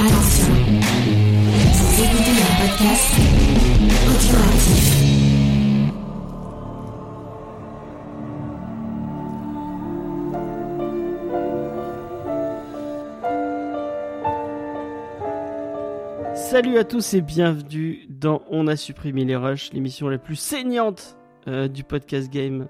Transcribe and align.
Attention, 0.00 0.54
écoutez 1.98 2.36
podcast 2.60 3.14
audioactif. 4.06 4.84
Salut 16.36 16.78
à 16.78 16.84
tous 16.84 17.14
et 17.14 17.20
bienvenue 17.20 18.06
dans 18.08 18.42
On 18.50 18.68
a 18.68 18.76
supprimé 18.76 19.24
les 19.24 19.34
rushs, 19.34 19.72
l'émission 19.72 20.08
la 20.08 20.18
plus 20.18 20.36
saignante 20.36 21.16
euh, 21.48 21.66
du 21.66 21.82
podcast 21.82 22.30
game, 22.30 22.68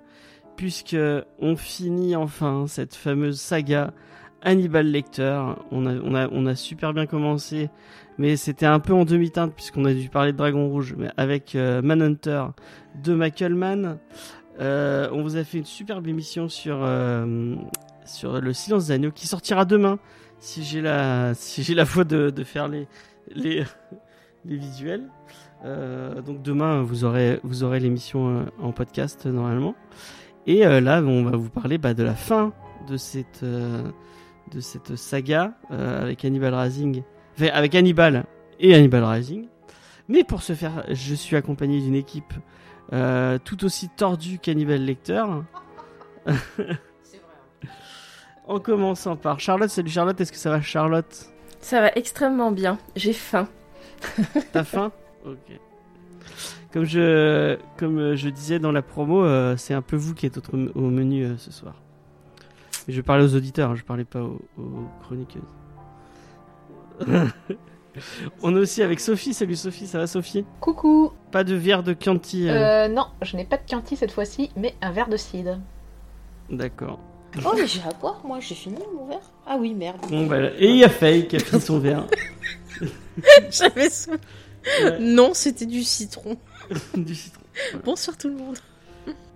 puisque 0.56 0.96
on 1.38 1.56
finit 1.56 2.16
enfin 2.16 2.64
cette 2.66 2.94
fameuse 2.94 3.38
saga 3.38 3.92
Hannibal 4.42 4.86
Lecter. 4.86 5.40
On 5.70 5.86
a, 5.86 5.94
on 5.94 6.14
a, 6.14 6.28
on 6.30 6.46
a 6.46 6.54
super 6.54 6.92
bien 6.92 7.06
commencé, 7.06 7.70
mais 8.18 8.36
c'était 8.36 8.66
un 8.66 8.80
peu 8.80 8.92
en 8.92 9.04
demi-teinte 9.04 9.54
puisqu'on 9.54 9.84
a 9.84 9.92
dû 9.92 10.08
parler 10.08 10.32
de 10.32 10.36
Dragon 10.36 10.68
Rouge, 10.68 10.94
mais 10.96 11.10
avec 11.16 11.54
euh, 11.54 11.82
Manhunter 11.82 12.44
de 13.02 13.14
Michael 13.14 13.54
Mann. 13.54 13.98
Euh, 14.60 15.08
on 15.12 15.22
vous 15.22 15.36
a 15.36 15.44
fait 15.44 15.58
une 15.58 15.64
superbe 15.64 16.06
émission 16.08 16.48
sur, 16.48 16.78
euh, 16.82 17.54
sur 18.04 18.40
le 18.40 18.52
Silence 18.52 18.88
des 18.88 18.94
Agneaux 18.94 19.12
qui 19.12 19.26
sortira 19.26 19.64
demain 19.64 19.98
si 20.40 20.64
j'ai 20.64 20.80
la, 20.80 21.34
si 21.34 21.62
j'ai 21.62 21.74
la 21.74 21.84
foi 21.84 22.04
de, 22.04 22.30
de 22.30 22.44
faire 22.44 22.68
les, 22.68 22.88
les, 23.34 23.64
les 24.44 24.56
visuels. 24.56 25.08
Euh, 25.64 26.22
donc 26.22 26.42
demain, 26.42 26.82
vous 26.82 27.04
aurez, 27.04 27.40
vous 27.42 27.64
aurez 27.64 27.80
l'émission 27.80 28.46
en 28.60 28.72
podcast 28.72 29.26
normalement. 29.26 29.74
Et 30.46 30.64
là, 30.64 31.02
on 31.02 31.24
va 31.24 31.36
vous 31.36 31.50
parler 31.50 31.76
bah, 31.76 31.92
de 31.92 32.02
la 32.02 32.14
fin 32.14 32.54
de 32.88 32.96
cette, 32.96 33.44
de 34.48 34.60
cette 34.60 34.96
saga 34.96 35.52
euh, 35.70 36.02
avec 36.02 36.24
Hannibal 36.24 36.54
Rising, 36.54 37.02
enfin, 37.36 37.48
avec 37.52 37.74
Hannibal 37.74 38.24
et 38.60 38.74
Hannibal 38.74 39.04
Rising. 39.04 39.46
Mais 40.08 40.24
pour 40.24 40.42
ce 40.42 40.54
faire, 40.54 40.84
je 40.88 41.14
suis 41.14 41.36
accompagné 41.36 41.80
d'une 41.80 41.94
équipe 41.94 42.32
euh, 42.92 43.38
tout 43.44 43.64
aussi 43.64 43.88
tordue 43.88 44.38
qu'Hannibal 44.38 44.84
Lecter. 44.84 45.24
En 48.48 48.60
commençant 48.60 49.14
par 49.14 49.40
Charlotte. 49.40 49.68
Salut 49.68 49.90
Charlotte, 49.90 50.18
est-ce 50.18 50.32
que 50.32 50.38
ça 50.38 50.48
va 50.48 50.62
Charlotte? 50.62 51.26
Ça 51.60 51.82
va 51.82 51.92
extrêmement 51.96 52.50
bien. 52.50 52.78
J'ai 52.96 53.12
faim. 53.12 53.46
T'as 54.52 54.64
faim? 54.64 54.90
Ok. 55.26 55.60
Comme 56.72 56.84
je, 56.84 57.58
comme 57.76 58.14
je 58.14 58.28
disais 58.30 58.58
dans 58.58 58.72
la 58.72 58.80
promo, 58.80 59.22
euh, 59.22 59.54
c'est 59.58 59.74
un 59.74 59.82
peu 59.82 59.96
vous 59.96 60.14
qui 60.14 60.24
êtes 60.24 60.38
au, 60.38 60.42
au 60.74 60.88
menu 60.88 61.24
euh, 61.24 61.36
ce 61.36 61.52
soir. 61.52 61.74
Et 62.88 62.92
je 62.92 63.00
parlais 63.02 63.24
aux 63.24 63.34
auditeurs, 63.36 63.70
hein, 63.70 63.74
je 63.76 63.82
parlais 63.84 64.04
pas 64.04 64.22
aux, 64.22 64.40
aux 64.58 64.88
chroniqueuses. 65.02 65.42
On 68.42 68.54
est 68.56 68.58
aussi 68.58 68.82
avec 68.82 69.00
Sophie. 69.00 69.34
Salut 69.34 69.56
Sophie, 69.56 69.86
ça 69.86 69.98
va 69.98 70.06
Sophie? 70.06 70.44
Coucou 70.60 71.12
Pas 71.30 71.44
de 71.44 71.54
verre 71.54 71.82
de 71.82 71.94
Chianti. 71.98 72.48
euh, 72.48 72.86
euh, 72.86 72.88
Non, 72.88 73.06
je 73.22 73.36
n'ai 73.36 73.44
pas 73.44 73.56
de 73.56 73.62
Chianti 73.68 73.96
cette 73.96 74.12
fois-ci, 74.12 74.50
mais 74.56 74.74
un 74.80 74.92
verre 74.92 75.08
de 75.08 75.16
cidre. 75.16 75.58
D'accord. 76.48 76.98
Oh, 77.44 77.50
mais 77.56 77.66
j'ai 77.66 77.82
à 77.82 77.92
boire, 78.00 78.20
moi, 78.24 78.40
j'ai 78.40 78.54
fini 78.54 78.78
mon 78.94 79.06
verre. 79.06 79.30
Ah 79.46 79.56
oui, 79.58 79.74
merde. 79.74 79.98
Bon, 80.08 80.26
voilà. 80.26 80.50
Et 80.58 80.70
il 80.70 80.76
y 80.76 80.84
a 80.84 80.88
Faye 80.88 81.28
qui 81.28 81.36
a 81.36 81.40
pris 81.40 81.60
son 81.60 81.78
verre. 81.78 82.06
J'avais. 83.50 83.88
Ouais. 84.82 84.98
Non, 85.00 85.34
c'était 85.34 85.66
du 85.66 85.82
citron. 85.82 86.36
du 86.96 87.14
citron. 87.14 87.42
Bonsoir 87.84 88.16
tout 88.16 88.28
le 88.28 88.34
monde. 88.36 88.56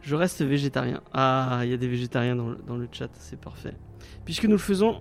Je 0.03 0.14
reste 0.17 0.42
végétarien. 0.42 1.00
Ah, 1.12 1.61
il 1.64 1.70
y 1.70 1.75
a 1.75 1.77
des 1.77 1.86
végétariens 1.89 2.34
dans 2.36 2.48
le, 2.48 2.58
dans 2.67 2.77
le 2.77 2.89
chat, 2.91 3.08
c'est 3.14 3.39
parfait. 3.41 3.75
Puisque 4.25 4.45
nous 4.45 4.53
le 4.53 4.58
faisons. 4.58 5.00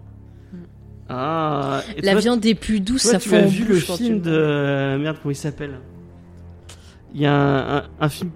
Ah, 1.10 1.82
et 1.98 2.02
La 2.02 2.14
toi, 2.14 2.22
viande 2.22 2.46
est 2.46 2.56
plus 2.56 2.80
douce, 2.80 3.04
toi, 3.04 3.12
ça 3.14 3.20
tu 3.20 3.30
fond 3.30 3.38
as 3.38 3.42
vu 3.48 3.64
le 3.66 3.74
bouche 3.74 3.86
tu 3.88 3.94
film 3.98 4.22
de. 4.22 4.32
euh, 4.32 4.98
Merde, 4.98 5.18
comment 5.22 5.32
il 5.32 5.36
s'appelle? 5.36 5.80
Il 7.14 7.22
y 7.22 7.26
a 7.26 7.34
un, 7.36 7.78
un- 7.80 7.84
un 8.00 8.10
film. 8.10 8.32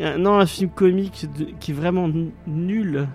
un- 0.00 0.18
non, 0.18 0.38
un 0.38 0.46
film 0.46 0.68
comique 0.70 1.26
de- 1.38 1.46
qui 1.60 1.70
est 1.70 1.74
vraiment 1.74 2.10
nul. 2.46 3.08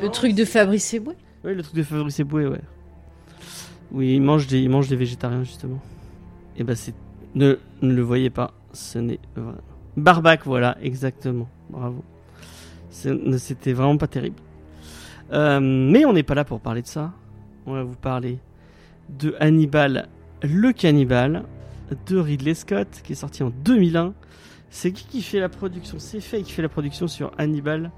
Le 0.00 0.08
truc 0.10 0.34
de 0.34 0.44
Fabrice 0.44 0.92
Eboué? 0.94 1.14
Oui, 1.44 1.54
le 1.54 1.62
truc 1.62 1.76
de 1.76 1.82
Fabrice 1.82 2.18
Eboué, 2.20 2.46
ouais. 2.46 2.60
Oui, 3.92 4.14
il 4.14 4.20
mange 4.22 4.46
des, 4.46 4.60
il 4.60 4.68
mange 4.68 4.88
des 4.88 4.96
végétariens, 4.96 5.42
justement. 5.44 5.80
Et 6.56 6.64
bah, 6.64 6.74
c'est. 6.74 6.94
Ne, 7.34 7.58
ne 7.82 7.94
le 7.94 8.02
voyez 8.02 8.28
pas, 8.30 8.52
ce 8.72 8.98
n'est. 8.98 9.20
Barbac, 9.96 10.42
voilà, 10.44 10.76
exactement. 10.82 11.48
Bravo. 11.70 12.04
C'était 12.90 13.72
vraiment 13.72 13.96
pas 13.96 14.08
terrible. 14.08 14.36
Euh, 15.32 15.60
mais 15.60 16.04
on 16.04 16.12
n'est 16.12 16.22
pas 16.22 16.34
là 16.34 16.44
pour 16.44 16.60
parler 16.60 16.82
de 16.82 16.86
ça. 16.88 17.12
On 17.66 17.72
va 17.72 17.84
vous 17.84 17.96
parler 17.96 18.38
de 19.08 19.34
Hannibal 19.38 20.08
le 20.42 20.72
cannibale 20.72 21.44
de 22.06 22.18
Ridley 22.18 22.54
Scott 22.54 22.88
qui 23.04 23.12
est 23.12 23.16
sorti 23.16 23.42
en 23.42 23.50
2001. 23.50 24.14
C'est 24.70 24.92
qui 24.92 25.04
qui 25.04 25.22
fait 25.22 25.40
la 25.40 25.48
production 25.48 25.98
C'est 25.98 26.20
Faye 26.20 26.42
qui 26.42 26.52
fait 26.52 26.62
la 26.62 26.68
production 26.68 27.08
sur 27.08 27.32
Hannibal 27.38 27.90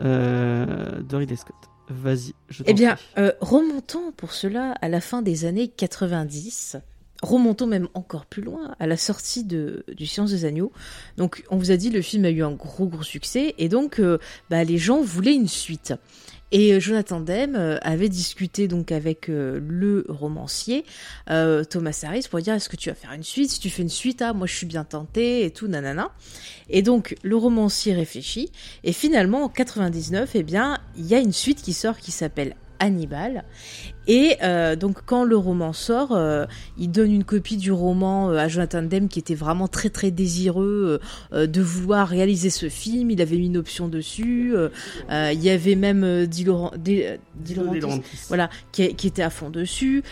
euh, 0.00 1.00
de 1.02 1.16
Ridley 1.16 1.36
Scott. 1.36 1.56
Vas-y, 1.88 2.34
je 2.48 2.64
Eh 2.66 2.74
bien, 2.74 2.96
euh, 3.16 3.32
remontons 3.40 4.12
pour 4.12 4.32
cela 4.32 4.72
à 4.82 4.88
la 4.88 5.00
fin 5.00 5.22
des 5.22 5.46
années 5.46 5.68
90. 5.68 6.76
Remontons 7.22 7.66
même 7.66 7.88
encore 7.94 8.26
plus 8.26 8.42
loin, 8.42 8.76
à 8.78 8.86
la 8.86 8.96
sortie 8.96 9.42
de, 9.42 9.84
du 9.92 10.06
Silence 10.06 10.30
des 10.30 10.44
Agneaux. 10.44 10.70
Donc, 11.16 11.42
on 11.50 11.56
vous 11.56 11.72
a 11.72 11.76
dit, 11.76 11.90
le 11.90 12.00
film 12.00 12.24
a 12.24 12.30
eu 12.30 12.44
un 12.44 12.52
gros, 12.52 12.86
gros 12.86 13.02
succès, 13.02 13.56
et 13.58 13.68
donc, 13.68 13.98
euh, 13.98 14.18
bah, 14.50 14.62
les 14.62 14.78
gens 14.78 15.02
voulaient 15.02 15.34
une 15.34 15.48
suite. 15.48 15.94
Et 16.52 16.72
euh, 16.72 16.80
Jonathan 16.80 17.18
Demme 17.18 17.56
euh, 17.56 17.76
avait 17.82 18.08
discuté 18.08 18.68
donc 18.68 18.92
avec 18.92 19.26
le 19.28 20.06
romancier 20.08 20.84
Thomas 21.26 22.00
Harris 22.04 22.26
pour 22.30 22.38
dire 22.40 22.54
est-ce 22.54 22.68
que 22.68 22.76
tu 22.76 22.88
vas 22.88 22.94
faire 22.94 23.12
une 23.12 23.24
suite? 23.24 23.50
Si 23.50 23.58
tu 23.58 23.68
fais 23.68 23.82
une 23.82 23.88
suite, 23.88 24.22
ah 24.22 24.32
moi 24.32 24.46
je 24.46 24.54
suis 24.54 24.66
bien 24.66 24.84
tenté 24.84 25.44
et 25.44 25.50
tout 25.50 25.66
nanana. 25.66 26.12
Et 26.70 26.82
donc 26.82 27.16
le 27.22 27.36
romancier 27.36 27.94
réfléchit 27.94 28.50
et 28.84 28.92
finalement 28.92 29.44
en 29.44 29.48
99, 29.48 30.30
eh 30.34 30.42
bien 30.42 30.78
il 30.96 31.06
y 31.06 31.14
a 31.14 31.18
une 31.18 31.32
suite 31.32 31.62
qui 31.62 31.72
sort 31.72 31.98
qui 31.98 32.12
s'appelle 32.12 32.54
Hannibal. 32.78 33.44
Et 34.06 34.36
euh, 34.42 34.76
donc 34.76 34.98
quand 35.04 35.24
le 35.24 35.36
roman 35.36 35.72
sort, 35.72 36.12
euh, 36.12 36.46
il 36.78 36.90
donne 36.90 37.12
une 37.12 37.24
copie 37.24 37.56
du 37.56 37.72
roman 37.72 38.30
euh, 38.30 38.36
à 38.36 38.48
Jonathan 38.48 38.82
Demme 38.82 39.08
qui 39.08 39.18
était 39.18 39.34
vraiment 39.34 39.68
très 39.68 39.90
très 39.90 40.10
désireux 40.10 41.00
euh, 41.32 41.46
de 41.46 41.60
vouloir 41.60 42.08
réaliser 42.08 42.50
ce 42.50 42.68
film. 42.68 43.10
Il 43.10 43.20
avait 43.20 43.36
mis 43.36 43.46
une 43.46 43.56
option 43.58 43.88
dessus. 43.88 44.54
il 45.10 45.40
y 45.42 45.50
avait 45.50 45.74
même 45.74 46.26
Di 46.26 46.44
Laurent- 46.44 46.72
Di- 46.76 47.02
Di 47.34 47.54
voilà, 48.28 48.48
qui, 48.72 48.94
qui 48.94 49.06
était 49.06 49.22
à 49.22 49.30
fond 49.30 49.50
dessus. 49.50 50.02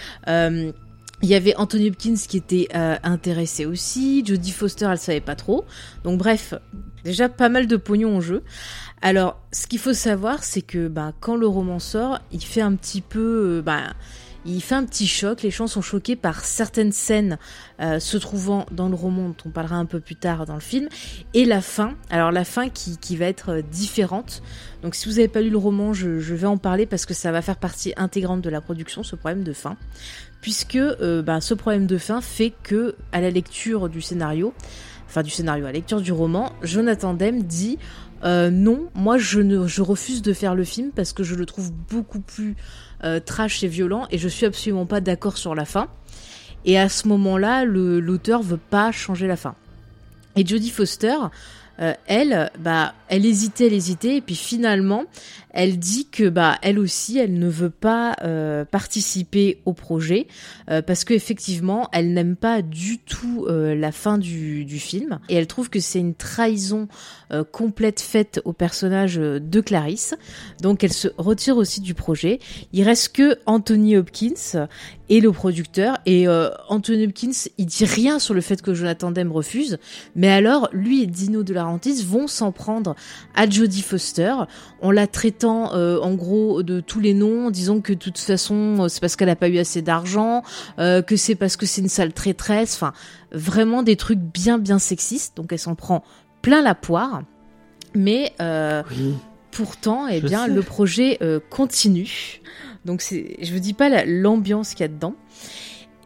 Il 1.23 1.31
y 1.31 1.35
avait 1.35 1.57
Anthony 1.57 1.89
Hopkins 1.89 2.15
qui 2.29 2.37
était 2.37 2.69
euh, 2.75 2.97
intéressé 3.03 3.65
aussi. 3.65 4.23
Jodie 4.27 4.51
Foster, 4.51 4.87
elle 4.91 4.99
savait 4.99 5.23
pas 5.23 5.35
trop. 5.35 5.65
Donc 6.05 6.19
bref, 6.19 6.53
déjà 7.05 7.31
pas 7.31 7.49
mal 7.49 7.67
de 7.67 7.77
pognon 7.79 8.17
en 8.17 8.21
jeu. 8.21 8.43
Alors, 9.07 9.39
ce 9.53 9.69
qu'il 9.69 9.79
faut 9.79 9.93
savoir, 9.93 10.43
c'est 10.43 10.63
que 10.63 10.89
bah, 10.89 11.13
quand 11.21 11.37
le 11.37 11.47
roman 11.47 11.79
sort, 11.79 12.19
il 12.33 12.43
fait 12.43 12.61
un 12.61 12.75
petit 12.75 13.01
peu, 13.01 13.59
euh, 13.59 13.63
bah, 13.63 13.93
il 14.45 14.61
fait 14.61 14.75
un 14.75 14.83
petit 14.83 15.07
choc. 15.07 15.43
Les 15.43 15.53
gens 15.53 15.69
sont 15.69 15.81
choqués 15.81 16.17
par 16.17 16.45
certaines 16.45 16.91
scènes 16.91 17.39
euh, 17.81 18.01
se 18.01 18.17
trouvant 18.17 18.67
dans 18.73 18.89
le 18.89 18.97
roman, 18.97 19.29
dont 19.29 19.37
on 19.47 19.51
parlera 19.51 19.77
un 19.77 19.85
peu 19.85 20.01
plus 20.01 20.17
tard 20.17 20.45
dans 20.45 20.55
le 20.55 20.61
film, 20.61 20.89
et 21.35 21.45
la 21.45 21.61
fin. 21.61 21.95
Alors 22.11 22.33
la 22.33 22.45
fin 22.45 22.69
qui, 22.69 23.17
va 23.17 23.27
être 23.27 23.51
euh, 23.51 23.63
différente. 23.63 24.43
Donc 24.83 24.97
si 24.97 25.09
vous 25.09 25.15
n'avez 25.15 25.29
pas 25.29 25.41
lu 25.41 25.51
le 25.51 25.59
roman, 25.59 25.93
je, 25.93 26.09
vais 26.09 26.49
en 26.49 26.59
parler 26.59 26.85
parce 26.85 27.07
que 27.07 27.15
ça 27.15 27.31
va 27.31 27.43
faire 27.43 27.59
partie 27.59 27.93
intégrante 27.97 28.41
de 28.41 28.51
la 28.51 28.61
production, 28.61 29.05
ce 29.05 29.15
problème 29.15 29.45
de 29.45 29.53
fin. 29.53 29.77
Puisque 30.41 30.79
bah, 31.25 31.41
ce 31.41 31.55
problème 31.55 31.87
de 31.87 31.97
fin 31.97 32.21
fait 32.21 32.53
que, 32.65 32.97
à 33.13 33.21
la 33.21 33.31
lecture 33.31 33.89
du 33.89 34.01
scénario, 34.01 34.53
enfin 35.07 35.23
du 35.23 35.31
scénario, 35.31 35.67
à 35.67 35.73
lecture 35.73 36.01
du 36.01 36.13
roman, 36.13 36.53
Jonathan 36.63 37.15
Demme 37.15 37.43
dit 37.43 37.79
euh, 38.25 38.51
non, 38.51 38.89
moi 38.95 39.19
je, 39.19 39.41
ne, 39.41 39.59
refuse 39.81 40.23
de 40.23 40.33
faire 40.33 40.55
le 40.55 40.65
film 40.65 40.91
parce 40.95 41.13
que 41.13 41.23
je 41.23 41.35
le 41.35 41.47
trouve 41.47 41.73
beaucoup 41.73 42.21
plus 42.21 42.57
euh, 43.05 43.21
trash 43.21 43.63
et 43.63 43.69
violent 43.69 44.07
et 44.11 44.19
je 44.19 44.29
suis 44.29 44.47
absolument 44.47 44.87
pas 44.87 45.01
d'accord 45.01 45.37
sur 45.37 45.55
la 45.55 45.65
fin. 45.65 45.89
Et 46.65 46.79
à 46.79 46.89
ce 46.89 47.07
moment-là, 47.09 47.65
l'auteur 47.65 48.43
veut 48.43 48.57
pas 48.57 48.91
changer 48.91 49.27
la 49.27 49.37
fin. 49.37 49.55
Et 50.35 50.45
Jodie 50.45 50.71
Foster, 50.71 51.15
euh, 51.81 51.95
elle, 52.07 52.51
bah, 52.59 52.95
elle 53.09 53.25
hésitait, 53.25 53.67
elle 53.67 53.73
hésitait, 53.73 54.17
et 54.17 54.21
puis 54.21 54.35
finalement, 54.35 55.05
elle 55.57 55.79
dit 55.79 56.07
que 56.11 56.29
bah, 56.29 56.59
elle 56.61 56.79
aussi, 56.79 57.19
elle 57.19 57.39
ne 57.39 57.49
veut 57.49 57.71
pas 57.71 58.15
euh, 58.23 58.67
participer 58.67 59.63
au 59.65 59.73
projet 59.73 60.27
euh, 60.71 60.83
parce 60.83 61.05
que 61.05 61.15
effectivement, 61.15 61.89
elle 61.93 62.13
n'aime 62.13 62.37
pas 62.37 62.61
du 62.61 62.99
tout 62.99 63.47
euh, 63.49 63.75
la 63.75 63.91
fin 63.91 64.19
du, 64.19 64.67
du 64.67 64.79
film. 64.79 65.19
Et 65.31 65.35
elle 65.35 65.47
trouve 65.47 65.71
que 65.71 65.81
c'est 65.81 65.99
une 65.99 66.15
trahison 66.15 66.89
euh, 67.33 67.43
complète 67.43 68.01
faite 68.01 68.41
au 68.45 68.53
personnage 68.53 69.19
euh, 69.19 69.41
de 69.41 69.61
Clarisse. 69.61 70.15
Donc, 70.61 70.85
elle 70.85 70.93
se 70.93 71.09
retire 71.19 71.57
aussi 71.57 71.81
du 71.81 71.93
projet. 71.93 72.39
Il 72.73 72.85
reste 72.85 73.17
que 73.17 73.39
Anthony 73.47 73.97
Hopkins 73.97 74.69
et 75.09 75.21
le 75.21 75.33
producteur. 75.33 75.99
Et 76.07 76.29
euh, 76.29 76.51
Anthony 76.69 77.07
Hopkins, 77.07 77.49
il 77.59 77.67
dit 77.67 77.85
rien 77.85 78.21
sur 78.21 78.33
le 78.33 78.41
fait 78.41 78.63
que 78.63 78.75
Jonathan 78.75 79.11
Demme 79.11 79.33
refuse, 79.33 79.79
mais 80.15 80.29
alors 80.29 80.69
lui 80.73 81.03
et 81.03 81.07
Dino 81.07 81.43
de 81.43 81.53
la 81.53 81.63
Laurentiis 81.63 82.05
vont 82.05 82.29
s'en 82.29 82.53
prendre 82.53 82.95
à 83.35 83.49
Jodie 83.49 83.83
Foster 83.83 84.35
en 84.81 84.91
la 84.91 85.07
traitant 85.07 85.73
en 85.73 86.15
gros 86.15 86.63
de 86.63 86.81
tous 86.81 87.01
les 87.01 87.15
noms, 87.15 87.51
disant 87.51 87.81
que 87.81 87.93
de 87.93 87.99
toute 87.99 88.19
façon 88.19 88.89
c'est 88.89 89.01
parce 89.01 89.15
qu'elle 89.17 89.29
a 89.29 89.37
pas 89.37 89.49
eu 89.49 89.59
assez 89.59 89.81
d'argent, 89.81 90.43
que 90.77 91.17
c'est 91.17 91.37
parce 91.37 91.57
que 91.57 91.67
c'est 91.67 91.83
une 91.83 91.89
sale 91.89 92.13
traîtresse, 92.13 92.75
enfin 92.75 92.93
vraiment 93.33 93.83
des 93.83 93.97
trucs 93.97 94.19
bien 94.19 94.59
bien 94.59 94.79
sexistes. 94.79 95.37
Donc 95.37 95.53
elle 95.53 95.59
s'en 95.59 95.77
prend 95.77 96.03
plein 96.47 96.63
la 96.63 96.77
poire, 96.77 97.23
mais 97.95 98.33
euh, 98.41 98.83
Oui. 98.93 99.15
pourtant 99.51 100.07
eh 100.07 100.21
bien 100.21 100.47
sais. 100.47 100.53
le 100.53 100.63
projet 100.63 101.19
euh, 101.23 101.41
continue. 101.51 102.41
Donc 102.85 103.03
c'est, 103.03 103.37
je 103.43 103.53
vous 103.53 103.59
dis 103.59 103.73
pas 103.73 103.89
la- 103.89 104.05
l'ambiance 104.05 104.71
qu'il 104.75 104.83
y 104.83 104.85
a 104.85 104.89
dedans. 104.89 105.15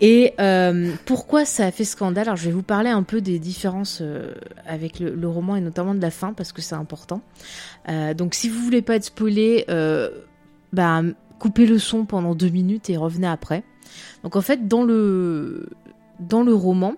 Et 0.01 0.33
euh, 0.41 0.93
pourquoi 1.05 1.45
ça 1.45 1.67
a 1.67 1.71
fait 1.71 1.85
scandale? 1.85 2.29
Alors 2.29 2.37
je 2.37 2.47
vais 2.47 2.53
vous 2.53 2.63
parler 2.63 2.89
un 2.89 3.03
peu 3.03 3.21
des 3.21 3.39
différences 3.39 4.03
avec 4.67 4.99
le, 4.99 5.15
le 5.15 5.29
roman 5.29 5.57
et 5.57 5.61
notamment 5.61 5.95
de 5.95 6.01
la 6.01 6.11
fin 6.11 6.33
parce 6.33 6.53
que 6.53 6.63
c'est 6.63 6.75
important. 6.75 7.21
Donc 8.17 8.33
si 8.35 8.49
vous 8.49 8.61
voulez 8.61 8.81
pas 8.81 8.95
être 8.97 9.05
spoilé, 9.05 9.67
bah, 10.73 11.03
coupez 11.39 11.67
le 11.67 11.79
son 11.79 12.07
pendant 12.07 12.35
deux 12.35 12.49
minutes 12.49 12.89
et 12.89 12.97
revenez 12.97 13.27
après. 13.27 13.63
Donc 14.25 14.37
en 14.37 14.41
fait 14.41 14.67
dans 14.69 14.85
le 14.85 15.69
dans 16.19 16.43
le 16.43 16.55
roman, 16.55 16.95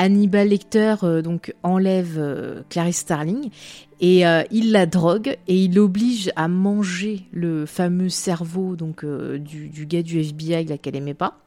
Hannibal 0.00 0.48
Lecter 0.48 0.94
euh, 1.02 1.20
donc 1.20 1.54
enlève 1.62 2.16
euh, 2.16 2.62
Clarice 2.70 2.96
Starling 2.96 3.50
et 4.00 4.26
euh, 4.26 4.42
il 4.50 4.72
la 4.72 4.86
drogue 4.86 5.36
et 5.46 5.64
il 5.64 5.74
l'oblige 5.74 6.32
à 6.36 6.48
manger 6.48 7.26
le 7.32 7.66
fameux 7.66 8.08
cerveau 8.08 8.76
donc 8.76 9.04
du, 9.04 9.86
gars 9.86 10.02
du 10.02 10.20
FBI 10.20 10.78
qu'elle 10.78 10.96
aimait 10.96 11.12
pas. 11.12 11.38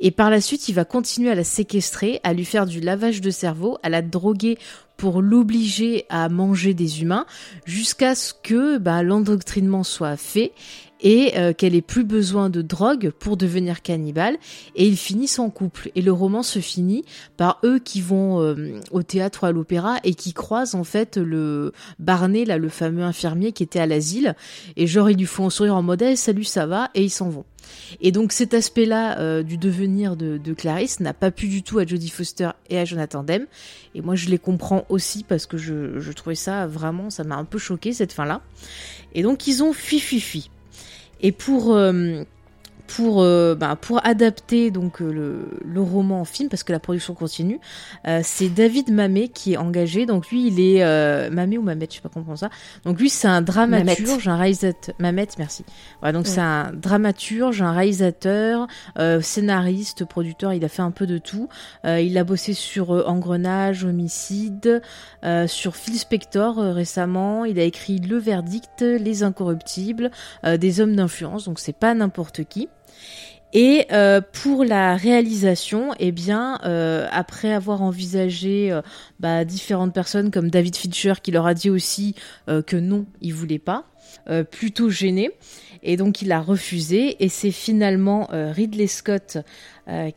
Et 0.00 0.10
par 0.10 0.28
la 0.28 0.40
suite, 0.40 0.68
il 0.68 0.74
va 0.74 0.84
continuer 0.84 1.30
à 1.30 1.36
la 1.36 1.44
séquestrer, 1.44 2.20
à 2.24 2.32
lui 2.32 2.44
faire 2.44 2.66
du 2.66 2.80
lavage 2.80 3.20
de 3.20 3.30
cerveau, 3.30 3.78
à 3.84 3.88
la 3.88 4.02
droguer 4.02 4.58
pour 4.96 5.22
l'obliger 5.22 6.04
à 6.08 6.28
manger 6.28 6.74
des 6.74 7.02
humains 7.02 7.24
jusqu'à 7.66 8.16
ce 8.16 8.32
que 8.34 8.78
bah, 8.78 9.04
l'endoctrinement 9.04 9.84
soit 9.84 10.16
fait 10.16 10.50
et 11.02 11.36
euh, 11.36 11.52
qu'elle 11.52 11.74
ait 11.74 11.82
plus 11.82 12.04
besoin 12.04 12.48
de 12.48 12.62
drogue 12.62 13.10
pour 13.18 13.36
devenir 13.36 13.82
cannibale 13.82 14.36
et 14.74 14.86
ils 14.86 14.96
finissent 14.96 15.38
en 15.38 15.50
couple 15.50 15.90
et 15.94 16.02
le 16.02 16.12
roman 16.12 16.42
se 16.42 16.60
finit 16.60 17.04
par 17.36 17.58
eux 17.64 17.78
qui 17.78 18.00
vont 18.00 18.40
euh, 18.40 18.80
au 18.90 19.02
théâtre 19.02 19.42
ou 19.42 19.46
à 19.46 19.52
l'opéra 19.52 19.96
et 20.04 20.14
qui 20.14 20.32
croisent 20.32 20.74
en 20.74 20.84
fait 20.84 21.16
le 21.16 21.72
Barney 21.98 22.44
là 22.44 22.58
le 22.58 22.68
fameux 22.68 23.02
infirmier 23.02 23.52
qui 23.52 23.62
était 23.62 23.80
à 23.80 23.86
l'asile 23.86 24.34
et 24.76 24.86
genre 24.86 25.10
ils 25.10 25.18
lui 25.18 25.26
font 25.26 25.46
un 25.46 25.50
sourire 25.50 25.76
en 25.76 25.82
mode 25.82 26.02
Eh, 26.02 26.16
salut 26.16 26.44
ça 26.44 26.66
va? 26.66 26.90
Et 26.94 27.02
ils 27.02 27.10
s'en 27.10 27.28
vont 27.28 27.44
et 28.00 28.12
donc 28.12 28.32
cet 28.32 28.54
aspect-là 28.54 29.18
euh, 29.18 29.42
du 29.42 29.56
devenir 29.56 30.16
de, 30.16 30.38
de 30.38 30.52
Clarisse 30.52 31.00
n'a 31.00 31.14
pas 31.14 31.30
pu 31.30 31.48
du 31.48 31.62
tout 31.62 31.78
à 31.78 31.86
Jodie 31.86 32.10
Foster 32.10 32.50
et 32.70 32.78
à 32.78 32.84
Jonathan 32.84 33.22
Demme. 33.22 33.46
Et 33.94 34.00
moi 34.00 34.14
je 34.14 34.28
les 34.28 34.38
comprends 34.38 34.84
aussi 34.88 35.24
parce 35.24 35.46
que 35.46 35.56
je, 35.56 35.98
je 36.00 36.12
trouvais 36.12 36.34
ça 36.34 36.66
vraiment, 36.66 37.10
ça 37.10 37.24
m'a 37.24 37.36
un 37.36 37.44
peu 37.44 37.58
choqué 37.58 37.92
cette 37.92 38.12
fin-là. 38.12 38.40
Et 39.14 39.22
donc 39.22 39.46
ils 39.46 39.62
ont 39.62 39.72
fui 39.72 40.00
fui 40.00 40.20
fui. 40.20 40.50
Et 41.22 41.32
pour 41.32 41.74
euh, 41.74 42.24
pour 42.96 43.22
euh, 43.22 43.54
bah, 43.54 43.76
pour 43.80 44.04
adapter 44.04 44.70
donc 44.70 45.00
euh, 45.00 45.10
le, 45.12 45.58
le 45.64 45.80
roman 45.80 46.20
en 46.20 46.24
film 46.24 46.48
parce 46.50 46.62
que 46.62 46.72
la 46.72 46.78
production 46.78 47.14
continue, 47.14 47.58
euh, 48.06 48.20
c'est 48.22 48.48
David 48.48 48.92
Mamet 48.92 49.28
qui 49.28 49.54
est 49.54 49.56
engagé. 49.56 50.04
Donc 50.04 50.28
lui 50.30 50.48
il 50.48 50.60
est 50.60 50.82
euh, 50.84 51.30
Mamet 51.30 51.56
ou 51.56 51.62
Mamet, 51.62 51.86
je 51.88 51.96
sais 51.96 52.00
pas 52.02 52.10
comment 52.12 52.26
on 52.28 52.36
ça. 52.36 52.50
Donc 52.84 53.00
lui 53.00 53.08
c'est 53.08 53.28
un 53.28 53.40
dramaturge, 53.40 54.28
un 54.28 54.36
réalisateur. 54.36 54.94
Mamet, 54.98 55.28
merci. 55.38 55.64
Voilà, 56.00 56.12
donc 56.12 56.26
Ouais. 56.26 56.30
c'est 56.32 56.40
un 56.40 56.72
dramaturge, 56.72 57.62
un 57.62 57.72
réalisateur, 57.72 58.66
scénariste, 59.20 60.04
producteur, 60.04 60.52
il 60.52 60.64
a 60.64 60.68
fait 60.68 60.82
un 60.82 60.90
peu 60.90 61.06
de 61.06 61.18
tout. 61.18 61.48
Il 61.84 62.16
a 62.18 62.24
bossé 62.24 62.52
sur 62.52 62.90
Engrenage, 63.08 63.84
Homicide, 63.84 64.82
sur 65.46 65.76
Phil 65.76 65.98
Spector 65.98 66.56
récemment. 66.56 67.44
Il 67.44 67.58
a 67.58 67.64
écrit 67.64 67.98
Le 67.98 68.18
Verdict, 68.18 68.82
Les 68.82 69.22
Incorruptibles, 69.22 70.10
Des 70.44 70.80
Hommes 70.80 70.94
d'influence, 70.96 71.44
donc 71.44 71.58
c'est 71.58 71.72
pas 71.76 71.94
n'importe 71.94 72.44
qui. 72.44 72.68
Et 73.52 73.86
euh, 73.92 74.22
pour 74.42 74.64
la 74.64 74.96
réalisation, 74.96 75.90
eh 75.98 76.10
bien, 76.10 76.58
euh, 76.64 77.06
après 77.12 77.52
avoir 77.52 77.82
envisagé 77.82 78.72
euh, 78.72 78.80
bah, 79.20 79.44
différentes 79.44 79.92
personnes 79.92 80.30
comme 80.30 80.48
David 80.50 80.74
Fincher 80.74 81.14
qui 81.22 81.32
leur 81.32 81.46
a 81.46 81.52
dit 81.52 81.68
aussi 81.68 82.14
euh, 82.48 82.62
que 82.62 82.76
non, 82.76 83.04
il 83.20 83.34
voulait 83.34 83.58
pas, 83.58 83.84
euh, 84.30 84.42
plutôt 84.42 84.88
gêné, 84.88 85.30
et 85.82 85.98
donc 85.98 86.22
il 86.22 86.32
a 86.32 86.40
refusé. 86.40 87.22
Et 87.22 87.28
c'est 87.28 87.50
finalement 87.50 88.28
Ridley 88.30 88.86
Scott 88.86 89.38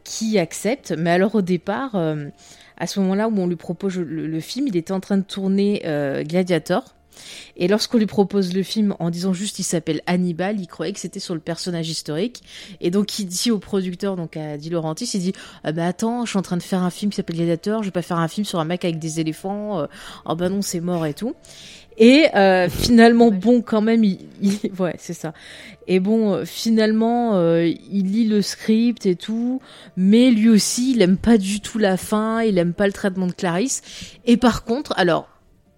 qui 0.04 0.38
accepte. 0.40 0.94
Mais 0.98 1.10
alors 1.10 1.34
au 1.36 1.42
départ, 1.42 1.96
à 2.78 2.88
ce 2.88 3.00
moment-là 3.00 3.28
où 3.28 3.40
on 3.40 3.48
lui 3.48 3.56
propose 3.56 3.98
le, 3.98 4.28
le 4.28 4.40
film, 4.40 4.68
il 4.68 4.78
était 4.78 4.92
en 4.94 5.00
train 5.00 5.18
de 5.18 5.24
tourner 5.24 5.82
Gladiator. 6.24 6.95
Et 7.58 7.68
lorsqu'on 7.68 7.98
lui 7.98 8.06
propose 8.06 8.54
le 8.54 8.64
film 8.64 8.96
en 9.00 9.10
disant 9.10 9.34
juste 9.34 9.60
il 9.60 9.64
s'appelle 9.64 10.02
Hannibal, 10.08 10.60
il 10.60 10.68
croyait 10.68 10.94
que 10.94 11.00
c'était 11.00 11.20
sur 11.20 11.34
le 11.34 11.40
personnage 11.40 11.90
historique. 11.90 12.42
Et 12.82 12.92
donc 12.92 13.20
il 13.20 13.26
dit 13.26 13.52
au 13.52 13.60
producteur, 13.60 14.16
donc 14.16 14.38
à 14.38 14.58
Di 14.58 14.70
Laurentiis, 14.70 15.10
il 15.14 15.20
dit 15.22 15.34
ah 15.64 15.72
bah 15.72 15.88
attends, 15.88 16.26
je 16.26 16.32
suis 16.32 16.40
en 16.40 16.42
train 16.44 16.58
de 16.58 16.64
faire 16.64 16.84
un 16.84 16.90
film 16.90 17.12
qui 17.12 17.18
s'appelle 17.18 17.36
Gladiator, 17.38 17.84
je 17.84 17.88
vais 17.88 17.92
pas 17.92 18.02
faire 18.02 18.18
un 18.20 18.28
film 18.28 18.46
sur 18.46 18.60
un 18.60 18.66
mec 18.66 18.84
avec 18.86 19.00
des 19.00 19.20
éléphants. 19.20 19.88
oh 20.26 20.36
bah 20.36 20.50
non 20.50 20.62
c'est 20.62 20.80
mort 20.82 21.06
et 21.06 21.14
tout. 21.14 21.36
Et 21.98 22.26
euh, 22.36 22.68
finalement 22.70 23.32
bon 23.32 23.62
quand 23.62 23.82
même, 23.82 24.04
il, 24.04 24.20
il- 24.42 24.72
ouais 24.80 24.96
c'est 25.00 25.14
ça. 25.14 25.34
Et 25.88 26.00
bon 26.00 26.34
euh, 26.34 26.46
finalement 26.46 27.36
euh, 27.36 27.66
il 27.68 28.12
lit 28.12 28.28
le 28.28 28.42
script 28.42 29.06
et 29.06 29.16
tout, 29.16 29.62
mais 29.96 30.32
lui 30.32 30.50
aussi 30.50 30.92
il 30.94 31.02
aime 31.02 31.18
pas 31.18 31.38
du 31.38 31.62
tout 31.62 31.78
la 31.78 31.96
fin, 31.98 32.42
il 32.42 32.58
aime 32.58 32.74
pas 32.74 32.88
le 32.88 32.94
traitement 32.94 33.28
de 33.28 33.32
Clarisse. 33.34 33.82
Et 34.26 34.36
par 34.38 34.64
contre 34.66 34.94
alors 34.98 35.30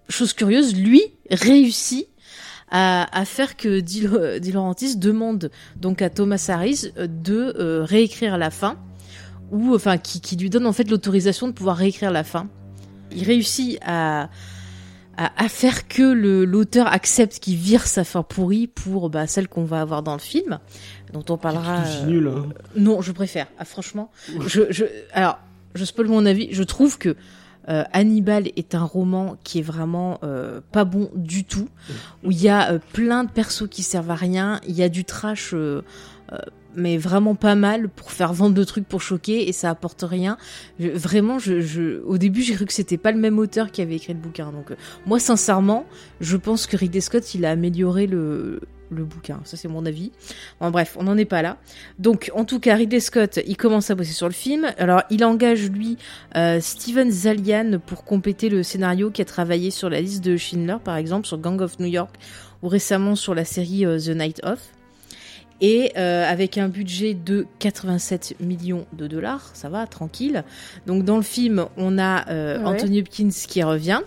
chose 0.08 0.32
curieuse, 0.32 0.74
lui 0.76 1.02
réussit 1.30 2.06
à, 2.70 3.06
à 3.18 3.24
faire 3.24 3.56
que 3.56 3.80
Di, 3.80 4.06
Di 4.40 4.52
Laurentiis 4.52 4.96
demande 4.96 5.50
donc 5.76 6.02
à 6.02 6.10
Thomas 6.10 6.44
Harris 6.48 6.92
euh, 6.98 7.06
de 7.06 7.54
euh, 7.58 7.84
réécrire 7.84 8.36
la 8.38 8.50
fin, 8.50 8.76
ou 9.50 9.74
enfin 9.74 9.96
qui, 9.98 10.20
qui 10.20 10.36
lui 10.36 10.50
donne 10.50 10.66
en 10.66 10.72
fait 10.72 10.90
l'autorisation 10.90 11.48
de 11.48 11.52
pouvoir 11.52 11.76
réécrire 11.76 12.10
la 12.10 12.24
fin. 12.24 12.48
Il 13.10 13.24
réussit 13.24 13.78
à, 13.80 14.28
à, 15.16 15.44
à 15.44 15.48
faire 15.48 15.88
que 15.88 16.02
le- 16.02 16.44
l'auteur 16.44 16.86
accepte 16.88 17.38
qu'il 17.38 17.56
vire 17.56 17.86
sa 17.86 18.04
fin 18.04 18.22
pourrie 18.22 18.66
pour 18.66 19.08
bah, 19.08 19.26
celle 19.26 19.48
qu'on 19.48 19.64
va 19.64 19.80
avoir 19.80 20.02
dans 20.02 20.12
le 20.12 20.18
film, 20.20 20.58
dont 21.14 21.24
on 21.30 21.38
parlera. 21.38 21.84
Euh, 21.86 22.06
nul. 22.06 22.28
hein. 22.28 22.48
non, 22.76 23.00
je 23.00 23.12
préfère. 23.12 23.46
Ah, 23.58 23.64
franchement, 23.64 24.10
je, 24.46 24.62
je, 24.70 24.84
alors, 25.14 25.38
je 25.74 25.86
spoil 25.86 26.08
mon 26.08 26.26
avis. 26.26 26.48
Je 26.52 26.62
trouve 26.62 26.98
que 26.98 27.16
euh, 27.68 27.84
Hannibal 27.92 28.48
est 28.56 28.74
un 28.74 28.84
roman 28.84 29.36
qui 29.44 29.58
est 29.58 29.62
vraiment 29.62 30.18
euh, 30.22 30.60
pas 30.72 30.84
bon 30.84 31.10
du 31.14 31.44
tout, 31.44 31.68
où 32.24 32.30
il 32.30 32.40
y 32.40 32.48
a 32.48 32.72
euh, 32.72 32.78
plein 32.92 33.24
de 33.24 33.30
persos 33.30 33.68
qui 33.68 33.82
servent 33.82 34.10
à 34.10 34.14
rien. 34.14 34.60
Il 34.66 34.74
y 34.74 34.82
a 34.82 34.88
du 34.88 35.04
trash, 35.04 35.52
euh, 35.54 35.82
euh, 36.32 36.38
mais 36.74 36.96
vraiment 36.96 37.34
pas 37.34 37.54
mal 37.54 37.88
pour 37.88 38.12
faire 38.12 38.32
vendre 38.32 38.54
de 38.54 38.64
trucs 38.64 38.86
pour 38.86 39.02
choquer 39.02 39.48
et 39.48 39.52
ça 39.52 39.70
apporte 39.70 40.02
rien. 40.02 40.36
Vraiment, 40.78 41.38
je, 41.38 41.60
je, 41.60 42.02
au 42.04 42.18
début, 42.18 42.42
j'ai 42.42 42.54
cru 42.54 42.66
que 42.66 42.72
c'était 42.72 42.98
pas 42.98 43.12
le 43.12 43.18
même 43.18 43.38
auteur 43.38 43.70
qui 43.70 43.82
avait 43.82 43.96
écrit 43.96 44.12
le 44.12 44.18
bouquin. 44.18 44.52
Donc, 44.52 44.70
euh, 44.70 44.76
moi, 45.06 45.18
sincèrement, 45.18 45.86
je 46.20 46.36
pense 46.36 46.66
que 46.66 46.76
Ridley 46.76 47.00
Scott, 47.00 47.34
il 47.34 47.44
a 47.44 47.50
amélioré 47.50 48.06
le 48.06 48.60
le 48.90 49.04
bouquin. 49.04 49.40
Ça, 49.44 49.56
c'est 49.56 49.68
mon 49.68 49.84
avis. 49.86 50.12
Bon, 50.60 50.70
bref, 50.70 50.96
on 50.98 51.04
n'en 51.04 51.16
est 51.16 51.24
pas 51.24 51.42
là. 51.42 51.58
Donc, 51.98 52.30
en 52.34 52.44
tout 52.44 52.60
cas, 52.60 52.74
Ridley 52.74 53.00
Scott, 53.00 53.38
il 53.46 53.56
commence 53.56 53.90
à 53.90 53.94
bosser 53.94 54.12
sur 54.12 54.28
le 54.28 54.32
film. 54.32 54.66
Alors, 54.78 55.02
il 55.10 55.24
engage, 55.24 55.70
lui, 55.70 55.98
euh, 56.36 56.60
Steven 56.60 57.10
Zalian 57.10 57.80
pour 57.84 58.04
compléter 58.04 58.48
le 58.48 58.62
scénario 58.62 59.10
qui 59.10 59.22
a 59.22 59.24
travaillé 59.24 59.70
sur 59.70 59.90
la 59.90 60.00
liste 60.00 60.24
de 60.24 60.36
Schindler, 60.36 60.76
par 60.82 60.96
exemple, 60.96 61.26
sur 61.26 61.38
Gang 61.38 61.60
of 61.60 61.78
New 61.78 61.86
York, 61.86 62.14
ou 62.62 62.68
récemment 62.68 63.14
sur 63.14 63.34
la 63.34 63.44
série 63.44 63.84
euh, 63.84 63.98
The 63.98 64.10
Night 64.10 64.40
Of. 64.44 64.58
Et 65.60 65.92
euh, 65.96 66.24
avec 66.30 66.56
un 66.56 66.68
budget 66.68 67.14
de 67.14 67.46
87 67.58 68.36
millions 68.40 68.86
de 68.92 69.06
dollars, 69.06 69.50
ça 69.54 69.68
va, 69.68 69.86
tranquille. 69.86 70.44
Donc, 70.86 71.04
dans 71.04 71.16
le 71.16 71.22
film, 71.22 71.66
on 71.76 71.98
a 71.98 72.28
euh, 72.30 72.58
Ouais. 72.58 72.66
Anthony 72.66 73.00
Hopkins 73.00 73.30
qui 73.30 73.62
revient. 73.62 74.00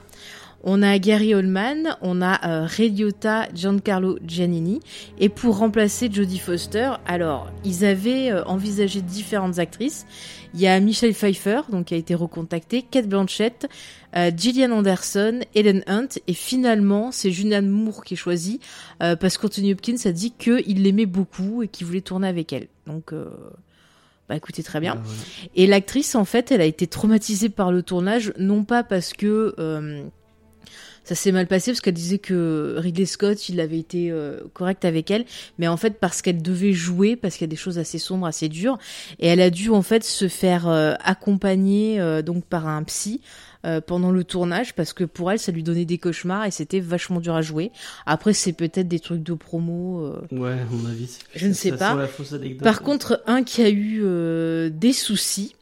On 0.63 0.83
a 0.83 0.99
Gary 0.99 1.33
Oldman, 1.33 1.97
on 2.01 2.21
a 2.21 2.47
euh, 2.47 2.67
Ray 2.67 2.91
Liotta, 2.91 3.47
Giancarlo 3.53 4.19
Giannini. 4.25 4.79
Et 5.19 5.29
pour 5.29 5.57
remplacer 5.57 6.09
Jodie 6.11 6.39
Foster, 6.39 6.91
alors, 7.05 7.51
ils 7.65 7.83
avaient 7.83 8.31
euh, 8.31 8.43
envisagé 8.45 9.01
différentes 9.01 9.59
actrices. 9.59 10.05
Il 10.53 10.59
y 10.59 10.67
a 10.67 10.79
Michelle 10.79 11.13
Pfeiffer, 11.13 11.61
donc 11.69 11.85
qui 11.85 11.93
a 11.93 11.97
été 11.97 12.13
recontactée, 12.13 12.83
Kate 12.83 13.07
Blanchett, 13.07 13.67
euh, 14.15 14.31
Gillian 14.35 14.71
Anderson, 14.71 15.39
Ellen 15.55 15.83
Hunt, 15.87 16.09
et 16.27 16.33
finalement, 16.33 17.11
c'est 17.11 17.31
Julianne 17.31 17.69
Moore 17.69 18.03
qui 18.03 18.15
est 18.15 18.17
choisie, 18.17 18.59
euh, 19.01 19.15
parce 19.15 19.37
qu'Anthony 19.37 19.71
Hopkins 19.71 19.95
a 20.05 20.11
dit 20.11 20.31
qu'il 20.31 20.83
l'aimait 20.83 21.05
beaucoup 21.05 21.63
et 21.63 21.69
qu'il 21.69 21.87
voulait 21.87 22.01
tourner 22.01 22.27
avec 22.27 22.51
elle. 22.51 22.67
Donc, 22.85 23.13
euh, 23.13 23.29
bah 24.27 24.35
écoutez, 24.35 24.61
très 24.61 24.81
bien. 24.81 24.95
Ah. 24.97 25.09
Et 25.55 25.67
l'actrice, 25.67 26.15
en 26.15 26.25
fait, 26.25 26.51
elle 26.51 26.61
a 26.61 26.65
été 26.65 26.85
traumatisée 26.85 27.49
par 27.49 27.71
le 27.71 27.81
tournage, 27.81 28.33
non 28.37 28.65
pas 28.65 28.83
parce 28.83 29.13
que 29.13 29.55
euh, 29.57 30.03
ça 31.03 31.15
s'est 31.15 31.31
mal 31.31 31.47
passé 31.47 31.71
parce 31.71 31.81
qu'elle 31.81 31.93
disait 31.93 32.19
que 32.19 32.75
Ridley 32.77 33.05
Scott, 33.05 33.49
il 33.49 33.59
avait 33.59 33.79
été 33.79 34.11
euh, 34.11 34.39
correct 34.53 34.85
avec 34.85 35.09
elle, 35.09 35.25
mais 35.57 35.67
en 35.67 35.77
fait 35.77 35.99
parce 35.99 36.21
qu'elle 36.21 36.41
devait 36.41 36.73
jouer, 36.73 37.15
parce 37.15 37.35
qu'il 37.35 37.45
y 37.45 37.49
a 37.49 37.51
des 37.51 37.55
choses 37.55 37.79
assez 37.79 37.97
sombres, 37.97 38.27
assez 38.27 38.49
dures, 38.49 38.77
et 39.19 39.27
elle 39.27 39.41
a 39.41 39.49
dû 39.49 39.69
en 39.69 39.81
fait 39.81 40.03
se 40.03 40.27
faire 40.27 40.67
euh, 40.67 40.93
accompagner 41.03 41.99
euh, 41.99 42.21
donc 42.21 42.45
par 42.45 42.67
un 42.67 42.83
psy. 42.83 43.21
pendant 43.85 44.09
le 44.09 44.23
tournage 44.23 44.73
parce 44.73 44.91
que 44.91 45.03
pour 45.03 45.31
elle 45.31 45.37
ça 45.37 45.51
lui 45.51 45.61
donnait 45.61 45.85
des 45.85 45.99
cauchemars 45.99 46.45
et 46.45 46.51
c'était 46.51 46.79
vachement 46.79 47.19
dur 47.19 47.35
à 47.35 47.43
jouer. 47.43 47.71
Après 48.07 48.33
c'est 48.33 48.53
peut-être 48.53 48.87
des 48.87 48.99
trucs 48.99 49.21
de 49.21 49.35
promo. 49.35 50.11
Ouais, 50.31 50.53
à 50.53 50.65
mon 50.71 50.89
avis. 50.89 51.19
Je 51.35 51.47
ne 51.47 51.53
sais 51.53 51.71
pas. 51.71 51.95
Par 52.63 52.81
contre 52.81 53.21
un 53.27 53.43
qui 53.43 53.61
a 53.61 53.69
eu 53.69 54.03
des 54.71 54.93
soucis, 54.93 55.53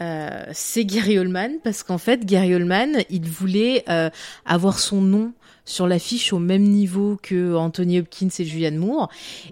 euh, 0.00 0.44
c'est 0.52 0.84
Gary 0.84 1.18
Oldman 1.18 1.52
parce 1.62 1.82
qu'en 1.82 1.98
fait 1.98 2.24
Gary 2.24 2.54
Oldman 2.54 3.02
il 3.10 3.28
voulait 3.28 3.84
euh, 3.88 4.10
avoir 4.44 4.78
son 4.78 5.00
nom 5.00 5.32
sur 5.64 5.86
l'affiche 5.86 6.32
au 6.32 6.38
même 6.38 6.62
niveau 6.62 7.18
que 7.22 7.54
Anthony 7.54 8.00
Hopkins 8.00 8.28
et 8.38 8.44
Julianne 8.44 8.76
Moore 8.76 9.08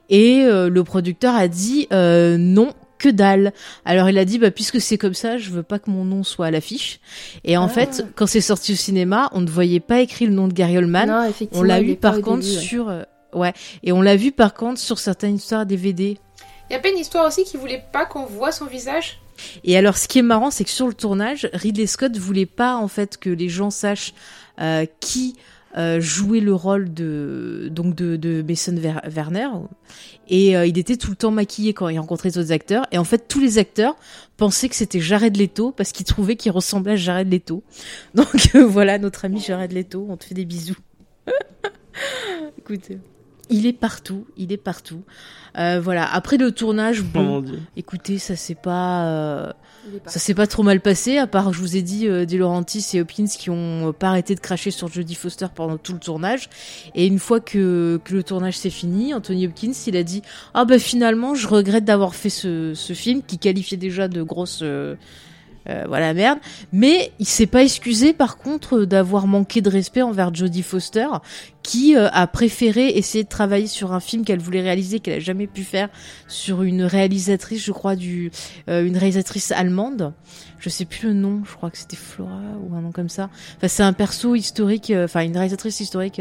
et 0.08 0.44
euh, 0.44 0.68
le 0.68 0.84
producteur 0.84 1.34
a 1.34 1.48
dit 1.48 1.88
non 1.90 2.72
que 2.98 3.08
dalle. 3.08 3.52
Alors 3.84 4.08
il 4.08 4.18
a 4.18 4.24
dit 4.24 4.38
bah 4.38 4.52
puisque 4.52 4.80
c'est 4.80 4.98
comme 4.98 5.14
ça, 5.14 5.36
je 5.36 5.50
veux 5.50 5.64
pas 5.64 5.80
que 5.80 5.90
mon 5.90 6.04
nom 6.04 6.22
soit 6.22 6.46
à 6.46 6.50
l'affiche. 6.52 7.00
Et 7.42 7.56
en 7.56 7.64
ah. 7.64 7.68
fait, 7.68 8.04
quand 8.14 8.26
c'est 8.26 8.40
sorti 8.40 8.74
au 8.74 8.76
cinéma, 8.76 9.28
on 9.32 9.40
ne 9.40 9.50
voyait 9.50 9.80
pas 9.80 10.00
écrit 10.00 10.26
le 10.26 10.32
nom 10.32 10.46
de 10.46 10.52
Gary 10.52 10.78
Oldman. 10.78 11.32
on 11.52 11.62
l'a 11.62 11.80
eu 11.80 11.96
par 11.96 12.20
contre 12.20 12.44
sur 12.44 12.92
ouais, 13.32 13.52
et 13.82 13.90
on 13.92 14.02
l'a 14.02 14.14
vu 14.14 14.30
par 14.30 14.54
contre 14.54 14.78
sur 14.78 14.98
certaines 14.98 15.36
histoires 15.36 15.66
DVD. 15.66 16.18
Il 16.70 16.74
y 16.74 16.76
a 16.76 16.78
pas 16.80 16.88
une 16.88 16.98
histoire 16.98 17.26
aussi 17.26 17.44
qui 17.44 17.56
voulait 17.56 17.84
pas 17.92 18.06
qu'on 18.06 18.24
voit 18.24 18.52
son 18.52 18.66
visage? 18.66 19.21
Et 19.64 19.76
alors, 19.76 19.96
ce 19.96 20.08
qui 20.08 20.18
est 20.18 20.22
marrant, 20.22 20.50
c'est 20.50 20.64
que 20.64 20.70
sur 20.70 20.86
le 20.86 20.94
tournage, 20.94 21.48
Ridley 21.52 21.86
Scott 21.86 22.16
voulait 22.16 22.46
pas 22.46 22.76
en 22.76 22.88
fait 22.88 23.16
que 23.18 23.30
les 23.30 23.48
gens 23.48 23.70
sachent 23.70 24.14
euh, 24.60 24.86
qui 25.00 25.36
euh, 25.78 26.00
jouait 26.00 26.40
le 26.40 26.54
rôle 26.54 26.92
de 26.92 27.68
donc 27.70 27.94
de, 27.94 28.44
Mason 28.46 28.76
Werner. 28.76 29.48
Et 30.28 30.56
euh, 30.56 30.66
il 30.66 30.76
était 30.78 30.96
tout 30.96 31.10
le 31.10 31.16
temps 31.16 31.30
maquillé 31.30 31.72
quand 31.72 31.88
il 31.88 31.98
rencontrait 31.98 32.28
les 32.28 32.38
autres 32.38 32.52
acteurs. 32.52 32.84
Et 32.92 32.98
en 32.98 33.04
fait 33.04 33.26
tous 33.28 33.40
les 33.40 33.56
acteurs 33.56 33.96
pensaient 34.36 34.68
que 34.68 34.74
c'était 34.76 35.00
Jared 35.00 35.36
Leto 35.36 35.72
parce 35.72 35.92
qu'ils 35.92 36.04
trouvaient 36.04 36.36
qu'il 36.36 36.52
ressemblait 36.52 36.92
à 36.92 36.96
Jared 36.96 37.32
Leto. 37.32 37.62
Donc 38.14 38.54
voilà 38.54 38.98
notre 38.98 39.24
ami 39.24 39.40
Jared 39.40 39.72
Leto 39.72 40.06
on 40.08 40.18
te 40.18 40.24
fait 40.26 40.34
des 40.34 40.44
bisous. 40.44 40.76
Écoute 42.58 42.90
il 43.48 43.66
est 43.66 43.72
partout 43.72 44.26
il 44.36 44.52
est 44.52 44.58
partout 44.58 45.02
euh, 45.58 45.80
voilà. 45.82 46.12
Après 46.12 46.36
le 46.36 46.50
tournage, 46.52 47.02
bon, 47.02 47.44
écoutez, 47.76 48.18
ça 48.18 48.36
s'est 48.36 48.54
pas, 48.54 49.06
euh, 49.06 49.52
ça 50.06 50.18
s'est 50.18 50.34
pas 50.34 50.46
trop 50.46 50.62
mal 50.62 50.80
passé. 50.80 51.18
À 51.18 51.26
part, 51.26 51.52
je 51.52 51.58
vous 51.58 51.76
ai 51.76 51.82
dit, 51.82 52.08
euh, 52.08 52.24
De 52.24 52.36
Laurentiis 52.36 52.84
et 52.94 53.00
Hopkins 53.00 53.26
qui 53.26 53.50
ont 53.50 53.92
pas 53.92 54.08
arrêté 54.08 54.34
de 54.34 54.40
cracher 54.40 54.70
sur 54.70 54.88
Jodie 54.88 55.14
Foster 55.14 55.46
pendant 55.54 55.76
tout 55.76 55.92
le 55.92 55.98
tournage. 55.98 56.48
Et 56.94 57.06
une 57.06 57.18
fois 57.18 57.40
que, 57.40 58.00
que 58.04 58.14
le 58.14 58.22
tournage 58.22 58.56
s'est 58.56 58.70
fini, 58.70 59.14
Anthony 59.14 59.46
Hopkins, 59.46 59.72
il 59.86 59.96
a 59.96 60.02
dit, 60.02 60.22
ah 60.54 60.64
bah 60.64 60.78
finalement, 60.78 61.34
je 61.34 61.46
regrette 61.48 61.84
d'avoir 61.84 62.14
fait 62.14 62.30
ce, 62.30 62.72
ce 62.74 62.92
film 62.92 63.22
qui 63.26 63.38
qualifiait 63.38 63.78
déjà 63.78 64.08
de 64.08 64.22
grosse 64.22 64.60
euh, 64.62 64.96
euh, 65.68 65.84
voilà 65.86 66.12
merde. 66.14 66.38
Mais 66.72 67.12
il 67.18 67.26
s'est 67.26 67.46
pas 67.46 67.62
excusé 67.62 68.12
par 68.12 68.36
contre 68.36 68.84
d'avoir 68.84 69.26
manqué 69.26 69.60
de 69.60 69.70
respect 69.70 70.02
envers 70.02 70.34
Jodie 70.34 70.62
Foster, 70.62 71.06
qui 71.62 71.96
euh, 71.96 72.08
a 72.12 72.26
préféré 72.26 72.88
essayer 72.88 73.24
de 73.24 73.28
travailler 73.28 73.66
sur 73.66 73.92
un 73.92 74.00
film 74.00 74.24
qu'elle 74.24 74.40
voulait 74.40 74.60
réaliser 74.60 75.00
qu'elle 75.00 75.14
a 75.14 75.20
jamais 75.20 75.46
pu 75.46 75.62
faire 75.62 75.88
sur 76.28 76.62
une 76.62 76.82
réalisatrice, 76.82 77.62
je 77.62 77.72
crois 77.72 77.96
du 77.96 78.30
euh, 78.68 78.84
une 78.84 78.96
réalisatrice 78.96 79.52
allemande. 79.52 80.12
Je 80.58 80.68
sais 80.68 80.84
plus 80.84 81.08
le 81.08 81.14
nom, 81.14 81.42
je 81.44 81.54
crois 81.54 81.70
que 81.70 81.78
c'était 81.78 81.96
Flora 81.96 82.40
ou 82.62 82.74
un 82.76 82.82
nom 82.82 82.92
comme 82.92 83.08
ça. 83.08 83.30
Enfin 83.56 83.66
c'est 83.68 83.82
un 83.82 83.92
perso 83.92 84.36
historique, 84.36 84.92
enfin 84.96 85.22
une 85.22 85.34
réalisatrice 85.36 85.80
historique 85.80 86.20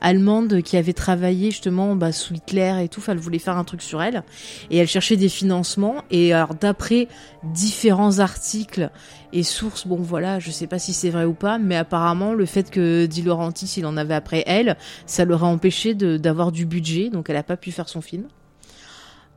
allemande 0.00 0.62
qui 0.62 0.78
avait 0.78 0.94
travaillé 0.94 1.50
justement 1.50 1.94
bah, 1.94 2.10
sous 2.12 2.34
Hitler 2.34 2.74
et 2.82 2.88
tout. 2.88 3.00
Enfin 3.00 3.12
elle 3.12 3.18
voulait 3.18 3.38
faire 3.38 3.58
un 3.58 3.64
truc 3.64 3.82
sur 3.82 4.02
elle 4.02 4.22
et 4.70 4.78
elle 4.78 4.88
cherchait 4.88 5.16
des 5.16 5.28
financements 5.28 6.04
et 6.10 6.32
alors 6.32 6.54
d'après 6.54 7.08
différents 7.44 8.18
articles 8.18 8.90
et 9.32 9.42
sources, 9.42 9.86
bon 9.86 9.96
voilà, 9.96 10.38
je 10.38 10.50
sais 10.50 10.66
pas 10.66 10.78
si 10.78 10.92
c'est 10.92 11.10
vrai 11.10 11.24
ou 11.24 11.34
pas, 11.34 11.58
mais 11.58 11.76
apparemment 11.76 12.32
le 12.32 12.46
fait 12.46 12.70
que 12.70 13.06
Di 13.06 13.22
Laurentiis 13.22 13.74
il 13.76 13.86
en 13.86 13.96
avait 13.96 14.14
après 14.14 14.44
elle, 14.46 14.76
ça 15.06 15.24
leur 15.24 15.44
a 15.44 15.46
empêché 15.46 15.94
d'avoir 15.94 16.52
du 16.52 16.66
budget, 16.66 17.10
donc 17.10 17.30
elle 17.30 17.36
a 17.36 17.42
pas 17.42 17.56
pu 17.56 17.72
faire 17.72 17.88
son 17.88 18.00
film. 18.00 18.24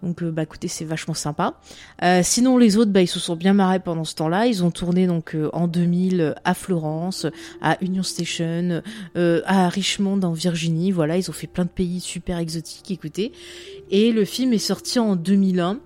Donc 0.04 0.24
euh, 0.24 0.32
bah 0.32 0.44
écoutez, 0.44 0.68
c'est 0.68 0.86
vachement 0.86 1.14
sympa. 1.14 1.60
Euh, 2.04 2.22
sinon 2.24 2.58
les 2.58 2.78
autres, 2.78 2.92
bah 2.92 3.02
ils 3.02 3.08
se 3.08 3.20
sont 3.20 3.36
bien 3.36 3.54
marrés 3.54 3.80
pendant 3.80 4.04
ce 4.04 4.16
temps-là. 4.16 4.48
Ils 4.48 4.64
ont 4.64 4.72
tourné 4.72 5.08
donc 5.08 5.36
euh, 5.36 5.50
en 5.54 5.68
2000 5.68 6.36
à 6.44 6.54
Florence, 6.54 7.26
à 7.62 7.78
Union 7.82 8.04
Station, 8.04 8.82
à 9.16 9.70
Richmond 9.70 10.22
en 10.24 10.34
Virginie. 10.34 10.92
Voilà, 10.92 11.18
ils 11.18 11.30
ont 11.30 11.34
fait 11.34 11.48
plein 11.48 11.66
de 11.66 11.70
pays 11.70 12.00
super 12.00 12.38
exotiques. 12.38 12.92
Écoutez, 12.92 13.32
et 13.92 14.12
le 14.12 14.26
film 14.26 14.54
est 14.54 14.58
sorti 14.58 15.00
en 15.00 15.16
2001. 15.16 15.80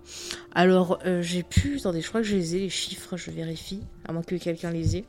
Alors 0.55 1.00
j'ai 1.22 1.43
pu, 1.43 1.77
attendez, 1.79 2.01
je 2.01 2.10
crois 2.10 2.22
que 2.22 2.27
je 2.27 2.36
les 2.36 2.55
ai 2.55 2.60
les 2.60 2.70
chiffres, 2.70 3.17
je 3.17 3.32
vérifie, 3.32 3.82
à 4.08 4.13
moins 4.13 4.24
que 4.24 4.36
quelqu'un 4.36 4.72
les 4.72 4.98
ait. 4.98 5.05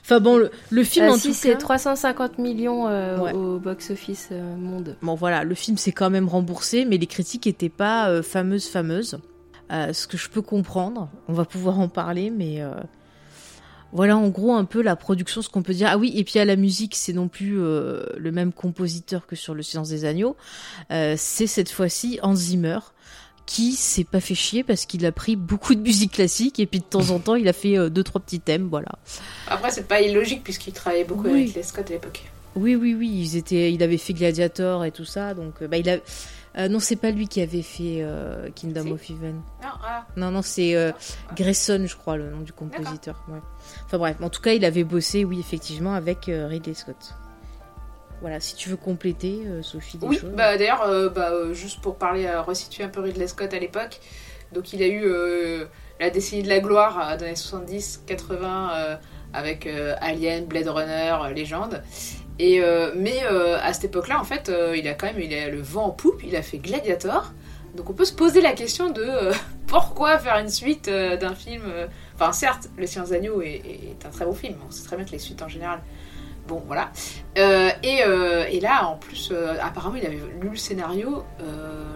Enfin 0.00 0.20
bon, 0.20 0.48
le, 0.70 0.84
film 0.84 1.06
ah, 1.08 1.12
en 1.12 1.16
si, 1.16 1.28
tout 1.28 1.34
c'est 1.34 1.56
350 1.56 2.38
millions 2.38 2.88
euh, 2.88 3.32
au 3.32 3.58
box-office 3.58 4.28
euh, 4.32 4.56
monde. 4.56 4.96
Bon 5.02 5.14
voilà, 5.14 5.44
le 5.44 5.54
film 5.54 5.76
s'est 5.76 5.92
quand 5.92 6.10
même 6.10 6.28
remboursé, 6.28 6.84
mais 6.84 6.96
les 6.96 7.06
critiques 7.06 7.46
étaient 7.46 7.68
pas 7.68 8.08
euh, 8.08 8.22
fameuses 8.22 8.68
fameuses. 8.68 9.18
ce 9.70 10.06
que 10.06 10.16
je 10.16 10.28
peux 10.28 10.42
comprendre, 10.42 11.10
on 11.28 11.32
va 11.32 11.44
pouvoir 11.44 11.78
en 11.78 11.88
parler, 11.88 12.30
mais 12.30 12.62
voilà 13.92 14.16
en 14.16 14.28
gros 14.28 14.54
un 14.54 14.64
peu 14.64 14.82
la 14.82 14.96
production, 14.96 15.42
ce 15.42 15.48
qu'on 15.48 15.62
peut 15.62 15.74
dire. 15.74 15.88
Ah 15.90 15.98
oui, 15.98 16.12
et 16.16 16.24
puis 16.24 16.38
à 16.38 16.44
la 16.44 16.56
musique, 16.56 16.94
c'est 16.94 17.12
non 17.12 17.28
plus 17.28 17.56
le 17.56 18.30
même 18.32 18.52
compositeur 18.52 19.26
que 19.26 19.36
sur 19.36 19.54
Le 19.54 19.62
Silence 19.62 19.88
des 19.88 20.04
Agneaux. 20.04 20.36
c'est 20.90 21.46
cette 21.46 21.70
fois-ci 21.70 22.18
Hans 22.22 22.34
Zimmer 22.34 22.78
qui 23.46 23.72
s'est 23.72 24.04
pas 24.04 24.20
fait 24.20 24.34
chier 24.34 24.64
parce 24.64 24.86
qu'il 24.86 25.04
a 25.06 25.12
pris 25.12 25.36
beaucoup 25.36 25.74
de 25.74 25.80
musique 25.80 26.12
classique 26.12 26.60
et 26.60 26.66
puis 26.66 26.80
de 26.80 26.84
temps 26.84 27.10
en 27.10 27.18
temps 27.18 27.34
il 27.34 27.48
a 27.48 27.52
fait 27.52 27.76
euh, 27.76 27.88
deux 27.88 28.02
trois 28.02 28.20
petits 28.20 28.40
thèmes 28.40 28.68
voilà. 28.68 28.90
Après 29.48 29.70
c'est 29.70 29.86
pas 29.86 30.00
illogique 30.00 30.42
puisqu'il 30.44 30.72
travaillait 30.72 31.04
beaucoup 31.04 31.28
avec 31.28 31.54
les 31.54 31.62
Scott 31.62 31.90
à 31.90 31.94
l'époque. 31.94 32.24
Oui 32.54 32.76
oui 32.76 32.94
oui, 32.94 33.08
ils 33.08 33.36
étaient, 33.36 33.72
il 33.72 33.82
avait 33.82 33.96
fait 33.96 34.12
Gladiator 34.12 34.84
et 34.84 34.90
tout 34.90 35.04
ça 35.04 35.34
donc 35.34 35.54
euh, 35.62 35.68
bah 35.68 35.78
il 35.78 35.88
a 35.88 35.98
euh, 36.58 36.68
non 36.68 36.80
c'est 36.80 36.96
pas 36.96 37.10
lui 37.10 37.28
qui 37.28 37.40
avait 37.40 37.62
fait 37.62 38.06
Kingdom 38.54 38.92
of 38.92 39.10
Heaven. 39.10 39.36
Non 39.62 39.68
ah. 39.82 40.06
non, 40.16 40.30
non 40.30 40.42
c'est 40.42 40.76
Grayson 41.34 41.84
je 41.86 41.96
crois 41.96 42.16
le 42.16 42.30
nom 42.30 42.40
du 42.40 42.52
compositeur. 42.52 43.24
Ouais. 43.28 43.40
Enfin 43.86 43.98
bref 43.98 44.16
en 44.20 44.28
tout 44.28 44.42
cas 44.42 44.52
il 44.52 44.64
avait 44.64 44.84
bossé 44.84 45.24
oui 45.24 45.40
effectivement 45.40 45.94
avec 45.94 46.26
Ridley 46.26 46.74
Scott. 46.74 47.14
Voilà, 48.22 48.38
si 48.38 48.54
tu 48.54 48.68
veux 48.68 48.76
compléter, 48.76 49.40
euh, 49.46 49.62
Sophie, 49.62 49.98
des 49.98 50.06
oui, 50.06 50.20
bah 50.36 50.56
d'ailleurs, 50.56 50.82
euh, 50.82 51.08
bah, 51.08 51.32
euh, 51.32 51.52
juste 51.54 51.80
pour 51.80 51.96
parler, 51.96 52.30
resituer 52.30 52.84
un 52.84 52.88
peu 52.88 53.00
Ridley 53.00 53.26
Scott 53.26 53.52
à 53.52 53.58
l'époque, 53.58 53.98
donc 54.52 54.72
il 54.72 54.80
a 54.80 54.86
eu 54.86 55.04
la 55.98 56.08
décennie 56.08 56.44
de 56.44 56.48
la 56.48 56.60
gloire 56.60 57.16
dans 57.18 57.26
les 57.26 57.34
70, 57.34 58.04
80 58.06 58.98
avec 59.32 59.66
Alien, 60.00 60.44
Blade 60.44 60.68
Runner, 60.68 61.16
Légende. 61.34 61.82
Et, 62.38 62.60
mais 62.94 63.22
à 63.22 63.72
cette 63.72 63.84
époque-là, 63.84 64.20
en 64.20 64.24
fait, 64.24 64.52
il 64.76 64.86
a 64.86 64.94
quand 64.94 65.06
même 65.06 65.20
il 65.20 65.32
a 65.32 65.48
le 65.48 65.62
vent 65.62 65.86
en 65.86 65.90
poupe, 65.90 66.20
il 66.22 66.36
a 66.36 66.42
fait 66.42 66.58
Gladiator. 66.58 67.32
Donc 67.74 67.88
on 67.88 67.94
peut 67.94 68.04
se 68.04 68.12
poser 68.12 68.42
la 68.42 68.52
question 68.52 68.90
de 68.90 69.08
pourquoi 69.66 70.18
faire 70.18 70.36
une 70.36 70.50
suite 70.50 70.90
d'un 70.90 71.34
film. 71.34 71.62
Enfin, 72.14 72.32
certes, 72.32 72.68
Le 72.76 72.86
Science 72.86 73.10
Agneau 73.10 73.40
est, 73.40 73.62
est, 73.64 74.06
un 74.06 74.10
très 74.10 74.26
beau 74.26 74.34
film, 74.34 74.56
on 74.68 74.70
sait 74.70 74.84
très 74.84 74.96
bien 74.96 75.06
que 75.06 75.12
les 75.12 75.18
suites 75.18 75.40
en 75.40 75.48
général 75.48 75.80
Bon, 76.52 76.62
voilà. 76.66 76.90
Euh, 77.38 77.70
euh, 77.82 78.44
et, 78.50 78.60
là, 78.60 78.86
en 78.86 78.98
plus, 78.98 79.30
euh, 79.32 79.54
apparemment, 79.58 79.96
il 79.96 80.04
avait 80.04 80.20
lu 80.38 80.50
le 80.50 80.56
scénario, 80.56 81.24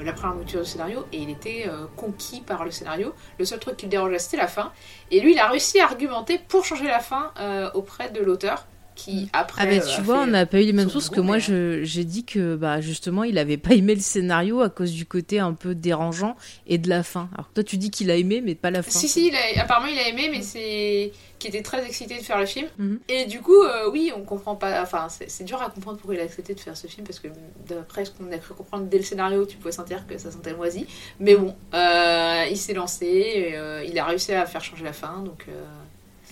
la 0.03 0.13
première 0.15 0.35
mouture 0.35 0.61
du 0.61 0.67
scénario, 0.67 1.05
et 1.13 1.19
il 1.19 1.29
était 1.29 1.69
conquis 1.95 2.41
par 2.41 2.65
le 2.65 2.71
scénario. 2.71 3.13
Le 3.39 3.45
seul 3.45 3.59
truc 3.59 3.77
qui 3.77 3.85
le 3.85 3.91
dérangeait, 3.91 4.19
c'était 4.19 4.39
la 4.39 4.47
fin. 4.47 4.73
Et 5.11 5.21
lui, 5.21 5.33
il 5.33 5.39
a 5.39 5.49
réussi 5.49 5.79
à 5.79 5.85
argumenter 5.85 6.39
pour 6.39 6.65
changer 6.65 6.87
la 6.87 7.01
fin 7.01 7.33
auprès 7.75 8.09
de 8.09 8.23
l'auteur 8.23 8.67
qui 8.97 9.25
mm. 9.25 9.29
après. 9.33 9.63
Ah 9.63 9.67
ben 9.67 9.81
tu 9.81 10.01
vois, 10.03 10.21
on 10.23 10.27
n'a 10.27 10.47
pas 10.47 10.61
eu 10.61 10.65
les 10.65 10.73
mêmes 10.73 10.91
sources 10.91 11.11
que 11.11 11.21
moi. 11.21 11.39
J'ai 11.39 12.05
dit 12.05 12.25
que 12.25 12.57
bah 12.57 12.81
justement, 12.81 13.23
il 13.23 13.39
avait 13.39 13.57
pas 13.57 13.75
aimé 13.75 13.95
le 13.95 14.01
scénario 14.01 14.61
à 14.61 14.71
cause 14.71 14.93
du 14.93 15.07
côté 15.07 15.39
un 15.39 15.53
peu 15.53 15.75
dérangeant 15.75 16.37
et 16.67 16.79
de 16.79 16.89
la 16.89 17.03
fin. 17.03 17.29
Alors 17.35 17.51
toi, 17.55 17.63
tu 17.63 17.77
dis 17.77 17.91
qu'il 17.91 18.11
a 18.11 18.17
aimé, 18.17 18.41
mais 18.45 18.55
pas 18.55 18.71
la 18.71 18.83
fin. 18.83 18.91
Si 18.91 19.09
si, 19.09 19.33
apparemment 19.57 19.87
il 19.93 19.99
a 19.99 20.09
aimé, 20.09 20.29
mais 20.31 20.43
c'est 20.43 21.13
qui 21.39 21.49
était 21.49 21.63
très 21.63 21.85
excité 21.85 22.17
de 22.17 22.23
faire 22.23 22.39
le 22.39 22.47
film. 22.47 22.67
Mhm. 22.79 23.01
Et 23.09 23.27
du 23.27 23.41
coup, 23.41 23.63
euh, 23.63 23.91
oui, 23.91 24.13
on 24.17 24.23
comprend 24.23 24.57
pas. 24.57 24.83
Enfin, 24.83 25.09
c'est 25.09 25.45
dur 25.45 25.61
à 25.61 25.71
comprendre 25.71 25.99
pourquoi 25.99 26.15
il 26.15 26.21
a 26.21 26.25
accepté 26.25 26.55
de 26.55 26.61
faire 26.61 26.77
ce 26.77 26.87
film 26.87 27.07
parce 27.07 27.21
que 27.21 27.29
d'après 27.69 28.05
ce 28.05 28.11
qu'on 28.11 28.31
a 28.33 28.39
cru 28.39 28.55
comprendre 28.55 28.87
dès 28.87 28.99
le 28.99 29.05
scénario, 29.05 29.45
tu 29.45 29.57
pouvais 29.57 29.73
sentir 29.73 30.07
que 30.07 30.17
ça 30.19 30.31
sentait 30.31 30.55
moisi. 30.55 30.87
Mais 31.21 31.35
bon, 31.35 31.55
euh, 31.75 32.45
il 32.51 32.57
s'est 32.57 32.75
lancé, 32.75 33.07
et, 33.07 33.57
euh, 33.57 33.85
il 33.85 33.99
a 33.99 34.05
réussi 34.05 34.33
à 34.33 34.47
faire 34.47 34.65
changer 34.65 34.85
la 34.85 34.93
fin, 34.93 35.21
donc. 35.21 35.47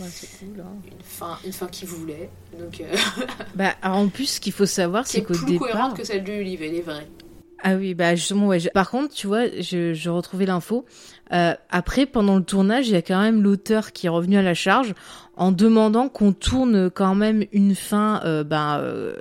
C'est 0.09 0.39
cool. 0.39 0.61
Hein. 0.61 0.73
Une 0.85 1.05
fin, 1.05 1.39
une 1.45 1.53
fin 1.53 1.67
qu'il 1.67 1.89
voulait. 1.89 2.31
Donc. 2.59 2.83
bah, 3.55 3.75
en 3.83 4.09
plus, 4.09 4.27
ce 4.27 4.41
qu'il 4.41 4.53
faut 4.53 4.67
savoir, 4.67 5.07
c'est 5.07 5.23
qu'au 5.23 5.35
départ. 5.35 5.47
plus 5.47 5.59
cohérente 5.59 5.97
que 5.97 6.05
celle 6.05 6.25
du 6.25 6.43
livre, 6.43 6.65
elle 6.65 6.75
est 6.75 6.81
vraie. 6.81 7.09
Ah 7.67 7.77
oui, 7.77 7.95
bah 7.95 8.15
justement, 8.15 8.49
ouais. 8.49 8.59
Par 8.75 8.91
contre, 8.91 9.15
tu 9.15 9.27
vois, 9.27 9.47
je, 9.49 9.95
je 9.95 10.11
retrouvais 10.11 10.45
l'info. 10.45 10.85
Euh, 11.33 11.55
après, 11.71 12.05
pendant 12.05 12.37
le 12.37 12.45
tournage, 12.45 12.89
il 12.89 12.93
y 12.93 12.97
a 12.97 13.01
quand 13.01 13.19
même 13.19 13.43
l'auteur 13.43 13.93
qui 13.93 14.05
est 14.05 14.11
revenu 14.11 14.37
à 14.37 14.43
la 14.43 14.53
charge 14.53 14.95
en 15.35 15.51
demandant 15.51 16.11
qu'on 16.11 16.35
tourne 16.35 16.91
quand 16.91 17.15
même 17.15 17.47
une 17.53 17.75
fin, 17.75 18.21
euh, 18.27 18.45
ben, 18.45 18.81
euh, 18.81 19.17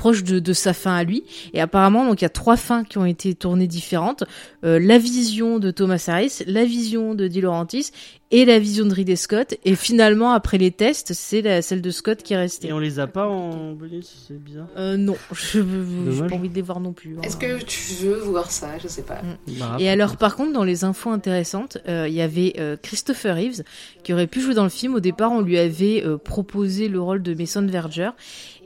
proche 0.00 0.24
de, 0.24 0.38
de, 0.38 0.52
sa 0.54 0.72
fin 0.72 0.94
à 0.94 1.04
lui. 1.04 1.24
Et 1.52 1.60
apparemment, 1.60 2.06
donc 2.06 2.22
il 2.22 2.24
y 2.24 2.26
a 2.26 2.30
trois 2.30 2.56
fins 2.56 2.84
qui 2.84 2.96
ont 2.96 3.04
été 3.04 3.34
tournées 3.34 3.66
différentes 3.66 4.24
euh, 4.64 4.78
la 4.80 4.96
vision 4.96 5.58
de 5.58 5.70
Thomas 5.70 6.02
Harris, 6.08 6.38
la 6.46 6.64
vision 6.64 7.14
de 7.14 7.28
Di 7.28 7.42
Laurentiis 7.42 7.92
et 8.30 8.44
la 8.44 8.58
vision 8.58 8.86
de 8.86 8.94
Ridley 8.94 9.16
Scott. 9.16 9.54
Et 9.64 9.74
finalement, 9.74 10.32
après 10.32 10.58
les 10.58 10.70
tests, 10.70 11.12
c'est 11.12 11.42
la 11.42 11.62
celle 11.62 11.82
de 11.82 11.90
Scott 11.90 12.22
qui 12.22 12.32
est 12.32 12.36
restée. 12.36 12.68
Et 12.68 12.72
on 12.72 12.78
les 12.78 12.98
a 13.00 13.06
pas 13.06 13.26
en 13.26 13.72
bonus, 13.72 14.24
c'est 14.26 14.42
bizarre. 14.42 14.68
Euh, 14.76 14.96
non, 14.96 15.16
je 15.32 15.60
n'ai 15.60 16.28
pas 16.28 16.34
envie 16.34 16.48
de 16.48 16.54
les 16.54 16.62
voir 16.62 16.80
non 16.80 16.92
plus. 16.92 17.16
Hein. 17.16 17.22
Est-ce 17.22 17.36
que 17.36 17.62
tu 17.62 18.04
veux 18.04 18.18
voir 18.18 18.50
ça? 18.50 18.78
Je 18.82 18.88
sais 18.88 19.02
pas. 19.02 19.22
Mm. 19.22 19.58
Bah, 19.58 19.76
et 19.78 19.90
alors, 19.90 20.16
par 20.16 20.36
contre, 20.36 20.52
dans 20.52 20.64
les 20.64 20.84
infos 20.84 21.10
intéressantes, 21.10 21.78
euh, 21.88 22.06
il 22.08 22.14
y 22.14 22.22
avait 22.22 22.54
euh, 22.58 22.76
Christopher 22.80 23.36
Reeves 23.36 23.62
qui 24.02 24.12
aurait 24.12 24.28
pu 24.28 24.40
jouer 24.40 24.54
dans 24.54 24.64
le 24.64 24.70
film. 24.70 24.94
Au 24.94 25.00
départ, 25.00 25.32
on 25.32 25.40
lui 25.40 25.58
avait 25.58 26.04
euh, 26.04 26.16
proposé 26.16 26.88
le 26.88 27.00
rôle 27.00 27.22
de 27.22 27.34
Mason 27.34 27.66
Verger 27.66 28.10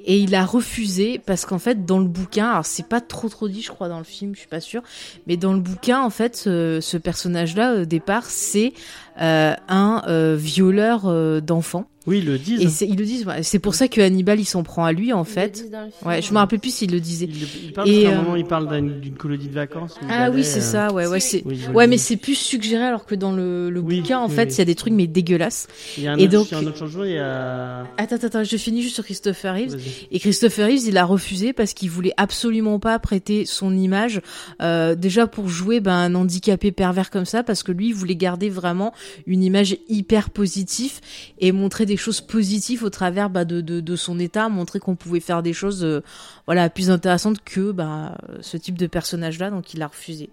et 0.04 0.18
il 0.18 0.34
a 0.34 0.44
refusé 0.44 1.20
parce 1.25 1.46
qu'en 1.46 1.58
fait 1.58 1.87
dans 1.87 1.99
le 1.99 2.06
bouquin 2.06 2.50
alors 2.50 2.66
c'est 2.66 2.87
pas 2.87 3.00
trop 3.00 3.28
trop 3.28 3.49
dit 3.49 3.62
je 3.62 3.70
crois 3.70 3.88
dans 3.88 3.99
le 3.99 4.04
film 4.04 4.34
je 4.34 4.40
suis 4.40 4.49
pas 4.49 4.61
sûre 4.61 4.82
mais 5.26 5.37
dans 5.37 5.52
le 5.52 5.61
bouquin 5.61 6.02
en 6.02 6.11
fait 6.11 6.37
ce, 6.37 6.96
personnage 6.99 7.56
là 7.56 7.75
au 7.75 7.84
départ 7.84 8.26
c'est 8.26 8.73
euh, 9.21 9.54
un 9.68 10.02
euh, 10.09 10.37
violeur 10.38 11.02
euh, 11.06 11.40
d'enfants 11.40 11.87
oui, 12.06 12.18
ils 12.18 12.26
le 12.26 12.37
disent. 12.37 12.83
Et 12.83 12.87
ils 12.87 12.99
le 12.99 13.04
disent. 13.06 13.25
C'est 13.40 13.59
pour 13.59 13.75
ça 13.75 13.88
que 13.88 13.99
Hannibal, 14.02 14.38
il 14.38 14.44
s'en 14.44 14.62
prend 14.62 14.85
à 14.85 14.92
lui, 14.92 15.14
en 15.14 15.23
Ils 15.25 15.26
fait. 15.26 15.47
le 15.47 15.50
disent 15.52 15.71
dans 15.71 15.85
le 15.87 15.90
film, 15.90 16.06
Ouais, 16.11 16.21
je 16.21 16.33
me 16.35 16.37
rappelle 16.38 16.59
plus 16.61 16.75
s'il 16.75 16.92
le 16.92 17.00
disait. 17.00 17.25
Il, 17.30 17.49
il 17.68 17.73
parle 17.73 17.88
Et, 17.88 18.06
un 18.06 18.11
euh, 18.11 18.16
moment, 18.16 18.37
il 18.37 18.44
parle 18.44 19.00
d'une 19.00 19.14
colonie 19.14 19.49
de 19.49 19.54
vacances. 19.54 19.94
Ah 20.11 20.25
allait, 20.25 20.35
oui, 20.37 20.44
c'est 20.44 20.59
euh, 20.59 20.62
ça, 20.62 20.92
ouais, 20.92 21.06
ouais, 21.06 21.18
c'est. 21.18 21.42
oui, 21.47 21.61
Ouais, 21.73 21.87
mais 21.87 21.97
c'est 21.97 22.18
plus 22.18 22.35
suggéré 22.35 22.85
alors 22.85 23.06
que 23.06 23.14
dans 23.14 23.33
le, 23.33 23.71
le 23.71 23.80
Oui, 23.80 24.02
bouquin, 24.02 24.18
en 24.18 24.28
oui, 24.28 24.35
fait, 24.35 24.49
oui. 24.49 24.52
il 24.52 24.59
y 24.59 24.61
a 24.61 24.64
des 24.66 24.75
trucs 24.75 24.92
mais 24.92 25.06
dégueulasses. 25.06 25.66
Il 25.97 26.02
y 26.04 26.06
a 26.06 26.12
un, 26.12 26.18
Et 26.18 26.25
autre, 26.26 26.33
donc- 26.50 26.52
un 26.52 26.66
autre 26.66 26.76
changement, 26.76 27.04
il 27.04 27.12
y 27.12 27.18
a. 27.18 27.85
Attends, 27.97 28.16
attends, 28.16 28.26
attends, 28.26 28.44
je 28.44 28.56
finis 28.59 28.83
juste 28.83 28.97
sur 28.97 29.04
Christopher 29.04 29.54
Reeves. 29.54 29.78
Et 30.12 30.18
Christopher 30.21 30.66
Reeves, 30.68 30.87
il 30.87 30.99
a 30.99 31.06
refusé 31.06 31.54
parce 31.54 31.73
qu'il 31.73 31.88
voulait 31.88 32.12
absolument 32.18 32.78
pas 32.80 32.99
prêter 32.99 33.47
son 33.47 33.75
image, 33.75 34.21
euh, 34.61 34.94
déjà 34.94 35.26
pour 35.26 35.49
jouer 35.49 35.80
ben, 35.80 35.94
un 35.94 36.14
handicapé 36.14 36.71
pervers 36.71 37.09
comme 37.09 37.25
ça, 37.25 37.42
parce 37.42 37.62
que 37.62 37.73
lui, 37.73 37.87
il 37.88 37.94
voulait 37.94 38.14
garder 38.14 38.50
vraiment 38.50 38.92
une 39.26 39.42
image 39.42 39.76
hyper 39.88 40.30
positive 40.30 41.00
et 41.38 41.52
montrer 41.52 41.87
des 41.87 41.96
choses 41.96 42.20
positives 42.20 42.82
au 42.84 42.90
travers 42.90 43.30
bah, 43.30 43.44
de, 43.44 43.61
de, 43.61 43.80
de 43.80 43.96
son 43.96 44.18
état, 44.18 44.49
montrer 44.49 44.78
qu'on 44.80 44.96
pouvait 44.96 45.20
faire 45.20 45.42
des 45.42 45.52
choses 45.52 45.84
euh, 45.84 46.02
voilà, 46.46 46.68
plus 46.70 46.90
intéressantes 46.90 47.42
que 47.44 47.73
bah, 47.73 48.18
ce 48.40 48.56
type 48.56 48.78
de 48.78 48.87
personnage-là, 48.87 49.50
donc 49.50 49.75
il 49.75 49.82
a 49.82 49.87
refusé. 49.87 50.30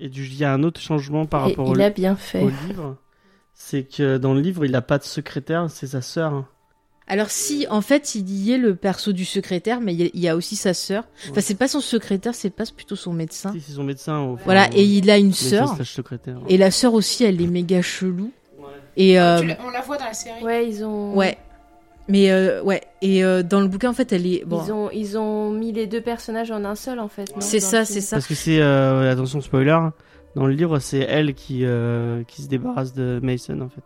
Et 0.00 0.08
du- 0.08 0.24
il 0.26 0.36
y 0.36 0.44
a 0.44 0.52
un 0.52 0.62
autre 0.62 0.80
changement 0.80 1.26
par 1.26 1.46
Et 1.46 1.50
rapport 1.50 1.68
au, 1.68 1.74
il 1.74 1.82
a 1.82 1.90
bien 1.90 2.14
fait. 2.16 2.42
au 2.42 2.50
livre. 2.68 2.96
C'est 3.54 3.82
que 3.82 4.18
dans 4.18 4.34
le 4.34 4.40
livre, 4.40 4.64
il 4.64 4.74
a 4.76 4.82
pas 4.82 4.98
de 4.98 5.04
secrétaire, 5.04 5.68
c'est 5.70 5.88
sa 5.88 6.00
sœur. 6.02 6.44
Alors 7.08 7.30
si, 7.30 7.66
en 7.70 7.80
fait, 7.80 8.14
il 8.14 8.30
y 8.30 8.52
est 8.52 8.58
le 8.58 8.74
perso 8.74 9.12
du 9.12 9.24
secrétaire, 9.24 9.80
mais 9.80 9.94
il 9.94 10.10
y 10.20 10.28
a- 10.28 10.36
aussi 10.36 10.56
sa 10.56 10.74
sœur. 10.74 11.04
Enfin, 11.30 11.40
c'est 11.40 11.54
pas 11.56 11.66
son 11.68 11.80
secrétaire, 11.80 12.34
c'est 12.34 12.50
pas 12.50 12.64
plutôt 12.74 12.96
son 12.96 13.12
médecin. 13.12 13.50
Si, 13.52 13.60
C'est 13.62 13.72
son 13.72 13.84
médecin. 13.84 14.18
Au 14.20 14.36
Voilà, 14.44 14.68
et 14.74 14.84
il 14.84 15.10
a 15.10 15.16
une 15.18 15.32
sœur. 15.32 15.74
Et 16.48 16.58
la 16.58 16.70
sœur 16.70 16.92
aussi, 16.94 17.24
elle 17.24 17.40
est 17.40 17.46
méga 17.46 17.80
chelou. 17.82 18.30
Et 18.96 19.18
euh, 19.18 19.40
Tu 19.40 19.46
la- 19.46 19.56
on 19.64 19.70
la 19.70 19.80
voit 19.80 19.96
dans 19.96 20.04
la 20.04 20.12
série. 20.12 20.42
Ouais, 20.42 20.68
ils 20.68 20.84
ont. 20.84 21.14
ouais. 21.14 21.38
Mais 22.08 22.30
euh, 22.30 22.62
ouais. 22.62 22.82
Et 23.02 23.22
euh, 23.24 23.42
dans 23.42 23.60
le 23.60 23.68
bouquin, 23.68 23.90
en 23.90 23.94
fait, 23.94 24.12
elle 24.12 24.26
est 24.26 24.42
bon. 24.44 24.62
Ils 24.66 24.72
ont, 24.72 24.90
ils 24.90 25.18
ont 25.18 25.50
mis 25.50 25.72
les 25.72 25.86
deux 25.86 26.00
personnages 26.00 26.50
en 26.50 26.64
un 26.64 26.74
seul 26.74 26.98
en 27.00 27.08
fait. 27.08 27.30
C'est 27.38 27.60
ça, 27.60 27.84
c'est 27.84 28.00
ça. 28.00 28.16
Parce 28.16 28.26
que 28.26 28.34
c'est, 28.34 28.60
euh, 28.60 29.10
attention 29.12 29.40
spoiler, 29.42 29.78
dans 30.34 30.46
le 30.46 30.52
livre, 30.54 30.78
c'est 30.78 31.00
elle 31.00 31.34
qui, 31.34 31.64
euh, 31.64 32.22
qui 32.24 32.42
se 32.42 32.48
débarrasse 32.48 32.94
de 32.94 33.20
Mason 33.22 33.60
en 33.60 33.68
fait. 33.68 33.82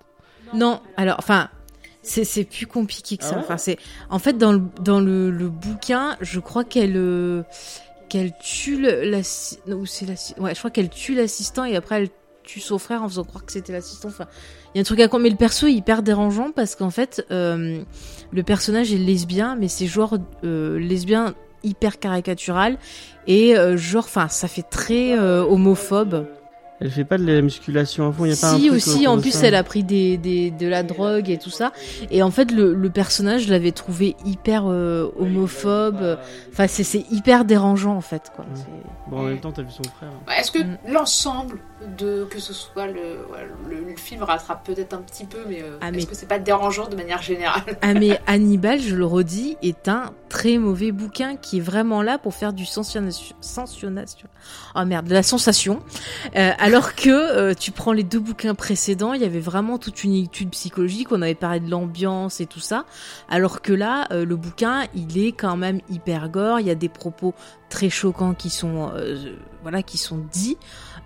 Non, 0.55 0.81
alors, 0.97 1.17
enfin, 1.19 1.49
c'est 2.03 2.25
c'est 2.25 2.45
plus 2.45 2.67
compliqué 2.67 3.17
que 3.17 3.25
ça. 3.25 3.31
Ah 3.33 3.37
ouais 3.37 3.45
enfin, 3.45 3.57
c'est 3.57 3.79
en 4.11 4.19
fait 4.19 4.37
dans 4.39 4.53
le 4.53 4.63
dans 4.81 5.01
le, 5.01 5.31
le 5.31 5.49
bouquin, 5.49 6.17
je 6.21 6.41
crois 6.41 6.65
qu'elle 6.65 6.97
euh, 6.97 7.43
qu'elle 8.09 8.33
tue 8.43 8.77
le, 8.77 9.05
la 9.05 9.21
ou 9.75 9.87
c'est 9.87 10.07
la 10.07 10.15
ouais, 10.43 10.55
je 10.55 10.59
crois 10.59 10.71
qu'elle 10.71 10.91
tue 10.91 11.15
l'assistant 11.15 11.65
et 11.65 11.77
après 11.77 12.03
elle 12.03 12.09
tue 12.43 12.61
son 12.61 12.79
frère 12.79 13.03
en 13.03 13.09
faisant 13.09 13.25
croire 13.25 13.47
que 13.47 13.53
c'était 13.53 13.73
l'assistant. 13.73 14.09
Enfin, 14.09 14.27
il 14.75 14.79
y 14.79 14.81
a 14.81 14.83
un 14.83 14.85
truc 14.85 15.01
à 15.01 15.09
quoi. 15.09 15.19
Mais 15.19 15.31
le 15.31 15.37
perso 15.37 15.67
est 15.67 15.73
hyper 15.73 16.03
dérangeant 16.03 16.51
parce 16.51 16.75
qu'en 16.75 16.91
fait, 16.91 17.25
euh, 17.31 17.83
le 18.33 18.43
personnage 18.43 18.93
est 18.93 18.99
lesbien, 18.99 19.55
mais 19.55 19.69
c'est 19.69 19.87
genre 19.87 20.19
euh, 20.45 20.79
lesbien 20.79 21.35
hyper 21.63 22.01
caricatural 22.01 22.79
et 23.29 23.57
euh, 23.57 23.77
genre, 23.77 24.05
enfin, 24.05 24.27
ça 24.29 24.49
fait 24.49 24.63
très 24.69 25.17
euh, 25.17 25.45
homophobe. 25.45 26.27
Elle 26.85 26.91
fait 26.91 27.05
pas 27.05 27.17
de 27.17 27.25
la 27.25 27.41
musculation 27.43 28.09
à 28.09 28.13
fond, 28.13 28.25
y 28.25 28.33
a 28.33 28.37
pas 28.37 28.51
un 28.55 28.57
Si 28.57 28.67
truc 28.67 28.73
aussi, 28.77 29.07
en 29.07 29.17
de 29.17 29.23
plus 29.23 29.31
ça 29.33 29.47
elle 29.47 29.55
a 29.55 29.63
pris 29.63 29.85
des, 29.85 30.17
des, 30.17 30.51
de 30.51 30.67
la 30.67 30.83
drogue 30.83 31.31
et 31.31 31.39
tout 31.39 31.49
ça. 31.51 31.73
Et 32.11 32.23
en 32.25 32.31
fait 32.33 32.51
le, 32.51 32.75
le 32.75 32.91
personnage, 32.91 33.43
je 33.45 33.51
l'avais 33.51 33.71
trouvé 33.71 34.17
hyper 34.25 34.65
euh, 34.67 35.09
homophobe. 35.19 36.19
Enfin 36.53 36.67
c'est 36.67 37.05
hyper 37.13 37.45
dérangeant 37.45 37.95
en 37.97 38.01
fait 38.01 38.33
quoi. 38.35 38.45
Bon, 39.09 39.19
en 39.21 39.23
même 39.25 39.39
temps, 39.41 39.53
t'as 39.53 39.63
vu 39.63 39.71
son 39.71 39.83
frère. 39.97 40.11
Bah, 40.27 40.33
Est-ce 40.41 40.51
que 40.51 40.59
Mm. 40.63 40.79
l'ensemble 40.93 41.59
de 41.99 42.25
que 42.31 42.41
ce 42.41 42.53
soit 42.53 42.87
le, 42.87 42.93
ouais, 43.31 43.49
le, 43.69 43.85
le 43.91 43.97
film 43.97 44.23
rattrape 44.23 44.65
peut-être 44.67 44.95
un 44.95 45.03
petit 45.03 45.25
peu, 45.25 45.39
mais, 45.49 45.63
euh, 45.63 45.79
Ah, 45.81 45.91
mais- 45.91 45.99
est-ce 45.99 46.07
que 46.07 46.15
c'est 46.15 46.27
pas 46.27 46.39
dérangeant 46.39 46.89
de 46.89 46.97
manière 46.97 47.23
générale 47.23 47.63
Ah 47.83 47.95
mais 47.95 48.21
Hannibal, 48.27 48.81
je 48.81 48.95
le 48.95 49.05
redis, 49.07 49.57
est 49.63 49.89
un 49.89 50.13
très 50.29 50.59
mauvais 50.59 50.93
bouquin 50.93 51.37
qui 51.37 51.59
est 51.59 51.61
vraiment 51.61 52.03
là 52.03 52.19
pour 52.19 52.35
faire 52.35 52.53
du 52.53 52.65
sensationnation. 52.65 53.37
sensationnation- 53.41 54.29
Oh 54.75 54.85
merde, 54.85 55.07
de 55.07 55.15
la 55.15 55.23
sensation. 55.23 55.83
Euh, 56.37 56.51
alors 56.59 56.95
que 56.95 57.11
euh, 57.11 57.55
tu 57.55 57.71
prends 57.71 57.93
les 57.93 58.03
deux 58.05 58.21
bouquins 58.21 58.55
précédents, 58.55 59.13
il 59.13 59.23
y 59.23 59.25
avait 59.25 59.41
vraiment 59.41 59.79
toute 59.79 60.03
une 60.05 60.15
étude 60.15 60.51
psychologique, 60.51 61.09
on 61.13 61.21
avait 61.23 61.35
parlé 61.35 61.61
de 61.61 61.71
l'ambiance 61.71 62.41
et 62.41 62.47
tout 62.47 62.61
ça. 62.61 62.85
Alors 63.29 63.61
que 63.63 63.73
là, 63.73 64.07
euh, 64.11 64.25
le 64.25 64.37
bouquin, 64.37 64.85
il 64.95 65.19
est 65.19 65.33
quand 65.33 65.57
même 65.57 65.81
hyper 65.91 66.29
gore, 66.29 66.61
il 66.61 66.67
y 66.67 66.71
a 66.71 66.75
des 66.75 66.89
propos 66.89 67.35
très 67.69 67.89
choquants 67.91 68.35
qui 68.35 68.51
sont 68.51 68.91
euh, 68.95 69.35
voilà 69.63 69.83
qui 69.83 69.97
sont 69.99 70.19
dits. 70.33 70.57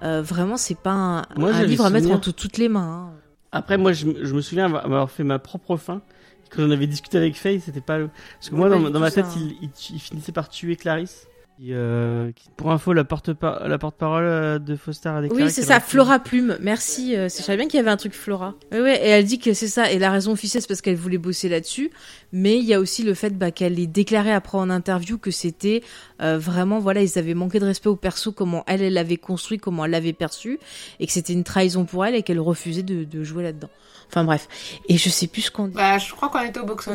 Euh, 0.03 0.23
vraiment, 0.23 0.57
c'est 0.57 0.79
pas 0.79 0.93
un, 0.93 1.23
Moi, 1.37 1.51
un 1.55 1.63
livre 1.65 1.85
à 1.87 1.91
mettre 1.91 2.11
entre 2.11 2.31
toutes 2.33 2.59
les 2.59 2.69
mains. 2.69 3.11
hein. 3.15 3.21
Après, 3.53 3.79
moi, 3.79 3.93
je, 3.93 4.07
me- 4.07 4.25
je 4.25 4.35
me 4.35 4.41
souviens 4.43 4.73
avoir 4.75 5.11
fait 5.11 5.25
ma 5.25 5.39
propre 5.39 5.77
fin. 5.77 6.03
Quand 6.51 6.63
on 6.63 6.71
avait 6.71 6.87
discuté 6.87 7.17
avec 7.19 7.37
Faye, 7.37 7.61
c'était 7.61 7.81
pas. 7.81 7.99
Parce 7.99 8.51
que 8.51 8.55
moi, 8.55 8.69
dans, 8.69 9.01
ma 9.01 9.11
tête, 9.11 9.27
ça, 9.27 9.33
il, 9.37 9.57
il, 9.63 9.71
il 9.95 9.99
finissait 10.01 10.33
par 10.33 10.49
tuer 10.49 10.77
Clarisse. 10.77 11.27
Qui, 11.59 11.73
euh, 11.73 12.33
qui- 12.33 12.51
pour 12.55 12.71
info, 12.71 12.93
la 12.93 13.05
porte-parole 13.05 13.69
la 13.71 13.79
porte 13.79 13.99
-parole 13.99 14.59
de 14.63 14.77
Foster 14.77 15.09
a 15.09 15.23
déclaré 15.23 15.45
Oui, 15.45 15.51
c'est 15.51 15.63
ça, 15.63 15.81
Flora 15.81 16.19
Plume. 16.19 16.59
Merci. 16.61 17.17
Euh, 17.17 17.25
je 17.31 17.43
savais 17.43 17.57
bien 17.57 17.67
qu'il 17.67 17.79
y 17.79 17.81
avait 17.81 17.91
un 17.91 17.97
truc 17.97 18.13
Flora. 18.13 18.55
Oui, 18.73 18.81
ouais, 18.81 18.97
et 19.03 19.09
elle 19.09 19.25
dit 19.25 19.39
que 19.39 19.55
c'est 19.55 19.69
ça. 19.69 19.91
Et 19.91 19.99
la 19.99 20.11
raison 20.11 20.33
officielle, 20.33 20.61
c'est 20.61 20.69
parce 20.69 20.83
qu'elle 20.83 20.97
voulait 20.97 21.17
bosser 21.17 21.49
là-dessus. 21.49 21.91
Mais 22.31 22.59
il 22.59 22.65
y 22.65 22.75
a 22.75 22.81
aussi 22.81 23.05
le 23.05 23.15
fait 23.15 23.31
bah, 23.39 23.53
qu'elle 23.53 23.81
ait 23.81 23.87
déclaré 23.87 24.33
après 24.33 24.59
en 24.59 24.69
interview 24.69 25.17
que 25.17 25.31
c'était 25.31 25.83
euh, 26.21 26.37
vraiment, 26.37 26.79
voilà, 26.79 27.01
ils 27.03 27.19
avaient 27.19 27.33
manqué 27.33 27.59
de 27.59 27.65
respect 27.65 27.89
au 27.89 27.97
perso, 27.97 28.33
comment 28.33 28.63
elle, 28.67 28.83
elle 28.83 28.93
l'avait 28.93 29.17
construit, 29.17 29.57
comment 29.57 29.87
elle 29.87 29.93
l'avait 29.93 30.13
perçu, 30.13 30.59
et 31.01 31.07
que 31.07 31.13
c'était 31.13 31.33
une 31.33 31.45
trahison 31.45 31.87
pour 31.87 32.05
elle 32.05 32.15
et 32.17 32.23
qu'elle 32.23 32.41
refusait 32.41 32.83
de, 32.83 33.05
de 33.05 33.25
jouer 33.25 33.43
là-dedans. 33.43 33.71
Enfin 34.11 34.25
bref. 34.25 34.47
Et 34.91 34.99
je 34.99 35.09
sais 35.09 35.27
plus 35.27 35.43
ce 35.43 35.51
qu'on 35.51 35.69
dit. 35.69 35.75
Bah, 35.75 35.97
je 35.97 36.13
crois 36.13 36.29
qu'on 36.29 36.43
était 36.43 36.61
au 36.61 36.67
box 36.67 36.87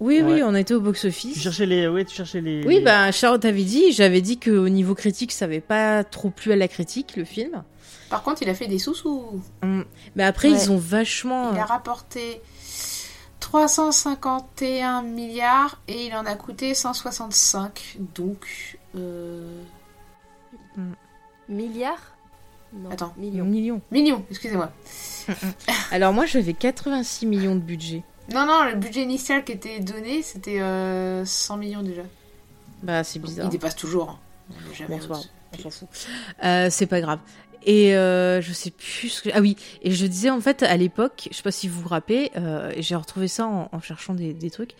Oui, 0.00 0.22
oui, 0.24 0.42
on 0.44 0.54
a 0.54 0.60
été 0.60 0.74
au 0.74 0.78
Tu 0.78 0.84
box-office. 0.84 1.40
cherchais 1.40 1.66
les. 1.66 1.88
Ouais, 1.88 2.04
tu 2.04 2.14
cherchais 2.14 2.40
les. 2.40 2.64
Oui, 2.64 2.80
bah 2.80 3.10
Charlotte 3.10 3.44
avait 3.44 3.64
dit, 3.64 3.90
j'avais 3.92 4.20
dit 4.20 4.38
qu'au 4.38 4.68
niveau 4.68 4.94
critique, 4.94 5.32
ça 5.32 5.46
avait 5.46 5.60
pas 5.60 6.04
trop 6.04 6.30
plu 6.30 6.52
à 6.52 6.56
la 6.56 6.68
critique, 6.68 7.16
le 7.16 7.24
film. 7.24 7.62
Par 8.08 8.22
contre, 8.22 8.42
il 8.42 8.48
a 8.48 8.54
fait 8.54 8.68
des 8.68 8.78
sous-sous. 8.78 9.42
Mais 10.14 10.24
après, 10.24 10.50
Ouais. 10.50 10.56
ils 10.56 10.70
ont 10.70 10.78
vachement... 10.78 11.52
Il 11.52 11.58
a 11.58 11.64
rapporté 11.64 12.40
351 13.40 15.02
milliards 15.02 15.80
et 15.88 16.06
il 16.06 16.14
en 16.14 16.24
a 16.24 16.34
coûté 16.34 16.74
165. 16.74 17.98
Donc, 18.14 18.78
euh... 18.96 19.60
Milliards? 21.48 22.14
Non, 22.72 22.90
Attends. 22.90 23.14
millions. 23.16 23.44
Millions. 23.44 23.80
millions, 23.90 24.24
excusez-moi. 24.30 24.70
Alors 25.90 26.12
moi 26.12 26.26
j'avais 26.26 26.52
86 26.52 27.26
millions 27.26 27.54
de 27.54 27.60
budget. 27.60 28.02
Non, 28.32 28.44
non, 28.46 28.64
le 28.64 28.74
budget 28.76 29.02
initial 29.02 29.42
qui 29.44 29.52
était 29.52 29.80
donné, 29.80 30.22
c'était 30.22 30.60
euh, 30.60 31.24
100 31.24 31.56
millions 31.56 31.82
déjà. 31.82 32.02
Bah 32.82 33.02
c'est 33.02 33.18
bizarre. 33.18 33.46
il 33.46 33.50
dépasse 33.50 33.74
toujours. 33.74 34.10
hein. 34.10 34.18
On 35.52 35.58
s'en 35.62 35.70
fout. 35.70 35.88
Euh, 36.44 36.68
c'est 36.70 36.86
pas 36.86 37.00
grave. 37.00 37.18
Et 37.70 37.94
euh, 37.94 38.40
je 38.40 38.54
sais 38.54 38.70
plus 38.70 39.10
ce 39.10 39.20
que... 39.20 39.28
Ah 39.34 39.40
oui, 39.42 39.54
et 39.82 39.90
je 39.90 40.06
disais 40.06 40.30
en 40.30 40.40
fait 40.40 40.62
à 40.62 40.74
l'époque, 40.78 41.28
je 41.30 41.36
sais 41.36 41.42
pas 41.42 41.50
si 41.50 41.68
vous 41.68 41.82
vous 41.82 41.88
rappelez, 41.88 42.30
euh, 42.38 42.72
j'ai 42.78 42.96
retrouvé 42.96 43.28
ça 43.28 43.46
en, 43.46 43.68
en 43.70 43.80
cherchant 43.82 44.14
des, 44.14 44.32
des 44.32 44.50
trucs, 44.50 44.70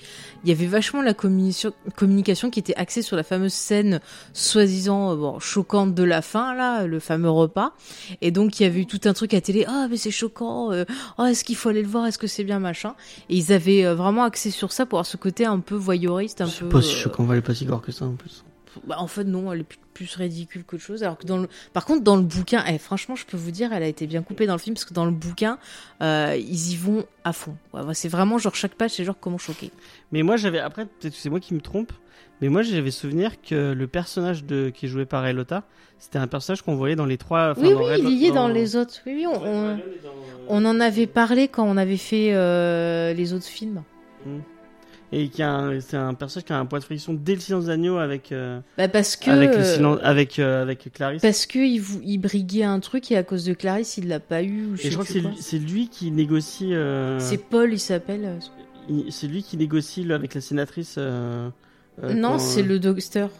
il 0.43 0.49
y 0.49 0.53
avait 0.53 0.65
vachement 0.65 1.03
la 1.03 1.13
communication, 1.13 1.75
communication 1.97 2.49
qui 2.49 2.61
était 2.61 2.75
axée 2.77 3.03
sur 3.03 3.15
la 3.15 3.25
fameuse 3.25 3.53
scène 3.53 4.01
soi-disant 4.33 5.13
euh, 5.13 5.17
bon, 5.17 5.39
choquante 5.39 5.95
de 5.95 6.03
la 6.03 6.23
fin, 6.23 6.55
là, 6.55 6.87
le 6.87 6.99
fameux 6.99 7.29
repas. 7.29 7.75
Et 8.23 8.31
donc 8.31 8.59
il 8.59 8.63
y 8.63 8.67
avait 8.67 8.81
eu 8.81 8.87
tout 8.87 9.03
un 9.05 9.13
truc 9.13 9.35
à 9.35 9.43
télé, 9.43 9.67
ah 9.69 9.87
mais 9.91 9.99
c'est 9.99 10.11
choquant, 10.11 10.73
euh, 10.73 10.87
oh, 11.19 11.25
est-ce 11.25 11.45
qu'il 11.45 11.57
faut 11.57 11.69
aller 11.69 11.83
le 11.83 11.89
voir, 11.89 12.07
est-ce 12.07 12.19
que 12.19 12.27
c'est 12.27 12.45
bien 12.45 12.59
machin. 12.59 12.95
Et 13.29 13.37
ils 13.37 13.53
avaient 13.53 13.85
euh, 13.85 13.95
vraiment 13.95 14.25
axé 14.25 14.51
sur 14.51 14.73
ça 14.73 14.87
pour 14.87 14.99
avoir 14.99 15.07
ce 15.07 15.19
côté 15.19 15.45
un 15.45 15.61
peu 15.61 15.75
voyeuriste, 15.75 16.41
un 16.41 16.47
C'est 16.47 16.61
peu... 16.61 16.71
pas 16.71 16.81
si 16.81 16.95
euh, 16.95 17.03
choquant, 17.03 17.25
on 17.25 17.27
va 17.27 17.35
aller 17.35 17.43
pas 17.43 17.55
si 17.55 17.67
gore 17.67 17.83
que 17.83 17.93
ça 17.93 18.07
en 18.07 18.15
plus. 18.15 18.45
Bah, 18.87 18.97
en 18.99 19.07
fait, 19.07 19.25
non, 19.25 19.53
elle 19.53 19.61
est 19.61 19.67
plus, 19.95 20.15
ridicule 20.15 20.63
qu'autre 20.65 20.83
chose. 20.83 21.03
Alors 21.03 21.19
que 21.19 21.27
dans 21.27 21.39
le, 21.39 21.49
par 21.73 21.85
contre, 21.85 22.05
dans 22.05 22.17
le 22.17 22.23
bouquin, 22.23 22.63
eh, 22.69 22.79
franchement, 22.79 23.17
je 23.17 23.27
peux 23.27 23.37
vous 23.37 23.51
dire, 23.51 23.73
elle 23.73 23.83
a 23.83 23.89
été 23.89 24.07
bien 24.07 24.23
coupée 24.23 24.47
dans 24.47 24.53
le 24.55 24.59
film 24.61 24.75
parce 24.75 24.85
que 24.85 24.95
dans 24.95 25.05
le 25.05 25.11
bouquin, 25.11 25.59
euh, 26.03 26.37
ils 26.39 26.73
y 26.73 26.77
vont 26.77 27.05
à 27.25 27.33
fond. 27.33 27.57
Ouais, 27.73 27.83
c'est 27.95 28.09
vraiment 28.09 28.39
genre 28.39 28.55
chaque 28.55 28.75
page, 28.75 28.93
c'est 28.93 29.05
genre 29.05 29.19
comment 29.21 29.39
choquer. 29.39 29.71
Mais 30.13 30.23
moi, 30.23 30.37
j'avais. 30.37 30.61
Après, 30.61 30.87
peut-être 30.87 31.15
que 31.15 31.19
c'est 31.21 31.31
moi 31.31 31.41
qui 31.41 31.55
me 31.55 31.61
trompe. 31.61 31.93
Mais 32.41 32.49
moi, 32.49 32.63
j'avais 32.63 32.93
souvenir 32.93 33.43
que 33.43 33.73
le 33.73 33.87
personnage 33.89 34.45
de... 34.45 34.71
qui 34.71 34.87
est 34.87 34.89
joué 34.89 35.05
par 35.07 35.27
Elota, 35.27 35.65
c'était 35.99 36.19
un 36.21 36.29
personnage 36.29 36.63
qu'on 36.63 36.77
voyait 36.77 36.95
dans 36.95 37.05
les 37.07 37.19
trois. 37.19 37.51
enfin, 37.51 37.63
oui, 37.63 37.73
dans 37.73 37.81
oui, 37.81 37.87
Red- 37.87 38.05
il 38.05 38.13
y 38.23 38.27
est 38.27 38.29
dans 38.29 38.47
dans- 38.47 38.49
les 38.49 38.77
autres. 38.77 39.01
Oui, 39.07 39.15
oui, 39.17 39.81
on, 40.49 40.65
en 40.65 40.79
avait 40.81 41.09
parlé 41.09 41.49
quand 41.49 41.65
on 41.65 41.77
avait 41.77 41.97
fait 41.97 42.33
euh, 42.35 43.13
les 43.13 43.33
autres 43.33 43.47
films. 43.47 43.83
Et 45.11 45.29
qui 45.29 45.43
a 45.43 45.71
c'est 45.81 45.97
un 45.97 46.13
personnage 46.13 46.45
qui 46.45 46.53
a 46.53 46.59
un 46.59 46.67
point 46.67 46.81
de 46.81 46.85
friction 46.85 47.15
dès 47.15 47.35
le 47.35 47.41
silence 47.41 47.65
d'agneau 47.65 47.97
avec, 47.97 48.31
euh, 48.31 48.61
Bah 48.77 48.89
parce 48.89 49.17
que 49.17 49.31
avec, 49.31 49.51
le 49.55 49.61
euh, 49.61 49.75
silence... 49.77 49.99
avec, 50.03 50.39
euh, 50.39 50.61
avec 50.63 50.93
Clarisse. 50.93 51.23
parce 51.23 51.47
que 51.47 51.59
il, 51.59 51.83
il 52.05 52.19
briguait 52.19 52.65
un 52.65 52.79
truc 52.81 53.11
et 53.11 53.17
à 53.17 53.23
cause 53.23 53.45
de 53.47 53.55
Clarisse, 53.55 53.97
il 53.97 54.09
l'a 54.09 54.21
pas 54.21 54.43
eu. 54.43 54.67
Ou 54.67 54.77
je 54.77 54.81
Et 54.81 54.85
sais 54.85 54.91
je 54.91 54.95
crois 54.95 55.07
que 55.07 55.13
c'est 55.13 55.21
lui, 55.21 55.37
c'est 55.41 55.59
lui 55.59 55.89
qui 55.89 56.11
négocie. 56.11 56.75
euh, 56.75 57.19
C'est 57.21 57.39
Paul, 57.39 57.73
il 57.73 57.79
s'appelle. 57.81 58.39
C'est 59.11 59.29
lui 59.29 59.43
qui 59.43 59.57
négocie 59.57 60.05
là, 60.05 60.15
avec 60.17 60.35
la 60.35 60.41
sénatrice. 60.43 60.99
non, 62.03 62.39
c'est 62.39 62.63
le 62.63 62.79
docteur. 62.79 63.31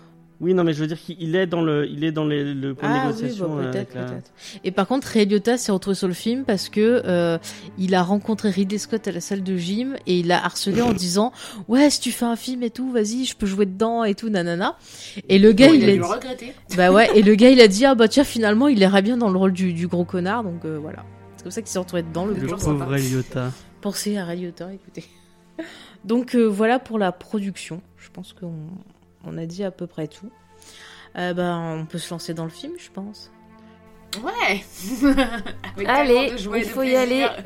Oui, 0.41 0.55
non, 0.55 0.63
mais 0.63 0.73
je 0.73 0.79
veux 0.81 0.87
dire 0.87 1.01
qu'il 1.01 1.35
est 1.35 1.47
dans 1.49 1.63
le, 1.63 1.89
il 1.89 2.05
est 2.05 2.13
dans 2.13 2.25
les, 2.25 2.55
le 2.55 2.73
point 2.75 2.89
de 2.89 2.95
Ah 2.95 2.99
oui, 3.09 3.15
négociation. 3.17 3.57
bah, 3.57 3.63
euh, 3.65 3.73
peut-être, 3.73 3.95
la- 3.97 4.05
peut-être. 4.05 4.31
Et 4.63 4.71
par 4.71 4.87
contre, 4.87 5.09
Ray 5.09 5.27
Liotta 5.27 5.59
s'est 5.59 5.73
retrouvé 5.73 5.97
sur 5.97 6.07
le 6.07 6.15
film 6.15 6.45
parce 6.45 6.69
que 6.69 7.03
euh, 7.05 7.39
il 7.77 7.93
a 7.97 8.05
rencontré 8.05 8.49
Ridley 8.51 8.79
Scott 8.79 9.09
à 9.09 9.11
la 9.11 9.21
salle 9.21 9.43
de 9.43 9.57
gym 9.57 9.97
et 10.07 10.21
il 10.21 10.29
l'a 10.29 10.45
harcelé 10.45 10.81
en 10.81 10.93
disant 10.93 11.33
ouais 11.67 11.91
si 11.91 11.99
tu 12.01 12.13
fais 12.13 12.25
un 12.25 12.37
film 12.37 12.63
et 12.63 12.71
tout, 12.71 12.93
vas-y, 12.93 13.25
je 13.25 13.35
peux 13.35 13.47
jouer 13.47 13.67
dedans 13.67 14.05
et 14.05 14.15
tout, 14.15 14.29
nanana. 14.29 14.77
Et 15.29 15.41
le 15.41 15.51
gars 15.53 15.67
Bon, 15.69 15.75
il, 15.75 15.83
il 15.83 15.85
a 15.85 15.89
a 15.89 15.93
dû 15.95 15.99
le 15.99 16.05
dit, 16.05 16.13
regretter. 16.13 16.53
bah 16.77 16.93
ouais, 16.93 17.09
et 17.19 17.23
le 17.23 17.35
gars 17.35 17.51
il 17.51 17.61
a 17.61 17.67
dit 17.67 17.85
ah 17.85 17.97
bah 17.97 18.07
tiens 18.07 18.23
finalement 18.25 18.69
il 18.69 18.79
irait 18.79 19.03
bien 19.03 19.17
dans 19.17 19.31
le 19.31 19.39
rôle 19.39 19.53
du, 19.53 19.73
du 19.73 19.89
gros 19.89 20.05
connard 20.05 20.45
donc 20.45 20.65
euh, 20.65 20.79
voilà. 20.81 21.05
C'est 21.37 21.43
comme 21.43 21.51
ça 21.53 21.63
qu'il 21.63 21.71
s'est 21.71 21.79
retrouvé 21.81 22.03
dedans 22.05 22.27
le 22.27 22.35
Le 22.35 22.47
pauvre. 22.47 22.63
pauvre 22.79 22.95
Eliota. 22.97 23.51
Pensez 23.81 24.17
à 24.17 24.25
Ray 24.25 24.41
Liotta, 24.43 24.73
écoutez. 24.73 25.05
Donc 26.05 26.35
euh, 26.37 26.45
voilà 26.47 26.79
pour 26.79 26.99
la 26.99 27.11
production. 27.11 27.81
Je 27.97 28.09
pense 28.13 28.33
qu'on 28.33 28.53
on 29.25 29.39
a 29.39 29.47
dit 29.47 29.65
à 29.65 29.71
peu 29.71 29.87
près 29.87 30.09
tout. 30.09 30.31
Euh, 31.17 31.33
ben, 31.35 31.79
on 31.81 31.87
peut 31.87 31.99
se 31.99 32.11
lancer 32.11 32.35
dans 32.35 32.45
le 32.45 32.51
film, 32.51 32.73
je 32.79 32.91
pense. 32.91 33.31
Ouais. 34.23 34.65
Avec 35.77 35.89
Allez, 35.89 36.33
il 36.39 36.65
faut 36.65 36.83
y 36.83 36.97
aller. 36.97 37.27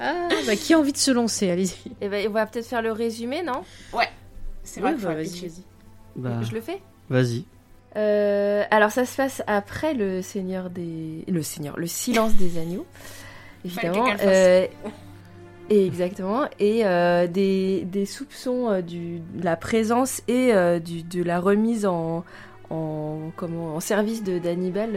Ah, 0.00 0.28
bah, 0.46 0.54
qui 0.54 0.74
a 0.74 0.78
envie 0.78 0.92
de 0.92 0.96
se 0.96 1.10
lancer 1.10 1.50
Allez-y. 1.50 1.90
Et 2.00 2.08
ben, 2.08 2.24
on 2.28 2.30
va 2.30 2.46
peut-être 2.46 2.68
faire 2.68 2.82
le 2.82 2.92
résumé, 2.92 3.42
non? 3.42 3.64
C'est 4.62 4.80
vrai 4.80 4.94
faut 4.96 5.08
bah, 5.08 5.14
vas-y. 5.14 5.50
Bah, 6.14 6.40
Je 6.42 6.54
le 6.54 6.60
fais? 6.60 6.80
vas-y. 7.08 7.44
Euh, 7.96 8.64
alors 8.70 8.92
ça 8.92 9.06
se 9.06 9.16
passe 9.16 9.42
après 9.46 9.94
le 9.94 10.20
Seigneur 10.20 10.68
des 10.68 11.24
le 11.26 11.42
Seigneur 11.42 11.78
le 11.78 11.86
silence 11.86 12.34
des 12.34 12.58
agneaux 12.58 12.86
évidemment 13.64 14.06
euh, 14.20 14.66
et 15.70 15.86
exactement 15.86 16.44
et 16.58 16.86
euh, 16.86 17.26
des, 17.26 17.84
des 17.84 18.06
soupçons 18.06 18.70
euh, 18.70 18.80
du 18.80 19.20
de 19.34 19.44
la 19.44 19.56
présence 19.56 20.22
et 20.28 20.54
euh, 20.54 20.78
du, 20.78 21.02
de 21.02 21.22
la 21.22 21.40
remise 21.40 21.86
en 21.86 22.24
en 22.70 23.30
comment 23.36 23.76
en 23.76 23.80
service 23.80 24.22
de 24.22 24.38
d'Hannibal 24.38 24.90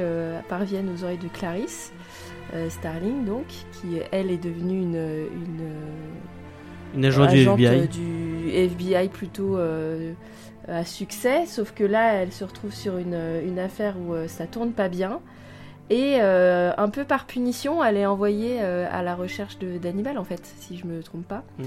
parviennent 0.50 0.90
aux 0.94 1.04
oreilles 1.04 1.18
de 1.18 1.30
Clarisse 1.30 1.94
Starling 2.68 3.24
donc 3.24 3.46
qui 3.46 4.00
elle 4.12 4.30
est 4.30 4.44
devenue 4.44 4.82
une 4.82 5.28
une 5.34 5.72
Une 6.96 7.06
agent 7.06 7.28
du 7.28 7.66
FBI. 7.66 7.88
du 7.88 8.50
FBI 8.50 9.08
plutôt 9.08 9.58
à 10.68 10.84
succès, 10.84 11.46
sauf 11.48 11.74
que 11.74 11.84
là, 11.84 12.14
elle 12.16 12.32
se 12.32 12.44
retrouve 12.44 12.74
sur 12.74 12.98
une, 12.98 13.18
une 13.46 13.58
affaire 13.58 13.96
où 13.98 14.14
ça 14.28 14.48
tourne 14.48 14.74
pas 14.74 14.90
bien. 14.90 15.22
Et 15.92 16.22
euh, 16.22 16.72
un 16.78 16.88
peu 16.90 17.04
par 17.04 17.26
punition, 17.28 17.84
elle 17.84 17.98
est 17.98 18.06
envoyée 18.06 18.60
euh, 18.62 18.88
à 18.90 19.04
la 19.04 19.14
recherche 19.14 19.60
de- 19.60 19.78
d'Hannibal, 19.78 20.18
en 20.18 20.24
fait, 20.24 20.42
si 20.60 20.78
je 20.78 20.88
me 20.88 21.04
trompe 21.04 21.28
pas. 21.28 21.44
Mm. 21.60 21.64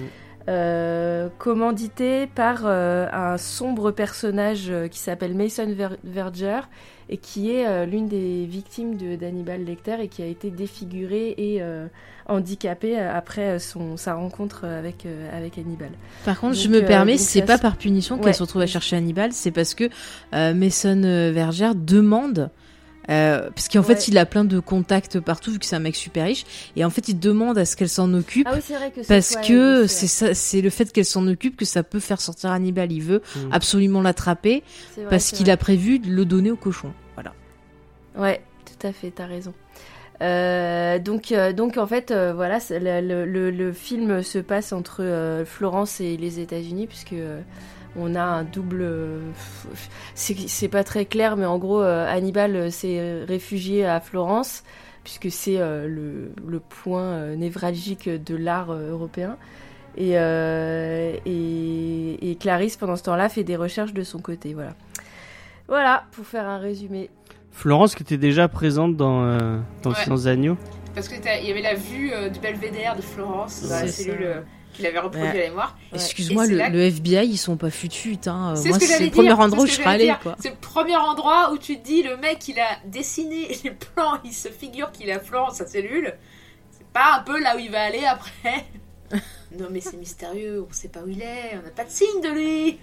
Euh, 0.49 1.29
commanditée 1.39 2.27
par 2.27 2.63
euh, 2.67 3.07
un 3.13 3.39
sombre 3.39 3.91
personnage 3.93 4.67
euh, 4.69 4.89
qui 4.89 4.99
s'appelle 4.99 5.35
Mason 5.35 5.67
Ver- 5.73 5.97
Verger 6.05 6.61
et 7.09 7.17
qui 7.17 7.51
est 7.51 7.67
euh, 7.67 7.87
l'une 7.87 8.09
des 8.09 8.45
victimes 8.45 8.97
de- 8.97 9.17
d'Hannibal 9.17 9.65
Lecter 9.65 9.97
et 10.03 10.09
qui 10.09 10.23
a 10.23 10.27
été 10.27 10.51
défigurée 10.51 11.35
et 11.39 11.63
euh, 11.63 11.87
handicapée 12.29 12.99
euh, 12.99 13.11
après 13.17 13.59
son, 13.59 13.97
sa 13.97 14.15
rencontre 14.15 14.67
avec, 14.67 15.07
euh, 15.07 15.31
avec 15.35 15.57
Hannibal. 15.57 15.91
Par 16.27 16.39
contre, 16.39 16.57
je 16.57 16.69
me 16.69 16.83
euh, 16.83 16.87
permets, 16.87 17.17
c'est 17.17 17.41
pas 17.43 17.57
par 17.59 17.77
punition 17.77 18.17
Ouais. 18.17 18.25
qu'elle 18.25 18.35
se 18.35 18.43
retrouve 18.43 18.61
à 18.63 18.67
chercher 18.67 18.97
Hannibal, 18.97 19.33
c'est 19.33 19.51
parce 19.51 19.73
que 19.75 19.85
euh, 20.35 20.53
Mason 20.53 21.01
Verger 21.33 21.71
demande. 21.75 22.51
Euh, 23.11 23.51
parce 23.55 23.69
qu'en 23.69 23.81
Ouais. 23.81 23.95
fait, 23.95 24.09
il 24.09 24.17
a 24.19 24.27
plein 24.27 24.45
de 24.45 24.59
contacts 24.61 25.21
partout, 25.21 25.51
vu 25.53 25.59
que 25.59 25.67
c'est 25.67 25.77
un 25.77 25.81
mec 25.81 25.95
super 25.97 26.25
riche. 26.27 26.45
Et 26.77 26.85
en 26.85 26.91
fait, 26.91 27.09
il 27.09 27.19
demande 27.19 27.59
à 27.59 27.65
ce 27.65 27.77
qu'elle 27.77 27.89
s'en 27.89 28.13
occupe. 28.15 28.47
Ah 28.51 28.55
oui, 28.55 28.61
c'est 28.65 28.75
vrai 28.75 28.91
que 28.91 29.03
c'est 29.03 29.09
Parce 29.09 29.37
que 29.37 29.87
c'est 29.87 30.07
vrai. 30.07 30.35
ça, 30.35 30.35
c'est 30.35 30.61
le 30.61 30.71
fait 30.71 30.93
qu'elle 30.93 31.05
s'en 31.05 31.27
occupe 31.27 31.57
que 31.57 31.65
ça 31.65 31.83
peut 31.83 32.01
faire 32.01 32.21
sortir 32.21 32.51
Hannibal. 32.51 32.91
Il 32.93 33.03
veut 33.03 33.23
Mm. 33.37 33.49
absolument 33.53 34.03
l'attraper 34.03 34.63
C'est 34.95 35.03
vrai, 35.03 35.11
parce 35.11 35.31
qu'il 35.33 35.51
a 35.51 35.57
prévu 35.57 35.99
de 35.99 36.11
le 36.11 36.25
donner 36.25 36.51
au 36.51 36.57
cochon. 36.57 36.93
Voilà. 37.15 37.33
Ouais, 38.17 38.41
tout 38.65 38.87
à 38.87 38.93
fait, 38.93 39.11
t'as 39.11 39.27
raison. 39.27 39.53
Euh, 40.23 40.99
donc, 41.01 41.33
euh, 41.33 41.53
donc 41.53 41.77
en 41.77 41.87
fait, 41.87 42.11
euh, 42.11 42.33
voilà, 42.35 42.59
le, 42.71 43.01
le- 43.01 43.25
le- 43.27 43.51
le 43.51 43.73
film 43.73 44.23
se 44.23 44.39
passe 44.39 44.73
entre 44.73 45.03
euh, 45.03 45.45
Florence 45.45 46.01
et 46.01 46.17
les 46.17 46.39
États-Unis, 46.39 46.87
puisque 46.87 47.13
euh, 47.15 47.41
on 47.97 48.15
a 48.15 48.23
un 48.23 48.45
double. 48.45 48.87
c'est 50.15 50.69
pas 50.69 50.85
très 50.85 51.05
clair, 51.07 51.37
mais 51.37 51.47
en 51.47 51.59
gros, 51.59 51.81
euh, 51.83 52.07
Hannibal 52.09 52.71
s'est 52.73 53.25
réfugié 53.25 53.85
à 53.87 54.01
Florence, 54.01 54.65
puisque 55.03 55.31
c'est 55.31 55.59
euh, 55.59 55.87
le, 55.87 56.33
le 56.47 56.61
point 56.61 57.03
euh, 57.03 57.37
névralgique 57.37 58.09
de 58.09 58.37
l'art 58.37 58.73
européen. 58.73 59.37
Et, 59.97 60.19
euh, 60.19 61.15
et, 61.25 62.31
et 62.31 62.35
Clarisse, 62.37 62.77
pendant 62.77 62.97
ce 62.97 63.05
temps-là, 63.05 63.29
fait 63.29 63.45
des 63.45 63.57
recherches 63.57 63.93
de 63.95 64.03
son 64.03 64.19
côté. 64.19 64.53
Voilà. 64.55 64.75
Voilà, 65.69 66.05
pour 66.13 66.27
faire 66.27 66.49
un 66.49 66.59
résumé. 66.59 67.11
Florence 67.53 67.95
qui 67.95 68.03
était 68.03 68.17
déjà 68.17 68.49
présente 68.49 68.97
dans, 68.97 69.25
euh, 69.25 69.59
dans 69.83 69.91
Ouais. 69.91 69.97
Parce 70.95 71.09
que 71.09 71.15
t'as- 71.21 71.39
il 71.39 71.47
y 71.47 71.51
avait 71.53 71.63
la 71.63 71.75
vue 71.75 72.13
euh, 72.13 72.29
du 72.29 72.41
belvédère 72.41 72.97
de 72.97 73.03
Florence 73.03 73.63
dans 73.63 73.69
la 73.69 73.81
C'est 73.87 74.05
cellule 74.05 74.27
ça. 74.35 74.43
Qu'il 74.75 74.85
avait 74.87 74.99
reproduit 74.99 75.23
Ouais. 75.23 75.31
à 75.31 75.35
la 75.35 75.49
mémoire. 75.49 75.79
Excuse-moi, 75.93 76.47
le, 76.47 76.57
là- 76.57 76.69
le 76.69 76.81
FBI, 76.81 77.27
ils 77.27 77.39
sont 77.39 77.57
pas 77.57 77.71
futus, 77.71 78.19
hein. 78.27 78.55
C'est 78.57 78.73
ce 78.73 79.03
le 79.05 79.11
premier 79.11 79.33
endroit 79.33 79.65
où 79.65 79.67
je 79.67 79.73
serais 79.73 79.85
allée. 79.91 80.15
C'est 80.41 80.51
le 80.51 80.57
premier 80.61 80.97
endroit 80.97 81.51
où 81.53 81.59
tu 81.59 81.79
te 81.79 81.85
dis 81.87 82.03
le 82.03 82.17
mec 82.19 82.47
il 82.49 82.59
a 82.61 82.69
dessiné 82.87 83.49
les 83.65 83.71
plans, 83.71 84.19
il 84.25 84.33
se 84.35 84.49
figure 84.49 84.93
qu'il 84.93 85.11
a 85.11 85.19
Florence 85.21 85.57
sa 85.57 85.67
cellule. 85.67 86.13
C'est 86.71 86.87
pas 86.93 87.19
un 87.19 87.23
peu 87.23 87.41
là 87.41 87.57
où 87.57 87.59
il 87.59 87.71
va 87.71 87.83
aller 87.83 88.05
après. 88.05 88.67
non 89.59 89.67
mais 89.71 89.81
c'est 89.81 89.97
mystérieux, 89.97 90.65
on 90.69 90.73
sait 90.73 90.89
pas 90.89 91.01
où 91.01 91.09
il 91.09 91.23
est, 91.23 91.53
on 91.59 91.63
n'a 91.65 91.71
pas 91.71 91.85
de 91.85 91.91
signe 91.91 92.21
de 92.23 92.29
lui. 92.29 92.79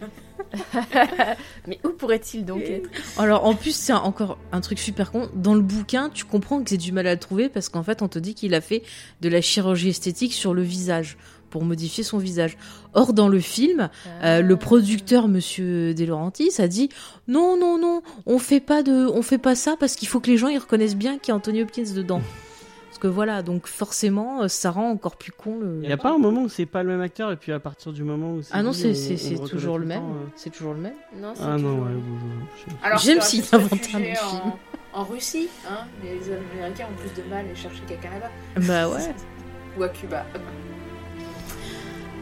Mais 1.67 1.79
où 1.83 1.89
pourrait-il 1.89 2.45
donc 2.45 2.61
être? 2.63 2.89
Alors, 3.17 3.45
en 3.45 3.53
plus, 3.55 3.75
c'est 3.75 3.93
encore 3.93 4.37
un 4.51 4.61
truc 4.61 4.79
super 4.79 5.11
con. 5.11 5.29
Dans 5.35 5.53
le 5.53 5.61
bouquin, 5.61 6.09
tu 6.09 6.25
comprends 6.25 6.61
que 6.63 6.69
c'est 6.69 6.77
du 6.77 6.91
mal 6.91 7.07
à 7.07 7.13
le 7.13 7.19
trouver 7.19 7.49
parce 7.49 7.69
qu'en 7.69 7.83
fait, 7.83 8.01
on 8.01 8.07
te 8.07 8.19
dit 8.19 8.33
qu'il 8.35 8.53
a 8.55 8.61
fait 8.61 8.83
de 9.21 9.29
la 9.29 9.41
chirurgie 9.41 9.89
esthétique 9.89 10.33
sur 10.33 10.53
le 10.53 10.61
visage 10.63 11.17
pour 11.51 11.63
modifier 11.63 12.03
son 12.03 12.17
visage. 12.17 12.57
Or, 12.95 13.13
dans 13.13 13.27
le 13.27 13.39
film, 13.39 13.89
Euh, 14.23 14.41
le 14.41 14.55
producteur, 14.57 15.27
Monsieur 15.27 15.93
De 15.93 16.05
Laurentiis, 16.05 16.59
a 16.59 16.67
dit 16.67 16.89
non, 17.27 17.57
non, 17.59 17.77
non, 17.77 18.01
on 18.25 18.39
fait 18.39 18.59
pas 18.59 18.81
de, 18.81 19.05
on 19.13 19.21
fait 19.21 19.37
pas 19.37 19.53
ça 19.53 19.75
parce 19.79 19.95
qu'il 19.95 20.07
faut 20.07 20.19
que 20.19 20.31
les 20.31 20.37
gens 20.37 20.47
ils 20.47 20.57
reconnaissent 20.57 20.95
bien 20.95 21.19
qu'il 21.19 21.29
y 21.29 21.31
a 21.33 21.35
Anthony 21.35 21.61
Hopkins 21.61 21.93
dedans. 21.95 22.21
Parce 22.87 22.99
que 22.99 23.07
voilà, 23.07 23.41
donc 23.41 23.67
forcément, 23.67 24.41
euh, 24.43 24.47
ça 24.47 24.69
rend 24.71 24.89
encore 24.91 25.15
plus 25.15 25.31
con 25.31 25.57
le. 25.59 25.79
Il 25.81 25.87
n'y 25.87 25.93
a 25.93 25.97
pas 25.97 26.11
un 26.13 26.17
moment 26.17 26.41
où 26.43 26.49
c'est 26.49 26.65
pas 26.65 26.83
le 26.83 26.89
même 26.89 27.01
acteur 27.01 27.31
et 27.31 27.35
puis 27.37 27.51
à 27.51 27.59
partir 27.59 27.93
du 27.93 28.03
moment 28.03 28.33
où 28.33 28.41
c'est. 28.41 28.49
Ah 28.53 28.61
non, 28.63 28.71
lui, 28.71 28.95
c'est 28.95 29.35
toujours 29.49 29.77
le 29.79 29.85
même. 29.85 30.01
euh. 30.03 30.25
C'est 30.35 30.49
toujours 30.51 30.73
le 30.73 30.81
même. 30.81 30.93
Non, 31.19 31.33
Ah 31.41 31.57
non, 31.57 31.75
ouais. 31.83 31.91
bon, 31.93 32.17
je- 32.57 32.85
Alors, 32.85 32.99
J'aime 32.99 33.21
s'il 33.21 33.43
invente 33.53 33.71
un 33.71 33.75
réfugier 33.75 34.11
autre 34.13 34.25
en- 34.25 34.29
film. 34.41 34.53
En 34.93 35.03
Russie, 35.05 35.47
hein, 35.69 35.85
mais 36.03 36.15
les 36.15 36.25
Américains 36.59 36.87
ont 36.91 36.97
plus 37.01 37.23
de 37.23 37.27
mal 37.29 37.45
à 37.49 37.55
chercher 37.55 37.81
quelqu'un 37.87 38.09
là-bas. 38.09 38.67
Bah 38.67 38.89
ouais. 38.93 39.13
Ou 39.79 39.83
à 39.83 39.87
Cuba. 39.89 40.25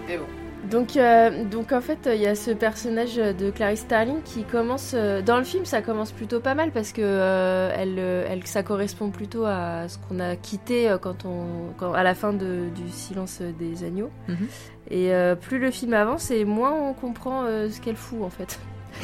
Mais 0.10 0.18
bon. 0.18 0.26
Donc, 0.70 0.98
euh, 0.98 1.46
donc 1.46 1.72
en 1.72 1.80
fait, 1.80 2.10
il 2.14 2.20
y 2.20 2.28
a 2.28 2.36
ce 2.36 2.52
personnage 2.52 3.16
de 3.16 3.50
Clarice 3.50 3.80
Starling 3.80 4.22
qui 4.24 4.44
commence 4.44 4.92
euh, 4.94 5.22
dans 5.22 5.38
le 5.38 5.46
film. 5.46 5.64
Ça 5.64 5.82
commence 5.82 6.12
plutôt 6.12 6.42
pas 6.42 6.54
mal 6.54 6.72
parce 6.72 6.92
que 6.92 7.02
euh, 7.02 7.72
elle, 7.74 7.98
elle, 7.98 8.46
ça 8.46 8.62
correspond 8.62 9.10
plutôt 9.10 9.46
à 9.46 9.88
ce 9.88 9.98
qu'on 9.98 10.20
a 10.20 10.36
quitté 10.36 10.94
quand 11.02 11.24
on, 11.24 11.72
quand, 11.78 11.94
à 11.94 12.04
la 12.04 12.14
fin 12.14 12.34
de, 12.34 12.70
du 12.76 12.90
Silence 12.90 13.42
des 13.42 13.86
agneaux. 13.86 14.12
Mhm. 14.28 14.48
Et 14.90 15.14
euh, 15.14 15.36
plus 15.36 15.60
le 15.60 15.72
film 15.72 15.94
avance, 15.94 16.32
et 16.32 16.46
moins 16.46 16.74
on 16.74 16.94
comprend 16.94 17.44
euh, 17.44 17.70
ce 17.70 17.80
qu'elle 17.80 17.96
fout 17.96 18.24
en 18.24 18.30
fait. 18.30 18.60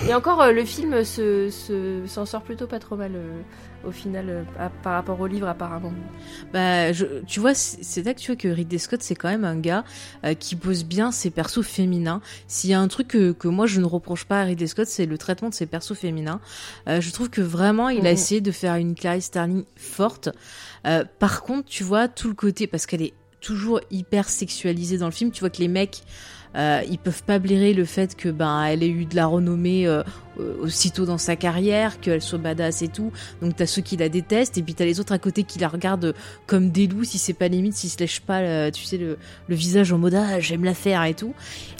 Et 0.07 0.13
encore, 0.13 0.41
euh, 0.41 0.51
le 0.51 0.65
film 0.65 1.03
se, 1.03 1.49
se- 1.49 2.03
s'en 2.05 2.25
sort 2.25 2.41
plutôt 2.43 2.67
pas 2.67 2.79
trop 2.79 2.95
mal 2.95 3.13
euh, 3.15 3.41
au 3.87 3.91
final 3.91 4.25
euh, 4.29 4.43
à- 4.59 4.69
par 4.69 4.93
rapport 4.93 5.19
au 5.19 5.25
livre 5.25 5.47
apparemment. 5.47 5.93
Bah, 6.53 6.91
je, 6.93 7.05
tu 7.25 7.39
vois, 7.39 7.53
c'est 7.55 8.03
là 8.05 8.13
que 8.13 8.19
tu 8.19 8.27
vois 8.31 8.35
que 8.35 8.47
Ridley 8.49 8.77
Scott, 8.77 9.01
c'est 9.01 9.15
quand 9.15 9.29
même 9.29 9.45
un 9.45 9.55
gars 9.57 9.83
euh, 10.25 10.33
qui 10.33 10.55
pose 10.55 10.83
bien 10.83 11.11
ses 11.11 11.31
persos 11.31 11.65
féminins. 11.65 12.21
S'il 12.47 12.69
y 12.69 12.73
a 12.73 12.79
un 12.79 12.87
truc 12.87 13.07
que, 13.07 13.31
que 13.31 13.47
moi 13.47 13.65
je 13.67 13.79
ne 13.79 13.85
reproche 13.85 14.25
pas 14.25 14.41
à 14.41 14.43
Ridley 14.43 14.67
Scott, 14.67 14.87
c'est 14.87 15.05
le 15.05 15.17
traitement 15.17 15.49
de 15.49 15.53
ses 15.55 15.65
persos 15.65 15.93
féminins. 15.97 16.39
Euh, 16.87 16.99
je 17.01 17.11
trouve 17.11 17.29
que 17.29 17.41
vraiment, 17.41 17.89
il 17.89 18.01
a 18.05 18.09
Mhm. 18.11 18.15
essayé 18.15 18.41
de 18.41 18.51
faire 18.51 18.75
une 18.75 18.95
Clarice 18.95 19.25
Starling 19.25 19.63
forte. 19.75 20.29
Euh, 20.85 21.03
par 21.19 21.41
contre, 21.41 21.67
tu 21.67 21.83
vois, 21.83 22.07
tout 22.09 22.27
le 22.27 22.35
côté, 22.35 22.67
parce 22.67 22.85
qu'elle 22.85 23.01
est 23.01 23.13
toujours 23.41 23.79
hyper 23.91 24.27
sexualisée 24.27 24.97
dans 24.97 25.05
le 25.05 25.11
film, 25.11 25.31
tu 25.31 25.39
vois 25.39 25.49
que 25.51 25.59
les 25.59 25.67
mecs, 25.67 26.01
ils 26.89 26.97
peuvent 26.97 27.23
pas 27.23 27.39
blairer 27.39 27.73
le 27.73 27.85
fait 27.85 28.15
que 28.15 28.29
ben 28.29 28.63
elle 28.63 28.83
ait 28.83 28.89
eu 28.89 29.05
de 29.05 29.15
la 29.15 29.27
renommée 29.27 29.87
euh, 29.87 29.95
euh, 29.95 30.03
aussitôt 30.61 31.05
dans 31.05 31.17
sa 31.17 31.35
carrière, 31.35 31.99
qu'elle 31.99 32.21
soit 32.21 32.39
badass 32.39 32.81
et 32.81 32.87
tout. 32.87 33.11
Donc 33.41 33.55
t'as 33.55 33.65
ceux 33.65 33.81
qui 33.81 33.97
la 33.97 34.09
détestent 34.09 34.57
et 34.57 34.63
puis 34.63 34.73
t'as 34.73 34.85
les 34.85 34.99
autres 34.99 35.13
à 35.13 35.19
côté 35.19 35.43
qui 35.43 35.59
la 35.59 35.67
regardent 35.67 36.13
comme 36.47 36.69
des 36.69 36.87
loups 36.87 37.03
si 37.03 37.17
c'est 37.17 37.33
pas 37.33 37.47
limite, 37.47 37.73
s'ils 37.73 37.89
se 37.89 37.97
lèchent 37.99 38.21
pas, 38.21 38.39
euh, 38.39 38.71
tu 38.71 38.83
sais 38.83 38.97
le, 38.97 39.17
le 39.47 39.55
visage 39.55 39.91
en 39.91 39.97
mode 39.97 40.15
ah 40.15 40.39
j'aime 40.39 40.63
la 40.63 40.73
faire 40.73 41.03
et 41.03 41.13
tout. 41.13 41.33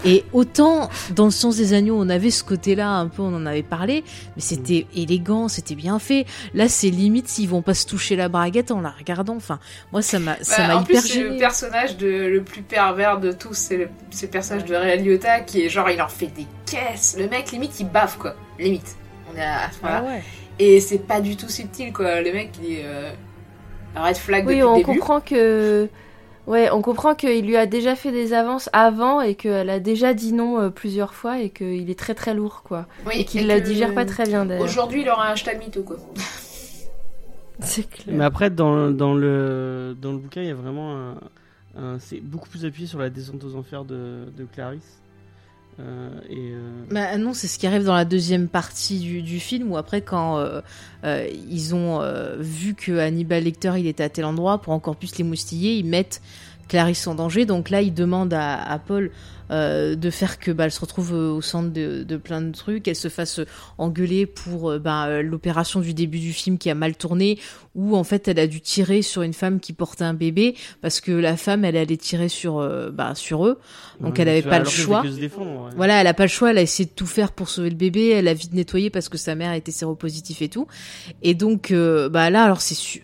Et 0.04 0.24
autant 0.34 0.90
dans 1.16 1.26
le 1.26 1.32
sens 1.32 1.58
des 1.58 1.74
agneaux 1.74 1.98
on 2.00 2.10
avait 2.10 2.32
ce 2.32 2.44
côté-là 2.44 2.90
un 2.90 3.08
peu, 3.08 3.22
on 3.22 3.34
en 3.34 3.46
avait 3.46 3.64
parlé, 3.64 4.04
mais 4.36 4.42
c'était 4.42 4.88
élégant, 4.96 5.48
c'était 5.48 5.76
bien 5.76 6.00
fait. 6.00 6.26
Là 6.54 6.70
c'est 6.70 6.90
limite 6.90 7.28
s'ils 7.28 7.50
vont 7.50 7.62
pas 7.62 7.74
se 7.74 7.86
toucher 7.86 8.16
la 8.16 8.30
braguette 8.30 8.72
en 8.72 8.82
la 8.82 8.90
regardant. 8.92 9.36
Enfin 9.36 9.60
moi 9.92 10.02
ça 10.02 10.20
m'a 10.20 10.38
ça 10.42 10.68
Bah, 10.68 10.76
m'a 10.76 10.82
hyper 10.82 11.02
c'est 11.02 11.24
le 11.24 11.38
personnage 11.38 11.98
de, 11.98 12.08
le 12.08 12.44
plus 12.44 12.62
pervers 12.62 13.20
de 13.20 13.32
tous, 13.32 13.54
c'est 13.54 13.78
le, 13.78 14.28
personnage 14.28 14.66
de 14.66 14.76
Ray 14.76 15.02
Liotta 15.04 15.42
qui 15.42 15.64
est 15.64 15.70
genre, 15.70 15.90
il 15.90 16.02
en 16.02 16.08
fait 16.08 16.28
des 16.28 16.48
caisses. 16.66 17.16
Le 17.18 17.28
mec, 17.28 17.52
limite, 17.52 17.80
il 17.80 17.88
baffe, 17.90 18.18
quoi. 18.18 18.36
Limite. 18.60 18.96
On 19.34 19.38
est 19.38 19.42
à, 19.42 19.70
voilà. 19.82 19.98
Ah 19.98 20.04
ouais. 20.04 20.24
Et 20.60 20.80
c'est 20.80 21.00
pas 21.00 21.20
du 21.22 21.36
tout 21.36 21.50
subtil, 21.50 21.92
quoi. 21.92 22.22
Le 22.22 22.32
mec, 22.32 22.52
il 22.64 22.74
est 22.74 22.84
euh, 22.86 23.12
un 23.96 24.04
red 24.04 24.16
flag 24.16 24.46
Oui, 24.48 24.54
depuis 24.56 24.64
on 24.64 24.72
le 24.78 24.84
début. 24.84 25.00
comprend 25.00 25.22
que. 25.22 25.90
Ouais, 26.48 26.70
on 26.70 26.82
comprend 26.84 27.16
qu'il 27.16 27.44
lui 27.48 27.58
a 27.58 27.66
déjà 27.66 27.96
fait 27.96 28.12
des 28.12 28.32
avances 28.34 28.70
avant 28.72 29.20
et 29.20 29.34
qu'elle 29.34 29.70
a 29.72 29.80
déjà 29.80 30.14
dit 30.14 30.32
non 30.32 30.60
euh, 30.62 30.70
plusieurs 30.70 31.16
fois 31.16 31.40
et 31.40 31.50
qu'il 31.50 31.90
est 31.90 31.98
très 31.98 32.14
très 32.14 32.36
lourd, 32.36 32.62
quoi. 32.64 32.86
Oui, 33.08 33.14
Et 33.22 33.26
qu'il 33.26 33.48
la 33.48 33.60
que 33.60 33.66
digère 33.66 33.94
pas 33.96 34.06
très 34.06 34.26
bien 34.26 34.46
d'ailleurs. 34.46 34.64
Aujourd'hui, 34.64 35.02
il 35.02 35.10
aura 35.10 35.28
un 35.28 35.32
hashtag 35.32 35.58
MeToo, 35.60 35.82
quoi. 35.82 35.98
C'est 37.62 37.90
clair. 37.90 38.16
Mais 38.16 38.26
après, 38.26 38.50
dans, 38.50 38.92
dans, 38.92 39.14
le, 39.14 39.96
dans 40.00 40.12
le 40.12 40.18
bouquin, 40.18 40.42
il 40.42 40.48
y 40.48 40.52
a 40.52 40.56
vraiment 40.56 40.96
un. 40.96 41.12
un- 41.78 42.00
c'est 42.00 42.20
beaucoup 42.20 42.50
plus 42.50 42.66
appuyé 42.66 42.88
sur 42.88 43.00
la 43.00 43.10
descente 43.10 43.44
aux 43.44 43.56
enfers 43.56 43.86
de, 43.86 44.26
de 44.38 44.44
Clarisse. 44.46 45.00
Euh, 45.80 46.10
euh, 46.32 46.84
Bah 46.90 47.18
non, 47.18 47.34
c'est 47.34 47.48
ce 47.48 47.60
qui 47.60 47.68
arrive 47.68 47.84
dans 47.84 47.96
la 47.96 48.06
deuxième 48.06 48.48
partie 48.48 49.00
du, 49.22 49.40
film 49.40 49.72
où 49.72 49.78
après 49.78 50.02
quand 50.02 50.38
euh, 50.38 50.62
ils 51.50 51.76
ont 51.76 52.02
vu 52.40 52.74
que 52.76 52.98
Hannibal 52.98 53.44
Lecter 53.44 53.74
il 53.78 53.88
était 53.88 54.04
à 54.04 54.10
tel 54.10 54.26
endroit 54.26 54.62
pour 54.62 54.74
encore 54.74 54.96
plus 54.96 55.18
les 55.18 55.24
moustiller, 55.24 55.76
ils 55.76 55.86
mettent 55.86 56.22
Clarisse 56.68 57.06
en 57.08 57.16
danger. 57.16 57.46
Donc 57.46 57.70
là, 57.70 57.82
ils 57.82 57.94
demandent 57.94 58.34
à 58.34 58.80
Paul 58.88 59.12
euh, 59.52 59.96
de 59.96 60.10
faire 60.10 60.40
que 60.40 60.52
bah, 60.52 60.66
elle 60.66 60.72
se 60.72 60.80
retrouve 60.80 61.14
euh, 61.14 61.32
au 61.32 61.42
centre 61.42 61.72
de, 61.72 62.04
de 62.04 62.18
plein 62.18 62.42
de 62.42 62.52
trucs, 62.52 62.88
elle 62.88 62.96
se 62.96 63.10
fasse 63.10 63.40
engueuler 63.78 64.26
pour 64.26 64.72
euh, 64.72 64.80
bah, 64.80 65.22
l'opération 65.22 65.80
du 65.80 65.94
début 65.94 66.20
du 66.20 66.34
film 66.34 66.58
qui 66.58 66.70
a 66.70 66.76
mal 66.76 66.96
tourné, 66.96 67.40
où 67.76 67.96
en 67.96 68.04
fait 68.04 68.28
elle 68.28 68.40
a 68.40 68.48
dû 68.48 68.62
tirer 68.62 69.02
sur 69.02 69.22
une 69.22 69.34
femme 69.34 69.60
qui 69.60 69.74
portait 69.74 70.04
un 70.04 70.14
bébé 70.14 70.56
parce 70.82 71.02
que 71.02 71.12
la 71.12 71.38
femme 71.38 71.66
elle 71.66 71.78
allait 71.78 71.98
tirer 71.98 72.30
sur 72.30 72.60
euh, 72.60 72.90
bah, 72.92 73.14
sur 73.16 73.46
eux. 73.46 73.60
Donc 74.02 74.16
ouais, 74.16 74.22
elle 74.24 74.30
avait 74.30 74.42
pas 74.42 74.60
le 74.60 74.66
qu'elle 74.66 74.74
choix. 74.74 75.04
défendre, 75.04 75.66
ouais. 75.66 75.72
Voilà, 75.76 76.02
elle 76.02 76.08
a 76.08 76.14
pas 76.14 76.24
le 76.24 76.30
choix, 76.30 76.52
elle 76.52 76.58
a 76.58 76.62
essayé 76.62 76.90
de 76.90 76.94
tout 76.96 77.06
faire 77.08 77.32
pour 77.32 77.50
sauver 77.50 77.70
le 77.70 77.76
bébé, 77.76 78.10
elle 78.10 78.28
a 78.28 78.34
vite 78.34 78.54
nettoyé 78.54 78.90
parce 78.90 79.10
que 79.10 79.18
sa 79.18 79.36
mère 79.36 79.54
était 79.54 79.72
séropositive 79.72 80.42
et 80.42 80.50
tout. 80.50 80.68
Et 81.22 81.34
donc, 81.34 81.72
euh, 81.72 82.10
bah 82.10 82.30
là, 82.30 82.44
alors 82.44 82.62
c'est 82.62 82.76
su- 82.76 83.04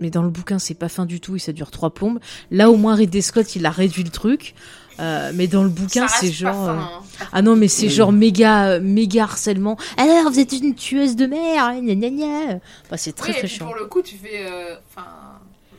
mais 0.00 0.10
dans 0.10 0.22
le 0.22 0.28
bouquin, 0.30 0.58
c'est 0.58 0.74
pas 0.74 0.88
fin 0.88 1.06
du 1.06 1.20
tout 1.20 1.36
et 1.36 1.38
ça 1.38 1.52
dure 1.52 1.70
trois 1.70 1.94
plombes. 1.94 2.18
Là, 2.50 2.68
au 2.70 2.76
moins, 2.76 2.94
Ridley 2.96 3.20
Scott, 3.22 3.54
il 3.54 3.64
a 3.64 3.70
réduit 3.70 4.02
le 4.02 4.10
truc. 4.10 4.54
Euh, 5.00 5.32
mais 5.34 5.46
dans 5.48 5.62
le 5.64 5.68
bouquin, 5.68 6.06
c'est 6.08 6.30
genre. 6.30 6.54
fin, 6.66 6.74
euh, 6.74 6.78
hein. 6.78 7.26
Ah 7.32 7.42
non, 7.42 7.56
mais 7.56 7.68
c'est 7.68 7.86
Oui. 7.86 7.90
genre 7.90 8.12
méga, 8.12 8.78
méga 8.80 9.24
harcèlement. 9.24 9.76
Alors, 9.96 10.30
vous 10.30 10.38
êtes 10.38 10.52
une 10.52 10.74
tueuse 10.74 11.16
de 11.16 11.26
mère, 11.26 11.72
gna 11.80 11.94
gna 11.94 12.10
gna. 12.10 12.60
Enfin, 12.84 12.96
c'est 12.96 13.12
très 13.12 13.30
oui, 13.30 13.36
et 13.36 13.38
très 13.40 13.46
puis 13.48 13.56
chiant. 13.56 13.66
pour 13.66 13.74
le 13.74 13.86
coup, 13.86 14.02
tu 14.02 14.16
fais. 14.16 14.46
euh, 14.46 14.76
Enfin. 14.90 15.06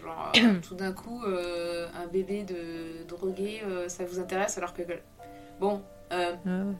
genre, 0.03 0.31
euh, 0.37 0.59
tout 0.67 0.75
d'un 0.75 0.91
coup, 0.91 1.21
euh, 1.25 1.87
un 2.01 2.07
bébé 2.07 2.43
de 2.43 3.07
drogué, 3.07 3.61
euh, 3.65 3.87
ça 3.87 4.03
vous 4.03 4.19
intéresse 4.19 4.57
alors 4.57 4.73
que. 4.73 4.81
Bon. 5.61 5.81
euh, 6.11 6.31
ouais. 6.45 6.75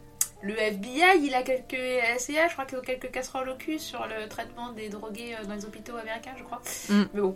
Le 0.46 0.54
FBI, 0.60 1.24
il 1.24 1.34
a 1.34 1.42
quelques 1.42 1.76
SIA, 2.20 2.48
je 2.48 2.54
crois 2.54 2.66
qu'il 2.66 2.78
a 2.78 2.82
quelques 2.82 3.10
casseroles 3.10 3.50
au 3.50 3.56
cul 3.56 3.80
sur 3.80 4.06
le 4.06 4.30
traitement 4.30 4.74
des 4.74 4.90
drogués 4.90 5.34
euh, 5.34 5.44
dans 5.48 5.56
les 5.56 5.66
hôpitaux 5.66 5.96
américains, 5.98 6.34
je 6.38 6.44
crois. 6.44 6.62
Mm. 6.88 7.06
Mais 7.16 7.22
bon, 7.22 7.36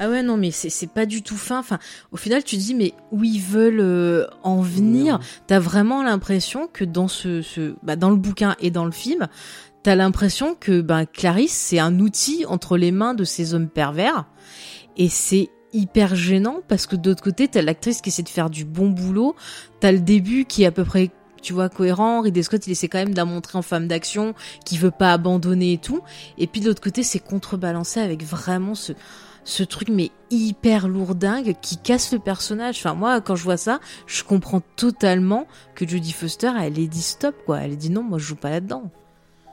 Ah 0.00 0.10
ouais, 0.10 0.24
non, 0.24 0.36
mais 0.36 0.50
c'est 0.50 0.70
c'est 0.70 0.88
pas 0.88 1.06
du 1.06 1.22
tout 1.22 1.36
fin. 1.36 1.60
Enfin, 1.60 1.78
au 2.10 2.16
final, 2.16 2.42
tu 2.42 2.56
te 2.56 2.60
dis, 2.60 2.74
mais 2.74 2.94
où 3.12 3.22
ils 3.22 3.40
veulent 3.40 3.78
euh, 3.78 4.26
en 4.42 4.60
venir 4.60 5.20
T'as 5.46 5.60
vraiment 5.60 6.02
l'impression 6.02 6.66
que 6.66 6.84
dans 6.84 7.06
ce, 7.06 7.42
ce 7.42 7.76
bah, 7.84 7.94
dans 7.94 8.10
le 8.10 8.16
bouquin 8.16 8.56
et 8.58 8.72
dans 8.72 8.84
le 8.84 8.90
film, 8.90 9.28
t'as 9.84 9.94
l'impression 9.94 10.56
que 10.56 10.80
bah, 10.80 11.06
Clarisse, 11.06 11.52
c'est 11.52 11.78
un 11.78 12.00
outil 12.00 12.44
entre 12.48 12.76
les 12.76 12.90
mains 12.90 13.14
de 13.14 13.22
ces 13.22 13.54
hommes 13.54 13.68
pervers. 13.68 14.26
Et 14.96 15.08
c'est 15.08 15.48
hyper 15.72 16.16
gênant 16.16 16.60
parce 16.66 16.88
que 16.88 16.96
d'autre 16.96 17.22
côté, 17.22 17.46
t'as 17.46 17.62
l'actrice 17.62 18.00
qui 18.00 18.08
essaie 18.08 18.24
de 18.24 18.28
faire 18.28 18.50
du 18.50 18.64
bon 18.64 18.88
boulot. 18.88 19.36
T'as 19.78 19.92
le 19.92 20.00
début 20.00 20.44
qui 20.44 20.64
est 20.64 20.66
à 20.66 20.72
peu 20.72 20.84
près 20.84 21.10
tu 21.42 21.52
vois, 21.52 21.68
cohérent. 21.68 22.20
Ridley 22.20 22.42
Scott, 22.42 22.66
il 22.66 22.72
essaie 22.72 22.88
quand 22.88 22.98
même 22.98 23.14
de 23.14 23.22
montrer 23.22 23.58
en 23.58 23.62
femme 23.62 23.88
d'action, 23.88 24.34
qui 24.64 24.78
veut 24.78 24.90
pas 24.90 25.12
abandonner 25.12 25.74
et 25.74 25.78
tout. 25.78 26.00
Et 26.38 26.46
puis 26.46 26.60
de 26.60 26.66
l'autre 26.66 26.82
côté, 26.82 27.02
c'est 27.02 27.18
contrebalancé 27.18 28.00
avec 28.00 28.22
vraiment 28.22 28.74
ce, 28.74 28.92
ce 29.44 29.62
truc, 29.62 29.88
mais 29.88 30.10
hyper 30.30 30.88
lourdingue, 30.88 31.54
qui 31.60 31.78
casse 31.78 32.12
le 32.12 32.18
personnage. 32.18 32.78
Enfin, 32.78 32.94
moi, 32.94 33.20
quand 33.20 33.36
je 33.36 33.44
vois 33.44 33.56
ça, 33.56 33.80
je 34.06 34.22
comprends 34.22 34.60
totalement 34.76 35.46
que 35.74 35.88
Jodie 35.88 36.12
Foster, 36.12 36.52
elle 36.60 36.78
ait 36.78 36.86
dit 36.86 37.02
stop, 37.02 37.34
quoi. 37.46 37.60
Elle 37.60 37.72
a 37.72 37.76
dit 37.76 37.90
non, 37.90 38.02
moi, 38.02 38.18
je 38.18 38.24
joue 38.24 38.36
pas 38.36 38.50
là-dedans. 38.50 38.90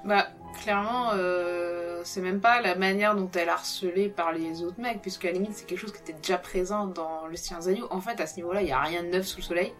bah, 0.03 0.27
clairement, 0.61 1.11
euh, 1.13 2.01
c'est 2.03 2.21
même 2.21 2.39
pas 2.39 2.61
la 2.61 2.75
manière 2.75 3.15
dont 3.15 3.29
elle 3.35 3.49
a 3.49 3.53
harcelé 3.53 4.09
par 4.09 4.31
les 4.31 4.63
autres 4.63 4.79
mecs, 4.79 5.01
puisqu'à 5.01 5.27
la 5.29 5.33
limite, 5.33 5.51
c'est 5.53 5.65
quelque 5.65 5.79
chose 5.79 5.91
qui 5.91 5.99
était 5.99 6.19
déjà 6.19 6.37
présent 6.37 6.87
dans 6.87 7.27
Le 7.27 7.35
Sien. 7.35 7.59
En 7.89 8.01
fait, 8.01 8.19
à 8.19 8.27
ce 8.27 8.35
niveau-là, 8.37 8.61
il 8.61 8.67
y 8.67 8.71
a 8.71 8.79
rien 8.79 9.03
de 9.03 9.09
neuf 9.09 9.25
sous 9.25 9.37
le 9.37 9.43
soleil. 9.43 9.73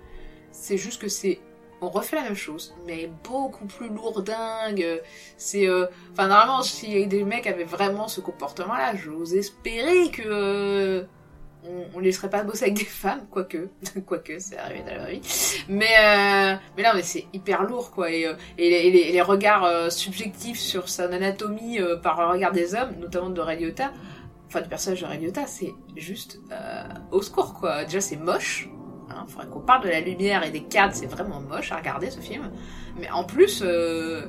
C'est 0.52 0.78
juste 0.78 1.02
que 1.02 1.10
c'est. 1.10 1.40
On 1.82 1.90
refait 1.90 2.16
la 2.16 2.24
même 2.24 2.36
chose, 2.36 2.74
mais 2.86 3.10
beaucoup 3.24 3.66
plus 3.66 3.90
lourdingue. 3.90 5.02
C'est. 5.38 5.68
euh, 5.68 5.88
Enfin, 6.14 6.28
normalement, 6.28 6.62
si 6.64 7.06
des 7.08 7.24
mecs 7.24 7.48
avaient 7.48 7.64
vraiment 7.66 8.08
ce 8.08 8.22
comportement-là, 8.22 8.96
j'ose 8.96 9.36
espérer 9.36 10.10
que. 10.12 10.24
euh, 10.26 11.04
on, 11.68 11.86
on 11.96 12.00
les 12.00 12.08
laisserait 12.08 12.30
pas 12.30 12.44
bosser 12.44 12.66
avec 12.66 12.76
des 12.76 12.86
femmes, 12.86 13.26
quoique, 13.32 13.70
quoique, 14.06 14.38
c'est 14.40 14.58
arrivé 14.58 14.84
dans 14.88 14.96
la 15.04 15.10
vie. 15.12 15.22
Mais, 15.68 15.86
euh, 16.00 16.56
mais 16.78 16.84
là, 16.84 16.94
mais 16.94 17.02
c'est 17.04 17.26
hyper 17.34 17.64
lourd, 17.64 17.92
quoi. 17.92 18.12
Et, 18.12 18.26
euh, 18.28 18.34
les, 18.58 19.22
regards 19.22 19.92
subjectifs 19.92 20.60
sur 20.60 20.90
son 20.90 21.12
anatomie 21.12 21.80
par 22.04 22.22
le 22.22 22.28
regard 22.34 22.52
des 22.52 22.76
hommes, 22.76 22.96
notamment 23.00 23.30
de 23.32 23.42
Ray 23.42 23.74
enfin 24.48 24.62
du 24.62 24.70
personnage 24.70 25.02
de 25.02 25.32
c'est 25.48 25.74
juste 25.96 26.40
au 27.12 27.22
secours, 27.22 27.54
quoi. 27.56 27.84
Déjà, 27.86 28.00
c'est 28.02 28.18
moche. 28.18 28.70
Hein, 29.16 29.26
faudrait 29.28 29.48
qu'on 29.48 29.62
parle 29.62 29.84
de 29.84 29.90
la 29.90 30.02
lumière 30.02 30.44
et 30.44 30.52
des 30.52 30.64
cadres, 30.64 30.94
c'est 30.94 31.06
vraiment 31.06 31.40
moche 31.40 31.72
à 31.72 31.78
regarder 31.78 32.10
ce 32.10 32.20
film. 32.20 32.52
Mais 33.00 33.10
en 33.10 33.24
plus, 33.24 33.62
euh, 33.64 34.24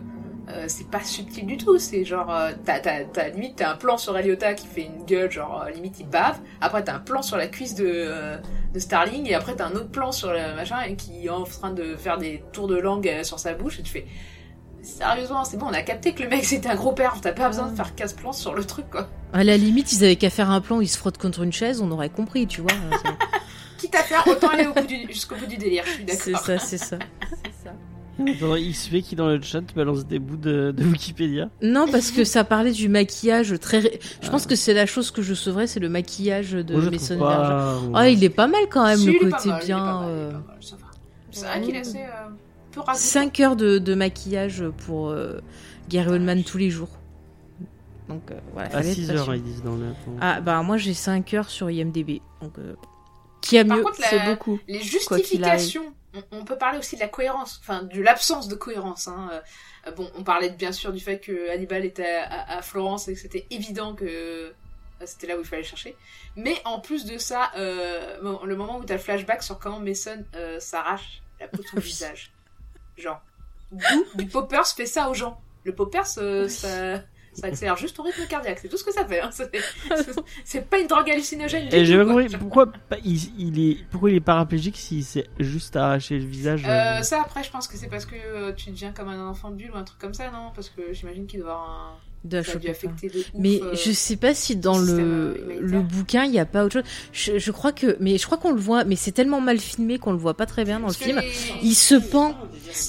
euh, 0.49 0.65
c'est 0.69 0.89
pas 0.89 1.03
subtil 1.03 1.47
du 1.47 1.57
tout. 1.57 1.79
C'est 1.79 2.05
genre, 2.05 2.33
euh, 2.33 2.53
t'as, 2.65 2.79
t'as, 2.79 3.05
t'as 3.05 3.29
limite, 3.31 3.57
t'as 3.57 3.73
un 3.73 3.77
plan 3.77 3.99
sur 3.99 4.13
Ray 4.15 4.29
Liotta 4.29 4.55
qui 4.55 4.67
fait 4.67 4.83
une 4.83 5.05
gueule, 5.05 5.31
genre 5.31 5.67
limite 5.75 5.99
il 5.99 6.09
bave. 6.09 6.39
Après, 6.61 6.85
t'as 6.85 6.95
un 6.95 7.01
plan 7.01 7.23
sur 7.23 7.37
la 7.37 7.49
cuisse 7.49 7.75
de, 7.75 8.39
de 8.73 8.79
Starling 8.79 9.27
et 9.27 9.35
après, 9.35 9.57
t'as 9.57 9.67
un 9.67 9.73
autre 9.73 9.91
plan 9.91 10.13
sur 10.13 10.33
le 10.33 10.55
machin 10.55 10.95
qui 10.97 11.27
est 11.27 11.31
en 11.31 11.45
train 11.45 11.73
de 11.73 11.97
faire 11.97 12.19
des 12.19 12.43
tours 12.53 12.69
de 12.69 12.77
langue 12.77 13.11
sur 13.23 13.39
sa 13.39 13.55
bouche 13.55 13.81
et 13.81 13.83
tu 13.83 13.93
fais. 13.93 14.07
Sérieusement, 14.83 15.45
c'est 15.45 15.57
bon, 15.57 15.67
on 15.67 15.73
a 15.73 15.83
capté 15.83 16.13
que 16.13 16.23
le 16.23 16.29
mec 16.29 16.45
c'était 16.45 16.69
un 16.69 16.77
gros 16.77 16.93
père, 16.93 17.17
t'as 17.21 17.33
pas 17.33 17.49
besoin 17.49 17.67
de 17.67 17.75
faire 17.75 17.97
15 17.97 18.13
plans 18.13 18.33
sur 18.33 18.55
le 18.55 18.65
truc 18.65 18.89
quoi. 18.89 19.09
À 19.33 19.43
la 19.43 19.57
limite, 19.57 19.93
ils 19.93 20.05
avaient 20.05 20.15
qu'à 20.15 20.31
faire 20.31 20.49
un 20.51 20.61
plan 20.61 20.77
où 20.77 20.83
ils 20.83 20.89
se 20.89 20.97
frottent 20.97 21.19
contre 21.19 21.43
une 21.43 21.53
chaise, 21.53 21.81
on 21.81 21.91
aurait 21.91 22.09
compris, 22.09 22.47
tu 22.47 22.61
vois. 22.61 22.71
Quitte 23.79 23.95
à 23.95 24.03
faire, 24.03 24.27
autant 24.27 24.49
aller 24.49 24.67
jusqu'au 25.11 25.35
bout 25.37 25.47
du 25.47 25.57
délire, 25.57 25.85
je 25.87 25.91
suis 25.93 26.05
c'est 26.09 26.33
d'accord. 26.33 26.47
ça, 26.47 26.59
c'est 26.59 26.79
ça. 26.79 26.99
Attends, 28.19 28.55
XP 28.57 29.03
qui 29.03 29.15
dans 29.15 29.27
le 29.29 29.43
chat 29.43 29.61
balance 29.75 30.07
des 30.07 30.19
bouts 30.19 30.39
de, 30.39 30.71
de 30.75 30.85
Wikipédia. 30.85 31.51
Non, 31.61 31.87
parce 31.87 32.11
que 32.11 32.25
ça 32.25 32.45
parlait 32.45 32.73
du 32.73 32.89
maquillage 32.89 33.59
très. 33.61 33.81
ré- 33.81 34.01
Je 34.23 34.31
pense 34.31 34.47
que 34.47 34.57
c'est 34.57 34.73
la 34.73 34.87
chose 34.87 35.11
que 35.11 35.21
je 35.21 35.35
sauverais, 35.35 35.67
c'est 35.67 35.81
le 35.81 35.91
maquillage 35.91 36.53
de 36.53 36.75
Moi, 36.77 36.91
Mason 36.91 37.19
Verger. 37.19 37.19
pas- 37.19 37.81
Ah, 37.95 38.09
il 38.09 38.25
est 38.25 38.31
pas 38.31 38.47
mal 38.47 38.63
quand 38.71 38.87
même, 38.87 38.97
Si, 38.99 39.13
le 39.13 39.31
côté 39.31 39.49
mal, 39.51 39.63
bien. 39.65 40.03
euh, 40.05 40.33
ça. 40.63 40.77
C'est 41.31 41.45
vrai 41.45 41.61
qu'il 41.61 41.77
est 41.77 41.81
assez 41.81 41.99
euh, 41.99 42.31
peu 42.73 42.81
ragoût. 42.81 42.99
5 42.99 43.41
heures 43.41 43.57
de, 43.57 43.77
de 43.77 43.95
maquillage 43.95 44.65
pour 44.87 45.11
euh, 45.11 45.41
Gary 45.91 46.09
Oldman 46.09 46.43
tous 46.43 46.57
les 46.57 46.71
jours. 46.71 46.89
Donc 48.09 48.23
euh, 48.31 48.35
voilà. 48.55 48.69
À 48.69 48.71
fallait 48.71 48.95
6 48.95 49.11
être 49.11 49.17
heures, 49.29 49.35
ils 49.35 49.43
disent 49.43 49.63
dans 49.63 49.75
le. 49.75 49.89
Ah 50.23 50.41
bah 50.41 50.63
moi 50.63 50.79
j'ai 50.79 50.95
5 50.95 51.35
heures 51.35 51.51
sur 51.51 51.69
IMDB. 51.71 52.23
Donc 52.41 52.53
euh, 52.59 52.75
Qui 53.49 53.59
a 53.59 53.65
Par 53.65 53.79
mieux 53.79 53.85
C'est 53.99 54.25
beaucoup. 54.25 54.59
les 54.69 54.83
justifications, 54.83 55.95
on, 56.15 56.23
on 56.33 56.45
peut 56.45 56.59
parler 56.59 56.79
aussi 56.79 56.97
de 56.97 57.01
la 57.01 57.09
cohérence, 57.09 57.61
enfin 57.63 57.83
de 57.83 58.01
l'absence 58.01 58.49
de 58.49 58.55
cohérence. 58.55 59.09
Hein. 59.09 59.31
Euh, 59.33 59.41
Bon, 59.95 60.11
on 60.17 60.25
parlait 60.25 60.51
bien 60.51 60.73
sûr 60.73 60.93
du 60.93 61.01
fait 61.01 61.21
que 61.21 61.51
Hannibal 61.51 61.85
était 61.85 62.23
à, 62.29 62.61
Florence 62.63 63.09
et 63.09 63.15
que 63.15 63.21
c'était 63.21 63.47
évident 63.51 63.95
que 63.95 64.05
euh, 64.05 64.53
c'était 65.05 65.29
là 65.29 65.37
où 65.37 65.41
il 65.41 65.47
fallait 65.47 65.63
chercher. 65.63 65.97
Mais 66.35 66.57
en 66.65 66.81
plus 66.81 67.05
de 67.05 67.19
ça, 67.19 67.53
euh, 67.57 68.21
bon, 68.21 68.41
le 68.45 68.57
moment 68.57 68.79
où 68.79 68.85
t'as 68.85 68.95
le 68.95 69.01
flashback 69.01 69.43
sur 69.43 69.59
comment 69.59 69.79
Mason 69.79 70.25
euh, 70.35 70.59
s'arrache 70.59 71.23
la 71.39 71.49
peau 71.49 71.63
de 71.63 71.69
son 71.69 71.77
visage. 71.81 72.33
Genre, 72.97 73.21
d'où 73.71 74.05
du 74.15 74.27
poppers 74.27 74.67
fait 74.67 74.87
ça 74.87 75.09
aux 75.09 75.15
gens. 75.15 75.41
Le 75.65 75.75
poppers, 75.75 76.07
euh, 76.19 76.49
ça, 76.49 77.03
ça 77.37 77.47
accélère 77.49 77.77
juste 77.77 77.97
ton 77.97 78.03
rythme 78.03 78.27
cardiaque, 78.29 78.59
c'est 78.61 78.69
tout 78.69 78.77
ce 78.77 78.85
que 78.85 78.93
ça 78.93 79.05
fait. 79.07 79.21
Hein. 79.21 79.31
C'est- 79.31 79.51
C'est 80.45 80.69
pas 80.69 80.79
une 80.79 80.87
drogue 80.87 81.09
hallucinogène. 81.11 81.69
Et 81.73 81.85
j'ai 81.85 81.99
pourquoi 82.39 82.67
pas- 82.73 82.97
il, 83.05 83.19
il 83.39 83.71
est 83.71 83.85
pourquoi 83.91 84.11
il 84.11 84.17
est 84.17 84.21
paraplégique 84.21 84.77
s'il 84.77 85.05
s'est 85.05 85.27
juste 85.39 85.77
arraché 85.77 86.19
le 86.19 86.25
visage. 86.25 86.65
euh, 86.67 86.99
Euh, 86.99 87.03
ça 87.03 87.21
après 87.23 87.43
je 87.43 87.51
pense 87.51 87.69
que 87.69 87.77
c'est 87.77 87.89
parce 87.89 88.07
que 88.07 88.15
euh, 88.17 88.53
tu 88.53 88.71
deviens 88.71 88.93
comme 88.93 89.09
un 89.09 89.29
enfant 89.29 89.51
bulle 89.51 89.71
ou 89.73 89.77
un 89.77 89.85
truc 89.85 89.99
comme 89.99 90.15
ça 90.15 90.31
non? 90.31 90.51
Parce 90.55 90.69
que 90.71 90.93
j'imagine 90.93 91.27
qu'il 91.27 91.41
doit 91.41 91.53
avoir 91.53 91.71
un 91.71 91.93
de 92.27 92.37
la 92.39 92.43
ça 92.45 92.53
a 92.53 92.55
dû 92.57 92.67
choper 92.67 92.67
pas. 92.67 92.73
affecter 92.89 93.09
de 93.09 93.19
ouf, 93.21 93.31
Mais 93.39 93.61
euh, 93.63 93.75
je 93.75 93.93
sais 93.93 94.17
pas 94.17 94.35
si 94.35 94.57
dans 94.57 94.79
le, 94.79 94.93
euh, 94.99 95.59
le 95.61 95.81
bouquin 95.81 96.25
il 96.25 96.33
y 96.35 96.39
a 96.39 96.45
pas 96.47 96.65
autre 96.65 96.81
chose. 96.81 96.91
Je, 97.13 97.39
je 97.39 97.51
crois 97.51 97.73
que, 97.73 97.97
mais 98.01 98.19
je 98.19 98.27
crois 98.27 98.39
qu'on 98.39 98.53
le 98.53 98.61
voit, 98.61 98.85
mais 98.85 98.97
c'est 98.97 99.13
tellement 99.13 99.41
mal 99.41 99.59
filmé 99.59 99.99
qu'on 99.99 100.13
le 100.13 100.19
voit 100.19 100.35
pas 100.37 100.47
très 100.47 100.65
bien 100.65 100.81
dans 100.81 100.89
le 100.89 100.93
parce 100.93 101.05
film. 101.05 101.21
les- 101.21 101.67
Il 101.69 101.75
se 101.75 101.95
pend. 101.95 102.35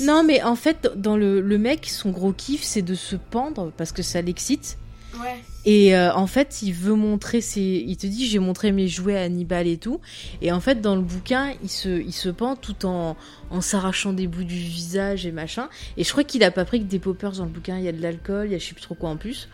Non, 0.02 0.24
mais 0.24 0.42
en 0.44 0.56
fait, 0.56 0.90
dans 0.96 1.16
le, 1.18 1.40
le 1.42 1.58
mec, 1.58 1.86
son 1.88 2.10
gros 2.10 2.34
kiff, 2.34 2.64
c'est 2.64 2.82
de 2.82 2.96
se 2.96 3.16
pendre 3.16 3.72
parce 3.78 3.92
que 3.92 4.02
ça 4.04 4.22
l'excite. 4.22 4.78
ouais 5.22 5.44
Et 5.70 5.94
euh, 5.94 6.14
en 6.14 6.28
fait, 6.28 6.62
il 6.62 6.72
veut 6.72 6.94
montrer 6.94 7.42
ses. 7.42 7.84
Il 7.86 7.98
te 7.98 8.08
dit, 8.08 8.26
j'ai 8.26 8.40
montré 8.40 8.72
mes 8.72 8.88
jouets 8.88 9.18
à 9.18 9.24
Hannibal 9.24 9.68
et 9.68 9.76
tout. 9.76 10.00
Et 10.42 10.54
en 10.54 10.62
fait, 10.62 10.80
dans 10.80 10.96
le 10.96 11.02
bouquin, 11.02 11.54
il 11.62 11.70
se, 11.70 11.90
il 11.90 12.14
se 12.14 12.30
pend 12.30 12.56
tout 12.56 12.86
en, 12.86 13.18
en 13.52 13.60
s'arrachant 13.60 14.14
des 14.14 14.28
bouts 14.28 14.46
du 14.46 14.56
visage 14.56 15.26
et 15.26 15.34
machin. 15.34 15.68
Et 15.98 16.06
je 16.06 16.12
crois 16.14 16.24
qu'il 16.24 16.42
a 16.46 16.52
pas 16.52 16.64
pris 16.64 16.80
que 16.80 16.86
des 16.86 17.00
poppers 17.00 17.34
dans 17.34 17.44
le 17.44 17.50
bouquin. 17.50 17.78
Il 17.78 17.84
y 17.84 17.90
a 17.90 17.92
de 17.92 18.02
l'alcool, 18.02 18.46
il 18.48 18.54
y 18.54 18.56
a 18.56 18.60
je 18.60 18.66
sais 18.66 18.74
plus 18.74 18.82
trop 18.82 18.96
quoi 18.96 19.10
en 19.10 19.18
plus. 19.18 19.50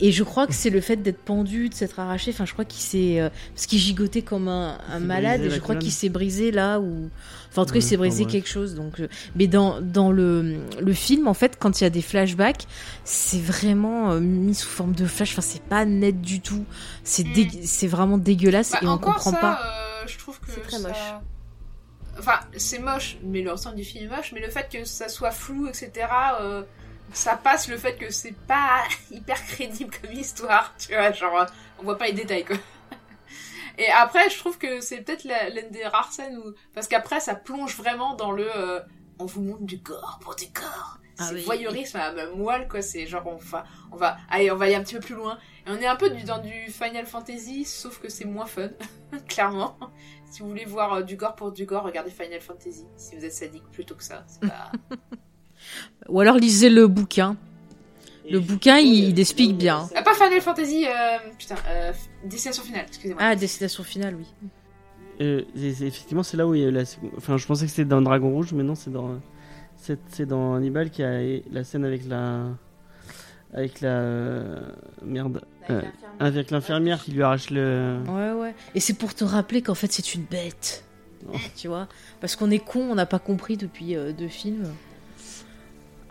Et 0.00 0.12
je 0.12 0.22
crois 0.22 0.46
que 0.46 0.52
c'est 0.52 0.68
le 0.68 0.82
fait 0.82 0.96
d'être 0.96 1.20
pendu, 1.24 1.70
de 1.70 1.74
s'être 1.74 1.98
arraché. 1.98 2.30
Enfin, 2.32 2.44
je 2.44 2.52
crois 2.52 2.66
qu'il 2.66 2.82
s'est. 2.82 3.20
euh, 3.22 3.30
parce 3.54 3.64
qu'il 3.64 3.78
gigotait 3.78 4.20
comme 4.20 4.48
un, 4.48 4.76
malade. 5.00 5.44
Et 5.44 5.50
je 5.50 5.60
crois 5.60 5.76
qu'il 5.76 5.92
s'est 5.92 6.10
brisé 6.10 6.50
là 6.50 6.78
où. 6.78 7.08
Enfin, 7.50 7.62
en 7.62 7.64
tout 7.64 7.72
cas, 7.72 7.78
il 7.78 7.82
s'est 7.82 7.96
brisé 7.96 8.26
quelque 8.26 8.48
chose. 8.48 8.74
Donc, 8.74 9.00
mais 9.34 9.46
dans, 9.46 9.80
dans 9.80 10.12
le, 10.12 10.56
le 10.78 10.92
film, 10.92 11.26
en 11.26 11.34
fait, 11.34 11.56
quand 11.58 11.80
il 11.80 11.84
y 11.84 11.86
a 11.86 11.90
des 11.90 12.02
flashbacks, 12.02 12.66
c'est 13.04 13.40
vraiment 13.40 14.10
euh, 14.12 14.20
mis 14.20 14.54
sous 14.54 14.68
forme 14.68 14.92
de 14.92 15.06
flash. 15.06 15.32
Enfin, 15.32 15.53
c'est 15.54 15.62
pas 15.62 15.84
net 15.84 16.20
du 16.20 16.40
tout. 16.40 16.64
C'est 17.02 17.86
vraiment 17.86 18.18
dégueulasse 18.18 18.72
Bah, 18.72 18.78
et 18.82 18.86
on 18.86 18.98
comprend 18.98 19.30
ça 19.32 19.36
pas. 19.38 19.60
euh, 19.64 20.06
je 20.06 20.18
trouve 20.18 20.38
que 20.40 20.50
C'est 20.50 20.60
très 20.62 20.78
ça- 20.78 20.88
moche. 20.88 21.22
enfin 22.18 22.40
c'est 22.56 22.78
moche 22.78 23.16
mais 23.22 23.42
l'ensemble 23.42 23.76
du 23.76 23.84
film 23.84 24.04
est 24.04 24.16
moche 24.16 24.32
mais 24.32 24.40
le 24.40 24.50
fait 24.50 24.68
que 24.70 24.84
ça 24.84 25.08
soit 25.08 25.30
flou 25.32 25.66
etc 25.68 25.90
euh, 26.40 26.62
ça 27.12 27.36
passe 27.36 27.68
le 27.68 27.76
fait 27.76 27.96
que 27.96 28.10
c'est 28.10 28.36
pas 28.46 28.82
hyper 29.10 29.44
crédible 29.46 29.90
comme 30.00 30.12
histoire 30.12 30.72
tu 30.78 30.92
vois 30.92 31.10
genre 31.12 31.36
euh, 31.40 31.44
on 31.80 31.82
voit 31.84 31.98
pas 31.98 32.06
les 32.06 32.12
détails 32.12 32.44
quoi 32.44 32.56
et 33.78 33.90
après 33.90 34.30
je 34.30 34.38
trouve 34.38 34.58
que 34.58 34.80
c'est 34.80 34.98
peut-être 34.98 35.24
l'une 35.24 35.70
des 35.70 35.84
rares 35.86 36.12
scènes 36.12 36.36
où 36.38 36.52
parce 36.74 36.86
qu'après 36.86 37.18
ça 37.20 37.34
plonge 37.34 37.76
vraiment 37.76 38.14
dans 38.14 38.30
le 38.30 38.46
euh, 38.56 38.80
on 39.18 39.26
vous 39.26 39.42
montre 39.42 39.62
du 39.64 39.80
corps 39.80 40.18
pour 40.20 40.34
du 40.36 40.50
corps 40.52 40.98
Ah 41.18 41.26
c'est 41.28 41.34
oui. 41.36 41.42
voyeurisme 41.42 41.96
à 41.98 42.12
ma 42.12 42.26
moelle 42.30 42.66
quoi 42.68 42.82
c'est 42.82 43.06
genre 43.06 43.26
on 43.26 43.36
va 43.36 43.64
on 43.92 43.96
va 43.96 44.16
allez 44.30 44.50
on 44.50 44.56
va 44.56 44.64
aller 44.64 44.74
un 44.74 44.82
petit 44.82 44.94
peu 44.94 45.00
plus 45.00 45.14
loin 45.14 45.38
et 45.66 45.70
on 45.70 45.76
est 45.76 45.86
un 45.86 45.96
peu 45.96 46.10
du, 46.10 46.24
dans 46.24 46.40
du 46.40 46.52
Final 46.70 47.06
Fantasy 47.06 47.64
sauf 47.64 48.00
que 48.00 48.08
c'est 48.08 48.24
moins 48.24 48.46
fun 48.46 48.70
clairement 49.28 49.76
si 50.30 50.42
vous 50.42 50.48
voulez 50.48 50.64
voir 50.64 50.92
euh, 50.94 51.02
du 51.02 51.16
gore 51.16 51.36
pour 51.36 51.52
du 51.52 51.66
gore 51.66 51.84
regardez 51.84 52.10
Final 52.10 52.40
Fantasy 52.40 52.84
si 52.96 53.14
vous 53.16 53.24
êtes 53.24 53.32
sadique 53.32 53.64
plutôt 53.70 53.94
que 53.94 54.02
ça 54.04 54.24
pas 54.40 54.72
Ou 56.08 56.20
alors 56.20 56.36
lisez 56.36 56.68
le 56.68 56.86
bouquin. 56.86 57.36
Le 58.30 58.40
bouquin, 58.40 58.78
il, 58.78 59.10
il 59.10 59.20
explique 59.20 59.56
bien. 59.56 59.88
Ah, 59.94 60.02
pas 60.02 60.14
Final 60.14 60.40
Fantasy 60.40 60.86
euh, 60.86 61.18
putain 61.38 61.56
euh, 61.68 61.92
Destination 62.24 62.62
Finale 62.62 62.84
excusez-moi 62.88 63.22
Ah, 63.22 63.36
destination 63.36 63.82
finale, 63.84 64.16
oui. 64.16 64.26
Euh, 65.20 65.42
effectivement, 65.56 66.22
c'est 66.22 66.36
là 66.36 66.46
où 66.46 66.54
il 66.54 66.62
y 66.62 66.66
a 66.66 66.70
la. 66.70 66.82
Enfin, 67.16 67.36
je 67.36 67.46
pensais 67.46 67.66
que 67.66 67.70
c'était 67.70 67.84
dans 67.84 68.02
Dragon 68.02 68.30
Rouge, 68.30 68.52
mais 68.52 68.62
non, 68.62 68.74
c'est 68.74 68.90
dans. 68.90 69.20
C'est 69.86 69.98
c'est 70.08 70.24
dans 70.26 70.54
Hannibal 70.54 70.88
qui 70.90 71.02
a 71.02 71.20
la 71.52 71.62
scène 71.62 71.84
avec 71.84 72.06
la. 72.08 72.44
Avec 73.52 73.80
la. 73.82 73.88
euh, 73.90 74.60
Merde. 75.04 75.42
Euh, 75.70 75.82
avec 76.20 76.50
l'infirmière 76.50 77.02
qui 77.02 77.12
lui 77.12 77.22
arrache 77.22 77.50
le. 77.50 77.98
Ouais, 78.08 78.32
ouais. 78.32 78.54
Et 78.74 78.80
c'est 78.80 78.94
pour 78.94 79.14
te 79.14 79.24
rappeler 79.24 79.60
qu'en 79.60 79.74
fait, 79.74 79.92
c'est 79.92 80.14
une 80.14 80.22
bête. 80.24 80.84
Oh. 81.30 81.36
Tu 81.56 81.68
vois? 81.68 81.86
Parce 82.22 82.34
qu'on 82.36 82.50
est 82.50 82.58
con, 82.58 82.80
on 82.90 82.94
n'a 82.94 83.04
pas 83.06 83.18
compris 83.18 83.56
depuis 83.58 83.94
euh, 83.94 84.12
deux 84.12 84.28
films. 84.28 84.68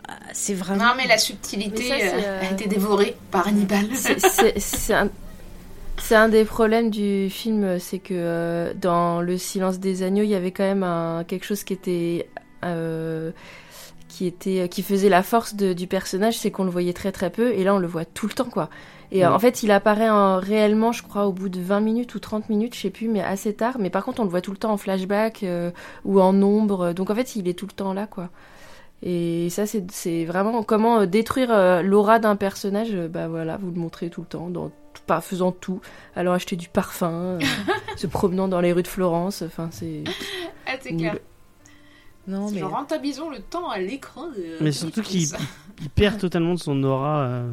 Ah, 0.08 0.18
C'est 0.32 0.54
vraiment. 0.54 0.84
non 0.84 0.92
mais 0.96 1.06
la 1.08 1.18
subtilité 1.18 1.82
Mais 1.82 1.88
ça, 1.88 1.94
c'est, 1.98 2.26
euh, 2.26 2.40
a 2.42 2.52
été 2.52 2.68
dévorée 2.68 3.16
par 3.30 3.48
Hannibal 3.48 3.86
C'est- 3.94 4.18
C'est 4.20 4.58
c'est 4.60 4.92
un, 4.94 5.08
c'est 5.98 6.14
un 6.14 6.28
des 6.28 6.44
problèmes 6.44 6.90
du 6.90 7.28
film, 7.30 7.78
c'est 7.78 8.00
que 8.00 8.12
euh, 8.14 8.74
dans 8.74 9.20
Le 9.22 9.38
Silence 9.38 9.78
des 9.80 10.02
agneaux, 10.02 10.22
il 10.24 10.28
y 10.30 10.34
avait 10.34 10.50
quand 10.52 10.64
même 10.64 10.82
un, 10.82 11.24
quelque 11.26 11.46
chose 11.46 11.64
qui 11.64 11.72
était, 11.72 12.28
euh, 12.64 13.30
qui 14.14 14.26
était, 14.26 14.68
qui 14.68 14.82
faisait 14.82 15.08
la 15.08 15.22
force 15.22 15.54
de- 15.56 15.72
du 15.72 15.86
personnage, 15.86 16.38
c'est 16.38 16.50
qu'on 16.50 16.64
le 16.64 16.70
voyait 16.70 16.92
très 16.92 17.10
très 17.12 17.30
peu, 17.30 17.52
et 17.52 17.64
là 17.64 17.74
on 17.74 17.78
le 17.78 17.86
voit 17.88 18.04
tout 18.04 18.26
le 18.26 18.32
temps 18.32 18.44
quoi. 18.50 18.68
Et 19.10 19.24
euh, 19.24 19.28
Ouais. 19.28 19.34
en 19.34 19.38
fait, 19.38 19.62
il 19.62 19.70
apparaît 19.70 20.08
en- 20.10 20.38
réellement, 20.38 20.92
je 20.92 21.02
crois, 21.02 21.26
au 21.26 21.32
bout 21.32 21.48
de 21.48 21.60
20 21.60 21.80
minutes 21.80 22.14
ou 22.14 22.18
30 22.20 22.48
minutes, 22.48 22.74
je 22.74 22.80
sais 22.80 22.90
plus, 22.90 23.08
mais 23.08 23.22
assez 23.22 23.52
tard. 23.54 23.76
Mais 23.78 23.90
par 23.90 24.04
contre, 24.04 24.20
on 24.20 24.24
le 24.24 24.30
voit 24.30 24.40
tout 24.40 24.50
le 24.50 24.56
temps 24.56 24.72
en 24.72 24.76
flashback 24.76 25.42
euh, 25.42 25.70
ou 26.04 26.20
en 26.20 26.40
ombre. 26.42 26.92
Donc 26.94 27.10
en 27.10 27.14
fait, 27.14 27.36
il 27.36 27.46
est 27.48 27.54
tout 27.58 27.66
le 27.66 27.72
temps 27.72 27.92
là, 27.92 28.06
quoi. 28.06 28.30
Et 29.02 29.50
ça, 29.50 29.64
c'est 29.66 30.24
vraiment 30.24 30.62
comment 30.62 31.00
euh, 31.00 31.06
détruire 31.06 31.50
euh, 31.52 31.82
l'aura 31.82 32.18
d'un 32.18 32.36
personnage. 32.36 32.88
euh, 32.92 33.06
bah 33.08 33.28
voilà, 33.28 33.58
vous 33.58 33.70
le 33.70 33.78
montrez 33.78 34.08
tout 34.10 34.22
le 34.22 34.26
temps, 34.26 34.48
dans, 34.48 34.70
par 35.06 35.22
faisant 35.22 35.52
tout. 35.52 35.80
Alors 36.16 36.34
acheter 36.34 36.56
du 36.56 36.68
parfum, 36.68 37.12
euh, 37.12 37.40
se 37.96 38.06
promenant 38.06 38.48
dans 38.48 38.60
les 38.60 38.72
rues 38.72 38.82
de 38.82 38.88
Florence. 38.88 39.42
Enfin, 39.42 39.68
c'est. 39.70 40.02
ah, 40.66 40.72
c'est 40.80 40.96
clair 40.96 41.18
Non, 42.26 42.50
mais. 42.50 42.58
genre 42.60 42.70
rentabilisons 42.72 43.30
le 43.30 43.38
temps 43.40 43.68
à 43.68 43.78
l'écran 43.78 44.28
de- 44.28 44.62
Mais 44.62 44.72
surtout 44.72 45.02
qu'il 45.02 45.28
il 45.82 45.90
perd 45.94 46.18
totalement 46.20 46.54
de 46.54 46.58
son 46.60 46.82
aura 46.84 47.20
euh, 47.26 47.52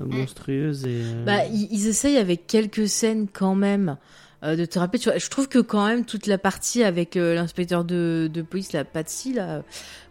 euh, 0.00 0.04
monstrueuse 0.04 0.84
et. 0.86 0.88
euh, 1.04 1.24
Bah, 1.24 1.44
ils, 1.46 1.68
ils 1.70 1.86
essayent 1.88 2.16
avec 2.18 2.46
quelques 2.46 2.88
scènes 2.88 3.26
quand 3.32 3.54
même 3.54 3.96
euh, 4.42 4.56
de 4.56 4.64
te 4.64 4.78
rappeler. 4.78 4.98
Tu 4.98 5.08
vois, 5.08 5.18
je 5.18 5.28
trouve 5.28 5.48
que 5.48 5.58
quand 5.58 5.86
même 5.86 6.04
toute 6.04 6.26
la 6.26 6.38
partie 6.38 6.82
avec 6.82 7.16
euh, 7.16 7.34
l'inspecteur 7.34 7.84
de, 7.84 8.28
de 8.32 8.42
police, 8.42 8.72
la 8.72 8.84
Patsy, 8.84 9.32
là, 9.34 9.62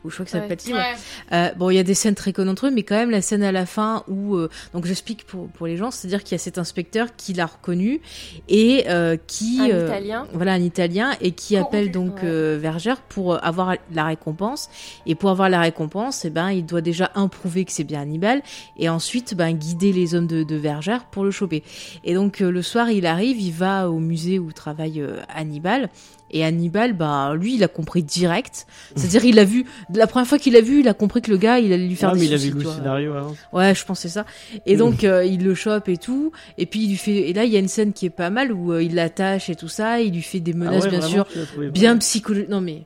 ou 0.03 0.09
je 0.09 0.15
crois 0.15 0.25
que 0.25 0.31
c'est 0.31 0.39
Ouais. 0.41 0.47
Patsy, 0.47 0.73
ouais. 0.73 0.93
Euh, 1.31 1.49
bon, 1.55 1.69
il 1.69 1.75
y 1.75 1.79
a 1.79 1.83
des 1.83 1.93
scènes 1.93 2.15
très 2.15 2.33
connes 2.33 2.49
entre 2.49 2.67
eux, 2.67 2.71
mais 2.71 2.83
quand 2.83 2.95
même 2.95 3.09
la 3.11 3.21
scène 3.21 3.43
à 3.43 3.51
la 3.51 3.65
fin 3.65 4.03
où, 4.07 4.35
euh, 4.35 4.49
donc 4.73 4.85
j'explique 4.85 5.25
pour 5.25 5.47
pour 5.49 5.65
les 5.67 5.77
gens, 5.77 5.91
c'est-à-dire 5.91 6.23
qu'il 6.23 6.33
y 6.33 6.35
a 6.35 6.39
cet 6.39 6.57
inspecteur 6.57 7.15
qui 7.15 7.33
l'a 7.33 7.45
reconnu 7.45 8.01
et 8.49 8.85
euh, 8.89 9.15
qui, 9.27 9.59
Un 9.61 9.69
euh, 9.69 9.85
Italien. 9.87 10.27
voilà, 10.33 10.53
un 10.53 10.61
Italien 10.61 11.11
et 11.21 11.31
qui 11.31 11.55
Corrompu. 11.55 11.75
appelle 11.77 11.91
donc 11.91 12.15
Ouais. 12.15 12.21
euh, 12.25 12.57
Verger 12.61 12.95
pour 13.09 13.43
avoir 13.45 13.75
la 13.93 14.05
récompense. 14.05 14.69
Et 15.05 15.15
pour 15.15 15.29
avoir 15.29 15.49
la 15.49 15.61
récompense, 15.61 16.25
eh 16.25 16.29
ben, 16.29 16.49
il 16.51 16.65
doit 16.65 16.81
déjà 16.81 17.11
improuver 17.15 17.63
que 17.65 17.71
c'est 17.71 17.83
bien 17.83 18.01
Hannibal 18.01 18.41
et 18.77 18.89
ensuite, 18.89 19.35
ben, 19.35 19.51
guider 19.53 19.93
les 19.93 20.15
hommes 20.15 20.27
de, 20.27 20.43
de 20.43 20.55
Verger 20.55 20.97
pour 21.11 21.23
le 21.23 21.31
choper. 21.31 21.63
Et 22.03 22.13
donc 22.13 22.41
euh, 22.41 22.49
le 22.51 22.61
soir, 22.61 22.89
il 22.89 23.05
arrive, 23.05 23.39
il 23.39 23.51
va 23.53 23.89
au 23.89 23.99
musée 23.99 24.22
où 24.39 24.51
travaille 24.51 25.01
euh, 25.01 25.17
Hannibal. 25.33 25.89
Et 26.31 26.43
Hannibal, 26.43 26.93
bah, 26.93 27.35
lui, 27.35 27.55
il 27.55 27.63
a 27.63 27.67
compris 27.67 28.01
direct. 28.01 28.65
C'est-à-dire, 28.95 29.23
il 29.23 29.37
a 29.37 29.43
vu, 29.43 29.65
la 29.93 30.07
première 30.07 30.27
fois 30.27 30.39
qu'il 30.39 30.55
a 30.55 30.61
vu, 30.61 30.79
il 30.79 30.87
a 30.87 30.95
compris 30.95 31.21
que 31.21 31.29
le 31.29 31.37
gars, 31.37 31.59
il 31.59 31.71
allait 31.71 31.87
lui 31.87 31.95
faire 31.95 32.11
des 32.11 32.21
mais 32.21 32.25
il 32.25 32.33
a 32.33 32.37
vu 32.37 32.49
le 32.49 32.63
scénario 32.63 33.13
avant. 33.13 33.35
Ouais, 33.51 33.75
je 33.75 33.85
pensais 33.85 34.09
ça. 34.09 34.25
Et 34.65 34.75
donc 34.75 35.03
euh, 35.03 35.23
il 35.23 35.43
le 35.43 35.53
chope 35.53 35.89
et 35.89 35.97
tout. 35.97 36.31
Et 36.57 36.65
puis 36.65 36.83
il 36.83 36.89
lui 36.89 36.97
fait. 36.97 37.29
Et 37.29 37.33
là 37.33 37.45
il 37.45 37.51
y 37.51 37.55
a 37.55 37.59
une 37.59 37.67
scène 37.67 37.93
qui 37.93 38.07
est 38.07 38.09
pas 38.09 38.31
mal 38.31 38.51
où 38.51 38.73
euh, 38.73 38.81
il 38.81 38.95
l'attache 38.95 39.49
et 39.49 39.55
tout 39.55 39.67
ça. 39.67 40.01
Il 40.01 40.13
lui 40.13 40.21
fait 40.21 40.39
des 40.39 40.53
Ah 40.53 40.57
menaces 40.57 40.85
ouais, 40.85 40.89
bien 40.89 41.01
sûr, 41.01 41.27
bien 41.71 41.97
psychologiques. 41.97 42.49
Non 42.49 42.61
mais 42.61 42.83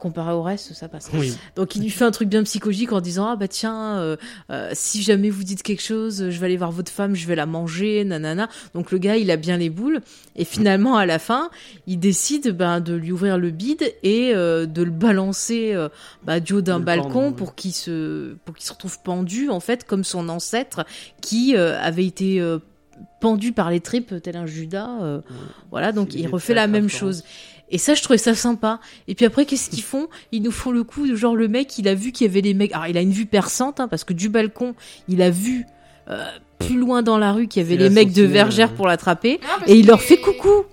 comparé 0.00 0.32
au 0.32 0.42
reste, 0.42 0.72
ça 0.72 0.88
passe. 0.88 1.10
Oui. 1.14 1.36
Donc 1.54 1.76
il 1.76 1.82
lui 1.82 1.90
fait 1.90 2.04
un 2.04 2.10
truc 2.10 2.28
bien 2.28 2.42
psychologique 2.42 2.92
en 2.92 3.00
disant 3.00 3.28
ah 3.28 3.36
bah 3.36 3.46
tiens 3.46 3.98
euh, 3.98 4.16
euh, 4.50 4.70
si 4.72 5.02
jamais 5.02 5.30
vous 5.30 5.44
dites 5.44 5.62
quelque 5.62 5.82
chose, 5.82 6.30
je 6.30 6.40
vais 6.40 6.46
aller 6.46 6.56
voir 6.56 6.72
votre 6.72 6.90
femme, 6.90 7.14
je 7.14 7.26
vais 7.28 7.36
la 7.36 7.46
manger, 7.46 8.02
nanana. 8.04 8.48
Donc 8.74 8.90
le 8.90 8.98
gars 8.98 9.16
il 9.16 9.30
a 9.30 9.36
bien 9.36 9.56
les 9.58 9.70
boules 9.70 10.00
et 10.34 10.44
finalement 10.44 10.96
à 10.96 11.06
la 11.06 11.18
fin 11.18 11.50
il 11.86 12.00
décide 12.00 12.48
ben 12.56 12.80
de 12.80 12.94
lui 12.94 13.12
ouvrir 13.12 13.38
le 13.38 13.50
bide 13.50 13.94
et 14.02 14.34
euh, 14.34 14.66
de 14.66 14.82
le 14.82 14.90
balancer 14.90 15.76
bah, 16.24 16.40
du 16.40 16.54
haut 16.54 16.62
d'un 16.62 16.80
balcon 16.80 17.10
pendre, 17.10 17.26
ouais. 17.26 17.32
pour 17.34 17.54
qu'il 17.54 17.72
se 17.72 18.34
pour 18.44 18.56
qu'il 18.56 18.66
se 18.66 18.72
retrouve 18.72 18.98
pendu 19.02 19.50
en 19.50 19.60
fait 19.60 19.84
comme 19.84 20.02
son 20.02 20.28
ancêtre 20.28 20.84
qui 21.20 21.54
avait 21.54 22.06
été 22.06 22.42
pendu 23.20 23.52
par 23.52 23.70
les 23.70 23.80
tripes 23.80 24.14
tel 24.22 24.36
un 24.36 24.46
Judas. 24.46 25.20
voilà 25.70 25.92
donc 25.92 26.14
il 26.14 26.26
refait 26.26 26.54
la 26.54 26.66
même 26.66 26.88
chose. 26.88 27.22
Et 27.70 27.78
ça, 27.78 27.94
je 27.94 28.02
trouvais 28.02 28.18
ça 28.18 28.34
sympa. 28.34 28.80
Et 29.08 29.14
puis 29.14 29.24
après, 29.26 29.46
qu'est-ce 29.46 29.70
qu'ils 29.70 29.82
font? 29.82 30.08
Ils 30.32 30.42
nous 30.42 30.50
font 30.50 30.70
le 30.72 30.82
coup 30.84 31.06
de 31.06 31.14
genre 31.14 31.36
le 31.36 31.48
mec, 31.48 31.78
il 31.78 31.86
a 31.88 31.94
vu 31.94 32.12
qu'il 32.12 32.26
y 32.26 32.30
avait 32.30 32.40
les 32.40 32.54
mecs. 32.54 32.72
Alors, 32.72 32.86
il 32.88 32.96
a 32.98 33.00
une 33.00 33.12
vue 33.12 33.26
perçante, 33.26 33.80
hein, 33.80 33.88
parce 33.88 34.04
que 34.04 34.12
du 34.12 34.28
balcon, 34.28 34.74
il 35.08 35.22
a 35.22 35.30
vu 35.30 35.64
euh, 36.08 36.24
plus 36.58 36.76
loin 36.76 37.02
dans 37.02 37.16
la 37.18 37.32
rue 37.32 37.46
qu'il 37.48 37.62
y 37.62 37.64
avait 37.66 37.76
les 37.76 37.90
mecs 37.90 38.12
de 38.12 38.24
Vergère 38.24 38.70
ouais. 38.70 38.76
pour 38.76 38.86
l'attraper. 38.88 39.40
Et 39.66 39.74
il 39.74 39.86
leur 39.86 40.00
fait 40.00 40.18
coucou. 40.20 40.64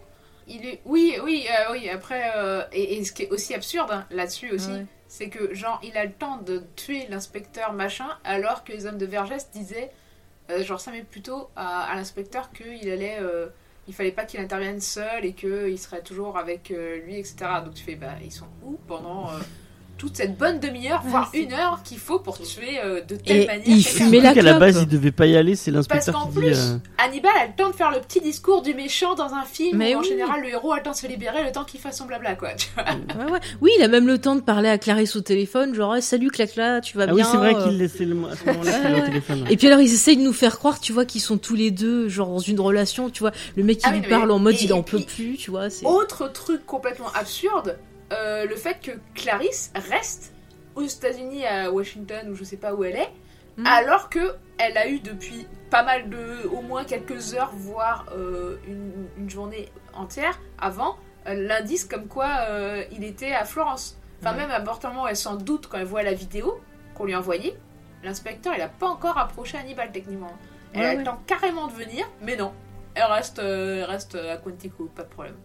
Il 0.48 0.66
Et- 0.66 0.80
oui, 0.86 1.14
oui, 1.24 1.46
euh, 1.50 1.74
oui. 1.74 1.90
Après, 1.90 2.32
euh, 2.38 2.64
et, 2.72 2.98
et 2.98 3.04
ce 3.04 3.12
qui 3.12 3.24
est 3.24 3.30
aussi 3.32 3.54
absurde 3.54 3.90
hein, 3.92 4.06
là-dessus 4.12 4.52
aussi, 4.52 4.70
Ouais. 4.72 4.86
c'est 5.08 5.28
que 5.30 5.54
genre 5.54 5.80
il 5.84 5.96
a 5.98 6.06
le 6.06 6.12
temps 6.12 6.38
de 6.46 6.64
tuer 6.76 7.06
l'inspecteur 7.10 7.74
machin, 7.74 8.08
alors 8.24 8.64
que 8.64 8.72
les 8.72 8.86
hommes 8.86 8.98
de 8.98 9.06
Vergès 9.06 9.50
disaient, 9.54 9.92
euh, 10.50 10.64
genre 10.64 10.80
ça 10.80 10.92
met 10.92 11.04
plutôt 11.04 11.50
à, 11.58 11.84
à 11.92 11.96
l'inspecteur 11.96 12.50
qu'il 12.54 12.90
allait, 12.90 13.18
euh, 13.22 13.48
il 13.88 13.94
fallait 13.94 14.12
pas 14.12 14.26
qu'il 14.26 14.40
intervienne 14.40 14.82
seul 14.82 15.26
et 15.26 15.34
qu'il 15.34 15.80
serait 15.80 16.02
toujours 16.02 16.38
avec 16.38 16.72
euh, 16.72 17.00
lui, 17.06 17.18
etc. 17.18 17.38
Donc 17.64 17.74
tu 17.74 17.84
fais, 17.84 17.96
bah 17.96 18.16
ils 18.24 18.32
sont 18.32 18.48
où 18.64 18.78
pendant 18.88 19.30
euh, 19.30 19.40
toute 19.98 20.16
cette 20.18 20.38
bonne 20.38 20.60
demi-heure, 20.60 21.02
voire 21.06 21.30
une 21.34 21.54
heure 21.54 21.82
qu'il 21.84 21.98
faut 22.00 22.20
pour 22.20 22.40
tuer 22.40 22.80
euh, 22.84 23.02
de 23.02 23.16
telle 23.16 23.42
Et 23.44 23.48
manière. 23.48 23.64
il 23.68 23.84
fumait 23.86 24.20
la 24.20 24.34
qu'à 24.34 24.42
la 24.42 24.52
clope. 24.52 24.60
base, 24.60 24.80
il 24.82 24.88
devait 24.88 25.12
pas 25.12 25.26
y 25.26 25.36
aller, 25.36 25.56
c'est 25.56 25.72
Parce 25.72 25.88
l'inspecteur 25.88 26.14
qu'en 26.24 26.28
qui 26.28 26.34
dit. 26.36 26.40
plus, 26.40 26.58
euh, 26.60 26.78
Hannibal 26.98 27.32
a 27.42 27.48
le 27.48 27.54
temps 27.58 27.70
de 27.70 27.76
faire 27.76 27.92
le 27.92 28.00
petit 28.00 28.22
discours 28.22 28.62
du 28.62 28.74
méchant 28.74 29.16
dans 29.16 29.34
un 29.34 29.44
film 29.44 29.78
Mais 29.78 29.96
où 29.96 30.00
en 30.00 30.04
général 30.04 30.42
le 30.42 30.50
héros 30.50 30.72
a 30.72 30.78
le 30.78 30.84
temps 30.84 30.92
de 30.92 30.96
se 30.96 31.08
libérer, 31.08 31.44
le 31.44 31.52
temps 31.52 31.64
qu'il 31.64 31.80
fasse 31.80 31.98
son 31.98 32.06
blabla 32.06 32.36
quoi. 32.36 32.50
tu 32.54 32.68
vois. 32.76 32.86
Ouais, 33.26 33.32
ouais. 33.32 33.40
Oui, 33.62 33.72
il 33.78 33.84
a 33.84 33.88
même 33.88 34.08
le 34.08 34.18
temps 34.20 34.36
de 34.36 34.42
parler 34.42 34.70
à 34.70 34.78
Clarisse 34.78 35.16
au 35.16 35.22
téléphone, 35.22 35.74
genre 35.74 35.96
Eh, 35.96 36.02
salut 36.02 36.30
Clacla, 36.30 36.80
tu 36.82 36.98
vas 36.98 37.04
Ah 37.04 37.08
bien 37.08 37.16
oui, 37.16 37.24
c'est 37.30 37.38
vrai 37.38 37.56
euh. 37.56 37.64
qu'il 37.64 37.78
laissait 37.78 38.06
le 38.06 38.16
à 38.26 38.36
ce 38.36 38.46
moment-là 38.46 39.04
au 39.04 39.06
téléphone. 39.08 39.46
Et 39.50 39.58
puis 39.58 39.68
alors 39.68 39.80
ils 39.80 39.94
essayent 39.94 40.18
de 40.18 40.24
nous 40.24 40.34
faire 40.34 40.58
croire, 40.58 40.80
tu 40.80 40.94
vois, 40.94 41.06
qu'ils 41.06 41.22
sont 41.22 41.38
tous 41.38 41.56
les 41.56 41.72
deux 41.72 42.08
genre 42.10 42.30
dans 42.30 42.40
une 42.40 42.60
relation, 42.60 43.10
tu 43.10 43.20
vois. 43.22 43.32
Le 43.56 43.64
mec 43.64 43.80
qui 43.80 43.86
Ah 43.88 43.90
oui, 43.92 43.96
lui 43.98 44.02
mais- 44.04 44.10
parle 44.10 44.32
en 44.32 44.40
mode 44.40 44.56
et- 44.56 44.64
il 44.66 44.74
en 44.74 44.84
peut 44.84 45.00
plus, 45.02 45.38
tu 45.38 45.50
vois. 45.52 45.70
c'est- 45.70 45.86
Autre 45.86 46.32
truc 46.32 46.66
complètement 46.66 47.08
absurde, 47.16 47.78
euh, 48.14 48.46
le 48.46 48.56
fait 48.56 48.80
que 48.82 48.92
Clarisse 49.16 49.72
reste 49.76 50.34
aux 50.76 50.84
États-Unis, 50.84 51.46
à 51.46 51.72
Washington 51.72 52.30
ou 52.30 52.36
je 52.36 52.44
sais 52.44 52.58
pas 52.58 52.74
où 52.74 52.84
elle 52.84 52.96
est, 52.98 53.10
Mhm. 53.58 53.66
alors 53.66 54.10
que 54.10 54.36
elle 54.60 54.78
a 54.78 54.88
eu 54.88 55.00
depuis 55.00 55.48
pas 55.72 55.82
mal 55.84 56.10
de, 56.10 56.48
au 56.52 56.62
moins 56.62 56.84
quelques 56.84 57.34
heures, 57.34 57.52
voire 57.54 58.06
euh, 58.16 58.58
une, 58.68 59.08
une 59.18 59.30
journée 59.30 59.70
entière 59.94 60.40
avant, 60.60 60.96
euh, 61.28 61.34
l'indice 61.34 61.84
comme 61.86 62.08
quoi 62.08 62.28
euh, 62.50 62.84
il 62.92 63.04
était 63.04 63.34
à 63.34 63.46
Florence. 63.46 63.98
Enfin 64.22 64.34
même 64.34 64.52
à 64.52 64.60
moment, 64.60 65.08
elle 65.08 65.16
s'en 65.16 65.36
doute 65.36 65.68
quand 65.68 65.78
elle 65.80 65.86
voit 65.86 66.04
la 66.04 66.14
vidéo 66.14 66.60
qu'on 66.96 67.06
lui 67.06 67.14
a 67.14 67.20
envoyée. 67.20 67.56
L'inspecteur, 68.04 68.54
il 68.56 68.62
a 68.62 68.70
pas 68.70 68.88
encore 68.88 69.18
approché 69.18 69.58
Hannibal 69.58 69.92
techniquement. 69.92 70.32
Elle 70.74 70.80
Ouais, 70.82 70.86
a 70.86 70.90
ouais. 70.92 70.96
le 70.98 71.04
temps 71.04 71.22
carrément 71.26 71.68
de 71.68 71.74
venir, 71.74 72.08
mais 72.22 72.36
non. 72.36 72.54
Elle 72.94 73.04
reste, 73.04 73.40
elle 73.40 73.84
reste 73.84 74.16
à 74.16 74.38
Quantico, 74.38 74.86
pas 74.96 75.04
de 75.04 75.10
problème. 75.10 75.36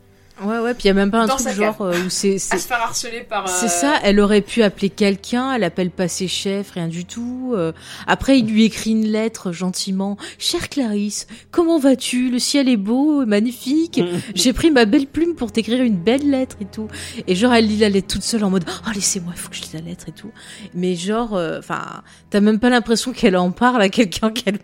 Ouais, 0.42 0.58
ouais, 0.58 0.72
puis 0.74 0.84
il 0.84 0.86
y 0.88 0.90
a 0.90 0.94
même 0.94 1.10
pas 1.10 1.20
un 1.20 1.26
truc 1.28 1.48
genre 1.50 1.80
euh, 1.82 1.92
où 2.06 2.10
c'est. 2.10 2.36
À 2.36 2.38
c'est- 2.38 2.58
se 2.58 2.66
faire 2.66 2.80
harceler 2.82 3.20
par. 3.20 3.48
C'est 3.48 3.66
euh, 3.66 3.68
ça, 3.68 3.98
elle 4.02 4.18
aurait 4.18 4.40
pu 4.40 4.62
appeler 4.62 4.88
quelqu'un, 4.90 5.52
elle 5.52 5.62
appelle 5.62 5.90
pas 5.90 6.08
ses 6.08 6.26
chefs, 6.26 6.70
rien 6.72 6.88
du 6.88 7.04
tout. 7.04 7.52
euh. 7.54 7.72
Après, 8.06 8.38
il 8.38 8.46
lui 8.46 8.64
écrit 8.64 8.90
une 8.92 9.06
lettre 9.06 9.52
gentiment. 9.52 10.16
Chère 10.38 10.68
Clarisse, 10.68 11.26
comment 11.50 11.78
vas-tu? 11.78 12.30
Le 12.30 12.38
ciel 12.38 12.68
est 12.68 12.76
beau, 12.78 13.24
magnifique. 13.26 14.00
J'ai 14.34 14.52
pris 14.52 14.70
ma 14.70 14.84
belle 14.84 15.06
plume 15.06 15.34
pour 15.34 15.52
t'écrire 15.52 15.82
une 15.82 15.96
belle 15.98 16.28
lettre 16.28 16.56
et 16.60 16.64
tout. 16.66 16.88
Et 17.28 17.34
genre, 17.34 17.52
elle 17.52 17.66
lit 17.66 17.76
la 17.78 17.90
lettre 17.90 18.08
toute 18.08 18.22
seule 18.22 18.42
en 18.44 18.50
mode 18.50 18.64
Oh, 18.86 18.90
laissez-moi, 18.94 19.32
il 19.36 19.38
faut 19.38 19.50
que 19.50 19.56
je 19.56 19.62
lise 19.62 19.74
la 19.74 19.80
lettre 19.80 20.06
et 20.08 20.12
tout. 20.12 20.30
Mais 20.74 20.96
genre, 20.96 21.34
euh, 21.36 21.58
enfin, 21.58 22.02
t'as 22.30 22.40
même 22.40 22.58
pas 22.58 22.70
l'impression 22.70 23.12
qu'elle 23.12 23.36
en 23.36 23.50
parle 23.52 23.82
à 23.82 23.88
quelqu'un 23.90 24.30
qu'elle. 24.32 24.58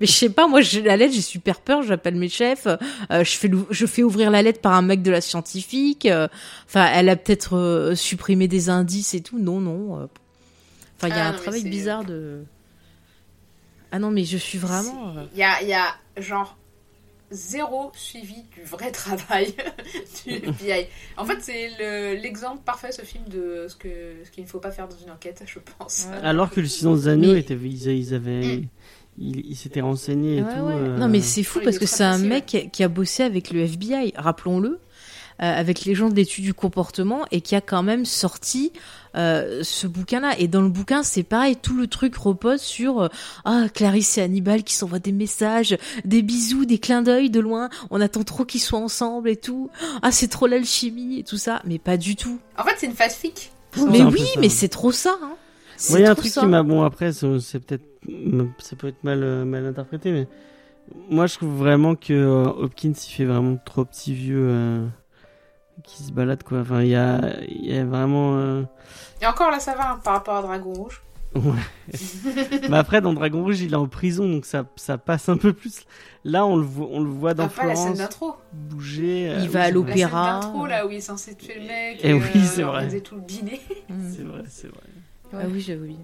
Mais 0.00 0.06
je 0.06 0.12
sais 0.12 0.28
pas, 0.30 0.46
moi 0.46 0.60
j'ai 0.60 0.82
la 0.82 0.96
lettre, 0.96 1.14
j'ai 1.14 1.22
super 1.22 1.60
peur, 1.60 1.82
j'appelle 1.82 2.14
mes 2.16 2.28
chefs, 2.28 2.66
euh, 2.66 3.24
je 3.24 3.30
fais 3.36 3.50
je 3.70 3.86
fais 3.86 4.02
ouvrir 4.02 4.30
la 4.30 4.42
lettre 4.42 4.60
par 4.60 4.72
un 4.74 4.82
mec 4.82 5.02
de 5.02 5.10
la 5.10 5.20
scientifique. 5.20 6.06
euh, 6.06 6.28
Enfin, 6.66 6.86
elle 6.94 7.08
a 7.08 7.16
peut-être 7.16 7.56
euh, 7.56 7.94
supprimé 7.94 8.46
des 8.48 8.68
indices 8.68 9.14
et 9.14 9.20
tout. 9.22 9.38
Non, 9.38 9.60
non. 9.60 9.98
euh. 10.00 10.06
Enfin, 10.96 11.08
il 11.08 11.16
y 11.16 11.18
a 11.18 11.24
Ah, 11.24 11.28
un 11.28 11.32
non, 11.32 11.38
travail 11.38 11.62
bizarre 11.64 12.04
de. 12.04 12.44
Ah 13.92 13.98
non, 13.98 14.10
mais 14.10 14.24
je 14.24 14.36
suis 14.36 14.58
vraiment. 14.58 15.14
Il 15.34 15.38
y 15.38 15.42
a, 15.42 15.62
il 15.62 15.68
y 15.68 15.72
a 15.74 15.94
genre 16.18 16.56
zéro 17.32 17.90
suivi 17.94 18.42
du 18.54 18.62
vrai 18.64 18.90
travail 18.92 19.54
du 20.26 20.32
FBI. 20.34 20.86
En 21.16 21.24
fait, 21.24 21.38
c'est 21.40 21.70
le- 21.78 22.20
l'exemple 22.20 22.62
parfait, 22.64 22.92
ce 22.92 23.02
film, 23.02 23.24
de 23.28 23.66
ce 23.68 23.76
que 23.76 23.88
ce 24.24 24.30
qu'il 24.30 24.44
ne 24.44 24.48
faut 24.48 24.58
pas 24.60 24.70
faire 24.72 24.88
dans 24.88 24.96
une 24.98 25.10
enquête, 25.10 25.42
je 25.46 25.58
pense. 25.78 26.08
Alors 26.22 26.50
que 26.50 26.60
le 26.60 26.66
silence 26.66 27.02
des 27.02 27.08
agneaux 27.08 27.34
ils, 27.34 28.14
avaient, 28.14 28.56
Mm. 28.58 28.66
Ils 29.20 29.56
s'étaient 29.56 29.80
renseignés 29.82 30.38
et 30.38 30.42
Ouais, 30.42 30.48
tout. 30.54 30.64
ouais. 30.64 30.74
euh, 30.74 30.96
Non, 30.98 31.08
mais 31.08 31.20
c'est 31.20 31.42
fou 31.42 31.58
il 31.60 31.64
parce 31.64 31.78
que 31.78 31.86
c'est 31.86 32.04
un 32.04 32.18
mec 32.18 32.68
qui- 32.72 32.82
a 32.82 32.88
bossé 32.88 33.22
avec 33.22 33.50
le 33.50 33.60
FBI, 33.60 34.12
rappelons-le, 34.16 34.68
euh, 34.70 34.78
avec 35.38 35.84
les 35.84 35.94
gens 35.94 36.08
de 36.08 36.14
l'étude 36.14 36.44
du 36.44 36.54
comportement 36.54 37.24
et 37.30 37.40
qui 37.40 37.54
a 37.54 37.60
quand 37.60 37.82
même 37.82 38.04
sorti 38.04 38.72
euh, 39.16 39.60
ce 39.64 39.86
bouquin-là. 39.86 40.38
Et 40.38 40.46
dans 40.48 40.62
le 40.62 40.68
bouquin, 40.68 41.02
c'est 41.02 41.22
pareil, 41.24 41.56
tout 41.56 41.74
le 41.76 41.86
truc 41.88 42.14
repose 42.16 42.60
sur 42.60 43.00
euh, 43.02 43.08
ah 43.44 43.66
Clarisse 43.74 44.18
et 44.18 44.22
Hannibal 44.22 44.62
qui 44.62 44.74
s'envoient 44.74 44.98
des 45.00 45.12
messages, 45.12 45.76
des 46.04 46.22
bisous, 46.22 46.64
des 46.64 46.78
clins 46.78 47.02
d'œil 47.02 47.28
de 47.28 47.40
loin. 47.40 47.68
On 47.90 48.00
attend 48.00 48.22
trop 48.22 48.44
qu'ils 48.44 48.60
soient 48.60 48.78
ensemble 48.78 49.28
et 49.28 49.36
tout. 49.36 49.68
Ah, 50.02 50.12
c'est 50.12 50.28
trop 50.28 50.46
l'alchimie 50.46 51.18
et 51.18 51.24
tout 51.24 51.38
ça, 51.38 51.60
mais 51.66 51.78
pas 51.78 51.96
du 51.96 52.14
tout. 52.16 52.38
En 52.56 52.62
fait, 52.64 52.76
c'est 52.78 52.86
une. 52.86 52.94
C'est 52.96 53.32
mais 53.90 54.02
oui, 54.02 54.24
mais 54.38 54.48
c'est 54.48 54.68
trop 54.68 54.92
ça. 54.92 55.16
Hein. 55.22 55.32
Il 55.90 56.00
y 56.00 56.04
a 56.04 56.10
un 56.10 56.14
truc 56.14 56.30
ça. 56.30 56.40
qui 56.42 56.46
m'a. 56.46 56.62
Bon, 56.62 56.82
après, 56.82 57.12
c'est 57.12 57.58
peut-être. 57.60 57.82
Ça 58.58 58.76
peut 58.76 58.88
être 58.88 59.04
mal, 59.04 59.22
euh, 59.22 59.44
mal 59.44 59.66
interprété, 59.66 60.12
mais. 60.12 60.26
Moi, 61.08 61.26
je 61.28 61.36
trouve 61.36 61.54
vraiment 61.56 61.94
que 61.94 62.12
euh, 62.12 62.44
Hopkins, 62.46 62.90
il 62.92 63.12
fait 63.12 63.24
vraiment 63.24 63.56
trop 63.64 63.84
petit 63.84 64.12
vieux 64.12 64.42
euh, 64.50 64.86
qui 65.84 66.02
se 66.02 66.10
balade, 66.12 66.42
quoi. 66.42 66.60
Enfin, 66.60 66.82
il 66.82 66.88
y 66.88 66.96
a, 66.96 67.20
il 67.48 67.66
y 67.72 67.76
a 67.78 67.84
vraiment. 67.84 68.36
euh, 68.38 68.62
Et 69.22 69.26
encore 69.26 69.50
là, 69.52 69.60
ça 69.60 69.74
va 69.76 69.92
hein, 69.92 70.00
par 70.02 70.14
rapport 70.14 70.34
à 70.36 70.42
Dragon 70.42 70.72
Rouge. 70.72 71.00
Mais 72.68 72.76
après, 72.76 73.00
dans 73.00 73.12
Dragon 73.12 73.44
Rouge, 73.44 73.60
il 73.60 73.72
est 73.72 73.76
en 73.76 73.86
prison, 73.86 74.28
donc 74.28 74.44
ça, 74.46 74.64
ça 74.74 74.98
passe 74.98 75.28
un 75.28 75.36
peu 75.36 75.52
plus. 75.52 75.84
Là, 76.24 76.44
on 76.44 76.56
le 76.56 76.64
voit, 76.64 76.88
on 76.90 76.98
le 77.00 77.08
voit 77.08 77.34
dans 77.34 77.44
Enfin, 77.44 77.66
la 77.68 77.76
scène 77.76 77.94
Florence 77.94 77.98
d'intro. 77.98 78.34
bouger. 78.52 79.32
Il 79.38 79.42
oui, 79.42 79.46
va 79.48 79.60
à 79.62 79.66
c'est 79.66 79.72
vrai. 79.72 79.82
La 79.84 79.96
scène 79.96 80.10
d'intro, 80.50 80.66
là, 80.66 80.86
où 80.86 80.90
il 80.90 80.96
est 80.96 81.00
censé 81.00 81.36
tuer 81.36 81.54
le 81.54 81.66
mec. 81.68 82.00
Eh 82.02 82.08
et, 82.08 82.14
oui, 82.14 82.20
euh, 82.34 82.40
c'est 82.42 82.62
vrai. 82.64 83.00
tout 83.00 83.14
le 83.14 83.20
dîner. 83.20 83.60
Mm. 83.88 84.10
C'est 84.12 84.22
vrai, 84.24 84.42
c'est 84.48 84.66
vrai. 84.68 84.80
Ah 85.34 85.44
oui, 85.48 85.60
j'avoue. 85.60 85.84
bien. 85.84 85.96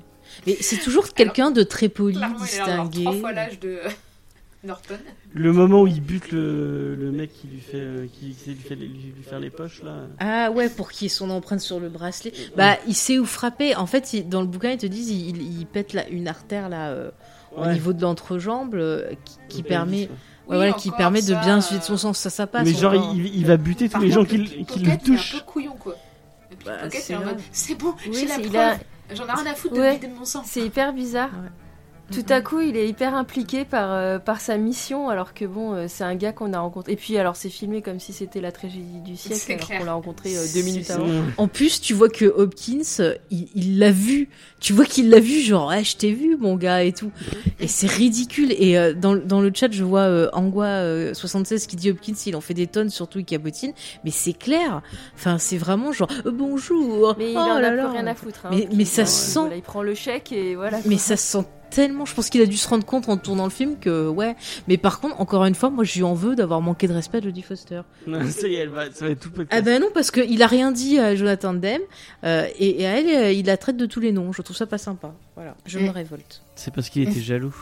Mais 0.46 0.56
c'est 0.60 0.78
toujours 0.78 1.12
quelqu'un 1.14 1.50
de 1.50 1.62
très 1.62 1.88
poli, 1.88 2.16
Clairement, 2.16 2.36
il 2.38 2.42
a 2.42 2.46
distingué. 2.46 3.04
trois 3.04 3.16
fois 3.18 3.32
l'âge 3.32 3.58
de 3.60 3.78
Norton. 4.64 4.94
Le 5.32 5.52
moment 5.52 5.82
où 5.82 5.86
il 5.86 6.00
bute 6.00 6.32
le, 6.32 6.94
le 6.96 7.12
mec 7.12 7.32
qui 7.32 7.46
lui 7.46 7.60
fait, 7.60 7.76
euh, 7.76 8.06
qui, 8.12 8.30
qui 8.34 8.50
lui 8.50 8.56
fait 8.60 8.74
les- 8.74 8.86
lui 8.88 9.14
faire 9.22 9.38
les 9.38 9.50
poches, 9.50 9.82
là. 9.82 10.06
Ah 10.18 10.50
ouais, 10.50 10.68
pour 10.68 10.90
qu'il 10.90 11.06
ait 11.06 11.08
son 11.08 11.30
empreinte 11.30 11.60
sur 11.60 11.78
le 11.78 11.88
bracelet. 11.88 12.32
Bah, 12.56 12.76
il 12.88 12.94
sait 12.94 13.18
où 13.18 13.26
frapper. 13.26 13.76
En 13.76 13.86
fait, 13.86 14.12
il- 14.14 14.28
dans 14.28 14.40
le 14.40 14.46
bouquin, 14.46 14.70
ils 14.72 14.78
te 14.78 14.86
disent, 14.86 15.10
il, 15.10 15.40
il 15.60 15.66
pète 15.66 15.92
là, 15.92 16.08
une 16.08 16.26
artère 16.26 16.68
là 16.68 16.88
euh, 16.90 17.10
au 17.56 17.66
niveau 17.66 17.92
de 17.92 18.02
l'entrejambe 18.02 18.74
euh, 18.74 19.12
qui, 19.48 19.62
permet, 19.62 20.06
pelvis, 20.06 20.08
ouais. 20.08 20.08
ouais, 20.08 20.16
Oui, 20.48 20.56
voilà, 20.56 20.72
qui 20.72 20.90
permet 20.90 21.22
de 21.22 21.34
bien 21.34 21.58
euh, 21.58 21.60
suivre 21.60 21.84
son 21.84 21.96
sang. 21.96 22.12
Ça, 22.12 22.30
ça 22.30 22.46
passe. 22.46 22.64
Mais 22.66 22.74
genre, 22.74 22.94
encore. 22.94 23.14
il, 23.14 23.36
il 23.36 23.46
va 23.46 23.56
buter 23.58 23.86
tous 23.88 23.92
Par 23.92 24.00
les 24.00 24.10
gens 24.10 24.20
contre, 24.24 24.30
qui, 24.30 24.38
le 24.38 24.44
qui 24.44 24.50
le 24.58 24.64
pickpocket, 24.64 24.82
il 24.84 24.88
est 24.88 24.92
un 24.92 24.96
touchent. 24.96 25.32
peu 25.34 25.40
couillon, 25.46 25.76
quoi. 25.78 25.94
Bah, 26.64 26.72
c'est 26.90 27.14
en 27.14 27.20
c'est 27.52 27.74
bon, 27.76 27.94
Oui, 28.08 28.16
j'ai 28.20 28.26
la 28.26 28.34
c'est- 28.36 28.42
preuve. 28.42 28.56
a- 28.56 28.78
J'en 29.12 29.26
ai 29.26 29.32
rien 29.32 29.46
à 29.46 29.54
foutre 29.54 29.74
de 29.74 29.80
Ouais. 29.80 29.94
vider 29.94 30.08
mon 30.08 30.24
sang. 30.24 30.42
C'est 30.44 30.60
hyper 30.62 30.92
bizarre. 30.92 31.30
Ouais. 31.30 31.50
Tout 32.12 32.24
à 32.28 32.40
coup, 32.40 32.60
il 32.60 32.76
est 32.76 32.88
hyper 32.88 33.14
impliqué 33.14 33.64
par, 33.64 33.92
euh, 33.92 34.18
par 34.20 34.40
sa 34.40 34.56
mission, 34.58 35.08
alors 35.08 35.34
que 35.34 35.44
bon, 35.44 35.72
euh, 35.74 35.86
c'est 35.88 36.04
un 36.04 36.14
gars 36.14 36.32
qu'on 36.32 36.52
a 36.52 36.60
rencontré. 36.60 36.92
Et 36.92 36.96
puis, 36.96 37.18
alors, 37.18 37.34
c'est 37.34 37.48
filmé 37.50 37.82
comme 37.82 37.98
si 37.98 38.12
c'était 38.12 38.40
la 38.40 38.52
tragédie 38.52 39.00
du 39.04 39.16
siècle, 39.16 39.52
alors 39.54 39.68
qu'on 39.80 39.84
l'a 39.84 39.92
rencontré 39.94 40.36
euh, 40.36 40.44
deux 40.54 40.62
minutes 40.62 40.88
avant. 40.90 41.06
En 41.36 41.48
plus, 41.48 41.80
tu 41.80 41.94
vois 41.94 42.08
que 42.08 42.24
Hopkins, 42.24 42.82
il 43.30 43.78
l'a 43.80 43.90
vu. 43.90 44.28
Tu 44.60 44.72
vois 44.72 44.84
qu'il 44.84 45.10
l'a 45.10 45.18
vu, 45.20 45.40
genre, 45.40 45.68
ouais, 45.68 45.82
je 45.84 45.96
t'ai 45.96 46.12
vu, 46.12 46.36
mon 46.36 46.54
gars, 46.56 46.84
et 46.84 46.92
tout. 46.92 47.10
Et 47.60 47.66
c'est 47.68 47.88
ridicule. 47.90 48.52
Et 48.56 48.78
euh, 48.78 48.94
dans, 48.94 49.16
dans 49.16 49.40
le 49.40 49.50
chat, 49.54 49.72
je 49.72 49.82
vois 49.84 50.00
euh, 50.02 50.30
Angua76 50.30 51.66
qui 51.66 51.76
dit 51.76 51.90
Hopkins, 51.90 52.14
il 52.26 52.36
en 52.36 52.40
fait 52.40 52.54
des 52.54 52.66
tonnes, 52.66 52.90
surtout 52.90 53.18
il 53.18 53.24
cabotine. 53.24 53.72
Mais 54.04 54.10
c'est 54.10 54.32
clair. 54.32 54.82
Enfin, 55.14 55.38
c'est 55.38 55.58
vraiment 55.58 55.92
genre, 55.92 56.08
euh, 56.24 56.30
bonjour. 56.30 57.14
Mais 57.18 57.32
il 57.32 57.36
oh 57.36 57.40
en 57.40 57.58
là 57.58 57.66
a 57.68 57.70
plus 57.70 57.76
là. 57.78 57.90
rien 57.90 58.06
à 58.06 58.14
foutre. 58.14 58.46
hein. 58.46 58.50
Mais- 58.52 58.68
mais 58.72 58.84
ça 58.84 59.02
Enfin, 59.02 59.10
sent- 59.10 59.38
voilà, 59.40 59.56
il 59.56 59.62
prend 59.62 59.82
le 59.82 59.94
chèque 59.94 60.32
et 60.32 60.54
voilà. 60.54 60.78
Mais 60.84 60.94
quoi. 60.94 60.98
ça 60.98 61.16
se 61.16 61.38
sent 61.40 61.46
tellement. 61.70 62.04
Je 62.04 62.14
pense 62.14 62.30
qu'il 62.30 62.40
a 62.40 62.46
dû 62.46 62.56
se 62.56 62.68
rendre 62.68 62.84
compte 62.84 63.08
en 63.08 63.16
tournant 63.16 63.44
le 63.44 63.50
film 63.50 63.76
que, 63.78 64.08
ouais. 64.08 64.36
Mais 64.68 64.76
par 64.76 65.00
contre, 65.00 65.20
encore 65.20 65.44
une 65.44 65.54
fois, 65.54 65.70
moi, 65.70 65.84
je 65.84 65.94
lui 65.94 66.02
en 66.02 66.14
veux 66.14 66.34
d'avoir 66.34 66.60
manqué 66.60 66.88
de 66.88 66.92
respect 66.92 67.18
à 67.18 67.20
Jodie 67.22 67.42
Foster. 67.42 67.82
Non, 68.06 68.24
ça 68.30 68.46
y 68.48 68.54
est, 68.54 68.58
elle 68.58 68.68
va, 68.68 68.90
ça 68.92 69.06
va 69.06 69.10
être 69.10 69.20
tout 69.20 69.30
petit. 69.30 69.48
Ah 69.50 69.60
ben 69.60 69.80
non, 69.80 69.88
parce 69.92 70.10
qu'il 70.10 70.42
a 70.42 70.46
rien 70.46 70.70
dit 70.72 70.98
à 70.98 71.16
Jonathan 71.16 71.54
Demme, 71.54 71.80
euh, 72.24 72.46
et, 72.58 72.82
et 72.82 72.86
à 72.86 72.98
elle, 73.00 73.08
euh, 73.08 73.32
il 73.32 73.46
la 73.46 73.56
traite 73.56 73.76
de 73.76 73.86
tous 73.86 74.00
les 74.00 74.12
noms. 74.12 74.32
Je 74.32 74.42
trouve 74.42 74.56
ça 74.56 74.66
pas 74.66 74.78
sympa. 74.78 75.12
Voilà, 75.34 75.56
je 75.66 75.78
me 75.78 75.90
révolte. 75.90 76.42
C'est 76.54 76.72
parce 76.72 76.88
qu'il 76.88 77.02
était 77.02 77.20
jaloux. 77.20 77.54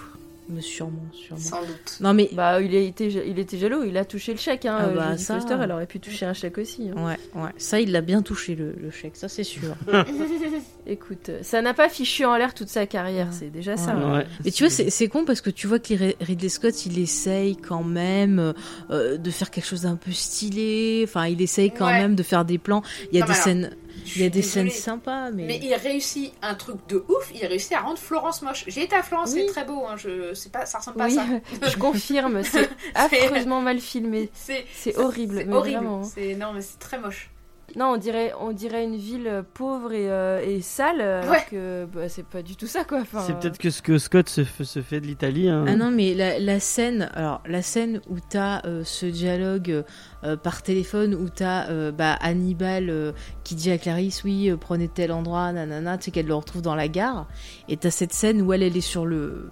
Mais 0.49 0.61
sûrement, 0.61 1.05
sûrement. 1.13 1.41
Sans 1.41 1.61
doute. 1.63 1.97
Non 2.01 2.13
mais, 2.13 2.29
Bah, 2.33 2.61
il, 2.61 2.75
a 2.77 2.79
été, 2.81 3.07
il 3.27 3.39
était 3.39 3.57
jaloux, 3.57 3.83
il 3.85 3.97
a 3.97 4.05
touché 4.05 4.33
le 4.33 4.39
chèque. 4.39 4.67
Hein. 4.67 4.77
Ah 4.79 4.87
bah, 4.89 5.17
ça. 5.17 5.37
Foster, 5.41 5.57
elle 5.63 5.73
aurait 5.73 5.87
pu 5.87 6.01
toucher 6.01 6.27
un 6.27 6.35
chèque 6.35 6.59
aussi. 6.59 6.91
hein. 6.95 7.03
ouais, 7.07 7.41
ouais, 7.43 7.51
ça, 7.57 7.81
il 7.81 7.93
l'a 7.93 8.03
bien 8.03 8.21
touché 8.21 8.55
le, 8.55 8.75
le 8.79 8.91
chèque, 8.91 9.17
ça 9.17 9.29
c'est 9.29 9.43
sûr. 9.45 9.75
Écoute, 10.87 11.31
ça 11.43 11.63
n'a 11.63 11.73
pas 11.73 11.89
fichu 11.89 12.25
en 12.27 12.37
l'air 12.37 12.53
toute 12.53 12.69
sa 12.69 12.87
carrière, 12.87 13.29
c'est 13.33 13.49
déjà 13.51 13.77
ça. 13.79 13.97
Ouais. 13.97 14.19
Ouais. 14.19 14.27
Mais 14.45 14.51
tu 14.51 14.65
vois, 14.65 14.71
c'est 14.71 15.09
con 15.09 15.25
parce 15.25 15.41
que 15.41 15.49
tu 15.51 15.67
vois 15.67 15.79
que 15.79 15.95
les- 15.95 16.17
Ridley 16.21 16.49
Scott, 16.51 16.85
il 16.85 16.99
essaye 16.99 17.57
quand 17.57 17.83
même 17.85 18.53
euh, 18.91 19.17
de 19.17 19.31
faire 19.31 19.51
quelque 19.51 19.65
chose 19.67 19.83
d'un 19.83 19.97
peu 19.97 20.13
stylé. 20.13 21.03
Enfin, 21.09 21.27
il 21.27 21.41
essaye 21.41 21.71
quand 21.71 21.87
Ouais. 21.87 22.01
même 22.01 22.15
de 22.15 22.23
faire 22.23 22.45
des 22.45 22.59
plans. 22.59 22.83
Il 23.13 23.19
y 23.19 23.23
a 23.23 23.25
Non, 23.25 23.27
des 23.29 23.33
alors- 23.33 23.45
scènes. 23.45 23.71
Il 24.05 24.21
y 24.23 24.25
a 24.25 24.29
des 24.29 24.41
désolée. 24.41 24.71
scènes 24.71 24.83
sympas, 24.83 25.31
mais. 25.31 25.45
Mais 25.45 25.61
il 25.63 25.75
réussit 25.75 26.33
un 26.43 26.55
truc 26.55 26.77
de 26.89 27.05
ouf, 27.09 27.31
il 27.35 27.45
réussit 27.47 27.73
à 27.73 27.81
rendre 27.81 27.99
Florence 27.99 28.43
moche. 28.43 28.65
J'ai 28.69 28.83
été 28.85 28.95
à 28.97 29.03
Florence, 29.03 29.31
Oui. 29.35 29.45
c'est 29.47 29.53
très 29.53 29.65
beau, 29.65 29.85
hein, 29.87 29.97
je... 29.97 30.35
c'est 30.35 30.53
pas... 30.53 30.67
ça 30.67 30.79
ressemble 30.79 30.97
pas 30.99 31.05
à 31.07 31.11
ça. 31.11 31.25
je 31.69 31.77
confirme, 31.77 32.43
c'est 32.45 32.69
affreusement 32.95 33.61
mal 33.61 33.81
filmé. 33.81 34.31
C'est 34.35 34.65
horrible, 34.97 35.39
c'est 35.39 35.49
horrible. 35.53 35.77
vraiment. 35.77 36.01
hein. 36.01 36.11
C'est... 36.15 36.35
Non, 36.35 36.53
mais 36.53 36.61
c'est 36.61 36.79
très 36.79 36.99
moche. 36.99 37.31
Non, 37.77 37.95
on 37.95 37.97
dirait, 37.97 38.33
on 38.41 38.53
dirait 38.53 38.85
une 38.85 38.97
ville 38.97 39.27
euh, 39.27 39.43
pauvre 39.55 39.93
et, 39.93 40.09
euh, 40.11 40.41
et 40.45 40.61
sale, 40.61 41.01
alors 41.01 41.31
Ouais. 41.31 41.45
que 41.51 41.87
bah, 41.87 42.09
c'est 42.09 42.25
pas 42.27 42.43
du 42.43 42.55
tout 42.57 42.67
ça, 42.69 42.85
quoi. 42.85 43.01
Enfin, 43.01 43.21
C'est 43.27 43.37
peut-être 43.39 43.59
que 43.59 43.71
ce 43.71 43.83
que 43.83 43.99
Scott 43.99 44.29
se, 44.29 44.43
f- 44.43 44.62
se 44.65 44.81
fait 44.83 45.01
de 45.01 45.07
l'Italie. 45.07 45.49
hein. 45.49 45.65
Ah 45.67 45.75
non, 45.75 45.91
mais 45.91 46.15
la, 46.15 46.39
la 46.39 46.61
scène, 46.61 47.11
alors 47.15 47.43
la 47.47 47.62
scène 47.62 48.01
où 48.09 48.17
t'as 48.21 48.61
euh, 48.65 48.83
ce 48.85 49.07
dialogue 49.07 49.83
euh, 50.23 50.37
par 50.37 50.62
téléphone, 50.62 51.15
où 51.15 51.29
t'as 51.29 51.69
euh, 51.71 51.91
bah, 51.91 52.17
Hannibal 52.21 52.91
euh, 52.91 53.12
qui 53.43 53.55
dit 53.57 53.71
à 53.73 53.79
Clarisse, 53.79 54.23
oui, 54.25 54.51
euh, 54.51 54.57
prenez 54.57 54.87
tel 54.89 55.11
endroit, 55.11 55.51
nanana, 55.53 55.99
tu 55.99 56.05
sais 56.05 56.11
qu'elle 56.12 56.27
le 56.27 56.35
retrouve 56.35 56.62
dans 56.62 56.75
la 56.77 56.87
gare, 56.89 57.27
et 57.69 57.77
t'as 57.77 57.91
cette 57.91 58.12
scène 58.12 58.41
où 58.43 58.53
elle, 58.53 58.62
elle 58.62 58.77
est 58.77 58.81
sur 58.81 59.05
le. 59.05 59.51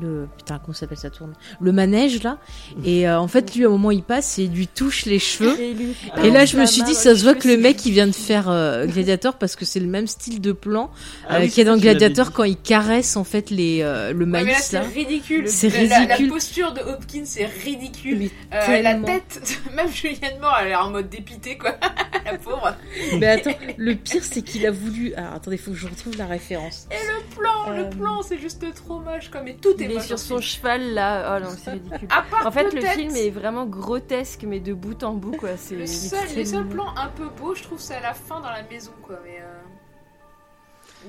Le 0.00 0.26
putain 0.38 0.58
comment 0.58 0.72
s'appelle 0.74 0.96
ça 0.98 1.10
tourne 1.10 1.34
le 1.60 1.72
manège 1.72 2.22
là 2.22 2.38
et 2.84 3.06
euh, 3.08 3.18
en 3.20 3.28
fait 3.28 3.54
lui 3.54 3.64
à 3.64 3.68
un 3.68 3.70
moment 3.72 3.90
il 3.90 4.02
passe 4.02 4.38
et 4.38 4.44
il 4.44 4.52
lui 4.52 4.66
touche 4.66 5.04
les 5.04 5.18
cheveux 5.18 5.58
Et, 5.60 5.74
lui- 5.74 5.94
et 6.24 6.30
là 6.30 6.46
je 6.46 6.52
sa 6.52 6.58
me 6.62 6.66
suis 6.66 6.82
dit 6.82 6.94
ça 6.94 7.14
se 7.14 7.22
voit 7.22 7.34
que 7.34 7.46
le 7.46 7.56
mec 7.58 7.84
il 7.84 7.92
vient 7.92 8.06
de 8.06 8.12
faire 8.12 8.48
euh, 8.48 8.86
Gladiator 8.86 9.34
parce 9.34 9.54
que 9.54 9.64
c'est 9.66 9.80
le 9.80 9.86
même 9.86 10.06
style 10.06 10.40
de 10.40 10.52
plan 10.52 10.90
Ah 11.28 11.36
euh, 11.36 11.40
oui, 11.40 11.50
qu'il 11.50 11.64
y 11.64 11.68
a 11.68 11.70
dans 11.70 11.78
Gladiator 11.78 12.32
quand 12.32 12.44
il 12.44 12.56
caresse 12.56 13.16
en 13.16 13.24
fait 13.24 13.50
les 13.50 13.80
euh, 13.82 14.12
le 14.12 14.20
Ouais, 14.24 14.26
maïs 14.44 14.56
c'est 14.62 14.78
ridicule. 14.78 15.48
C'est 15.48 15.68
La- 15.68 15.82
la- 15.82 15.88
La, 15.88 15.98
ridicule. 16.06 16.28
posture 16.30 16.72
de 16.72 16.80
Hopkins, 16.80 17.22
c'est 17.26 17.44
ridicule. 17.44 18.30
Euh, 18.52 18.80
la 18.82 18.94
tête, 18.94 19.60
même 19.76 19.88
Julianne 19.92 20.38
Moore, 20.40 20.56
elle 20.62 20.70
est 20.72 20.74
en 20.74 20.90
mode 20.90 21.08
dépité, 21.10 21.58
quoi. 21.58 21.76
la 22.24 22.38
pauvre. 22.38 22.74
Mais 23.18 23.26
attends, 23.26 23.50
le 23.76 23.94
pire 23.94 24.22
c'est 24.24 24.42
qu'il 24.42 24.66
a 24.66 24.70
voulu. 24.70 25.12
Alors 25.14 25.34
attendez, 25.34 25.56
faut 25.58 25.72
que 25.72 25.76
je 25.76 25.86
retrouve 25.86 26.16
la 26.16 26.26
référence. 26.26 26.86
Et 26.90 26.94
le 27.06 27.36
plan, 27.36 27.76
le 27.76 27.90
plan, 27.90 28.22
c'est 28.22 28.38
juste 28.38 28.64
trop 28.74 29.00
moche, 29.00 29.28
quoi. 29.30 29.42
Mais 29.44 29.54
tout 29.60 29.81
est 29.90 29.94
Il 29.94 29.96
est 29.98 30.00
sur 30.00 30.18
son 30.18 30.38
film. 30.38 30.42
cheval 30.42 30.94
là. 30.94 31.36
Oh 31.38 31.44
non, 31.44 31.50
c'est 31.58 31.72
ridicule. 31.72 32.08
À 32.10 32.22
part 32.22 32.46
En 32.46 32.50
fait, 32.50 32.72
le 32.72 32.80
film 32.80 33.14
est 33.16 33.30
vraiment 33.30 33.66
grotesque, 33.66 34.44
mais 34.46 34.60
de 34.60 34.72
bout 34.74 35.02
en 35.02 35.14
bout, 35.14 35.32
quoi. 35.32 35.56
C'est 35.56 35.74
Le 35.76 35.86
seul, 35.86 36.28
les 36.36 36.44
seuls 36.44 36.66
plans 36.68 36.94
un 36.96 37.08
peu 37.08 37.28
beaux, 37.28 37.54
je 37.54 37.62
trouve, 37.62 37.80
c'est 37.80 37.94
à 37.94 38.00
la 38.00 38.14
fin 38.14 38.40
dans 38.40 38.50
la 38.50 38.62
maison, 38.64 38.92
quoi. 39.02 39.18
Mais. 39.24 39.38
euh, 39.40 39.60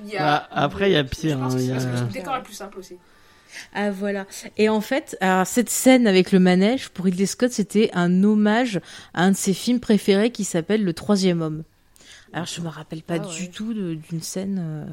il 0.05 0.13
y 0.13 0.17
Bah, 0.17 0.47
après, 0.51 0.89
il 0.89 0.93
y 0.93 0.97
a 0.97 1.03
je 1.03 1.07
pire, 1.09 1.37
pense 1.39 1.53
hein, 1.55 1.59
y 1.59 1.71
a- 1.71 2.01
le 2.01 2.11
décor 2.11 2.35
est 2.37 2.43
plus 2.43 2.53
simple 2.53 2.79
aussi. 2.79 2.97
Ah 3.75 3.91
voilà. 3.91 4.25
Et 4.57 4.67
en 4.67 4.81
fait, 4.81 5.15
alors, 5.21 5.45
cette 5.45 5.69
scène 5.69 6.07
avec 6.07 6.31
le 6.31 6.39
manège 6.39 6.89
pour 6.89 7.05
Ridley 7.05 7.27
Scott, 7.27 7.51
c'était 7.51 7.91
un 7.93 8.23
hommage 8.23 8.81
à 9.13 9.23
un 9.25 9.31
de 9.31 9.35
ses 9.35 9.53
films 9.53 9.79
préférés 9.79 10.31
qui 10.31 10.43
s'appelle 10.43 10.83
Le 10.83 10.93
Troisième 10.93 11.41
Homme. 11.43 11.63
Alors 12.33 12.47
je 12.47 12.61
me 12.61 12.67
rappelle 12.67 13.03
pas 13.03 13.17
Ah 13.21 13.27
ouais. 13.27 13.35
du 13.35 13.51
tout 13.51 13.73
d'une 13.75 14.21
scène. 14.23 14.59
euh, 14.59 14.85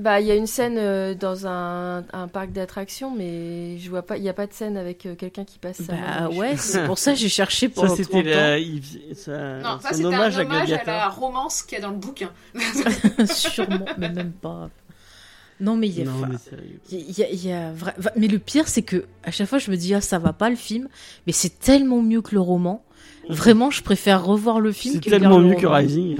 Bah, 0.00 0.18
il 0.20 0.26
y 0.26 0.30
a 0.30 0.34
une 0.34 0.46
scène 0.46 0.76
euh, 0.78 1.14
dans 1.14 1.46
un, 1.46 2.04
un 2.14 2.26
parc 2.26 2.52
d'attractions, 2.52 3.14
mais 3.14 3.76
je 3.78 3.90
vois 3.90 4.00
pas. 4.00 4.16
Il 4.16 4.22
y 4.22 4.30
a 4.30 4.32
pas 4.32 4.46
de 4.46 4.52
scène 4.54 4.78
avec 4.78 5.04
euh, 5.04 5.14
quelqu'un 5.14 5.44
qui 5.44 5.58
passe. 5.58 5.82
sa 5.82 5.92
Bah 5.92 6.28
ouais, 6.30 6.56
c'est 6.56 6.86
pour 6.86 6.96
ça 6.98 7.12
que 7.12 7.18
j'ai 7.18 7.28
cherché 7.28 7.66
Ça, 7.68 7.82
pendant 7.82 7.94
c'était 7.96 8.22
30 8.22 8.24
la... 8.24 8.58
il- 8.58 8.82
ça- 9.14 9.58
Non, 9.58 9.78
ça, 9.80 9.92
c'était 9.92 10.06
hommage 10.06 10.38
un 10.38 10.40
à 10.40 10.44
hommage 10.44 10.72
à, 10.72 10.84
la 10.84 11.08
romance 11.10 11.62
qu'il 11.62 11.76
y 11.78 11.80
a 11.82 11.84
dans 11.84 11.90
le 11.90 11.98
bouquin. 11.98 12.30
Sûrement, 13.26 13.84
mais 13.98 14.08
même 14.08 14.32
pas. 14.32 14.70
Non 15.60 15.76
mais 15.76 15.88
il 15.88 15.98
y 15.98 16.00
a. 16.00 16.04
Non, 16.06 16.26
mais 16.26 16.38
sérieux. 16.38 16.80
Il 16.90 17.18
y 17.18 17.22
a, 17.22 17.28
il 17.30 17.46
y 17.46 17.52
a 17.52 17.70
vra- 17.74 17.92
va- 17.98 18.12
Mais 18.16 18.26
le 18.28 18.38
pire, 18.38 18.66
c'est 18.68 18.80
que 18.80 19.04
à 19.22 19.30
chaque 19.30 19.48
fois, 19.48 19.58
je 19.58 19.70
me 19.70 19.76
dis, 19.76 19.94
ah, 19.94 20.00
ça 20.00 20.18
va 20.18 20.32
pas 20.32 20.48
le 20.48 20.56
film, 20.56 20.88
mais 21.26 21.32
c'est 21.34 21.58
tellement 21.58 22.00
mieux 22.00 22.22
que 22.22 22.34
le 22.34 22.40
roman. 22.40 22.82
Vraiment, 23.28 23.70
je 23.70 23.82
préfère 23.82 24.24
revoir 24.24 24.60
le 24.60 24.72
film 24.72 24.94
C'est 24.94 25.10
tellement 25.10 25.38
le 25.38 25.48
mieux 25.48 25.54
que. 25.56 25.66
Rising. 25.66 26.16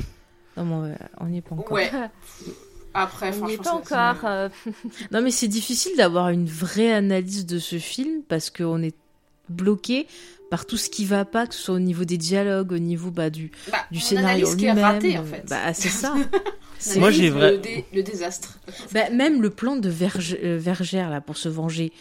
Non, 0.59 0.64
mais 0.83 0.95
on 1.18 1.24
n'y 1.28 1.39
est 1.39 1.41
pas 1.41 1.55
encore. 1.55 1.72
Ouais. 1.72 1.91
Après, 2.95 3.32
On 3.41 3.47
n'y 3.47 3.55
est 3.55 3.62
pas 3.62 3.72
encore. 3.72 4.24
euh, 4.24 4.49
Non, 5.12 5.22
mais 5.22 5.30
c'est 5.30 5.49
difficile 5.49 5.93
d'avoir 5.97 6.30
une 6.30 6.47
vraie 6.47 6.93
analyse 6.93 7.47
de 7.47 7.59
ce 7.59 7.78
film 7.78 8.22
parce 8.28 8.51
qu'on 8.51 8.82
est 8.82 8.97
bloqué 9.49 10.07
par 10.51 10.66
tout 10.66 10.76
ce 10.76 10.91
qui 10.91 11.05
va 11.05 11.24
pas, 11.24 11.47
que 11.47 11.55
ce 11.55 11.62
soit 11.62 11.74
au 11.76 11.78
niveau 11.80 12.05
des 12.05 12.18
dialogues, 12.18 12.72
au 12.72 12.78
niveau 12.78 13.11
bah, 13.12 13.30
du, 13.30 13.53
Bah, 13.70 13.78
du 13.93 14.01
scénario 14.01 14.53
lui-même. 14.55 14.78
raté, 14.80 15.16
en 15.18 15.24
fait. 15.24 15.45
Bah, 15.49 15.72
c'est 15.72 15.88
ça. 15.88 16.14
Moi, 16.97 17.11
j'ai 17.12 17.30
vrai- 17.30 17.53
le, 17.53 17.59
dé- 17.59 17.84
le 17.95 18.03
désastre. 18.03 18.59
Bah, 18.93 19.11
même 19.11 19.41
le 19.43 19.51
plan 19.51 19.76
de 19.76 19.88
Verge- 19.88 20.36
euh, 20.43 20.59
Vergère 20.59 21.11
là 21.11 21.20
pour 21.20 21.36
se 21.36 21.49
venger. 21.49 21.93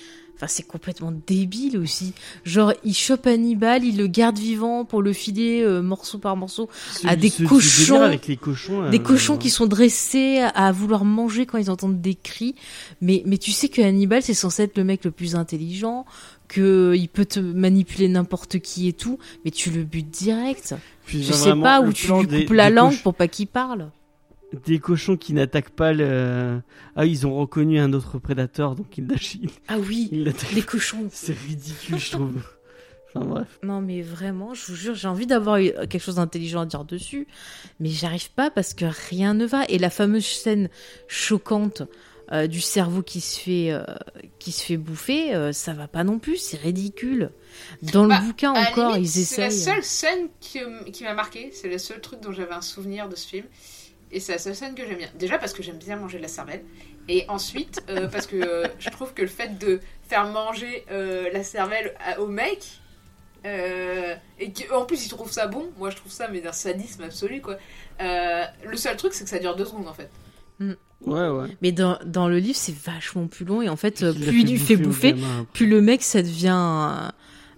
Enfin, 0.42 0.48
c'est 0.48 0.66
complètement 0.66 1.12
débile 1.28 1.78
aussi. 1.78 2.14
Genre, 2.46 2.72
il 2.86 2.94
chope 2.94 3.28
Hannibal, 3.28 3.84
il 3.84 3.98
le 3.98 4.08
garde 4.08 4.38
vivant 4.40 4.86
pour 4.86 5.02
le 5.02 5.12
filer 5.12 5.62
euh, 5.64 5.82
morceau 5.82 6.18
par 6.18 6.38
morceau. 6.38 6.70
Ce- 6.94 7.06
à 7.06 7.18
des 7.18 7.30
ce- 7.30 7.44
cochons- 7.44 8.02
avec 8.02 8.26
les 8.28 8.38
cochons. 8.38 8.90
Des 8.90 9.00
euh, 9.00 9.04
cochons 9.04 9.36
qui 9.38 9.50
sont 9.50 9.66
dressés 9.68 10.40
à, 10.56 10.72
vouloir 10.72 11.04
manger 11.04 11.46
quand 11.46 11.58
ils 11.58 11.70
entendent 11.70 12.00
des 12.00 12.16
cris. 12.16 12.56
Mais, 13.02 13.22
mais 13.26 13.38
tu 13.38 13.52
sais 13.52 13.68
que 13.68 13.82
Hannibal, 13.82 14.24
c'est 14.24 14.34
censé 14.34 14.64
être 14.64 14.78
le 14.78 14.86
mec 14.86 15.04
le 15.04 15.12
plus 15.12 15.36
intelligent, 15.36 16.06
que 16.48 16.94
il 16.96 17.10
peut 17.10 17.26
te 17.26 17.42
manipuler 17.42 18.08
n'importe 18.08 18.60
qui 18.60 18.88
et 18.88 18.94
tout, 18.94 19.20
mais 19.44 19.52
tu 19.52 19.72
le 19.72 19.84
butes 19.84 20.10
direct. 20.10 20.74
puis 21.06 21.22
Je 21.22 21.34
sais 21.34 21.54
pas 21.62 21.82
où 21.82 21.92
tu 21.92 22.08
lui 22.22 22.28
des- 22.28 22.46
coupes 22.46 22.56
la 22.56 22.70
langue 22.70 22.98
pour 23.04 23.14
pas 23.14 23.28
qu'il 23.28 23.48
parle. 23.48 23.90
Des 24.66 24.80
cochons 24.80 25.16
qui 25.16 25.34
n'attaquent 25.34 25.70
pas 25.70 25.94
le. 25.94 26.62
Ah, 26.96 27.06
ils 27.06 27.28
ont 27.28 27.36
reconnu 27.36 27.80
un 27.80 27.94
autre 27.94 28.18
prédateur, 28.18 28.76
donc 28.76 28.98
ils 28.98 29.06
lâchent. 29.08 29.38
Ah 29.68 29.78
oui, 29.78 30.10
ils 30.12 30.34
les 30.56 30.62
cochons. 30.64 31.08
C'est 31.12 31.38
ridicule, 31.38 32.00
je 32.00 32.12
trouve. 32.12 32.42
Enfin 33.14 33.26
bref. 33.26 33.60
Non 33.64 33.82
mais 33.82 34.02
vraiment, 34.02 34.54
je 34.54 34.68
vous 34.68 34.76
jure, 34.76 34.94
j'ai 34.96 35.08
envie 35.08 35.26
d'avoir 35.28 35.58
eu 35.58 35.72
quelque 35.90 36.00
chose 36.00 36.16
d'intelligent 36.16 36.62
à 36.62 36.66
dire 36.66 36.84
dessus, 36.86 37.28
mais 37.80 37.90
j'arrive 37.90 38.32
pas 38.32 38.52
parce 38.52 38.74
que 38.74 38.86
rien 39.10 39.34
ne 39.34 39.46
va. 39.46 39.66
Et 39.68 39.78
la 39.80 39.90
fameuse 39.90 40.26
scène 40.26 40.70
choquante 41.08 41.84
euh, 42.32 42.46
du 42.46 42.62
cerveau 42.62 43.02
qui 43.02 43.22
se 43.22 43.40
fait 43.40 43.72
euh, 43.72 43.84
qui 44.38 44.52
se 44.52 44.64
fait 44.64 44.78
bouffer, 44.78 45.34
euh, 45.36 45.52
ça 45.52 45.74
va 45.74 45.88
pas 45.88 46.04
non 46.04 46.20
plus, 46.20 46.38
c'est 46.38 46.58
ridicule. 46.58 47.32
Dans 47.82 48.04
le 48.04 48.10
Bah, 48.10 48.22
bouquin 48.22 48.52
encore, 48.52 48.94
limite, 48.94 49.16
ils 49.16 49.26
C'est 49.26 49.42
la 49.42 49.48
essayent. 49.48 49.74
seule 49.76 49.84
scène 49.84 50.28
qui, 50.40 50.60
qui 50.94 51.04
m'a 51.04 51.16
marqué. 51.16 51.50
C'est 51.52 51.70
le 51.70 51.80
seul 51.80 52.02
truc 52.02 52.20
dont 52.22 52.32
j'avais 52.32 52.54
un 52.54 52.62
souvenir 52.62 53.10
de 53.10 53.16
ce 53.16 53.28
film. 53.28 53.46
Et 54.12 54.20
c'est 54.20 54.32
la 54.34 54.38
seule 54.40 54.56
scène 54.56 54.76
que 54.76 54.86
j'aime 54.88 54.98
bien. 54.98 55.10
Déjà 55.20 55.38
parce 55.38 55.54
que 55.54 55.62
j'aime 55.64 55.78
bien 55.78 55.96
manger 55.96 56.18
de 56.18 56.24
la 56.24 56.28
cervelle. 56.30 56.64
Et 57.08 57.26
ensuite, 57.28 57.84
euh, 57.90 58.08
parce 58.12 58.28
que 58.28 58.36
euh, 58.38 58.68
je 58.80 58.90
trouve 58.90 59.14
que 59.14 59.22
le 59.22 59.28
fait 59.28 59.58
de 59.60 59.80
faire 60.08 60.26
manger 60.28 60.86
euh, 60.92 61.30
la 61.32 61.44
cervelle 61.44 61.94
à- 62.06 62.20
au 62.20 62.28
mec. 62.28 62.80
euh, 63.46 64.16
et 64.40 64.52
qu'en 64.52 64.86
plus 64.86 65.06
il 65.06 65.10
trouve 65.10 65.32
ça 65.32 65.48
bon, 65.48 65.70
moi 65.78 65.90
je 65.92 65.96
trouve 65.96 66.12
ça 66.12 66.28
mais 66.28 66.42
d'un 66.42 66.52
sadisme 66.52 67.04
absolu 67.04 67.40
quoi. 67.42 67.58
Euh, 68.02 68.44
le 68.66 68.76
seul 68.76 68.98
truc 68.98 69.14
c'est 69.14 69.24
que 69.24 69.30
ça 69.30 69.40
dure 69.40 69.56
deux 69.56 69.64
secondes 69.66 69.88
en 69.88 69.94
fait. 69.94 70.10
Ouais, 71.06 71.30
ouais. 71.30 71.48
Mais 71.62 71.72
dans, 71.72 71.98
dans 72.04 72.28
le 72.28 72.40
livre, 72.40 72.58
c'est 72.58 72.76
vachement 72.76 73.28
plus 73.28 73.46
long 73.46 73.62
et 73.62 73.70
en 73.70 73.78
fait, 73.78 74.00
plus 74.14 74.42
il 74.42 74.50
lui 74.50 74.58
fait 74.58 74.76
bouffer, 74.76 75.16
plus 75.54 75.66
le 75.68 75.80
mec 75.80 76.02
ça 76.04 76.22
devient 76.22 76.50
un, 76.52 77.14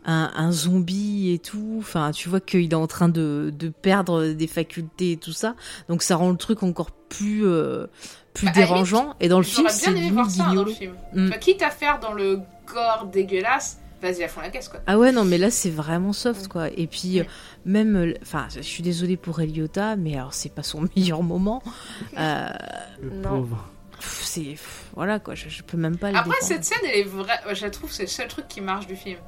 un, 0.05 0.31
un 0.35 0.51
zombie 0.51 1.31
et 1.33 1.39
tout. 1.39 1.77
Enfin, 1.79 2.11
tu 2.11 2.29
vois 2.29 2.39
qu'il 2.39 2.71
est 2.71 2.75
en 2.75 2.87
train 2.87 3.09
de, 3.09 3.51
de 3.57 3.69
perdre 3.69 4.27
des 4.33 4.47
facultés 4.47 5.13
et 5.13 5.17
tout 5.17 5.33
ça. 5.33 5.55
Donc 5.89 6.01
ça 6.03 6.15
rend 6.15 6.31
le 6.31 6.37
truc 6.37 6.63
encore 6.63 6.91
plus 6.91 7.45
euh, 7.45 7.87
plus 8.33 8.45
Bah, 8.47 8.51
dérangeant. 8.53 9.15
Et 9.19 9.27
dans 9.27 9.37
le 9.37 9.43
film, 9.43 9.67
J'aurais 9.67 9.73
c'est 9.73 9.91
bien 9.91 10.01
aimé 10.01 10.11
voir 10.11 10.29
ça 10.29 10.43
dans 10.53 10.63
le 10.63 10.71
film. 10.71 10.93
Mm. 11.13 11.27
Enfin, 11.27 11.37
quitte 11.37 11.61
à 11.61 11.69
faire 11.69 11.99
dans 11.99 12.13
le 12.13 12.39
gore 12.65 13.07
dégueulasse, 13.11 13.79
vas-y 14.01 14.23
à 14.23 14.27
fond 14.29 14.41
la 14.41 14.49
caisse 14.49 14.69
quoi. 14.69 14.79
Ah 14.87 14.97
ouais, 14.97 15.11
non, 15.11 15.25
mais 15.25 15.37
là, 15.37 15.51
c'est 15.51 15.69
vraiment 15.69 16.13
soft, 16.13 16.47
quoi. 16.47 16.69
Et 16.69 16.87
puis, 16.87 17.17
Mm. 17.17 17.21
euh, 17.21 17.23
même, 17.65 17.95
euh, 17.97 18.13
enfin, 18.23 18.47
je 18.55 18.61
suis 18.61 18.81
désolée 18.81 19.17
pour 19.17 19.39
Eliota, 19.41 19.95
mais 19.97 20.15
alors, 20.15 20.33
c'est 20.33 20.53
pas 20.55 20.63
son 20.63 20.87
meilleur 20.95 21.21
moment. 21.21 21.61
Euh, 22.17 22.47
Le 23.01 23.09
Non. 23.11 23.29
pauvre. 23.29 23.67
c'est, 23.99 24.55
voilà, 24.95 25.19
quoi, 25.19 25.35
je, 25.35 25.49
je 25.49 25.61
peux 25.61 25.77
même 25.77 25.97
pas 25.97 26.11
le 26.11 26.17
Après, 26.17 26.37
cette 26.41 26.63
scène, 26.63 26.79
elle 26.91 26.99
est 27.01 27.03
vraie. 27.03 27.39
Je 27.53 27.61
la 27.65 27.69
trouve, 27.69 27.91
c'est 27.91 28.03
le 28.03 28.07
seul 28.09 28.27
truc 28.29 28.47
qui 28.47 28.61
marche 28.61 28.87
du 28.87 28.95
film. 28.95 29.19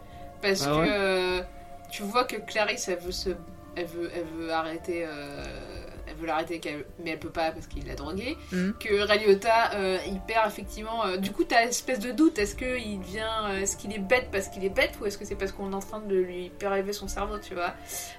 Parce 0.44 0.62
Ah 0.68 0.72
que 0.86 0.90
euh, 0.90 1.42
tu 1.90 2.04
vois 2.04 2.26
que 2.26 2.36
Clarisse, 2.36 2.88
elle 2.88 3.00
veut 3.00 3.12
se. 3.12 3.30
Elle 3.76 3.88
veut, 3.88 4.12
elle 4.16 4.26
veut 4.38 4.52
arrêter. 4.54 5.04
euh, 5.08 5.44
Elle 6.08 6.16
veut 6.16 6.28
l'arrêter, 6.28 6.60
mais 7.04 7.12
elle 7.12 7.20
peut 7.20 7.32
pas 7.32 7.52
parce 7.52 7.66
qu'il 7.66 7.88
l'a 7.88 7.96
droguée. 7.96 8.38
Mhm. 8.52 8.76
Que 8.80 9.02
Ray 9.08 9.26
Liotta, 9.26 9.72
euh, 9.74 9.98
il 10.06 10.20
perd 10.20 10.48
effectivement. 10.48 11.06
euh, 11.06 11.18
du 11.18 11.32
coup, 11.32 11.44
t'as 11.44 11.64
espèce 11.64 11.98
de 12.00 12.12
doute. 12.12 12.38
Est-ce 12.38 12.56
qu'il 12.56 13.00
devient. 13.00 13.26
Est-ce 13.62 13.76
qu'il 13.78 13.92
est 13.94 14.00
bête 14.00 14.28
parce 14.32 14.48
qu'il 14.50 14.64
est 14.64 14.70
bête 14.70 14.92
ou 15.02 15.06
est-ce 15.08 15.18
que 15.18 15.26
c'est 15.26 15.36
parce 15.36 15.52
qu'on 15.52 15.72
est 15.72 15.76
en 15.76 15.80
train 15.80 16.02
de 16.02 16.16
lui 16.16 16.52
prélever 16.60 16.94
son 16.94 17.08
cerveau, 17.08 17.40
tu 17.40 17.56
vois? 17.56 17.74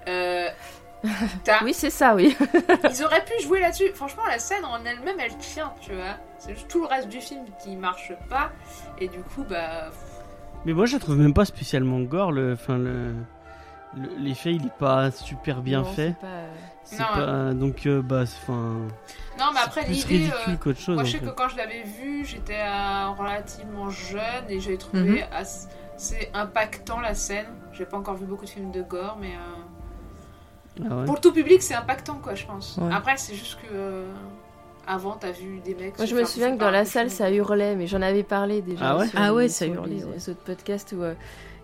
Oui, 1.63 1.75
c'est 1.75 1.91
ça, 1.91 2.15
oui. 2.15 2.35
Ils 2.91 3.05
auraient 3.05 3.25
pu 3.25 3.43
jouer 3.43 3.61
là-dessus. 3.61 3.91
Franchement, 3.95 4.23
la 4.27 4.39
scène 4.39 4.65
en 4.65 4.83
elle-même, 4.85 5.21
elle 5.21 5.37
tient, 5.37 5.73
tu 5.83 5.93
vois. 5.93 6.17
C'est 6.39 6.55
juste 6.55 6.69
tout 6.69 6.81
le 6.81 6.87
reste 6.87 7.09
du 7.09 7.21
film 7.21 7.45
qui 7.63 7.77
marche 7.77 8.13
pas. 8.31 8.51
Et 8.99 9.09
du 9.09 9.21
coup, 9.21 9.45
bah. 9.49 9.91
Mais 10.67 10.73
moi, 10.73 10.87
je 10.87 10.95
la 10.95 10.99
trouve 10.99 11.17
même 11.19 11.35
pas 11.35 11.45
spécialement 11.45 12.01
gore. 12.01 12.33
Le, 12.33 12.53
enfin, 12.55 12.79
le, 12.79 13.13
le- 13.97 14.09
l'effet, 14.19 14.53
il 14.55 14.67
est 14.67 14.79
pas 14.79 15.11
super 15.11 15.61
bien 15.63 15.81
Non, 15.83 15.85
fait. 15.93 16.15
c'est 16.21 16.27
pas- 16.27 16.45
C'est 16.87 16.99
Non, 16.99 17.05
pas, 17.15 17.55
donc, 17.55 17.87
euh, 17.87 18.03
bah, 18.03 18.25
enfin, 18.25 18.53
Non, 19.39 19.47
mais 19.55 19.59
c'est 19.61 19.65
après, 19.65 19.85
plus 19.87 19.95
l'idée. 20.07 20.25
ridicule 20.27 20.35
euh, 20.53 20.57
qu'autre 20.57 20.81
chose. 20.81 20.95
Moi, 20.97 21.05
je 21.05 21.13
sais 21.13 21.19
fait. 21.19 21.25
que 21.25 21.31
quand 21.31 21.49
je 21.49 21.57
l'avais 21.57 21.83
vu, 21.83 22.27
j'étais 22.27 22.61
euh, 22.61 23.09
relativement 23.19 23.89
jeune 23.89 24.45
et 24.51 24.61
j'ai 24.61 24.77
trouvé 24.77 25.03
Mhm. 25.23 25.27
assez 25.33 26.31
impactant 26.35 27.01
la 27.01 27.15
scène. 27.15 27.47
J'ai 27.73 27.87
pas 27.87 27.97
encore 27.97 28.17
vu 28.17 28.27
beaucoup 28.27 28.45
de 28.45 28.51
films 28.51 28.71
de 28.71 28.83
gore, 28.83 29.17
mais. 29.19 29.29
euh, 29.33 30.85
Ah 30.91 30.97
ouais. 30.97 31.05
Pour 31.07 31.15
le 31.15 31.21
tout 31.21 31.33
public, 31.33 31.63
c'est 31.63 31.75
impactant, 31.75 32.19
quoi, 32.23 32.35
je 32.35 32.45
pense. 32.45 32.77
Ouais. 32.77 32.93
Après, 32.93 33.17
c'est 33.17 33.35
juste 33.35 33.59
que. 33.63 34.05
Euh, 34.89 34.93
avant, 34.93 35.17
t'as 35.19 35.33
vu 35.33 35.61
des 35.65 35.75
mecs. 35.75 35.97
Moi, 35.99 36.07
je 36.07 36.15
me 36.15 36.25
souviens 36.25 36.55
que 36.55 36.61
dans 36.61 36.71
la 36.71 36.85
salle, 36.85 37.11
ça 37.11 37.31
hurlait, 37.31 37.77
mais 37.77 37.87
j'en 37.87 38.03
avais 38.03 38.23
parlé 38.23 38.63
déjà. 38.63 38.91
Ah 38.91 38.97
ouais 38.99 39.09
sur, 39.09 39.19
Ah 39.21 39.35
ouais, 39.35 39.49
ça 39.49 39.67
hurlait, 39.67 39.95
les, 39.95 40.05
ouais. 40.05 40.11
les 40.17 40.29
autres 40.31 40.41
podcasts 40.45 40.93
où 40.97 41.03
euh, 41.03 41.15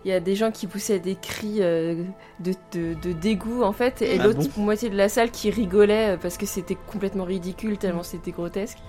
il 0.03 0.09
y 0.09 0.13
a 0.13 0.19
des 0.19 0.35
gens 0.35 0.49
qui 0.51 0.65
poussaient 0.65 0.97
des 0.99 1.15
cris 1.15 1.57
euh, 1.59 2.03
de, 2.39 2.53
de, 2.73 2.95
de 2.95 3.11
dégoût, 3.13 3.61
en 3.63 3.71
fait, 3.71 4.01
et 4.01 4.17
Ah 4.19 4.23
l'autre 4.23 4.39
bon 4.55 4.63
moitié 4.63 4.89
de 4.89 4.97
la 4.97 5.09
salle 5.09 5.29
qui 5.31 5.49
rigolait 5.51 6.15
euh, 6.15 6.17
parce 6.17 6.37
que 6.37 6.45
c'était 6.47 6.77
complètement 6.87 7.23
ridicule, 7.25 7.77
tellement 7.77 8.01
c'était 8.03 8.31
grotesque. 8.31 8.79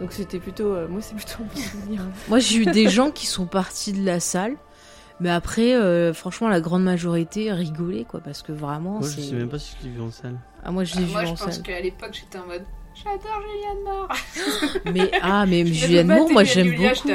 Donc 0.00 0.12
c'était 0.12 0.38
plutôt. 0.40 0.72
euh, 0.74 0.88
moi, 0.88 1.00
c'est 1.00 1.14
plutôt 1.14 1.42
un 1.44 1.56
souvenir. 1.60 2.00
Moi, 2.28 2.38
j'ai 2.40 2.58
eu 2.58 2.66
des 2.66 2.88
gens 2.88 3.10
qui 3.12 3.26
sont 3.26 3.46
partis 3.46 3.92
de 3.92 4.04
la 4.04 4.18
salle. 4.20 4.56
Mais 5.18 5.30
après, 5.30 5.74
euh, 5.74 6.12
franchement, 6.12 6.46
la 6.48 6.60
grande 6.60 6.84
majorité 6.84 7.50
rigolait, 7.50 8.04
quoi, 8.04 8.20
parce 8.20 8.42
que 8.42 8.52
vraiment, 8.52 8.98
Moi, 8.98 9.08
je 9.08 9.20
sais 9.22 9.34
même 9.34 9.48
pas 9.48 9.58
si 9.58 9.74
je 9.80 9.86
l'ai 9.86 9.94
vu 9.94 10.02
en 10.02 10.10
salle. 10.10 10.36
Ah, 10.62 10.70
moi, 10.72 10.84
je 10.84 10.92
Ah, 10.96 11.00
l'ai 11.00 11.06
vu 11.06 11.12
Moi, 11.12 11.24
je 11.24 11.30
en 11.30 11.34
pense 11.36 11.54
salle. 11.54 11.62
qu'à 11.62 11.80
l'époque, 11.80 12.10
j'étais 12.12 12.36
en 12.38 12.46
mode. 12.46 12.64
J'adore 13.06 13.42
Julianne 13.42 13.84
Moore. 13.84 14.08
Mais, 14.92 15.10
ah, 15.22 15.46
mais 15.46 15.64
Je 15.66 15.72
Julianne 15.72 16.08
Moore, 16.08 16.30
moi, 16.30 16.44
j'aime 16.44 16.74
beaucoup. 16.74 17.08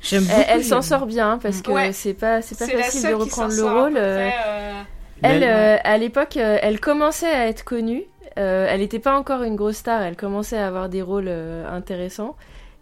J'aime. 0.00 0.26
Elle, 0.30 0.44
elle 0.48 0.64
s'en 0.64 0.82
sort 0.82 1.06
bien 1.06 1.32
hein, 1.32 1.38
parce 1.40 1.62
que 1.62 1.70
Ouais. 1.70 1.92
c'est 1.92 2.14
pas, 2.14 2.42
c'est 2.42 2.58
pas 2.58 2.66
facile 2.66 3.08
de 3.10 3.14
reprendre 3.14 3.54
le 3.54 3.62
rôle. 3.64 3.96
euh, 3.96 4.28
près, 4.28 4.34
euh, 4.48 4.82
Elle, 5.22 5.40
Mais- 5.40 5.48
euh, 5.48 5.76
à 5.84 5.96
l'époque, 5.98 6.36
euh, 6.36 6.58
elle 6.60 6.80
commençait 6.80 7.30
à 7.30 7.46
être 7.46 7.62
connue. 7.64 8.02
Euh, 8.38 8.66
elle 8.68 8.80
n'était 8.80 8.98
pas 8.98 9.16
encore 9.16 9.42
une 9.44 9.54
grosse 9.54 9.76
star. 9.76 10.02
Elle 10.02 10.16
commençait 10.16 10.56
à 10.58 10.66
avoir 10.66 10.88
des 10.88 11.02
rôles 11.02 11.28
euh, 11.28 11.68
intéressants. 11.70 12.34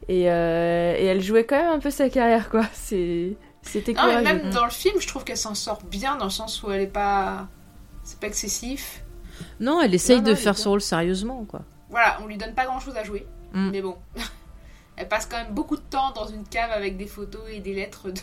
Et, 0.09 0.31
euh, 0.31 0.95
et 0.97 1.05
elle 1.05 1.21
jouait 1.21 1.45
quand 1.45 1.57
même 1.61 1.71
un 1.73 1.79
peu 1.79 1.91
sa 1.91 2.09
carrière, 2.09 2.49
quoi. 2.49 2.63
C'est, 2.73 3.33
c'était 3.63 3.93
Non, 3.93 4.05
mais 4.07 4.13
courageux. 4.23 4.25
même 4.43 4.51
dans 4.51 4.65
le 4.65 4.71
film, 4.71 4.95
je 4.99 5.07
trouve 5.07 5.25
qu'elle 5.25 5.37
s'en 5.37 5.55
sort 5.55 5.81
bien 5.91 6.17
dans 6.17 6.25
le 6.25 6.31
sens 6.31 6.63
où 6.63 6.71
elle 6.73 6.81
est 6.83 6.87
pas. 6.87 7.49
C'est 8.03 8.19
pas 8.19 8.29
excessif. 8.29 9.03
Non, 9.61 9.81
elle 9.81 9.95
essaye 9.95 10.17
Non, 10.17 10.23
non, 10.23 10.29
de 10.31 10.35
faire 10.35 10.57
son 10.59 10.71
rôle 10.71 10.81
sérieusement, 10.81 11.45
quoi. 11.45 11.63
Voilà, 11.89 12.19
on 12.23 12.27
lui 12.27 12.37
donne 12.37 12.55
pas 12.55 12.67
grand 12.67 12.81
chose 12.81 12.97
à 12.97 13.05
jouer. 13.05 13.27
Mm. 13.53 13.71
Mais 13.71 13.83
bon. 13.83 13.97
Elle 14.97 15.09
passe 15.09 15.25
quand 15.25 15.39
même 15.39 15.55
beaucoup 15.55 15.77
de 15.77 15.83
temps 15.83 16.13
dans 16.13 16.27
une 16.27 16.45
cave 16.45 16.71
avec 16.73 16.99
des 16.99 17.07
photos 17.07 17.41
et 17.51 17.61
des 17.61 17.73
lettres 17.73 18.11
de, 18.11 18.21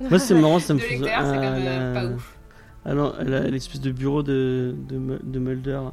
Moi, 0.08 0.18
c'est 0.20 0.34
marrant, 0.34 0.60
ça 0.60 0.74
me 0.74 0.78
fait. 0.78 0.96
c'est 0.96 1.02
quand 1.04 1.22
même 1.22 1.62
euh, 1.66 1.92
la- 1.94 2.00
pas 2.00 2.06
ouf. 2.06 2.36
Ah 2.84 2.94
non, 2.94 3.12
elle 3.18 3.34
a 3.34 3.40
l'espèce 3.42 3.80
de 3.80 3.90
bureau 3.90 4.22
de, 4.22 4.74
de, 4.88 4.96
Mu- 4.96 5.18
de 5.22 5.38
Mulder. 5.40 5.80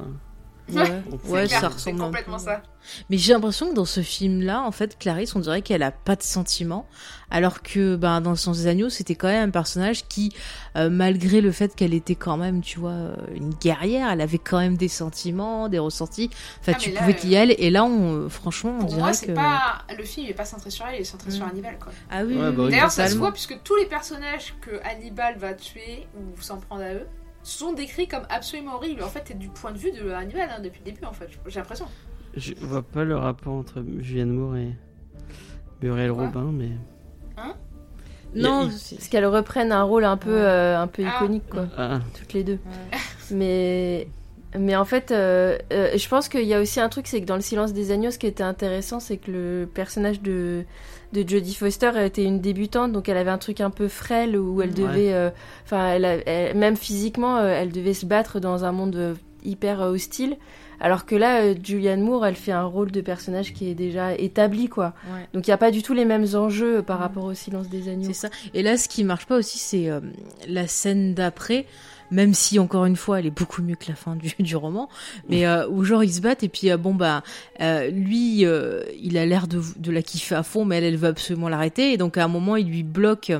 Ouais, 0.70 1.02
ouais 1.26 1.46
clair, 1.46 1.60
ça 1.60 1.68
C'est 1.68 1.74
ressemble 1.90 2.00
un 2.02 2.04
complètement 2.06 2.36
peu. 2.38 2.44
ça. 2.44 2.62
Mais 3.10 3.18
j'ai 3.18 3.32
l'impression 3.34 3.68
que 3.70 3.74
dans 3.74 3.84
ce 3.84 4.00
film-là, 4.00 4.62
en 4.62 4.70
fait, 4.72 4.98
Clarisse, 4.98 5.34
on 5.36 5.40
dirait 5.40 5.60
qu'elle 5.62 5.82
a 5.82 5.90
pas 5.90 6.16
de 6.16 6.22
sentiments, 6.22 6.86
alors 7.30 7.62
que 7.62 7.96
ben, 7.96 8.20
dans 8.22 8.30
Le 8.30 8.36
sens 8.36 8.58
des 8.58 8.66
agneaux, 8.66 8.88
c'était 8.88 9.14
quand 9.14 9.28
même 9.28 9.48
un 9.48 9.52
personnage 9.52 10.06
qui, 10.08 10.32
euh, 10.76 10.88
malgré 10.88 11.40
le 11.40 11.52
fait 11.52 11.74
qu'elle 11.74 11.92
était 11.92 12.14
quand 12.14 12.36
même, 12.38 12.62
tu 12.62 12.78
vois, 12.78 12.92
euh, 12.92 13.16
une 13.34 13.50
guerrière, 13.54 14.08
elle 14.10 14.20
avait 14.22 14.38
quand 14.38 14.58
même 14.58 14.76
des 14.76 14.88
sentiments, 14.88 15.68
des 15.68 15.78
ressentis. 15.78 16.30
Enfin, 16.60 16.72
Ah, 16.74 16.78
tu 16.78 16.92
là, 16.92 17.00
pouvais 17.00 17.12
euh, 17.14 17.16
t'y 17.16 17.36
aller. 17.36 17.56
Et 17.58 17.70
là, 17.70 17.84
on, 17.84 18.28
franchement, 18.30 18.72
on 18.76 18.80
Pour 18.80 18.88
dirait 18.88 19.00
moi, 19.00 19.10
que. 19.10 19.16
c'est 19.16 19.34
pas. 19.34 19.78
Le 19.96 20.04
film 20.04 20.26
est 20.28 20.34
pas 20.34 20.44
centré 20.46 20.70
sur 20.70 20.86
elle, 20.86 20.96
il 20.96 21.00
est 21.00 21.04
centré 21.04 21.30
sur 21.30 21.44
Mm. 21.44 21.50
Hannibal, 21.50 21.78
quoi. 21.78 21.92
Ah 22.10 22.22
oui, 22.24 22.34
Ouais, 22.34 22.40
oui, 22.40 22.42
bah 22.42 22.50
oui, 22.56 22.64
oui. 22.66 22.70
D'ailleurs, 22.70 22.90
ça 22.90 23.08
se 23.08 23.16
voit 23.16 23.32
puisque 23.32 23.62
tous 23.62 23.76
les 23.76 23.86
personnages 23.86 24.54
que 24.62 24.70
Hannibal 24.84 25.36
va 25.38 25.52
tuer 25.54 26.06
ou 26.16 26.40
s'en 26.40 26.56
prendre 26.58 26.82
à 26.82 26.94
eux 26.94 27.06
sont 27.48 27.72
décrits 27.72 28.06
comme 28.08 28.24
absolument 28.30 28.74
horribles. 28.76 29.02
En 29.02 29.08
fait, 29.08 29.22
c'est 29.26 29.38
du 29.38 29.48
point 29.48 29.72
de 29.72 29.78
vue 29.78 29.90
de 29.92 30.10
Hannibal 30.10 30.48
hein, 30.50 30.60
depuis 30.62 30.80
le 30.84 30.92
début, 30.92 31.04
en 31.04 31.12
fait. 31.12 31.28
J'ai 31.46 31.60
l'impression. 31.60 31.86
Je 32.36 32.54
vois 32.60 32.82
pas 32.82 33.04
le 33.04 33.16
rapport 33.16 33.54
entre 33.54 33.82
Julianne 34.00 34.30
Moore 34.30 34.56
et 34.56 34.74
Muriel 35.82 36.12
Quoi 36.12 36.24
Robin, 36.26 36.50
mais. 36.52 36.70
Non, 38.34 38.64
Il- 38.66 38.72
c'est- 38.72 38.96
Parce 38.96 39.08
qu'elles 39.08 39.26
reprennent 39.26 39.72
un 39.72 39.82
rôle 39.84 40.04
un 40.04 40.18
peu, 40.18 40.30
euh, 40.34 40.78
un 40.78 40.86
peu 40.86 41.02
Ah. 41.06 41.16
iconique, 41.16 41.48
quoi. 41.48 41.66
Ah, 41.78 42.00
Toutes 42.18 42.32
les 42.34 42.44
deux. 42.44 42.58
Mais, 43.30 44.08
mais 44.58 44.74
en 44.76 44.84
fait, 44.86 45.10
euh, 45.10 45.58
euh, 45.72 45.90
je 45.96 46.08
pense 46.08 46.28
qu'il 46.30 46.44
y 46.44 46.54
a 46.54 46.60
aussi 46.62 46.80
un 46.80 46.88
truc, 46.88 47.06
c'est 47.06 47.20
que 47.20 47.26
dans 47.26 47.34
Le 47.36 47.42
Silence 47.42 47.74
des 47.74 47.90
Agneaux, 47.90 48.10
ce 48.10 48.18
qui 48.18 48.26
était 48.26 48.42
intéressant, 48.42 49.00
c'est 49.00 49.18
que 49.18 49.30
le 49.30 49.66
personnage 49.72 50.22
de, 50.22 50.64
de 51.12 51.26
Jodie 51.26 51.54
Foster 51.54 51.90
était 52.04 52.24
une 52.24 52.40
débutante, 52.40 52.92
donc 52.92 53.08
elle 53.08 53.16
avait 53.16 53.30
un 53.30 53.38
truc 53.38 53.60
un 53.60 53.70
peu 53.70 53.88
frêle 53.88 54.36
où 54.36 54.60
elle 54.60 54.74
devait, 54.74 55.12
euh, 55.14 55.30
enfin, 55.64 55.88
elle, 55.94 56.56
même 56.56 56.76
physiquement, 56.76 57.38
euh, 57.38 57.48
elle 57.48 57.72
devait 57.72 57.94
se 57.94 58.06
battre 58.06 58.40
dans 58.40 58.64
un 58.64 58.72
monde 58.72 58.96
euh, 58.96 59.14
hyper 59.42 59.80
hostile. 59.80 60.36
Alors 60.80 61.06
que 61.06 61.16
là, 61.16 61.54
Julianne 61.60 62.02
Moore, 62.02 62.26
elle 62.26 62.36
fait 62.36 62.52
un 62.52 62.64
rôle 62.64 62.92
de 62.92 63.00
personnage 63.00 63.52
qui 63.52 63.68
est 63.68 63.74
déjà 63.74 64.14
établi, 64.14 64.68
quoi. 64.68 64.94
Ouais. 65.12 65.26
Donc 65.32 65.46
il 65.46 65.50
n'y 65.50 65.54
a 65.54 65.58
pas 65.58 65.70
du 65.70 65.82
tout 65.82 65.92
les 65.92 66.04
mêmes 66.04 66.26
enjeux 66.34 66.82
par 66.82 67.00
rapport 67.00 67.24
au 67.24 67.34
Silence 67.34 67.68
des 67.68 67.88
Agneaux. 67.88 68.06
C'est 68.06 68.12
ça. 68.12 68.28
Et 68.54 68.62
là, 68.62 68.76
ce 68.76 68.88
qui 68.88 69.02
marche 69.02 69.26
pas 69.26 69.36
aussi, 69.36 69.58
c'est 69.58 69.90
euh, 69.90 70.00
la 70.46 70.68
scène 70.68 71.14
d'après. 71.14 71.66
Même 72.10 72.34
si 72.34 72.58
encore 72.58 72.86
une 72.86 72.96
fois, 72.96 73.18
elle 73.18 73.26
est 73.26 73.30
beaucoup 73.30 73.62
mieux 73.62 73.74
que 73.74 73.86
la 73.88 73.94
fin 73.94 74.16
du, 74.38 74.56
roman, 74.56 74.88
mais 75.28 75.46
euh, 75.46 75.68
où 75.68 75.84
genre 75.84 76.02
ils 76.04 76.12
se 76.12 76.20
battent 76.20 76.42
et 76.42 76.48
puis 76.48 76.70
euh, 76.70 76.76
bon 76.76 76.94
bah 76.94 77.22
euh, 77.60 77.90
lui, 77.90 78.44
il 79.02 79.18
a 79.18 79.26
l'air 79.26 79.46
de, 79.46 79.60
de 79.76 79.90
la 79.90 80.02
kiffer 80.02 80.34
à 80.34 80.42
fond, 80.42 80.64
mais 80.64 80.78
elle, 80.78 80.84
elle 80.84 80.96
veut 80.96 81.08
absolument 81.08 81.48
l'arrêter 81.48 81.92
et 81.92 81.96
donc 81.96 82.16
à 82.16 82.24
un 82.24 82.28
moment 82.28 82.56
il 82.56 82.68
lui 82.68 82.82
bloque 82.82 83.32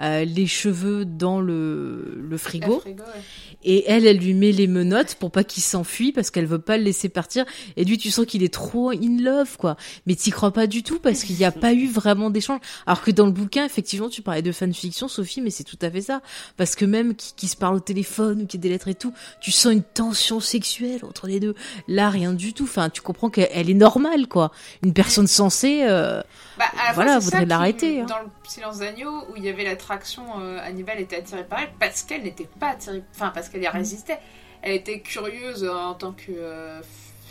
euh, 0.00 0.24
les 0.24 0.46
cheveux 0.46 1.04
dans 1.04 1.40
le, 1.40 2.14
le 2.16 2.38
frigo. 2.38 2.74
La 2.74 2.80
frigo, 2.80 3.02
ouais. 3.02 3.22
Et 3.68 3.84
elle, 3.90 4.06
elle 4.06 4.18
lui 4.18 4.34
met 4.34 4.52
les 4.52 4.68
menottes 4.68 5.16
pour 5.16 5.30
pas 5.32 5.42
qu'il 5.42 5.62
s'enfuit 5.62 6.12
parce 6.12 6.30
qu'elle 6.30 6.46
veut 6.46 6.60
pas 6.60 6.76
le 6.76 6.84
laisser 6.84 7.08
partir. 7.08 7.44
Et 7.76 7.84
lui, 7.84 7.98
tu 7.98 8.10
sens 8.10 8.24
qu'il 8.24 8.44
est 8.44 8.52
trop 8.52 8.90
in 8.90 9.20
love, 9.20 9.56
quoi. 9.56 9.76
Mais 10.06 10.14
t'y 10.14 10.30
crois 10.30 10.52
pas 10.52 10.66
du 10.68 10.82
tout 10.84 11.00
parce 11.00 11.24
qu'il 11.24 11.36
n'y 11.36 11.44
a 11.44 11.50
pas 11.50 11.72
eu 11.72 11.88
vraiment 11.88 12.30
d'échange. 12.30 12.60
Alors 12.86 13.02
que 13.02 13.10
dans 13.10 13.26
le 13.26 13.32
bouquin, 13.32 13.64
effectivement, 13.64 14.08
tu 14.08 14.22
parlais 14.22 14.42
de 14.42 14.52
fanfiction, 14.52 15.08
Sophie, 15.08 15.40
mais 15.40 15.50
c'est 15.50 15.64
tout 15.64 15.78
à 15.82 15.90
fait 15.90 16.02
ça. 16.02 16.20
Parce 16.56 16.76
que 16.76 16.84
même 16.84 17.16
qui, 17.16 17.34
qui 17.34 17.48
se 17.48 17.56
parle 17.56 17.74
au 17.76 17.80
téléphone 17.80 18.42
ou 18.42 18.46
qui 18.46 18.56
a 18.56 18.60
des 18.60 18.68
lettres 18.68 18.88
et 18.88 18.94
tout, 18.94 19.12
tu 19.40 19.50
sens 19.50 19.72
une 19.72 19.82
tension 19.82 20.38
sexuelle 20.38 21.00
entre 21.04 21.26
les 21.26 21.40
deux. 21.40 21.54
Là, 21.88 22.08
rien 22.10 22.34
du 22.34 22.52
tout. 22.52 22.64
Enfin, 22.64 22.88
tu 22.88 23.00
comprends 23.00 23.30
qu'elle 23.30 23.48
elle 23.52 23.70
est 23.70 23.74
normale, 23.74 24.28
quoi. 24.28 24.52
Une 24.84 24.92
personne 24.92 25.26
sensée, 25.26 25.80
euh, 25.82 26.22
Bah, 26.58 26.66
Voilà, 26.94 27.18
voudrait 27.18 27.46
l'arrêter, 27.46 28.02
hein. 28.02 28.06
Dans 28.06 28.18
le 28.20 28.28
Silence 28.48 28.78
d'agneau, 28.78 29.24
où 29.30 29.36
il 29.36 29.44
y 29.44 29.48
avait 29.48 29.64
l'attraction, 29.64 30.22
euh, 30.40 30.58
Hannibal 30.62 31.00
était 31.00 31.16
attiré 31.16 31.44
par 31.44 31.60
elle 31.60 31.70
parce 31.78 32.02
qu'elle 32.02 32.22
n'était 32.22 32.48
pas 32.60 32.68
attirée. 32.70 33.02
Enfin, 33.14 33.30
parce 33.34 33.48
qu'elle 33.48 33.62
y 33.62 33.68
résistait. 33.68 34.18
Elle 34.62 34.72
était 34.74 35.00
curieuse 35.00 35.64
euh, 35.64 35.72
en 35.72 35.94
tant 35.94 36.12
que 36.12 36.30
euh, 36.30 36.80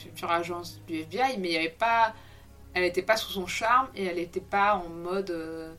future 0.02 0.32
agence 0.32 0.80
du 0.88 0.96
FBI, 1.00 1.38
mais 1.40 1.50
il 1.50 1.54
y 1.54 1.58
avait 1.58 1.70
pas. 1.70 2.14
Elle 2.74 2.84
n'était 2.84 3.02
pas 3.02 3.16
sous 3.18 3.32
son 3.32 3.48
charme 3.48 3.88
et 3.96 4.06
elle 4.06 4.18
n'était 4.18 4.40
pas 4.42 4.76
en 4.86 4.90
mode. 4.90 5.30
euh, 5.32 5.74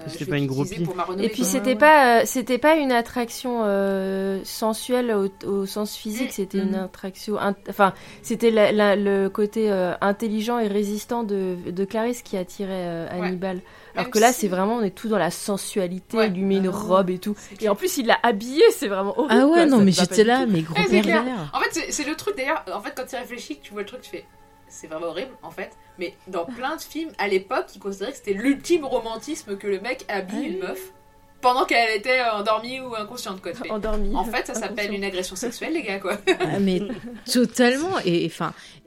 euh, 0.00 0.04
C'était 0.06 0.26
pas 0.26 0.36
une 0.38 0.46
groupie. 0.46 0.80
pour 0.84 0.94
ma 0.94 1.02
renommée, 1.04 1.24
Et 1.26 1.28
puis 1.28 1.42
c'était 1.44 1.74
pas 1.74 2.20
euh, 2.20 2.22
c'était 2.24 2.58
pas 2.58 2.76
une 2.76 2.92
attraction 2.92 3.62
euh, 3.64 4.40
sensuelle 4.44 5.10
au, 5.12 5.28
au 5.48 5.66
sens 5.66 5.96
physique, 5.96 6.28
Mm. 6.28 6.32
c'était 6.32 6.58
une 6.58 6.76
Mhm. 6.76 6.84
attraction 6.84 7.36
enfin 7.68 7.92
c'était 8.22 8.52
la- 8.52 8.70
la- 8.70 8.94
le 8.94 9.28
côté 9.28 9.70
euh, 9.72 9.94
intelligent 10.00 10.60
et 10.60 10.68
résistant 10.68 11.24
de, 11.24 11.56
de 11.68 11.84
Clarisse 11.84 12.22
qui 12.22 12.36
attirait 12.36 12.70
euh, 12.86 13.08
Hannibal. 13.10 13.60
Alors 13.98 14.10
que 14.10 14.18
là 14.18 14.32
si- 14.32 14.40
c'est 14.40 14.48
vraiment 14.48 14.76
on 14.76 14.82
est 14.82 14.90
tout 14.94 15.08
dans 15.08 15.18
la 15.18 15.30
sensualité, 15.30 16.16
Ouais. 16.16 16.28
il 16.28 16.34
lui 16.34 16.42
met 16.44 16.56
une 16.56 16.68
Ah. 16.68 16.76
robe 16.76 17.10
et 17.10 17.18
tout. 17.18 17.36
Et 17.60 17.68
en 17.68 17.74
plus 17.74 17.96
il 17.98 18.06
l'a 18.06 18.18
habillé, 18.22 18.62
c'est 18.72 18.88
vraiment 18.88 19.18
horrible. 19.18 19.34
ah 19.42 19.46
ouais, 19.46 19.52
quoi, 19.52 19.66
non, 19.66 19.78
mais 19.78 19.92
j'étais 19.92 20.24
là, 20.24 20.46
mais 20.46 20.62
gros 20.62 20.74
Ouais, 20.76 20.86
pervers. 20.88 21.50
En 21.52 21.60
fait, 21.60 21.90
c'est- 21.90 22.04
le 22.04 22.14
truc 22.14 22.36
d'ailleurs. 22.36 22.64
En 22.74 22.80
fait, 22.80 22.92
quand 22.96 23.04
tu 23.06 23.16
réfléchis, 23.16 23.58
tu 23.62 23.72
vois 23.72 23.82
le 23.82 23.86
truc, 23.88 24.00
tu 24.02 24.10
fais. 24.10 24.24
C'est 24.68 24.86
vraiment 24.86 25.06
horrible, 25.06 25.30
en 25.42 25.50
fait. 25.50 25.70
Mais 25.98 26.14
dans 26.26 26.44
plein 26.44 26.76
de 26.76 26.80
films, 26.82 27.10
à 27.18 27.26
l'époque, 27.28 27.66
ils 27.74 27.78
considéraient 27.78 28.12
que 28.12 28.18
c'était 28.18 28.34
l'ultime 28.34 28.84
romantisme 28.84 29.56
que 29.56 29.66
le 29.66 29.80
mec 29.80 30.04
habille 30.08 30.42
Ah 30.44 30.48
une 30.48 30.58
meuf 30.58 30.92
pendant 31.40 31.64
qu'elle 31.64 31.96
était 31.96 32.20
endormie 32.34 32.80
ou 32.80 32.94
inconsciente, 32.94 33.40
quoi. 33.40 33.52
Tu 33.52 33.58
fais, 33.62 33.70
Endormi. 33.70 34.14
En 34.14 34.24
fait, 34.24 34.46
ça 34.46 34.54
s'appelle 34.54 34.92
une 34.92 35.04
agression 35.04 35.36
sexuelle, 35.36 35.72
les 35.72 35.82
gars, 35.82 36.00
quoi. 36.00 36.18
Ah, 36.40 36.58
mais 36.60 36.80
totalement 37.32 37.98
et 38.04 38.26
enfin 38.26 38.52
et- 38.52 38.77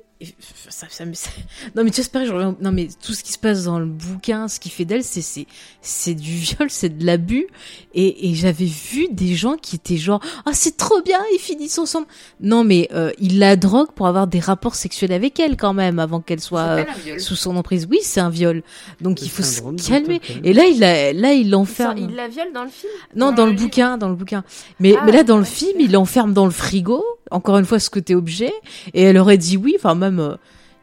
ça, 0.69 0.87
ça 0.89 1.05
me- 1.05 1.13
ça- 1.13 1.29
non 1.75 1.83
mais 1.83 1.91
tu 1.91 2.01
pareil 2.03 2.27
je 2.27 2.33
non 2.33 2.71
mais 2.71 2.87
tout 3.03 3.13
ce 3.13 3.23
qui 3.23 3.31
se 3.31 3.37
passe 3.39 3.63
dans 3.65 3.79
le 3.79 3.85
bouquin 3.85 4.47
ce 4.47 4.59
qui 4.59 4.69
fait 4.69 4.85
d'elle 4.85 5.03
c'est 5.03 5.21
c'est 5.21 5.47
c'est 5.81 6.13
du 6.15 6.31
viol 6.31 6.69
c'est 6.69 6.97
de 6.97 7.05
l'abus. 7.05 7.47
Et, 7.93 8.29
et 8.29 8.35
j'avais 8.35 8.65
vu 8.65 9.07
des 9.11 9.35
gens 9.35 9.55
qui 9.57 9.75
étaient 9.75 9.97
genre 9.97 10.21
ah 10.45 10.51
c'est 10.53 10.77
trop 10.77 11.01
bien 11.01 11.19
ils 11.33 11.39
finissent 11.39 11.77
ensemble 11.79 12.07
non 12.39 12.63
mais 12.63 12.87
euh, 12.93 13.11
il 13.19 13.39
la 13.39 13.55
drogue 13.55 13.91
pour 13.93 14.07
avoir 14.07 14.27
des 14.27 14.39
rapports 14.39 14.75
sexuels 14.75 15.11
avec 15.11 15.39
elle 15.39 15.57
quand 15.57 15.73
même 15.73 15.99
avant 15.99 16.21
qu'elle 16.21 16.39
soit 16.39 16.61
euh, 16.61 17.19
sous 17.19 17.35
son 17.35 17.55
emprise. 17.57 17.87
Oui 17.89 17.99
c'est 18.01 18.19
un 18.21 18.29
viol. 18.29 18.63
Donc 19.01 19.21
il 19.21 19.29
faut 19.29 19.43
se 19.43 19.61
calmer. 19.87 20.21
et 20.43 20.53
là 20.53 20.65
il 20.65 20.83
a, 20.83 21.13
là 21.13 21.33
il 21.33 21.49
l'enferme. 21.49 21.97
il 21.97 22.15
la 22.15 22.27
viole 22.27 22.51
dans 22.53 22.63
le 22.63 22.69
film? 22.69 22.91
Non, 23.15 23.27
Dans 23.31 23.41
dans 23.41 23.45
le 23.47 23.53
bouquin, 23.53 23.97
dans 23.97 24.09
le 24.09 24.15
bouquin. 24.15 24.43
Mais, 24.79 24.95
Ah, 24.97 25.03
mais 25.05 25.11
là, 25.11 25.23
dans 25.23 25.37
le 25.37 25.43
film, 25.43 25.79
il 25.79 25.91
l'enferme 25.91 26.33
dans 26.33 26.45
le 26.45 26.51
frigo. 26.51 27.03
Encore 27.31 27.57
une 27.57 27.65
fois, 27.65 27.79
ce 27.79 27.89
côté 27.89 28.13
objet. 28.15 28.53
Et 28.93 29.01
elle 29.03 29.17
aurait 29.17 29.37
dit 29.37 29.57
oui. 29.57 29.73
Enfin, 29.77 29.95
même, 29.95 30.19
euh, 30.19 30.35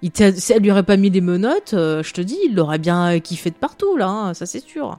il 0.02 0.10
si 0.14 0.52
elle 0.52 0.62
lui 0.62 0.70
aurait 0.70 0.82
pas 0.82 0.96
mis 0.96 1.10
des 1.10 1.20
menottes, 1.20 1.74
euh, 1.74 2.02
je 2.02 2.12
te 2.12 2.20
dis, 2.20 2.38
il 2.48 2.54
l'aurait 2.54 2.78
bien 2.78 3.14
euh, 3.16 3.18
kiffé 3.20 3.50
de 3.50 3.56
partout, 3.56 3.96
là. 3.96 4.08
hein, 4.08 4.34
ça, 4.34 4.46
c'est 4.46 4.64
sûr. 4.66 4.98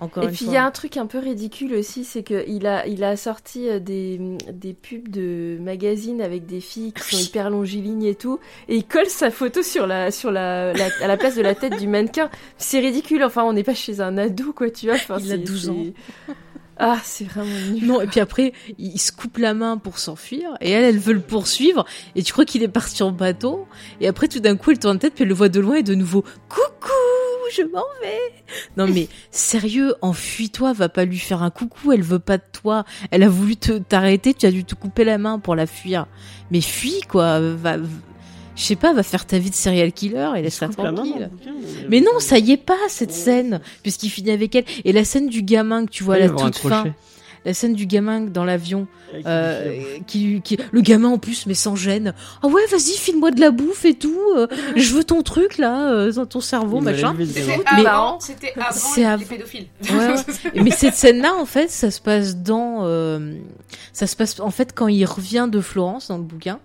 Encore 0.00 0.22
Et 0.22 0.26
une 0.26 0.32
puis 0.32 0.44
il 0.44 0.52
y 0.52 0.56
a 0.56 0.64
un 0.64 0.70
truc 0.70 0.96
un 0.96 1.06
peu 1.06 1.18
ridicule 1.18 1.74
aussi, 1.74 2.04
c'est 2.04 2.22
qu'il 2.22 2.68
a, 2.68 2.86
il 2.86 3.02
a 3.02 3.16
sorti 3.16 3.68
euh, 3.68 3.80
des, 3.80 4.20
des 4.52 4.72
pubs 4.72 5.08
de 5.08 5.58
magazines 5.60 6.22
avec 6.22 6.46
des 6.46 6.60
filles 6.60 6.92
qui 6.92 7.02
sont 7.16 7.20
hyper 7.20 7.50
longilignes 7.50 8.04
et 8.04 8.14
tout, 8.14 8.38
et 8.68 8.76
il 8.76 8.84
colle 8.84 9.08
sa 9.08 9.32
photo 9.32 9.60
sur 9.64 9.88
la, 9.88 10.12
sur 10.12 10.30
la, 10.30 10.72
la- 10.72 10.88
à 11.02 11.08
la 11.08 11.16
place 11.16 11.34
de 11.34 11.42
la 11.42 11.56
tête 11.56 11.80
du 11.80 11.88
mannequin. 11.88 12.30
C'est 12.58 12.78
ridicule, 12.78 13.24
enfin 13.24 13.42
on 13.42 13.52
n'est 13.54 13.64
pas 13.64 13.74
chez 13.74 14.00
un 14.00 14.16
ado 14.18 14.52
quoi, 14.52 14.70
tu 14.70 14.86
vois. 14.86 14.94
Enfin, 14.94 15.16
Il 15.18 15.32
a 15.32 15.34
c'est- 15.34 15.38
12 15.38 15.68
ans. 15.70 15.76
Ah, 16.78 16.98
c'est 17.02 17.24
vraiment. 17.24 17.50
Non, 17.82 18.00
et 18.00 18.06
puis 18.06 18.20
après, 18.20 18.52
il 18.78 18.98
se 18.98 19.10
coupe 19.10 19.38
la 19.38 19.52
main 19.52 19.78
pour 19.78 19.98
s'enfuir, 19.98 20.56
et 20.60 20.70
elle, 20.70 20.84
elle 20.84 20.98
veut 20.98 21.12
le 21.12 21.20
poursuivre, 21.20 21.84
et 22.14 22.22
tu 22.22 22.32
crois 22.32 22.44
qu'il 22.44 22.62
est 22.62 22.68
parti 22.68 23.02
en 23.02 23.10
bateau, 23.10 23.66
et 24.00 24.06
après, 24.06 24.28
tout 24.28 24.40
d'un 24.40 24.56
coup, 24.56 24.70
elle 24.70 24.78
tourne 24.78 24.98
tête, 24.98 25.14
puis 25.14 25.22
elle 25.22 25.28
le 25.28 25.34
voit 25.34 25.48
de 25.48 25.58
loin, 25.58 25.76
et 25.76 25.82
de 25.82 25.94
nouveau, 25.94 26.22
coucou, 26.48 26.92
je 27.56 27.62
m'en 27.62 27.84
vais. 28.00 28.44
Non 28.76 28.86
mais, 28.86 29.08
sérieux, 29.30 29.94
enfuis-toi, 30.02 30.72
va 30.72 30.88
pas 30.88 31.04
lui 31.04 31.18
faire 31.18 31.42
un 31.42 31.50
coucou, 31.50 31.92
elle 31.92 32.02
veut 32.02 32.18
pas 32.18 32.38
de 32.38 32.44
toi, 32.52 32.84
elle 33.10 33.22
a 33.22 33.28
voulu 33.28 33.56
te 33.56 33.78
t'arrêter, 33.78 34.32
tu 34.34 34.46
as 34.46 34.50
dû 34.50 34.64
te 34.64 34.74
couper 34.74 35.04
la 35.04 35.18
main 35.18 35.38
pour 35.38 35.56
la 35.56 35.66
fuir. 35.66 36.06
Mais 36.50 36.60
fuis, 36.60 37.00
quoi, 37.08 37.40
va, 37.40 37.76
je 38.58 38.62
sais 38.64 38.76
pas, 38.76 38.92
va 38.92 39.02
faire 39.04 39.24
ta 39.24 39.38
vie 39.38 39.50
de 39.50 39.54
serial 39.54 39.92
killer 39.92 40.30
et 40.36 40.42
laisse-la 40.42 40.68
tranquille. 40.68 41.30
bouquin, 41.32 41.52
Mais 41.88 42.00
non, 42.00 42.18
ça 42.18 42.38
y 42.38 42.52
est 42.52 42.56
pas, 42.56 42.76
cette 42.88 43.12
scène, 43.12 43.60
puisqu'il 43.82 44.10
finit 44.10 44.32
avec 44.32 44.54
elle. 44.56 44.64
Et 44.84 44.92
la 44.92 45.04
scène 45.04 45.28
du 45.28 45.42
gamin 45.42 45.86
que 45.86 45.90
tu 45.92 46.02
vois 46.04 46.16
à 46.16 46.18
Ouais, 46.18 46.24
la 46.26 46.34
toute 46.34 46.56
fin, 46.58 46.92
la 47.44 47.54
scène 47.54 47.74
du 47.74 47.86
gamin 47.86 48.22
dans 48.22 48.44
l'avion, 48.44 48.88
euh, 49.26 49.76
qui, 50.08 50.40
qui, 50.42 50.58
le 50.72 50.80
gamin 50.80 51.08
en 51.08 51.18
plus, 51.18 51.46
mais 51.46 51.54
sans 51.54 51.76
gêne. 51.76 52.12
Ah 52.42 52.48
ouais, 52.48 52.66
vas-y, 52.70 52.98
file-moi 52.98 53.30
de 53.30 53.40
la 53.40 53.52
bouffe 53.52 53.84
et 53.84 53.94
tout. 53.94 54.18
euh, 54.36 54.48
je 54.74 54.92
veux 54.92 55.04
ton 55.04 55.22
truc 55.22 55.56
là, 55.56 55.92
euh, 55.92 56.12
dans 56.12 56.26
ton 56.26 56.40
cerveau, 56.40 56.80
machin. 56.80 57.14
C'était 57.26 57.46
gamin. 57.46 57.62
Mais- 57.76 57.86
avant, 57.86 58.20
c'était 58.20 58.52
avant 58.56 59.12
av- 59.12 59.20
les 59.20 59.24
pédophiles. 59.24 59.66
Ouais, 59.88 60.08
ouais. 60.08 60.14
Mais 60.64 60.70
cette 60.72 60.94
scène-là, 60.94 61.34
en 61.36 61.46
fait, 61.46 61.70
ça 61.70 61.90
se 61.92 62.00
passe 62.00 62.36
dans, 62.36 62.80
euh, 62.82 63.34
ça 63.92 64.06
se 64.08 64.16
passe 64.16 64.40
en 64.40 64.50
fait 64.50 64.72
quand 64.74 64.88
il 64.88 65.04
revient 65.04 65.48
de 65.50 65.60
Florence 65.60 66.08
dans 66.08 66.18
le 66.18 66.24
bouquin. 66.24 66.58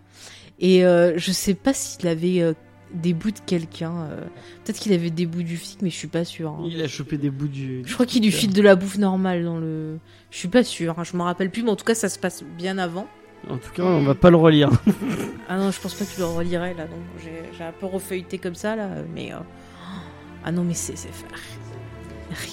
Et 0.64 0.84
euh, 0.86 1.14
je 1.18 1.32
sais 1.32 1.54
pas 1.54 1.74
s'il 1.74 2.08
avait 2.08 2.42
euh, 2.42 2.54
des 2.94 3.14
bouts 3.14 3.32
de 3.32 3.40
quelqu'un. 3.46 3.94
euh, 4.10 4.22
Peut-être 4.64 4.80
qu'il 4.80 4.94
avait 4.94 5.10
des 5.10 5.26
bouts 5.26 5.44
du 5.44 5.58
flic, 5.58 5.80
mais 5.82 5.90
je 5.90 5.96
suis 5.96 6.08
pas 6.08 6.24
sûre. 6.26 6.52
hein. 6.52 6.64
Il 6.70 6.82
a 6.82 6.88
chopé 6.88 7.18
des 7.18 7.30
bouts 7.30 7.48
du. 7.50 7.84
Je 7.86 7.94
crois 7.94 8.06
qu'il 8.06 8.24
lui 8.24 8.32
file 8.32 8.54
de 8.54 8.62
la 8.62 8.76
bouffe 8.76 8.98
normale 8.98 9.44
dans 9.44 9.58
le. 9.58 9.98
Je 10.32 10.38
suis 10.38 10.48
pas 10.48 10.64
sûre, 10.64 10.96
hein, 10.98 11.04
je 11.04 11.16
m'en 11.18 11.26
rappelle 11.26 11.50
plus, 11.52 11.64
mais 11.64 11.70
en 11.72 11.76
tout 11.76 11.84
cas, 11.86 11.96
ça 11.96 12.08
se 12.10 12.18
passe 12.18 12.44
bien 12.58 12.78
avant. 12.78 13.08
En 13.50 13.58
tout 13.58 13.72
cas, 13.74 13.84
on 13.84 14.04
va 14.04 14.16
pas 14.16 14.30
le 14.30 14.38
relire. 14.38 14.70
Ah 15.50 15.58
non, 15.58 15.70
je 15.72 15.80
pense 15.82 15.94
pas 15.94 16.06
que 16.06 16.12
tu 16.14 16.20
le 16.20 16.26
relirais 16.26 16.74
là, 16.74 16.86
donc 16.86 17.00
j'ai 17.22 17.44
j'ai 17.58 17.64
un 17.66 17.74
peu 17.74 17.86
refeuilleté 17.86 18.38
comme 18.38 18.56
ça 18.56 18.78
là, 18.78 18.88
mais. 19.14 19.34
euh, 19.34 19.38
Ah 20.46 20.52
non, 20.54 20.64
mais 20.64 20.74
c'est. 20.74 20.96
c'est- 20.98 21.10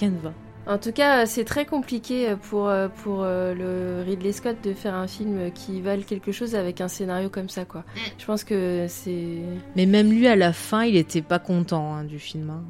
Rien 0.00 0.11
ne 0.11 0.18
va. 0.18 0.32
En 0.70 0.78
tout 0.78 0.92
cas, 0.92 1.22
euh, 1.22 1.26
c'est 1.26 1.44
très 1.44 1.66
compliqué 1.66 2.34
pour, 2.48 2.68
euh, 2.68 2.86
pour 2.88 3.22
euh, 3.24 3.54
le 3.54 4.04
Ridley 4.08 4.30
Scott 4.32 4.56
de 4.62 4.72
faire 4.72 4.94
un 4.94 5.08
film 5.08 5.50
qui 5.52 5.80
vale 5.80 6.04
quelque 6.04 6.30
chose 6.30 6.54
avec 6.54 6.80
un 6.80 6.86
scénario 6.86 7.28
comme 7.28 7.48
ça, 7.48 7.64
quoi. 7.64 7.80
Mm. 7.80 7.98
Je 8.18 8.24
pense 8.24 8.44
que 8.44 8.86
c'est... 8.88 9.38
Mais 9.74 9.86
même 9.86 10.10
lui, 10.10 10.28
à 10.28 10.36
la 10.36 10.52
fin, 10.52 10.84
il 10.84 10.96
était 10.96 11.22
pas 11.22 11.40
content 11.40 11.94
hein, 11.94 12.04
du 12.04 12.20
film. 12.20 12.50
hein. 12.50 12.62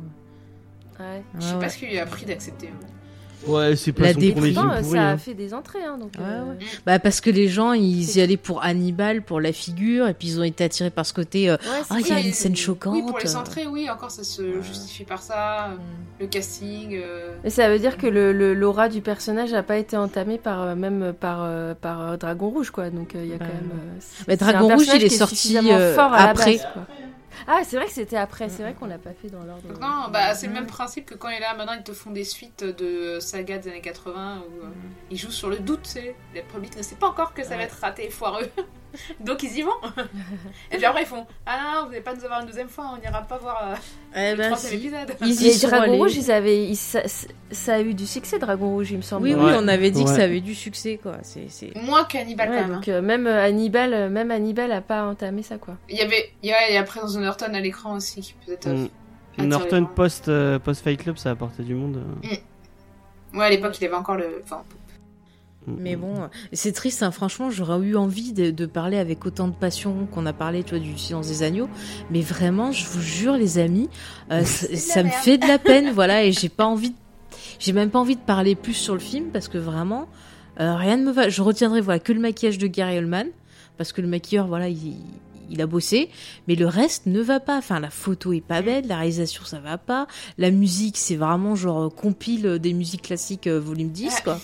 Ouais. 0.98 1.22
Je 1.38 1.40
sais 1.44 1.46
Ouais, 1.48 1.52
pas 1.52 1.58
ouais. 1.60 1.68
ce 1.68 1.76
qu'il 1.78 1.88
lui 1.90 1.98
a 1.98 2.06
pris 2.06 2.24
d'accepter. 2.24 2.70
Ouais, 3.46 3.74
c'est 3.76 3.92
pas 3.92 4.02
La 4.02 4.12
son 4.12 4.20
déprime. 4.20 4.34
premier 4.42 4.52
Pourtant, 4.54 4.70
film 4.72 4.82
pourri. 4.84 4.96
ça 4.98 5.02
a 5.02 5.10
hein. 5.12 5.16
fait 5.18 5.34
des 5.34 5.54
entrées, 5.54 5.82
hein, 5.84 5.96
donc... 5.98 6.12
Ouais, 6.18 6.24
euh, 6.24 6.50
ouais. 6.50 6.56
Bah 6.84 6.98
parce 6.98 7.20
que 7.22 7.30
les 7.30 7.48
gens 7.48 7.72
ils 7.72 8.16
y 8.16 8.20
allaient 8.20 8.36
pour 8.36 8.62
Hannibal, 8.62 9.22
pour 9.22 9.40
la 9.40 9.52
figure, 9.52 10.08
et 10.08 10.14
puis 10.14 10.28
ils 10.28 10.40
ont 10.40 10.44
été 10.44 10.64
attirés 10.64 10.90
par 10.90 11.06
ce 11.06 11.14
côté. 11.14 11.48
euh, 11.48 11.54
ouais, 11.54 11.58
Ah, 11.88 11.96
il 12.00 12.06
y 12.06 12.12
a 12.12 12.20
une 12.20 12.32
scène 12.34 12.52
Oui, 12.52 12.58
choquante. 12.58 13.06
pour 13.08 13.18
les 13.18 13.36
entrées, 13.36 13.66
oui, 13.66 13.88
encore 13.88 14.10
ça 14.10 14.24
se 14.24 14.60
justifie 14.62 15.04
par 15.04 15.22
ça. 15.22 15.68
euh, 15.70 15.76
Le 16.20 16.26
casting. 16.26 16.94
euh, 17.02 17.30
Mais 17.42 17.50
ça 17.50 17.70
veut 17.70 17.78
dire 17.78 17.96
que 17.96 18.06
le, 18.06 18.32
le- 18.32 18.52
l'aura 18.52 18.88
du 18.90 19.00
personnage 19.00 19.52
n'a 19.52 19.62
pas 19.62 19.78
été 19.78 19.96
entamée 19.96 20.36
par 20.38 20.76
même 20.76 21.14
par 21.18 21.48
par 21.76 22.18
Dragon 22.18 22.50
Rouge 22.50 22.70
quoi. 22.70 22.90
Donc 22.90 23.12
il 23.14 23.26
y 23.26 23.32
a 23.32 23.36
Bah, 23.38 23.46
quand 23.48 23.54
même. 23.54 23.70
Mais 24.28 24.36
c'est 24.36 24.44
Dragon 24.44 24.68
Rouge, 24.74 24.86
il 24.94 25.02
est 25.04 25.08
sorti, 25.08 25.56
euh, 25.70 25.94
fort 25.94 26.12
à 26.12 26.24
la 26.24 26.30
après. 26.30 26.56
base, 26.58 26.66
quoi. 26.74 26.86
Ah 27.46 27.60
c'est 27.64 27.76
vrai 27.76 27.86
que 27.86 27.92
c'était 27.92 28.16
après. 28.16 28.48
C'est 28.48 28.62
vrai 28.62 28.74
qu'on 28.74 28.86
l'a 28.86 28.98
pas 28.98 29.12
fait 29.12 29.28
dans 29.28 29.42
l'ordre. 29.42 29.68
Non, 29.80 30.10
bah 30.10 30.34
c'est 30.34 30.46
le 30.46 30.52
même 30.52 30.66
principe 30.66 31.06
que 31.06 31.14
quand 31.14 31.28
il 31.28 31.36
est 31.36 31.40
là, 31.40 31.54
maintenant 31.54 31.74
ils 31.74 31.82
te 31.82 31.92
font 31.92 32.10
des 32.10 32.24
suites 32.24 32.64
de 32.64 33.18
sagas 33.20 33.58
des 33.58 33.70
années 33.70 33.80
80 33.80 34.38
où 34.38 34.64
euh, 34.64 34.68
ils 35.10 35.18
jouent 35.18 35.30
sur 35.30 35.48
le 35.48 35.58
doute, 35.58 35.82
tu 35.82 35.90
sais. 35.90 36.16
Le 36.34 36.42
public 36.42 36.76
ne 36.76 36.82
sait 36.82 36.96
pas 36.96 37.08
encore 37.08 37.34
que 37.34 37.44
ça 37.44 37.56
va 37.56 37.62
être 37.62 37.78
raté 37.80 38.06
et 38.06 38.10
foireux. 38.10 38.50
Donc 39.20 39.42
ils 39.42 39.58
y 39.58 39.62
vont. 39.62 39.70
et 40.72 40.76
puis 40.76 40.84
après 40.84 41.02
ils 41.02 41.06
font 41.06 41.26
Ah 41.46 41.58
non, 41.62 41.84
vous 41.84 41.90
n'allez 41.90 42.02
pas 42.02 42.14
nous 42.14 42.24
avoir 42.24 42.40
une 42.40 42.46
deuxième 42.46 42.68
fois, 42.68 42.92
on 42.96 43.00
n'ira 43.00 43.22
pas 43.22 43.38
voir 43.38 43.70
euh, 43.70 43.74
Eh 44.16 44.30
le 44.32 44.36
ben, 44.36 44.46
troisième 44.52 44.80
si. 44.80 44.86
épisode. 44.86 45.16
Ils 45.22 45.42
y 45.46 45.60
Dragon. 45.66 45.96
Rouge, 45.96 46.16
ils 46.16 46.30
avaient, 46.30 46.64
ils- 46.66 46.76
ça, 46.76 47.00
ça 47.50 47.74
a 47.74 47.80
eu 47.80 47.94
du 47.94 48.06
succès 48.06 48.38
Dragon 48.38 48.68
Rouge, 48.70 48.90
il 48.90 48.96
me 48.98 49.02
semble. 49.02 49.24
Oui, 49.28 49.34
oui, 49.34 49.44
Ouais. 49.44 49.54
on 49.56 49.68
avait 49.68 49.90
dit 49.90 50.04
que 50.04 50.10
ça 50.10 50.24
avait 50.24 50.40
du 50.40 50.54
succès, 50.54 50.98
quoi. 51.02 51.16
C'est. 51.22 51.74
Moins 51.76 52.04
qu'Hannibal 52.04 52.48
Ouais, 52.50 52.56
quand 52.56 52.62
même. 52.62 52.70
hein. 52.72 52.74
donc 52.76 52.88
euh, 52.88 53.00
même 53.02 53.26
euh, 53.26 53.44
Hannibal, 53.44 53.94
euh, 53.94 54.08
même 54.08 54.30
Hannibal 54.30 54.72
a 54.72 54.80
pas 54.80 55.04
entamé 55.04 55.42
ça 55.42 55.58
quoi. 55.58 55.76
Il 55.88 55.96
y 55.96 56.00
avait 56.02 56.32
il 56.42 56.48
y 56.50 56.52
a, 56.52 56.68
il 56.68 56.74
y 56.74 56.76
a 56.76 56.80
la 56.80 56.86
présence 56.86 57.14
de 57.14 57.20
Norton 57.20 57.52
à 57.54 57.60
l'écran 57.60 57.94
aussi 57.96 58.20
qui 58.20 58.34
peut 58.46 58.52
être. 58.52 58.66
euh, 58.66 58.86
Mm. 59.38 59.44
Norton 59.46 59.86
post, 59.94 60.28
euh, 60.28 60.58
post 60.58 60.82
Fight 60.82 61.00
Club, 61.00 61.16
ça 61.16 61.30
a 61.30 61.32
apporté 61.32 61.62
du 61.62 61.74
monde. 61.74 62.02
euh. 62.24 62.36
Ouais, 63.38 63.44
à 63.46 63.50
l'époque 63.50 63.80
il 63.80 63.84
avait 63.86 63.94
encore 63.94 64.16
le. 64.16 64.40
Enfin, 64.42 64.56
Mm. 64.58 64.74
Mais 65.66 65.94
bon, 65.94 66.22
euh, 66.22 66.26
c'est 66.52 66.72
triste, 66.72 67.02
hein. 67.02 67.10
franchement, 67.10 67.50
j'aurais 67.50 67.86
eu 67.86 67.94
envie 67.96 68.32
de, 68.32 68.50
de 68.50 68.66
parler 68.66 68.96
avec 68.96 69.24
autant 69.26 69.46
de 69.46 69.54
passion 69.54 70.06
qu'on 70.10 70.24
a 70.26 70.32
parlé, 70.32 70.64
tu 70.64 70.70
vois, 70.70 70.78
du 70.78 70.96
silence 70.96 71.28
des 71.28 71.42
agneaux. 71.42 71.68
Mais 72.10 72.22
vraiment, 72.22 72.72
je 72.72 72.86
vous 72.86 73.00
jure, 73.00 73.34
les 73.34 73.58
amis, 73.58 73.88
euh, 74.32 74.42
ça, 74.44 75.02
me 75.02 75.10
fait 75.10 75.38
de 75.38 75.46
la 75.46 75.58
peine, 75.70 75.90
voilà, 75.92 76.24
et 76.24 76.32
j'ai 76.32 76.48
pas 76.48 76.64
envie, 76.64 76.90
de- 76.90 76.96
j'ai 77.58 77.72
même 77.72 77.90
pas 77.90 77.98
envie 77.98 78.16
de 78.16 78.20
parler 78.22 78.54
plus 78.54 78.72
sur 78.74 78.94
le 78.94 79.00
film 79.00 79.26
parce 79.32 79.48
que 79.48 79.58
vraiment, 79.58 80.08
euh, 80.60 80.74
rien 80.76 80.96
ne 80.96 81.04
me 81.04 81.12
va. 81.12 81.28
Je 81.28 81.42
retiendrai, 81.42 81.80
voilà, 81.80 81.98
que 82.00 82.12
le 82.12 82.20
maquillage 82.20 82.58
de 82.58 82.66
Gary 82.66 82.98
Oldman 82.98 83.28
parce 83.76 83.92
que 83.92 84.00
le 84.02 84.08
maquilleur, 84.08 84.46
voilà, 84.46 84.68
il, 84.68 84.96
il 85.50 85.60
a 85.60 85.66
bossé, 85.66 86.08
mais 86.48 86.54
le 86.54 86.66
reste 86.66 87.06
ne 87.06 87.20
va 87.20 87.40
pas. 87.40 87.56
Enfin, 87.58 87.80
la 87.80 87.90
photo 87.90 88.32
est 88.32 88.40
pas 88.40 88.62
belle, 88.62 88.86
la 88.86 88.96
réalisation 88.96 89.44
ça 89.44 89.58
va 89.58 89.78
pas, 89.78 90.06
la 90.38 90.50
musique 90.50 90.96
c'est 90.96 91.16
vraiment 91.16 91.54
genre 91.56 91.82
euh, 91.84 91.88
compile 91.90 92.46
euh, 92.46 92.58
des 92.58 92.72
musiques 92.72 93.02
classiques 93.02 93.46
euh, 93.46 93.58
volume 93.60 93.90
10, 93.90 94.04
Ouais. 94.06 94.20
quoi. 94.24 94.38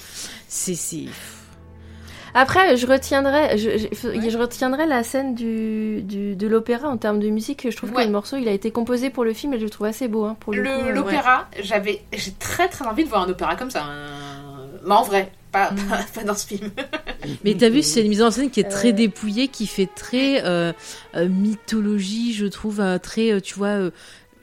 C'est, 0.49 0.75
c'est. 0.75 1.05
Après, 2.35 2.77
je 2.77 2.87
retiendrai, 2.87 3.57
je, 3.57 3.71
je, 3.79 4.09
Ouais. 4.09 4.29
je 4.31 4.37
retiendrai 4.37 4.87
la 4.87 5.03
scène 5.03 5.35
du, 5.35 6.03
du 6.03 6.37
de 6.37 6.47
l'opéra 6.47 6.87
en 6.89 6.99
termes 6.99 7.19
de 7.19 7.31
musique. 7.31 7.67
Je 7.71 7.75
trouve 7.75 7.93
Ouais. 7.93 8.03
que 8.03 8.07
le 8.09 8.13
morceau, 8.13 8.37
il 8.37 8.47
a 8.47 8.53
été 8.53 8.71
composé 8.71 9.09
pour 9.09 9.25
le 9.25 9.33
film 9.33 9.55
et 9.55 9.59
je 9.59 9.65
le 9.65 9.71
trouve 9.71 9.87
assez 9.87 10.07
beau 10.07 10.25
hein, 10.25 10.37
pour 10.41 10.53
le, 10.53 10.63
Le- 10.63 10.69
coup. 10.85 10.91
L'opéra, 10.95 11.49
j'avais, 11.63 12.03
j'ai 12.13 12.33
très 12.33 12.69
très 12.69 12.87
envie 12.87 13.05
de 13.05 13.09
voir 13.09 13.23
un 13.23 13.29
opéra 13.31 13.57
comme 13.57 13.71
ça. 13.71 13.85
un- 13.85 14.67
Mais 14.85 14.95
en 14.95 15.03
vrai, 15.03 15.33
pas, 15.57 15.71
Mm. 15.73 15.89
pas, 15.89 16.05
pas 16.15 16.25
dans 16.25 16.35
ce 16.35 16.47
film. 16.47 16.71
Mais 17.45 17.55
t'as 17.55 17.69
vu, 17.71 17.83
c'est 17.83 18.03
une 18.03 18.09
mise 18.09 18.23
en 18.23 18.31
scène 18.31 18.51
qui 18.51 18.61
est 18.61 18.65
très 18.69 18.89
Euh. 18.89 18.93
dépouillée, 18.93 19.49
qui 19.49 19.67
fait 19.67 19.89
très 19.95 20.45
euh, 20.45 20.73
euh, 21.17 21.29
mythologie, 21.29 22.35
je 22.35 22.47
trouve, 22.47 22.83
très, 23.03 23.41
tu 23.41 23.55
vois, 23.55 23.91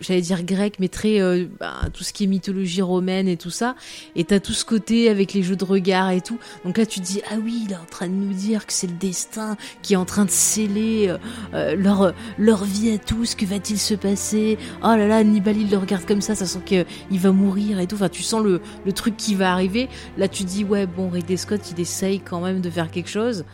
j'allais 0.04 0.22
dire 0.22 0.43
grec, 0.43 0.76
mais 0.80 0.88
très 0.88 1.22
euh, 1.22 1.45
bah, 1.60 1.76
tout 1.93 2.04
ce 2.04 2.14
qui 2.14 2.26
est 2.26 2.28
mythologie 2.28 2.82
romaine 2.82 3.28
et 3.28 3.38
tout 3.38 3.49
ça. 3.49 3.76
Et 4.16 4.24
t'as 4.24 4.39
tout 4.39 4.54
ce 4.54 4.66
côté 4.66 5.10
avec 5.10 5.34
les 5.34 5.43
jeux 5.43 5.56
de 5.56 5.64
regard 5.64 6.12
et 6.12 6.22
tout. 6.22 6.38
Donc 6.66 6.78
là, 6.78 6.86
tu 6.86 6.99
te 6.99 7.06
dis, 7.06 7.22
ah 7.32 7.36
oui, 7.43 7.64
il 7.66 7.72
est 7.72 7.78
en 7.78 7.86
train 7.86 8.08
de 8.08 8.14
nous 8.14 8.34
dire 8.34 8.66
que 8.66 8.74
c'est 8.74 8.88
le 8.88 8.93
destin 8.93 9.58
qui 9.82 9.93
est 9.93 9.97
en 9.97 10.06
train 10.06 10.26
de 10.26 10.32
sceller 10.32 11.08
euh, 11.08 11.18
euh, 11.54 11.76
leur, 11.76 12.14
leur 12.38 12.64
vie 12.64 12.91
à 12.91 12.97
tous. 12.97 13.36
Que 13.36 13.45
va-t-il 13.45 13.80
se 13.80 13.93
passer? 13.93 14.58
Oh 14.84 14.88
là 14.88 15.08
là, 15.08 15.18
Hannibal, 15.18 15.58
il 15.58 15.70
le 15.70 15.78
regarde 15.78 16.06
comme 16.06 16.22
ça, 16.22 16.36
ça 16.36 16.45
sent 16.45 16.60
qu'il 16.66 17.20
va 17.20 17.32
mourir 17.32 17.80
et 17.80 17.88
tout. 17.88 17.95
Enfin, 17.95 18.10
tu 18.10 18.24
sens 18.24 18.43
le, 18.43 18.62
le 18.86 18.91
truc 18.91 19.18
qui 19.18 19.36
va 19.36 19.51
arriver. 19.51 19.89
Là, 20.18 20.28
tu 20.28 20.43
dis, 20.43 20.64
ouais, 20.64 20.86
bon, 20.86 21.10
Ridley 21.10 21.38
Scott, 21.38 21.62
il 21.72 21.80
essaye 21.80 22.20
quand 22.20 22.41
même 22.41 22.62
de 22.62 22.70
faire 22.70 22.91
quelque 22.91 23.10
chose, 23.10 23.45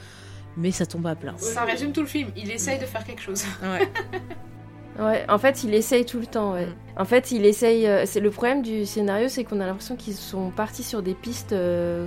mais 0.57 0.71
ça 0.71 0.85
tombe 0.85 1.07
à 1.07 1.15
plat. 1.15 1.33
Ça 1.37 1.63
résume 1.63 1.91
tout 1.91 2.01
le 2.01 2.07
film. 2.07 2.29
Il 2.35 2.49
essaye 2.51 2.79
de 2.79 2.85
faire 2.85 3.03
quelque 3.03 3.21
chose. 3.21 3.43
Ouais. 3.61 3.89
Ouais, 4.99 5.23
en 5.29 5.37
fait, 5.37 5.63
il 5.63 5.73
essaye 5.73 6.05
tout 6.05 6.19
le 6.19 6.25
temps. 6.25 6.53
Ouais. 6.53 6.65
Mm. 6.65 6.73
En 7.01 7.05
fait, 7.05 7.31
il 7.31 7.45
essaye. 7.45 7.87
euh, 7.87 8.03
c'est 8.05 8.19
le 8.19 8.29
problème 8.31 8.61
du 8.61 8.85
scénario, 8.85 9.29
c'est 9.29 9.43
qu'on 9.43 9.59
a 9.61 9.65
l'impression 9.65 9.95
qu'ils 9.95 10.13
sont 10.15 10.49
partis 10.49 10.83
sur 10.83 11.01
des 11.01 11.13
pistes. 11.13 11.53
euh, 11.53 12.05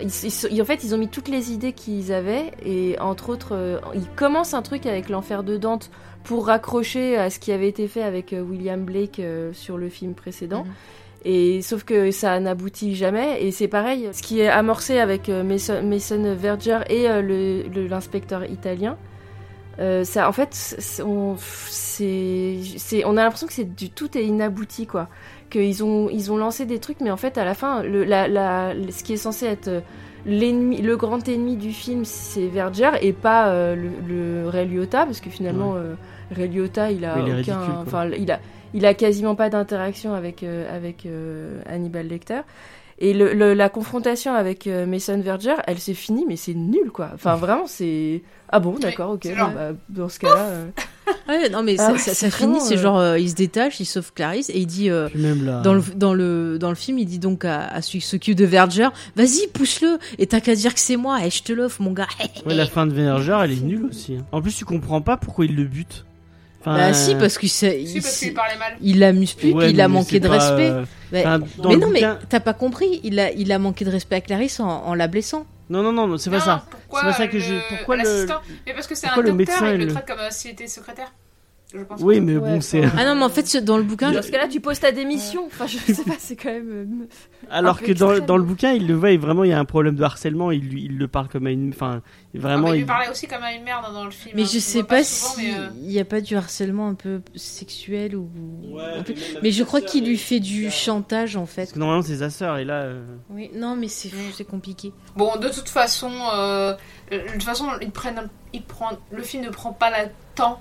ils- 0.00 0.08
ils 0.50 0.62
en 0.62 0.64
fait, 0.64 0.82
ils 0.84 0.94
ont 0.94 0.98
mis 0.98 1.08
toutes 1.08 1.28
les 1.28 1.52
idées 1.52 1.72
qu'ils 1.72 2.12
avaient 2.12 2.52
et 2.64 2.98
entre 3.00 3.28
autres, 3.30 3.54
euh, 3.54 3.78
ils 3.94 4.08
commencent 4.16 4.54
un 4.54 4.62
truc 4.62 4.86
avec 4.86 5.08
l'enfer 5.08 5.42
de 5.42 5.56
Dante 5.56 5.90
pour 6.24 6.46
raccrocher 6.46 7.16
à 7.16 7.30
ce 7.30 7.38
qui 7.38 7.52
avait 7.52 7.68
été 7.68 7.88
fait 7.88 8.02
avec 8.02 8.32
William 8.32 8.80
Blake 8.84 9.20
sur 9.52 9.76
le 9.78 9.88
film 9.88 10.14
précédent. 10.14 10.64
Mhm. 10.64 10.72
Et 11.24 11.62
sauf 11.62 11.84
que 11.84 12.10
ça 12.10 12.38
n'aboutit 12.40 12.94
jamais. 12.96 13.44
Et 13.44 13.52
c'est 13.52 13.68
pareil, 13.68 14.08
ce 14.12 14.22
qui 14.22 14.40
est 14.40 14.48
amorcé 14.48 14.98
avec 14.98 15.28
Mason, 15.28 15.80
Mason 15.84 16.34
Verger 16.34 16.78
et 16.88 17.06
l'inspecteur 17.88 18.44
italien. 18.50 18.96
Euh, 19.78 20.04
ça, 20.04 20.28
en 20.28 20.32
fait, 20.32 20.48
c'est- 20.52 21.02
on, 21.02 21.36
c'est, 21.38 23.04
on 23.04 23.16
a 23.16 23.22
l'impression 23.24 23.46
que 23.46 23.52
c'est 23.52 23.74
du 23.74 23.90
tout 23.90 24.16
est 24.16 24.24
inabouti, 24.24 24.86
quoi. 24.86 25.08
Qu'ils 25.50 25.82
ont, 25.84 26.08
ils 26.10 26.30
ont 26.32 26.36
lancé 26.36 26.66
des 26.66 26.78
trucs, 26.78 27.00
mais 27.00 27.10
en 27.10 27.16
fait, 27.16 27.38
à 27.38 27.44
la 27.44 27.54
fin, 27.54 27.82
le, 27.82 28.04
la, 28.04 28.28
la, 28.28 28.74
ce 28.90 29.02
qui 29.02 29.12
est 29.14 29.16
censé 29.18 29.46
être 29.46 29.68
euh, 29.68 29.80
l'ennemi, 30.26 30.80
le 30.82 30.96
grand 30.96 31.26
ennemi 31.28 31.56
du 31.56 31.72
film, 31.72 32.04
c'est 32.04 32.46
Verger 32.46 32.90
et 33.00 33.12
pas 33.12 33.48
euh, 33.48 33.74
le, 33.74 33.90
le 34.42 34.48
Ray 34.48 34.66
Liotta, 34.68 35.04
parce 35.04 35.20
que 35.20 35.30
finalement, 35.30 35.74
euh, 35.76 35.94
Ray 36.34 36.48
Liotta, 36.48 36.90
il 36.90 37.04
a 37.04 37.14
il 37.18 37.40
aucun, 37.40 37.60
enfin, 37.86 38.08
il 38.16 38.30
a, 38.30 38.40
il 38.74 38.86
a 38.86 38.94
quasiment 38.94 39.34
pas 39.34 39.50
d'interaction 39.50 40.14
avec 40.14 40.42
avec 40.42 41.06
Hannibal 41.66 42.06
Lecter. 42.06 42.40
Et 43.04 43.12
le, 43.14 43.34
le- 43.34 43.52
la 43.52 43.68
confrontation 43.68 44.32
avec 44.32 44.66
euh, 44.68 44.86
Mason 44.86 45.18
Verger, 45.20 45.56
elle 45.66 45.80
s'est 45.80 45.92
finie, 45.92 46.24
mais 46.28 46.36
c'est 46.36 46.54
nul, 46.54 46.90
quoi. 46.92 47.10
Enfin, 47.14 47.34
vraiment, 47.34 47.66
c'est... 47.66 48.22
Ah 48.48 48.60
bon, 48.60 48.78
d'accord, 48.78 49.10
ok. 49.10 49.26
bon, 49.36 49.48
bah, 49.54 49.72
dans 49.88 50.08
ce 50.08 50.18
cas-là... 50.20 50.46
euh, 50.50 50.66
Ouais, 51.28 51.48
non, 51.50 51.64
mais 51.64 51.74
Ah 51.80 51.98
ça, 51.98 52.30
finit, 52.30 52.60
c'est 52.60 52.76
euh, 52.76 52.80
genre, 52.80 52.98
euh, 52.98 53.18
il 53.18 53.28
se 53.28 53.34
détache, 53.34 53.80
il 53.80 53.86
sauve 53.86 54.12
Clarisse 54.12 54.50
et 54.50 54.58
il 54.60 54.66
dit. 54.66 54.88
euh, 54.88 55.08
même 55.16 55.44
là. 55.44 55.60
dans 55.62 55.74
le, 55.74 55.82
dans, 55.96 56.14
le, 56.14 56.58
dans 56.60 56.68
le 56.68 56.76
film, 56.76 56.96
il 56.98 57.06
dit 57.06 57.18
donc 57.18 57.44
à, 57.44 57.66
à 57.66 57.82
celui 57.82 57.98
qui 57.98 58.06
s'occupe 58.06 58.36
de 58.36 58.44
Verger, 58.44 58.88
vas-y, 59.16 59.48
pousse-le, 59.52 59.98
et 60.18 60.28
t'as 60.28 60.40
qu'à 60.40 60.54
dire 60.54 60.72
que 60.72 60.78
c'est 60.80 60.96
moi, 60.96 61.26
et 61.26 61.30
je 61.30 61.42
te 61.42 61.52
l'offre, 61.52 61.82
mon 61.82 61.90
gars. 61.92 62.06
Ouais, 62.46 62.54
la 62.54 62.66
fin 62.66 62.86
de 62.86 62.92
Verger, 62.92 63.36
elle 63.42 63.50
est 63.52 63.60
nulle 63.60 63.84
aussi. 63.86 64.14
hein. 64.14 64.24
En 64.30 64.40
plus, 64.40 64.54
tu 64.54 64.64
comprends 64.64 65.00
pas 65.02 65.16
pourquoi 65.16 65.44
il 65.44 65.56
le 65.56 65.64
bute. 65.64 66.04
Enfin, 66.64 66.76
Bah 66.76 66.92
si, 66.94 67.14
parce 67.16 67.38
qu'il 67.38 67.48
Si, 67.48 67.66
il, 67.66 67.72
parce 68.00 68.18
qu'il 68.18 68.28
s'est- 68.28 68.30
parlait 68.34 68.56
mal. 68.56 68.76
il 68.80 69.00
l'amuse 69.00 69.34
plus, 69.34 69.52
ouais, 69.52 69.64
puis 69.66 69.72
il 69.74 69.80
a 69.80 69.88
manqué 69.88 70.10
c'est 70.12 70.20
de 70.20 70.28
pas, 70.28 70.34
respect. 70.34 70.70
euh, 70.70 70.84
Ouais. 71.12 71.20
enfin, 71.26 71.38
mais 71.40 71.76
non, 71.76 71.88
bouquin- 71.88 72.18
mais 72.18 72.26
t'as 72.28 72.38
pas 72.40 72.54
compris, 72.54 73.00
il 73.02 73.18
a, 73.18 73.32
il 73.32 73.50
a 73.50 73.58
manqué 73.58 73.84
de 73.84 73.90
respect 73.90 74.14
à 74.16 74.20
Clarisse 74.20 74.60
en, 74.60 74.68
en 74.68 74.94
la 74.94 75.08
blessant. 75.08 75.44
Non, 75.70 75.82
non, 75.82 75.92
non, 75.92 76.06
non, 76.06 76.18
c'est 76.18 76.30
pas 76.30 76.38
ça. 76.40 76.64
Pourquoi 76.70 77.00
C'est 77.00 77.06
pas 77.06 77.12
ça 77.14 77.26
que 77.26 77.34
le- 77.34 77.40
je- 77.40 77.68
pourquoi 77.76 77.96
le- 77.96 78.02
l'assistant? 78.04 78.40
Mais 78.66 78.74
parce 78.74 78.86
que 78.86 78.94
c'est 78.94 79.06
un 79.06 79.10
pourquoi 79.10 79.22
le 79.32 79.36
docteur 79.38 79.54
médecin, 79.62 79.70
et 79.70 79.74
il 79.74 79.78
le 79.80 79.86
le- 79.86 79.92
traite 79.92 80.06
comme 80.06 80.18
euh, 80.20 80.28
s'il 80.30 80.50
était 80.52 80.66
secrétaire. 80.68 81.12
Je 81.74 81.82
pense. 81.84 82.00
Oui, 82.02 82.20
mais 82.20 82.36
Ouais, 82.36 82.50
bon, 82.54 82.60
c'est. 82.60 82.82
Ah 82.98 83.04
non, 83.06 83.14
mais 83.14 83.24
en 83.24 83.28
fait, 83.28 83.56
dans 83.64 83.78
le 83.78 83.82
bouquin, 83.82 84.12
Dans 84.12 84.20
ce 84.22 84.30
cas-là, 84.30 84.48
tu 84.48 84.60
poses 84.60 84.80
ta 84.80 84.92
démission. 84.92 85.44
Enfin, 85.46 85.66
je 85.66 85.78
sais 85.78 86.02
pas, 86.04 86.14
c'est 86.18 86.36
quand 86.36 86.50
même. 86.50 87.02
euh, 87.02 87.06
Alors 87.50 87.80
que 87.80 87.92
dans, 87.92 88.18
dans 88.18 88.36
le 88.36 88.42
bouquin, 88.42 88.72
il 88.72 88.86
le 88.86 88.94
voit 88.94 89.10
et 89.10 89.16
vraiment, 89.16 89.44
il 89.44 89.50
y 89.50 89.52
a 89.54 89.58
un 89.58 89.64
problème 89.64 89.94
de 89.94 90.02
harcèlement. 90.02 90.50
Il, 90.50 90.68
lui- 90.68 90.84
il 90.84 90.98
le 90.98 91.08
parle 91.08 91.28
comme 91.28 91.46
à 91.46 91.50
une. 91.50 91.70
Enfin, 91.70 92.02
vraiment. 92.34 92.68
mais 92.70 92.76
il 92.76 92.80
lui 92.80 92.84
parlait 92.86 93.08
aussi 93.10 93.26
comme 93.26 93.42
à 93.42 93.52
une 93.54 93.62
merde 93.64 93.84
hein, 93.88 93.92
dans 93.92 94.04
le 94.04 94.10
film. 94.10 94.34
mais 94.36 94.42
hein. 94.42 94.48
je 94.52 94.58
sais 94.58 94.82
pas 94.82 95.02
souvent, 95.02 95.34
s'il 95.34 95.48
mais, 95.52 95.58
euh, 95.58 95.68
y 95.90 95.98
a 95.98 96.04
pas 96.04 96.20
du 96.20 96.36
harcèlement 96.36 96.88
un 96.88 96.94
peu 96.94 97.20
sexuel 97.34 98.16
ou. 98.16 98.28
Ouais, 98.64 99.02
peu- 99.04 99.14
Mais 99.42 99.50
je 99.50 99.64
crois 99.64 99.80
qu'il 99.80 100.04
lui 100.06 100.18
fait 100.18 100.40
du 100.40 100.70
chantage 100.70 101.36
en 101.36 101.40
Parce 101.40 101.52
fait. 101.52 101.72
que 101.72 101.78
normalement, 101.78 102.02
c'est 102.02 102.16
sa 102.18 102.30
sœur 102.30 102.58
et 102.58 102.64
là. 102.64 102.82
euh, 102.82 103.02
Oui, 103.30 103.50
non, 103.54 103.76
mais 103.76 103.88
c'est 103.88 104.10
c'est 104.34 104.44
compliqué. 104.44 104.92
Bon, 105.16 105.36
de 105.36 105.48
toute 105.48 105.68
façon, 105.68 106.10
euh, 106.34 106.74
de 107.10 107.18
toute 107.32 107.42
façon, 107.42 107.66
ils 107.80 107.90
prennent, 107.90 108.18
un- 108.18 108.30
ils 108.52 108.62
prennent, 108.62 108.98
le 109.10 109.22
film 109.22 109.44
ne 109.44 109.50
prend 109.50 109.72
pas 109.72 109.90
le 109.90 110.08
temps 110.34 110.60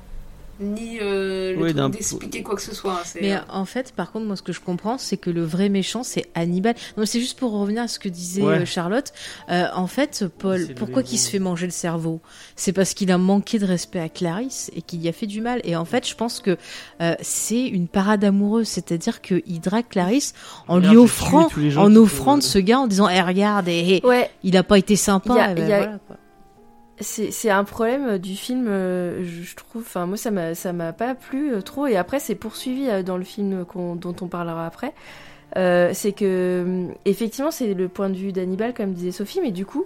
ni 0.62 0.99
euh, 1.01 1.53
le 1.55 1.62
Oui, 1.64 1.74
truc 1.74 1.91
d'expliquer 1.91 2.43
quoi 2.43 2.55
que 2.55 2.62
ce 2.62 2.74
soit. 2.76 2.93
hein, 2.93 3.03
Mais 3.22 3.34
euh, 3.36 3.39
en 3.49 3.66
fait, 3.66 3.93
par 3.93 4.12
contre, 4.12 4.26
moi, 4.26 4.36
ce 4.36 4.41
que 4.41 4.53
je 4.53 4.59
comprends, 4.62 4.97
c'est 4.97 5.18
que 5.18 5.30
le 5.30 5.43
vrai 5.43 5.70
méchant, 5.70 6.03
c'est 6.03 6.26
Hannibal. 6.36 6.76
Non, 6.97 7.05
c'est 7.05 7.20
juste 7.20 7.38
pour 7.39 7.51
revenir 7.51 7.84
à 7.84 7.88
ce 7.88 7.99
que 7.99 8.09
disait 8.09 8.41
Ouais. 8.43 8.59
euh, 8.59 8.66
Charlotte. 8.66 9.12
Euh, 9.49 9.66
en 9.74 9.88
fait, 9.88 10.26
Paul, 10.39 10.68
pourquoi 10.76 11.03
qu'il 11.03 11.18
se 11.20 11.30
fait 11.30 11.39
manger 11.39 11.66
le 11.66 11.72
cerveau? 11.72 12.22
C'est 12.55 12.74
parce 12.74 12.93
qu'il 12.93 13.12
a 13.12 13.18
manqué 13.18 13.59
de 13.59 13.66
respect 13.66 13.99
à 13.99 14.09
Clarisse 14.09 14.70
et 14.76 14.82
qu'il 14.82 15.01
y 15.01 15.09
a 15.09 15.14
fait 15.14 15.28
du 15.28 15.41
mal. 15.41 15.62
Et 15.64 15.76
en 15.76 15.86
fait, 15.86 16.07
je 16.07 16.16
pense 16.16 16.39
que 16.39 16.57
euh, 17.01 17.16
c'est 17.22 17.66
une 17.66 17.88
parade 17.88 18.24
amoureuse, 18.24 18.68
c'est-à-dire 18.68 19.22
qu'il 19.22 19.59
drague 19.62 19.88
Clarisse 19.89 20.34
en 20.68 20.78
lui 20.80 20.95
offrant, 20.97 21.47
en 21.78 21.95
offrant 21.95 22.38
de 22.38 22.43
ce 22.43 22.59
gars, 22.59 22.80
en 22.80 22.88
disant, 22.88 23.09
eh, 23.09 23.22
regarde, 23.22 23.68
eh, 23.68 24.01
eh, 24.03 24.05
Ouais, 24.05 24.30
il 24.43 24.57
a 24.57 24.64
pas 24.64 24.78
été 24.78 24.95
sympa. 24.95 25.34
Il 25.34 25.38
y 25.38 25.39
a- 25.39 25.51
eh 25.51 25.55
ben 25.55 25.64
il 25.64 25.70
y 25.70 25.74
a- 25.74 25.78
voilà, 25.78 25.99
quoi. 26.07 26.18
C'est 27.00 27.50
un 27.50 27.64
problème 27.64 28.20
du 28.20 28.36
film, 28.36 28.68
euh, 28.68 29.24
je, 29.24 29.56
trouve. 29.56 29.82
Enfin, 29.82 30.06
moi, 30.06 30.18
ça 30.18 30.30
m'a 30.74 30.94
pas 30.94 31.16
plu 31.16 31.54
euh, 31.54 31.62
trop. 31.62 31.88
Et 31.88 31.98
après, 31.98 32.20
c'est 32.20 32.36
poursuivi 32.36 32.88
euh, 32.89 33.02
dans 33.02 33.18
le 33.18 33.24
film 33.24 33.66
dont 33.74 34.16
on 34.22 34.28
parlera 34.28 34.68
après. 34.68 34.94
Euh, 35.58 35.92
c'est 35.94 36.14
que 36.14 36.62
hum, 36.66 36.94
effectivement, 37.06 37.52
c'est 37.52 37.74
le 37.74 37.88
point 37.89 38.10
de 38.10 38.16
vue 38.18 38.32
d'Hannibal, 38.32 38.74
comme 38.74 38.94
disait 38.94 39.12
Sophie, 39.12 39.42
mais 39.42 39.52
du 39.52 39.66
coup, 39.66 39.86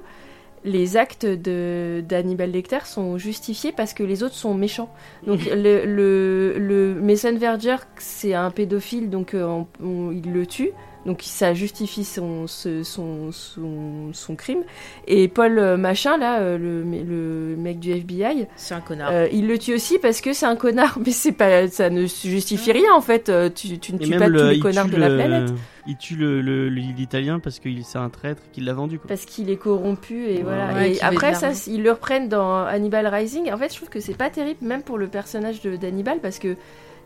les 0.65 0.97
actes 0.97 1.25
d'Hannibal 1.25 2.51
Lecter 2.51 2.79
sont 2.85 3.17
justifiés 3.17 3.71
parce 3.71 3.93
que 3.93 4.03
les 4.03 4.23
autres 4.23 4.35
sont 4.35 4.53
méchants. 4.55 4.89
Donc 5.27 5.41
le 5.51 5.85
le, 5.85 6.55
le 6.59 6.95
Mason 7.01 7.35
Verger, 7.37 7.77
c'est 7.97 8.33
un 8.33 8.51
pédophile, 8.51 9.09
donc 9.09 9.31
on- 9.35 9.67
on- 9.83 10.11
il 10.11 10.31
le 10.33 10.45
tue. 10.47 10.71
Donc 11.05 11.19
ça 11.23 11.53
justifie 11.53 12.03
son, 12.03 12.47
ce- 12.47 12.81
son, 12.83 13.31
son, 13.31 14.09
son 14.13 14.35
crime. 14.35 14.63
Et 15.07 15.27
Paul 15.27 15.59
euh, 15.59 15.77
Machin, 15.77 16.17
là, 16.17 16.39
euh, 16.39 16.57
le, 16.57 16.81
le 16.83 17.55
mec 17.57 17.79
du 17.79 17.91
FBI, 17.91 18.47
C'est 18.55 18.73
un 18.73 18.81
connard. 18.81 19.09
euh, 19.11 19.27
il 19.31 19.47
le 19.47 19.59
tue 19.59 19.75
aussi 19.75 19.99
parce 19.99 20.19
que 20.21 20.33
c'est 20.33 20.47
un 20.47 20.55
connard. 20.55 20.97
Mais 21.05 21.11
c'est 21.11 21.31
pas, 21.31 21.67
ça 21.67 21.89
ne 21.91 22.05
justifie 22.07 22.71
rien 22.71 22.93
en 22.95 23.01
fait. 23.01 23.31
Tu, 23.53 23.77
tu 23.77 23.93
ne 23.93 23.99
Et 23.99 24.05
tues 24.05 24.17
pas 24.17 24.27
le- 24.27 24.39
tous 24.39 24.47
les 24.49 24.59
connards 24.59 24.87
de 24.87 24.97
la 24.97 25.09
le- 25.09 25.15
planète 25.15 25.49
Il 25.87 25.95
tue 25.97 26.15
le- 26.15 26.41
le- 26.41 26.69
le- 26.69 26.81
l'italien 26.81 27.37
parce 27.39 27.59
qu'il 27.59 27.85
c'est 27.85 27.99
un 27.99 28.09
traître 28.09 28.41
qu'il 28.51 28.65
l'a 28.65 28.73
vendu. 28.73 28.97
Quoi. 28.97 29.07
parce 29.07 29.25
qu'il 29.25 29.51
est 29.51 29.57
corrompu 29.57 30.25
et 30.25 30.41
voilà. 30.41 30.73
Ouais, 30.73 30.93
et 30.95 31.01
après 31.03 31.35
ça, 31.35 31.51
ils 31.67 31.83
le 31.83 31.91
reprennent 31.91 32.29
dans 32.29 32.55
Hannibal 32.65 33.05
Rising. 33.05 33.51
En 33.53 33.57
fait, 33.59 33.69
je 33.71 33.75
trouve 33.77 33.89
que 33.89 33.99
c'est 33.99 34.17
pas 34.17 34.31
terrible 34.31 34.65
même 34.65 34.81
pour 34.81 34.97
le 34.97 35.05
personnage 35.07 35.61
de- 35.61 35.75
d'Hannibal 35.75 36.17
parce 36.19 36.39
que 36.39 36.55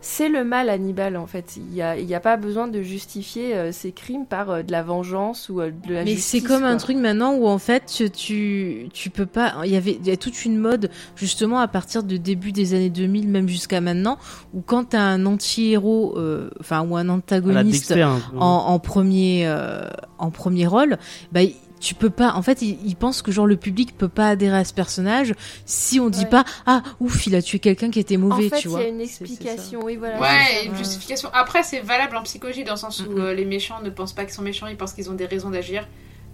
c'est 0.02 0.28
le 0.28 0.44
mal 0.44 0.68
Hannibal 0.70 1.16
en 1.16 1.26
fait. 1.26 1.56
Il 1.56 1.74
y 1.74 1.82
a, 1.82 1.98
il 1.98 2.06
y 2.08 2.14
a 2.14 2.20
pas 2.20 2.36
besoin 2.36 2.68
de 2.68 2.80
justifier 2.82 3.54
euh, 3.54 3.70
ses 3.72 3.92
crimes 3.92 4.24
par 4.26 4.50
euh, 4.50 4.62
de 4.62 4.72
la 4.72 4.82
vengeance 4.82 5.48
ou 5.50 5.60
euh, 5.60 5.70
de 5.86 5.92
la 5.94 6.04
Mais 6.04 6.12
justice. 6.14 6.26
c'est 6.26 6.40
comme 6.40 6.64
un 6.64 6.76
truc 6.78 6.96
maintenant 6.96 7.34
où 7.34 7.46
en 7.46 7.58
fait 7.58 8.02
tu 8.14 8.88
tu 8.92 9.10
peux 9.10 9.26
pas 9.26 9.56
il 9.64 9.70
y 9.70 9.76
avait 9.76 9.98
il 10.00 10.06
y 10.06 10.10
a 10.10 10.16
toute 10.16 10.44
une 10.44 10.56
mode 10.56 10.90
justement 11.16 11.58
à 11.60 11.68
partir 11.68 12.02
du 12.02 12.18
début 12.18 12.52
des 12.52 12.74
années 12.74 12.88
2000 12.90 13.28
même 13.28 13.48
jusqu'à 13.48 13.80
maintenant 13.80 14.18
où 14.54 14.62
quand 14.62 14.84
t'as 14.90 15.00
un 15.02 15.26
anti-héros 15.26 16.14
euh, 16.16 16.50
enfin 16.60 16.80
ou 16.82 16.96
un 16.96 17.08
antagoniste 17.08 17.94
peu. 17.94 18.02
en, 18.04 18.20
en 18.38 18.78
premier 18.78 19.42
euh, 19.46 19.88
en 20.18 20.30
premier 20.30 20.66
rôle 20.66 20.96
bah 21.32 21.40
tu 21.80 21.94
peux 21.94 22.10
pas 22.10 22.34
en 22.34 22.42
fait 22.42 22.62
il, 22.62 22.78
il 22.86 22.94
pense 22.94 23.22
que 23.22 23.32
genre 23.32 23.46
le 23.46 23.56
public 23.56 23.96
peut 23.96 24.08
pas 24.08 24.28
adhérer 24.28 24.58
à 24.58 24.64
ce 24.64 24.72
personnage 24.74 25.34
si 25.64 25.98
on 25.98 26.08
dit 26.10 26.20
Ouais. 26.20 26.26
pas 26.26 26.44
ah 26.66 26.82
ouf 27.00 27.26
il 27.26 27.34
a 27.34 27.40
tué 27.42 27.58
quelqu'un 27.58 27.90
qui 27.90 27.98
était 27.98 28.18
mauvais 28.18 28.46
En 28.46 28.50
fait, 28.50 28.56
tu 28.58 28.68
il 28.68 28.70
vois 28.70 28.82
y 28.82 28.84
a 28.84 28.88
une 28.88 29.00
explication. 29.00 29.80
Oui, 29.82 29.96
voilà. 29.96 30.20
Ouais, 30.20 30.66
une 30.66 30.76
justification. 30.76 31.30
Après, 31.32 31.62
c'est 31.62 31.80
valable 31.80 32.16
en 32.16 32.22
psychologie 32.22 32.62
dans 32.64 32.74
le 32.74 32.78
sens 32.78 33.00
où 33.00 33.18
euh, 33.18 33.32
les 33.32 33.44
méchants 33.46 33.80
ne 33.82 33.88
pensent 33.90 34.12
pas 34.12 34.24
qu'ils 34.24 34.34
sont 34.34 34.42
méchants, 34.42 34.66
ils 34.66 34.76
pensent 34.76 34.92
qu'ils 34.92 35.10
ont 35.10 35.14
des 35.14 35.26
raisons 35.26 35.50
d'agir. 35.50 35.88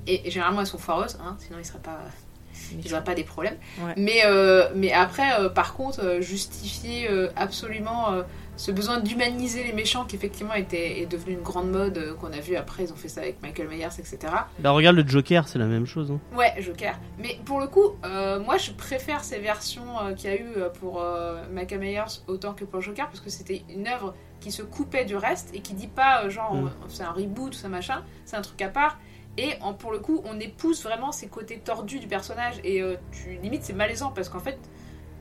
Et, 0.09 0.27
et 0.27 0.31
généralement, 0.31 0.61
elles 0.61 0.67
sont 0.67 0.79
foireuses, 0.79 1.17
hein, 1.25 1.37
sinon 1.39 1.59
ils 1.61 1.65
seraient 1.65 1.79
pas. 1.79 1.99
Ils 2.85 2.91
n'auraient 2.91 3.05
pas 3.05 3.15
des 3.15 3.23
problèmes. 3.23 3.57
Ouais. 3.81 3.93
Mais, 3.97 4.23
euh, 4.25 4.69
mais 4.75 4.93
après, 4.93 5.39
euh, 5.39 5.49
par 5.49 5.75
contre, 5.75 6.19
justifier 6.21 7.09
euh, 7.09 7.29
absolument 7.37 8.11
euh, 8.13 8.23
ce 8.57 8.71
besoin 8.73 9.01
d'humaniser 9.01 9.65
les 9.65 9.73
méchants 9.73 10.05
qui 10.07 10.17
effectivement 10.17 10.55
était, 10.55 11.01
est 11.01 11.07
devenu 11.07 11.35
une 11.35 11.43
grande 11.43 11.71
mode 11.71 11.99
euh, 11.99 12.15
qu'on 12.15 12.33
a 12.33 12.41
vu 12.41 12.57
après, 12.57 12.85
ils 12.85 12.93
ont 12.93 12.97
fait 12.97 13.09
ça 13.09 13.21
avec 13.21 13.43
Michael 13.43 13.69
Myers, 13.69 13.87
etc. 13.99 14.19
Bah, 14.61 14.71
regarde 14.71 14.97
le 14.97 15.07
Joker, 15.07 15.47
c'est 15.47 15.59
la 15.59 15.67
même 15.67 15.85
chose. 15.87 16.11
hein. 16.11 16.19
Ouais, 16.37 16.55
Joker. 16.61 16.99
Mais 17.19 17.39
pour 17.45 17.61
le 17.61 17.67
coup, 17.67 17.97
euh, 18.05 18.41
moi 18.41 18.57
je 18.57 18.71
préfère 18.73 19.23
ces 19.25 19.39
versions 19.39 19.99
euh, 20.01 20.15
qu'il 20.15 20.31
y 20.31 20.33
a 20.33 20.37
eu 20.37 20.49
pour 20.81 21.05
Michael 21.53 21.81
Myers 21.81 22.21
autant 22.27 22.55
que 22.55 22.65
pour 22.65 22.81
Joker 22.81 23.07
parce 23.09 23.21
que 23.21 23.31
c'était 23.31 23.63
une 23.69 23.87
œuvre 23.89 24.15
qui 24.41 24.51
se 24.53 24.63
coupait 24.63 25.05
du 25.05 25.17
reste 25.17 25.51
et 25.55 25.61
qui 25.61 25.75
dit 25.75 25.87
pas 25.89 26.29
genre 26.29 26.55
Mm. 26.55 26.71
c'est 26.89 27.03
un 27.03 27.11
reboot 27.13 27.51
ou 27.55 27.57
ça 27.57 27.69
machin, 27.69 28.03
c'est 28.25 28.37
un 28.37 28.43
truc 28.43 28.61
à 28.63 28.69
part. 28.69 28.99
Et 29.39 29.51
en, 29.61 29.75
pour 29.75 29.93
le 29.93 29.99
coup, 29.99 30.23
on 30.25 30.41
épouse 30.41 30.83
vraiment 30.83 31.13
ces 31.13 31.27
côtés 31.29 31.59
tordus 31.59 31.99
du 31.99 32.07
personnage 32.07 32.55
et 32.65 32.83
tu 33.13 33.39
limite 33.43 33.65
c'est 33.65 33.75
malaisant 33.75 34.11
parce 34.15 34.29
qu'en 34.31 34.41
fait 34.41 34.59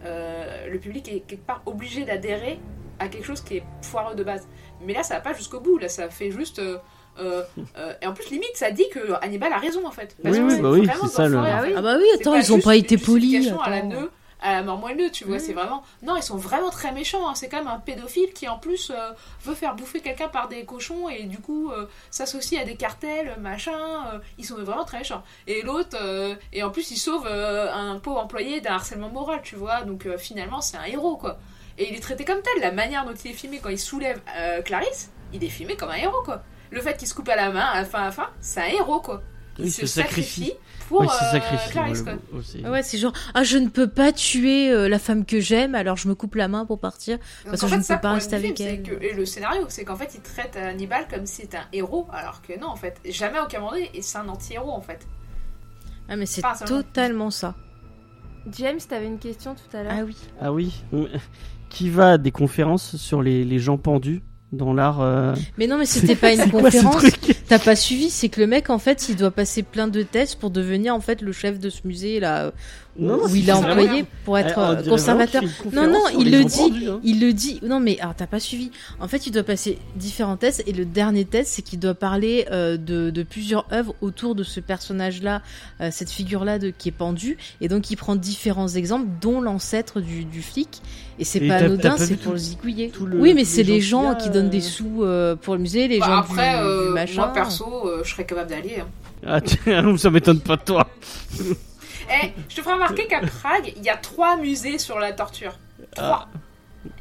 le 0.03 0.77
public 0.77 1.09
est 1.09 1.21
quelque 1.21 1.45
part 1.45 1.61
obligé 1.65 2.05
d'adhérer 2.05 2.59
à 2.99 3.07
quelque 3.07 3.25
chose 3.25 3.41
qui 3.41 3.57
est 3.57 3.63
foireux 3.81 4.15
de 4.15 4.23
base. 4.23 4.47
Mais 4.81 4.93
là 4.93 5.03
ça 5.03 5.15
va 5.15 5.21
pas 5.21 5.33
jusqu'au 5.33 5.59
bout, 5.59 5.77
là 5.77 5.89
ça 5.89 6.09
fait 6.09 6.31
juste. 6.31 6.59
euh, 6.59 6.77
euh, 7.17 7.43
euh, 7.77 7.93
et 8.01 8.07
en 8.07 8.13
plus, 8.13 8.29
limite, 8.29 8.51
ça 8.55 8.71
dit 8.71 8.89
que 8.91 9.13
Hannibal 9.23 9.53
a 9.53 9.57
raison 9.57 9.87
en 9.87 9.91
fait. 9.91 10.17
Oui, 10.23 10.31
que 10.31 10.43
oui, 10.43 10.51
c'est 10.55 10.61
bah 10.61 10.69
oui, 10.77 10.85
c'est 10.85 11.07
ça, 11.15 11.27
le- 11.29 11.37
Ah 11.37 11.61
oui. 11.63 11.73
ah 11.77 11.81
bah 11.81 11.95
oui 11.97 12.03
attends 12.13 12.35
ils 12.35 12.51
ont 12.53 12.59
pas 12.59 12.75
été 12.75 12.97
polis 12.97 13.47
à 13.63 13.69
la 13.69 13.81
nœud, 13.83 14.11
à 14.41 14.51
la 14.55 14.63
mort 14.63 14.77
moelleux, 14.77 15.09
tu 15.11 15.23
vois. 15.23 15.39
C'est 15.39 15.53
vraiment. 15.53 15.81
Non, 16.03 16.17
ils 16.17 16.23
sont 16.23 16.35
vraiment 16.35 16.69
très 16.71 16.91
méchants. 16.91 17.25
hein. 17.29 17.33
C'est 17.33 17.47
quand 17.47 17.59
même 17.59 17.69
un 17.69 17.79
pédophile 17.79 18.33
qui 18.33 18.49
en 18.49 18.57
plus 18.59 18.91
euh, 18.93 19.11
veut 19.45 19.55
faire 19.55 19.75
bouffer 19.75 20.01
quelqu'un 20.01 20.27
par 20.27 20.49
des 20.49 20.65
cochons 20.65 21.07
et 21.07 21.23
du 21.23 21.37
coup 21.39 21.71
euh, 21.71 21.85
s'associe 22.11 22.61
à 22.61 22.65
des 22.65 22.75
cartels, 22.75 23.37
machin. 23.39 23.79
euh, 24.13 24.19
ils 24.37 24.43
sont 24.45 24.55
vraiment 24.57 24.83
très 24.83 24.97
méchants. 24.97 25.23
Et 25.47 25.61
l'autre, 25.61 25.95
euh, 26.01 26.35
et 26.51 26.63
en 26.63 26.69
plus, 26.69 26.91
il 26.91 26.97
sauve 26.97 27.25
euh, 27.31 27.71
un 27.73 27.97
pauvre 27.97 28.19
employé 28.19 28.59
d'un 28.59 28.73
harcèlement 28.73 29.09
moral, 29.09 29.39
tu 29.41 29.55
vois. 29.55 29.83
Donc 29.83 30.05
euh, 30.05 30.17
finalement, 30.17 30.59
c'est 30.59 30.75
un 30.75 30.83
héros, 30.83 31.15
quoi. 31.15 31.37
Et 31.77 31.89
il 31.89 31.95
est 31.95 31.99
traité 31.99 32.23
comme 32.25 32.41
tel. 32.41 32.61
La 32.61 32.71
manière 32.71 33.05
dont 33.05 33.13
il 33.13 33.31
est 33.31 33.33
filmé 33.33 33.59
quand 33.61 33.69
il 33.69 33.79
soulève 33.79 34.21
euh, 34.37 34.61
Clarisse, 34.61 35.11
il 35.33 35.43
est 35.43 35.49
filmé 35.49 35.75
comme 35.75 35.89
un 35.89 35.95
héros, 35.95 36.21
quoi. 36.23 36.43
Le 36.71 36.81
fait 36.81 36.97
qu'il 36.97 37.07
se 37.07 37.13
coupe 37.13 37.29
à 37.29 37.35
la 37.35 37.51
main 37.51 37.61
à 37.65 37.79
la 37.81 37.85
fin, 37.85 37.99
à 38.01 38.05
la 38.05 38.11
fin, 38.11 38.29
c'est 38.39 38.61
un 38.61 38.67
héros, 38.67 38.99
quoi. 39.01 39.21
Il 39.57 39.65
Oui, 39.65 39.71
se 39.71 39.85
sacrifie. 39.85 40.45
sacrifie 40.47 40.53
pour 40.89 40.99
Oui, 41.01 41.07
il 41.09 41.09
se 41.11 41.35
euh. 41.37 41.71
Clarisse, 41.71 42.01
quoi. 42.01 42.13
aussi. 42.37 42.61
Ah 42.65 42.71
ouais, 42.71 42.83
c'est 42.83 42.97
genre, 42.97 43.13
ah, 43.33 43.43
je 43.43 43.57
ne 43.57 43.69
peux 43.69 43.87
pas 43.87 44.11
tuer 44.11 44.69
euh, 44.69 44.89
la 44.89 44.99
femme 44.99 45.25
que 45.25 45.39
j'aime, 45.39 45.75
alors 45.75 45.95
je 45.95 46.07
me 46.09 46.15
coupe 46.15 46.35
la 46.35 46.47
main 46.49 46.65
pour 46.65 46.79
partir. 46.79 47.19
Parce 47.45 47.61
Donc, 47.61 47.69
que 47.69 47.75
je 47.77 47.81
fait, 47.81 47.93
ne 47.93 47.97
peux 47.97 48.01
pas 48.01 48.13
rester 48.13 48.35
avec 48.35 48.57
film, 48.57 48.69
elle. 48.69 48.83
que- 48.83 49.03
et 49.03 49.13
le 49.13 49.25
scénario, 49.25 49.65
c'est 49.69 49.85
qu'en 49.85 49.95
fait, 49.95 50.11
il 50.15 50.21
traite 50.21 50.57
Hannibal 50.57 51.07
comme 51.09 51.25
si 51.25 51.41
c'était 51.43 51.57
un 51.57 51.67
héros, 51.71 52.07
alors 52.11 52.41
que 52.41 52.57
non, 52.59 52.67
en 52.67 52.75
fait, 52.75 52.99
jamais 53.05 53.39
aucun 53.39 53.59
moment 53.59 53.71
donné, 53.71 53.89
et 53.93 54.01
c'est 54.01 54.17
un 54.17 54.27
anti-héros, 54.27 54.71
en 54.71 54.81
fait. 54.81 55.07
Ah, 56.09 56.15
mais 56.17 56.25
c'est 56.25 56.41
totalement 56.65 57.31
ça. 57.31 57.55
James, 58.51 58.77
t'avais 58.87 59.07
une 59.07 59.17
question 59.19 59.55
tout 59.55 59.75
à 59.77 59.83
l'heure. 59.83 59.93
Ah 59.97 60.03
oui. 60.03 60.17
Ah 60.41 60.51
oui. 60.51 60.83
Qui 61.75 61.89
va 61.89 62.13
à 62.13 62.17
des 62.17 62.31
conférences 62.31 62.95
sur 62.95 63.21
les, 63.21 63.43
les 63.43 63.59
gens 63.59 63.77
pendus 63.77 64.21
dans 64.53 64.73
l'art 64.73 65.01
euh, 65.01 65.35
Mais 65.57 65.67
non, 65.67 65.77
mais 65.77 65.85
c'était 65.85 66.15
pas 66.15 66.33
une 66.33 66.49
conférence. 66.49 67.03
T'as 67.49 67.59
pas 67.59 67.75
suivi, 67.75 68.09
c'est 68.09 68.29
que 68.29 68.39
le 68.39 68.47
mec, 68.47 68.69
en 68.69 68.79
fait, 68.79 69.09
il 69.09 69.17
doit 69.17 69.31
passer 69.31 69.61
plein 69.61 69.89
de 69.89 70.01
tests 70.01 70.39
pour 70.39 70.51
devenir, 70.51 70.95
en 70.95 71.01
fait, 71.01 71.21
le 71.21 71.33
chef 71.33 71.59
de 71.59 71.69
ce 71.69 71.81
musée, 71.85 72.21
là, 72.21 72.53
Non, 72.97 73.17
non, 73.17 73.25
où 73.25 73.35
il 73.35 73.43
vraiment- 73.43 73.67
employé 73.71 74.05
pour 74.23 74.37
être 74.37 74.53
Eh, 74.57 74.87
euh, 74.87 74.89
conservateur. 74.89 75.43
Non, 75.73 75.85
non, 75.87 75.99
il 76.17 76.31
le 76.31 76.45
dit. 76.45 76.87
hein. 76.87 76.99
Il 77.03 77.19
le 77.19 77.33
dit. 77.33 77.59
Non, 77.61 77.81
mais 77.81 77.99
alors 77.99 78.15
t'as 78.15 78.25
pas 78.27 78.39
suivi. 78.39 78.71
En 79.01 79.09
fait, 79.09 79.27
il 79.27 79.31
doit 79.31 79.43
passer 79.43 79.77
différents 79.97 80.37
tests 80.37 80.63
et 80.65 80.71
le 80.71 80.85
dernier 80.85 81.25
test, 81.25 81.51
c'est 81.53 81.61
qu'il 81.61 81.79
doit 81.79 81.93
parler 81.93 82.45
euh, 82.51 82.77
de, 82.77 83.09
de 83.09 83.23
plusieurs 83.23 83.65
œuvres 83.73 83.93
autour 83.99 84.33
de 84.33 84.43
ce 84.43 84.61
personnage-là, 84.61 85.41
euh, 85.81 85.89
cette 85.91 86.09
figure-là 86.09 86.57
de 86.57 86.69
qui 86.69 86.87
est 86.87 86.93
pendue. 86.93 87.37
Et 87.59 87.67
donc, 87.67 87.89
il 87.91 87.97
prend 87.97 88.15
différents 88.15 88.69
exemples, 88.69 89.07
dont 89.21 89.41
l'ancêtre 89.41 89.99
du, 89.99 90.23
du 90.23 90.41
flic. 90.41 90.81
Et 91.19 91.25
c'est 91.25 91.41
pas 91.41 91.55
anodin, 91.55 91.95
c'est 91.97 92.15
pour 92.15 92.23
tout- 92.23 92.31
le 92.31 92.37
zigouiller. 92.37 92.89
tout 92.91 93.05
le- 93.05 93.19
Oui, 93.19 93.33
mais 93.33 93.43
c'est 93.45 93.63
les 93.63 93.73
les 93.73 93.81
gens 93.81 94.15
qui 94.15 94.29
a, 94.29 94.31
donnent 94.31 94.49
des 94.49 94.61
sous 94.61 95.03
euh, 95.03 95.35
pour 95.35 95.55
le 95.55 95.59
musée, 95.61 95.89
les 95.89 95.99
Bah, 95.99 96.05
gens 96.05 96.17
après, 96.19 96.59
du, 96.61 96.87
du 96.87 96.93
machin. 96.93 97.15
moi 97.23 97.33
perso, 97.33 97.89
je 98.03 98.09
serais 98.09 98.25
capable 98.25 98.49
d'aller. 98.49 98.77
hein. 98.79 98.87
Ah, 99.27 99.39
ça 99.97 100.09
m'étonne 100.11 100.39
pas 100.39 100.55
de 100.55 100.61
toi. 100.61 100.87
Eh, 102.09 102.31
je 102.49 102.55
te 102.55 102.61
ferai 102.61 102.73
remarquer 102.73 103.07
qu'à 103.07 103.21
Prague, 103.21 103.73
il 103.75 103.83
y 103.83 103.89
a 103.89 103.97
trois 103.97 104.37
musées 104.37 104.77
sur 104.77 104.99
la 104.99 105.11
torture. 105.13 105.57
Trois. 105.95 106.27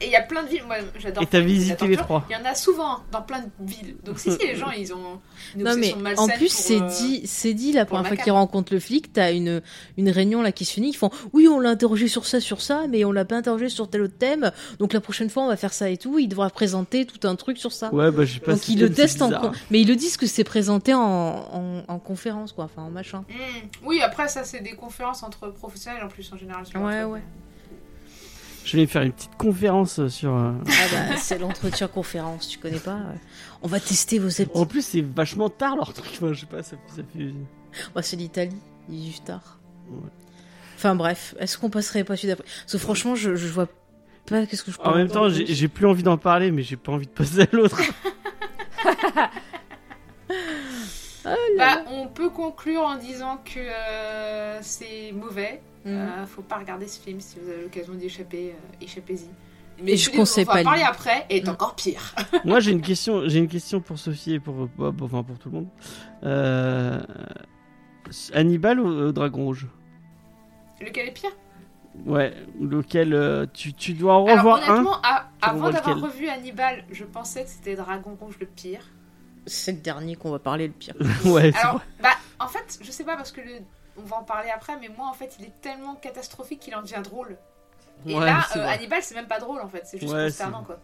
Et 0.01 0.07
il 0.07 0.11
y 0.11 0.17
a 0.17 0.23
plein 0.23 0.43
de 0.43 0.49
villes. 0.49 0.65
Moi, 0.67 0.77
j'adore. 0.99 1.23
Et 1.23 1.27
t'as 1.27 1.41
visité 1.41 1.87
les 1.87 1.97
trois. 1.97 2.25
Il 2.29 2.33
y 2.33 2.37
en 2.37 2.45
a 2.45 2.55
souvent 2.55 3.01
dans 3.13 3.23
plein 3.23 3.41
de 3.41 3.49
villes. 3.61 3.97
Donc 4.05 4.19
si, 4.19 4.31
si, 4.33 4.39
les 4.39 4.55
gens, 4.57 4.71
ils 4.71 4.93
ont 4.93 5.21
une 5.57 5.65
Non 5.65 5.77
mais 5.77 5.95
en 6.17 6.29
plus 6.29 6.49
c'est 6.49 6.81
euh, 6.81 6.89
dit, 6.89 7.27
c'est 7.27 7.55
dit 7.55 7.73
la 7.73 7.85
pour 7.85 7.97
première 7.99 8.09
fois 8.15 8.17
qu'ils 8.23 8.33
rencontrent 8.33 8.73
le 8.73 8.81
flic, 8.81 9.13
t'as 9.13 9.33
une 9.33 9.63
une 9.97 10.11
réunion 10.11 10.43
là 10.43 10.53
qui 10.53 10.65
se 10.65 10.73
finit, 10.73 10.91
ils 10.91 10.97
font 10.97 11.11
oui 11.33 11.49
on 11.49 11.61
l'a 11.61 11.71
interrogé 11.71 12.09
sur 12.09 12.27
ça 12.27 12.41
sur 12.41 12.61
ça, 12.61 12.87
mais 12.89 13.05
on 13.05 13.13
l'a 13.13 13.25
pas 13.25 13.37
interrogé 13.37 13.69
sur 13.69 13.89
tel 13.89 14.03
autre 14.03 14.17
thème, 14.19 14.53
donc 14.79 14.93
la 14.93 15.01
prochaine 15.01 15.31
fois 15.31 15.45
on 15.45 15.49
va 15.49 15.57
faire 15.57 15.73
ça 15.73 15.89
et 15.91 15.97
tout, 15.97 16.19
il 16.19 16.29
devra 16.29 16.51
présenter 16.51 17.07
tout 17.07 17.27
un 17.27 17.37
truc 17.37 17.59
sur 17.59 17.73
ça. 17.73 17.93
Ouais, 17.93 18.11
bah 18.11 18.25
j'ai 18.25 18.41
pas 18.41 18.53
donc 18.53 18.69
ils 18.69 18.81
le 18.81 18.91
testent 18.93 19.23
en 19.23 19.31
con- 19.31 19.53
mais 19.71 19.81
ils 19.81 19.89
le 19.89 19.97
disent 19.97 20.17
que 20.17 20.27
c'est 20.27 20.45
présenté 20.45 20.95
en, 20.95 21.01
en, 21.01 21.83
en 21.87 21.99
conférence 21.99 22.53
quoi, 22.53 22.65
enfin 22.65 22.83
en 22.83 22.91
machin. 22.91 23.25
Hmm. 23.29 23.69
Oui, 23.85 24.01
après, 24.03 24.29
ça, 24.29 24.45
c'est 24.45 24.61
des 24.61 24.73
conférences 24.73 25.23
entre 25.23 25.49
professionnels 25.49 26.03
en 26.05 26.09
plus, 26.09 26.31
en 26.33 26.37
général. 26.37 26.67
sur 26.67 26.81
Ouais, 26.81 27.05
ouais. 27.05 27.23
Je 28.65 28.77
vais 28.79 28.87
faire 28.87 29.03
une 29.03 29.13
petite 29.13 29.37
conférence 29.37 30.07
sur. 30.09 30.35
euh, 30.35 30.53
Ah 30.67 30.71
bah 31.11 31.17
c'est 31.19 31.39
l'entretien 31.39 31.87
conférence, 31.87 32.49
tu 32.49 32.59
connais 32.59 32.79
pas 32.79 32.97
euh. 32.97 33.15
On 33.63 33.69
va 33.69 33.79
tester 33.81 34.19
vos 34.19 34.29
aptitudes. 34.29 34.51
En 34.55 34.67
plus, 34.67 34.85
c'est 34.85 35.03
vachement 35.03 35.51
tard 35.51 35.77
leur 35.77 35.93
truc. 35.93 36.11
Enfin, 36.15 36.33
je 36.33 36.41
sais 36.41 36.47
pas, 36.47 36.63
ça, 36.63 36.77
ça 36.89 37.03
fait. 37.15 37.33
Bah, 37.95 38.03
c'est 38.03 38.17
l'Italie, 38.17 38.57
il 38.89 39.03
est 39.03 39.07
juste 39.07 39.25
tard. 39.27 39.59
Ouais. 39.91 39.99
Enfin 40.77 40.95
bref, 40.95 41.35
est-ce 41.39 41.59
qu'on 41.59 41.71
passerait 41.71 42.05
pas 42.05 42.17
celui 42.17 42.29
d'après 42.29 42.45
Parce 42.45 42.73
que 42.73 42.79
franchement 42.79 43.15
je, 43.15 43.37
je 43.37 43.47
vois 43.49 43.67
pas 44.27 44.45
qu'est-ce 44.47 44.63
que 44.65 44.71
je 44.73 44.77
peux 44.79 44.83
En 44.85 44.95
même 44.95 45.09
temps, 45.09 45.29
j'ai 45.29 45.69
plus 45.69 45.87
envie 45.87 46.03
d'en 46.03 46.17
parler, 46.19 46.51
mais 46.51 46.63
j'ai 46.63 46.77
pas 46.77 46.93
envie 46.93 47.07
de 47.07 47.11
passer 47.13 47.43
à 47.43 47.47
l'autre. 47.53 47.81
Bah, 51.57 51.85
on 51.91 52.07
peut 52.09 52.29
conclure 52.29 52.83
en 52.83 52.97
disant 52.97 53.39
que 53.45 53.59
euh, 53.59 54.59
c'est 54.61 55.13
mauvais. 55.13 55.63
Mhm. 55.85 55.93
Euh, 55.93 56.27
faut 56.27 56.43
pas 56.43 56.57
regarder 56.59 56.87
ce 56.89 57.01
film 57.01 57.21
si 57.21 57.39
vous 57.39 57.51
avez 57.51 57.63
l'occasion 57.63 57.95
d'y 57.95 58.07
échapper, 58.07 58.51
euh, 58.53 58.85
échappez-y. 58.85 59.29
Et 59.87 59.97
je 59.97 60.09
conseille 60.11 60.45
dont 60.45 60.53
on 60.53 60.55
va 60.55 60.61
pas 60.63 60.65
parler 60.71 60.83
après 60.85 61.27
est 61.31 61.47
Mm. 61.47 61.51
encore 61.51 61.75
pire. 61.75 62.15
Moi, 62.45 62.61
j'ai 62.61 62.71
une 62.71 62.81
question. 62.81 63.23
J'ai 63.29 63.39
une 63.41 63.49
question 63.49 63.81
pour 63.81 63.99
Sophie 63.99 64.35
et 64.35 64.41
pour, 64.41 64.55
bah, 64.79 64.91
bah, 64.93 65.05
enfin 65.07 65.23
pour 65.25 65.39
tout 65.39 65.51
le 65.51 65.57
monde. 65.57 65.69
Euh... 66.23 67.01
Hannibal 68.33 68.81
ou 68.81 68.89
euh, 68.89 69.13
Dragon 69.13 69.45
Rouge? 69.45 69.67
Lequel 70.81 71.09
est 71.09 71.13
pire? 71.13 71.31
Ouais, 72.07 72.35
lequel 72.61 73.15
euh, 73.15 73.47
tu, 73.53 73.73
tu 73.73 73.95
dois 73.95 74.15
en 74.17 74.27
Alors 74.27 74.39
revoir 74.39 74.63
un. 74.69 74.73
honnêtement, 74.75 74.97
à- 75.03 75.29
avant 75.41 75.71
d'avoir 75.71 76.01
revu 76.01 76.29
Hannibal, 76.29 76.85
je 76.91 77.05
pensais 77.05 77.45
que 77.45 77.51
c'était 77.51 77.77
Dragon 77.77 78.17
Rouge 78.21 78.37
le 78.41 78.47
pire. 78.47 78.81
C'est 79.47 79.73
le 79.73 79.79
dernier 79.79 80.17
qu'on 80.17 80.31
va 80.31 80.39
parler 80.39 80.67
le 80.67 80.73
pire. 80.73 80.95
ouais, 81.25 81.53
c'est 81.53 81.59
Alors, 81.59 81.81
bah, 82.03 82.11
en 82.41 82.49
fait, 82.49 82.79
je 82.83 82.91
sais 82.91 83.05
pas 83.05 83.17
parce 83.17 83.31
que 83.33 83.41
le... 83.41 83.59
on 83.97 84.03
va 84.03 84.17
en 84.17 84.25
parler 84.25 84.51
après, 84.51 84.77
mais 84.81 84.89
moi, 84.97 85.09
en 85.09 85.13
fait, 85.13 85.37
il 85.39 85.45
est 85.47 85.61
tellement 85.61 85.95
catastrophique 85.95 86.61
qu'il 86.61 86.75
en 86.75 86.83
devient 86.83 87.01
drôle. 87.03 87.37
Et 88.07 88.15
Ouais, 88.15 88.25
là, 88.27 88.41
c'est 88.53 88.59
euh. 88.59 88.67
Hannibal, 88.69 89.03
c'est 89.03 89.15
même 89.15 89.27
pas 89.29 89.39
drôle 89.39 89.61
en 89.61 89.69
fait, 89.69 89.83
c'est 89.87 89.99
juste 89.99 90.13
Ouais, 90.13 90.25
consternant 90.27 90.61
c'est- 90.61 90.67
quoi. 90.67 90.79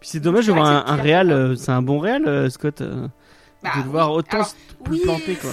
Puis 0.00 0.08
c'est 0.10 0.20
dommage 0.20 0.48
voir 0.48 0.58
un, 0.58 0.84
un 0.86 0.96
moi. 0.96 1.04
euh, 1.30 1.54
c'est 1.56 1.70
un 1.72 1.82
bon 1.82 1.98
réal, 1.98 2.26
euh, 2.28 2.50
Scott. 2.50 2.80
euh, 2.82 3.08
Bah, 3.62 3.70
de 3.76 3.82
le 3.82 3.88
voir 3.88 4.10
oui. 4.10 4.18
autant 4.18 4.36
Alors, 4.38 4.54
oui, 4.90 5.00
planté, 5.02 5.36
quoi. 5.36 5.52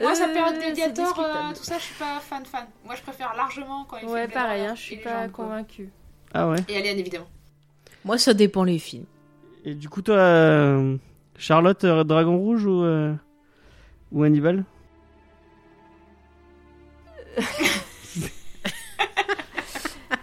Moi, 0.00 0.14
sa 0.14 0.28
période 0.28 0.56
euh, 0.88 0.92
discutable. 0.92 1.56
tout 1.56 1.64
ça, 1.64 1.78
je 1.78 1.82
suis 1.84 1.94
pas 1.94 2.20
fan 2.20 2.44
fan. 2.44 2.66
Moi, 2.84 2.94
je 2.94 3.02
préfère 3.02 3.34
largement 3.36 3.84
quand 3.84 3.96
il 3.96 4.06
fait 4.06 4.12
Ouais, 4.12 4.28
pareil, 4.28 4.62
hein, 4.62 4.74
je 4.74 4.80
suis 4.80 4.96
pas 4.96 5.28
convaincue. 5.28 5.90
Ah 6.34 6.48
ouais. 6.48 6.58
Et 6.68 6.76
Alien, 6.76 6.98
évidemment. 6.98 7.28
Moi, 8.04 8.18
ça 8.18 8.34
dépend 8.34 8.64
les 8.64 8.78
films. 8.78 9.04
Et 9.64 9.74
du 9.74 9.88
coup, 9.88 10.02
toi, 10.02 10.16
euh, 10.16 10.96
Charlotte, 11.36 11.84
euh, 11.84 12.04
Dragon 12.04 12.36
Rouge 12.36 12.64
ou, 12.66 12.82
euh, 12.82 13.14
ou 14.12 14.22
Hannibal? 14.24 14.64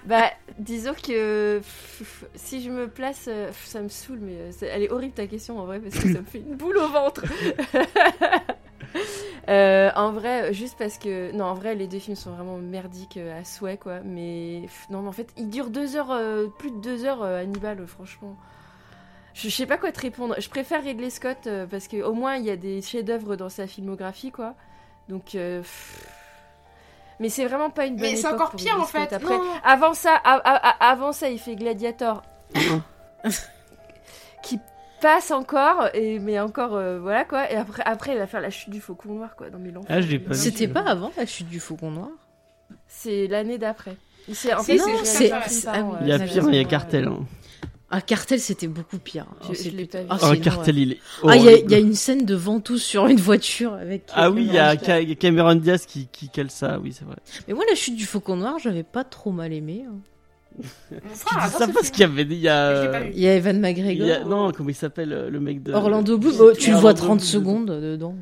Bah, 0.10 0.32
disons 0.57 0.95
que 0.95 1.60
pff, 1.60 2.26
si 2.34 2.64
je 2.64 2.72
me 2.72 2.88
place, 2.88 3.26
euh, 3.28 3.47
pff, 3.49 3.66
ça 3.68 3.80
me 3.80 3.89
saoule, 3.89 4.18
mais 4.20 4.34
euh, 4.38 4.51
elle 4.62 4.82
est 4.82 4.89
horrible 4.89 5.14
ta 5.14 5.28
question 5.28 5.60
en 5.60 5.66
vrai 5.66 5.80
parce 5.80 5.95
que 5.95 6.12
ça 6.12 6.20
me 6.20 6.26
fait 6.26 6.39
une 6.39 6.55
boule 6.55 6.78
au 6.78 6.89
ventre. 6.89 7.24
Euh, 9.47 9.89
en 9.95 10.12
vrai, 10.12 10.53
juste 10.53 10.78
parce 10.78 10.97
que 10.99 11.32
non, 11.32 11.45
en 11.45 11.53
vrai, 11.55 11.74
les 11.74 11.88
deux 11.88 11.97
films 11.99 12.16
sont 12.16 12.32
vraiment 12.32 12.57
merdiques 12.57 13.18
à 13.18 13.43
souhait 13.43 13.78
quoi. 13.78 13.99
Mais 14.01 14.62
pff, 14.64 14.89
non, 14.89 15.01
mais 15.01 15.10
en 15.10 15.12
fait, 15.12 15.30
il 15.38 15.49
dure 15.49 15.70
deux 15.70 15.95
heures, 15.95 16.12
euh, 16.12 16.47
plus 16.60 16.72
de 16.72 16.78
deux 16.78 17.05
heures, 17.05 17.24
euh, 17.24 17.41
Hannibal, 17.41 17.86
franchement. 17.88 18.36
Je 19.34 19.49
je 19.49 19.55
sais 19.55 19.66
pas 19.66 19.78
quoi 19.78 19.91
te 19.91 20.01
répondre. 20.01 20.36
Je 20.39 20.49
préfère 20.49 20.84
Ridley 20.84 21.10
Scott 21.10 21.49
parce 21.70 21.88
que 21.88 22.01
au 22.03 22.14
moins 22.14 22.36
il 22.36 22.45
y 22.45 22.51
a 22.51 22.57
des 22.57 22.82
chefs-d'œuvre 22.82 23.36
dans 23.36 23.49
sa 23.49 23.68
filmographie 23.68 24.32
quoi. 24.32 24.55
Donc. 25.07 25.32
pff, 25.32 26.18
mais 27.20 27.30
c'est 27.30 27.45
vraiment 27.45 27.70
pas 27.70 27.86
une 27.86 27.95
bonne 27.95 28.01
Mais 28.09 28.15
c'est 28.15 28.28
époque 28.28 28.34
encore 28.41 28.51
pire 28.55 28.80
en 28.80 28.86
fait. 28.86 29.05
Scott. 29.07 29.13
Après, 29.13 29.38
Non. 29.38 29.43
avant 29.63 29.93
ça, 29.93 30.15
a- 30.15 30.38
a- 30.38 30.70
a- 30.70 30.91
avant 30.91 31.11
ça, 31.11 31.30
il 31.30 31.39
fait 31.39 31.55
Gladiator, 31.55 32.24
qui 34.43 34.59
passe 35.01 35.32
encore, 35.32 35.89
et 35.93 36.20
mais 36.20 36.39
encore, 36.39 36.76
euh, 36.76 36.99
voilà 36.99 37.26
quoi. 37.26 37.51
Et 37.51 37.55
après, 37.55 37.84
après, 37.86 38.11
il 38.13 38.17
va 38.17 38.28
faire 38.28 38.41
la 38.41 38.49
chute 38.49 38.70
du 38.70 38.82
faucon 38.82 39.13
noir, 39.13 39.36
quoi. 39.36 39.49
Dans 39.49 39.59
Milan. 39.59 39.82
Ah. 39.89 39.99
C'était 40.34 40.67
pas 40.67 40.82
avant 40.82 41.11
la 41.17 41.26
chute 41.26 41.47
du 41.49 41.59
Faucon 41.59 41.91
Noir? 41.91 42.09
C'est 42.88 43.28
l'année 43.28 43.57
d'après. 43.57 43.95
C'est 44.34 44.53
en 44.53 44.61
fait, 44.63 44.78
c'est 44.78 44.91
non, 44.91 44.97
c'est 45.03 45.32
c'est- 45.47 45.67
Ah 45.67 45.82
oui, 45.82 45.95
Il 46.01 46.07
y 46.07 46.11
a 46.11 46.20
pire, 46.20 46.43
ouais, 46.45 46.51
il 46.51 46.55
y 46.57 46.59
a. 46.59 46.63
Cartel. 46.65 47.07
hein. 47.07 47.20
Ah, 47.92 48.02
Cartel, 48.02 48.40
c'était 48.40 48.68
beaucoup 48.68 49.00
pire. 49.00 49.26
Je- 49.42 49.48
je 49.50 49.54
c'est 49.64 49.70
l'ai 49.72 49.84
putain- 49.86 50.04
pas 50.04 50.16
vu. 50.16 50.22
Ah, 50.24 50.32
Oh, 50.32 50.42
Cartel, 50.44 50.78
il 50.78 50.92
est. 50.94 50.98
Ah, 51.28 51.36
il 51.36 51.44
y, 51.44 51.50
a- 51.50 51.58
y 51.78 51.82
une 51.82 51.96
scène 51.96 52.24
de 52.24 52.36
ventouse 52.36 52.84
sur 52.84 53.08
une 53.08 53.20
voiture 53.20 53.74
avec. 53.74 54.04
Ah 54.14 54.30
oui, 54.30 54.46
il 54.48 54.54
y 54.54 54.60
a 54.60 54.76
Cameron 54.78 55.06
Ca- 55.08 55.16
Cameron 55.16 55.56
Diaz 55.56 55.86
qui, 55.88 56.08
qui 56.12 56.30
cale 56.30 56.52
ça, 56.52 56.80
oui, 56.84 56.94
c'est 56.94 57.06
vrai. 57.06 57.16
Mais 57.48 57.54
moi, 57.56 57.64
la 57.68 57.76
chute 57.76 57.96
du 57.96 58.06
Faucon 58.06 58.36
Noir, 58.36 58.60
j'avais 58.60 58.84
pas 58.84 59.04
trop 59.04 59.32
mal 59.32 59.52
aimé. 59.54 59.86
hein. 59.90 59.96
Adore 61.38 61.48
ça 61.60 61.68
ce 61.68 61.72
parce 61.72 61.90
qu'il 61.90 62.02
y 62.02 62.04
avait 62.04 62.24
il 62.24 62.34
y 62.34 62.48
a. 62.50 63.06
Il 63.08 63.18
y 63.20 63.26
Evan 63.26 63.56
il 63.56 63.62
McGregor. 63.62 64.08
y 64.08 64.12
a- 64.12 64.24
Non, 64.24 64.52
comment 64.52 64.70
il 64.70 64.76
s'appelle 64.76 65.14
euh, 65.14 65.30
le 65.30 65.40
mec 65.40 65.64
de. 65.64 65.74
Orlando 65.74 66.18
Bloom, 66.18 66.36
oh, 66.40 66.52
tu 66.58 66.72
le 66.72 66.76
vois 66.78 66.92
Orlando 66.92 66.98
30 67.08 67.18
Bloom. 67.20 67.28
secondes 67.28 67.66
dedans. 67.82 68.16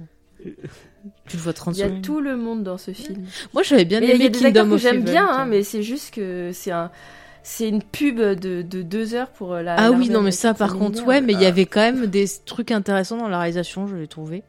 Tu 1.28 1.36
le 1.38 1.41
vois 1.43 1.53
30 1.53 1.76
Il 1.76 1.80
y 1.80 1.84
a 1.84 1.88
secondes. 1.88 2.01
tout 2.03 2.20
le 2.22 2.38
monde 2.38 2.63
dans 2.63 2.78
ce 2.78 2.91
film. 2.91 3.26
Moi, 3.53 3.63
j'avais 3.63 3.86
bien 3.86 3.99
Mais 3.99 4.05
il 4.07 4.09
y 4.09 4.11
a 4.13 4.15
aimé 4.15 4.30
des 4.30 4.39
Kingdom 4.39 4.70
que 4.70 4.74
of 4.76 4.82
j'aime 4.82 5.03
bien, 5.03 5.28
hein, 5.30 5.45
mais 5.45 5.63
c'est 5.63 5.84
juste 5.84 6.13
que 6.13 6.51
c'est 6.53 6.72
un. 6.72 6.91
C'est 7.49 7.69
une 7.69 7.81
pub 7.81 8.17
de, 8.19 8.61
de 8.61 8.81
deux 8.81 9.13
heures 9.15 9.29
pour 9.29 9.53
euh, 9.53 9.61
la. 9.61 9.75
Ah 9.77 9.91
oui, 9.91 10.09
non, 10.09 10.21
mais 10.21 10.31
ça, 10.31 10.53
par 10.53 10.73
contre, 10.73 10.91
minable. 11.03 11.07
ouais, 11.07 11.21
mais 11.21 11.31
il 11.31 11.39
y 11.41 11.45
avait 11.45 11.65
quand 11.65 11.79
même 11.79 12.05
des 12.07 12.25
trucs 12.45 12.71
intéressants 12.71 13.15
dans 13.15 13.29
la 13.29 13.39
réalisation, 13.39 13.87
je 13.87 13.95
l'ai 13.95 14.07
trouvé. 14.07 14.43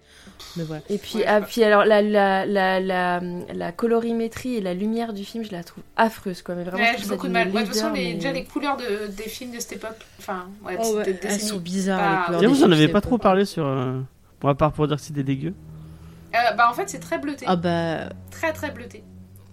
Mais 0.57 0.65
voilà. 0.65 0.83
Et 0.91 0.99
puis, 0.99 1.19
Ouais, 1.19 1.25
ah, 1.29 1.41
puis 1.41 1.63
alors 1.63 1.85
la, 1.85 2.03
la, 2.03 2.45
la, 2.45 2.81
la, 2.81 3.21
la 3.55 3.71
colorimétrie 3.73 4.57
et 4.57 4.61
la 4.61 4.75
lumière 4.75 5.13
du 5.13 5.25
film, 5.25 5.45
je 5.45 5.53
la 5.53 5.63
trouve 5.63 5.85
affreuse 5.97 6.43
quoi. 6.43 6.57
Mais 6.57 6.65
vraiment, 6.65 6.83
Ouais, 6.83 6.97
j'ai 6.99 7.09
beaucoup 7.09 7.29
de 7.29 7.33
mal. 7.33 7.51
Moi, 7.51 7.61
de 7.63 7.67
toute 7.67 7.77
façon, 7.77 7.93
déjà 7.93 8.33
les 8.33 8.43
couleurs 8.45 8.77
de, 8.77 9.07
des 9.13 9.29
films 9.29 9.53
de 9.53 9.61
cette 9.61 9.75
époque, 9.75 9.97
enfin, 10.19 10.47
ouais, 10.67 10.77
Oh, 10.83 10.95
de 10.95 10.99
ouais, 10.99 11.21
elles 11.23 11.41
sont 11.41 11.59
bizarres, 11.59 12.31
Bah, 12.33 12.39
des 12.41 12.47
vous 12.47 12.65
en 12.65 12.73
avez 12.73 12.89
pas 12.89 13.01
trop 13.01 13.19
parlé 13.19 13.45
sur. 13.45 13.65
euh, 13.65 14.01
Bon, 14.41 14.49
à 14.49 14.55
part 14.57 14.73
pour 14.73 14.89
dire 14.89 14.97
que 14.97 15.03
c'était 15.03 15.23
dégueu. 15.23 15.55
Euh, 16.35 16.53
bah, 16.57 16.69
en 16.69 16.75
fait, 16.75 16.89
c'est 16.89 16.99
très 17.01 17.19
bleuté. 17.19 17.45
Ah 17.49 17.55
bah, 17.57 18.09
Très, 18.33 18.53
très 18.53 18.71
bleuté. 18.73 19.05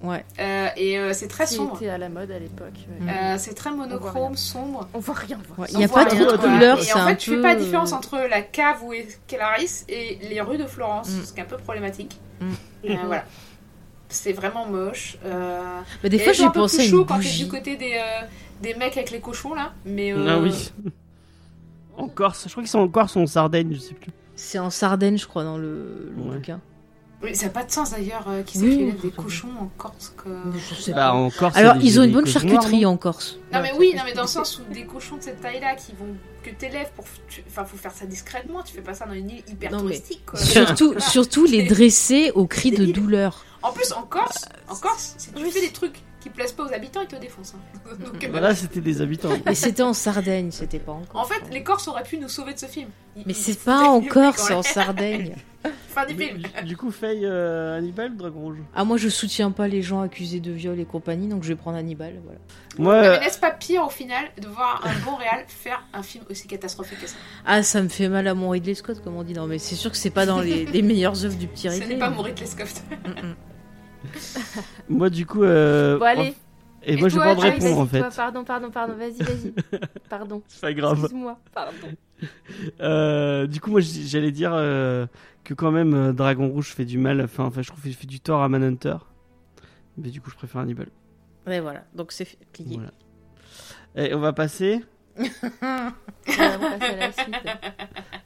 Ouais. 0.04 0.26
Euh, 0.40 0.68
et 0.78 0.98
euh, 1.00 1.14
c'est 1.14 1.28
très 1.28 1.46
sombre. 1.48 1.74
C'était 1.80 1.90
à 1.90 1.98
la 1.98 2.10
mode 2.10 2.32
à 2.32 2.40
l'époque. 2.40 2.74
ouais. 3.02 3.10
Euh, 3.12 3.36
c'est 3.38 3.54
très 3.54 3.72
monochrome, 3.72 4.36
sombre. 4.36 4.88
On 4.94 5.00
voit 5.00 5.16
rien. 5.16 5.40
Ouais. 5.58 5.68
Il 5.72 5.80
y 5.80 5.84
a 5.84 5.88
pas 5.88 6.06
trop 6.06 6.18
de 6.32 6.38
couleurs, 6.38 6.80
Et 6.80 6.84
c'est 6.84 6.94
en 7.00 7.08
fait, 7.08 7.18
tu 7.18 7.30
peu, 7.32 7.36
fais 7.38 7.42
pas 7.42 7.54
la 7.56 7.60
différence 7.60 7.92
entre 7.94 8.18
la 8.30 8.42
cave 8.42 8.84
où 8.84 8.94
est 8.94 9.20
Calaris 9.28 9.84
et 9.90 10.20
les 10.30 10.42
rues 10.42 10.58
de 10.58 10.66
Florence, 10.68 11.10
Mm. 11.10 11.24
ce 11.26 11.34
qui 11.34 11.40
est 11.40 11.44
un 11.44 11.48
peu 11.48 11.58
problématique. 11.58 12.20
Mm. 12.42 12.46
Euh, 12.90 12.96
voilà. 13.06 13.26
C'est 14.10 14.34
vraiment 14.34 14.66
moche. 14.68 15.18
Euh... 15.26 15.82
Bah, 16.04 16.10
des 16.10 16.20
fois, 16.20 16.28
c'est 16.34 16.40
j'ai 16.40 16.44
un 16.46 16.52
peu 16.52 16.60
pensé 16.62 16.84
une 16.86 16.92
chaud 16.92 17.06
quand 17.06 17.20
t'es 17.20 17.30
du 17.44 17.48
côté 17.48 17.76
des, 17.76 17.94
euh, 17.96 18.26
des 18.62 18.76
mecs 18.76 18.96
avec 18.98 19.12
les 19.12 19.20
cochons 19.20 19.54
là. 19.56 19.74
Mais 19.86 20.14
euh, 20.14 20.26
Ah 20.30 20.40
oui. 20.40 20.72
En 21.98 22.08
Corse, 22.08 22.44
je 22.46 22.52
crois 22.52 22.62
qu'ils 22.62 22.70
sont 22.70 22.80
en 22.80 22.88
Corse 22.88 23.16
ou 23.16 23.20
en 23.22 23.26
Sardaigne, 23.28 23.74
je 23.74 23.80
sais 23.80 23.94
plus. 23.94 24.12
C'est 24.36 24.60
en 24.60 24.70
Sardaigne, 24.70 25.18
je 25.18 25.26
crois, 25.28 25.44
dans 25.46 25.58
le, 25.58 26.12
le 26.16 26.22
Ouais. 26.24 26.36
bouquin. 26.36 26.60
Oui, 27.24 27.36
ça 27.36 27.46
n'a 27.46 27.52
pas 27.52 27.64
de 27.64 27.72
sens 27.72 27.92
d'ailleurs 27.92 28.26
euh, 28.28 28.44
qu'ils 28.44 28.62
Oui, 28.64 28.94
des 29.02 29.10
cochons 29.10 29.50
en 29.60 29.68
Corse. 29.78 30.14
Que... 30.18 30.30
Je 30.58 30.76
sais 30.82 30.92
Bah, 30.92 31.10
pas. 31.10 31.14
en 31.14 31.30
Corse, 31.32 31.56
Alors, 31.56 31.76
ils 31.78 32.00
ont 32.00 32.04
une 32.04 32.12
bonne 32.12 32.28
charcuterie 32.28 32.82
noirs, 32.82 32.92
en 32.94 32.98
Corse. 32.98 33.38
Non 33.54 33.62
mais 33.62 33.72
oui, 33.80 33.94
non 33.96 34.04
mais 34.06 34.14
dans 34.14 34.24
le 34.24 34.28
sens 34.28 34.60
où 34.60 34.74
des 34.74 34.86
cochons 34.86 35.18
de 35.18 35.24
cette 35.24 35.42
taille-là 35.42 35.76
qui 35.76 35.94
vont 35.94 36.06
que 36.44 36.50
t'élèves 36.52 36.92
pour, 36.96 37.06
tu- 37.28 37.44
enfin 37.48 37.66
faut 37.66 37.78
faire 37.78 37.92
ça 37.94 38.06
discrètement, 38.06 38.62
tu 38.62 38.74
fais 38.74 38.82
pas 38.82 38.94
ça 38.94 39.06
dans 39.06 39.14
une 39.14 39.30
île 39.32 39.44
hyper 39.48 39.72
Non, 39.72 39.78
mais- 39.78 39.84
touristique. 39.84 40.26
Quoi. 40.28 40.40
Surtout, 40.40 40.94
surtout 41.00 41.46
les 41.46 41.64
dresser 41.64 42.32
aux 42.36 42.46
cris 42.46 42.72
de 42.72 42.86
douleur. 42.86 43.44
En 43.64 43.72
plus 43.72 43.92
en 43.94 44.04
Corse, 44.04 44.46
en 44.70 44.76
Corse, 44.76 45.16
si 45.18 45.32
tu 45.32 45.42
Oui. 45.44 45.50
fais 45.50 45.62
des 45.62 45.72
trucs 45.72 46.04
qui 46.26 46.32
plaisent 46.32 46.54
pas 46.54 46.64
aux 46.64 46.74
habitants, 46.74 47.02
ils 47.02 47.08
te 47.08 47.16
défoncent. 47.18 47.54
hein. 47.56 47.90
Donc, 48.04 48.24
euh, 48.24 48.28
Voilà, 48.32 48.56
c'était 48.56 48.82
des 48.82 49.00
habitants. 49.02 49.30
Mais 49.46 49.54
c'était 49.56 49.84
en 49.84 49.94
Sardaigne, 49.94 50.50
c'était 50.50 50.80
pas 50.80 50.94
en 50.94 51.02
En 51.02 51.06
Corse. 51.06 51.30
fait, 51.30 51.54
les 51.54 51.62
Corses 51.64 51.88
auraient 51.88 52.02
pu 52.04 52.18
nous 52.18 52.30
sauver 52.30 52.54
de 52.56 52.60
ce 52.60 52.66
film. 52.66 52.90
Ils- 53.16 53.24
Mais 53.28 53.34
c'est 53.34 53.60
pas 53.64 53.82
en 53.84 54.02
Corse, 54.02 54.42
c'est 54.48 54.54
en. 54.54 54.64
Sardaigne. 54.64 55.36
Fin 55.90 56.06
du 56.06 56.16
film. 56.16 56.42
coup, 56.78 56.92
Faye, 56.92 57.22
euh, 57.26 57.78
Hannibal 57.78 58.12
ou 58.12 58.16
Dragon 58.16 58.40
Rouge? 58.40 58.58
Ah, 58.76 58.84
moi 58.84 58.98
je 58.98 59.10
soutiens 59.10 59.50
pas 59.52 59.68
les 59.68 59.82
gens 59.82 60.02
accusés 60.02 60.40
de 60.40 60.52
viol 60.52 60.80
et 60.80 60.86
compagnie, 60.86 61.28
donc 61.28 61.42
je 61.44 61.48
vais 61.50 61.56
prendre 61.56 61.78
Hannibal. 61.78 62.14
Voilà. 62.24 62.40
Moi, 62.78 63.02
Mais 63.02 63.08
euh, 63.18 63.20
n'est-ce 63.20 63.40
pas 63.40 63.50
pire 63.52 63.84
au 63.86 63.90
final 63.90 64.26
de 64.40 64.48
voir 64.48 64.84
un 64.86 64.94
bon 65.06 65.16
réal 65.16 65.44
faire 65.48 65.84
un 65.94 66.04
film 66.04 66.24
aussi 66.30 66.48
catastrophique 66.48 67.00
que 67.02 67.08
ça? 67.08 67.16
Ah, 67.48 67.64
ça 67.64 67.82
me 67.82 67.88
fait 67.90 68.10
mal 68.10 68.28
à 68.28 68.34
mon 68.36 68.50
Ridley 68.50 68.76
Scott, 68.76 69.02
comme 69.04 69.16
on 69.16 69.24
dit. 69.24 69.34
Non, 69.34 69.48
mais 69.48 69.58
c'est 69.58 69.76
sûr 69.76 69.90
que 69.92 69.98
c'est 69.98 70.10
pas 70.12 70.26
dans 70.28 70.40
les, 70.42 70.66
les 70.66 70.82
meilleures 70.84 71.24
œuvres 71.26 71.38
du 71.38 71.48
petit 71.48 71.64
Ce 71.64 71.70
Ridley. 71.70 71.88
n'est 71.94 71.98
pas 72.00 72.10
mon 72.12 72.22
Ridley 72.22 72.46
Scott. 72.46 72.84
Moi, 74.90 75.10
du 75.10 75.26
coup. 75.26 75.44
euh, 75.44 75.98
Bon, 75.98 76.06
allez. 76.06 76.34
Et, 76.84 76.94
Et 76.94 76.98
moi, 76.98 77.10
je 77.10 77.18
vais 77.18 77.24
pas 77.24 77.34
répondre 77.34 77.80
en 77.80 77.86
fait. 77.88 78.00
toi, 78.00 78.10
pardon, 78.16 78.44
pardon, 78.44 78.70
pardon, 78.70 78.94
vas-y, 78.96 79.18
vas-y. 79.24 79.54
Pardon. 80.10 80.44
C'est 80.48 80.62
pas 80.62 80.74
grave. 80.74 81.00
Excuse-moi, 81.00 81.38
pardon. 81.54 81.74
Euh, 82.80 83.46
du 83.46 83.60
coup, 83.60 83.72
moi, 83.72 83.82
j'allais 83.82 84.32
dire 84.32 84.52
euh, 84.54 85.06
que 85.44 85.54
quand 85.54 85.72
même, 85.72 85.94
euh, 85.94 86.14
Dragon 86.14 86.48
Rouge 86.48 86.70
fait 86.70 86.86
du 86.86 86.98
mal. 86.98 87.20
Enfin, 87.20 87.44
enfin, 87.44 87.62
je 87.62 87.68
trouve 87.68 87.82
qu'il 87.82 87.94
fait 87.94 88.08
du 88.08 88.22
tort 88.22 88.42
à 88.42 88.48
Manhunter. 88.48 88.96
Mais 89.98 90.10
du 90.12 90.22
coup, 90.22 90.30
je 90.30 90.36
préfère 90.36 90.62
Hannibal. 90.62 90.88
Ouais, 91.46 91.60
voilà. 91.60 91.84
Donc 91.94 92.14
c'est 92.14 92.38
plié. 92.54 92.78
Voilà. 92.78 92.92
Et 94.08 94.14
on 94.14 94.20
va 94.20 94.32
passer 94.32 94.82
on 95.18 95.24
passe 96.26 96.82
à 96.82 96.96
la 96.96 97.12
suite. 97.12 97.36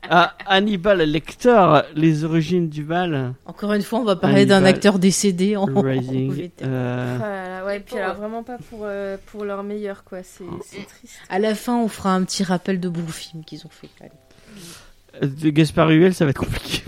à 0.16 0.36
Hannibal 0.47 0.99
Lecter, 1.01 1.82
les 1.95 2.24
origines 2.24 2.68
du 2.70 2.84
mal. 2.84 3.34
Encore 3.45 3.74
une 3.74 3.82
fois, 3.82 3.99
on 3.99 4.03
va 4.03 4.16
parler 4.16 4.45
d'un 4.45 4.66
acteur 4.66 4.99
décédé 4.99 5.55
en 5.55 5.66
Rising. 5.66 6.32
vétéran. 6.34 6.70
Euh, 6.72 7.16
Oh 7.18 7.22
là 7.22 7.49
là, 7.60 7.66
ouais, 7.66 7.80
puis 7.80 7.95
alors 7.97 8.10
pauvres. 8.16 8.20
vraiment 8.22 8.43
pas 8.43 8.57
pour, 8.70 8.80
euh, 8.84 9.18
pour 9.28 9.45
leur 9.45 9.64
meilleur, 9.64 10.03
quoi. 10.03 10.24
C'est 10.24 10.43
c'est 10.66 10.86
triste. 10.88 11.20
À 11.30 11.39
la 11.39 11.53
fin, 11.55 11.78
on 11.78 11.88
fera 11.88 12.14
un 12.16 12.24
petit 12.24 12.43
rappel 12.43 12.80
de 12.80 12.89
bons 12.89 13.07
films 13.07 13.43
qu'ils 13.45 13.66
ont 13.66 13.70
fait. 13.70 13.89
Allez. 14.01 15.32
de 15.32 15.49
Gaspard 15.49 15.89
Huel, 15.89 16.14
ça 16.14 16.26
va 16.26 16.32
être 16.32 16.39
compliqué. 16.39 16.84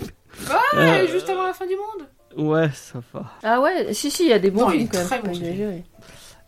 Ouais, 0.50 0.80
Euh, 0.80 1.08
juste 1.08 1.30
avant 1.30 1.44
la 1.48 1.54
fin 1.54 1.68
du 1.68 1.74
monde. 1.76 2.08
Ouais, 2.50 2.70
ça 2.74 3.02
va. 3.14 3.26
Ah 3.44 3.60
ouais, 3.62 3.94
si, 3.94 4.10
si, 4.10 4.24
il 4.24 4.30
y 4.30 4.34
a 4.34 4.40
des 4.40 4.50
bons 4.52 4.62
Non, 4.62 4.70
films 4.70 4.88
quand 4.90 4.98
même. 4.98 5.08
très 5.08 5.22
bon. 5.22 5.84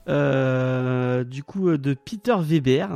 Euh, 0.09 1.23
du 1.23 1.43
coup, 1.43 1.69
euh, 1.69 1.77
de 1.77 1.93
Peter 1.93 2.35
Weber, 2.39 2.89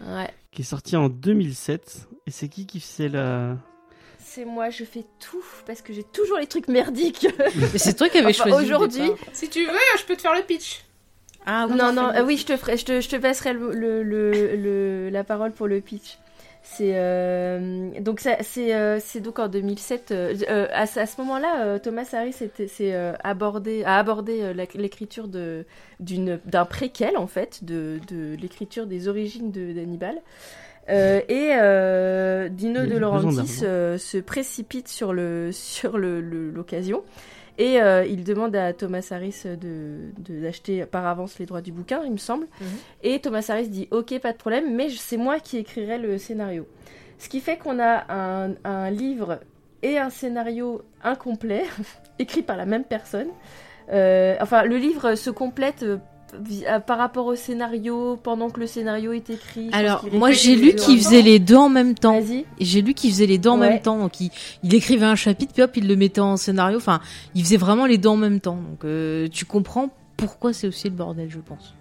Ouais. 0.00 0.30
qui 0.50 0.62
est 0.62 0.64
sorti 0.64 0.96
en 0.96 1.08
2007. 1.08 2.08
Et 2.30 2.32
c'est 2.32 2.46
qui 2.46 2.64
qui 2.64 2.78
faisait 2.78 3.08
la. 3.08 3.56
C'est 4.20 4.44
moi, 4.44 4.70
je 4.70 4.84
fais 4.84 5.04
tout 5.18 5.42
parce 5.66 5.82
que 5.82 5.92
j'ai 5.92 6.04
toujours 6.04 6.38
les 6.38 6.46
trucs 6.46 6.68
merdiques. 6.68 7.26
Mais 7.56 7.76
c'est 7.78 7.94
toi 7.94 8.08
qui 8.08 8.18
avais 8.18 8.28
Enfin, 8.30 8.44
choisi. 8.50 8.56
au 8.56 8.60
aujourd'hui. 8.76 9.10
Si 9.32 9.48
tu 9.48 9.64
veux, 9.66 9.72
je 9.98 10.04
peux 10.04 10.14
te 10.14 10.20
faire 10.22 10.36
le 10.36 10.42
pitch. 10.42 10.84
Ah 11.44 11.66
oui. 11.68 11.74
non, 11.76 11.92
non, 11.92 12.10
euh, 12.14 12.22
oui, 12.22 12.36
je 12.36 12.46
te 12.46 12.56
ferai, 12.56 12.76
je 12.76 12.84
te, 12.84 13.00
je 13.00 13.08
te 13.08 13.16
passerai 13.16 13.52
le, 13.52 13.72
le, 13.72 14.04
le- 14.04 14.54
le- 14.54 15.08
la 15.10 15.24
parole 15.24 15.50
pour 15.50 15.66
le 15.66 15.80
pitch. 15.80 16.18
C'est 16.62 16.92
euh, 16.94 17.98
donc 18.00 18.20
ça, 18.20 18.36
c'est, 18.42 18.76
euh, 18.76 19.00
c'est 19.00 19.18
donc 19.18 19.40
en 19.40 19.48
2007. 19.48 20.12
euh, 20.12 20.36
euh, 20.48 20.68
à, 20.72 20.86
ce- 20.86 21.00
à 21.00 21.06
ce 21.06 21.20
moment-là, 21.22 21.64
euh, 21.64 21.78
Thomas 21.80 22.06
Harris 22.12 22.36
était, 22.42 22.68
s'est, 22.68 22.94
euh, 22.94 23.14
abordé, 23.24 23.82
a 23.82 23.98
abordé 23.98 24.40
euh, 24.42 24.54
la- 24.54 24.66
l'écriture 24.76 25.26
de 25.26 25.64
d'une 25.98 26.38
d'un 26.44 26.64
préquel 26.66 27.16
en 27.16 27.26
fait 27.26 27.64
de, 27.64 27.98
de 28.08 28.36
l'écriture 28.40 28.86
des 28.86 29.08
origines 29.08 29.50
de 29.50 29.72
d'Hannibal. 29.72 30.20
Euh, 30.88 31.20
et 31.28 31.50
euh, 31.54 32.48
Dino 32.48 32.80
De 32.86 32.96
Laurentiis 32.98 33.60
euh, 33.64 33.96
se 33.98 34.18
précipite 34.18 34.88
sur 34.88 35.12
le 35.12 35.50
sur 35.52 35.98
le- 35.98 36.20
le- 36.20 36.50
l'occasion 36.50 37.04
et 37.58 37.80
euh, 37.82 38.04
il 38.06 38.24
demande 38.24 38.56
à 38.56 38.72
Thomas 38.72 39.06
Harris 39.10 39.42
de 39.44 39.98
d'acheter 40.18 40.86
par 40.86 41.06
avance 41.06 41.38
les 41.38 41.46
droits 41.46 41.60
du 41.60 41.70
bouquin, 41.72 42.00
il 42.04 42.10
me 42.12 42.16
semble. 42.16 42.46
Mhm. 42.60 42.66
Et 43.02 43.20
Thomas 43.20 43.44
Harris 43.50 43.68
dit 43.68 43.86
ok, 43.90 44.18
pas 44.20 44.32
de 44.32 44.38
problème, 44.38 44.74
mais 44.74 44.88
c'est 44.88 45.18
moi 45.18 45.38
qui 45.38 45.58
écrirai 45.58 45.98
le 45.98 46.16
scénario. 46.18 46.66
Ce 47.18 47.28
qui 47.28 47.40
fait 47.40 47.58
qu'on 47.58 47.78
a 47.78 48.06
un, 48.12 48.54
un 48.64 48.90
livre 48.90 49.40
et 49.82 49.98
un 49.98 50.08
scénario 50.10 50.82
incomplet 51.04 51.64
écrit 52.18 52.42
par 52.42 52.56
la 52.56 52.64
même 52.64 52.84
personne. 52.84 53.28
Euh, 53.92 54.36
enfin, 54.40 54.62
le 54.62 54.76
livre 54.78 55.14
se 55.16 55.28
complète 55.30 55.84
par 56.86 56.98
rapport 56.98 57.26
au 57.26 57.34
scénario 57.34 58.16
pendant 58.22 58.50
que 58.50 58.60
le 58.60 58.66
scénario 58.66 59.12
est 59.12 59.30
écrit. 59.30 59.68
Alors, 59.72 60.04
moi 60.12 60.30
j'ai 60.30 60.56
lu 60.56 60.74
qu'il 60.74 60.98
faisait 61.02 61.22
les 61.22 61.38
deux 61.38 61.56
en 61.56 61.68
même 61.68 61.94
temps. 61.94 62.20
J'ai 62.58 62.82
lu 62.82 62.94
qu'il 62.94 63.10
faisait 63.10 63.26
les 63.26 63.38
deux 63.38 63.50
en 63.50 63.58
Ouais. 63.60 63.68
même 63.70 63.80
temps. 63.80 63.98
Donc 63.98 64.20
il, 64.20 64.30
il 64.62 64.74
écrivait 64.74 65.06
un 65.06 65.16
chapitre, 65.16 65.52
puis 65.52 65.62
hop, 65.62 65.76
il 65.76 65.86
le 65.88 65.96
mettait 65.96 66.20
en 66.20 66.36
scénario. 66.36 66.76
Enfin, 66.78 67.00
il 67.34 67.42
faisait 67.44 67.56
vraiment 67.56 67.86
les 67.86 67.98
deux 67.98 68.08
en 68.08 68.16
même 68.16 68.40
temps. 68.40 68.56
Donc 68.56 68.84
euh, 68.84 69.28
tu 69.28 69.44
comprends 69.44 69.90
pourquoi 70.16 70.52
c'est 70.52 70.66
aussi 70.66 70.88
le 70.88 70.94
bordel, 70.94 71.30
je 71.30 71.38
pense. 71.38 71.74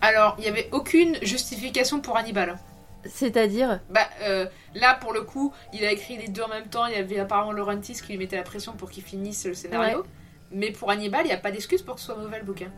Alors, 0.00 0.34
il 0.38 0.42
n'y 0.42 0.48
avait 0.48 0.68
aucune 0.72 1.16
justification 1.22 2.00
pour 2.00 2.16
Hannibal. 2.16 2.56
C'est-à-dire, 3.04 3.80
Bah, 3.90 4.00
euh, 4.22 4.46
là, 4.74 4.94
pour 5.00 5.12
le 5.12 5.22
coup, 5.22 5.52
il 5.72 5.84
a 5.84 5.90
écrit 5.92 6.16
les 6.18 6.28
deux 6.28 6.42
en 6.42 6.48
même 6.48 6.66
temps. 6.66 6.86
Il 6.86 6.92
y 6.92 6.96
avait 6.96 7.18
apparemment 7.18 7.52
Laurentis 7.52 7.94
qui 7.94 8.12
lui 8.12 8.18
mettait 8.18 8.36
la 8.36 8.42
pression 8.42 8.72
pour 8.72 8.90
qu'il 8.90 9.02
finisse 9.02 9.46
le 9.46 9.54
scénario. 9.54 10.04
Mais 10.52 10.70
pour 10.70 10.90
Hannibal, 10.90 11.22
il 11.24 11.28
n'y 11.28 11.32
a 11.32 11.38
pas 11.38 11.50
d'excuse 11.50 11.82
pour 11.82 11.94
que 11.94 12.00
ce 12.00 12.06
soit 12.06 12.16
mauvais 12.16 12.38
le 12.38 12.44
bouquin. 12.44 12.68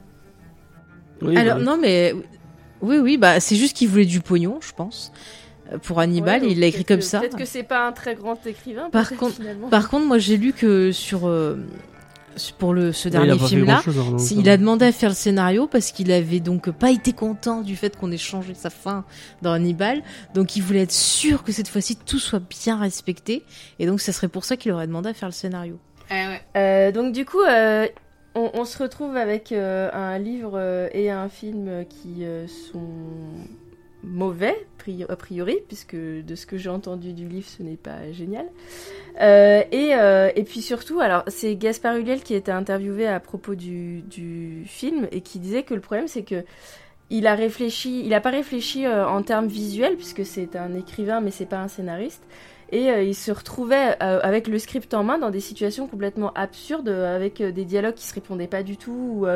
Oui, 1.22 1.36
Alors 1.36 1.56
bah, 1.58 1.62
non, 1.62 1.78
mais 1.80 2.14
oui, 2.80 2.98
oui, 2.98 3.16
bah 3.16 3.40
c'est 3.40 3.56
juste 3.56 3.76
qu'il 3.76 3.88
voulait 3.88 4.04
du 4.04 4.20
pognon, 4.20 4.58
je 4.60 4.72
pense. 4.72 5.12
Euh, 5.72 5.78
Pour 5.78 6.00
Hannibal, 6.00 6.42
Ouais, 6.42 6.50
il 6.52 6.60
l'a 6.60 6.66
écrit 6.66 6.84
comme 6.84 6.98
que- 6.98 7.04
ça. 7.04 7.20
Peut-être 7.20 7.36
que 7.36 7.44
c'est 7.44 7.62
pas 7.62 7.86
un 7.86 7.92
très 7.92 8.14
grand 8.14 8.44
écrivain. 8.46 8.90
Par 8.90 9.08
contre- 9.16 9.36
finalement. 9.36 9.68
Par 9.68 9.88
contre, 9.88 10.06
moi 10.06 10.18
j'ai 10.18 10.36
lu 10.36 10.52
que 10.52 10.90
sur 10.92 11.26
euh, 11.28 11.56
pour 12.58 12.72
le 12.72 12.92
ce 12.92 13.08
dernier 13.10 13.38
film 13.38 13.66
là, 13.66 13.82
Il 14.30 14.48
a 14.48 14.56
demandé 14.56 14.86
à 14.86 14.92
faire 14.92 15.10
le 15.10 15.14
scénario 15.14 15.66
parce 15.66 15.92
qu'il 15.92 16.10
avait 16.10 16.40
donc 16.40 16.70
pas 16.70 16.90
été 16.90 17.12
content 17.12 17.60
du 17.60 17.76
fait 17.76 17.94
qu'on 17.96 18.10
ait 18.10 18.16
changé 18.16 18.54
sa 18.54 18.70
fin 18.70 19.04
dans 19.42 19.52
Hannibal. 19.52 20.02
Donc 20.34 20.56
il 20.56 20.62
voulait 20.62 20.82
être 20.82 20.92
sûr 20.92 21.44
que 21.44 21.52
cette 21.52 21.68
fois-ci 21.68 21.96
tout 21.96 22.18
soit 22.18 22.40
bien 22.40 22.78
respecté. 22.78 23.44
Et 23.78 23.86
donc 23.86 24.00
ça 24.00 24.12
serait 24.12 24.28
pour 24.28 24.44
ça 24.44 24.56
qu'il 24.56 24.72
aurait 24.72 24.86
demandé 24.86 25.10
à 25.10 25.14
faire 25.14 25.28
le 25.28 25.34
scénario. 25.34 25.78
Ouais. 26.10 26.40
Euh, 26.56 26.90
donc 26.92 27.12
du 27.12 27.24
coup, 27.24 27.40
euh, 27.42 27.86
on, 28.34 28.64
se 28.64 28.82
retrouve 28.82 29.16
avec 29.16 29.52
euh, 29.52 29.90
un 29.92 30.18
livre 30.18 30.52
euh, 30.54 30.88
et 30.92 31.10
un 31.10 31.28
film 31.28 31.68
euh, 31.68 31.84
qui 31.84 32.24
sont 32.48 32.88
mauvais 34.02 34.66
a 35.08 35.14
priori, 35.14 35.58
puisque 35.68 35.94
de 35.94 36.34
ce 36.34 36.44
que 36.44 36.56
j'ai 36.56 36.68
entendu 36.68 37.12
du 37.12 37.28
livre, 37.28 37.48
ce 37.48 37.62
n'est 37.62 37.76
pas 37.76 38.10
génial. 38.10 38.46
Et, 39.20 40.44
puis 40.44 40.60
surtout, 40.60 40.98
alors 40.98 41.22
c'est 41.28 41.54
Gaspard 41.54 41.96
Ulliel 41.96 42.22
qui 42.22 42.34
était 42.34 42.50
interviewé 42.50 43.06
à 43.06 43.20
propos 43.20 43.54
du, 43.54 44.00
du 44.02 44.64
film 44.66 45.06
et 45.12 45.20
qui 45.20 45.38
disait 45.38 45.62
que 45.62 45.74
le 45.74 45.80
problème 45.80 46.08
c'est 46.08 46.24
que 46.24 46.44
il 47.10 47.28
a 47.28 47.36
réfléchi, 47.36 48.00
il 48.00 48.08
n'a 48.08 48.20
pas 48.20 48.30
réfléchi 48.30 48.88
en 48.88 49.22
termes 49.22 49.46
visuels 49.46 49.94
puisque 49.94 50.26
c'est 50.26 50.56
un 50.56 50.74
écrivain 50.74 51.20
mais 51.20 51.30
c'est 51.30 51.46
pas 51.46 51.60
un 51.60 51.68
scénariste. 51.68 52.24
Et 52.72 52.90
euh, 52.90 53.02
il 53.02 53.14
se 53.14 53.30
retrouvait 53.30 53.96
euh, 54.02 54.18
avec 54.22 54.48
le 54.48 54.58
script 54.58 54.94
en 54.94 55.04
main 55.04 55.18
dans 55.18 55.28
des 55.28 55.40
situations 55.40 55.86
complètement 55.86 56.32
absurdes, 56.32 56.88
euh, 56.88 57.14
avec 57.14 57.42
euh, 57.42 57.52
des 57.52 57.66
dialogues 57.66 57.94
qui 57.94 58.06
se 58.06 58.14
répondaient 58.14 58.46
pas 58.46 58.62
du 58.62 58.78
tout, 58.78 58.92
ou 58.92 59.26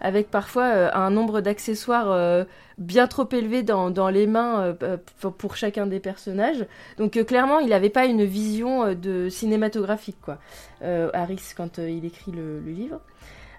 avec 0.00 0.30
parfois 0.30 0.94
un 0.96 1.10
nombre 1.10 1.40
d'accessoires 1.40 2.46
bien 2.78 3.06
trop 3.06 3.28
élevé 3.30 3.62
dans, 3.62 4.08
les 4.08 4.26
mains 4.26 4.76
pour- 5.38 5.56
chacun 5.56 5.86
des 5.86 6.00
personnages. 6.00 6.66
Donc 6.98 7.22
clairement, 7.26 7.60
il 7.60 7.68
n'avait 7.68 7.90
pas 7.90 8.06
une 8.06 8.24
vision 8.24 8.94
de 8.94 9.28
cinématographique, 9.28 10.20
quoi. 10.20 10.38
Harris 10.82 11.52
quand 11.56 11.78
il 11.78 12.04
écrit 12.04 12.32
le 12.32 12.60
livre. 12.60 13.00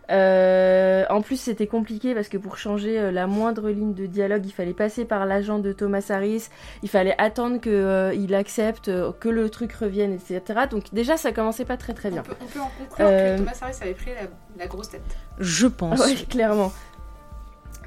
Euh, 0.10 1.06
en 1.10 1.22
plus, 1.22 1.39
c'était 1.39 1.68
compliqué 1.68 2.14
parce 2.14 2.28
que 2.28 2.38
pour 2.38 2.58
changer 2.58 2.99
euh, 2.99 3.12
la 3.12 3.28
moindre 3.28 3.70
ligne 3.70 3.93
de 3.93 4.06
dialogue, 4.06 4.45
il 4.45 4.52
fallait 4.52 4.74
passer 4.74 5.06
par 5.06 5.26
l'agent 5.26 5.60
de 5.60 5.72
Thomas 5.72 6.06
Harris, 6.10 6.49
il 6.84 6.89
fallait 6.89 7.16
attendre 7.18 7.60
qu'il 7.62 8.36
accepte, 8.36 8.89
euh, 8.89 9.12
que 9.18 9.30
le 9.30 9.49
truc 9.49 9.72
revienne, 9.74 10.14
etc. 10.14 10.41
Donc 10.70 10.86
déjà, 10.93 11.16
ça 11.18 11.32
commençait 11.32 11.66
pas 11.66 11.78
très 11.78 11.93
très 11.93 12.10
On 12.10 12.14
bien. 12.14 12.24
peut, 12.24 12.36
on 12.41 12.45
peut 12.45 12.60
en 12.60 12.72
conclure 12.78 13.08
Euh, 13.10 13.36
que 13.36 13.39
Thomas 13.39 13.58
Harris 13.62 13.76
avait 13.82 13.93
pris 13.93 14.12
la, 14.12 14.28
la 14.60 14.68
grosse 14.68 14.89
tête. 14.89 15.02
Je 15.39 15.68
pense. 15.68 15.99
Ouais, 15.99 16.16
clairement. 16.30 16.74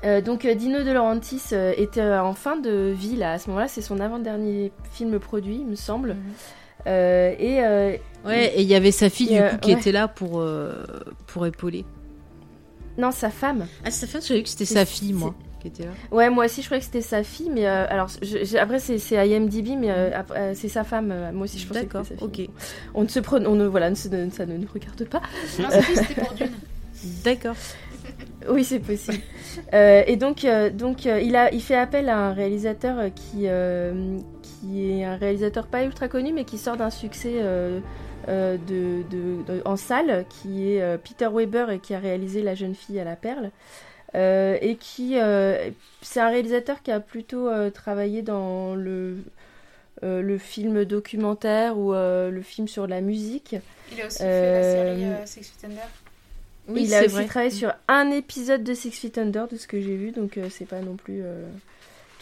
Euh, 0.05 0.21
donc 0.21 0.47
Dino 0.47 0.83
De 0.83 0.91
Laurentiis 0.93 1.43
euh, 1.53 1.73
était 1.77 2.01
euh, 2.01 2.23
en 2.23 2.35
fin 2.35 2.57
de 2.57 2.93
vie 2.95 3.17
là, 3.17 3.33
à 3.33 3.39
ce 3.39 3.49
moment-là, 3.49 3.69
c'est 3.69 3.81
son 3.83 4.01
avant-dernier 4.01 4.71
film 4.93 5.19
produit, 5.19 5.57
il 5.61 5.67
me 5.67 5.77
semble. 5.77 6.11
Mhm. 6.15 6.17
Euh, 6.87 7.35
et 7.39 7.65
euh, 7.65 7.97
Ouais, 8.27 8.53
et 8.57 8.61
il 8.63 8.69
y 8.69 8.75
avait 8.75 8.91
sa 8.91 9.09
fille 9.11 9.35
Et, 9.35 9.37
du 9.39 9.43
euh, 9.43 9.49
coup 9.51 9.57
qui 9.59 9.73
ouais. 9.75 9.81
était 9.81 9.93
là 9.93 10.07
pour 10.09 10.41
euh, 10.41 10.85
pour 11.27 11.47
épauler. 11.47 11.85
Non, 12.99 13.11
sa 13.11 13.31
femme. 13.31 13.67
Ah, 13.85 13.91
sa 13.91 14.07
femme, 14.07 14.21
j'avais 14.23 14.41
vu 14.41 14.45
que 14.45 14.49
c'était 14.51 14.65
sa 14.65 14.85
fille, 14.85 15.13
moi. 15.13 15.35
qui 15.61 15.69
était 15.69 15.85
là. 15.85 15.91
Ouais, 16.13 16.29
moi 16.31 16.45
aussi 16.45 16.61
je 16.61 16.67
croyais 16.67 16.81
que 16.81 16.87
c'était 16.87 17.01
sa 17.01 17.23
fille, 17.25 17.51
mais 17.51 17.67
euh, 17.67 17.87
alors 17.89 18.09
je- 18.23 18.45
je- 18.45 18.57
après 18.59 18.79
c'est 18.79 18.99
IMDb, 19.27 19.77
mais 19.79 19.91
euh, 19.91 20.11
euh, 20.37 20.53
c'est 20.55 20.69
sa 20.69 20.85
femme. 20.85 21.11
euh, 21.11 21.33
moi 21.33 21.45
aussi 21.45 21.59
je 21.59 21.67
pensais 21.67 21.81
que 21.81 21.85
D'accord, 21.87 22.05
c'était 22.07 22.21
sa 22.21 22.31
fille. 22.31 22.45
ok. 22.47 22.51
On 22.95 23.03
ne 23.05 23.09
se 23.09 23.19
prononce, 23.21 23.49
on 23.49 23.55
ne 23.55 23.65
voilà, 23.67 23.89
ne 23.91 23.95
se- 23.95 24.09
ça 24.31 24.45
ne 24.47 24.57
nous 24.59 24.69
regarde 24.73 25.05
pas. 25.07 25.23
Non, 25.59 25.69
c'est 25.71 25.83
juste, 25.83 26.03
c'était 26.09 26.21
pour 26.21 26.33
Dune. 26.35 26.51
D'accord. 27.25 27.57
Oui, 28.51 28.63
c'est 28.63 28.79
possible. 28.81 29.17
Euh, 29.73 30.03
et 30.07 30.17
donc, 30.17 30.45
euh, 30.45 30.69
donc 30.69 31.07
euh, 31.07 31.19
il, 31.21 31.35
a, 31.35 31.51
il 31.53 31.63
fait 31.63 31.77
appel 31.77 32.11
à 32.11 32.19
un 32.19 32.33
réalisateur 32.35 32.99
qui, 33.15 33.45
euh, 33.47 34.19
qui 34.43 34.91
est 34.91 35.05
un 35.05 35.17
réalisateur 35.17 35.67
pas 35.67 35.83
ultra 35.85 36.09
connu, 36.09 36.33
mais 36.35 36.45
qui 36.45 36.59
sort 36.59 36.77
d'un 36.77 36.91
succès 36.91 37.33
de, 38.27 39.03
de- 39.11 39.43
de- 39.47 39.63
en 39.65 39.77
salle, 39.77 40.25
qui 40.29 40.73
est 40.73 40.83
euh, 40.83 40.97
Peter 40.99 41.29
Weber 41.33 41.71
et 41.71 41.79
qui 41.79 41.95
a 41.95 41.99
réalisé 41.99 42.43
La 42.43 42.55
jeune 42.55 42.75
fille 42.75 42.99
à 43.01 43.05
la 43.05 43.17
perle. 43.17 43.51
Euh, 44.15 44.57
et 44.61 44.77
qui, 44.77 45.19
euh, 45.19 45.71
c'est 46.03 46.21
un 46.21 46.29
réalisateur 46.29 46.83
qui 46.83 46.93
a 46.93 47.01
plutôt 47.01 47.49
euh, 47.49 47.71
travaillé 47.71 48.23
dans 48.23 48.77
le, 48.77 49.17
euh, 50.05 50.23
le 50.23 50.39
film 50.39 50.85
documentaire 50.85 51.77
ou 51.77 51.93
euh, 51.95 52.31
le 52.31 52.43
film 52.43 52.69
sur 52.69 52.87
la 52.87 53.01
musique. 53.01 53.57
Il 53.93 54.01
a 54.01 54.07
aussi 54.07 54.19
Euh, 54.23 54.85
fait 54.85 54.85
la 54.87 54.95
série 54.95 55.13
euh, 55.23 55.27
Six 55.27 55.43
Feet 55.51 55.65
Under. 55.65 55.89
Oui, 56.69 56.85
il 56.85 56.95
a 56.95 57.01
aussi 57.01 57.09
vrai. 57.09 57.25
travaillé 57.27 57.51
sur 57.51 57.75
un 57.89 58.11
épisode 58.13 58.63
de 58.63 58.73
Six 58.73 58.93
Feet 58.93 59.19
Under, 59.19 59.49
de 59.49 59.57
ce 59.57 59.67
que 59.67 59.81
j'ai 59.81 59.97
vu, 59.97 60.13
donc 60.13 60.39
euh, 60.39 60.47
c'est 60.49 60.65
pas 60.65 60.81
non 60.81 60.95
plus 60.95 61.21
euh, 61.23 61.45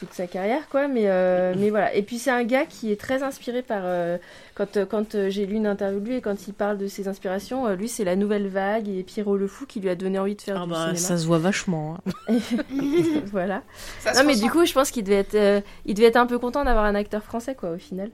toute 0.06 0.14
sa 0.14 0.26
carrière, 0.26 0.68
quoi. 0.68 0.88
Mais, 0.88 1.04
euh, 1.06 1.54
mais 1.58 1.70
voilà. 1.70 1.94
Et 1.94 2.02
puis 2.02 2.18
c'est 2.18 2.30
un 2.30 2.44
gars 2.44 2.66
qui 2.66 2.90
est 2.92 3.00
très 3.00 3.22
inspiré 3.22 3.62
par. 3.62 3.82
euh, 3.84 4.18
quand 4.54 4.76
euh, 4.76 4.84
quand 4.84 5.28
j'ai 5.30 5.46
lu 5.46 5.54
une 5.56 5.66
interview 5.66 6.00
de 6.00 6.06
lui 6.08 6.16
et 6.16 6.20
quand 6.20 6.46
il 6.46 6.52
parle 6.54 6.76
de 6.76 6.86
ses 6.88 7.08
inspirations, 7.08 7.66
euh, 7.66 7.74
lui 7.76 7.88
c'est 7.88 8.04
la 8.04 8.16
nouvelle 8.16 8.48
vague 8.48 8.88
et 8.88 9.02
Pierrot 9.02 9.36
le 9.36 9.46
Fou 9.46 9.64
qui 9.66 9.80
lui 9.80 9.88
a 9.88 9.94
donné 9.94 10.18
envie 10.18 10.34
de 10.34 10.42
faire 10.42 10.58
Ah 10.60 10.64
du 10.66 10.70
bah, 10.70 10.94
cinéma. 10.94 10.98
ça 10.98 11.16
se 11.16 11.26
voit 11.26 11.38
vachement. 11.38 11.96
hein. 12.28 12.34
voilà. 13.32 13.62
Ça 14.00 14.12
Non 14.14 14.24
mais 14.24 14.32
ressent. 14.32 14.44
du 14.44 14.50
coup, 14.50 14.64
je 14.66 14.72
pense 14.72 14.90
qu'il 14.90 15.04
devait 15.04 15.16
être, 15.20 15.34
euh, 15.34 15.60
il 15.86 15.94
devait 15.94 16.08
être 16.08 16.16
un 16.16 16.26
peu 16.26 16.38
content 16.38 16.64
d'avoir 16.64 16.84
un 16.84 16.94
acteur 16.94 17.22
français 17.22 17.54
quoi 17.54 17.70
au 17.70 17.78
final. 17.78 18.10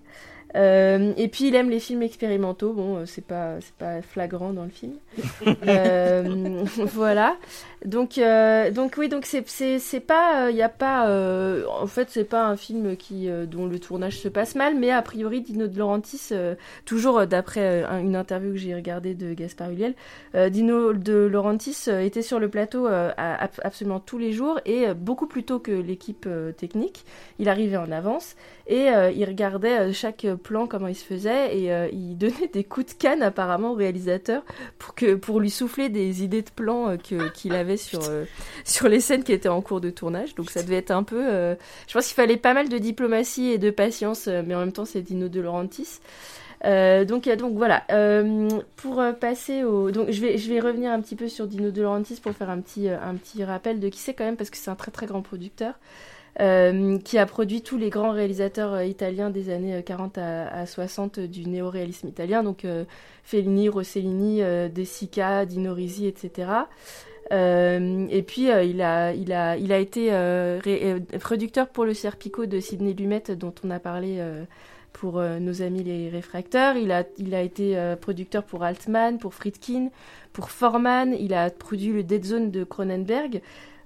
Euh, 0.56 1.12
et 1.16 1.28
puis 1.28 1.48
il 1.48 1.54
aime 1.54 1.68
les 1.70 1.80
films 1.80 2.02
expérimentaux. 2.02 2.72
Bon, 2.72 2.96
euh, 2.98 3.06
c'est 3.06 3.24
pas, 3.24 3.60
c'est 3.60 3.74
pas 3.74 4.00
flagrant 4.02 4.52
dans 4.52 4.64
le 4.64 4.70
film. 4.70 4.94
Euh, 5.68 6.64
voilà. 6.76 7.36
Donc, 7.84 8.18
euh, 8.18 8.70
donc 8.70 8.94
oui, 8.98 9.08
donc 9.08 9.26
c'est, 9.26 9.46
c'est, 9.48 9.78
c'est 9.78 10.00
pas, 10.00 10.50
il 10.50 10.56
y 10.56 10.62
a 10.62 10.68
pas, 10.68 11.04
en 11.80 11.86
fait, 11.86 12.08
c'est 12.10 12.24
pas 12.24 12.46
un 12.46 12.56
film 12.56 12.96
qui, 12.96 13.28
dont 13.46 13.66
le 13.66 13.78
tournage 13.78 14.18
se 14.18 14.28
passe 14.28 14.54
mal, 14.54 14.76
mais 14.76 14.90
a 14.90 15.02
priori 15.02 15.40
Dino 15.42 15.66
De 15.66 15.78
Laurentiis, 15.78 16.30
toujours 16.84 17.26
d'après 17.26 17.84
un- 17.84 18.00
une 18.00 18.16
interview 18.16 18.52
que 18.52 18.58
j'ai 18.58 18.74
regardée 18.74 19.14
de 19.14 19.34
Gaspard 19.34 19.68
euh, 20.34 20.48
Dino 20.48 20.92
De 20.92 21.14
Laurentiis 21.30 21.76
était 22.02 22.22
sur 22.22 22.38
le 22.40 22.48
plateau 22.48 22.86
à- 22.86 23.48
absolument 23.62 24.00
tous 24.00 24.18
les 24.18 24.32
jours 24.32 24.60
et 24.64 24.92
beaucoup 24.94 25.26
plus 25.26 25.44
tôt 25.44 25.58
que 25.58 25.72
l'équipe 25.72 26.28
technique. 26.56 27.04
Il 27.38 27.48
arrivait 27.48 27.76
en 27.76 27.90
avance 27.92 28.34
et 28.68 28.90
euh, 28.90 29.10
il 29.10 29.24
regardait 29.24 29.78
euh, 29.78 29.92
chaque 29.94 30.26
plan 30.42 30.66
comment 30.66 30.88
il 30.88 30.94
se 30.94 31.04
faisait 31.04 31.58
et 31.58 31.72
euh, 31.72 31.88
il 31.90 32.16
donnait 32.18 32.48
des 32.52 32.64
coups 32.64 32.94
de 32.94 32.98
canne 32.98 33.22
apparemment 33.22 33.72
au 33.72 33.74
réalisateur 33.74 34.44
pour 34.78 34.94
que 34.94 35.14
pour 35.14 35.40
lui 35.40 35.50
souffler 35.50 35.88
des 35.88 36.22
idées 36.22 36.42
de 36.42 36.50
plans 36.50 36.96
que 36.98 37.28
qu'il 37.32 37.54
avait 37.54 37.78
sur 37.78 38.02
sur 38.64 38.88
les 38.88 39.00
scènes 39.00 39.24
qui 39.24 39.32
étaient 39.32 39.48
en 39.48 39.62
cours 39.62 39.80
de 39.80 39.90
tournage. 39.90 40.34
Donc 40.34 40.50
ça 40.50 40.62
devait 40.62 40.76
être 40.76 40.90
un 40.90 41.02
peu. 41.02 41.22
je 41.22 41.92
pense 41.92 42.06
qu'il 42.06 42.14
fallait 42.14 42.36
pas 42.36 42.54
mal 42.54 42.68
de 42.68 42.78
diplomatie 42.78 43.50
et 43.50 43.58
de 43.58 43.70
patience, 43.70 44.26
mais 44.26 44.54
en 44.54 44.60
même 44.60 44.72
temps 44.72 44.84
c'est 44.84 45.00
Dino 45.00 45.28
De 45.28 45.40
Laurentiis. 45.40 46.00
Euh, 46.64 47.04
donc, 47.04 47.28
donc 47.28 47.56
voilà. 47.56 47.84
Euh, 47.90 48.48
pour 48.76 49.02
passer 49.20 49.62
au, 49.64 49.90
donc 49.90 50.10
je 50.10 50.20
vais 50.20 50.38
je 50.38 50.48
vais 50.52 50.60
revenir 50.60 50.90
un 50.92 51.00
petit 51.00 51.16
peu 51.16 51.28
sur 51.28 51.46
Dino 51.46 51.70
De 51.70 51.82
Laurentiis 51.82 52.20
pour 52.20 52.32
faire 52.32 52.50
un 52.50 52.60
petit 52.60 52.88
un 52.88 53.14
petit 53.14 53.44
rappel 53.44 53.80
de 53.80 53.88
qui 53.88 53.98
c'est 53.98 54.14
quand 54.14 54.24
même 54.24 54.36
parce 54.36 54.50
que 54.50 54.56
c'est 54.56 54.70
un 54.70 54.74
très 54.76 54.90
très 54.90 55.06
grand 55.06 55.22
producteur. 55.22 55.74
Euh, 56.40 56.98
qui 56.98 57.18
a 57.18 57.26
produit 57.26 57.62
tous 57.62 57.78
les 57.78 57.90
grands 57.90 58.12
réalisateurs 58.12 58.74
euh, 58.74 58.84
italiens 58.84 59.30
des 59.30 59.50
années 59.50 59.74
euh, 59.74 59.82
40 59.82 60.18
à, 60.18 60.48
à 60.48 60.66
60 60.66 61.18
du 61.20 61.46
néo-réalisme 61.46 62.08
italien, 62.08 62.42
donc 62.42 62.64
euh, 62.64 62.84
Fellini, 63.24 63.68
Rossellini, 63.68 64.42
euh, 64.42 64.68
De 64.68 64.84
Sica, 64.84 65.46
Dino 65.46 65.74
Risi, 65.74 66.06
etc. 66.06 66.50
Euh, 67.30 68.06
et 68.10 68.22
puis 68.22 68.50
euh, 68.50 68.62
il, 68.62 68.80
a, 68.80 69.12
il, 69.12 69.32
a, 69.32 69.56
il 69.56 69.70
été 69.72 70.12
euh, 70.12 70.60
euh, 70.66 71.00
producteur 71.20 71.68
pour 71.68 71.84
le 71.84 71.92
Serpico 71.92 72.46
de 72.46 72.58
Sidney 72.58 72.94
Lumet 72.94 73.22
dont 73.36 73.54
on 73.64 73.70
a 73.70 73.78
parlé 73.78 74.16
euh, 74.18 74.44
pour 74.92 75.18
euh, 75.18 75.38
nos 75.38 75.62
amis 75.62 75.82
les 75.82 76.08
réfracteurs. 76.08 76.76
Il 76.76 76.90
a, 76.90 77.04
il 77.18 77.34
a 77.34 77.42
été 77.42 77.76
euh, 77.76 77.96
producteur 77.96 78.44
pour 78.44 78.64
Altman, 78.64 79.18
pour 79.18 79.34
Friedkin, 79.34 79.90
pour 80.32 80.50
Forman. 80.50 81.14
Il 81.18 81.34
a 81.34 81.50
produit 81.50 81.92
le 81.92 82.02
Dead 82.02 82.24
Zone 82.24 82.50
de 82.50 82.64
Cronenberg. 82.64 83.42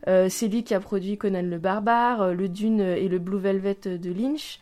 Euh, 0.08 0.28
c'est 0.28 0.48
lui 0.48 0.64
qui 0.64 0.74
a 0.74 0.80
produit 0.80 1.16
Conan 1.16 1.42
le 1.42 1.58
Barbare, 1.58 2.22
euh, 2.22 2.34
le 2.34 2.48
Dune 2.48 2.80
et 2.80 3.08
le 3.08 3.18
Blue 3.18 3.38
Velvet 3.38 3.78
de 3.84 4.12
Lynch. 4.12 4.60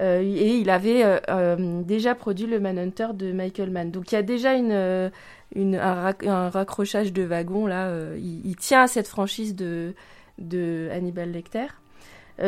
Euh, 0.00 0.22
et 0.22 0.56
il 0.56 0.70
avait 0.70 1.20
déjà 1.84 2.14
produit 2.14 2.46
le 2.46 2.58
Manhunter 2.60 3.08
de 3.14 3.32
Michael 3.32 3.70
Mann. 3.70 3.90
Donc 3.90 4.10
il 4.10 4.14
y 4.14 4.18
a 4.18 4.22
déjà 4.22 4.52
un, 4.52 5.10
rac- 5.54 6.26
un 6.26 6.48
raccrochage 6.48 7.12
de 7.12 7.22
wagon 7.22 7.66
là. 7.66 7.90
il, 8.16 8.56
tient 8.56 8.82
à 8.82 8.86
cette 8.86 9.06
franchise 9.06 9.54
de, 9.54 9.94
Hannibal 10.90 11.30
Lecter. 11.30 11.66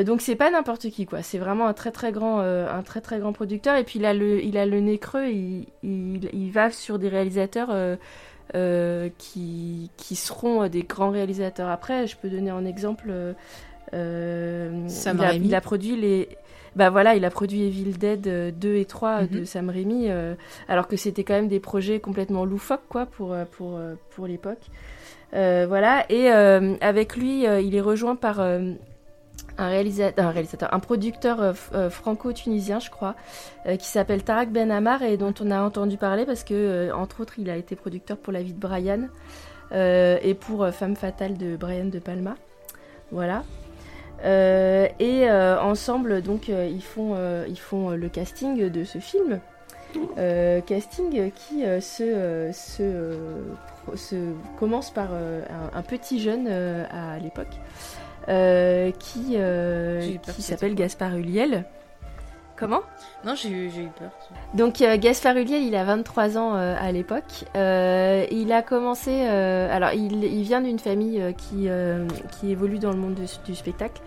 Donc 0.06 0.22
c'est 0.22 0.36
pas 0.36 0.50
n'importe 0.50 0.88
qui 0.88 1.04
quoi. 1.04 1.22
C'est 1.22 1.36
vraiment 1.36 1.66
un 1.66 1.74
très 1.74 1.90
très 1.90 2.12
grand 2.12 2.40
un 2.40 2.82
très 2.82 3.02
très 3.02 3.18
grand 3.18 3.34
producteur. 3.34 3.76
Et 3.76 3.84
puis 3.84 3.98
il 3.98 4.06
a 4.06 4.14
le 4.14 4.80
nez 4.80 4.96
creux. 4.96 5.26
Il, 5.26 5.66
il 5.82 6.50
va 6.50 6.70
sur 6.70 6.98
des 6.98 7.10
réalisateurs. 7.10 7.98
Euh, 8.54 9.08
qui, 9.18 9.90
qui 9.96 10.16
seront 10.16 10.68
des 10.68 10.82
grands 10.82 11.10
réalisateurs 11.10 11.68
après. 11.68 12.06
Je 12.06 12.16
peux 12.16 12.28
donner 12.28 12.50
un 12.50 12.64
exemple. 12.64 13.06
euh, 13.10 13.32
euh, 13.92 14.88
Sam 14.88 15.18
il, 15.20 15.24
a, 15.24 15.34
il 15.34 15.54
a 15.54 15.60
produit 15.60 15.96
les. 15.96 16.28
Bah 16.76 16.90
voilà, 16.90 17.14
il 17.14 17.24
a 17.24 17.30
produit 17.30 17.62
Evil 17.62 17.92
Dead 17.92 18.26
euh, 18.26 18.50
2 18.50 18.74
et 18.76 18.84
3 18.84 19.24
de 19.24 19.40
Mhm. 19.40 19.44
Sam 19.46 19.70
Raimi, 19.70 20.06
euh, 20.08 20.34
alors 20.68 20.88
que 20.88 20.96
c'était 20.96 21.22
quand 21.22 21.34
même 21.34 21.46
des 21.48 21.60
projets 21.60 22.00
complètement 22.00 22.44
loufoques 22.44 22.88
quoi 22.88 23.06
pour, 23.06 23.36
pour, 23.52 23.78
pour 24.10 24.26
l'époque. 24.26 24.58
Voilà, 25.32 26.04
et 26.10 26.28
avec 26.28 27.16
lui, 27.16 27.44
il 27.44 27.74
est 27.74 27.80
rejoint 27.80 28.14
par 28.16 28.40
un 29.59 29.68
réalisateur, 29.68 30.72
un 30.72 30.81
producteur 30.81 31.40
euh, 31.40 31.52
euh, 31.74 31.90
franco-tunisien, 31.90 32.81
je 32.81 32.90
crois, 32.90 33.14
euh, 33.66 33.76
qui 33.76 33.86
s'appelle 33.86 34.22
Tarak 34.22 34.51
Ben 34.51 34.70
Amar 34.70 35.02
et 35.02 35.16
dont 35.16 35.35
on 35.40 35.51
a 35.51 35.60
entendu 35.60 35.97
parler 35.97 36.26
parce 36.26 36.44
que, 36.44 36.93
entre 36.93 37.20
autres, 37.20 37.35
il 37.39 37.51
a 37.51 37.56
été 37.56 37.76
producteur 37.76 38.16
pour 38.16 38.32
La 38.32 38.43
vie 38.43 38.52
de 38.52 38.60
Brian 38.60 39.09
et 39.72 40.35
pour 40.35 40.68
Femme 40.68 40.94
fatale 40.94 41.36
de 41.36 41.56
Brian 41.56 41.86
de 41.86 41.98
Palma. 41.98 42.36
Voilà. 43.10 43.43
Et 44.24 45.28
ensemble, 45.28 46.22
donc, 46.22 46.47
ils 46.48 46.82
font, 46.82 47.16
le 47.16 48.09
casting 48.09 48.70
de 48.70 48.85
ce 48.85 48.98
film. 48.98 49.40
Casting 50.66 51.32
qui 51.32 51.64
se, 51.81 52.52
commence 54.59 54.93
par 54.93 55.09
un, 55.74 55.82
petit 55.82 56.20
jeune 56.20 56.47
à 56.47 57.18
l'époque 57.18 57.59
qui, 58.98 59.34
euh, 59.36 60.01
qui 60.01 60.18
que 60.36 60.42
s'appelle 60.42 60.74
Gaspard 60.74 61.16
Ulliel. 61.16 61.64
Comment? 62.56 62.82
Non, 63.24 63.34
j'ai 63.34 63.48
eu, 63.48 63.68
peur. 63.98 64.10
donc 64.55 64.80
euh, 64.80 64.96
Gaspard 64.96 65.36
Ulliel, 65.36 65.64
il 65.64 65.74
a 65.74 65.82
23 65.82 66.38
ans 66.38 66.55
euh, 66.55 66.76
à 66.80 66.92
l'époque. 66.92 67.44
Euh, 67.56 68.24
il 68.30 68.52
a 68.52 68.62
commencé, 68.62 69.10
euh, 69.26 69.74
alors 69.74 69.90
il, 69.92 70.22
il 70.22 70.42
vient 70.44 70.60
d'une 70.60 70.78
famille 70.78 71.20
euh, 71.20 71.32
qui, 71.32 71.64
euh, 71.68 72.06
qui 72.38 72.52
évolue 72.52 72.78
dans 72.78 72.92
le 72.92 72.96
monde 72.98 73.14
du, 73.14 73.26
du 73.44 73.55
spectacle, 73.56 74.01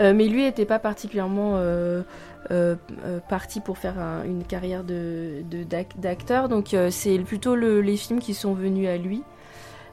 Euh, 0.00 0.14
mais 0.14 0.26
lui 0.26 0.42
n'était 0.42 0.64
pas 0.64 0.78
particulièrement 0.80 1.52
euh, 1.56 2.02
euh, 2.50 2.74
euh, 3.04 3.20
parti 3.28 3.60
pour 3.60 3.76
faire 3.78 3.98
un- 4.00 4.24
une 4.24 4.42
carrière 4.42 4.82
de 4.84 5.42
de- 5.48 5.62
d'ac- 5.64 6.00
d'acteur. 6.00 6.48
Donc 6.48 6.72
euh, 6.74 6.88
c'est 6.90 7.18
plutôt 7.18 7.54
le- 7.54 7.82
les 7.82 7.96
films 7.98 8.18
qui 8.18 8.32
sont 8.34 8.54
venus 8.54 8.88
à 8.88 8.96
lui. 8.96 9.22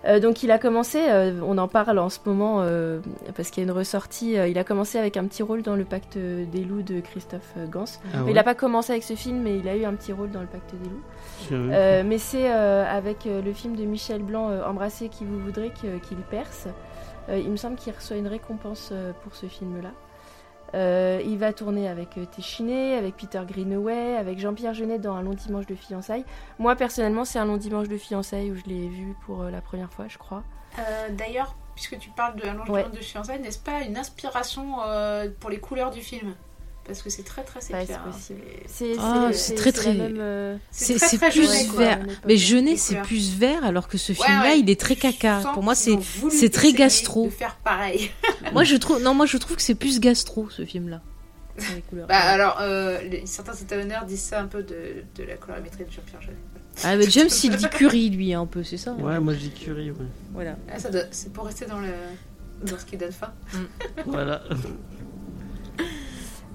Euh, 0.05 0.19
donc 0.19 0.43
il 0.43 0.51
a 0.51 0.59
commencé, 0.59 0.99
euh, 1.09 1.41
on 1.43 1.57
en 1.57 1.67
parle 1.67 1.99
en 1.99 2.09
ce 2.09 2.19
moment 2.26 2.61
euh, 2.61 2.99
parce 3.35 3.49
qu'il 3.49 3.63
y 3.63 3.67
a 3.67 3.69
une 3.69 3.76
ressortie. 3.76 4.34
il 4.34 4.57
a 4.57 4.63
commencé 4.63 4.97
avec 4.97 5.17
un 5.17 5.26
petit 5.26 5.43
rôle 5.43 5.61
dans 5.61 5.76
le 5.76 5.84
Pacte 5.84 6.17
des 6.17 6.63
loups 6.63 6.81
de 6.81 6.99
Christophe 6.99 7.53
Gans. 7.69 7.85
Ah 8.13 8.19
Il 8.27 8.34
n'a 8.34 8.43
pas 8.43 8.55
commencé 8.55 8.91
avec 8.91 9.03
ce 9.03 9.15
film, 9.15 9.41
mais 9.41 9.57
il 9.57 9.67
a 9.67 9.76
eu 9.76 9.85
un 9.85 9.93
petit 9.93 10.13
rôle 10.13 10.31
dans 10.31 10.41
le 10.41 10.47
Pacte 10.47 10.73
des 10.81 10.89
loups. 10.89 12.05
Mais 12.07 12.17
c'est 12.17 12.49
avec 12.49 13.26
le 13.26 13.53
film 13.53 13.76
de 13.76 13.84
Michel 13.84 14.21
Blanc, 14.21 14.49
Embrasser 14.65 15.09
qui 15.09 15.26
vous 15.26 15.39
voudrez, 15.39 15.71
qu'il 15.71 16.17
perce. 16.30 16.67
Il 17.30 17.51
me 17.51 17.57
semble 17.57 17.76
qu'il 17.76 17.93
reçoit 17.93 18.17
une 18.17 18.27
récompense 18.27 18.93
pour 19.23 19.35
ce 19.35 19.45
film-là. 19.45 19.91
Euh, 20.76 21.22
il 21.26 21.38
va 21.38 21.52
tourner 21.54 21.88
avec 21.88 22.18
euh, 22.18 22.26
Téchiné, 22.26 22.96
avec 22.96 23.18
Peter 23.18 23.41
Greenaway, 23.48 24.16
avec 24.18 24.40
Jean-Pierre 24.40 24.74
Jeunet 24.74 25.00
dans 25.00 25.16
Un 25.16 25.22
long 25.24 25.34
dimanche 25.34 25.66
de 25.66 25.76
fiançailles. 25.76 26.26
Moi, 26.60 26.76
personnellement, 26.76 27.26
c'est 27.26 27.40
Un 27.40 27.46
long 27.46 27.58
dimanche 27.58 27.88
de 27.88 27.98
fiançailles 27.98 28.52
où 28.52 28.56
je 28.56 28.64
l'ai 28.66 28.88
vu 28.88 29.16
pour 29.26 29.41
euh, 29.44 29.50
la 29.52 29.62
première 29.62 29.91
fois, 29.91 30.06
je 30.08 30.18
crois. 30.18 30.44
D'ailleurs, 31.12 31.56
puisque 31.76 31.98
tu 31.98 32.10
parles 32.12 32.36
de 32.36 32.48
Allonge 32.48 32.70
Ouais. 32.70 32.86
de 32.90 32.98
fiançailles, 32.98 33.41
n'est-ce 33.41 33.60
pas 33.60 33.82
une 33.82 33.98
inspiration 33.98 34.76
pour 35.40 35.50
les 35.50 35.60
couleurs 35.60 35.90
du 35.91 36.00
film? 36.02 36.36
Parce 36.90 37.02
que 37.02 37.10
c'est 37.10 37.24
très 37.24 37.44
très 37.44 37.60
Ouais, 37.74 37.86
sépia. 37.86 38.02
c'est 38.68 38.91
hein. 38.94 38.98
Ah, 38.99 39.32
très, 39.56 39.72
très- 39.72 39.95
euh, 39.99 40.57
C'est 40.72 40.95
très, 40.95 41.07
c'est 41.07 41.18
très 41.18 41.30
plus 41.32 41.72
vert. 41.78 41.99
Mais 42.28 42.36
Jeunet, 42.38 42.76
c'est 42.76 43.02
plus 43.02 43.34
vert, 43.36 43.64
alors 43.64 43.88
que 43.88 43.98
ce 43.98 44.11
Ouais, 44.11 44.18
film-là, 44.26 44.44
ouais. 44.44 44.60
il 44.60 44.70
est 44.70 44.80
très 44.80 44.95
caca. 44.95 45.41
Pour 45.53 45.64
moi, 45.64 45.76
c'est 45.76 45.98
c'est 46.30 46.49
très 46.49 46.74
gastro. 46.74 47.26
De 47.26 47.30
faire 47.30 47.56
pareil. 47.64 48.11
moi 48.53 48.64
je 48.64 48.76
trouve 48.76 49.02
non, 49.02 49.14
moi 49.14 49.26
je 49.26 49.38
trouve 49.38 49.56
que 49.56 49.61
c'est 49.61 49.76
plus 49.76 49.99
gastro 49.99 50.49
ce 50.49 50.66
film-là. 50.66 51.02
Bah 52.07 52.16
alors, 52.18 52.57
euh, 52.61 53.02
les- 53.02 53.26
certains 53.26 53.53
étalonneurs 53.53 54.06
disent 54.06 54.22
ça 54.22 54.41
un 54.41 54.48
peu 54.48 54.64
de, 54.64 55.03
de 55.16 55.24
la 55.24 55.36
colorimétrie 55.36 55.84
de 55.86 55.91
Jean-Pierre 55.91 56.22
Jeunet. 56.22 56.38
Ah 56.84 56.95
mais 56.95 57.10
James 57.10 57.28
il 57.44 57.56
dit 57.57 57.68
curry 57.70 58.10
lui 58.10 58.34
un 58.34 58.45
peu, 58.45 58.64
c'est 58.64 58.78
ça. 58.78 58.91
hein. 58.91 59.03
Ouais, 59.03 59.20
moi 59.20 59.34
je 59.34 59.40
dis 59.40 59.49
Curie, 59.52 59.91
ouais. 59.91 59.98
Voilà. 60.34 60.56
Ah, 60.72 60.80
doit- 60.90 61.03
c'est 61.11 61.34
pour 61.34 61.45
rester 61.45 61.66
dans 61.66 61.80
le 61.80 61.90
dans 62.64 62.78
ce 62.78 62.86
qui 62.86 62.95
donne 62.98 63.11
faim. 63.11 63.34
Voilà. 64.06 64.41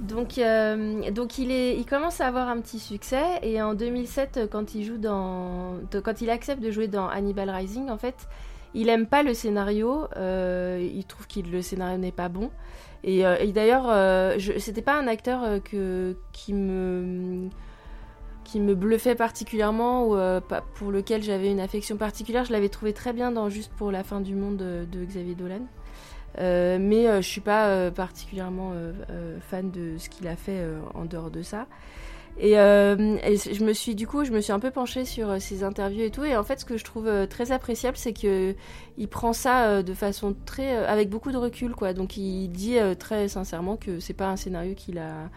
Donc, 0.05 0.37
euh, 0.37 1.11
donc 1.11 1.39
il, 1.39 1.51
est, 1.51 1.77
il 1.79 1.87
commence 1.87 2.21
à 2.21 2.27
avoir 2.27 2.49
un 2.49 2.61
petit 2.61 2.79
succès 2.79 3.25
et 3.43 3.63
en 3.63 3.75
2007, 3.75 4.37
euh, 4.37 4.47
quand 4.47 4.75
il 4.75 4.85
joue 4.85 4.99
dans, 4.99 5.79
quand 6.05 6.21
il 6.21 6.29
accepte 6.29 6.63
de 6.63 6.71
jouer 6.71 6.89
dans 6.89 7.09
Hannibal 7.09 7.49
Rising, 7.49 7.89
en 7.89 7.97
fait, 7.97 8.29
il 8.75 8.89
aime 8.91 9.07
pas 9.07 9.23
le 9.23 9.33
scénario. 9.33 10.07
euh, 10.17 10.87
il 10.95 11.05
trouve 11.07 11.27
que 11.27 11.41
le 11.41 11.63
scénario 11.63 11.97
n'est 11.97 12.13
pas 12.13 12.29
bon. 12.29 12.51
Et, 13.03 13.25
euh, 13.27 13.37
et 13.39 13.53
d'ailleurs, 13.53 13.87
euh, 13.89 14.39
c'était 14.59 14.83
pas 14.83 14.95
un 14.99 15.07
acteur 15.07 15.63
que 15.63 16.17
qui 16.33 16.53
me 16.53 17.49
qui 18.45 18.61
me 18.61 18.75
bluffait 18.75 19.15
particulièrement 19.15 20.07
ou 20.07 20.17
pour 20.75 20.91
lequel 20.91 21.23
j'avais 21.23 21.51
une 21.51 21.61
affection 21.61 21.97
particulière. 21.97 22.45
Je 22.45 22.53
l'avais 22.53 22.69
trouvé 22.69 22.93
très 22.93 23.15
bien 23.15 23.33
dans 23.33 23.49
Juste 23.49 23.73
pour 23.73 23.91
la 23.91 24.05
fin 24.05 24.21
du 24.21 24.35
monde 24.35 24.59
de, 24.59 24.87
de 24.91 25.05
Xavier 25.05 25.35
Dolan. 25.35 25.63
Euh, 26.39 26.79
mais 26.81 27.09
euh, 27.09 27.23
je 27.23 27.29
suis 27.29 27.41
pas 27.41 27.69
euh, 27.69 27.91
particulièrement 27.91 28.73
fan 29.49 29.71
de 29.71 29.97
ce 29.99 30.09
qu'il 30.09 30.27
a 30.29 30.37
fait 30.37 30.65
en 30.95 31.05
dehors 31.05 31.31
de 31.31 31.43
ça. 31.43 31.67
Et, 32.39 32.55
je 32.55 33.65
me 33.65 33.73
suis 33.73 33.95
du 33.95 34.09
coup, 34.09 34.25
je 34.25 34.33
me 34.33 34.41
suis 34.41 34.53
un 34.53 34.59
peu 34.59 34.73
penchée 34.73 35.05
sur 35.05 35.41
ses 35.41 35.63
interviews 35.63 36.03
et 36.03 36.11
tout. 36.11 36.25
Et 36.25 36.37
en 36.37 36.43
fait, 36.43 36.61
ce 36.61 36.65
que 36.65 36.77
je 36.77 36.85
trouve 36.85 37.09
très 37.29 37.53
appréciable, 37.53 37.97
c'est 37.97 38.13
que 38.13 38.55
il 38.99 39.09
prend 39.09 39.33
ça 39.33 39.83
de 39.83 39.95
façon 39.95 40.35
très, 40.45 40.75
avec 40.87 41.09
beaucoup 41.11 41.31
de 41.31 41.37
recul, 41.37 41.75
quoi. 41.75 41.93
Donc, 41.93 42.17
il 42.17 42.49
dit 42.49 42.77
très 42.99 43.29
sincèrement 43.29 43.77
que 43.77 44.01
c'est 44.01 44.15
pas 44.15 44.29
un 44.29 44.37
scénario 44.37 44.75
qu'il 44.75 44.99
a 44.99 45.31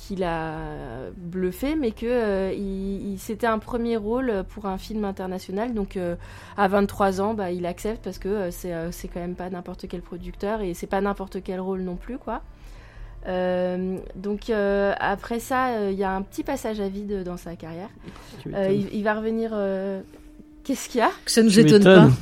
qu'il 0.00 0.24
a 0.24 1.10
bluffé, 1.16 1.74
mais 1.76 1.90
que 1.90 2.06
euh, 2.06 2.52
il, 2.54 3.12
il- 3.12 3.18
c'était 3.18 3.46
un 3.46 3.58
premier 3.58 3.98
rôle 3.98 4.44
pour 4.48 4.64
un 4.64 4.78
film 4.78 5.04
international. 5.04 5.74
Donc, 5.74 5.96
euh, 5.98 6.16
à 6.56 6.68
23 6.68 7.20
ans, 7.20 7.34
bah, 7.34 7.50
il 7.50 7.66
accepte 7.66 8.02
parce 8.02 8.18
que 8.18 8.28
euh, 8.28 8.50
c'est 8.50 8.72
euh, 8.72 8.90
c'est 8.92 9.08
quand 9.08 9.20
même 9.20 9.34
pas 9.34 9.50
n'importe 9.50 9.86
quel 9.88 10.00
producteur 10.00 10.62
et 10.62 10.72
c'est 10.72 10.86
pas 10.86 11.02
n'importe 11.02 11.42
quel 11.42 11.60
rôle 11.60 11.82
non 11.82 11.96
plus, 11.96 12.16
quoi. 12.16 12.40
Donc 14.16 14.50
après 14.50 15.38
ça, 15.40 15.90
il 15.90 15.98
y 15.98 16.04
a 16.04 16.10
un 16.12 16.22
petit 16.22 16.42
passage 16.42 16.80
à 16.80 16.88
vide 16.88 17.22
dans 17.22 17.36
sa 17.36 17.54
carrière. 17.54 17.90
Il 18.92 19.04
va 19.04 19.14
revenir. 19.14 19.50
Qu'est-ce 20.64 20.88
qu'il 20.88 21.00
y 21.00 21.02
a 21.02 21.10
Que 21.24 21.30
ça 21.30 21.42
nous 21.42 21.50
Tu 21.50 21.60
étonne 21.60 21.84
pas. 21.84 22.08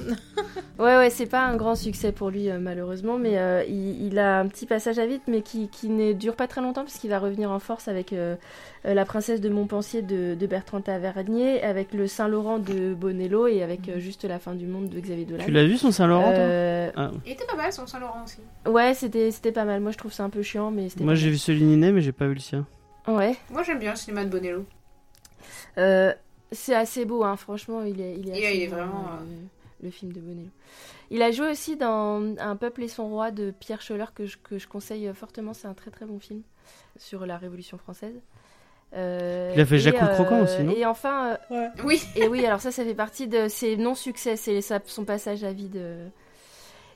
Ouais, 0.78 0.96
ouais, 0.96 1.10
c'est 1.10 1.26
pas 1.26 1.44
un 1.44 1.56
grand 1.56 1.74
succès 1.74 2.12
pour 2.12 2.30
lui 2.30 2.48
euh, 2.48 2.60
malheureusement, 2.60 3.18
mais 3.18 3.36
euh, 3.36 3.64
il, 3.68 4.06
il 4.06 4.16
a 4.20 4.38
un 4.38 4.46
petit 4.46 4.64
passage 4.64 5.00
à 5.00 5.06
vide, 5.06 5.20
mais 5.26 5.42
qui, 5.42 5.68
qui 5.68 5.88
ne 5.88 6.12
dure 6.12 6.36
pas 6.36 6.46
très 6.46 6.60
longtemps 6.60 6.82
parce 6.84 6.98
qu'il 6.98 7.10
va 7.10 7.18
revenir 7.18 7.50
en 7.50 7.58
force 7.58 7.88
avec 7.88 8.12
euh, 8.12 8.36
la 8.84 9.04
princesse 9.04 9.40
de 9.40 9.48
Montpensier 9.48 10.02
de, 10.02 10.36
de 10.36 10.46
Bertrand 10.46 10.80
Tavernier, 10.80 11.64
avec 11.64 11.92
le 11.92 12.06
Saint-Laurent 12.06 12.60
de 12.60 12.94
Bonello 12.94 13.48
et 13.48 13.64
avec 13.64 13.88
euh, 13.88 13.98
juste 13.98 14.22
la 14.22 14.38
fin 14.38 14.54
du 14.54 14.66
monde 14.68 14.88
de 14.88 15.00
Xavier 15.00 15.24
Dolan. 15.24 15.42
Tu 15.44 15.50
l'as 15.50 15.64
vu 15.66 15.76
son 15.78 15.90
Saint-Laurent, 15.90 16.30
toi 16.30 16.38
Euh, 16.38 16.90
Ah. 16.94 17.10
Il 17.26 17.32
était 17.32 17.44
pas 17.46 17.56
mal 17.56 17.72
son 17.72 17.88
Saint-Laurent 17.88 18.22
aussi. 18.24 18.38
Ouais, 18.72 18.94
c'était 18.94 19.32
c'était 19.32 19.50
pas 19.50 19.64
mal. 19.64 19.80
Moi, 19.80 19.90
je 19.90 19.98
trouve 19.98 20.12
ça 20.12 20.22
un 20.22 20.30
peu 20.30 20.42
chiant, 20.42 20.70
mais 20.70 20.90
c'était. 20.90 21.02
Moi 21.02 21.16
j'ai 21.16 21.30
vu 21.30 21.38
celui 21.38 21.64
Ninet, 21.64 21.90
mais 21.90 22.02
j'ai 22.02 22.12
pas 22.12 22.28
vu 22.28 22.34
le 22.34 22.40
sien. 22.40 22.64
Ouais. 23.08 23.34
Moi 23.50 23.64
j'aime 23.64 23.80
bien 23.80 23.90
le 23.90 23.96
cinéma 23.96 24.24
de 24.24 24.30
Bonello. 24.30 24.64
Euh, 25.78 26.12
c'est 26.52 26.74
assez 26.74 27.04
beau, 27.04 27.24
hein, 27.24 27.36
franchement, 27.36 27.82
il 27.82 28.00
est, 28.00 28.14
il 28.18 28.30
est, 28.30 28.38
Il 28.38 28.42
est- 28.42 28.46
assez 28.46 28.56
il 28.56 28.62
est 28.62 28.66
beau, 28.68 28.76
vraiment, 28.76 29.04
hein, 29.08 29.18
euh, 29.22 29.24
le, 29.82 29.86
le 29.86 29.90
film 29.90 30.12
de 30.12 30.20
Bonello. 30.20 30.48
Il 31.10 31.22
a 31.22 31.30
joué 31.30 31.50
aussi 31.50 31.76
dans 31.76 32.36
Un 32.38 32.56
peuple 32.56 32.82
et 32.82 32.88
son 32.88 33.08
roi 33.08 33.30
de 33.30 33.50
Pierre 33.50 33.80
Scholler 33.80 34.04
que 34.14 34.26
je, 34.26 34.36
que 34.36 34.58
je 34.58 34.68
conseille 34.68 35.10
fortement. 35.14 35.54
C'est 35.54 35.66
un 35.68 35.74
très 35.74 35.90
très 35.90 36.04
bon 36.04 36.18
film 36.18 36.42
sur 36.98 37.24
la 37.26 37.38
Révolution 37.38 37.78
française. 37.78 38.14
Euh, 38.94 39.52
Il 39.54 39.60
a 39.60 39.66
fait 39.66 39.78
Jacques 39.78 40.00
le 40.00 40.06
Croquant 40.08 40.42
aussi, 40.42 40.62
non 40.62 40.72
Et 40.76 40.84
enfin, 40.86 41.38
euh, 41.50 41.68
Oui. 41.84 42.00
et 42.16 42.26
oui, 42.28 42.44
alors 42.46 42.60
ça, 42.60 42.72
ça 42.72 42.84
fait 42.84 42.94
partie 42.94 43.26
de 43.28 43.48
ses 43.48 43.76
non-succès, 43.76 44.36
c'est 44.36 44.60
son 44.86 45.04
passage 45.04 45.44
à 45.44 45.52
vide. 45.52 45.76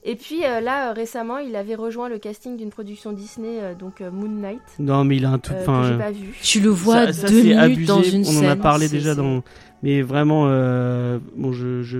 Et 0.04 0.16
puis 0.16 0.44
euh, 0.44 0.60
là, 0.60 0.90
euh, 0.90 0.92
récemment, 0.92 1.38
il 1.38 1.54
avait 1.54 1.76
rejoint 1.76 2.08
le 2.08 2.18
casting 2.18 2.56
d'une 2.56 2.70
production 2.70 3.12
Disney, 3.12 3.58
euh, 3.60 3.74
donc 3.74 4.00
euh, 4.00 4.10
Moon 4.10 4.28
Knight, 4.28 4.60
Non, 4.80 5.04
mais 5.04 5.16
il 5.16 5.24
a 5.24 5.30
un 5.30 5.38
tout. 5.38 5.52
Enfin, 5.60 5.84
j'ai 5.86 5.94
euh, 5.94 5.98
pas 5.98 6.10
vu. 6.10 6.34
Tu 6.42 6.60
le 6.60 6.70
vois 6.70 7.06
ça, 7.06 7.12
ça, 7.12 7.28
deux 7.28 7.36
c'est 7.36 7.42
minutes 7.44 7.58
abusé. 7.60 7.86
dans 7.86 8.02
une 8.02 8.20
On 8.22 8.24
scène. 8.24 8.46
en 8.46 8.50
a 8.50 8.56
parlé 8.56 8.88
déjà 8.88 9.14
dans. 9.14 9.44
Mais 9.84 10.02
vraiment, 10.02 10.46
euh, 10.48 11.18
bon, 11.36 11.52
je, 11.52 11.82
je, 11.82 11.98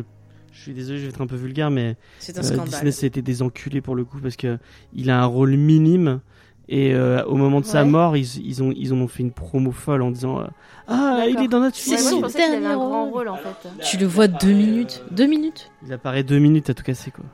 je 0.53 0.61
suis 0.61 0.73
désolé, 0.73 0.99
je 0.99 1.05
vais 1.05 1.11
être 1.11 1.21
un 1.21 1.27
peu 1.29 1.37
vulgaire, 1.37 1.71
mais 1.71 1.97
C'est 2.19 2.37
un 2.39 2.43
euh. 2.43 2.65
Disney 2.65 2.91
c'était 2.91 3.23
des 3.23 3.41
enculés 3.43 3.81
pour 3.81 3.95
le 3.95 4.05
coup 4.05 4.19
parce 4.21 4.37
que 4.37 4.59
il 4.95 5.09
a 5.11 5.21
un 5.23 5.27
rôle 5.27 5.57
minime 5.57 6.21
et 6.69 6.95
euh, 6.95 7.25
au 7.25 7.35
moment 7.37 7.61
de 7.61 7.67
sa 7.67 7.85
mort, 7.85 8.17
ils, 8.17 8.39
ils 8.47 8.63
ont 8.63 8.73
ils 8.77 8.93
en 8.93 8.97
ont 8.99 9.09
fait 9.09 9.23
une 9.23 9.33
promo 9.33 9.73
folle 9.73 10.03
en 10.03 10.11
disant 10.11 10.41
euh, 10.41 10.47
ah 10.89 11.25
il 11.29 11.39
est 11.43 11.49
dans 11.49 11.61
notre 11.61 11.77
C'est 11.77 11.97
film. 11.97 12.25
je 12.25 12.29
son 12.33 12.39
dernier 12.39 12.61
grand 12.75 13.05
rôle. 13.05 13.13
rôle 13.13 13.29
en 13.29 13.37
fait. 13.37 13.69
Tu 13.85 13.97
le 13.99 14.07
vois 14.07 14.29
deux 14.29 14.53
minutes. 14.53 15.03
Deux 15.11 15.27
minutes. 15.27 15.71
Il 15.87 15.93
apparaît 15.93 16.23
deux 16.23 16.39
minutes 16.39 16.71
à 16.71 16.75
tout 16.75 16.83
casser 16.85 17.11
quoi. 17.11 17.25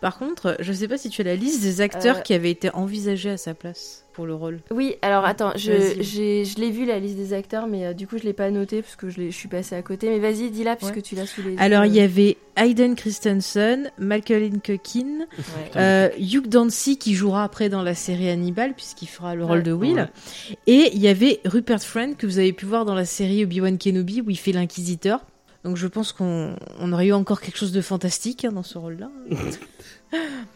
Par 0.00 0.18
contre, 0.18 0.56
je 0.60 0.72
sais 0.72 0.88
pas 0.88 0.98
si 0.98 1.08
tu 1.10 1.20
as 1.20 1.24
la 1.24 1.36
liste 1.36 1.62
des 1.62 1.80
acteurs 1.80 2.18
Euh. 2.18 2.20
qui 2.20 2.34
avaient 2.34 2.50
été 2.50 2.70
envisagés 2.74 3.30
à 3.30 3.36
sa 3.36 3.54
place 3.54 4.01
pour 4.12 4.26
le 4.26 4.34
rôle. 4.34 4.60
Oui, 4.70 4.96
alors 5.02 5.24
attends, 5.24 5.52
je, 5.56 5.72
je 6.02 6.60
l'ai 6.60 6.70
vu 6.70 6.84
la 6.84 6.98
liste 6.98 7.16
des 7.16 7.32
acteurs, 7.32 7.66
mais 7.66 7.86
euh, 7.86 7.92
du 7.92 8.06
coup 8.06 8.18
je 8.18 8.24
l'ai 8.24 8.32
pas 8.32 8.50
noté 8.50 8.82
parce 8.82 8.96
que 8.96 9.08
je, 9.08 9.30
suis 9.30 9.48
passée 9.48 9.74
à 9.74 9.82
côté. 9.82 10.08
Mais 10.10 10.18
vas-y, 10.18 10.50
dis-la 10.50 10.76
puisque 10.76 10.96
Ouais. 10.96 11.02
tu 11.02 11.14
l'as 11.14 11.26
sous 11.26 11.42
les 11.42 11.50
yeux. 11.52 11.56
Alors, 11.58 11.84
il 11.84 11.94
y 11.94 12.00
avait 12.00 12.36
Hayden 12.56 12.94
Christensen, 12.94 13.90
Michael 13.98 14.60
Culkin, 14.60 15.20
Ouais. 15.38 15.70
euh, 15.76 16.08
Hugh 16.18 16.46
Dancy 16.48 16.98
qui 16.98 17.14
jouera 17.14 17.44
après 17.44 17.68
dans 17.68 17.82
la 17.82 17.94
série 17.94 18.28
Hannibal 18.28 18.74
puisqu'il 18.74 19.08
fera 19.08 19.34
le 19.34 19.44
rôle 19.44 19.58
Ouais. 19.58 19.62
de 19.64 19.72
Will. 19.72 19.94
Ouais. 19.96 20.56
Et 20.66 20.90
il 20.94 21.00
y 21.00 21.08
avait 21.08 21.40
Rupert 21.44 21.82
Friend 21.82 22.16
que 22.16 22.26
vous 22.26 22.38
avez 22.38 22.52
pu 22.52 22.66
voir 22.66 22.84
dans 22.84 22.94
la 22.94 23.04
série 23.04 23.42
Obi-Wan 23.44 23.78
Kenobi 23.78 24.20
où 24.20 24.30
il 24.30 24.36
fait 24.38 24.52
l'inquisiteur. 24.52 25.20
Donc 25.64 25.76
je 25.76 25.86
pense 25.86 26.12
qu'on 26.12 26.56
on 26.80 26.92
aurait 26.92 27.06
eu 27.06 27.12
encore 27.12 27.40
quelque 27.40 27.56
chose 27.56 27.70
de 27.72 27.80
fantastique 27.80 28.44
hein, 28.44 28.50
dans 28.52 28.64
ce 28.64 28.78
rôle-là. 28.78 29.10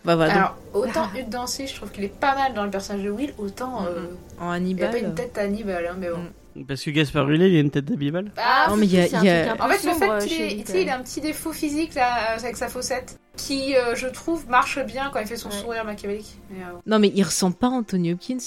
bah 0.04 0.16
voilà, 0.16 0.34
donc, 0.34 0.36
Alors, 0.42 0.56
autant 0.74 1.08
Hugh 1.16 1.28
Dancy, 1.28 1.66
je 1.66 1.74
trouve 1.76 1.90
qu'il 1.90 2.04
est 2.04 2.08
pas 2.08 2.34
mal 2.34 2.54
dans 2.54 2.64
le 2.64 2.70
personnage 2.70 3.02
de 3.04 3.10
Will, 3.10 3.32
autant 3.38 3.84
euh, 3.86 4.06
en 4.38 4.46
il 4.46 4.50
a 4.50 4.52
Hannibal. 4.54 4.90
pas 4.90 4.98
une 4.98 5.14
tête 5.14 5.38
à 5.38 5.42
Hannibal, 5.42 5.86
hein, 5.86 5.96
mais 5.98 6.08
bon. 6.10 6.18
Mm. 6.18 6.64
Parce 6.66 6.82
que 6.82 6.90
Gaspard 6.90 7.28
Ulliel 7.28 7.52
il 7.52 7.56
a 7.58 7.60
une 7.60 7.70
tête 7.70 7.84
d'Abibal. 7.84 8.32
Ah, 8.38 8.68
Non, 8.70 8.76
mais 8.76 8.86
il 8.86 8.92
y 8.94 8.98
a- 8.98 9.06
y 9.06 9.50
En 9.60 9.68
fait, 9.68 9.86
le 9.86 9.92
fait 9.92 10.26
qu'il 10.64 10.76
ait, 10.76 10.90
un 10.90 11.00
petit 11.02 11.20
défaut 11.20 11.52
physique 11.52 11.94
là, 11.94 12.30
euh, 12.34 12.38
avec 12.38 12.56
sa 12.56 12.68
faussette, 12.68 13.18
qui, 13.36 13.76
euh, 13.76 13.94
je 13.94 14.06
trouve, 14.06 14.48
marche 14.48 14.78
bien 14.86 15.10
quand 15.12 15.20
il 15.20 15.26
fait 15.26 15.36
son 15.36 15.50
Ouais. 15.50 15.54
sourire 15.54 15.84
machiavélique. 15.84 16.38
Mais, 16.48 16.62
euh, 16.64 16.68
Non 16.86 16.98
mais 16.98 17.12
il 17.14 17.22
ressemble 17.22 17.56
pas 17.56 17.66
à 17.66 17.70
Anthony 17.70 18.12
Hopkins. 18.14 18.38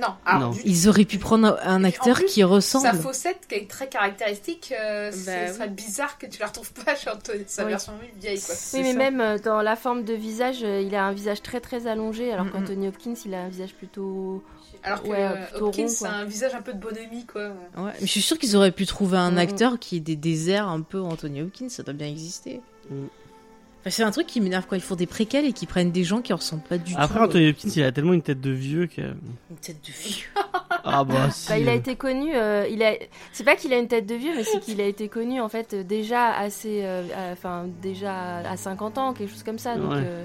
Non, 0.00 0.08
alors, 0.24 0.40
Non. 0.40 0.50
du- 0.50 0.60
Ils 0.64 0.88
auraient 0.88 1.04
pu 1.04 1.18
prendre 1.18 1.58
un 1.62 1.84
acteur 1.84 2.16
plus, 2.16 2.26
qui 2.26 2.44
ressemble. 2.44 2.86
sa 2.86 2.92
faussette 2.94 3.46
qui 3.48 3.54
est 3.56 3.70
très 3.70 3.88
caractéristique, 3.88 4.72
euh, 4.78 5.10
Bah 5.10 5.16
ce 5.16 5.50
oui. 5.50 5.54
serait 5.56 5.68
bizarre 5.68 6.18
que 6.18 6.26
tu 6.26 6.40
la 6.40 6.46
retrouves 6.46 6.72
pas 6.72 6.94
chez 6.96 7.10
Anthony, 7.10 7.44
sa 7.46 7.64
Oui. 7.64 7.70
version 7.70 7.92
vieille 8.20 8.40
quoi. 8.40 8.54
Oui, 8.74 8.82
mais 8.82 8.94
même 8.94 9.20
euh, 9.20 9.38
dans 9.38 9.62
la 9.62 9.76
forme 9.76 10.04
de 10.04 10.14
visage, 10.14 10.62
euh, 10.62 10.80
il 10.80 10.94
a 10.94 11.04
un 11.06 11.12
visage 11.12 11.42
très 11.42 11.60
très 11.60 11.86
allongé, 11.86 12.32
alors 12.32 12.46
Mm, 12.46 12.50
qu'Anthony 12.52 12.88
Hopkins, 12.88 13.14
il 13.24 13.34
a 13.34 13.40
un 13.42 13.48
visage 13.48 13.74
plutôt. 13.74 14.42
Alors 14.82 15.02
que 15.02 15.08
Ouais, 15.08 15.16
euh, 15.22 15.44
plutôt 15.46 15.66
Hopkins 15.68 16.04
a 16.04 16.10
un 16.10 16.24
visage 16.24 16.54
un 16.54 16.62
peu 16.62 16.72
de 16.72 16.78
bonhomie 16.78 17.24
quoi. 17.26 17.48
Ouais, 17.76 17.92
mais 18.00 18.06
je 18.06 18.06
suis 18.06 18.22
sûre 18.22 18.38
qu'ils 18.38 18.56
auraient 18.56 18.70
pu 18.72 18.86
trouver 18.86 19.16
un 19.18 19.32
Mm, 19.32 19.38
acteur 19.38 19.78
qui 19.78 19.96
ait 19.96 20.00
des 20.00 20.16
déserts 20.16 20.68
un 20.68 20.80
peu 20.82 21.00
Anthony 21.00 21.42
Hopkins, 21.42 21.68
ça 21.68 21.82
doit 21.82 21.94
bien 21.94 22.06
exister. 22.08 22.60
Mm. 22.90 23.06
Enfin, 23.86 23.90
c'est 23.94 24.02
un 24.02 24.10
truc 24.10 24.26
qui 24.26 24.40
m'énerve 24.40 24.66
quand 24.68 24.74
ils 24.74 24.82
font 24.82 24.96
des 24.96 25.06
préquels 25.06 25.44
et 25.44 25.52
qu'ils 25.52 25.68
prennent 25.68 25.92
des 25.92 26.02
gens 26.02 26.20
qui 26.20 26.32
ressemblent 26.32 26.64
pas 26.64 26.76
du 26.76 26.92
Après 26.96 27.18
tout. 27.20 27.24
Anthony 27.24 27.50
Hopkins 27.50 27.68
il 27.76 27.82
a 27.84 27.92
tellement 27.92 28.14
une 28.14 28.22
tête 28.22 28.40
de 28.40 28.50
vieux 28.50 28.88
que 28.88 29.00
Une 29.00 29.56
tête 29.60 29.76
de 29.80 29.92
vieux. 29.92 30.26
ah 30.82 31.04
bah 31.04 31.30
si. 31.30 31.48
Bah, 31.50 31.58
il 31.58 31.68
a 31.68 31.72
euh, 31.72 31.76
été 31.76 31.94
connu. 31.94 32.34
euh, 32.34 32.66
il 32.68 32.82
a. 32.82 32.94
C'est 33.32 33.44
pas 33.44 33.54
qu'il 33.54 33.72
a 33.72 33.78
une 33.78 33.86
tête 33.86 34.06
de 34.06 34.16
vieux, 34.16 34.32
mais 34.34 34.42
c'est 34.42 34.58
qu'il 34.58 34.80
a 34.80 34.86
été 34.86 35.08
connu 35.08 35.40
en 35.40 35.48
fait 35.48 35.74
déjà 35.86 36.32
assez, 36.34 36.80
euh, 36.84 37.04
à- 37.16 37.32
enfin 37.32 37.66
déjà 37.80 38.38
à 38.38 38.56
50 38.56 38.98
ans, 38.98 39.12
quelque 39.14 39.30
chose 39.30 39.44
comme 39.44 39.58
ça. 39.60 39.76
Donc 39.76 39.92
Ouais. 39.92 40.02
euh, 40.04 40.24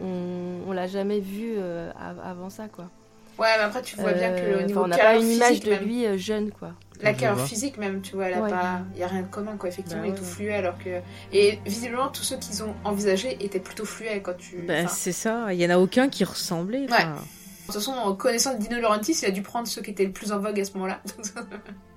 on, 0.00 0.68
on 0.70 0.72
l'a 0.72 0.86
jamais 0.86 1.18
vu 1.18 1.54
euh, 1.56 1.90
av- 1.98 2.20
avant 2.24 2.50
ça, 2.50 2.68
quoi. 2.68 2.88
Ouais, 3.38 3.48
mais 3.56 3.62
après 3.64 3.82
tu 3.82 3.96
vois 3.96 4.12
bien 4.12 4.30
que 4.32 4.42
Euh, 4.44 4.58
au 4.60 4.66
niveau 4.66 4.80
enfin, 4.80 4.86
on 4.86 4.88
n'a 4.88 4.96
carrière 4.96 5.18
pas 5.20 5.24
une 5.24 5.30
image 5.32 5.60
de 5.60 5.70
même, 5.70 5.84
lui 5.84 6.06
euh, 6.06 6.16
jeune, 6.18 6.50
quoi. 6.52 6.72
La 7.00 7.12
vois. 7.14 7.44
physique 7.46 7.78
même, 7.78 8.00
tu 8.02 8.14
vois, 8.14 8.26
elle 8.26 8.34
a 8.34 8.40
Ouais. 8.42 8.50
pas, 8.50 8.80
il 8.94 9.00
y 9.00 9.02
a 9.02 9.08
rien 9.08 9.22
de 9.22 9.26
commun 9.26 9.56
quoi. 9.56 9.68
Effectivement, 9.68 10.02
Bah 10.02 10.08
il 10.08 10.10
est 10.10 10.12
ouais, 10.12 10.18
tout 10.18 10.24
fluet 10.24 10.52
alors 10.54 10.78
que 10.78 11.00
et 11.32 11.58
visiblement 11.66 12.08
tous 12.08 12.22
ceux 12.22 12.36
qu'ils 12.36 12.62
ont 12.62 12.74
envisagés 12.84 13.36
étaient 13.44 13.58
plutôt 13.58 13.84
fluets 13.84 14.20
quand 14.22 14.36
tu. 14.36 14.58
Bah, 14.62 14.74
enfin, 14.84 14.88
c'est 14.88 15.12
ça, 15.12 15.52
il 15.52 15.60
y 15.60 15.66
en 15.66 15.70
a 15.70 15.78
aucun 15.78 16.08
qui 16.08 16.22
ressemblait. 16.24 16.86
enfin. 16.88 17.14
De 17.14 17.66
toute 17.66 17.74
façon, 17.74 17.92
en 17.92 18.14
connaissant 18.14 18.54
Dino 18.54 18.78
Laurentiis, 18.80 19.16
il 19.22 19.26
a 19.26 19.30
dû 19.30 19.42
prendre 19.42 19.66
ceux 19.66 19.80
qui 19.82 19.90
étaient 19.92 20.04
le 20.04 20.12
plus 20.12 20.30
en 20.32 20.38
vogue 20.38 20.60
à 20.60 20.64
ce 20.64 20.72
moment-là. 20.74 21.00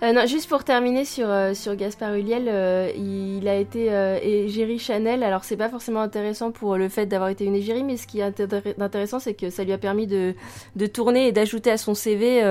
Euh, 0.00 0.12
non, 0.12 0.26
juste 0.26 0.48
pour 0.48 0.62
terminer 0.62 1.04
sur, 1.04 1.28
euh, 1.28 1.54
sur 1.54 1.74
Gaspard 1.74 2.14
Ulliel, 2.14 2.44
euh, 2.48 2.88
il 2.96 3.48
a 3.48 3.56
été 3.56 3.86
égérie 4.22 4.78
Chanel. 4.78 5.24
Alors, 5.24 5.42
c'est 5.42 5.56
pas 5.56 5.68
forcément 5.68 6.00
intéressant 6.00 6.52
pour 6.52 6.76
le 6.76 6.88
fait 6.88 7.06
d'avoir 7.06 7.30
été 7.30 7.44
une 7.44 7.56
égérie, 7.56 7.82
mais 7.82 7.96
ce 7.96 8.06
qui 8.06 8.20
est 8.20 8.30
intér- 8.30 8.80
intéressant, 8.80 9.18
c'est 9.18 9.34
que 9.34 9.50
ça 9.50 9.64
lui 9.64 9.72
a 9.72 9.78
permis 9.78 10.06
de, 10.06 10.34
de 10.76 10.86
tourner 10.86 11.26
et 11.26 11.32
d'ajouter 11.32 11.72
à 11.72 11.78
son 11.78 11.94
CV 11.94 12.42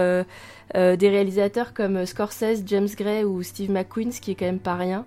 des 0.75 1.09
réalisateurs 1.09 1.73
comme 1.73 2.05
Scorsese, 2.05 2.63
James 2.65 2.89
Gray 2.97 3.23
ou 3.23 3.41
Steve 3.43 3.71
McQueen, 3.71 4.11
ce 4.11 4.19
qui 4.19 4.31
est 4.31 4.35
quand 4.35 4.45
même 4.45 4.59
pas 4.59 4.75
rien. 4.75 5.05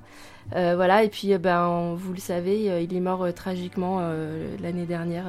Voilà, 0.53 1.05
et 1.05 1.09
puis, 1.11 1.37
ben, 1.37 1.95
vous 1.95 2.15
le 2.15 2.21
savez, 2.21 2.83
il 2.83 2.97
est 2.97 3.01
mort 3.01 3.27
tragiquement 3.35 4.01
l'année 4.63 4.87
dernière 4.87 5.27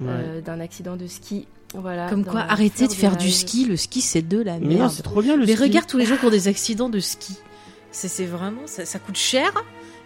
Ouais. 0.00 0.40
d'un 0.40 0.58
accident 0.58 0.96
de 0.96 1.06
ski. 1.06 1.46
Voilà, 1.74 2.08
Comme 2.08 2.24
quoi, 2.24 2.40
arrêtez 2.40 2.86
de 2.86 2.92
faire 2.92 3.16
du 3.16 3.30
ski. 3.30 3.64
Le 3.64 3.76
ski, 3.76 4.00
c'est 4.00 4.22
de 4.22 4.40
la 4.42 4.58
Mais 4.58 4.74
non, 4.74 4.80
merde. 4.80 4.90
c'est 4.92 5.02
trop 5.02 5.22
bien 5.22 5.36
le 5.36 5.46
Mais 5.46 5.54
ski. 5.54 5.62
regarde 5.62 5.86
tous 5.86 5.98
les 5.98 6.04
gens 6.06 6.16
qui 6.16 6.26
ont 6.26 6.30
des 6.30 6.48
accidents 6.48 6.88
de 6.90 7.00
ski. 7.00 7.36
C'est 7.90 8.08
c'est 8.08 8.24
vraiment, 8.26 8.62
ça, 8.66 8.84
ça 8.86 8.98
coûte 8.98 9.16
cher 9.16 9.50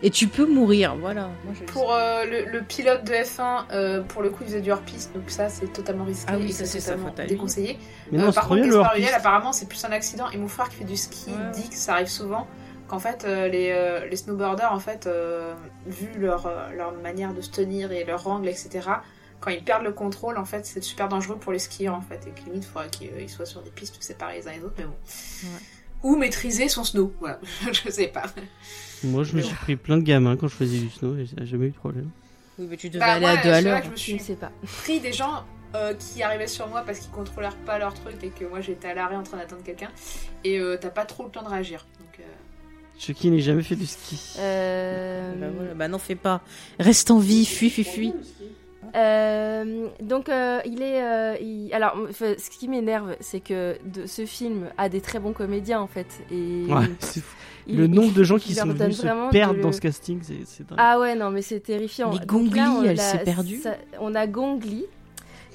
et 0.03 0.11
tu 0.11 0.27
peux 0.29 0.45
mourir. 0.47 0.97
Voilà. 1.01 1.31
Moi, 1.45 1.55
je 1.55 1.61
le 1.61 1.67
Pour 1.67 1.95
euh, 1.95 2.25
le, 2.25 2.45
le 2.51 2.63
pilote 2.63 3.05
de 3.05 3.13
F1, 3.13 3.65
euh, 3.73 4.03
pour 4.03 4.23
le 4.23 4.31
coup, 4.31 4.39
il 4.43 4.47
faisait 4.49 4.61
du 4.61 4.71
hors-piste, 4.73 5.13
donc 5.15 5.31
ça, 5.31 5.49
c'est 5.49 5.73
totalement 5.73 6.05
risqué 6.05 6.27
Ah 6.33 6.37
oui, 6.39 6.49
et 6.51 6.53
ça, 6.53 6.67
c'est 6.67 6.81
sa 6.81 6.91
totalement 6.93 7.09
faute 7.11 7.21
à 7.21 7.23
lui. 7.23 7.29
déconseillé. 7.31 7.79
Mais 8.13 8.19
Euh, 8.19 8.23
non, 8.23 8.29
c'est 8.31 8.35
par 8.35 8.45
trop 8.45 8.55
contre, 8.55 8.67
bien 8.67 8.73
le 8.73 8.79
Gaspard 8.79 8.95
Ulliel, 8.97 9.09
hors-piste. 9.09 9.27
apparemment, 9.27 9.53
c'est 9.53 9.69
plus 9.69 9.85
un 9.85 9.93
accident. 9.93 10.31
Et 10.31 10.37
mon 10.37 10.49
frère 10.49 10.69
qui 10.69 10.77
fait 10.77 10.85
du 10.85 10.97
ski 10.97 11.31
Ouais. 11.31 11.51
dit 11.55 11.69
que 11.69 11.75
ça 11.77 11.95
arrive 11.95 12.09
souvent. 12.09 12.47
Qu'en 12.89 12.99
fait, 13.01 13.25
euh, 13.25 13.49
les, 13.49 13.71
euh, 13.73 14.07
les 14.09 14.17
snowboarders, 14.17 14.73
en 14.73 14.79
fait, 14.79 15.07
euh, 15.07 15.55
vu 15.87 16.09
leur, 16.19 16.47
euh, 16.47 16.71
leur 16.77 16.93
manière 16.93 17.33
de 17.35 17.41
se 17.41 17.51
tenir 17.51 17.91
et 17.91 18.05
leur 18.05 18.27
angle, 18.29 18.49
etc., 18.49 18.89
quand 19.47 19.53
ils 19.53 19.63
perdent 19.63 19.85
le 19.85 19.93
contrôle, 19.93 20.39
en 20.39 20.45
fait, 20.45 20.67
c'est 20.67 20.83
super 20.83 21.09
dangereux 21.09 21.37
pour 21.37 21.53
les 21.53 21.61
skieurs, 21.61 21.95
en 21.95 22.01
fait. 22.01 22.21
Et 22.27 22.31
que 22.39 22.45
limite, 22.47 22.65
il 22.65 22.67
faudrait 22.67 22.91
qu'ils 22.91 23.11
euh, 23.11 23.29
soient 23.29 23.47
sur 23.47 23.63
des 23.63 23.71
pistes 23.71 23.97
séparées 24.03 24.41
les 24.41 24.49
uns 24.49 24.53
les 24.53 24.65
autres, 24.65 24.75
mais 24.79 24.85
bon. 24.85 24.91
Ouais. 25.45 25.61
Ou 26.03 26.17
maîtriser 26.17 26.69
son 26.69 26.83
snow, 26.83 27.13
voilà. 27.21 27.39
je 27.73 27.89
sais 27.91 28.09
pas. 28.09 28.25
Moi, 29.05 29.23
je 29.23 29.37
me 29.37 29.43
suis 29.43 29.55
pris 29.55 29.77
plein 29.77 29.99
de 29.99 30.03
gamins 30.03 30.37
quand 30.37 30.49
je 30.49 30.57
faisais 30.57 30.79
du 30.79 30.91
snow 30.91 31.17
et 31.17 31.27
ça 31.27 31.37
n'a 31.37 31.45
jamais 31.47 31.67
eu 31.67 31.71
de 31.71 31.77
problème. 31.77 32.11
Oui, 32.59 32.67
mais 32.69 32.77
tu 32.77 32.89
devais 32.91 32.99
Bah, 33.05 33.13
aller 33.13 33.21
moi, 33.21 33.31
à 33.39 33.43
deux 33.43 33.51
à 33.53 33.61
l'heure. 33.61 33.83
je 33.85 33.91
me 33.91 33.97
Je 33.97 34.01
suis 34.01 34.15
ne 34.15 34.19
sais 34.19 34.35
pas. 34.35 34.51
pris 34.83 34.99
des 35.01 35.13
gens 35.13 35.45
euh, 35.75 35.95
qui 35.95 36.23
arrivaient 36.25 36.47
sur 36.49 36.67
moi 36.69 36.83
parce 36.85 36.99
qu'ils 36.99 37.11
contrôlaient 37.11 37.49
pas 37.65 37.79
leur 37.79 37.95
truc 37.95 38.17
et 38.25 38.31
que 38.31 38.45
moi 38.47 38.61
j'étais 38.61 38.89
à 38.89 38.95
l'arrêt 38.95 39.17
en 39.17 39.23
train 39.23 39.37
d'attendre 39.37 39.63
quelqu'un 39.63 39.91
et 40.45 40.59
euh, 40.59 40.77
t'as 40.81 40.91
pas 40.91 41.05
trop 41.05 41.25
le 41.25 41.31
temps 41.31 41.43
de 41.43 41.49
réagir. 41.49 41.87
Donc, 42.01 42.19
euh, 42.21 42.23
Chucky 42.99 43.31
n'a 43.31 43.39
jamais 43.39 43.63
fait 43.63 43.77
du 43.77 43.85
ski. 43.87 44.37
Euh, 44.39 45.35
Bah, 45.39 45.47
voilà. 45.55 45.75
bah 45.75 45.89
non, 45.89 45.99
fais 45.99 46.15
pas. 46.15 46.41
Reste 46.81 47.11
en 47.11 47.19
vie, 47.19 47.45
fuis, 47.45 47.69
fuis, 47.69 47.85
fuis. 47.85 48.15
Euh, 48.97 49.89
donc 50.01 50.29
euh, 50.29 50.61
il 50.65 50.83
est, 50.83 51.03
euh, 51.03 51.37
il- 51.41 51.71
alors 51.75 51.97
ce 52.19 52.51
qui 52.51 52.67
m'énerve, 52.69 53.15
c'est 53.21 53.41
que 53.41 53.77
de, 53.85 54.07
ce 54.07 54.25
film 54.27 54.69
a 54.79 54.89
des 54.89 55.01
très 55.01 55.19
bons 55.19 55.33
comédiens 55.33 55.81
en 55.81 55.87
fait. 55.87 56.07
Et 56.31 56.65
Ouais, 56.73 56.87
c'est 56.99 57.21
fou. 57.21 57.37
il- 57.67 57.77
le 57.77 57.87
nombre 57.89 58.15
de 58.15 58.23
gens 58.25 58.39
qui 58.39 58.55
sont 58.55 58.67
venus 58.69 58.97
se 58.99 59.31
perdre 59.31 59.55
de- 59.57 59.61
dans 59.63 59.73
ce 59.73 59.81
casting, 59.81 60.21
c'est 60.23 60.67
dingue. 60.67 60.79
Ah 60.79 60.99
ouais 60.99 61.15
non 61.15 61.31
mais 61.31 61.43
c'est 61.43 61.61
terrifiant. 61.61 62.11
Mais 62.13 62.21
Donc 62.21 62.27
Gong 62.27 62.55
là, 62.55 62.65
Li, 62.65 62.71
on 62.79 62.83
elle 62.85 62.99
s'est 63.01 63.19
perdue. 63.19 63.61
on 64.01 64.15
a 64.15 64.27
Gong 64.27 64.61
Li 64.65 64.87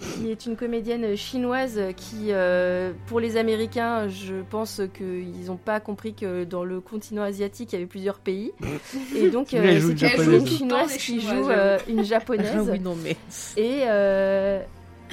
qui 0.02 0.32
est 0.32 0.46
une 0.46 0.56
comédienne 0.56 1.16
chinoise 1.16 1.80
qui, 1.96 2.28
euh, 2.30 2.92
pour 3.08 3.20
les 3.20 3.38
Américains, 3.38 4.08
je 4.08 4.36
pense 4.50 4.82
qu'ils 4.98 5.46
n'ont 5.46 5.58
pas 5.58 5.80
compris 5.80 6.14
que 6.14 6.44
dans 6.44 6.64
le 6.64 6.82
continent 6.82 7.22
asiatique, 7.24 7.72
il 7.72 7.76
y 7.76 7.78
avait 7.78 7.86
plusieurs 7.86 8.18
pays. 8.20 8.52
Et 9.16 9.30
donc, 9.30 9.50
joue 9.52 9.94
c'est 9.98 10.26
une 10.38 10.48
chinoise 10.48 10.98
qui 10.98 11.22
joue 11.22 11.50
euh, 11.50 11.78
une 11.88 12.00
Ah 12.02 12.04
japonaise. 12.04 12.70
oui, 12.72 12.80
non, 12.80 12.96
mais. 13.04 13.16
Et 13.58 13.82
euh, 13.88 14.62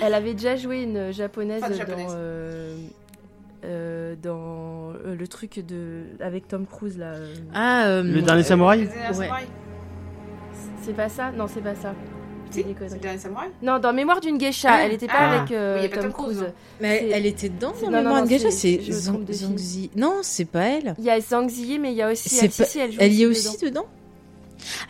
elle 0.03 0.15
avait 0.15 0.33
déjà 0.35 0.57
joué 0.57 0.83
une 0.85 1.13
japonaise, 1.13 1.61
dans, 1.63 1.73
japonaise. 1.73 2.13
euh, 2.17 2.77
euh, 3.65 4.15
dans 4.23 4.93
euh, 5.05 5.15
le 5.19 5.29
truc 5.29 5.65
de 5.67 6.05
avec 6.21 6.49
Tom 6.49 6.67
Cruise 6.67 6.97
là. 6.97 7.13
euh. 7.15 7.35
Ah, 7.53 7.87
euh, 7.89 8.03
Le 8.03 8.23
dernier 8.23 8.43
samouraï 8.45 8.89
Ouais. 9.17 9.29
C'est 10.83 10.95
pas 10.95 11.09
ça? 11.09 11.31
Non, 11.33 11.47
c'est 11.47 11.61
pas 11.61 11.75
ça. 11.75 11.95
Si, 12.51 12.63
des 12.65 12.69
c'est 12.71 12.75
conneries. 12.75 12.95
le 12.95 13.01
dernier 13.01 13.19
samouraï. 13.19 13.49
Non, 13.63 13.79
dans 13.79 13.93
Mémoire 13.93 14.21
d'une 14.21 14.39
geisha, 14.39 14.69
Ah, 14.73 14.85
elle 14.85 14.93
était 14.93 15.07
pas 15.07 15.13
ah. 15.19 15.39
avec 15.41 15.53
euh, 15.53 15.81
Oui, 15.83 15.89
pas 15.89 15.97
Tom 15.97 16.05
Tom 16.05 16.13
Cruise. 16.13 16.45
Mais 16.81 17.09
elle 17.13 17.27
était 17.27 17.49
dedans 17.49 17.73
c'est- 17.77 17.85
dans 17.87 17.91
non, 17.93 17.99
Mémoire 17.99 18.23
de 18.25 18.29
Geisha, 18.29 18.51
c'est-. 18.51 18.81
Zhangzi. 18.91 19.91
Non, 19.97 20.19
c'est 20.23 20.45
pas 20.45 20.65
elle. 20.65 20.95
Il 20.99 21.05
y 21.05 21.11
a 21.11 21.21
Zhang 21.21 21.49
Ziyi, 21.49 21.79
mais 21.79 21.93
il 21.93 21.97
y 21.97 22.03
a 22.03 22.11
aussi. 22.13 22.29
Pas- 22.49 22.65
si, 22.65 22.79
elle, 22.79 22.93
joue 22.93 22.99
Elle 23.01 23.13
y 23.15 23.23
est 23.23 23.27
aussi 23.27 23.57
dedans. 23.59 23.83
dedans 23.83 23.87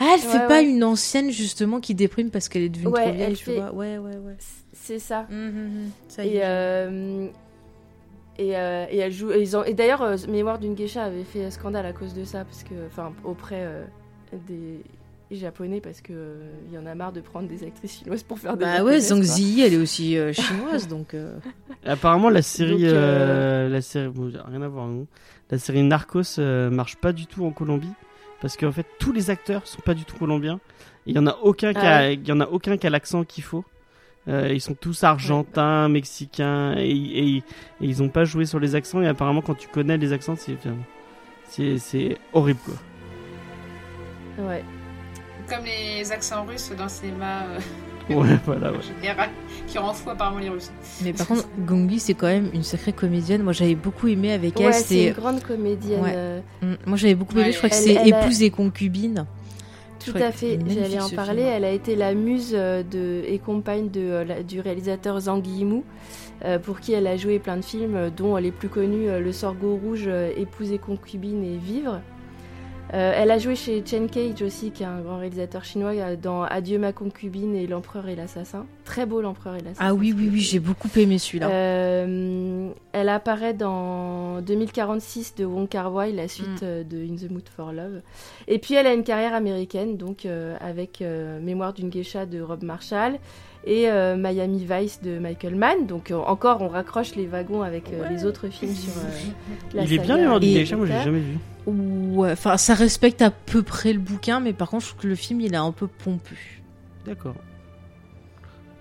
Ah, 0.00 0.12
elle 0.14 0.20
fait 0.20 0.38
Ouais, 0.38 0.46
pas 0.48 0.60
une 0.62 0.82
ancienne 0.84 1.30
justement 1.30 1.80
qui 1.80 1.94
déprime 1.94 2.30
parce 2.30 2.48
qu'elle 2.48 2.62
est 2.62 2.68
devenue 2.68 2.88
Ouais, 2.92 3.02
trop 3.04 3.12
vieille, 3.12 3.34
tu 3.36 3.44
fait- 3.44 3.54
vois. 3.56 3.72
Ouais, 3.72 3.98
ouais, 3.98 4.16
ouais. 4.16 4.36
C'est 4.72 4.98
ça. 4.98 5.26
Hum, 5.30 5.36
hum, 5.48 5.56
hum. 5.56 5.90
Ça 6.08 6.24
y 6.24 6.28
Et, 6.28 6.36
est. 6.36 6.42
euh, 6.44 7.26
et, 8.38 8.56
euh, 8.56 8.86
et 8.90 8.96
elle 8.98 9.12
joue. 9.12 9.30
et 9.30 9.54
ont- 9.54 9.64
et 9.64 9.74
d'ailleurs, 9.74 10.00
euh, 10.02 10.16
Mémoire 10.28 10.58
d'une 10.58 10.74
geisha 10.74 11.04
avait 11.04 11.24
fait 11.24 11.50
scandale 11.50 11.84
à 11.84 11.92
cause 11.92 12.14
de 12.14 12.24
ça, 12.24 12.44
parce 12.44 12.62
que, 12.62 12.74
enfin, 12.86 13.12
auprès 13.24 13.56
euh, 13.64 13.84
des 15.30 15.36
japonais, 15.36 15.80
parce 15.80 16.00
que 16.00 16.12
euh, 16.12 16.50
il 16.68 16.74
y 16.74 16.78
en 16.78 16.86
a 16.86 16.94
marre 16.94 17.12
de 17.12 17.20
prendre 17.20 17.48
des 17.48 17.64
actrices 17.64 17.98
chinoises 17.98 18.22
pour 18.22 18.38
faire 18.38 18.56
des. 18.56 18.64
Bah 18.64 18.82
ouais, 18.82 19.00
Zhang. 19.00 19.22
Ziyi, 19.22 19.62
elle 19.62 19.74
est 19.74 19.78
aussi 19.78 20.16
euh, 20.16 20.32
chinoise, 20.32 20.88
donc. 20.88 21.14
euh, 21.14 21.38
Apparemment, 21.84 22.30
la 22.30 22.42
série, 22.42 22.72
Donc, 22.72 22.80
euh, 22.82 23.66
euh, 23.66 23.68
la 23.68 23.80
série, 23.82 24.08
bon, 24.08 24.32
rien 24.46 24.62
à 24.62 24.68
voir, 24.68 24.86
non. 24.86 25.06
La 25.50 25.58
série 25.58 25.82
Narcos 25.82 26.38
euh, 26.38 26.70
marche 26.70 26.96
pas 26.96 27.12
du 27.12 27.26
tout 27.26 27.44
en 27.44 27.50
Colombie 27.50 27.92
parce 28.40 28.56
qu'en 28.56 28.70
fait, 28.72 28.86
tous 28.98 29.12
les 29.12 29.30
acteurs 29.30 29.66
sont 29.66 29.80
pas 29.80 29.94
du 29.94 30.04
tout 30.04 30.16
colombiens. 30.16 30.60
Il 31.06 31.16
y 31.16 31.18
en 31.18 31.26
a 31.26 31.36
aucun 31.42 31.72
qui 31.72 31.80
Ah 31.82 31.96
a, 31.96 32.10
il 32.10 32.26
y 32.28 32.32
en 32.32 32.40
a 32.40 32.46
aucun 32.46 32.76
qui 32.76 32.86
a 32.86 32.90
l'accent 32.90 33.24
qu'il 33.24 33.42
faut. 33.44 33.64
Euh, 34.28 34.52
ils 34.52 34.60
sont 34.60 34.74
tous 34.74 35.04
argentins, 35.04 35.88
mexicains, 35.88 36.74
et, 36.76 36.90
et- 36.90 37.36
et 37.38 37.42
ils 37.80 38.02
ont 38.02 38.10
pas 38.10 38.24
joué 38.26 38.44
sur 38.44 38.60
les 38.60 38.74
accents. 38.74 39.00
Et 39.00 39.06
apparemment, 39.08 39.40
quand 39.40 39.54
tu 39.54 39.68
connais 39.68 39.96
les 39.96 40.12
accents, 40.12 40.36
c'est, 41.48 41.78
c'est 41.78 42.18
horrible 42.34 42.60
quoi. 42.64 42.74
Ouais. 44.46 44.62
Comme 45.48 45.64
les 45.64 46.10
accents 46.12 46.44
russes 46.44 46.70
dans 46.76 46.84
le 46.84 46.88
cinéma 46.90 47.42
euh, 48.10 48.14
Ouais, 48.14 48.38
voilà. 48.46 48.70
ouais. 48.70 48.78
en 48.96 49.00
général, 49.00 49.30
qui 49.66 49.78
rend 49.78 49.92
fou 49.92 50.10
apparemment 50.10 50.38
les 50.38 50.48
Russes. 50.48 50.70
Mais 51.02 51.12
par 51.12 51.26
contre, 51.26 51.46
Gong 51.66 51.86
Li, 51.88 52.00
c'est 52.00 52.14
quand 52.14 52.26
même 52.26 52.48
une 52.54 52.62
sacrée 52.62 52.92
comédienne. 52.92 53.42
Moi, 53.42 53.52
j'avais 53.52 53.74
beaucoup 53.74 54.08
aimé 54.08 54.32
avec 54.32 54.56
Ouais, 54.58 54.66
elle. 54.66 54.74
c'est 54.74 55.06
une 55.08 55.12
grande 55.14 55.42
comédienne. 55.42 56.02
Ouais. 56.02 56.12
euh, 56.14 56.40
Hum, 56.62 56.76
Moi, 56.86 56.96
j'avais 56.96 57.14
beaucoup 57.14 57.34
aimé. 57.36 57.46
Ouais, 57.46 57.52
Je 57.52 57.58
crois 57.58 57.68
que 57.70 57.74
c'est 57.76 57.96
a- 57.98 58.06
épouse 58.22 58.42
et 58.42 58.50
concubine. 58.50 59.26
Tout 60.04 60.12
à 60.16 60.30
fait, 60.32 60.58
j'allais 60.68 61.00
en 61.00 61.10
parler. 61.10 61.42
film. 61.42 61.52
Elle 61.54 61.64
a 61.64 61.70
été 61.72 61.96
la 61.96 62.14
muse 62.14 62.52
euh, 62.54 62.82
de, 62.82 63.22
et 63.26 63.38
compagne 63.38 63.90
de, 63.90 64.00
euh, 64.00 64.24
la- 64.24 64.42
du 64.42 64.60
réalisateur 64.60 65.20
Zhang 65.20 65.44
Yimou, 65.46 65.84
euh, 66.46 66.58
pour 66.58 66.80
qui 66.80 66.92
elle 66.94 67.06
a 67.06 67.16
joué 67.18 67.38
plein 67.40 67.56
de 67.58 67.64
films, 67.64 68.10
dont 68.16 68.36
les 68.36 68.52
plus 68.52 68.68
connus 68.68 69.08
Le 69.20 69.32
Sorgho 69.32 69.76
Rouge, 69.76 70.08
Épouse 70.36 70.72
et 70.72 70.78
concubine 70.78 71.44
et 71.44 71.58
Vivre. 71.58 72.00
Euh, 72.94 73.12
elle 73.14 73.30
a 73.30 73.38
joué 73.38 73.54
chez 73.54 73.82
Chen 73.84 74.08
Cage 74.08 74.40
aussi, 74.42 74.70
qui 74.70 74.82
est 74.82 74.86
un 74.86 75.00
grand 75.00 75.18
réalisateur 75.18 75.62
chinois, 75.64 75.90
euh, 75.92 76.16
dans 76.16 76.42
Adieu 76.42 76.78
ma 76.78 76.92
concubine 76.92 77.54
et 77.54 77.66
L'Empereur 77.66 78.08
et 78.08 78.16
l'Assassin. 78.16 78.64
Très 78.84 79.04
beau 79.04 79.20
L'Empereur 79.20 79.56
et 79.56 79.60
l'Assassin. 79.60 79.84
Ah 79.90 79.94
oui, 79.94 80.14
oui, 80.16 80.30
oui, 80.32 80.40
j'ai 80.40 80.58
beaucoup 80.58 80.88
aimé 80.96 81.18
celui-là. 81.18 81.48
Euh, 81.50 82.70
elle 82.92 83.08
apparaît 83.10 83.52
dans 83.54 84.40
2046 84.40 85.34
de 85.36 85.44
Wong 85.44 85.68
Kar 85.68 85.92
Wai, 85.92 86.12
la 86.12 86.28
suite 86.28 86.62
Mm. 86.62 86.84
de 86.88 86.96
In 87.04 87.16
the 87.16 87.30
Mood 87.30 87.48
for 87.54 87.72
Love. 87.72 88.00
Et 88.46 88.58
puis 88.58 88.74
elle 88.74 88.86
a 88.86 88.94
une 88.94 89.04
carrière 89.04 89.34
américaine, 89.34 89.96
donc 89.96 90.24
euh, 90.24 90.56
avec 90.60 91.02
Mémoire 91.42 91.72
d'une 91.74 91.90
geisha 91.90 92.24
de 92.26 92.40
Rob 92.40 92.62
Marshall 92.62 93.18
et 93.68 93.88
euh, 93.90 94.16
Miami 94.16 94.66
Vice 94.68 95.00
de 95.02 95.18
Michael 95.18 95.54
Mann. 95.54 95.86
Donc 95.86 96.10
euh, 96.10 96.16
encore, 96.16 96.62
on 96.62 96.68
raccroche 96.68 97.14
les 97.14 97.26
wagons 97.26 97.62
avec 97.62 97.92
euh, 97.92 98.08
les 98.08 98.24
autres 98.24 98.48
films 98.48 98.74
sur 98.74 98.92
euh, 98.98 99.04
la 99.74 99.84
Il 99.84 99.92
est 99.92 99.98
bien, 99.98 100.06
saga 100.06 100.16
Mémoire 100.22 100.40
d'une 100.40 100.50
Et- 100.50 100.54
geisha, 100.54 100.76
moi 100.76 100.86
j'ai 100.86 101.02
jamais 101.04 101.20
vu. 101.20 101.36
Ouais, 101.66 102.32
enfin, 102.32 102.56
ça 102.56 102.72
respecte 102.72 103.20
à 103.20 103.30
peu 103.30 103.62
près 103.62 103.92
le 103.92 103.98
bouquin, 103.98 104.40
mais 104.40 104.54
par 104.54 104.70
contre, 104.70 104.84
je 104.84 104.88
trouve 104.90 105.02
que 105.02 105.06
le 105.08 105.14
film, 105.14 105.42
il 105.42 105.52
est 105.52 105.58
un 105.58 105.70
peu 105.70 105.86
pompeux. 105.86 106.34
D'accord. 107.04 107.34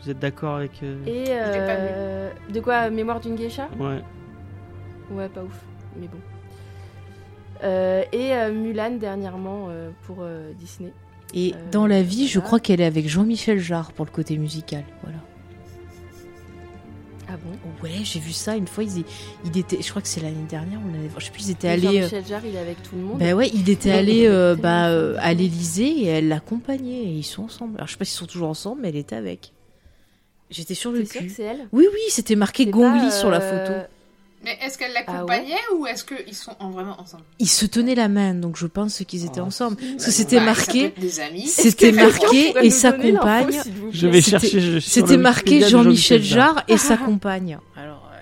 Vous 0.01 0.09
êtes 0.09 0.19
d'accord 0.19 0.55
avec. 0.55 0.71
euh, 0.83 1.03
Et 1.05 2.53
de 2.53 2.59
quoi 2.61 2.89
Mémoire 2.89 3.19
d'une 3.19 3.35
geisha? 3.35 3.67
Ouais. 3.77 4.01
Ouais, 5.11 5.27
pas 5.27 5.43
ouf, 5.43 5.59
mais 5.99 6.07
bon. 6.07 6.17
Euh, 7.63 8.03
et 8.13 8.33
euh, 8.35 8.53
Mulan 8.53 8.91
dernièrement 8.91 9.67
euh, 9.69 9.89
pour 10.03 10.17
euh, 10.21 10.53
Disney. 10.53 10.93
Et 11.33 11.53
Euh, 11.53 11.57
dans 11.71 11.87
la 11.87 12.01
vie, 12.01 12.27
je 12.27 12.39
crois 12.39 12.59
qu'elle 12.59 12.81
est 12.81 12.85
avec 12.85 13.07
Jean-Michel 13.09 13.59
Jarre 13.59 13.91
pour 13.91 14.05
le 14.05 14.11
côté 14.11 14.37
musical. 14.37 14.83
Voilà. 15.03 15.17
Ah 17.29 17.33
bon? 17.43 17.51
Ouais, 17.83 17.99
j'ai 18.03 18.19
vu 18.19 18.31
ça 18.31 18.55
une 18.55 18.67
fois. 18.67 18.85
Ils, 18.85 19.03
il 19.43 19.57
était, 19.57 19.81
je 19.81 19.89
crois 19.89 20.01
que 20.01 20.07
c'est 20.07 20.21
l'année 20.21 20.45
dernière 20.49 20.79
ou 20.79 20.87
l'année. 20.91 21.09
Je 21.17 21.25
sais 21.25 21.31
plus. 21.31 21.47
Ils 21.47 21.51
étaient 21.51 21.67
allés. 21.67 21.99
Jean-Michel 22.01 22.25
Jarre, 22.25 22.45
il 22.45 22.55
est 22.55 22.59
avec 22.59 22.81
tout 22.81 22.95
le 22.95 23.01
monde. 23.01 23.19
Bah 23.19 23.33
ouais, 23.33 23.49
il 23.53 23.69
était 23.69 23.91
allé 23.91 24.25
euh, 24.27 24.53
était 24.53 24.61
bah, 24.61 24.87
euh, 24.89 25.17
à 25.19 25.33
l'Elysée 25.33 26.03
et 26.03 26.05
elle 26.05 26.29
l'accompagnait 26.29 27.03
et 27.03 27.11
ils 27.11 27.23
sont 27.23 27.43
ensemble. 27.43 27.75
Alors 27.75 27.87
je 27.87 27.91
sais 27.93 27.97
pas 27.97 28.05
s'ils 28.05 28.17
sont 28.17 28.27
toujours 28.27 28.47
ensemble, 28.49 28.81
mais 28.81 28.89
elle 28.89 28.95
était 28.95 29.17
avec. 29.17 29.51
J'étais 30.49 30.75
sur 30.75 30.93
le 30.93 31.03
cul. 31.03 31.25
que 31.25 31.29
c'est 31.29 31.43
elle? 31.43 31.67
Oui, 31.73 31.85
oui, 31.91 31.99
c'était 32.09 32.37
marqué 32.37 32.63
C'est 32.63 32.69
Gong 32.69 32.97
pas, 32.97 33.03
Li 33.03 33.11
sur 33.11 33.29
la 33.29 33.41
photo. 33.41 33.73
Mais 34.47 34.57
est-ce 34.65 34.77
qu'elle 34.77 34.91
Ah 34.95 34.99
l'accompagnait 35.11 35.57
ou 35.75 35.85
est-ce 35.85 36.05
qu'ils 36.05 36.33
sont 36.33 36.55
en 36.61 36.69
vraiment 36.69 36.97
ensemble? 37.01 37.23
Ils 37.37 37.49
se 37.49 37.65
tenaient 37.65 37.95
la 37.95 38.07
main, 38.07 38.33
donc 38.33 38.55
je 38.55 38.65
pense 38.65 39.03
qu'ils 39.05 39.25
étaient 39.25 39.41
Oh, 39.41 39.47
ensemble. 39.47 39.75
Parce 39.75 39.89
que 39.89 39.97
Bah, 40.05 40.11
c'était 40.11 40.39
peut 40.39 40.45
marqué, 40.45 40.83
être 40.85 40.99
des 41.01 41.19
amis. 41.19 41.47
c'était 41.47 41.91
marqué 41.91 42.53
et 42.63 42.69
sa 42.69 42.93
compagne. 42.93 43.59
Je 43.91 44.07
vais 44.07 44.21
C'était- 44.21 44.39
chercher. 44.39 44.61
je 44.61 44.79
suis 44.79 44.89
sur 44.89 45.05
C'était 45.05 45.17
marqué 45.17 45.67
Jean-Michel 45.67 46.23
Jarre. 46.23 46.63
Et 46.69 46.77
sa 46.77 46.95
compagne. 46.95 47.57
Alors, 47.75 48.09
euh, 48.13 48.17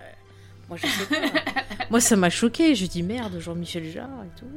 moi 0.69 0.77
je 0.81 0.87
sais 0.87 1.05
pas. 1.21 1.85
Moi, 1.91 1.99
ça 1.99 2.15
m'a 2.15 2.31
choqué. 2.31 2.73
Je 2.73 2.87
dis 2.87 3.03
merde, 3.03 3.37
Jean-Michel 3.39 3.91
Jarre 3.91 4.09
et 4.25 4.39
tout. 4.39 4.47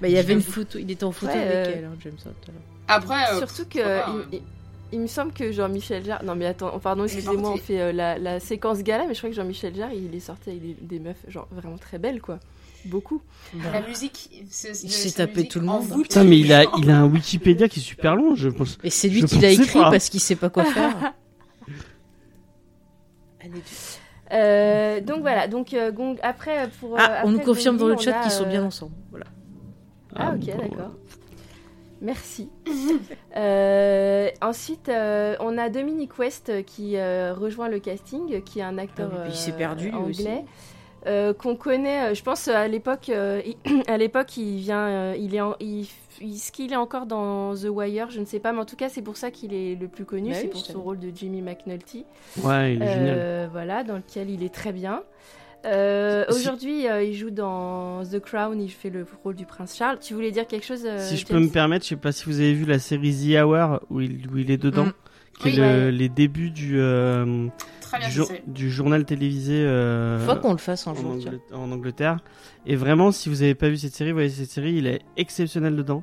Bah, 0.00 0.08
il 0.08 0.10
y 0.14 0.18
avait 0.18 0.32
une 0.32 0.42
photo, 0.42 0.76
il 0.78 0.90
était 0.90 1.04
en 1.04 1.12
photo 1.12 1.32
Ouais, 1.32 1.38
avec 1.38 1.54
euh, 1.54 1.72
elle, 1.78 1.84
hein, 1.84 1.96
James 2.02 2.16
Hunt. 2.26 2.30
alors. 2.48 2.60
Après, 2.88 3.32
euh, 3.34 3.38
Surtout 3.38 3.66
que 3.68 3.78
il, 3.78 3.82
hein. 3.82 4.24
il- 4.32 4.42
il 4.92 5.00
me 5.00 5.06
semble 5.06 5.32
que 5.32 5.52
Jean-Michel 5.52 6.04
Jarre. 6.04 6.22
Non 6.24 6.34
mais 6.34 6.46
attends, 6.46 6.78
pardon, 6.78 7.04
Il 7.04 7.10
est 7.10 7.14
excusez-moi, 7.14 7.52
on 7.52 7.56
fait 7.56 7.80
euh, 7.80 7.92
la, 7.92 8.18
la 8.18 8.40
séquence 8.40 8.82
gala, 8.82 9.06
mais 9.06 9.14
je 9.14 9.18
crois 9.20 9.30
que 9.30 9.36
Jean-Michel 9.36 9.74
Jarre, 9.74 9.92
il 9.92 10.14
est 10.14 10.20
sorti 10.20 10.50
avec 10.50 10.62
des, 10.62 10.76
des 10.80 10.98
meufs 10.98 11.24
genre 11.28 11.48
vraiment 11.50 11.78
très 11.78 11.98
belles 11.98 12.20
quoi, 12.20 12.38
beaucoup. 12.84 13.20
La 13.72 13.80
musique, 13.82 14.44
c'est- 14.50 14.82
Il 14.82 14.90
s'est 14.90 15.12
tapé 15.12 15.34
musique 15.36 15.50
tout 15.50 15.60
le 15.60 15.66
monde. 15.66 15.92
Putain, 16.02 16.24
mais 16.24 16.38
il 16.38 16.52
a, 16.52 16.64
il 16.78 16.90
a 16.90 16.98
un 17.00 17.06
Wikipédia 17.06 17.68
qui 17.68 17.80
est 17.80 17.82
super 17.82 18.14
long, 18.16 18.34
je 18.34 18.48
pense. 18.48 18.78
Et 18.84 18.90
c'est 18.90 19.08
lui 19.08 19.20
Je 19.20 19.26
qui 19.26 19.38
l'a 19.38 19.50
écrit 19.50 19.78
pas. 19.80 19.90
parce 19.90 20.08
qu'il 20.08 20.20
sait 20.20 20.36
pas 20.36 20.50
quoi 20.50 20.64
faire. 20.64 21.14
Euh, 24.32 25.00
donc 25.00 25.22
voilà, 25.22 25.48
donc 25.48 25.74
euh, 25.74 25.90
Gong- 25.90 26.18
après 26.22 26.68
pour. 26.78 26.94
euh, 26.94 26.98
Ah, 27.00 27.22
on 27.24 27.32
nous 27.32 27.40
confirme 27.40 27.76
dans 27.76 27.88
le 27.88 27.96
chat 27.96 28.20
qu'ils 28.22 28.30
sont 28.30 28.46
bien 28.46 28.62
ensemble. 28.64 28.92
Voilà. 29.10 29.26
Ah, 30.14 30.34
ok, 30.34 30.46
bon, 30.56 30.58
d'accord. 30.62 30.92
Merci. 32.00 32.48
Euh, 33.36 34.28
ensuite, 34.42 34.88
euh, 34.88 35.36
on 35.38 35.56
a 35.56 35.68
Dominic 35.68 36.18
West 36.18 36.48
euh, 36.50 36.62
qui 36.62 36.96
euh, 36.96 37.32
rejoint 37.32 37.68
le 37.68 37.78
casting, 37.78 38.42
qui 38.42 38.58
est 38.58 38.62
un 38.62 38.76
acteur 38.76 39.08
Ah 39.12 39.16
oui, 39.18 39.22
puis 39.26 39.32
il 39.32 39.36
s'est 39.36 39.52
euh, 39.52 39.56
perdu, 39.56 39.90
lui 39.90 39.96
aussi. 39.96 40.22
anglais. 40.22 40.44
euh, 41.06 41.32
qu'on 41.32 41.54
connaît, 41.54 42.12
je 42.14 42.22
pense 42.24 42.48
à 42.48 42.66
l'époque, 42.66 43.08
euh, 43.08 43.40
il- 43.46 43.82
à 43.86 43.96
l'époque 43.98 44.36
il 44.36 44.58
vient, 44.58 44.86
euh, 44.88 45.14
il 45.16 45.34
est, 45.36 45.40
en- 45.40 45.54
il, 45.60 45.86
il- 46.20 46.34
est-ce 46.34 46.50
qu'il 46.50 46.72
est 46.72 46.76
encore 46.76 47.06
dans 47.06 47.54
The 47.54 47.68
Wire, 47.70 48.10
je 48.10 48.18
ne 48.20 48.24
sais 48.24 48.40
pas, 48.40 48.52
mais 48.52 48.58
en 48.58 48.64
tout 48.66 48.76
cas 48.76 48.88
c'est 48.88 49.00
pour 49.02 49.16
ça 49.16 49.30
qu'il 49.30 49.54
est 49.54 49.76
le 49.80 49.86
plus 49.88 50.04
connu, 50.04 50.30
Bah 50.30 50.36
c'est 50.36 50.42
oui, 50.46 50.50
pour 50.50 50.60
son 50.66 50.82
rôle 50.82 50.98
de 50.98 51.10
Jimmy 51.14 51.40
McNulty, 51.40 52.04
Ouais, 52.42 52.74
il 52.74 52.82
est 52.82 52.92
génial. 52.92 53.48
Voilà, 53.52 53.84
dans 53.84 53.96
lequel 53.96 54.28
il 54.28 54.42
est 54.42 54.52
très 54.52 54.72
bien. 54.72 55.02
Euh, 55.66 56.24
Si- 56.30 56.36
Aujourd'hui, 56.40 56.88
euh, 56.88 57.02
il 57.02 57.14
joue 57.14 57.30
dans 57.30 58.02
The 58.04 58.18
Crown, 58.18 58.60
il 58.60 58.70
fait 58.70 58.90
le 58.90 59.06
rôle 59.22 59.34
du 59.34 59.44
prince 59.46 59.76
Charles. 59.76 59.98
Tu 60.00 60.14
voulais 60.14 60.30
dire 60.30 60.46
quelque 60.46 60.64
chose 60.66 60.84
euh, 60.86 60.98
Si 61.06 61.16
je 61.16 61.26
peux 61.26 61.38
me 61.38 61.48
permettre, 61.48 61.84
je 61.84 61.90
sais 61.90 61.96
pas 61.96 62.12
si 62.12 62.24
vous 62.24 62.40
avez 62.40 62.54
vu 62.54 62.64
la 62.64 62.78
série 62.78 63.12
The 63.14 63.42
Hour 63.42 63.80
où 63.90 64.00
il, 64.00 64.26
où 64.32 64.38
il 64.38 64.50
est 64.50 64.56
dedans, 64.56 64.86
Mm. 64.86 64.92
qui 65.40 65.48
est 65.48 65.52
Oui. 65.52 65.56
le- 65.58 65.62
Ouais. 65.86 65.90
les 65.92 66.08
débuts 66.08 66.50
du, 66.50 66.80
euh, 66.80 67.46
jour- 68.08 68.30
journal 68.54 69.04
télévisé 69.04 69.54
euh, 69.56 70.18
Faut 70.26 70.36
qu'on 70.36 70.52
le 70.52 70.58
fasse 70.58 70.86
un 70.86 70.92
en, 70.92 70.94
jour. 70.94 71.16
en 71.52 71.70
Angleterre. 71.72 72.18
Et 72.66 72.76
vraiment, 72.76 73.10
si 73.12 73.28
vous 73.28 73.42
avez 73.42 73.54
pas 73.54 73.68
vu 73.68 73.76
cette 73.76 73.94
série, 73.94 74.12
voyez 74.12 74.28
cette 74.30 74.50
série, 74.50 74.74
il 74.74 74.86
est 74.86 75.00
exceptionnel 75.18 75.76
dedans. 75.76 76.02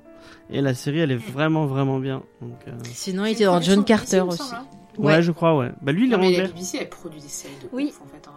Et 0.51 0.61
la 0.61 0.73
série, 0.75 0.99
elle 0.99 1.11
est 1.11 1.15
vraiment, 1.31 1.65
vraiment 1.65 1.99
bien. 1.99 2.21
Donc, 2.41 2.59
euh, 2.67 2.71
Sinon, 2.83 3.25
il 3.25 3.31
était 3.31 3.45
dans 3.45 3.61
John 3.61 3.83
Carter 3.83 4.21
aussi. 4.21 4.37
semble, 4.37 4.55
hein. 4.55 4.65
ouais. 4.97 5.05
Ouais. 5.15 5.21
je 5.21 5.31
crois, 5.31 5.55
ouais. 5.57 5.71
Bah 5.81 5.91
lui, 5.91 6.05
il 6.07 6.13
est 6.13 6.15
Non, 6.15 6.21
mais 6.21 6.31
la 6.31 6.37
anglais. 6.43 6.47
BBC, 6.53 6.77
elle 6.81 6.89
produit 6.89 7.21
des 7.21 7.27
séries 7.27 7.53
de 7.63 7.67
Oui. 7.71 7.91
ouf, 7.93 8.01
en 8.01 8.07
fait, 8.07 8.27
hein, 8.27 8.31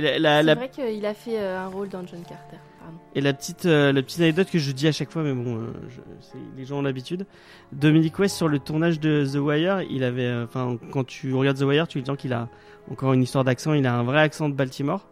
la, 0.00 0.18
la- 0.18 0.38
C'est 0.40 0.46
la- 0.46 0.54
vrai 0.54 0.68
qu'il 0.70 1.06
a 1.06 1.14
fait 1.14 1.38
euh, 1.38 1.58
un 1.58 1.66
rôle 1.68 1.88
dans 1.88 2.06
John 2.06 2.20
Carter. 2.22 2.56
Pardon. 2.78 2.96
Et 3.14 3.20
la 3.20 3.32
petite, 3.32 3.66
euh, 3.66 3.92
la 3.92 4.02
petite 4.02 4.20
anecdote 4.20 4.50
que 4.50 4.58
je 4.58 4.72
dis 4.72 4.88
à 4.88 4.92
chaque 4.92 5.10
fois, 5.10 5.22
mais 5.22 5.32
bon, 5.34 5.56
euh, 5.58 5.66
je- 5.88 6.38
les 6.56 6.64
gens 6.64 6.78
ont 6.78 6.82
l'habitude. 6.82 7.26
Dominic 7.72 8.18
West 8.18 8.36
sur 8.36 8.48
le 8.48 8.58
tournage 8.58 9.00
de 9.00 9.24
The 9.30 9.36
Wire, 9.36 9.82
il 9.82 10.02
avait, 10.04 10.24
euh, 10.24 10.46
quand 10.92 11.04
tu 11.06 11.34
regardes 11.34 11.58
The 11.58 11.62
Wire, 11.62 11.88
tu 11.88 12.00
dis 12.02 12.10
qu'il 12.16 12.32
a 12.32 12.48
encore 12.90 13.12
une 13.12 13.22
histoire 13.22 13.44
d'accent. 13.44 13.72
Il 13.74 13.86
a 13.86 13.94
un 13.94 14.02
vrai 14.02 14.20
accent 14.20 14.48
de 14.48 14.54
Baltimore. 14.54 15.06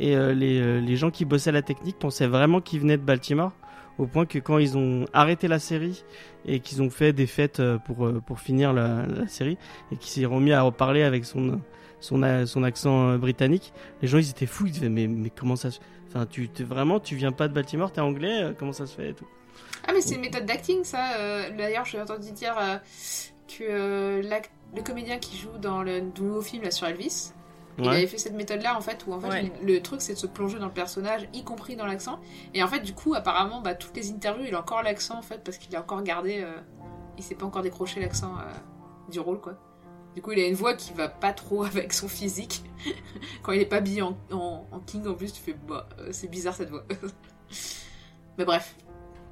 Et 0.00 0.16
les, 0.16 0.80
les 0.80 0.96
gens 0.96 1.10
qui 1.10 1.24
bossaient 1.24 1.50
à 1.50 1.52
la 1.52 1.62
technique 1.62 1.96
pensaient 1.98 2.26
vraiment 2.26 2.60
qu'il 2.60 2.80
venait 2.80 2.96
de 2.96 3.02
Baltimore, 3.02 3.52
au 3.98 4.06
point 4.06 4.24
que 4.26 4.38
quand 4.40 4.58
ils 4.58 4.76
ont 4.76 5.04
arrêté 5.12 5.46
la 5.46 5.58
série 5.60 6.02
et 6.46 6.58
qu'ils 6.60 6.82
ont 6.82 6.90
fait 6.90 7.12
des 7.12 7.26
fêtes 7.26 7.62
pour 7.84 8.10
pour 8.26 8.40
finir 8.40 8.72
la, 8.72 9.06
la 9.06 9.28
série 9.28 9.58
et 9.92 9.96
qu'il 9.96 10.10
s'est 10.10 10.24
remis 10.26 10.52
à 10.52 10.62
reparler 10.62 11.02
avec 11.04 11.24
son 11.26 11.60
son 12.02 12.46
son 12.46 12.62
accent 12.62 13.08
euh, 13.10 13.16
britannique, 13.18 13.72
les 14.02 14.08
gens 14.08 14.18
ils 14.18 14.28
étaient 14.28 14.44
fous. 14.46 14.66
Ils 14.66 14.72
disaient 14.72 14.88
mais 14.90 15.06
mais 15.06 15.30
comment 15.30 15.56
ça 15.56 15.70
se 15.70 15.78
Enfin, 16.08 16.26
tu 16.26 16.46
vraiment, 16.60 17.00
tu 17.00 17.16
viens 17.16 17.32
pas 17.32 17.48
de 17.48 17.54
Baltimore, 17.54 17.90
t'es 17.90 18.02
anglais, 18.02 18.42
euh, 18.42 18.52
comment 18.58 18.74
ça 18.74 18.84
se 18.86 18.94
fait 18.94 19.08
et 19.08 19.14
tout. 19.14 19.26
Ah, 19.88 19.92
mais 19.94 20.02
c'est 20.02 20.16
une 20.16 20.20
méthode 20.20 20.44
d'acting, 20.44 20.84
ça. 20.84 21.14
euh, 21.16 21.48
D'ailleurs, 21.56 21.86
j'ai 21.86 21.98
entendu 21.98 22.32
dire 22.32 22.54
euh, 22.60 22.76
que 23.48 23.62
euh, 23.62 24.22
le 24.76 24.82
comédien 24.82 25.16
qui 25.18 25.38
joue 25.38 25.56
dans 25.58 25.82
le 25.82 26.00
nouveau 26.20 26.42
film 26.42 26.64
là, 26.64 26.70
sur 26.70 26.86
Elvis, 26.86 27.32
il 27.78 27.88
avait 27.88 28.06
fait 28.06 28.18
cette 28.18 28.34
méthode-là, 28.34 28.76
en 28.76 28.82
fait, 28.82 29.06
où 29.06 29.14
en 29.14 29.20
fait, 29.20 29.28
Ouais. 29.28 29.52
le, 29.62 29.72
le 29.74 29.80
truc, 29.80 30.02
c'est 30.02 30.12
de 30.12 30.18
se 30.18 30.26
plonger 30.26 30.58
dans 30.58 30.66
le 30.66 30.72
personnage, 30.72 31.26
y 31.32 31.42
compris 31.44 31.76
dans 31.76 31.86
l'accent. 31.86 32.20
Et 32.52 32.62
en 32.62 32.68
fait, 32.68 32.80
du 32.80 32.92
coup, 32.92 33.14
apparemment, 33.14 33.62
bah, 33.62 33.74
toutes 33.74 33.96
les 33.96 34.10
interviews, 34.10 34.44
il 34.46 34.54
a 34.54 34.60
encore 34.60 34.82
l'accent, 34.82 35.16
en 35.18 35.22
fait, 35.22 35.42
parce 35.42 35.56
qu'il 35.56 35.74
a 35.74 35.80
encore 35.80 36.02
gardé... 36.02 36.42
euh, 36.42 36.52
il 37.16 37.24
s'est 37.24 37.34
pas 37.34 37.46
encore 37.46 37.62
décroché 37.62 38.00
l'accent 38.00 38.34
euh, 38.38 39.10
du 39.10 39.18
rôle, 39.18 39.40
quoi. 39.40 39.54
Du 40.14 40.20
coup, 40.22 40.32
il 40.32 40.40
a 40.40 40.46
une 40.46 40.54
voix 40.54 40.74
qui 40.74 40.92
va 40.92 41.08
pas 41.08 41.32
trop 41.32 41.64
avec 41.64 41.92
son 41.92 42.08
physique. 42.08 42.62
Quand 43.42 43.52
il 43.52 43.60
est 43.60 43.66
pas 43.66 43.76
habillé 43.76 44.02
en, 44.02 44.16
en- 44.32 44.66
en 44.70 44.78
king, 44.80 45.06
en 45.06 45.14
plus, 45.14 45.32
tu 45.32 45.40
fais, 45.40 45.54
bah, 45.68 45.88
euh, 45.98 46.08
c'est 46.12 46.28
bizarre 46.28 46.54
cette 46.54 46.70
voix. 46.70 46.84
Mais 48.38 48.44
bref. 48.44 48.74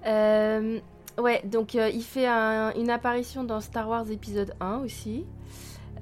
Euh, 0.07 0.79
ouais, 1.19 1.43
donc 1.45 1.75
euh, 1.75 1.89
il 1.93 2.03
fait 2.03 2.27
un- 2.27 2.73
une 2.75 2.91
apparition 2.91 3.45
dans 3.45 3.61
Star 3.61 3.89
Wars 3.89 4.11
épisode 4.11 4.55
1 4.61 4.79
aussi. 4.79 5.27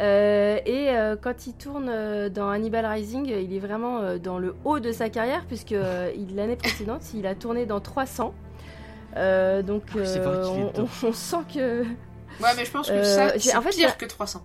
Euh, 0.00 0.60
et 0.64 0.90
euh, 0.90 1.16
quand 1.20 1.48
il 1.48 1.55
tourne 1.55 1.88
euh, 1.88 2.28
dans 2.28 2.48
Hannibal 2.48 2.86
Rising, 2.86 3.26
il 3.26 3.52
est 3.52 3.59
vraiment 3.59 3.98
euh, 3.98 4.18
dans 4.18 4.38
le 4.38 4.55
haut 4.64 4.78
de 4.78 4.92
sa 4.92 5.09
carrière, 5.09 5.44
puisque 5.46 5.72
euh, 5.72 6.12
l'année 6.36 6.55
précédente, 6.55 7.02
il 7.14 7.26
a 7.26 7.34
tourné 7.34 7.66
dans 7.66 7.80
300. 7.80 8.32
Euh, 9.16 9.62
donc 9.62 9.82
Ah 9.94 9.98
euh, 9.98 10.44
on, 10.46 10.66
dedans. 10.68 10.88
on- 11.02 11.06
on 11.09 11.12
sent 11.12 11.36
que... 11.52 11.82
Ouais, 11.82 12.50
mais 12.56 12.64
je 12.64 12.70
pense 12.70 12.86
que 12.88 12.92
Euh, 12.92 13.02
ça, 13.02 13.38
c'est 13.40 13.56
en 13.56 13.62
fait, 13.62 13.70
pire 13.70 13.96
que 13.98 14.06
300. 14.06 14.40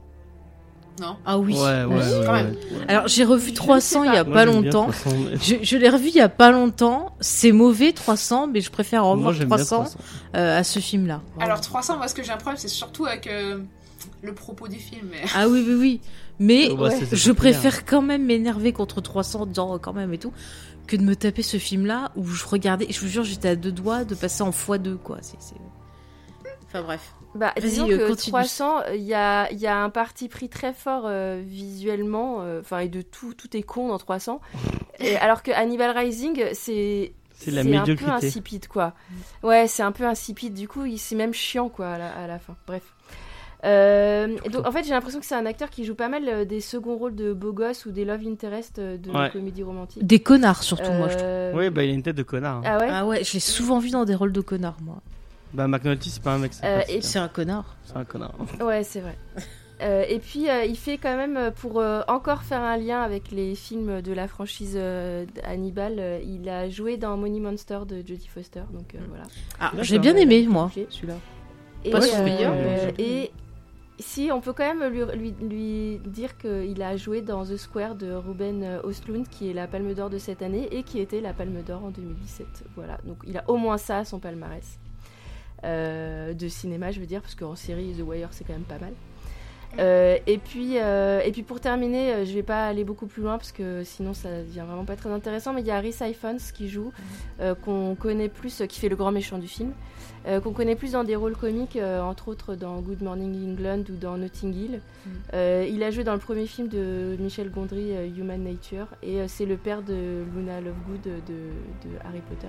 Non 1.02 1.18
Ah 1.26 1.40
oui. 1.40 1.54
Ouais, 1.56 1.86
ouais, 1.86 2.02
Quand 2.26 2.34
ouais. 2.34 2.44
même. 2.44 2.56
Alors 2.88 3.08
j'ai 3.08 3.24
revu 3.24 3.52
300 3.54 4.04
il 4.04 4.14
y 4.14 4.18
a 4.18 4.24
Moi, 4.24 4.34
pas 4.34 4.46
longtemps. 4.46 4.90
300, 4.92 5.10
mais- 5.32 5.38
Je, 5.38 5.56
je 5.64 5.78
l'ai 5.78 5.90
revu 5.90 6.10
il 6.10 6.16
y 6.16 6.22
a 6.22 6.30
pas 6.30 6.52
longtemps. 6.52 7.16
C'est 7.20 7.52
mauvais 7.52 7.94
300, 7.94 8.48
mais 8.48 8.62
je 8.62 8.70
préfère 8.70 9.04
revoir 9.06 9.34
j'aime 9.34 9.48
bien 9.48 9.58
300, 9.58 9.76
300. 9.86 10.00
euh, 10.36 10.60
à 10.60 10.64
ce 10.64 10.80
film-là. 10.80 11.22
Alors 11.40 11.62
300, 11.62 11.98
moi 11.98 12.08
ce 12.08 12.14
que 12.14 12.22
j'ai 12.24 12.32
un 12.32 12.38
problème, 12.38 12.58
c'est 12.60 12.68
surtout 12.68 13.06
avec 13.08 13.26
euh, 13.28 13.60
le 14.22 14.34
propos 14.34 14.68
du 14.68 14.78
film. 14.78 15.08
Mais... 15.12 15.22
Ah 15.36 15.48
oui, 15.48 15.64
oui, 15.68 15.74
oui. 15.76 16.02
Mais 16.40 16.68
Oh, 16.72 16.76
bah, 16.78 16.90
je 17.12 17.32
préfère 17.32 17.86
quand 17.86 18.02
même 18.02 18.26
m'énerver 18.26 18.72
contre 18.74 19.02
300 19.02 19.42
en 19.42 19.46
disant 19.48 19.72
oh, 19.74 19.80
quand 19.80 19.94
même 19.94 20.14
et 20.14 20.18
tout, 20.20 20.34
que 20.88 20.96
de 20.96 21.02
me 21.04 21.16
taper 21.16 21.42
ce 21.44 21.58
film-là 21.58 22.12
où 22.16 22.26
je 22.28 22.46
regardais, 22.46 22.86
je 22.90 23.00
vous 23.00 23.08
jure, 23.08 23.24
j'étais 23.24 23.50
à 23.50 23.56
deux 23.56 23.72
doigts 23.72 24.04
de 24.04 24.14
passer 24.16 24.44
en 24.44 24.50
x2, 24.52 24.98
quoi. 24.98 25.18
C'est, 25.22 25.38
c'est- 25.40 25.56
Enfin 26.68 26.82
bref. 26.84 27.14
Bah, 27.36 27.54
disons 27.60 27.90
euh, 27.90 27.98
que 27.98 28.08
continue. 28.10 28.32
300, 28.32 28.84
il 28.94 29.02
y 29.02 29.14
a, 29.14 29.52
il 29.52 29.60
y 29.60 29.68
a 29.68 29.78
un 29.84 29.90
parti 29.90 30.28
pris 30.30 30.50
très 30.50 30.74
fort 30.74 31.04
euh, 31.06 31.42
visuellement, 31.44 32.42
euh, 32.42 32.60
enfin, 32.62 32.80
et 32.80 32.90
de 32.90 33.02
tout, 33.02 33.34
tout 33.34 33.56
est 33.58 33.64
con 33.64 33.88
dans 33.88 33.98
300. 33.98 34.40
Et, 35.00 35.16
alors 35.18 35.42
que 35.44 35.52
Hannibal 35.52 35.98
Rising, 35.98 36.44
c'est 36.54 37.12
C'est 37.34 37.76
un 37.76 37.86
peu 37.86 38.08
insipide, 38.10 38.68
quoi. 38.68 38.94
Ouais, 39.42 39.68
c'est 39.68 39.84
un 39.84 39.92
peu 39.92 40.06
insipide. 40.06 40.54
Du 40.54 40.68
coup, 40.68 40.86
il- 40.86 41.00
c'est 41.00 41.16
même 41.16 41.34
chiant, 41.34 41.70
quoi, 41.70 41.94
à 41.94 41.98
la, 41.98 42.12
à 42.12 42.28
la 42.28 42.38
fin. 42.40 42.56
Bref. 42.68 42.84
Euh, 43.66 44.38
donc, 44.52 44.68
en 44.68 44.72
fait, 44.74 44.84
j'ai 44.84 44.90
l'impression 44.92 45.20
que 45.22 45.26
c'est 45.26 45.36
un 45.36 45.46
acteur 45.46 45.70
qui 45.70 45.86
joue 45.86 45.96
pas 45.96 46.10
mal 46.10 46.28
euh, 46.28 46.44
des 46.46 46.60
seconds 46.60 46.98
rôles 46.98 47.16
de 47.16 47.32
beau 47.32 47.54
gosse 47.54 47.86
ou 47.86 47.92
des 47.92 48.04
love 48.04 48.28
interest 48.28 48.78
euh, 48.80 48.98
de 48.98 49.10
Ouais. 49.10 49.30
comédie 49.32 49.64
romantique. 49.64 50.06
Des 50.06 50.20
connards 50.20 50.64
surtout, 50.64 50.92
moi 50.92 51.08
je 51.08 51.14
trouve. 51.16 51.28
Euh, 51.30 51.54
Oui, 51.56 51.70
bah 51.70 51.84
il 51.84 51.92
a 51.92 51.94
une 51.94 52.04
tête 52.04 52.18
de 52.18 52.24
connard. 52.24 52.58
hein. 52.58 52.62
Ah 52.66 52.78
ouais? 52.80 52.88
Ah 52.92 53.06
ouais, 53.06 53.24
je 53.24 53.34
l'ai 53.34 53.40
souvent 53.40 53.80
vu 53.80 53.90
dans 53.90 54.04
des 54.04 54.16
rôles 54.16 54.34
de 54.34 54.42
connards, 54.42 54.78
moi. 54.82 54.98
Bah 55.54 55.68
McNulty, 55.68 56.10
c'est 56.10 56.24
pas 56.24 56.34
un 56.34 56.40
mec 56.40 56.52
Euh, 56.64 56.82
et 56.90 56.98
hein. 56.98 57.00
C'est 57.02 57.20
un 57.20 57.28
connard. 57.28 57.78
C'est 57.86 57.98
un 57.98 58.06
connard. 58.06 58.34
Ouais, 58.62 58.84
c'est 58.84 59.02
vrai. 59.02 59.18
Euh, 59.82 60.06
et 60.08 60.20
puis, 60.20 60.50
euh, 60.50 60.66
il 60.66 60.78
fait 60.78 60.98
quand 60.98 61.16
même, 61.16 61.52
pour 61.52 61.80
euh, 61.80 62.02
encore 62.08 62.44
faire 62.44 62.62
un 62.62 62.78
lien 62.78 63.02
avec 63.02 63.32
les 63.32 63.54
films 63.56 64.02
de 64.02 64.14
la 64.14 64.28
franchise 64.28 64.76
euh, 64.76 65.26
Hannibal, 65.44 65.96
euh, 66.00 66.20
il 66.24 66.48
a 66.48 66.70
joué 66.70 66.98
dans 66.98 67.18
Money 67.18 67.40
Monster 67.40 67.80
de 67.88 67.98
Jodie 67.98 68.28
Foster. 68.28 68.64
Donc 68.72 68.96
euh, 68.96 69.00
voilà. 69.10 69.26
Ah, 69.60 69.72
j'ai 69.82 70.00
bien 70.00 70.16
aimé, 70.16 70.48
moi, 70.48 70.72
celui-là. 70.74 71.16
Et, 71.84 71.90
Pas 71.92 71.98
euh, 71.98 72.02
son 72.02 72.24
meilleur, 72.24 72.54
mais 72.54 72.80
j'ai 72.80 72.92
bien 72.92 73.06
et 73.06 73.32
si, 74.00 74.32
on 74.32 74.42
peut 74.42 74.54
quand 74.54 74.74
même 74.74 74.92
lui, 74.92 75.02
lui, 75.16 75.34
lui 75.48 76.00
dire 76.06 76.38
qu'il 76.38 76.82
a 76.82 76.98
joué 76.98 77.22
dans 77.22 77.46
The 77.46 77.58
Square 77.58 77.96
de 77.96 78.12
Ruben 78.12 78.80
Östlund, 78.84 79.28
qui 79.28 79.50
est 79.50 79.54
la 79.54 79.68
Palme 79.68 79.94
d'Or 79.94 80.10
de 80.10 80.18
cette 80.18 80.42
année 80.42 80.68
et 80.72 80.84
qui 80.84 81.00
était 81.00 81.22
la 81.22 81.34
Palme 81.34 81.62
d'Or 81.62 81.84
en 81.84 81.90
2017. 81.90 82.48
Voilà, 82.76 82.98
donc 83.06 83.18
il 83.28 83.38
a 83.38 83.44
au 83.48 83.58
moins 83.58 83.78
ça 83.78 84.00
à 84.00 84.06
son 84.06 84.20
palmarès. 84.20 84.80
Euh, 85.64 86.34
de 86.34 86.48
cinéma, 86.48 86.92
je 86.92 87.00
veux 87.00 87.06
dire, 87.06 87.22
parce 87.22 87.36
qu'en 87.36 87.56
série, 87.56 87.94
The 87.98 88.02
Wire, 88.02 88.30
c'est 88.32 88.44
quand 88.44 88.54
même 88.54 88.64
pas 88.64 88.80
mal. 88.80 88.94
Euh, 89.80 90.18
et, 90.28 90.38
puis, 90.38 90.78
euh, 90.78 91.22
et 91.24 91.32
puis 91.32 91.42
pour 91.42 91.60
terminer, 91.60 92.14
euh, 92.14 92.26
je 92.26 92.34
vais 92.34 92.44
pas 92.44 92.68
aller 92.68 92.84
beaucoup 92.84 93.08
plus 93.08 93.24
loin 93.24 93.38
parce 93.38 93.52
que 93.52 93.84
sinon 93.84 94.14
ça 94.14 94.30
devient 94.44 94.64
vraiment 94.68 94.86
pas 94.86 94.96
très 94.96 95.10
intéressant. 95.10 95.54
Mais 95.54 95.62
il 95.62 95.68
y 95.68 95.72
a 95.72 95.80
Rhys 95.80 95.98
Ifans 96.02 96.38
qui 96.54 96.70
joue, 96.70 96.92
euh, 97.40 97.56
qu'on 97.56 97.96
connaît 97.96 98.30
plus, 98.30 98.64
qui 98.70 98.80
fait 98.80 98.90
le 98.90 98.96
grand 98.96 99.12
méchant 99.12 99.40
du 99.40 99.48
film, 99.48 99.74
euh, 100.28 100.40
qu'on 100.40 100.52
connaît 100.52 100.76
plus 100.76 100.94
dans 100.94 101.04
des 101.04 101.16
rôles 101.16 101.36
comiques, 101.36 101.76
euh, 101.76 102.02
entre 102.02 102.28
autres 102.30 102.56
dans 102.56 102.80
Good 102.80 103.02
Morning 103.02 103.52
England 103.52 103.84
ou 103.90 103.96
dans 104.00 104.18
Notting 104.18 104.54
Hill. 104.54 104.82
Euh, 105.34 105.68
il 105.70 105.84
a 105.84 105.92
joué 105.92 106.04
dans 106.04 106.14
le 106.14 106.20
premier 106.20 106.46
film 106.46 106.68
de 106.70 107.16
Michel 107.20 107.50
Gondry, 107.52 107.92
euh, 107.96 108.08
Human 108.18 108.42
Nature, 108.44 108.88
et 109.02 109.20
euh, 109.20 109.26
c'est 109.28 109.46
le 109.46 109.58
père 109.58 109.82
de 109.82 110.24
Luna 110.36 110.62
Lovegood 110.62 111.02
de, 111.04 111.90
de 111.90 111.96
Harry 112.06 112.22
Potter. 112.30 112.48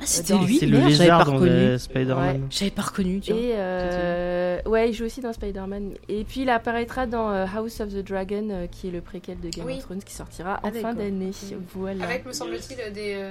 Ah, 0.00 0.04
c'était 0.04 0.38
lui, 0.38 0.58
C'est 0.58 0.66
le 0.66 0.78
merde, 0.78 0.90
j'avais 0.90 1.08
pas 1.10 1.18
lézard 1.24 1.32
dans 1.72 1.78
Spider-Man. 1.78 2.46
J'avais 2.50 2.70
pas 2.70 2.82
reconnu, 2.82 3.20
tiens. 3.20 3.36
Et 3.36 3.52
euh, 3.54 4.60
ouais, 4.66 4.90
il 4.90 4.92
joue 4.94 5.04
aussi 5.04 5.20
dans 5.20 5.32
Spider-Man. 5.32 5.92
Et 6.08 6.24
puis 6.24 6.42
il 6.42 6.50
apparaîtra 6.50 7.06
dans 7.06 7.28
House 7.30 7.80
of 7.80 7.90
the 7.90 8.06
Dragon, 8.06 8.68
qui 8.70 8.88
est 8.88 8.90
le 8.90 9.00
préquel 9.00 9.40
de 9.40 9.48
Game 9.48 9.66
Oui. 9.66 9.74
of 9.74 9.80
Thrones, 9.84 10.02
qui 10.02 10.14
sortira 10.14 10.60
en 10.62 10.70
fin 10.70 10.94
d'année. 10.94 11.30
Voilà. 11.74 12.04
Avec, 12.04 12.24
me 12.26 12.32
semble-t-il, 12.32 12.92
des. 12.92 13.28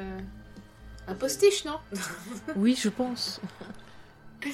Un 1.07 1.13
postiche, 1.13 1.65
non 1.65 1.73
Oui, 2.55 2.77
je 2.81 2.89
pense. 2.89 3.39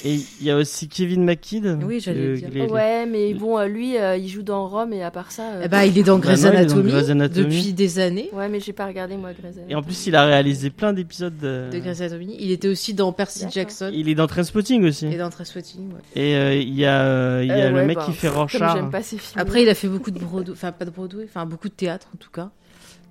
Et 0.06 0.16
il 0.40 0.46
y 0.46 0.50
a 0.50 0.56
aussi 0.56 0.88
Kevin 0.88 1.26
McKidd. 1.26 1.78
Oui, 1.84 2.00
j'allais 2.00 2.20
euh, 2.22 2.36
dire. 2.38 2.48
les- 2.50 2.62
Ouais, 2.68 3.06
mais 3.06 3.34
bon, 3.34 3.58
euh, 3.60 3.66
lui, 3.68 3.98
euh, 3.98 4.16
il 4.16 4.30
joue 4.30 4.42
dans 4.42 4.66
Rome 4.70 4.94
et 4.94 5.04
à 5.04 5.12
part 5.12 5.34
ça. 5.34 5.52
euh, 5.56 5.62
Eh 5.66 5.68
ben, 5.68 5.84
il 5.84 5.98
est 5.98 6.04
dans 6.04 6.18
Bah 6.18 6.28
Grey's 6.28 6.44
non, 6.46 6.52
il 6.54 6.56
est 6.60 6.66
dans 6.66 6.72
Anatomy, 6.78 6.92
Grey's 6.92 7.10
Anatomy. 7.10 7.44
depuis 7.46 7.74
des 7.74 8.00
années. 8.00 8.30
Ouais, 8.32 8.48
mais 8.48 8.62
j'ai 8.62 8.72
pas 8.72 8.86
regardé 8.88 9.18
moi 9.18 9.32
Grey's 9.34 9.56
Et 9.56 9.60
Anatomy. 9.60 9.76
en 9.76 9.84
plus, 9.84 10.08
il 10.08 10.16
a 10.16 10.24
réalisé 10.26 10.70
plein 10.70 10.94
d'épisodes. 10.94 11.38
De... 11.38 11.68
De 11.70 11.80
Grey's 11.80 12.00
Anatomy. 12.00 12.38
Il 12.40 12.52
était 12.52 12.70
aussi 12.70 12.94
dans 12.94 13.12
Percy. 13.12 13.46
Jackson 13.52 13.92
Il 13.94 14.08
est 14.08 14.16
dans 14.16 14.28
Trainspotting 14.28 14.86
aussi. 14.86 15.08
et 15.08 15.18
dans 15.18 15.30
Trainspotting. 15.30 15.90
Ouais. 15.92 16.00
Et 16.16 16.36
euh, 16.38 16.56
il 16.56 16.74
y 16.74 16.86
a, 16.86 17.02
euh, 17.02 17.42
il 17.44 17.50
y 17.50 17.52
a 17.52 17.56
Euh, 17.66 17.70
le 17.72 17.76
ouais, 17.76 17.86
mec 17.86 17.98
bah, 17.98 18.06
qui 18.06 18.14
fait 18.14 18.28
Comme 18.30 18.38
Rorschach. 18.38 18.74
j'aime 18.74 18.92
pas 18.92 19.04
ces 19.04 19.18
films. 19.18 19.42
Après, 19.42 19.62
il 19.64 19.68
a 19.68 19.76
fait 19.76 19.90
beaucoup 19.90 20.12
de 20.12 20.20
Broadway, 20.20 20.54
enfin 20.54 20.72
pas 20.72 20.86
de 20.86 20.92
Broadway, 20.92 21.26
enfin 21.28 21.46
beaucoup 21.46 21.68
de 21.68 21.74
théâtre 21.74 22.08
en 22.14 22.18
tout 22.18 22.32
cas. 22.32 22.50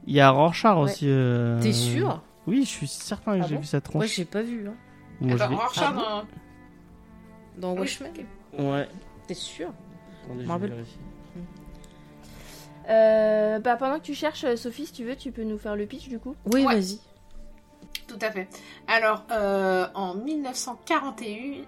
Il 0.07 0.15
y 0.15 0.21
a 0.21 0.31
Rorschach 0.31 0.77
Ouais. 0.79 0.85
aussi. 0.85 1.05
euh, 1.09 1.61
T'es 1.61 1.75
sûr? 1.75 2.23
Oui, 2.47 2.61
je 2.65 2.69
suis 2.69 2.89
certain 2.89 3.39
que 3.39 3.45
Ah 3.45 3.47
j'ai 3.49 3.55
bon 3.55 3.61
vu 3.61 3.67
sa 3.67 3.81
tronche. 3.81 3.95
Moi, 3.97 4.07
j'ai 4.07 4.25
pas 4.25 4.43
vu. 4.43 4.67
Hein. 4.69 4.75
Moi, 5.21 5.37
je 5.37 5.43
Attends, 5.43 5.51
vais- 5.51 5.57
Rorschach 5.57 5.85
Ah 5.87 5.93
bon 5.93 6.01
dans- 7.61 7.75
Dans 7.75 7.75
Oui, 7.75 7.81
Watchmen 7.81 8.13
Ouais. 8.59 8.89
T'es 9.27 9.35
sûr 9.35 9.71
Attendez, 10.25 10.45
Je 10.47 10.53
vais. 10.77 10.85
Euh, 12.89 13.59
bah, 13.61 13.77
pendant 13.77 13.99
que 13.99 14.05
tu 14.05 14.15
cherches, 14.15 14.45
euh, 14.45 14.57
Sophie, 14.57 14.87
si 14.87 14.93
tu 14.93 15.05
veux, 15.05 15.15
tu 15.17 15.31
peux 15.33 15.45
nous 15.45 15.59
faire 15.59 15.77
le 15.77 15.87
pitch 15.87 16.09
du 16.09 16.19
coup. 16.19 16.35
Oui, 16.47 16.65
Ouais. 16.65 16.75
vas-y. 16.75 16.99
Tout 18.09 18.19
à 18.21 18.31
fait. 18.31 18.49
Alors, 18.89 19.25
euh, 19.31 19.87
en 19.95 20.15
1941, 20.15 21.65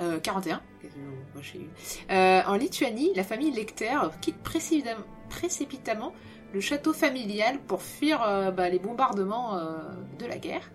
euh, 0.00 0.18
41, 0.18 0.60
qu'est-ce 0.80 0.94
que 0.94 0.98
moi, 1.00 1.42
j'ai 1.42 1.58
eu 1.60 1.68
Euh, 2.10 2.42
en 2.46 2.54
Lituanie, 2.56 3.12
la 3.14 3.22
famille 3.24 3.52
Lecter 3.52 3.96
quitte 4.20 4.38
précipitamment, 4.42 5.04
précipitamment 5.28 6.12
le 6.52 6.60
château 6.60 6.92
familial 6.92 7.58
pour 7.66 7.82
fuir 7.82 8.22
euh, 8.22 8.50
bah, 8.50 8.68
les 8.68 8.78
bombardements 8.78 9.56
euh, 9.56 9.78
de 10.18 10.26
la 10.26 10.38
guerre, 10.38 10.70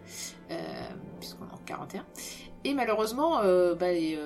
euh, 0.52 0.56
puisqu'on 1.20 1.46
est 1.46 1.54
en 1.54 1.62
41. 1.66 2.06
Et 2.66 2.74
malheureusement, 2.74 3.42
bah, 3.78 3.92
les, 3.92 4.18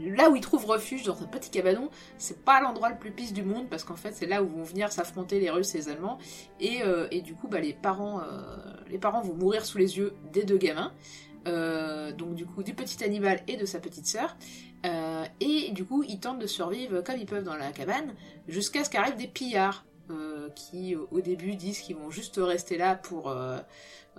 là 0.00 0.30
où 0.30 0.36
ils 0.36 0.40
trouvent 0.40 0.64
refuge, 0.64 1.02
dans 1.02 1.22
un 1.22 1.26
petit 1.26 1.50
cabanon, 1.50 1.90
c'est 2.16 2.42
pas 2.42 2.62
l'endroit 2.62 2.88
le 2.88 2.96
plus 2.96 3.10
pisse 3.10 3.34
du 3.34 3.42
monde, 3.42 3.68
parce 3.68 3.84
qu'en 3.84 3.96
fait, 3.96 4.12
c'est 4.12 4.24
là 4.24 4.42
où 4.42 4.48
vont 4.48 4.62
venir 4.62 4.90
s'affronter 4.90 5.40
les 5.40 5.50
Russes 5.50 5.74
et 5.74 5.78
les 5.78 5.88
Allemands. 5.90 6.16
Et, 6.58 7.20
du 7.20 7.34
coup, 7.34 7.46
bah, 7.46 7.60
les, 7.60 7.74
parents, 7.74 8.22
les 8.88 8.96
parents 8.96 9.20
vont 9.20 9.34
mourir 9.34 9.66
sous 9.66 9.76
les 9.76 9.98
yeux 9.98 10.14
des 10.32 10.44
deux 10.44 10.56
gamins. 10.56 10.90
Donc 11.44 12.34
du 12.34 12.46
coup, 12.46 12.62
du 12.62 12.72
petit 12.72 13.04
animal 13.04 13.42
et 13.46 13.58
de 13.58 13.66
sa 13.66 13.78
petite 13.78 14.06
sœur. 14.06 14.38
Et 15.40 15.70
du 15.72 15.84
coup, 15.84 16.02
ils 16.02 16.20
tentent 16.20 16.38
de 16.38 16.46
survivre 16.46 17.02
comme 17.02 17.18
ils 17.18 17.26
peuvent 17.26 17.44
dans 17.44 17.56
la 17.56 17.72
cabane, 17.72 18.14
jusqu'à 18.48 18.84
ce 18.84 18.88
qu'arrivent 18.88 19.16
des 19.16 19.28
pillards. 19.28 19.84
Euh, 20.10 20.50
qui 20.50 20.94
au 20.96 21.20
début 21.20 21.54
disent 21.54 21.80
qu'ils 21.80 21.96
vont 21.96 22.10
juste 22.10 22.38
rester 22.42 22.76
là 22.76 22.94
pour 22.94 23.30
euh, 23.30 23.58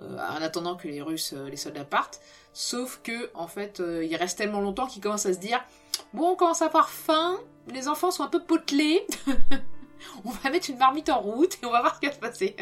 euh, 0.00 0.18
en 0.18 0.42
attendant 0.42 0.76
que 0.76 0.88
les 0.88 1.00
Russes, 1.00 1.32
les 1.32 1.56
soldats 1.56 1.84
partent. 1.84 2.20
Sauf 2.52 3.00
que 3.02 3.30
en 3.34 3.46
fait, 3.46 3.80
ils 4.02 4.16
restent 4.16 4.38
tellement 4.38 4.60
longtemps 4.60 4.86
qu'ils 4.86 5.02
commencent 5.02 5.26
à 5.26 5.34
se 5.34 5.38
dire 5.38 5.62
bon, 6.12 6.30
on 6.30 6.36
commence 6.36 6.62
à 6.62 6.66
avoir 6.66 6.88
faim, 6.88 7.38
les 7.72 7.88
enfants 7.88 8.10
sont 8.10 8.24
un 8.24 8.28
peu 8.28 8.42
potelés. 8.42 9.06
on 10.24 10.30
va 10.30 10.50
mettre 10.50 10.70
une 10.70 10.78
marmite 10.78 11.08
en 11.08 11.20
route 11.20 11.54
et 11.62 11.66
on 11.66 11.70
va 11.70 11.82
voir 11.82 11.94
ce 11.94 12.00
qui 12.00 12.06
va 12.06 12.12
se 12.12 12.18
passer. 12.18 12.56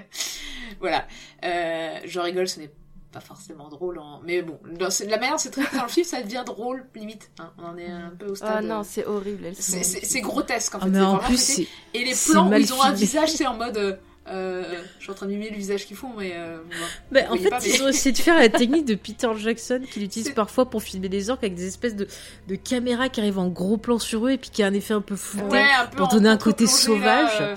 voilà. 0.81 1.07
Je 1.43 2.21
rigole, 2.21 2.49
ce 2.49 2.61
n'est 2.61 2.73
pas 3.15 3.21
forcément 3.21 3.69
drôle, 3.69 3.99
en... 3.99 4.21
mais 4.25 4.43
bon, 4.43 4.59
dans- 4.79 4.89
la 5.09 5.17
manière 5.17 5.33
dont 5.33 5.39
c'est 5.39 5.51
traité 5.51 5.77
dans 5.77 5.85
le 5.85 5.89
film, 5.89 6.05
ça 6.05 6.21
devient 6.23 6.43
drôle 6.45 6.85
limite. 6.95 7.31
hein. 7.39 7.53
On 7.59 7.65
en 7.67 7.79
est 7.79 7.87
un 7.91 8.13
peu 8.19 8.27
au 8.27 8.35
stade. 8.35 8.51
Ah 8.59 8.61
non, 8.61 8.83
c'est 8.83 9.07
horrible. 9.07 9.53
c'est, 9.59 10.21
grotesque 10.21 10.75
en 10.75 10.81
fait. 10.81 10.87
Ah, 10.87 10.89
mais 10.89 10.99
c'est 10.99 11.05
en 11.05 11.11
vraiment 11.17 11.29
plus. 11.29 11.59
Et 11.95 12.05
les 12.05 12.15
plans 12.31 12.51
où 12.51 12.55
ils 12.55 12.73
ont 12.75 12.83
un 12.83 12.93
visage, 12.93 13.31
c'est 13.31 13.47
en 13.47 13.55
mode. 13.55 13.77
euh, 13.77 13.95
euh, 14.27 14.65
je 14.99 15.03
suis 15.03 15.13
en 15.13 15.15
train 15.15 15.27
de 15.27 15.33
mimer 15.33 15.51
le 15.51 15.57
visage 15.57 15.87
qu'ils 15.87 15.97
font, 15.97 16.11
mais. 16.17 16.33
euh, 16.35 16.57
bon. 16.59 16.75
Bah, 17.13 17.21
en 17.31 17.37
fait, 17.37 17.51
pas, 17.51 17.61
mais- 17.61 17.69
ils 17.75 17.83
ont 17.83 17.89
essayé 17.89 18.13
de 18.13 18.19
faire 18.19 18.39
la 18.39 18.49
technique 18.49 18.87
de 18.87 18.95
Peter 18.95 19.29
Jackson 19.37 19.83
qu'il 19.93 20.03
utilise 20.03 20.31
parfois 20.33 20.69
pour 20.71 20.83
filmer 20.83 21.09
des 21.11 21.29
orques 21.31 21.45
avec 21.45 21.55
des 21.55 21.67
espèces 21.67 21.95
de, 21.95 22.09
de 22.49 22.55
caméras 22.57 23.11
qui 23.11 23.21
arrivent 23.21 23.39
en 23.39 23.49
gros 23.49 23.77
plan 23.77 23.99
sur 23.99 24.27
eux 24.27 24.31
et 24.33 24.39
puis 24.39 24.51
qui 24.51 24.63
a 24.63 24.67
un 24.67 24.73
effet 24.75 24.95
un 24.95 25.03
peu 25.03 25.15
flouté. 25.17 25.49
Ouais, 25.57 25.67
pour 25.97 26.09
donner 26.09 26.31
un 26.31 26.39
côté 26.39 26.65
là, 26.65 26.71
sauvage. 26.71 27.39
euh, 27.41 27.57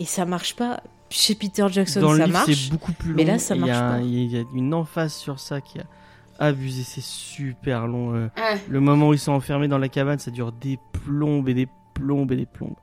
Et 0.00 0.04
ça 0.06 0.24
marche 0.24 0.54
pas. 0.56 0.82
Chez 1.10 1.34
Peter 1.34 1.66
Jackson, 1.70 2.00
Dans 2.00 2.12
le 2.12 2.18
ça 2.18 2.26
livre, 2.26 2.38
marche. 2.38 2.52
c'est 2.54 2.70
beaucoup 2.70 2.92
plus 2.92 3.10
long. 3.10 3.16
mais 3.16 3.24
là, 3.24 3.38
ça 3.38 3.54
et 3.54 3.58
il 3.58 3.66
y 3.66 3.70
a 3.70 3.80
marche 3.82 4.00
pas. 4.00 4.06
Il 4.06 4.32
y 4.32 4.38
a 4.38 4.44
une 4.54 4.74
emphase 4.74 5.14
sur 5.14 5.40
ça 5.40 5.60
qui 5.60 5.78
a 5.80 5.84
abusé. 6.38 6.82
C'est 6.82 7.02
super 7.02 7.86
long. 7.86 8.14
euh. 8.14 8.28
Le 8.68 8.80
moment 8.80 9.08
où 9.08 9.12
ils 9.14 9.18
sont 9.18 9.32
enfermés 9.32 9.68
dans 9.68 9.78
la 9.78 9.88
cabane, 9.88 10.18
ça 10.18 10.30
dure 10.30 10.52
des 10.52 10.78
plombes 10.92 11.48
et 11.48 11.54
des 11.54 11.68
plombes 11.94 12.30
et 12.32 12.36
des 12.36 12.46
plombes. 12.46 12.76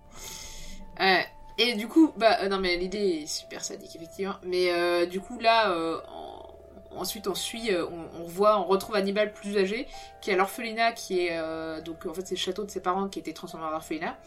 Et 1.58 1.74
du 1.76 1.88
coup, 1.88 2.12
bah 2.18 2.38
euh, 2.42 2.50
non 2.50 2.60
mais 2.60 2.76
l'idée 2.76 3.22
est 3.24 3.28
super 3.28 3.64
sadique 3.64 3.96
effectivement. 3.96 4.36
Mais 4.46 4.72
euh, 4.74 5.06
du 5.06 5.22
coup 5.22 5.40
là, 5.40 5.72
euh, 5.72 5.98
en- 6.14 7.00
ensuite 7.00 7.28
on 7.30 7.36
suit, 7.36 7.70
on, 7.74 8.22
on 8.24 8.28
voit, 8.28 8.60
on 8.60 8.66
retrouve 8.66 8.96
Hannibal 8.98 9.32
plus 9.32 9.58
âgé 9.58 9.88
qui 10.22 10.32
est 10.32 10.34
à 10.34 10.36
l'orphelinat, 10.38 10.92
qui 10.92 11.22
est 11.22 11.30
euh, 11.32 11.80
donc 11.82 12.06
en 12.06 12.14
fait 12.14 12.28
c'est 12.28 12.36
le 12.36 12.40
château 12.40 12.66
de 12.66 12.72
ses 12.72 12.82
parents 12.82 13.08
qui 13.08 13.20
a 13.20 13.22
été 13.22 13.32
transformé 13.34 13.66
en 13.68 13.72
orphelinat, 13.74 14.18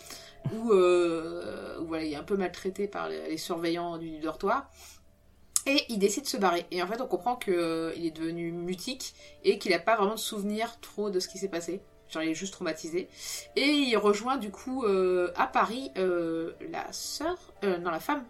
où, 0.53 0.73
euh, 0.73 1.79
où, 1.81 1.87
voilà 1.87 2.05
il 2.05 2.13
est 2.13 2.17
un 2.17 2.25
peu 2.25 2.37
maltraité 2.37 2.89
par 2.89 3.09
les, 3.09 3.29
les 3.29 3.37
surveillants 3.37 3.99
du 3.99 4.19
dortoir. 4.19 4.71
Et 5.67 5.85
il 5.91 5.99
décide 5.99 6.25
de 6.25 6.29
se 6.29 6.37
barrer. 6.37 6.67
Et 6.71 6.83
en 6.83 6.87
fait, 6.87 7.01
on 7.01 7.07
comprend 7.07 7.37
que 7.37 7.51
euh, 7.51 7.93
il 7.97 8.07
est 8.07 8.11
devenu 8.11 8.53
mutique 8.53 9.15
et 9.45 9.59
qu'il 9.59 9.73
n'a 9.73 9.79
pas 9.79 9.97
vraiment 9.97 10.15
de 10.15 10.19
souvenir 10.19 10.81
trop 10.81 11.11
de 11.11 11.21
ce 11.21 11.29
qui 11.29 11.37
s'est 11.37 11.49
passé. 11.49 11.83
Genre, 12.09 12.23
il 12.23 12.31
est 12.31 12.35
juste 12.35 12.55
traumatisé. 12.55 13.09
Et 13.55 13.67
il 13.67 13.97
rejoint 13.97 14.39
du 14.39 14.51
coup 14.51 14.85
euh, 14.85 15.31
à 15.37 15.47
Paris 15.47 15.91
euh, 15.99 16.53
la 16.73 16.91
sœur, 16.91 17.37
euh, 17.65 17.79
non 17.79 17.91
la 17.91 18.01
femme 18.01 18.25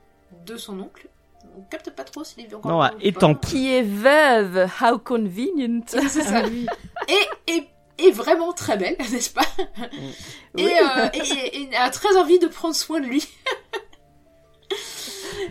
de 0.44 0.56
son 0.56 0.80
oncle. 0.80 1.09
On 1.56 1.62
capte 1.62 1.90
pas 1.90 2.02
trop 2.02 2.24
s'il 2.24 2.44
est 2.44 2.55
encore. 2.55 2.70
Non, 2.70 2.98
Étampes. 3.01 3.47
Qui 3.47 3.72
est 3.72 3.82
veuve, 3.82 4.68
how 4.82 4.98
convenient. 4.98 5.82
C'est 5.86 6.09
ça. 6.09 6.43
Ah 6.44 6.48
oui. 6.51 6.66
Et, 7.09 7.52
et, 7.52 7.68
et 7.98 8.10
vraiment 8.10 8.52
très 8.52 8.76
belle, 8.76 8.96
n'est-ce 9.12 9.30
pas? 9.30 9.46
Oui. 10.54 10.62
et, 10.64 10.78
euh, 10.78 11.08
et, 11.14 11.56
et- 11.58 11.70
et 11.72 11.76
a 11.76 11.90
très 11.90 12.16
envie 12.16 12.38
de 12.38 12.46
prendre 12.46 12.74
soin 12.74 13.00
de 13.00 13.06
lui. 13.06 13.26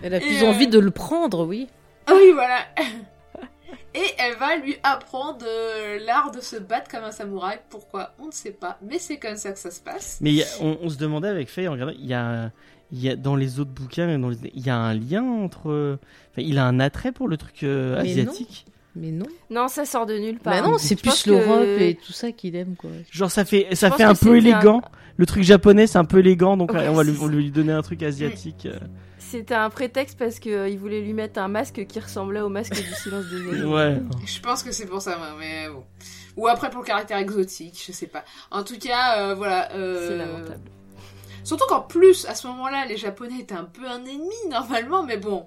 Elle 0.03 0.13
a 0.13 0.17
Et, 0.17 0.21
plus 0.21 0.43
euh, 0.43 0.47
envie 0.47 0.67
de 0.67 0.79
le 0.79 0.91
prendre, 0.91 1.45
oui. 1.45 1.67
Ah 2.05 2.13
oui, 2.15 2.31
voilà. 2.33 2.59
Et 3.93 4.05
elle 4.19 4.35
va 4.35 4.55
lui 4.57 4.75
apprendre 4.83 5.39
euh, 5.43 5.97
l'art 6.05 6.29
de 6.31 6.39
se 6.39 6.55
battre 6.55 6.89
comme 6.91 7.03
un 7.03 7.11
samouraï. 7.11 7.57
Pourquoi? 7.69 8.13
On 8.19 8.27
ne 8.27 8.31
sait 8.31 8.51
pas. 8.51 8.77
Mais 8.83 8.99
c'est 8.99 9.17
comme 9.17 9.37
ça 9.37 9.51
que 9.51 9.57
ça 9.57 9.71
se 9.71 9.79
passe. 9.81 10.19
Mais 10.21 10.29
il 10.29 10.35
y 10.35 10.43
a- 10.43 10.47
on, 10.61 10.77
on 10.83 10.89
se 10.89 10.97
demandait 10.97 11.29
avec 11.29 11.49
Faye, 11.49 11.67
en 11.67 11.71
regardant, 11.71 11.93
il 11.97 12.05
y 12.05 12.13
a, 12.13 12.51
il 12.91 13.01
y 13.01 13.09
a 13.09 13.15
dans 13.15 13.35
les 13.35 13.59
autres 13.59 13.71
bouquins, 13.71 14.07
il 14.53 14.65
y 14.65 14.69
a 14.69 14.77
un 14.77 14.93
lien 14.93 15.23
entre. 15.23 15.97
Il 16.37 16.59
a 16.59 16.65
un 16.65 16.79
attrait 16.79 17.11
pour 17.11 17.27
le 17.27 17.37
truc 17.37 17.63
euh, 17.63 17.95
Mais 18.03 18.11
asiatique. 18.11 18.67
Mais 18.99 19.11
non. 19.11 19.25
Non, 19.49 19.67
ça 19.67 19.85
sort 19.85 20.05
de 20.05 20.17
nulle 20.17 20.39
part. 20.39 20.53
Bah 20.61 20.67
non, 20.67 20.77
c'est 20.77 20.95
plus 20.95 21.27
l'Europe 21.27 21.61
que- 21.61 21.81
et 21.81 21.95
tout 21.95 22.13
ça 22.13 22.31
qu'il 22.31 22.55
aime, 22.55 22.75
quoi. 22.75 22.89
Genre 23.11 23.29
ça 23.31 23.45
fait 23.45 23.67
ça 23.73 23.91
fait 23.91 24.03
un 24.03 24.13
que 24.13 24.19
peu 24.19 24.31
un- 24.31 24.35
élégant. 24.35 24.81
Le 25.17 25.25
truc 25.25 25.43
japonais 25.43 25.87
c'est 25.87 25.97
un 25.97 26.05
peu 26.05 26.19
élégant 26.19 26.57
donc 26.57 26.71
Ouais, 26.73 26.87
on 26.89 26.93
va 26.93 27.03
lui, 27.03 27.13
c'est 27.15 27.23
on 27.23 27.27
lui 27.27 27.49
donner 27.51 27.71
un 27.73 27.81
truc 27.81 28.03
asiatique. 28.03 28.65
euh. 28.67 28.77
C'était 29.19 29.55
un 29.55 29.69
prétexte 29.69 30.17
parce 30.17 30.39
qu'il 30.39 30.77
voulait 30.79 31.01
lui 31.01 31.13
mettre 31.13 31.39
un 31.39 31.47
masque 31.49 31.85
qui 31.85 31.99
ressemblait 31.99 32.39
au 32.39 32.49
masque 32.49 32.73
du 32.75 32.93
silence 32.93 33.25
des 33.25 33.49
agneaux. 33.49 33.75
Ouais. 33.75 33.97
Je 34.25 34.39
pense 34.39 34.63
que 34.63 34.71
c'est 34.71 34.85
pour 34.85 35.01
ça, 35.01 35.17
mais 35.39 35.67
bon. 35.69 35.83
Ou 36.37 36.47
après 36.47 36.69
pour 36.69 36.81
le 36.81 36.85
caractère 36.85 37.17
exotique, 37.17 37.83
je 37.85 37.91
sais 37.91 38.07
pas. 38.07 38.23
En 38.51 38.63
tout 38.63 38.77
cas, 38.79 39.17
euh, 39.19 39.33
voilà. 39.35 39.71
euh, 39.73 40.07
C'est 40.07 40.17
lamentable. 40.17 40.61
Surtout 41.43 41.65
qu'en 41.67 41.81
plus, 41.81 42.25
à 42.25 42.35
ce 42.35 42.45
moment-là, 42.47 42.85
les 42.87 42.95
Japonais 42.97 43.39
étaient 43.39 43.55
un 43.55 43.63
peu 43.65 43.85
un 43.87 44.05
ennemi 44.05 44.35
normalement, 44.49 45.03
mais 45.03 45.17
bon, 45.17 45.45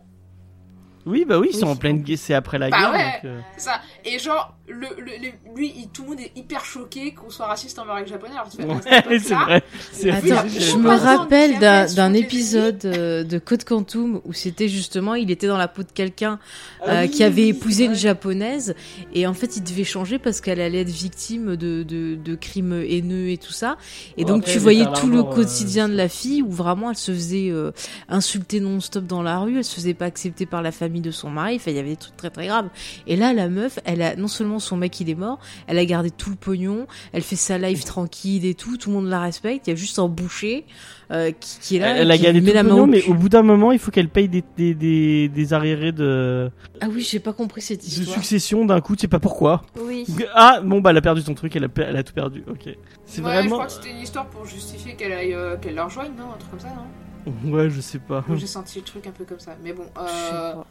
Oui 1.07 1.25
bah 1.27 1.39
oui 1.39 1.49
ils 1.53 1.57
sont 1.57 1.67
en 1.67 1.77
pleine 1.77 2.03
guerre 2.03 2.19
c'est 2.19 2.35
après 2.35 2.59
la 2.59 2.69
Bah 2.71 2.79
guerre. 2.79 2.93
ouais. 2.93 3.05
donc, 3.05 3.25
euh, 3.25 3.41
ça. 3.57 3.81
Et 4.05 4.19
genre, 4.19 4.57
le, 4.69 4.87
le- 4.99 5.19
le- 5.21 5.55
lui, 5.57 5.73
il- 5.77 5.89
tout 5.89 6.03
le 6.03 6.09
monde 6.11 6.21
est 6.21 6.33
hyper 6.37 6.65
choqué 6.65 7.13
qu'on 7.13 7.29
soit 7.31 7.47
raciste 7.47 7.79
envers 7.79 7.97
les 8.01 8.07
Japonais, 8.07 8.33
alors 8.35 8.49
tu 8.51 8.57
fais, 8.59 8.65
Ouais, 8.65 9.19
c'est 9.21 9.35
vrai. 9.35 9.63
C'est 9.93 10.11
Attends, 10.11 10.47
vrai, 10.47 10.49
je 10.61 10.77
me 10.77 10.89
rappelle 10.91 11.59
d'un 11.59 12.13
épisode 12.15 12.85
euh, 12.85 13.25
de 13.25 13.39
Code 13.39 13.65
Quantum 13.65 14.21
où 14.25 14.33
c'était 14.33 14.69
justement, 14.69 15.15
il 15.15 15.31
était 15.31 15.47
dans 15.47 15.57
la 15.59 15.69
peau 15.69 15.83
de 15.83 15.91
quelqu'un 15.93 16.39
Ah 16.83 16.91
euh, 16.91 17.03
oui, 17.03 17.11
qui 17.11 17.25
avait 17.25 17.43
oui, 17.43 17.49
épousé 17.51 17.85
une 17.87 17.95
japonaise. 17.95 18.75
Et 19.15 19.27
en 19.27 19.35
fait 19.35 19.57
il 19.57 19.63
devait 19.65 19.85
changer 19.85 20.19
parce 20.19 20.41
qu'elle 20.41 20.61
allait 20.61 20.81
être 20.83 20.89
victime 20.91 21.57
de, 21.57 21.83
de, 21.83 22.15
de 22.15 22.35
crimes 22.35 22.73
haineux 22.87 23.31
et 23.31 23.39
tout 23.39 23.53
ça. 23.53 23.77
Et 24.17 24.25
donc 24.25 24.43
après, 24.43 24.53
tu 24.53 24.59
voyais 24.59 24.85
tout 24.95 25.07
le 25.09 25.17
vraiment, 25.19 25.31
euh, 25.33 25.35
quotidien 25.35 25.89
de 25.89 25.95
la 25.97 26.09
fille 26.09 26.43
où 26.43 26.51
vraiment 26.51 26.91
elle 26.91 26.97
se 26.97 27.13
faisait 27.13 27.51
euh, 27.51 27.73
insulter 28.09 28.61
non-stop 28.61 29.05
dans 29.07 29.23
la 29.23 29.39
rue, 29.41 29.59
elle 29.59 29.65
se 29.65 29.75
faisait 29.75 29.95
pas 29.95 30.07
accepter 30.07 30.47
par 30.47 30.63
la 30.63 30.73
famille 30.73 31.01
de 31.03 31.11
son 31.11 31.31
mari, 31.31 31.57
enfin 31.57 31.71
il 31.71 31.77
y 31.77 31.81
avait 31.81 31.91
des 31.91 31.97
trucs 31.97 32.17
très 32.17 32.31
très 32.31 32.47
graves. 32.47 32.69
Et 33.07 33.17
là 33.17 33.33
la 33.33 33.49
meuf, 33.49 33.79
elle 33.93 34.03
a 34.03 34.17
non 34.17 34.29
seulement 34.29 34.59
son 34.59 34.77
mec 34.77 34.99
il 35.01 35.11
est 35.11 35.15
mort, 35.15 35.39
elle 35.67 35.79
a 35.79 35.85
gardé 35.85 36.11
tout 36.11 36.31
le 36.31 36.37
pognon, 36.37 36.87
elle 37.13 37.23
fait 37.23 37.37
sa 37.37 37.59
life 37.59 37.85
tranquille 37.85 38.45
et 38.47 38.55
tout, 38.55 38.77
tout 38.77 38.91
le 38.91 38.97
monde 38.97 39.07
la 39.09 39.21
respecte. 39.21 39.67
Il 39.67 39.71
y 39.71 39.73
a 39.73 39.77
juste 39.77 39.99
un 39.99 40.09
boucher 40.09 40.65
euh, 41.11 41.31
qui, 41.33 41.59
qui 41.61 41.77
est 41.77 41.79
là. 41.81 41.97
Elle 41.97 42.11
a 42.11 42.17
lui 42.17 42.41
tout 42.43 42.47
le 42.55 42.63
pognon, 42.63 42.87
mais 42.87 43.03
au 43.07 43.15
bout 43.15 43.29
d'un 43.29 43.43
moment, 43.43 43.73
il 43.73 43.79
faut 43.79 43.91
qu'elle 43.91 44.09
paye 44.09 44.29
des, 44.29 44.45
des, 44.57 44.75
des, 44.75 45.29
des 45.29 45.53
arriérés 45.53 45.93
de, 45.93 46.51
Ah 46.81 46.87
oui, 46.91 47.01
j'ai 47.09 47.21
pas 47.21 47.33
compris 47.33 47.61
cette 47.63 47.81
de 47.81 47.87
histoire. 47.87 48.17
succession 48.17 48.65
d'un 48.65 48.81
coup, 48.81 48.97
tu 48.97 49.03
sais 49.03 49.09
pas 49.09 49.19
pourquoi. 49.21 49.63
Oui. 49.81 50.07
Ah, 50.35 50.61
bon, 50.63 50.81
bah, 50.81 50.91
elle 50.91 50.97
a 50.97 51.01
perdu 51.03 51.23
son 51.23 51.35
truc, 51.35 51.55
elle 51.57 51.65
a, 51.65 51.69
elle 51.79 51.97
a 51.97 52.03
tout 52.03 52.13
perdu, 52.15 52.45
ok. 52.49 52.69
C'est 53.07 53.21
Ouais, 53.23 53.29
je 53.29 53.39
vraiment. 53.41 53.57
crois 53.57 53.67
que 53.67 53.73
c'était 53.73 53.91
une 53.91 54.01
histoire 54.03 54.27
pour 54.27 54.47
justifier 54.47 54.95
qu'elle 54.95 55.13
aille, 55.13 55.35
euh, 55.35 55.57
qu'elle 55.57 55.75
la 55.75 55.85
rejoigne, 55.87 56.13
non 56.17 56.27
Un 56.35 56.39
truc 56.39 56.51
comme 56.53 56.61
ça, 56.61 56.69
non? 56.69 57.51
Ouais, 57.53 57.69
je 57.69 57.81
sais 57.81 57.99
pas. 57.99 58.25
Moi, 58.27 58.37
J'ai 58.39 58.47
senti 58.47 58.79
le 58.79 58.85
truc 58.85 59.07
un 59.07 59.11
peu 59.11 59.25
comme 59.25 59.41
ça. 59.41 59.55
Mais 59.63 59.73
bon. 59.73 59.83
Je 59.97 60.01
sais 60.11 60.35
Euh... 60.35 60.53
pas. 60.55 60.67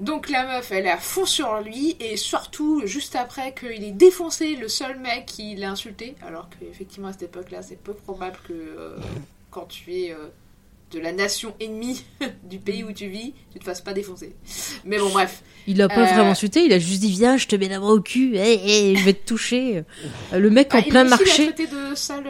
Donc 0.00 0.28
la 0.30 0.46
meuf, 0.46 0.72
elle 0.72 0.86
est 0.86 0.90
à 0.90 0.96
fond 0.98 1.26
sur 1.26 1.60
lui, 1.60 1.96
et 2.00 2.16
surtout, 2.16 2.82
juste 2.86 3.14
après 3.14 3.54
qu'il 3.54 3.84
ait 3.84 3.92
défoncé 3.92 4.56
le 4.56 4.68
seul 4.68 4.98
mec 4.98 5.26
qui 5.26 5.54
l'a 5.54 5.70
insulté, 5.70 6.16
alors 6.26 6.48
qu'effectivement 6.50 7.08
à 7.08 7.12
cette 7.12 7.22
époque-là, 7.24 7.62
c'est 7.62 7.76
peu 7.80 7.94
probable 7.94 8.36
que 8.48 8.52
euh, 8.52 8.96
quand 9.50 9.66
tu 9.68 9.92
es 9.94 10.10
euh, 10.12 10.28
de 10.90 10.98
la 10.98 11.12
nation 11.12 11.54
ennemie 11.60 12.04
du 12.44 12.58
pays 12.58 12.82
où 12.82 12.92
tu 12.92 13.06
vis, 13.06 13.32
tu 13.52 13.58
te 13.60 13.64
fasses 13.64 13.80
pas 13.80 13.92
défoncer. 13.92 14.34
Mais 14.84 14.98
bon, 14.98 15.08
bref. 15.10 15.42
Il 15.68 15.80
a 15.80 15.88
pas 15.88 16.00
Euh, 16.00 16.04
vraiment 16.14 16.30
insulté, 16.32 16.64
il 16.64 16.72
a 16.72 16.78
juste 16.80 17.00
dit 17.00 17.10
viens, 17.12 17.36
je 17.36 17.46
te 17.46 17.54
mets 17.54 17.68
la 17.68 17.78
main 17.78 17.88
au 17.88 18.00
cul, 18.00 18.34
hé, 18.36 18.54
hé, 18.90 18.96
je 18.96 19.04
vais 19.04 19.14
te 19.14 19.24
toucher. 19.26 19.84
Le 20.32 20.50
mec 20.50 20.74
en 20.74 20.78
Ah, 20.78 20.82
il- 20.84 20.88
plein 20.90 21.04
Il 21.04 21.10
marché, 21.10 21.44
traité 21.44 21.66
de 21.68 21.94
sale 21.94 22.24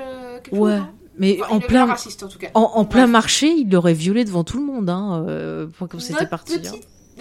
Ouais, 0.52 0.76
chose, 0.76 0.82
mais 1.16 1.38
Enfin, 1.40 1.54
en 1.54 1.58
il 1.60 1.66
plein, 1.66 1.86
raciste 1.86 2.22
en 2.22 2.28
tout 2.28 2.38
cas. 2.38 2.48
en, 2.52 2.60
en 2.74 2.84
plein 2.84 3.06
marché, 3.06 3.48
il 3.48 3.70
l'aurait 3.70 3.94
violé 3.94 4.24
devant 4.24 4.44
tout 4.44 4.58
le 4.58 4.64
monde, 4.66 4.90
hein, 4.90 5.66
pour 5.78 5.88
comme 5.88 6.00
c'était 6.00 6.26
parti. 6.26 6.54
hein. 6.66 6.72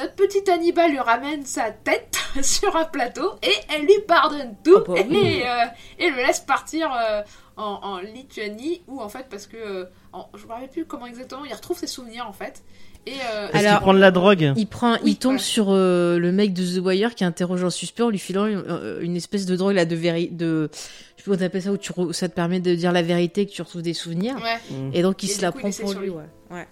Petit- 0.02 0.12
Notre 0.12 0.16
petite 0.16 0.50
Hannibal 0.50 0.92
lui 0.92 1.00
ramène 1.00 1.46
sa 1.46 1.72
tête 1.72 2.18
sur 2.42 2.76
un 2.76 2.86
plateau 2.86 3.32
et 3.44 3.54
elle 3.74 3.82
lui 3.84 4.00
pardonne 4.08 4.56
tout 4.64 4.78
Ah 4.88 4.92
bah 4.94 5.02
oui. 5.10 5.18
et, 5.18 5.48
euh, 5.48 5.66
et 6.00 6.10
le 6.10 6.18
laisse 6.18 6.40
partir 6.42 6.92
euh, 6.94 7.22
en, 7.58 7.80
en 7.84 8.00
Lituanie 8.00 8.82
ou 8.88 9.02
en 9.02 9.10
fait 9.10 9.28
parce 9.30 9.48
que 9.48 9.58
euh, 9.58 9.86
en- 10.14 10.28
je 10.36 10.46
me 10.46 10.52
rappelle 10.52 10.70
plus 10.70 10.86
comment 10.86 11.06
exactement 11.08 11.46
il 11.46 11.54
retrouve 11.54 11.78
ses 11.78 11.88
souvenirs 11.88 12.26
en 12.28 12.34
fait 12.34 12.64
et 13.08 13.14
euh, 13.14 13.48
Est-ce 13.48 13.58
qu'il 13.58 13.68
Alors- 13.68 13.80
prend 13.82 13.94
de 13.96 14.00
la 14.00 14.12
drogue 14.12 14.54
Il 14.56 14.68
prend, 14.68 14.94
Oui, 14.94 15.00
il 15.06 15.16
tombe 15.18 15.40
sur 15.40 15.68
euh, 15.72 16.20
le 16.20 16.32
mec 16.32 16.54
de 16.54 16.64
The 16.64 16.84
Wire 16.86 17.16
qui 17.16 17.24
interroge 17.24 17.64
un 17.64 17.72
suspect 17.72 18.04
en 18.04 18.10
lui 18.10 18.20
filant 18.20 18.46
une, 18.46 18.64
euh, 18.68 19.02
une 19.02 19.16
espèce 19.16 19.48
de 19.48 19.56
drogue 19.56 19.74
là 19.76 19.86
de 19.86 19.96
véri 19.96 20.28
de, 20.30 20.70
je 20.72 20.78
sais 20.78 20.86
pas 21.18 21.24
comment 21.26 21.38
t'appelles 21.38 21.64
ça 21.64 21.72
où 21.72 21.78
tu 21.78 21.92
ça 22.12 22.30
te 22.30 22.36
permet 22.36 22.60
de 22.60 22.76
dire 22.76 22.92
la 22.92 23.02
vérité 23.02 23.48
que 23.48 23.52
tu 23.52 23.62
retrouves 23.64 23.82
des 23.82 23.96
souvenirs. 23.96 24.36
ouais 24.36 24.60
Mm. 24.70 24.92
Et 24.94 25.02
donc 25.02 25.24
il 25.24 25.30
Et 25.32 25.34
se 25.34 25.42
la 25.42 25.52
coup, 25.52 25.60
il 25.64 25.74
prend 25.74 25.82
pour 25.84 25.94
lui, 25.94 26.08
lui. 26.08 26.10
ouais. 26.12 26.24
ouais. 26.52 26.68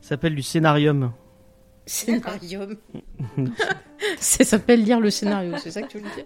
Ça 0.00 0.10
s'appelle 0.10 0.34
du 0.34 0.42
scénarium. 0.42 1.12
Scénarium. 1.86 2.76
ça 4.20 4.44
s'appelle 4.44 4.82
lire 4.82 4.98
le 5.00 5.10
scénario, 5.10 5.54
c'est 5.62 5.70
ça 5.70 5.82
que 5.82 5.88
tu 5.88 5.98
veux 5.98 6.08
dire 6.10 6.24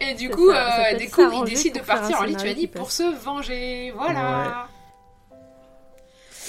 et 0.00 0.14
du 0.14 0.30
coup 0.30 0.50
ça, 0.50 0.76
ça 1.10 1.22
euh, 1.22 1.30
il 1.44 1.50
décide 1.50 1.74
de 1.74 1.80
partir 1.80 2.18
en 2.20 2.24
Lituanie 2.24 2.66
pour 2.66 2.90
se 2.90 3.02
venger 3.22 3.92
voilà 3.94 4.68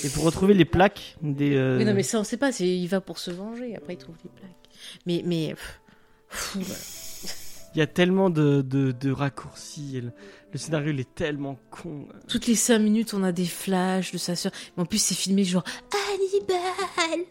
Et 0.04 0.10
pour 0.10 0.24
retrouver 0.24 0.54
les 0.54 0.66
plaques 0.66 1.18
des. 1.22 1.56
euh, 1.56 1.78
Oui, 1.78 1.86
non, 1.86 1.94
mais 1.94 2.04
ça 2.04 2.20
on 2.20 2.24
sait 2.24 2.38
pas, 2.38 2.52
c'est 2.52 2.68
il 2.68 2.88
va 2.88 3.02
pour 3.02 3.20
se 3.20 3.32
venger, 3.32 3.76
après 3.76 3.94
il 3.94 3.98
trouve 3.98 4.16
les 4.24 4.30
plaques. 4.32 4.70
Mais 5.06 5.22
mais. 5.26 5.56
Il 7.74 7.78
y 7.78 7.82
a 7.82 7.88
tellement 7.88 8.30
de, 8.30 8.62
de, 8.62 8.92
de 8.92 9.12
raccourcis. 9.12 10.02
Le, 10.02 10.12
le 10.52 10.58
scénario, 10.60 10.92
il 10.92 11.00
est 11.00 11.16
tellement 11.16 11.58
con. 11.70 12.08
toutes 12.28 12.48
les 12.48 12.56
cinq 12.56 12.80
minutes 12.80 13.14
on 13.14 13.24
a 13.24 13.32
des 13.32 13.46
flashs 13.46 14.12
de 14.12 14.18
sa 14.18 14.36
sœur. 14.36 14.52
Mais 14.76 14.84
en 14.84 14.86
plus 14.86 15.02
c'est 15.02 15.16
filmé 15.16 15.44
genre 15.44 15.64
Hannibal. 15.94 17.26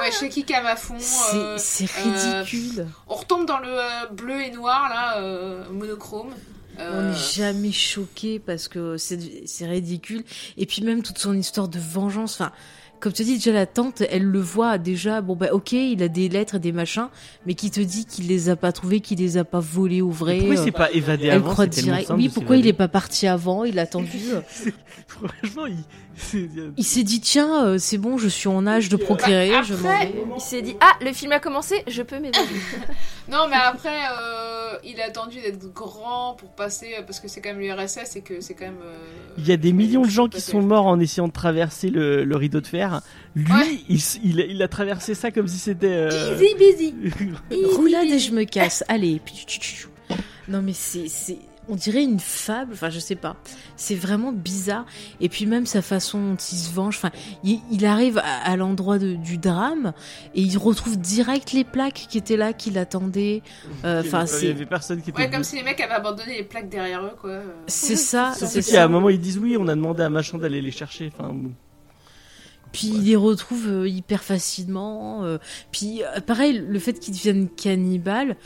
Ouais 0.00 0.10
chez 0.12 0.28
qui 0.28 0.44
cam 0.44 0.66
à 0.66 0.76
fond 0.76 0.96
C'est 0.98 1.36
euh, 1.36 1.56
c'est 1.58 1.84
euh, 1.84 2.42
ridicule. 2.42 2.86
on 3.08 3.14
retombe 3.14 3.46
dans 3.46 3.58
le 3.58 3.68
euh, 3.68 4.06
bleu 4.12 4.40
et 4.40 4.50
noir 4.50 4.88
là 4.88 5.18
euh, 5.18 5.64
monochrome 5.70 6.34
On 6.78 7.02
n'est 7.10 7.16
jamais 7.16 7.72
choqué 7.72 8.38
parce 8.38 8.68
que 8.68 8.96
c'est 8.96 9.46
c'est 9.46 9.66
ridicule. 9.66 10.24
Et 10.56 10.66
puis 10.66 10.82
même 10.82 11.02
toute 11.02 11.18
son 11.18 11.34
histoire 11.34 11.68
de 11.68 11.78
vengeance. 11.78 12.34
Enfin, 12.40 12.52
comme 13.04 13.12
tu 13.12 13.22
dis, 13.22 13.34
déjà 13.34 13.52
la 13.52 13.66
tante, 13.66 14.02
elle 14.10 14.24
le 14.24 14.40
voit 14.40 14.78
déjà. 14.78 15.20
Bon 15.20 15.36
bah 15.36 15.48
ok, 15.52 15.72
il 15.72 16.02
a 16.02 16.08
des 16.08 16.30
lettres 16.30 16.54
et 16.54 16.58
des 16.58 16.72
machins, 16.72 17.08
mais 17.44 17.52
qui 17.52 17.70
te 17.70 17.80
dit 17.80 18.06
qu'il 18.06 18.28
les 18.28 18.48
a 18.48 18.56
pas 18.56 18.72
trouvées, 18.72 19.00
qu'il 19.00 19.18
les 19.18 19.36
a 19.36 19.44
pas 19.44 19.60
volées 19.60 20.00
au 20.00 20.08
vrai. 20.08 20.38
Pourquoi 20.38 20.54
il 20.54 20.58
euh, 20.58 20.64
s'est 20.64 20.70
pas 20.72 20.90
évadé 20.90 21.26
elle 21.26 21.32
avant 21.34 21.52
croit 21.52 21.66
direct. 21.66 22.10
Oui, 22.16 22.30
pourquoi 22.30 22.56
il 22.56 22.66
est 22.66 22.72
pas 22.72 22.88
parti 22.88 23.26
avant 23.26 23.64
Il 23.64 23.78
a 23.78 23.82
attendu. 23.82 24.18
Franchement, 25.06 25.66
il. 25.66 25.76
il 26.76 26.84
s'est 26.84 27.02
dit 27.02 27.20
tiens, 27.20 27.64
euh, 27.66 27.78
c'est 27.78 27.98
bon, 27.98 28.18
je 28.18 28.28
suis 28.28 28.48
en 28.48 28.66
âge 28.66 28.88
de 28.88 28.96
procréer, 28.96 29.50
Bah, 29.50 29.58
après- 29.60 30.06
vais. 30.06 30.14
Il 30.36 30.40
s'est 30.40 30.62
dit 30.62 30.76
ah 30.80 30.92
le 31.00 31.12
film 31.12 31.32
a 31.32 31.40
commencé, 31.40 31.82
je 31.88 32.02
peux 32.02 32.16
m'évader. 32.18 32.38
Non, 33.26 33.46
mais 33.48 33.56
après, 33.56 33.88
euh, 34.20 34.76
il 34.84 35.00
a 35.00 35.06
attendu 35.06 35.40
d'être 35.40 35.72
grand 35.72 36.34
pour 36.34 36.50
passer, 36.50 36.96
euh, 36.98 37.02
parce 37.06 37.20
que 37.20 37.28
c'est 37.28 37.40
quand 37.40 37.54
même 37.54 37.60
l'URSS 37.60 38.16
et 38.16 38.20
que 38.20 38.42
c'est 38.42 38.52
quand 38.52 38.66
même. 38.66 38.74
euh, 38.84 38.98
Il 39.38 39.46
y 39.48 39.52
a 39.52 39.56
des 39.56 39.72
millions 39.72 40.02
de 40.02 40.10
gens 40.10 40.28
qui 40.28 40.42
sont 40.42 40.60
morts 40.60 40.86
en 40.86 41.00
essayant 41.00 41.26
de 41.28 41.32
traverser 41.32 41.88
le, 41.88 42.24
le 42.24 42.36
rideau 42.36 42.60
de 42.60 42.66
fer. 42.66 43.00
Lui, 43.34 43.50
Ouais. 43.50 43.78
il, 43.88 43.98
il, 44.24 44.40
a- 44.42 44.44
il 44.44 44.62
a 44.62 44.68
traversé 44.68 45.14
ça 45.14 45.30
comme 45.30 45.48
si 45.48 45.56
c'était. 45.56 45.86
euh, 45.86 46.34
Easy 46.38 46.54
busy. 46.54 46.94
Easy 47.50 47.64
Roulade 47.76 48.08
et 48.10 48.18
je 48.18 48.32
me 48.32 48.44
casse. 48.44 48.84
Allez. 48.88 49.22
Non 50.48 50.60
mais 50.60 50.74
c'est 50.74 51.08
on 51.68 51.76
dirait 51.76 52.02
une 52.02 52.20
fable. 52.20 52.72
Enfin 52.74 52.90
je 52.90 52.98
sais 52.98 53.14
pas. 53.14 53.36
C'est 53.76 53.94
vraiment 53.94 54.32
bizarre. 54.32 54.84
Et 55.20 55.28
puis 55.28 55.46
même 55.46 55.66
sa 55.66 55.82
façon 55.82 56.20
dont 56.20 56.36
il 56.36 56.56
se 56.56 56.72
venge. 56.72 56.96
Enfin 56.96 57.10
il, 57.42 57.60
il 57.70 57.84
arrive 57.86 58.18
à, 58.18 58.22
à 58.50 58.56
l'endroit 58.56 58.98
du 58.98 59.38
drame 59.38 59.92
et 60.34 60.42
il 60.42 60.56
retrouve 60.58 60.98
direct 60.98 61.52
les 61.52 61.64
plaques 61.64 62.06
qui 62.08 62.18
étaient 62.18 62.36
là, 62.36 62.52
qui 62.52 62.70
l'attendaient. 62.70 63.42
Euh, 63.84 64.02
Enfin 64.04 64.20
avait- 64.20 64.30
Il 64.30 64.34
y 64.36 64.40
c'est 64.40 64.50
avait 64.50 64.66
personne 64.66 65.02
qui 65.02 65.10
était. 65.10 65.18
Ouais, 65.22 65.30
comme 65.30 65.44
si 65.44 65.56
les 65.56 65.62
mecs 65.62 65.80
avaient 65.80 65.92
abandonné 65.94 66.36
les 66.38 66.44
plaques 66.44 66.68
derrière 66.68 67.02
eux, 67.04 67.12
quoi. 67.20 67.30
euh. 67.30 67.44
c'est 67.66 67.96
ça. 67.96 68.32
C'est 68.36 68.60
qu'à 68.62 68.62
ça. 68.62 68.84
un 68.84 68.88
moment, 68.88 69.08
ils 69.08 69.20
disent 69.20 69.38
oui, 69.38 69.56
on 69.58 69.68
a 69.68 69.74
demandé 69.74 70.02
à 70.02 70.10
machin 70.10 70.38
d'aller 70.38 70.60
les 70.60 70.70
chercher. 70.70 71.10
Enfin, 71.16 71.28
bon. 71.32 71.52
Puis 72.72 72.88
il 72.88 73.04
les 73.04 73.14
retrouve 73.16 73.68
euh, 73.68 73.88
hyper 73.88 74.24
facilement. 74.24 75.22
euh, 75.24 75.38
puis 75.70 76.02
euh, 76.02 76.20
pareil, 76.20 76.58
le 76.66 76.78
fait 76.80 76.94
qu'il 76.98 77.14
devienne 77.14 77.48
cannibale, 77.48 78.36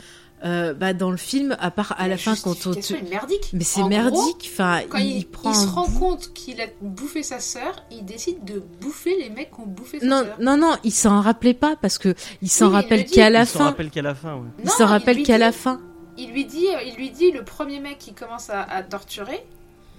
euh, 0.45 0.73
bah 0.73 0.93
dans 0.93 1.11
le 1.11 1.17
film, 1.17 1.55
à 1.59 1.69
part 1.71 1.95
à 1.97 2.07
la 2.07 2.17
fin 2.17 2.35
quand 2.35 2.51
on 2.67 2.73
te... 2.73 3.09
merdique. 3.09 3.49
Mais 3.53 3.63
c'est 3.63 3.81
En 3.81 3.89
gros, 3.89 3.89
merdique. 3.89 4.49
Enfin, 4.53 4.81
Quand 4.89 4.97
il, 4.97 5.17
il, 5.17 5.27
prend 5.27 5.51
il 5.51 5.55
se 5.55 5.67
rend 5.67 5.87
bout- 5.87 5.99
compte 5.99 6.33
qu'il 6.33 6.61
a 6.61 6.65
bouffé 6.81 7.23
sa 7.23 7.39
sœur, 7.39 7.83
il 7.91 8.05
décide 8.05 8.43
de 8.45 8.63
bouffer 8.81 9.15
les 9.19 9.29
mecs 9.29 9.51
qui 9.51 9.59
ont 9.61 9.65
bouffé 9.67 9.99
sa 9.99 10.05
Non, 10.05 10.23
sœur. 10.23 10.37
non, 10.39 10.57
non, 10.57 10.75
il 10.83 10.91
s'en 10.93 11.21
rappelait 11.21 11.53
pas 11.53 11.75
parce 11.75 11.97
que 11.97 12.13
il 12.41 12.49
s'en 12.49 12.67
Oui, 12.67 12.73
rappelle 12.73 13.05
qu'à 13.05 13.29
la 13.29 13.41
il 13.41 13.47
s'en 13.47 13.59
fin. 13.59 13.65
rappelle 13.65 13.89
qu'à 13.89 14.01
la 14.01 14.15
fin, 14.15 14.35
ouais. 14.35 14.47
Il 14.59 14.65
Non, 14.65 14.71
s'en 14.71 14.85
il 14.85 14.89
rappelle 14.89 15.17
lui 15.17 15.23
qu'à 15.23 15.37
la 15.37 15.51
fin. 15.51 15.81
Il 16.17 16.31
lui 16.31 16.45
dit, 16.45 16.67
il 16.85 16.95
lui 16.95 17.11
dit, 17.11 17.31
le 17.31 17.43
premier 17.43 17.79
mec 17.79 17.97
qui 17.97 18.13
commence 18.13 18.49
à, 18.49 18.61
à 18.63 18.83
torturer, 18.83 19.45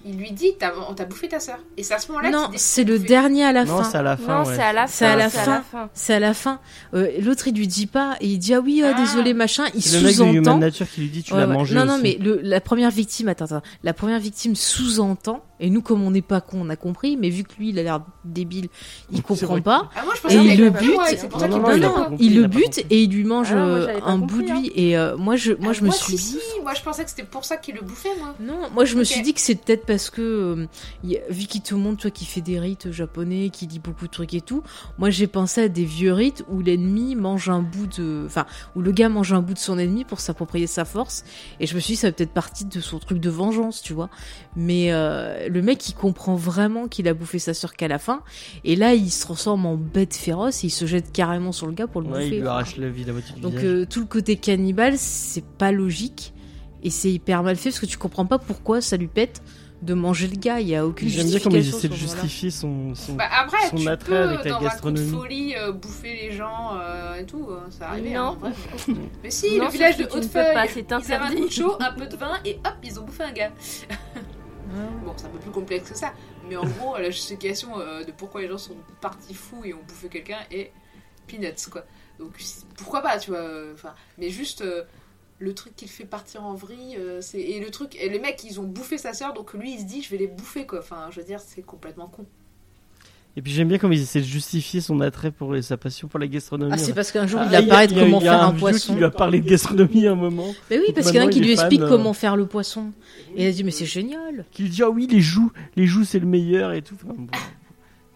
il 0.05 0.17
lui 0.17 0.31
dit, 0.31 0.51
T'as- 0.59 0.73
on 0.89 0.93
t'a 0.93 1.05
bouffé 1.05 1.27
ta 1.27 1.39
sœur. 1.39 1.57
Et 1.77 1.83
c'est 1.83 1.93
à 1.93 1.99
ce 1.99 2.07
moment-là 2.11 2.29
Non, 2.31 2.49
c'est 2.55 2.83
le 2.83 2.97
bouffer. 2.97 3.07
dernier 3.07 3.43
à 3.45 3.51
la 3.51 3.65
Non, 3.65 3.77
fin. 3.77 3.83
c'est 3.83 3.97
à 3.97 4.01
la 4.01 4.17
fin. 4.17 4.39
non, 4.43 4.47
ouais. 4.49 4.55
c'est 4.55 4.61
à 4.61 4.73
la 4.73 4.87
fin. 4.87 4.93
C'est 4.93 5.05
à 5.05 5.15
la 5.15 5.29
fin. 5.29 5.63
C'est 5.93 6.13
à 6.13 6.19
la 6.19 6.33
fin. 6.33 6.59
Euh, 6.93 7.07
L'autre, 7.21 7.47
il 7.47 7.55
lui 7.55 7.67
dit 7.67 7.87
pas 7.87 8.15
et 8.21 8.27
il 8.27 8.37
dit 8.39 8.53
ah 8.53 8.59
oui, 8.59 8.81
euh, 8.83 8.91
Ah. 8.95 8.99
désolé 9.01 9.33
machin. 9.33 9.65
Il 9.73 9.81
C'est 9.81 9.97
le 9.99 10.07
mec 10.07 10.17
de 10.17 10.23
Human 10.23 10.43
sous-entend. 10.43 10.57
Nature 10.59 10.87
qui 10.89 11.01
lui 11.01 11.09
dit 11.09 11.23
tu 11.23 11.33
Ouais, 11.33 11.39
l'as 11.39 11.47
ouais. 11.47 11.53
mangé. 11.53 11.75
Non, 11.75 11.85
non, 11.85 11.99
mais 12.01 12.17
le, 12.19 12.39
la 12.43 12.61
première 12.61 12.91
victime, 12.91 13.27
attends, 13.29 13.45
attends, 13.45 13.61
la 13.83 13.93
première 13.93 14.19
victime 14.19 14.55
sous-entend. 14.55 15.43
Et 15.61 15.69
nous, 15.69 15.81
comme 15.81 16.01
on 16.03 16.11
n'est 16.11 16.21
pas 16.21 16.41
con, 16.41 16.59
on 16.65 16.69
a 16.69 16.75
compris. 16.75 17.15
Mais 17.15 17.29
vu 17.29 17.43
que 17.43 17.53
lui, 17.57 17.69
il 17.69 17.79
a 17.79 17.83
l'air 17.83 18.01
débile, 18.25 18.67
il 19.11 19.17
C'est 19.17 19.23
comprend 19.23 19.61
pas. 19.61 19.89
Ah, 19.95 20.03
moi, 20.03 20.13
je 20.15 20.19
Et 20.19 20.21
pensais 20.23 20.53
il 20.55 20.59
le 20.59 20.69
bute. 20.71 20.91
compris, 20.95 21.15
c'est 21.17 21.29
pour 21.29 21.39
ça 21.39 21.47
Non, 21.47 21.57
qu'il 21.57 21.63
non, 21.63 21.71
il 21.75 21.79
dit, 21.81 21.87
quoi. 21.87 22.05
compris, 22.05 22.25
il 22.25 22.31
il 22.33 22.41
le 22.41 22.47
bute 22.47 22.63
compris. 22.65 22.85
et 22.89 23.03
il 23.03 23.11
lui 23.11 23.23
mange 23.23 23.51
Ah 23.51 23.55
non, 23.55 23.67
moi, 23.67 23.77
euh, 23.77 23.99
un 24.03 24.19
compris, 24.19 24.35
bout 24.35 24.41
de 24.43 24.51
hein. 24.51 24.59
lui. 24.61 24.71
Et 24.75 24.97
euh, 24.97 25.15
moi, 25.17 25.35
je, 25.37 25.53
moi, 25.53 25.67
Ah, 25.69 25.73
je 25.73 25.83
me 25.83 25.91
suis 25.91 26.17
si, 26.17 26.33
dit. 26.33 26.39
si, 26.41 26.61
moi 26.61 26.73
je 26.73 26.81
pensais 26.81 27.03
que 27.03 27.09
c'était 27.11 27.23
pour 27.23 27.45
ça 27.45 27.57
qu'il 27.57 27.75
le 27.75 27.81
bouffait, 27.81 28.09
moi. 28.19 28.35
Non, 28.39 28.69
moi 28.73 28.85
je 28.85 28.95
me 28.97 29.03
suis 29.03 29.21
dit 29.21 29.33
que 29.33 29.39
c'est 29.39 29.55
peut-être 29.55 29.85
parce 29.85 30.09
que 30.09 30.21
euh, 30.21 30.65
y 31.03 31.15
a- 31.17 31.21
vu 31.29 31.45
qu'il 31.45 31.61
te 31.61 31.75
montre 31.75 32.01
toi 32.01 32.11
qui 32.11 32.25
fait 32.25 32.41
des 32.41 32.59
rites 32.59 32.91
japonais, 32.91 33.49
qui 33.51 33.67
lit 33.67 33.79
beaucoup 33.79 34.05
de 34.07 34.11
trucs 34.11 34.33
et 34.33 34.41
tout, 34.41 34.63
moi 34.97 35.09
j'ai 35.09 35.27
pensé 35.27 35.61
à 35.61 35.67
des 35.69 35.85
vieux 35.85 36.13
rites 36.13 36.43
où 36.49 36.61
l'ennemi 36.61 37.15
mange 37.15 37.49
un 37.49 37.61
bout 37.61 37.87
de, 37.87 38.23
enfin 38.25 38.45
où 38.75 38.81
le 38.81 38.91
gars 38.91 39.09
mange 39.09 39.31
un 39.33 39.41
bout 39.41 39.53
de 39.53 39.59
son 39.59 39.77
ennemi 39.77 40.05
pour 40.05 40.19
s'approprier 40.19 40.67
sa 40.67 40.85
force. 40.85 41.23
Et 41.59 41.67
je 41.67 41.75
me 41.75 41.79
suis 41.79 41.93
dit 41.93 41.97
ça 41.97 42.07
va 42.07 42.13
peut-être 42.13 42.33
partie 42.33 42.65
de 42.65 42.79
son 42.79 42.97
truc 42.99 43.19
de 43.19 43.29
vengeance, 43.29 43.81
tu 43.81 43.93
vois. 43.93 44.09
Mais 44.55 44.91
euh, 44.91 45.47
le 45.51 45.61
mec 45.61 45.87
il 45.89 45.93
comprend 45.93 46.35
vraiment 46.35 46.87
qu'il 46.87 47.07
a 47.07 47.13
bouffé 47.13 47.37
sa 47.39 47.53
sœur 47.53 47.73
qu'à 47.73 47.87
la 47.87 47.99
fin, 47.99 48.21
et 48.63 48.75
là 48.75 48.93
il 48.93 49.11
se 49.11 49.21
transforme 49.21 49.65
en 49.65 49.75
bête 49.75 50.15
féroce 50.15 50.63
et 50.63 50.67
il 50.67 50.71
se 50.71 50.85
jette 50.85 51.11
carrément 51.11 51.51
sur 51.51 51.67
le 51.67 51.73
gars 51.73 51.87
pour 51.87 52.01
le 52.01 52.07
Ouais, 52.07 52.23
bouffer. 52.23 52.35
il 52.37 52.41
lui 52.41 52.47
arrache 52.47 52.77
la 52.77 52.89
vie, 52.89 53.03
la 53.03 53.13
moitié 53.13 53.35
du 53.35 53.41
donc 53.41 53.55
euh, 53.55 53.85
tout 53.89 53.99
le 53.99 54.05
côté 54.07 54.35
cannibale, 54.37 54.93
c'est 54.97 55.45
pas 55.45 55.71
logique 55.71 56.33
et 56.83 56.89
c'est 56.89 57.11
hyper 57.11 57.43
mal 57.43 57.55
fait 57.57 57.69
parce 57.69 57.79
que 57.79 57.85
tu 57.85 57.97
comprends 57.97 58.25
pas 58.25 58.39
pourquoi 58.39 58.81
ça 58.81 58.97
lui 58.97 59.07
pète 59.07 59.41
de 59.83 59.95
manger 59.95 60.27
le 60.27 60.35
gars. 60.35 60.59
Il 60.59 60.67
y 60.67 60.75
a 60.75 60.85
aucune 60.85 61.09
J'aime 61.09 61.25
bien 61.27 61.39
comment 61.39 61.55
il 61.55 61.67
essaie 61.67 61.87
de 61.87 61.95
justifier 61.95 62.51
son. 62.51 62.93
son... 62.93 63.13
Bah 63.15 63.23
après, 63.43 63.67
Son 63.71 63.77
tu 63.77 63.87
attrait 63.87 64.09
peux, 64.11 64.17
avec 64.29 64.45
la 64.45 64.51
dans 64.51 64.55
un 64.57 64.59
coup 64.59 64.63
de 64.63 64.69
gastronomie. 64.69 65.09
folie, 65.09 65.55
euh, 65.55 65.71
bouffer 65.71 66.13
les 66.13 66.31
gens 66.37 66.75
euh, 66.79 67.15
et 67.15 67.25
tout, 67.25 67.47
ça 67.71 67.89
arrivait. 67.89 68.13
Non. 68.13 68.19
hein, 68.21 68.37
bref. 68.39 68.87
Mais 69.23 69.31
si, 69.31 69.57
Non, 69.57 69.65
le 69.65 69.71
village 69.71 69.97
de 69.97 70.03
Hautefeuille, 70.03 70.45
ils 70.75 71.13
avaient 71.13 71.13
un 71.25 71.35
coup 71.35 71.47
de 71.47 71.51
chaud, 71.51 71.77
un 71.79 71.93
peu 71.93 72.05
de 72.05 72.15
vin, 72.15 72.33
et 72.45 72.59
hop, 72.63 72.73
ils 72.83 72.99
ont 72.99 73.03
bouffé 73.05 73.23
un 73.23 73.31
gars. 73.31 73.51
Bon, 75.03 75.13
c'est 75.17 75.25
un 75.25 75.29
peu 75.29 75.39
plus 75.39 75.51
complexe 75.51 75.89
que 75.89 75.97
ça, 75.97 76.13
mais 76.47 76.55
en 76.55 76.65
gros, 76.65 76.97
la 76.97 77.09
justification 77.09 77.79
euh, 77.79 78.03
de 78.03 78.11
pourquoi 78.11 78.41
les 78.41 78.47
gens 78.47 78.57
sont 78.57 78.77
partis 79.01 79.33
fous 79.33 79.63
et 79.65 79.73
ont 79.73 79.83
bouffé 79.87 80.07
quelqu'un 80.09 80.39
est 80.51 80.71
peanuts, 81.27 81.69
quoi. 81.71 81.83
Donc, 82.19 82.31
pourquoi 82.77 83.01
pas, 83.01 83.17
tu 83.19 83.31
vois. 83.31 83.39
euh, 83.39 83.73
Enfin, 83.73 83.93
mais 84.17 84.29
juste. 84.29 84.61
euh, 84.61 84.83
le 85.39 85.55
truc 85.55 85.75
qu'il 85.75 85.89
fait 85.89 86.05
partir 86.05 86.43
en 86.43 86.53
vrille, 86.53 86.99
c'est 87.21 87.39
et 87.41 87.59
le 87.59 87.71
truc 87.71 87.95
et 87.95 88.09
les 88.09 88.19
mecs 88.19 88.43
ils 88.43 88.59
ont 88.59 88.63
bouffé 88.63 88.99
sa 88.99 89.11
sœur 89.11 89.33
donc 89.33 89.53
lui 89.53 89.73
il 89.73 89.79
se 89.79 89.85
dit 89.85 90.03
je 90.03 90.11
vais 90.11 90.17
les 90.17 90.27
bouffer 90.27 90.67
quoi. 90.67 90.77
Enfin 90.77 91.07
je 91.09 91.19
veux 91.19 91.25
dire 91.25 91.39
c'est 91.39 91.63
complètement 91.63 92.07
con. 92.07 92.27
Et 93.37 93.41
puis 93.41 93.53
j'aime 93.53 93.69
bien 93.69 93.77
comme 93.77 93.93
il 93.93 94.01
essaie 94.01 94.19
de 94.19 94.25
justifier 94.25 94.81
son 94.81 94.99
attrait 94.99 95.31
pour 95.31 95.55
sa 95.61 95.77
passion 95.77 96.09
pour 96.09 96.19
la 96.19 96.27
gastronomie. 96.27 96.71
Ah, 96.73 96.77
c'est 96.77 96.93
parce 96.93 97.11
qu'un 97.13 97.27
jour 97.27 97.39
Ah, 97.41 97.47
il 97.49 97.55
apparaît 97.55 97.87
de 97.87 97.93
y 97.93 97.97
a- 97.97 98.03
comment 98.03 98.19
il 98.19 98.25
y 98.25 98.27
a 98.27 98.31
faire 98.33 98.43
un 98.43 98.51
vieux 98.51 98.59
poisson. 98.59 98.93
qui 98.93 98.97
lui 98.99 99.05
a 99.05 99.09
parlé 99.09 99.39
de 99.39 99.49
gastronomie 99.49 100.05
à 100.07 100.11
un 100.11 100.15
moment. 100.15 100.53
Mais 100.69 100.79
oui, 100.79 100.91
parce 100.93 101.07
qu'il 101.11 101.15
y 101.21 101.23
en 101.23 101.27
a 101.27 101.29
qui 101.29 101.39
lui 101.39 101.55
fan, 101.55 101.65
explique 101.65 101.81
euh, 101.81 101.87
comment 101.89 102.11
faire 102.13 102.35
le 102.35 102.45
poisson. 102.45 102.91
Et 103.37 103.45
il 103.45 103.47
a 103.47 103.51
dit, 103.53 103.63
mais 103.63 103.71
c'est 103.71 103.85
génial. 103.85 104.45
Qui 104.51 104.63
lui 104.63 104.69
dit 104.69 104.83
ah 104.83 104.89
oui 104.89 105.07
les 105.09 105.21
joues, 105.21 105.51
les 105.77 105.85
joues 105.87 106.03
c'est 106.03 106.19
le 106.19 106.25
meilleur 106.27 106.73
et 106.73 106.81
tout. 106.81 106.95
Enfin, 107.03 107.13
bon. 107.17 107.27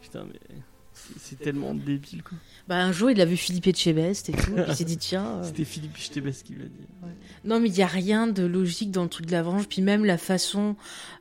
Putain 0.02 0.26
mais 0.28 0.40
c'est- 1.20 1.36
tellement 1.40 1.74
débile 1.74 2.24
quoi. 2.24 2.38
Bah, 2.68 2.78
un 2.78 2.92
jour, 2.92 3.12
il 3.12 3.22
a 3.22 3.26
vu 3.26 3.38
Philippe 3.38 3.68
Etchebest 3.68 4.30
et 4.30 4.32
tout. 4.32 4.58
et 4.58 4.62
il 4.68 4.76
s'est 4.76 4.86
dit, 4.86 4.98
tiens. 4.98 5.24
euh, 5.38 5.44
C'était 5.44 5.66
Philippe 5.66 5.98
Stébes 6.00 6.32
qui 6.32 6.54
l'a 6.54 6.66
dit. 6.66 7.12
Non, 7.44 7.60
mais 7.60 7.70
il 7.70 7.76
y 7.78 7.84
a 7.84 7.88
rien 7.88 8.26
de 8.26 8.44
logique 8.44 8.90
dans 8.90 9.04
le 9.04 9.10
truc 9.10 9.28
de 9.28 9.32
la 9.34 9.44
vengeance. 9.44 9.68
Puis 9.68 9.84
même 9.84 10.04
la 10.04 10.18
façon 10.18 10.76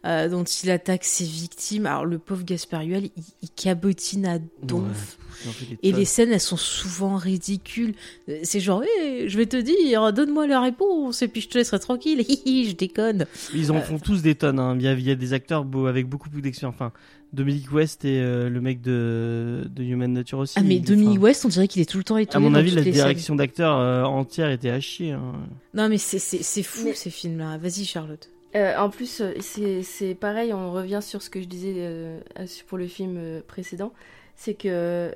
euh, 0.07 0.31
dont 0.31 0.45
il 0.45 0.71
attaque 0.71 1.05
ses 1.05 1.25
victimes. 1.27 1.85
Alors, 1.85 2.07
le 2.07 2.19
pauvre 2.19 2.45
Gaspariel, 2.45 3.11
il, 3.17 3.23
il 3.43 3.51
cabotine 3.51 4.25
à 4.25 4.39
donf. 4.63 5.19
En 5.47 5.51
fait 5.51 5.67
Et 5.83 5.93
les 5.93 6.07
scènes, 6.07 6.33
elles 6.33 6.41
sont 6.41 6.57
souvent 6.57 7.17
ridicules. 7.17 7.95
Euh, 8.31 8.39
C'est 8.43 8.61
genre, 8.61 8.83
je 9.27 9.37
vais 9.37 9.45
te 9.47 9.59
dire, 9.59 10.15
donne-moi 10.15 10.47
la 10.47 10.63
réponse, 10.63 11.21
et 11.21 11.29
puis 11.29 11.43
je 11.43 11.49
te 11.51 11.59
laisserai 11.59 11.79
tranquille. 11.79 12.25
Je 12.47 12.73
déconne. 12.73 13.27
Ils 13.55 13.71
en 13.71 13.83
font 13.83 13.99
tous 13.99 14.23
des 14.23 14.35
tonnes. 14.35 14.59
Hein. 14.59 14.77
Il, 14.79 14.83
y 14.83 14.89
a, 14.89 14.93
il 14.95 15.03
y 15.03 15.11
a 15.11 15.15
des 15.15 15.35
acteurs 15.35 15.65
beaux, 15.67 15.87
avec 15.89 16.09
beaucoup 16.09 16.31
plus 16.31 16.41
d'expérience. 16.41 16.75
Enfin, 16.77 16.93
Dominique 17.35 17.71
West 17.73 18.05
et 18.05 18.21
euh, 18.21 18.49
le 18.49 18.61
mec 18.61 18.81
de, 18.81 19.65
de 19.69 19.83
Human 19.83 20.13
Nature 20.13 20.39
aussi. 20.39 20.55
Ah, 20.59 20.63
mais 20.63 20.79
Dominique 20.79 21.11
enfin, 21.19 21.21
West, 21.21 21.45
on 21.45 21.49
dirait 21.49 21.69
qu'il 21.69 21.83
est 21.83 21.89
tout 21.91 21.99
le 21.99 22.05
temps 22.05 22.15
À 22.15 22.23
étonné. 22.23 22.45
mon 22.45 22.51
dans 22.53 22.59
avis, 22.59 22.71
la 22.71 22.83
direction 22.83 23.35
d'acteur 23.35 23.77
euh, 23.79 24.05
entière 24.05 24.51
était 24.51 24.71
à 24.71 24.81
chier. 24.81 25.13
hein. 25.13 25.33
Non, 25.75 25.89
mais 25.89 25.99
c'est- 25.99 26.19
c'est 26.19 26.43
c'est 26.43 26.63
fou, 26.63 26.83
Mais- 26.85 26.95
ces 26.95 27.11
films-là. 27.11 27.59
Vas-y, 27.59 27.85
Charlotte. 27.85 28.31
Euh, 28.57 28.77
en 28.79 28.89
plus, 28.89 29.21
c'est 29.41 29.83
c'est 29.83 30.15
pareil, 30.15 30.53
on 30.53 30.73
revient 30.73 31.01
sur 31.03 31.21
ce 31.23 31.29
que 31.29 31.41
je 31.43 31.47
disais 31.47 31.75
euh, 31.79 32.21
pour 32.69 32.79
le 32.79 32.87
film 32.87 33.43
précédent. 33.49 33.93
C'est 34.37 34.55
que, 34.55 35.13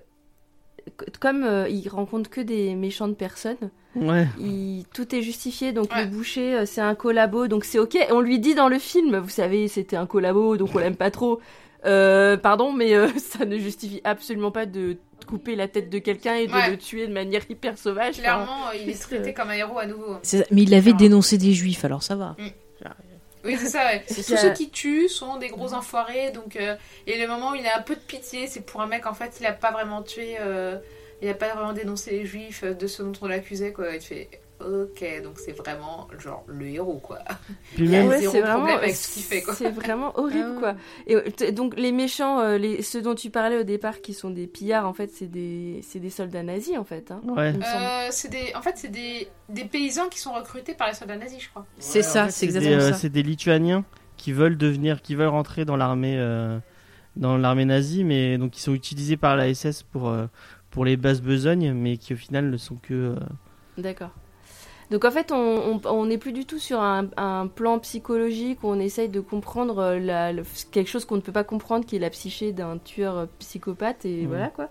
comme 1.20 1.44
euh, 1.44 1.68
il 1.68 1.88
rencontre 1.88 2.30
que 2.30 2.40
des 2.40 2.74
méchantes 2.74 3.16
personnes, 3.16 3.70
Ouais. 3.94 4.26
il- 4.40 4.84
tout 4.94 5.14
est 5.14 5.22
justifié. 5.22 5.72
Donc 5.72 5.92
Ouais. 5.92 6.04
le 6.04 6.10
boucher, 6.10 6.66
c'est 6.66 6.80
un 6.80 6.94
collabo, 6.94 7.46
donc 7.46 7.64
c'est 7.64 7.78
ok. 7.78 7.96
On 8.10 8.20
lui 8.20 8.38
dit 8.38 8.54
dans 8.54 8.68
le 8.68 8.78
film, 8.78 9.16
vous 9.18 9.28
savez, 9.28 9.68
c'était 9.68 9.96
un 9.96 10.06
collabo, 10.06 10.56
donc 10.56 10.70
on 10.74 10.78
l'aime 10.78 10.96
pas 10.96 11.10
trop. 11.10 11.40
Euh, 11.84 12.36
pardon, 12.36 12.72
mais 12.72 12.94
euh, 12.94 13.08
ça 13.18 13.44
ne 13.44 13.58
justifie 13.58 14.00
absolument 14.04 14.50
pas 14.50 14.66
de 14.66 14.96
couper 15.26 15.56
la 15.56 15.68
tête 15.68 15.90
de 15.90 15.98
quelqu'un 15.98 16.34
et 16.36 16.46
de 16.46 16.52
Ouais. 16.52 16.70
le 16.70 16.76
tuer 16.78 17.06
de 17.06 17.12
manière 17.12 17.42
hyper 17.50 17.76
sauvage. 17.78 18.16
Clairement 18.18 18.70
il 18.72 18.88
est 18.88 19.00
traité 19.00 19.30
euh, 19.30 19.32
comme 19.32 19.50
un 19.50 19.54
héros 19.54 19.78
à 19.78 19.86
nouveau. 19.86 20.16
C'est- 20.22 20.50
Mais 20.50 20.62
il 20.62 20.74
avait 20.74 20.92
Non. 20.92 20.96
dénoncé 20.96 21.36
des 21.38 21.52
juifs, 21.52 21.84
alors 21.84 22.02
ça 22.02 22.16
va. 22.16 22.34
Oui, 23.44 23.56
c'est 23.58 23.66
ça, 23.68 23.86
ouais. 23.86 24.02
C'est 24.08 24.16
Tous 24.24 24.34
ça. 24.34 24.36
ceux 24.38 24.52
qui 24.52 24.68
tuent 24.68 25.08
sont 25.08 25.38
des 25.38 25.48
gros 25.48 25.72
enfoirés, 25.72 26.32
donc... 26.32 26.56
euh, 26.56 26.74
et 27.06 27.18
le 27.20 27.28
moment 27.28 27.52
où 27.52 27.54
il 27.54 27.64
a 27.66 27.78
un 27.78 27.82
peu 27.82 27.94
de 27.94 28.00
pitié, 28.00 28.48
c'est 28.48 28.62
pour 28.66 28.80
un 28.82 28.86
mec, 28.88 29.06
en 29.06 29.14
fait, 29.14 29.36
il 29.40 29.46
a 29.46 29.52
pas 29.52 29.70
vraiment 29.70 30.02
tué... 30.02 30.36
euh, 30.40 30.76
il 31.22 31.28
a 31.28 31.34
pas 31.34 31.54
vraiment 31.54 31.72
dénoncé 31.72 32.10
les 32.10 32.26
juifs 32.26 32.64
de 32.64 32.86
ce 32.88 33.02
dont 33.02 33.12
on 33.22 33.26
l'accusait, 33.26 33.72
quoi. 33.72 33.94
Il 33.94 34.00
fait... 34.00 34.28
Ok, 34.60 35.04
donc 35.22 35.38
c'est 35.38 35.52
vraiment, 35.52 36.08
genre, 36.18 36.44
le 36.48 36.66
héros, 36.66 36.98
quoi. 36.98 37.18
Puis 37.74 37.84
Il 37.84 37.90
y 37.90 37.96
a 37.96 38.00
même, 38.00 38.08
ouais, 38.08 38.18
zéro 38.18 38.32
c'est 38.32 38.40
vraiment, 38.40 38.58
problème 38.58 38.78
avec 38.78 38.96
ce 38.96 39.12
qu'il 39.14 39.22
fait, 39.22 39.42
quoi. 39.42 39.54
c'est 39.54 39.70
vraiment 39.70 40.18
horrible, 40.18 40.54
Ah 40.56 40.58
quoi. 40.58 40.74
Et 41.06 41.14
euh, 41.14 41.52
donc 41.52 41.76
les 41.76 41.92
méchants, 41.92 42.40
euh, 42.40 42.58
les, 42.58 42.82
ceux 42.82 43.00
dont 43.02 43.14
tu 43.14 43.30
parlais 43.30 43.58
au 43.58 43.62
départ, 43.62 44.00
qui 44.00 44.14
sont 44.14 44.30
des 44.30 44.46
pillards, 44.46 44.86
en 44.86 44.92
fait, 44.92 45.10
c'est 45.12 45.26
des, 45.30 45.80
c'est 45.82 46.00
des 46.00 46.10
soldats 46.10 46.42
nazis, 46.42 46.76
en 46.76 46.84
fait. 46.84 47.10
Hein, 47.10 47.20
ouais. 47.24 47.54
Euh, 47.54 48.08
c'est 48.10 48.30
des... 48.30 48.52
En 48.56 48.62
fait, 48.62 48.74
c'est 48.76 48.90
des... 48.90 49.28
des 49.48 49.64
paysans 49.64 50.08
qui 50.08 50.18
sont 50.18 50.32
recrutés 50.32 50.74
par 50.74 50.88
les 50.88 50.94
soldats 50.94 51.16
nazis, 51.16 51.40
je 51.42 51.48
crois. 51.50 51.64
C'est 51.78 52.02
ça, 52.02 52.22
En 52.22 52.26
fait, 52.26 52.32
c'est 52.32 52.46
des, 52.46 52.56
exactement 52.56 52.82
euh, 52.82 52.92
ça. 52.92 52.98
C'est 52.98 53.10
des 53.10 53.22
Lituaniens 53.22 53.84
qui 54.16 54.32
veulent 54.32 54.56
devenir, 54.56 55.00
qui 55.02 55.14
veulent 55.14 55.28
rentrer 55.28 55.64
dans 55.64 55.76
l'armée, 55.76 56.16
euh, 56.18 56.58
dans 57.16 57.36
l'armée 57.38 57.64
nazie, 57.64 58.02
mais 58.02 58.36
donc 58.38 58.56
ils 58.58 58.60
sont 58.60 58.74
utilisés 58.74 59.16
par 59.16 59.36
la 59.36 59.54
SS 59.54 59.84
pour 59.84 60.08
euh, 60.08 60.26
pour 60.70 60.84
les 60.84 60.96
basses 60.96 61.22
besognes, 61.22 61.72
mais 61.72 61.96
qui 61.96 62.12
au 62.14 62.16
final 62.16 62.50
ne 62.50 62.56
sont 62.56 62.76
que. 62.76 62.92
euh, 62.94 63.16
D'accord. 63.76 64.10
Donc 64.90 65.04
en 65.04 65.10
fait, 65.10 65.32
on 65.32 66.06
n'est 66.06 66.16
plus 66.18 66.32
du 66.32 66.46
tout 66.46 66.58
sur 66.58 66.80
un, 66.80 67.08
un 67.18 67.46
plan 67.46 67.78
psychologique 67.78 68.62
où 68.62 68.68
on 68.68 68.80
essaye 68.80 69.08
de 69.10 69.20
comprendre 69.20 69.78
euh, 69.78 69.98
la, 69.98 70.32
le- 70.32 70.44
quelque 70.70 70.88
chose 70.88 71.04
qu'on 71.04 71.16
ne 71.16 71.20
peut 71.20 71.32
pas 71.32 71.44
comprendre, 71.44 71.84
qui 71.84 71.96
est 71.96 71.98
la 71.98 72.08
psyché 72.10 72.52
d'un 72.52 72.78
tueur 72.78 73.16
euh, 73.18 73.26
psychopathe, 73.38 74.04
et 74.06 74.22
Mhm. 74.22 74.28
voilà 74.28 74.48
quoi. 74.48 74.68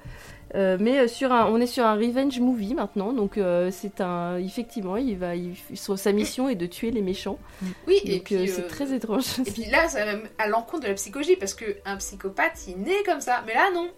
Euh, 0.56 0.78
mais 0.80 1.08
sur 1.10 1.34
un, 1.34 1.46
on 1.52 1.58
est 1.60 1.68
sur 1.68 1.86
un 1.86 1.94
revenge 1.96 2.40
movie 2.40 2.74
maintenant, 2.74 3.12
donc 3.14 3.38
euh, 3.38 3.70
c'est 3.72 4.00
un, 4.02 4.38
effectivement, 4.38 4.96
il 4.98 5.18
va, 5.18 5.36
il- 5.36 5.56
sa 5.76 6.12
mission 6.14 6.50
est 6.50 6.56
de 6.56 6.66
tuer 6.66 6.90
les 6.90 7.02
méchants. 7.02 7.38
Oui, 7.86 8.00
et 8.06 8.16
Donc 8.16 8.24
puis... 8.24 8.36
euh, 8.38 8.42
euh, 8.44 8.48
c'est 8.48 8.68
très 8.68 8.94
étrange. 8.94 9.26
Et 9.46 9.52
puis 9.52 9.66
là, 9.66 9.88
ça 9.90 10.04
va 10.04 10.14
même 10.14 10.28
à 10.40 10.48
l'encontre 10.48 10.84
de 10.84 10.88
la 10.88 10.94
psychologie, 10.96 11.36
parce 11.36 11.54
que 11.54 11.66
un 11.86 11.98
psychopathe, 11.98 12.60
il 12.68 12.78
naît 12.78 13.04
comme 13.06 13.22
ça. 13.22 13.44
Mais 13.46 13.54
là, 13.54 13.70
non. 13.74 13.90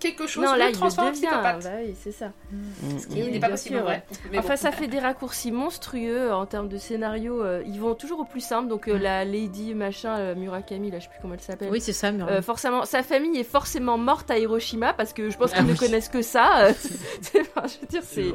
Quelque 0.00 0.26
chose 0.26 0.44
non, 0.44 0.54
là, 0.54 0.68
le 0.68 0.72
transforme 0.72 1.12
psychopathe. 1.12 1.62
Bah 1.62 1.70
oui, 1.84 1.94
c'est 2.02 2.10
ça. 2.12 2.32
mm, 2.50 2.98
Ce 2.98 3.06
qui 3.06 3.20
n'est 3.22 3.38
pas 3.38 3.50
possible 3.50 3.74
sûr, 3.76 3.82
en 3.82 3.86
vrai. 3.86 4.04
Enfin, 4.38 4.48
bon. 4.54 4.56
ça 4.56 4.72
fait 4.72 4.86
des 4.88 4.98
raccourcis 4.98 5.52
monstrueux 5.52 6.32
en 6.32 6.46
termes 6.46 6.68
de 6.68 6.78
scénario. 6.78 7.44
euh, 7.44 7.62
ils 7.66 7.78
vont 7.80 7.94
toujours 7.94 8.20
au 8.20 8.24
plus 8.24 8.40
simple. 8.40 8.68
Donc, 8.68 8.88
euh, 8.88 8.96
la 8.98 9.24
Lady 9.26 9.74
machin, 9.74 10.16
euh, 10.16 10.34
Murakami, 10.34 10.90
là, 10.90 10.98
je 10.98 11.04
sais 11.04 11.10
plus 11.10 11.18
comment 11.20 11.34
elle 11.34 11.40
s'appelle. 11.40 11.68
Oui, 11.70 11.80
c'est 11.80 11.92
ça. 11.92 12.08
Euh, 12.08 12.40
forcément, 12.42 12.84
sa 12.86 13.02
famille 13.02 13.38
est 13.38 13.44
forcément 13.44 13.98
morte 13.98 14.30
à 14.30 14.38
Hiroshima 14.38 14.94
parce 14.94 15.12
que 15.12 15.28
je 15.30 15.36
pense 15.36 15.50
Ah 15.52 15.58
qu'ils 15.58 15.66
ne 15.66 15.72
oui. 15.72 15.78
connaissent 15.78 16.08
que 16.08 16.22
ça. 16.22 16.68
enfin, 16.70 17.66
je 17.68 17.80
veux 17.80 17.86
dire, 17.88 18.02
c'est 18.02 18.32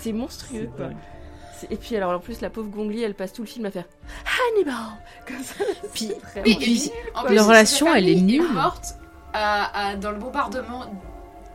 c'est 0.00 0.12
monstrueux. 0.12 0.68
Quoi. 0.76 0.90
Et 1.70 1.76
puis 1.76 1.96
alors 1.96 2.12
en 2.12 2.18
plus 2.18 2.42
la 2.42 2.50
pauvre 2.50 2.68
Gongli, 2.68 3.02
elle 3.02 3.14
passe 3.14 3.32
tout 3.32 3.40
le 3.40 3.48
film 3.48 3.64
à 3.64 3.70
faire 3.70 3.84
Hannibal 4.52 4.74
comme 5.26 5.42
ça. 5.42 5.64
Puis- 5.94 6.12
puis, 6.44 6.90
En 7.14 7.22
Leur 7.32 7.46
relation, 7.46 7.94
elle 7.94 8.10
est 8.10 8.20
nulle. 8.20 8.52
morte 8.52 8.96
à- 9.32 9.88
à- 9.88 9.96
dans 9.96 10.10
le 10.10 10.18
bombardement. 10.18 10.84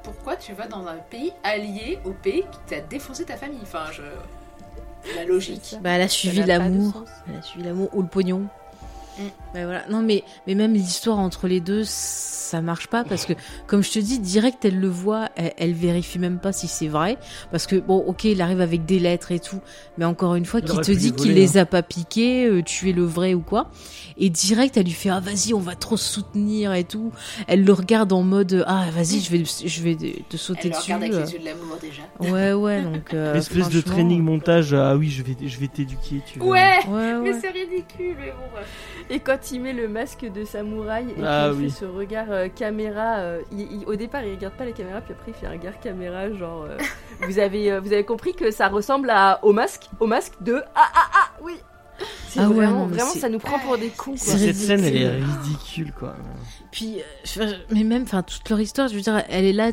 Pourquoi 0.03 0.35
tu 0.35 0.53
vas 0.53 0.67
dans 0.67 0.85
un 0.87 0.97
pays 0.97 1.33
allié 1.43 1.99
au 2.05 2.11
pays 2.11 2.43
qui 2.51 2.59
t'a 2.67 2.79
défoncé 2.81 3.25
ta 3.25 3.37
famille 3.37 3.59
Enfin, 3.61 3.85
je. 3.91 4.01
La 5.15 5.25
logique. 5.25 5.75
Bah, 5.81 5.91
elle 5.91 6.01
a 6.01 6.07
suivi 6.07 6.43
l'amour. 6.43 7.05
Elle 7.27 7.37
a 7.37 7.41
suivi 7.41 7.65
l'amour 7.65 7.89
ou 7.93 8.01
le 8.01 8.07
pognon. 8.07 8.47
Mm. 9.21 9.27
Voilà. 9.53 9.83
Non, 9.89 10.01
mais, 10.01 10.23
mais 10.47 10.55
même 10.55 10.73
l'histoire 10.73 11.19
entre 11.19 11.47
les 11.47 11.59
deux, 11.59 11.83
ça 11.85 12.61
marche 12.61 12.87
pas 12.87 13.03
parce 13.03 13.25
que, 13.25 13.33
comme 13.67 13.83
je 13.83 13.91
te 13.91 13.99
dis, 13.99 14.19
direct, 14.19 14.63
elle 14.63 14.79
le 14.79 14.87
voit, 14.87 15.29
elle, 15.35 15.53
elle 15.57 15.73
vérifie 15.73 16.19
même 16.19 16.39
pas 16.39 16.53
si 16.53 16.67
c'est 16.67 16.87
vrai. 16.87 17.17
Parce 17.51 17.67
que, 17.67 17.75
bon, 17.75 17.97
ok, 17.97 18.23
il 18.25 18.41
arrive 18.41 18.61
avec 18.61 18.85
des 18.85 18.99
lettres 18.99 19.31
et 19.33 19.39
tout, 19.39 19.59
mais 19.97 20.05
encore 20.05 20.35
une 20.35 20.45
fois, 20.45 20.61
Il 20.61 20.69
qui 20.69 20.77
te 20.77 20.91
dit 20.91 21.11
qu'il 21.13 21.33
les 21.33 21.57
a 21.57 21.65
pas 21.65 21.83
piqués, 21.83 22.45
euh, 22.45 22.61
tué 22.63 22.93
le 22.93 23.03
vrai 23.03 23.33
ou 23.33 23.41
quoi. 23.41 23.69
Et 24.17 24.29
direct, 24.29 24.77
elle 24.77 24.85
lui 24.85 24.91
fait, 24.93 25.09
ah, 25.09 25.19
vas-y, 25.19 25.53
on 25.53 25.59
va 25.59 25.75
trop 25.75 25.97
se 25.97 26.09
soutenir 26.13 26.73
et 26.73 26.83
tout. 26.85 27.11
Elle 27.47 27.65
le 27.65 27.73
regarde 27.73 28.13
en 28.13 28.23
mode, 28.23 28.63
ah, 28.67 28.85
vas-y, 28.93 29.19
je 29.19 29.31
vais, 29.31 29.43
je 29.65 29.81
vais 29.81 29.97
te 30.29 30.37
sauter 30.37 30.61
Elle 30.65 30.71
dessus. 30.71 30.93
regarde 30.93 31.03
avec 31.03 31.13
euh. 31.15 31.25
les 31.25 31.33
yeux 31.33 31.39
de 31.39 31.45
l'amour 31.45 31.77
déjà. 31.81 32.03
Ouais, 32.31 32.53
ouais, 32.53 32.81
donc. 32.83 33.13
euh, 33.13 33.33
L'espèce 33.33 33.67
de 33.69 33.81
franchement, 33.81 33.91
training 33.93 34.21
montage. 34.21 34.73
Ah 34.73 34.95
oui, 34.95 35.09
je 35.09 35.23
vais, 35.23 35.35
je 35.45 35.59
vais 35.59 35.67
t'éduquer. 35.67 36.21
Tu 36.25 36.39
vas- 36.39 36.45
Ouais 36.45 36.77
Ouais, 36.87 37.19
Mais 37.21 37.31
ouais. 37.31 37.39
c'est 37.41 37.49
ridicule, 37.49 38.15
mais 38.19 38.31
bon, 38.31 38.43
bref. 38.53 38.67
Et 39.13 39.19
quand 39.19 39.51
il 39.51 39.61
met 39.61 39.73
le 39.73 39.87
masque 39.89 40.25
de 40.25 40.45
samouraï 40.45 41.09
et 41.09 41.23
Ah 41.23 41.49
qu'il 41.51 41.59
oui. 41.65 41.69
fait 41.69 41.79
ce 41.81 41.85
regard 41.85 42.27
euh, 42.31 42.47
caméra, 42.47 43.17
euh, 43.17 43.41
il- 43.51 43.81
il- 43.81 43.85
au 43.85 43.95
départ 43.95 44.23
il 44.23 44.33
regarde 44.35 44.53
pas 44.53 44.65
la 44.65 44.71
caméra, 44.71 45.01
puis 45.01 45.13
après 45.13 45.31
il 45.31 45.33
fait 45.33 45.47
un 45.47 45.51
regard 45.51 45.79
caméra 45.79 46.31
genre 46.33 46.63
euh, 46.63 46.77
vous 47.27 47.37
avez 47.37 47.71
euh, 47.73 47.79
vous 47.81 47.91
avez 47.91 48.05
compris 48.05 48.33
que 48.33 48.51
ça 48.51 48.69
ressemble 48.69 49.09
à 49.09 49.39
au 49.43 49.51
masque, 49.53 49.89
au 49.99 50.07
masque 50.07 50.33
de 50.41 50.63
ah 50.75 50.89
ah 50.95 51.09
ah 51.13 51.29
oui. 51.43 51.53
C'est 52.29 52.39
Ah 52.39 52.47
ouais, 52.49 52.55
vraiment 52.55 52.79
non, 52.79 52.87
vraiment 52.87 53.11
c'est- 53.11 53.19
ça 53.19 53.29
nous 53.29 53.37
prend 53.37 53.59
pour 53.59 53.77
des 53.77 53.89
cons 53.89 54.11
quoi. 54.11 54.17
Cette 54.17 54.55
scène, 54.55 54.83
elle 54.83 54.95
est 54.97 55.07
ridicule. 55.09 55.35
ridicule, 55.43 55.93
quoi. 55.93 56.15
Puis, 56.71 56.99
euh, 56.99 57.03
je- 57.25 57.73
mais 57.75 57.83
même, 57.83 58.03
enfin, 58.03 58.23
toute 58.23 58.49
leur 58.49 58.59
histoire, 58.59 58.87
je 58.87 58.95
veux 58.95 59.01
dire, 59.01 59.21
elle 59.29 59.45
est 59.45 59.53
là. 59.53 59.67
euh, 59.67 59.71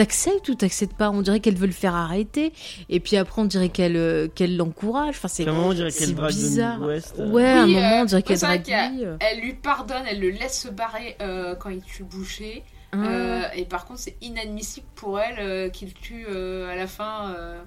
T'acceptes 0.00 0.48
ou 0.48 0.54
t'acceptes 0.54 0.94
pas? 0.96 1.10
On 1.10 1.20
dirait 1.20 1.40
qu'elle 1.40 1.56
veut 1.56 1.66
le 1.66 1.74
faire 1.74 1.94
arrêter, 1.94 2.54
et 2.88 3.00
puis 3.00 3.18
après 3.18 3.42
on 3.42 3.44
dirait 3.44 3.68
qu'elle 3.68 3.98
euh, 3.98 4.28
qu'elle 4.28 4.56
l'encourage. 4.56 5.10
Enfin, 5.10 5.28
c'est 5.28 5.46
À 5.46 5.50
un 5.50 5.52
moment, 5.52 5.68
on 5.68 5.74
dirait 5.74 5.90
qu'elle 5.92 6.08
c'est 6.08 6.14
drague 6.14 6.30
bizarre. 6.32 6.80
Ouais, 6.80 7.00
à 7.18 7.22
un 7.22 7.66
Oui, 7.66 7.74
moment 7.74 7.98
euh, 7.98 8.00
on 8.00 8.04
dirait 8.06 8.22
qu'elle 8.22 8.38
drague. 8.38 9.18
Elle 9.20 9.40
lui 9.40 9.52
pardonne, 9.52 10.04
elle 10.08 10.20
le 10.20 10.30
laisse 10.30 10.62
se 10.62 10.68
barrer 10.68 11.18
euh, 11.20 11.54
quand 11.54 11.68
il 11.68 11.82
tue 11.82 12.04
Boucher. 12.04 12.62
Hein. 12.92 13.04
Euh, 13.04 13.42
et 13.54 13.66
par 13.66 13.84
contre, 13.84 14.00
c'est 14.00 14.16
inadmissible 14.22 14.86
pour 14.94 15.20
elle 15.20 15.38
euh, 15.38 15.68
qu'il 15.68 15.92
tue 15.92 16.24
euh, 16.30 16.72
à 16.72 16.76
la 16.76 16.86
fin 16.86 17.34
euh, 17.36 17.60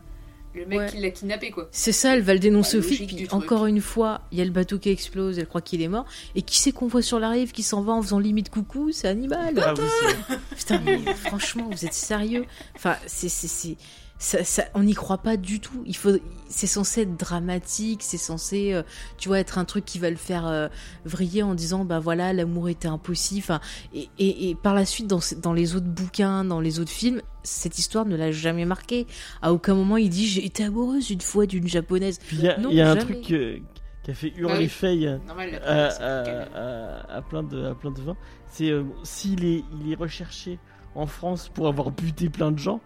le 0.55 0.65
mec 0.65 0.79
Ouais. 0.79 0.89
qui 0.89 0.97
l'a 0.99 1.09
kidnappé, 1.09 1.51
quoi. 1.51 1.67
C'est 1.71 1.91
ça, 1.91 2.15
elle 2.15 2.21
va 2.21 2.33
le 2.33 2.39
dénoncer 2.39 2.77
au 2.77 2.81
flic. 2.81 3.07
Puis 3.07 3.15
truc. 3.27 3.33
encore 3.33 3.65
une 3.65 3.81
fois, 3.81 4.21
il 4.31 4.37
y 4.37 4.41
a 4.41 4.45
le 4.45 4.51
bateau 4.51 4.77
qui 4.79 4.89
explose, 4.89 5.39
elle 5.39 5.47
croit 5.47 5.61
qu'il 5.61 5.81
est 5.81 5.87
mort. 5.87 6.05
Et 6.35 6.41
qui 6.41 6.59
c'est 6.59 6.71
qu'on 6.71 6.87
voit 6.87 7.01
sur 7.01 7.19
la 7.19 7.29
rive 7.29 7.51
qui 7.51 7.63
s'en 7.63 7.81
va 7.81 7.93
en 7.93 8.01
faisant 8.01 8.19
limite 8.19 8.49
coucou? 8.49 8.91
C'est 8.91 9.07
Hannibal. 9.07 9.53
Ah 9.65 9.73
oui, 9.77 10.35
Putain, 10.55 10.79
mais 10.85 10.99
franchement, 11.15 11.67
vous 11.71 11.85
êtes 11.85 11.93
sérieux? 11.93 12.45
Enfin, 12.75 12.95
c'est 13.07 13.29
ça, 14.23 14.41
ça- 14.45 14.63
on 14.73 14.83
n'y 14.83 14.93
croit 14.93 15.17
pas 15.17 15.35
du 15.35 15.59
tout. 15.59 15.83
Il 15.85 15.97
faut, 15.97 16.11
c'est 16.47 16.65
censé 16.67 17.01
être 17.01 17.17
dramatique, 17.17 18.01
c'est 18.03 18.17
censé, 18.17 18.71
euh, 18.73 18.81
tu 19.17 19.27
vois, 19.27 19.39
être 19.39 19.57
un 19.57 19.65
truc 19.65 19.83
qui 19.83 19.99
va 19.99 20.09
le 20.09 20.15
faire 20.15 20.47
euh, 20.47 20.69
vriller 21.03 21.43
en 21.43 21.55
disant, 21.55 21.83
bah 21.83 21.99
voilà, 21.99 22.31
l'amour 22.31 22.69
était 22.69 22.87
impossible. 22.87 23.41
Enfin, 23.43 23.59
et, 23.93 24.07
et, 24.19 24.49
et 24.49 24.55
par 24.55 24.73
la 24.75 24.85
suite, 24.85 25.07
dans, 25.07 25.51
les 25.53 25.75
autres 25.75 25.87
bouquins, 25.87 26.45
dans 26.45 26.61
les 26.61 26.79
autres 26.79 26.89
films, 26.91 27.21
cette 27.43 27.77
histoire 27.77 28.05
ne 28.05 28.15
l'a 28.15 28.31
jamais 28.31 28.63
marqué. 28.63 29.07
À 29.41 29.51
aucun 29.51 29.75
moment, 29.75 29.97
il 29.97 30.09
dit, 30.09 30.25
j'ai 30.25 30.45
été 30.45 30.63
amoureuse 30.63 31.09
une 31.09 31.19
fois 31.19 31.45
d'une 31.45 31.67
japonaise. 31.67 32.19
Il 32.31 32.39
y 32.41 32.47
a, 32.47 32.57
Non, 32.57 32.69
il 32.69 32.77
y 32.77 32.81
a 32.81 32.91
un 32.91 32.95
jamais. 32.97 33.13
truc 33.21 33.31
euh, 33.31 33.57
qui 34.03 34.11
a 34.11 34.13
fait 34.13 34.31
hurler. 34.37 34.69
Faye 34.69 35.05
à, 35.07 35.15
à- 35.15 35.17
bouquin. 35.19 36.47
à- 36.55 37.15
à 37.17 37.21
plein 37.21 37.43
de, 37.43 37.65
à 37.65 37.75
plein 37.75 37.91
de 37.91 37.99
vins. 37.99 38.15
C'est 38.49 38.69
euh, 38.69 38.83
s'il 39.03 39.43
est, 39.43 39.65
il 39.81 39.91
est 39.91 39.95
recherché 39.95 40.59
en 40.95 41.07
France 41.07 41.49
pour 41.53 41.67
avoir 41.67 41.91
buté 41.91 42.29
plein 42.29 42.51
de 42.53 42.59
gens, 42.59 42.79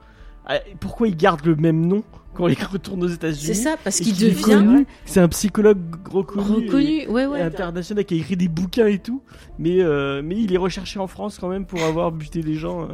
pourquoi 0.80 1.08
il 1.08 1.16
garde 1.18 1.46
le 1.46 1.56
même 1.56 1.86
nom 1.86 2.04
quand 2.34 2.48
il 2.48 2.64
retourne 2.64 3.04
aux 3.04 3.08
États-Unis 3.08 3.46
C'est 3.48 3.54
ça, 3.56 3.76
parce 3.84 4.00
qu'il 4.00 4.16
devient 4.16 4.86
C'est 5.06 5.20
un 5.20 5.28
psychologue 5.28 5.80
reconnu. 6.12 6.66
et- 6.66 6.68
reconnu. 6.68 7.08
Ouais, 7.08 7.24
et 7.24 7.28
ouais. 7.28 7.42
international 7.42 8.06
qui 8.06 8.14
a 8.14 8.18
écrit 8.18 8.38
des 8.38 8.48
bouquins 8.48 8.86
et 8.88 9.00
tout, 9.00 9.22
mais, 9.58 9.82
euh, 9.82 10.22
mais 10.24 10.36
il 10.38 10.54
est 10.54 10.58
recherché 10.58 11.00
en 11.00 11.08
France 11.08 11.38
quand 11.40 11.50
même 11.50 11.66
pour 11.66 11.82
avoir 11.84 12.12
buté 12.12 12.42
des 12.42 12.54
gens. 12.54 12.84
euh. 12.84 12.94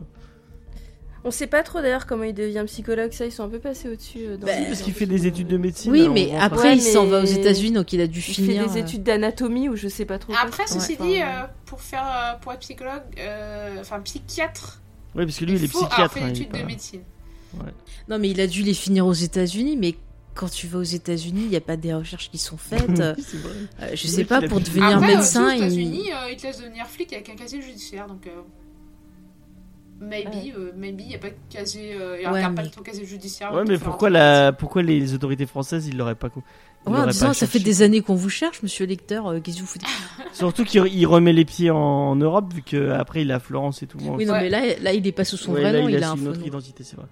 On 1.25 1.31
sait 1.31 1.47
pas 1.47 1.63
trop 1.63 1.79
d'ailleurs 1.81 2.05
comment 2.05 2.23
il 2.23 2.33
devient 2.33 2.63
psychologue, 2.67 3.11
ça 3.13 3.25
ils 3.25 3.31
sont 3.31 3.43
un 3.43 3.49
peu 3.49 3.59
passés 3.59 3.87
au-dessus. 3.89 4.19
euh, 4.25 4.37
Bah, 4.37 4.47
parce 4.67 4.81
qu'il 4.81 4.93
fait 4.93 5.05
des 5.05 5.25
études 5.25 5.47
de 5.47 5.55
médecine. 5.57 5.89
Oui, 5.91 6.05
on 6.09 6.13
mais 6.13 6.35
après, 6.37 6.69
Ouais, 6.69 6.75
il 6.75 6.81
s'en 6.81 7.05
va 7.05 7.21
aux 7.21 7.25
États-Unis, 7.25 7.71
donc 7.71 7.93
il 7.93 8.01
a 8.01 8.07
dû 8.07 8.19
Il 8.19 8.21
finir. 8.23 8.63
fait 8.63 8.73
des 8.73 8.77
euh, 8.79 8.83
études 8.83 9.03
d'anatomie 9.03 9.69
ou 9.69 9.75
je 9.77 9.87
sais 9.87 10.03
pas 10.05 10.19
trop. 10.19 10.33
quoi. 10.33 10.41
Après, 10.43 10.67
ceci 10.67 10.95
Enfin, 10.99 11.05
dit, 11.05 11.21
euh, 11.21 11.25
pour 11.65 11.81
faire, 11.81 12.39
pour 12.41 12.51
être 12.51 12.59
psychologue, 12.59 13.03
euh, 13.19 13.75
enfin 13.79 14.01
psychiatre, 14.01 14.81
Oui, 15.15 15.23
parce 15.25 15.37
que 15.37 15.45
lui, 15.45 15.53
il 15.53 15.63
est 15.63 15.67
faut 15.67 15.77
avoir 15.77 15.91
psychiatre. 15.91 16.13
fait 16.13 16.19
hein, 16.19 16.23
il 16.27 16.33
l'étude 16.33 16.51
de 16.51 16.57
pas- 16.59 16.65
Non, 18.09 18.19
mais 18.19 18.29
il 18.29 18.39
a 18.41 18.47
dû 18.47 18.63
les 18.63 18.73
finir 18.73 19.05
aux 19.07 19.13
États-Unis, 19.13 19.77
mais 19.77 19.95
quand 20.35 20.49
tu 20.49 20.67
vas 20.67 20.79
aux 20.79 20.83
États-Unis, 20.83 21.41
il 21.43 21.49
n'y 21.49 21.55
a 21.55 21.61
pas 21.61 21.77
des 21.77 21.93
recherches 21.93 22.29
qui 22.31 22.37
sont 22.37 22.57
faites. 22.57 22.99
Euh, 23.81 23.89
je 23.95 24.07
sais 24.07 24.23
pas, 24.25 24.39
il 24.39 24.45
a 24.45 24.47
pour 24.49 24.59
devenir 24.59 24.97
Après, 24.97 25.15
médecin, 25.15 25.45
aussi, 25.47 25.55
aux 25.55 25.59
il... 25.59 25.63
États-Unis, 25.65 26.11
euh, 26.11 26.31
ils 26.31 26.37
te 26.37 26.43
laissent 26.43 26.59
devenir 26.59 26.85
flic 26.87 27.13
avec 27.13 27.29
un 27.29 27.35
casier 27.35 27.61
judiciaire, 27.61 28.07
donc. 28.07 28.27
euh, 28.27 28.31
Maybe, 30.01 30.27
Ouais. 30.33 30.53
euh, 30.57 30.71
maybe, 30.75 31.01
il 31.01 31.07
n'y 31.09 31.15
a 31.15 31.19
pas 31.19 31.29
de 31.29 31.35
casier. 31.49 31.93
euh, 31.93 32.17
il 32.19 32.25
Ouais, 32.27 32.33
regarde 32.33 32.55
pas 32.55 32.63
mais- 32.63 32.69
ton 32.69 32.81
casier 32.81 33.05
judiciaire. 33.05 33.53
Ouais, 33.53 33.63
mais 33.65 33.77
pourquoi, 33.77 34.09
la... 34.09 34.51
pourquoi 34.51 34.81
les 34.81 35.13
autorités 35.13 35.45
françaises, 35.45 35.87
ils 35.87 35.95
l'auraient 35.95 36.15
pas. 36.15 36.27
ils 36.35 36.91
Ouais, 36.91 36.99
en 36.99 37.07
disant, 37.07 37.31
ça 37.33 37.47
fait 37.47 37.59
des 37.59 37.83
années 37.83 38.01
qu'on 38.01 38.15
vous 38.15 38.29
cherche, 38.29 38.61
monsieur 38.63 38.85
le 38.85 38.89
lecteur, 38.89 39.27
euh, 39.27 39.39
qu'est-ce 39.39 39.57
que 39.57 39.61
vous 39.61 39.67
foutez? 39.67 39.85
Surtout 40.33 40.65
qu'il 40.65 40.85
il 40.87 41.05
remet 41.05 41.31
les 41.31 41.45
pieds 41.45 41.69
en, 41.71 41.77
en 41.77 42.15
Europe, 42.17 42.51
vu 42.53 42.61
qu'après 42.63 43.21
il 43.21 43.29
est 43.31 43.33
à 43.35 43.39
Florence 43.39 43.81
et 43.83 43.87
tout. 43.87 43.97
Oui, 44.01 44.25
non, 44.25 44.33
Ouais. 44.33 44.41
mais 44.41 44.49
là, 44.49 44.61
là, 44.81 44.93
il 44.93 45.07
est 45.07 45.11
pas 45.13 45.23
sous 45.23 45.37
son 45.37 45.53
ouais, 45.53 45.61
vrai 45.61 45.71
là, 45.71 45.81
nom, 45.81 45.87
il, 45.87 45.95
il, 45.95 46.03
a 46.03 46.09
a 46.09 46.11
un 46.11 46.15
une 46.17 46.23
faux 46.23 46.29
autre 46.31 46.39
nom. 46.39 46.45
identité, 46.47 46.83
c'est 46.83 46.97
vrai. 46.97 47.05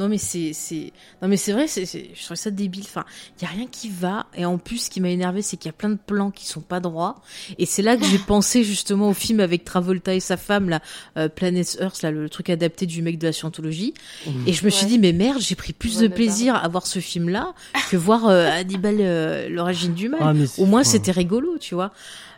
Non, 0.00 0.08
mais 0.08 0.16
c'est, 0.18 0.52
c'est, 0.54 0.92
non, 1.20 1.28
mais 1.28 1.36
c'est 1.36 1.52
vrai, 1.52 1.68
c'est, 1.68 1.84
je 1.84 2.24
trouve 2.24 2.36
ça 2.36 2.50
débile. 2.50 2.84
Enfin, 2.86 3.04
il 3.38 3.44
y 3.44 3.46
a 3.46 3.50
rien 3.50 3.66
qui 3.70 3.90
va. 3.90 4.26
Et 4.34 4.44
en 4.46 4.56
plus, 4.56 4.78
ce 4.84 4.90
qui 4.90 5.00
m'a 5.00 5.10
énervé, 5.10 5.42
c'est 5.42 5.56
qu'il 5.58 5.68
y 5.68 5.70
a 5.70 5.74
plein 5.74 5.90
de 5.90 5.98
plans 6.04 6.30
qui 6.30 6.46
sont 6.46 6.62
pas 6.62 6.80
droits. 6.80 7.20
Et 7.58 7.66
c'est 7.66 7.82
là 7.82 7.96
que 7.98 8.04
j'ai 8.06 8.18
pensé 8.26 8.64
justement 8.64 9.10
au 9.10 9.12
film 9.14 9.40
avec 9.40 9.62
Travolta 9.64 10.14
et 10.14 10.20
sa 10.20 10.38
femme, 10.38 10.70
là, 10.70 10.80
euh, 11.18 11.28
Planet 11.28 11.76
Earth, 11.80 12.00
là, 12.02 12.10
le 12.10 12.28
truc 12.30 12.48
adapté 12.50 12.86
du 12.86 13.02
mec 13.02 13.18
de 13.18 13.26
la 13.26 13.32
scientologie. 13.34 13.92
Et 14.46 14.52
je 14.54 14.64
me 14.64 14.70
suis 14.70 14.84
Ouais. 14.86 14.92
dit, 14.92 14.98
mais 14.98 15.12
merde, 15.12 15.40
j'ai 15.40 15.54
pris 15.54 15.74
plus 15.74 15.98
de 15.98 16.08
plaisir 16.08 16.54
à 16.54 16.66
voir 16.68 16.86
ce 16.86 16.98
film-là 16.98 17.52
que 17.90 17.96
voir 17.98 18.26
euh, 18.26 18.48
Hannibal, 18.50 18.96
euh, 19.00 19.48
l'origine 19.50 19.92
du 19.92 20.08
mal. 20.08 20.20
Ah, 20.22 20.32
Au 20.56 20.64
moins, 20.64 20.82
c'était 20.84 21.10
rigolo, 21.12 21.58
tu 21.58 21.74
vois. 21.74 21.92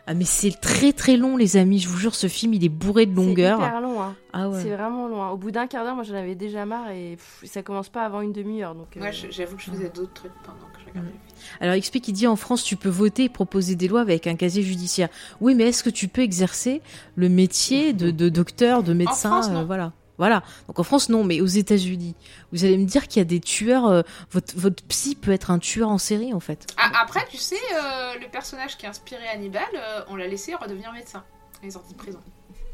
Ah, 0.05 0.13
mais 0.13 0.25
c'est 0.25 0.51
très 0.59 0.91
très 0.91 1.15
long, 1.15 1.37
les 1.37 1.55
amis. 1.55 1.79
Je 1.79 1.87
vous 1.87 1.97
jure, 1.97 2.13
ce 2.13 2.27
film, 2.27 2.53
il 2.53 2.65
est 2.65 2.69
bourré 2.69 3.05
de 3.05 3.15
C'est 3.17 3.25
longueur. 3.25 3.57
hyper 3.59 3.79
long, 3.79 4.01
hein. 4.01 4.15
Ah 4.33 4.49
ouais. 4.49 4.59
C'est 4.61 4.69
vraiment 4.75 5.07
loin. 5.07 5.29
Au 5.29 5.37
bout 5.37 5.51
d'un 5.51 5.65
quart 5.67 5.85
d'heure, 5.85 5.95
moi 5.95 6.03
j'en 6.03 6.15
avais 6.15 6.35
déjà 6.35 6.65
marre 6.65 6.89
et 6.91 7.15
pff, 7.15 7.49
ça 7.49 7.63
commence 7.63 7.87
pas 7.87 8.03
avant 8.03 8.19
une 8.19 8.33
demi-heure. 8.33 8.75
Donc, 8.75 8.97
euh, 8.97 8.99
Moi, 8.99 9.11
je- 9.11 9.27
j'avoue 9.31 9.55
que 9.55 9.61
je 9.61 9.71
faisais 9.71 9.89
d'autres 9.89 10.13
trucs 10.13 10.33
pendant 10.43 10.57
que 10.73 10.79
je 10.81 10.89
regardais. 10.89 11.09
le 11.11 11.15
film. 11.15 11.57
Alors 11.61 11.75
XP 11.77 11.99
qui 12.01 12.11
dit 12.11 12.27
en 12.27 12.35
France 12.35 12.63
tu 12.63 12.75
peux 12.75 12.89
voter 12.89 13.25
et 13.25 13.29
proposer 13.29 13.75
des 13.75 13.87
lois 13.87 14.01
avec 14.01 14.27
un 14.27 14.35
casier 14.35 14.61
judiciaire. 14.63 15.07
Oui 15.39 15.55
mais 15.55 15.65
est-ce 15.65 15.83
que 15.83 15.89
tu 15.89 16.07
peux 16.09 16.21
exercer 16.21 16.81
le 17.15 17.29
métier 17.29 17.93
de, 17.93 18.11
de 18.11 18.27
docteur, 18.29 18.83
de 18.83 18.93
médecin 18.93 19.29
France, 19.29 19.47
euh. 19.51 19.63
Voilà. 19.63 19.93
Voilà. 20.17 20.43
Donc 20.67 20.77
en 20.79 20.83
France 20.83 21.09
non, 21.09 21.23
mais 21.23 21.41
aux 21.41 21.45
États-Unis, 21.47 22.15
vous 22.51 22.65
allez 22.65 22.77
me 22.77 22.85
dire 22.85 23.07
qu'il 23.07 23.19
y 23.19 23.21
a 23.21 23.25
des 23.25 23.39
tueurs. 23.39 23.87
euh, 23.87 24.01
votre 24.31 24.55
votre 24.55 24.83
psy 24.85 25.15
peut 25.15 25.31
être 25.31 25.49
un 25.51 25.59
tueur 25.59 25.89
en 25.89 25.97
série 25.97 26.33
en 26.33 26.39
fait. 26.39 26.67
Ah, 26.77 26.91
après, 27.01 27.25
tu 27.29 27.37
sais, 27.37 27.55
euh, 27.73 28.13
le 28.19 28.29
personnage 28.29 28.77
qui 28.77 28.85
a 28.85 28.89
inspiré 28.89 29.27
Hannibal, 29.27 29.63
euh, 29.75 30.01
on 30.09 30.15
l'a 30.15 30.27
laissé 30.27 30.53
redevenir 30.55 30.91
médecin. 30.93 31.23
Il 31.63 31.67
est 31.67 31.71
sorti 31.71 31.93
de 31.93 31.97
prison. 31.97 32.19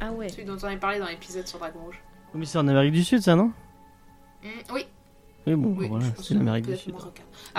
Ah 0.01 0.11
ouais. 0.11 0.29
Celui 0.29 0.45
dont 0.45 0.57
on 0.61 0.65
avait 0.65 0.77
parlé 0.77 0.99
dans 0.99 1.07
l'épisode 1.07 1.47
sur 1.47 1.59
Dragon 1.59 1.79
Rouge. 1.85 2.01
Mais 2.33 2.45
c'est 2.45 2.57
en 2.57 2.67
Amérique 2.67 2.93
du 2.93 3.03
Sud, 3.03 3.21
ça, 3.21 3.35
non? 3.35 3.51
Mm, 4.43 4.47
oui, 4.73 4.85
Oui, 5.47 5.55
bon, 5.55 5.75
oui. 5.77 5.87
voilà, 5.87 6.05
c'est 6.17 6.29
que 6.29 6.33
l'Amérique 6.39 6.65
du 6.67 6.77
Sud. 6.77 6.95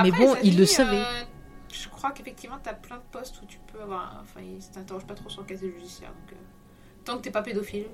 Mais 0.02 0.11
bon, 0.11 0.35
il 0.43 0.57
le 0.59 0.65
savait. 0.66 0.97
euh, 0.98 1.23
je 1.73 1.89
crois 1.89 2.11
qu'effectivement, 2.12 2.59
t'as 2.62 2.73
plein 2.74 2.97
de 2.97 3.02
postes 3.12 3.40
où 3.43 3.47
tu 3.47 3.59
peux 3.73 3.81
avoir. 3.81 4.19
Enfin, 4.23 4.40
ils 4.43 4.62
t'interrogent 4.70 5.07
pas 5.07 5.15
trop 5.15 5.28
sur 5.28 5.40
le 5.43 5.47
casier 5.47 5.70
judiciaire. 5.73 6.11
Donc, 6.11 6.32
euh, 6.32 6.36
tant 7.05 7.16
que 7.19 7.23
t'es 7.23 7.31
pas 7.31 7.43
pédophile. 7.43 7.86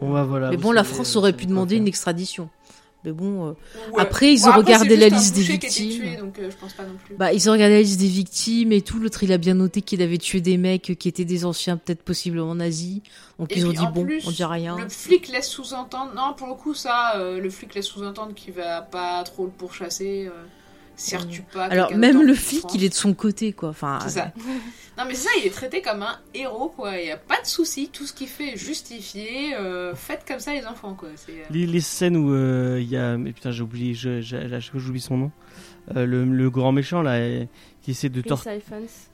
Bon, 0.00 0.12
bah, 0.12 0.24
voilà, 0.24 0.50
mais 0.50 0.56
bon 0.56 0.72
la 0.72 0.82
savez, 0.84 0.94
France 0.94 1.14
euh, 1.16 1.18
aurait 1.20 1.32
pu 1.32 1.46
demander 1.46 1.74
faire. 1.76 1.82
une 1.82 1.88
extradition. 1.88 2.48
Mais 3.04 3.12
bon. 3.12 3.46
euh, 3.46 3.52
Ouais. 3.92 4.02
Après, 4.02 4.32
ils 4.34 4.40
Bon, 4.40 4.46
ont 4.48 4.50
après, 4.50 4.62
regardé 4.62 4.96
la 4.96 5.08
liste 5.08 5.34
des 5.36 5.42
victimes. 5.42 5.90
tué, 6.02 6.16
donc 6.16 6.38
euh, 6.40 6.50
je 6.50 6.56
pense 6.56 6.72
pas 6.74 6.82
non 6.82 6.96
plus. 7.04 7.14
Bah, 7.14 7.32
ils 7.32 7.48
ont 7.48 7.52
regardé 7.52 7.74
la 7.76 7.80
liste 7.82 8.00
des 8.00 8.08
victimes 8.08 8.72
et 8.72 8.82
tout. 8.82 8.98
L'autre, 8.98 9.22
il 9.22 9.32
a 9.32 9.38
bien 9.38 9.54
noté 9.54 9.80
qu'il 9.80 10.02
avait 10.02 10.18
tué 10.18 10.40
des 10.40 10.56
mecs 10.56 10.92
qui 10.98 11.08
étaient 11.08 11.24
des 11.24 11.44
anciens, 11.44 11.76
peut-être 11.76 12.02
possiblement 12.02 12.54
nazis. 12.56 13.00
Donc 13.38 13.52
Et 13.52 13.60
ils 13.60 13.66
ont 13.66 13.70
dit 13.72 13.78
en 13.78 13.92
bon, 13.92 14.02
plus, 14.04 14.26
on 14.26 14.30
dit 14.32 14.42
rien. 14.44 14.76
Le 14.76 14.88
flic 14.88 15.28
laisse 15.28 15.48
sous-entendre. 15.48 16.12
Non, 16.16 16.34
pour 16.36 16.48
le 16.48 16.54
coup, 16.54 16.74
ça, 16.74 17.12
euh, 17.16 17.38
le 17.40 17.48
flic 17.48 17.74
laisse 17.74 17.86
sous-entendre 17.86 18.34
qu'il 18.34 18.54
va 18.54 18.82
pas 18.82 19.22
trop 19.22 19.44
le 19.44 19.50
pourchasser. 19.52 20.28
Euh, 20.98 21.16
Ouais. 21.16 21.22
retue 21.22 21.42
pas. 21.42 21.64
Alors 21.66 21.94
même 21.94 22.22
le 22.22 22.34
flic, 22.34 22.64
il 22.74 22.82
est 22.84 22.88
de 22.88 22.94
son 22.94 23.12
côté, 23.14 23.52
quoi. 23.52 23.68
Enfin, 23.70 23.98
C'est 24.02 24.10
ça. 24.10 24.32
Non, 24.98 25.04
mais 25.06 25.14
c'est 25.14 25.24
ça, 25.28 25.30
il 25.38 25.46
est 25.46 25.50
traité 25.50 25.82
comme 25.82 26.02
un 26.02 26.18
héros, 26.32 26.68
quoi. 26.74 26.96
Il 26.98 27.06
y 27.06 27.10
a 27.10 27.18
pas 27.18 27.38
de 27.42 27.46
souci. 27.46 27.90
Tout 27.92 28.06
ce 28.06 28.14
qu'il 28.14 28.28
fait 28.28 28.54
est 28.54 28.56
justifié. 28.56 29.54
Euh, 29.54 29.94
faites 29.94 30.24
comme 30.26 30.38
ça, 30.40 30.54
les 30.54 30.64
enfants, 30.66 30.94
quoi. 30.94 31.10
C'est. 31.16 31.32
euh, 31.32 31.44
Les, 31.50 31.66
les 31.66 31.80
scènes 31.80 32.16
où 32.16 32.32
euh, 32.32 32.78
il 32.80 32.88
y 32.88 32.96
a. 32.96 33.16
Mais 33.18 33.32
putain, 33.32 33.50
j'ai 33.50 33.62
oublié, 33.62 33.92
je, 33.94 34.22
je, 34.22 34.36
à 34.36 34.60
chaque 34.60 34.72
fois, 34.72 34.80
j'oublie 34.80 35.00
son 35.00 35.18
nom. 35.18 35.32
Euh, 35.96 36.06
le, 36.06 36.24
le 36.24 36.50
grand 36.50 36.72
méchant, 36.72 37.02
là, 37.02 37.12
euh, 37.16 37.44
qui 37.82 37.90
essaie 37.90 38.08
de 38.08 38.20
tor- 38.22 38.42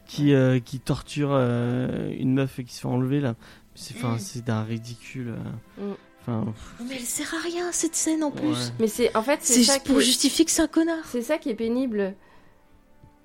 qui, 0.06 0.32
euh, 0.34 0.60
qui 0.60 0.78
torture 0.78 1.30
euh, 1.32 2.10
une 2.18 2.32
meuf 2.34 2.58
et 2.60 2.64
qui 2.64 2.74
se 2.74 2.80
fait 2.82 2.86
enlever, 2.86 3.20
là. 3.20 3.34
C'est 3.74 3.96
Mm. 4.02 4.18
c'est 4.18 4.44
d'un 4.44 4.62
ridicule. 4.62 5.34
euh. 5.80 5.90
Mm. 5.92 5.94
Enfin, 6.26 6.44
pff, 6.52 6.86
mais 6.88 6.94
elle 6.96 7.02
sert 7.02 7.34
à 7.34 7.38
rien 7.38 7.72
cette 7.72 7.96
scène 7.96 8.22
en 8.22 8.30
plus. 8.30 8.46
ouais. 8.48 8.72
Mais 8.80 8.86
c'est 8.86 9.14
en 9.16 9.22
fait 9.22 9.40
c'est 9.42 9.62
ça 9.64 9.78
pour 9.80 9.98
est- 10.00 10.04
justifier 10.04 10.44
que 10.44 10.50
c'est 10.50 10.62
un 10.62 10.68
connard. 10.68 11.04
C'est 11.06 11.22
ça 11.22 11.38
qui 11.38 11.50
est 11.50 11.54
pénible. 11.54 12.14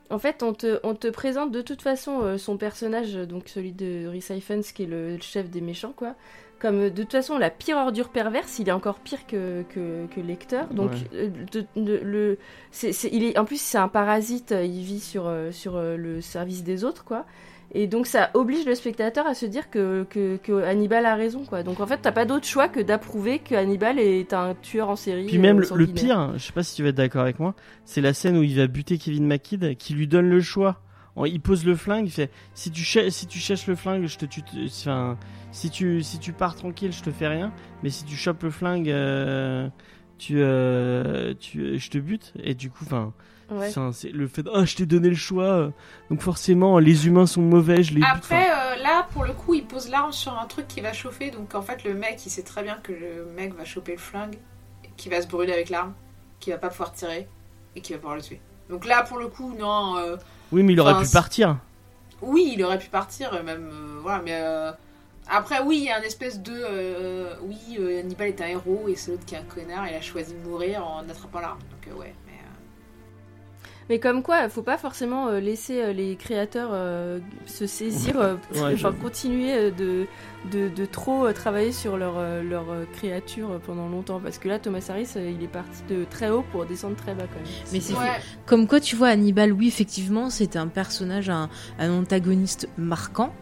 En 0.09 0.19
fait, 0.19 0.41
on 0.41 0.53
te, 0.53 0.79
on 0.83 0.95
te 0.95 1.07
présente 1.09 1.51
de 1.51 1.61
toute 1.61 1.81
façon 1.81 2.21
euh, 2.21 2.37
son 2.37 2.57
personnage, 2.57 3.13
donc 3.15 3.49
celui 3.49 3.73
de 3.73 4.07
Rhys 4.07 4.25
Ifans, 4.29 4.61
qui 4.73 4.83
est 4.83 4.87
le 4.87 5.17
chef 5.19 5.49
des 5.49 5.59
méchants, 5.61 5.93
quoi. 5.95 6.15
Comme 6.59 6.79
euh, 6.85 6.89
de 6.89 7.03
toute 7.03 7.11
façon 7.11 7.37
la 7.37 7.49
pire 7.49 7.75
ordure 7.77 8.07
perverse, 8.09 8.57
il 8.59 8.69
est 8.69 8.71
encore 8.71 8.99
pire 8.99 9.27
que, 9.27 9.63
que, 9.69 10.07
que 10.07 10.21
Lecter. 10.21 10.61
Donc, 10.71 10.91
Ouais. 10.91 10.97
euh, 11.13 11.29
de- 11.51 11.65
de- 11.75 11.99
le, 12.01 12.37
c'est, 12.71 12.93
c'est- 12.93 13.09
il 13.11 13.23
est, 13.25 13.37
en 13.37 13.43
plus, 13.43 13.59
c'est 13.61 13.77
un 13.77 13.89
parasite, 13.89 14.53
euh, 14.53 14.63
il 14.63 14.81
vit 14.81 15.01
sur, 15.01 15.27
euh, 15.27 15.51
sur 15.51 15.75
euh, 15.75 15.97
le 15.97 16.21
service 16.21 16.63
des 16.63 16.85
autres, 16.85 17.03
quoi. 17.03 17.25
Et 17.73 17.87
donc, 17.87 18.07
ça 18.07 18.29
oblige 18.33 18.65
le 18.65 18.75
spectateur 18.75 19.27
à 19.27 19.33
se 19.33 19.45
dire 19.45 19.69
que, 19.69 20.05
que, 20.09 20.37
que 20.37 20.63
Hannibal 20.63 21.05
a 21.05 21.15
raison, 21.15 21.43
quoi. 21.43 21.63
Donc, 21.63 21.79
en 21.81 21.87
fait, 21.87 21.99
t'as 22.01 22.13
pas 22.13 22.25
d'autre 22.25 22.45
choix 22.45 22.69
que 22.69 22.79
d'approuver 22.79 23.39
que 23.39 23.55
Hannibal 23.55 23.99
est 23.99 24.33
un 24.33 24.55
tueur 24.55 24.89
en 24.89 24.95
série. 24.95 25.25
Puis 25.25 25.37
même 25.37 25.59
euh, 25.59 25.75
le, 25.75 25.87
pire, 25.87 26.33
je 26.37 26.43
sais 26.43 26.53
pas 26.53 26.63
si 26.63 26.75
tu 26.75 26.83
vas 26.83 26.89
être 26.89 26.95
d'accord 26.95 27.23
avec 27.23 27.39
moi, 27.39 27.55
c'est 27.83 28.01
la 28.01 28.13
scène 28.13 28.37
où 28.37 28.43
il 28.43 28.55
va 28.55 28.67
buter 28.67 28.97
Kevin 28.97 29.27
McKidd, 29.27 29.75
qui 29.77 29.93
lui 29.93 30.07
donne 30.07 30.29
le 30.29 30.41
choix. 30.41 30.81
Il 31.25 31.41
pose 31.41 31.65
le 31.65 31.75
flingue, 31.75 32.05
il 32.05 32.11
fait 32.11 32.29
si 32.53 32.69
tu 32.69 32.83
cherches, 32.83 33.09
si 33.09 33.25
tu 33.25 33.39
cherches 33.39 33.65
le 33.65 33.75
flingue, 33.75 34.05
je 34.05 34.17
te 34.19 34.25
tue. 34.25 34.43
Enfin, 34.67 35.17
si 35.51 35.71
tu 35.71 36.03
si 36.03 36.19
tu 36.19 36.31
pars 36.31 36.55
tranquille, 36.55 36.91
je 36.91 37.01
te 37.01 37.09
fais 37.09 37.27
rien. 37.27 37.51
Mais 37.81 37.89
si 37.89 38.05
tu 38.05 38.15
chopes 38.15 38.43
le 38.43 38.51
flingue, 38.51 38.89
euh, 38.91 39.67
tu 40.19 40.35
euh, 40.37 41.33
tu 41.39 41.79
je 41.79 41.89
te 41.89 41.97
bute. 41.97 42.33
Et 42.43 42.53
du 42.53 42.69
coup, 42.69 42.83
enfin, 42.85 43.13
Ouais. 43.49 43.71
c'est 43.93 44.09
le 44.11 44.27
fait 44.27 44.43
de, 44.43 44.51
ah 44.53 44.65
je 44.65 44.75
t'ai 44.75 44.85
donné 44.85 45.09
le 45.09 45.15
choix. 45.15 45.71
Donc 46.09 46.21
forcément, 46.21 46.79
les 46.79 47.07
humains 47.07 47.25
sont 47.25 47.41
mauvais, 47.41 47.81
je 47.83 47.93
les 47.93 48.01
Après, 48.03 48.49
euh, 48.49 48.75
là, 48.83 49.07
pour 49.13 49.23
le 49.23 49.33
coup, 49.33 49.53
il 49.53 49.65
pose 49.65 49.89
l'arme 49.89 50.11
sur 50.11 50.37
un 50.37 50.45
truc 50.45 50.67
qui 50.67 50.81
va 50.81 50.91
chauffer. 50.93 51.31
Donc, 51.31 51.55
en 51.55 51.61
fait, 51.61 51.83
le 51.85 51.93
mec, 51.93 52.25
il 52.25 52.29
sait 52.29 52.43
très 52.43 52.61
bien 52.63 52.77
que 52.83 52.91
le 52.91 53.25
mec 53.35 53.53
va 53.55 53.63
choper 53.63 53.93
le 53.93 53.97
flingue, 53.99 54.37
qui 54.97 55.07
va 55.09 55.21
se 55.21 55.27
brûler 55.27 55.53
avec 55.53 55.69
l'arme, 55.69 55.93
qui 56.39 56.51
va 56.51 56.57
pas 56.57 56.69
pouvoir 56.69 56.91
tirer 56.91 57.27
et 57.75 57.81
qui 57.81 57.93
va 57.93 57.99
pouvoir 57.99 58.15
le 58.17 58.21
tuer. 58.21 58.41
Donc 58.69 58.85
là, 58.85 59.03
pour 59.03 59.17
le 59.17 59.27
coup, 59.27 59.53
non. 59.57 59.95
euh, 59.97 60.17
oui, 60.51 60.63
mais 60.63 60.73
il 60.73 60.79
aurait 60.81 61.01
pu 61.01 61.09
partir. 61.09 61.57
oui, 62.21 62.53
il 62.57 62.63
aurait 62.63 62.79
pu 62.79 62.89
partir, 62.89 63.33
euh, 63.33 63.43
même. 63.43 63.69
euh, 63.71 63.99
voilà, 64.01 64.21
mais. 64.25 64.73
Après, 65.29 65.61
oui, 65.61 65.79
il 65.79 65.83
y 65.85 65.89
a 65.89 65.97
un 65.97 66.03
espèce 66.03 66.41
de. 66.41 66.53
euh, 66.53 67.33
oui, 67.43 67.57
euh, 67.79 67.99
Hannibal 67.99 68.27
est 68.29 68.41
un 68.41 68.47
héros 68.47 68.85
et 68.87 68.95
c'est 68.95 69.11
l'autre 69.11 69.25
qui 69.25 69.35
est 69.35 69.37
un 69.39 69.43
connard. 69.43 69.85
Il 69.89 69.93
a 69.95 70.01
choisi 70.01 70.33
de 70.33 70.39
mourir 70.49 70.85
en 70.87 71.07
attrapant 71.09 71.41
l'arme. 71.41 71.59
Donc, 71.69 71.93
euh, 71.93 71.99
ouais. 71.99 72.13
Mais, 73.89 73.99
comme 73.99 74.21
quoi, 74.23 74.49
faut 74.49 74.61
pas 74.63 74.77
forcément 74.77 75.27
euh, 75.27 75.39
laisser 75.39 75.81
euh, 75.81 75.93
les 75.93 76.15
créateurs 76.15 76.69
euh, 76.73 77.19
se 77.45 77.65
saisir, 77.67 78.15
Ouais, 78.51 78.59
enfin 78.59 78.75
j'avoue. 78.75 78.97
continuer 79.01 79.71
de, 79.71 80.05
de, 80.51 80.67
de 80.69 80.85
trop 80.85 81.31
travailler 81.31 81.71
sur 81.71 81.97
leur, 81.97 82.15
leur 82.43 82.65
créature 82.93 83.59
pendant 83.65 83.87
longtemps. 83.87 84.19
Parce 84.19 84.37
que 84.37 84.47
là, 84.49 84.59
Thomas 84.59 84.85
Harris, 84.89 85.09
il 85.15 85.43
est 85.43 85.47
parti 85.47 85.81
de 85.89 86.03
très 86.03 86.29
haut 86.29 86.43
pour 86.51 86.65
descendre 86.65 86.95
très 86.95 87.13
bas 87.13 87.23
quand 87.23 87.39
même. 87.39 87.53
Mais 87.71 87.79
c'est 87.79 87.93
Ouais. 87.93 88.19
Comme 88.45 88.67
quoi, 88.67 88.79
tu 88.79 88.95
vois, 88.95 89.07
Hannibal, 89.07 89.51
oui, 89.53 89.67
effectivement, 89.67 90.29
c'était 90.29 90.59
un 90.59 90.67
personnage, 90.67 91.29
un, 91.29 91.49
un 91.79 91.91
antagoniste 91.91 92.67
marquant. 92.77 93.33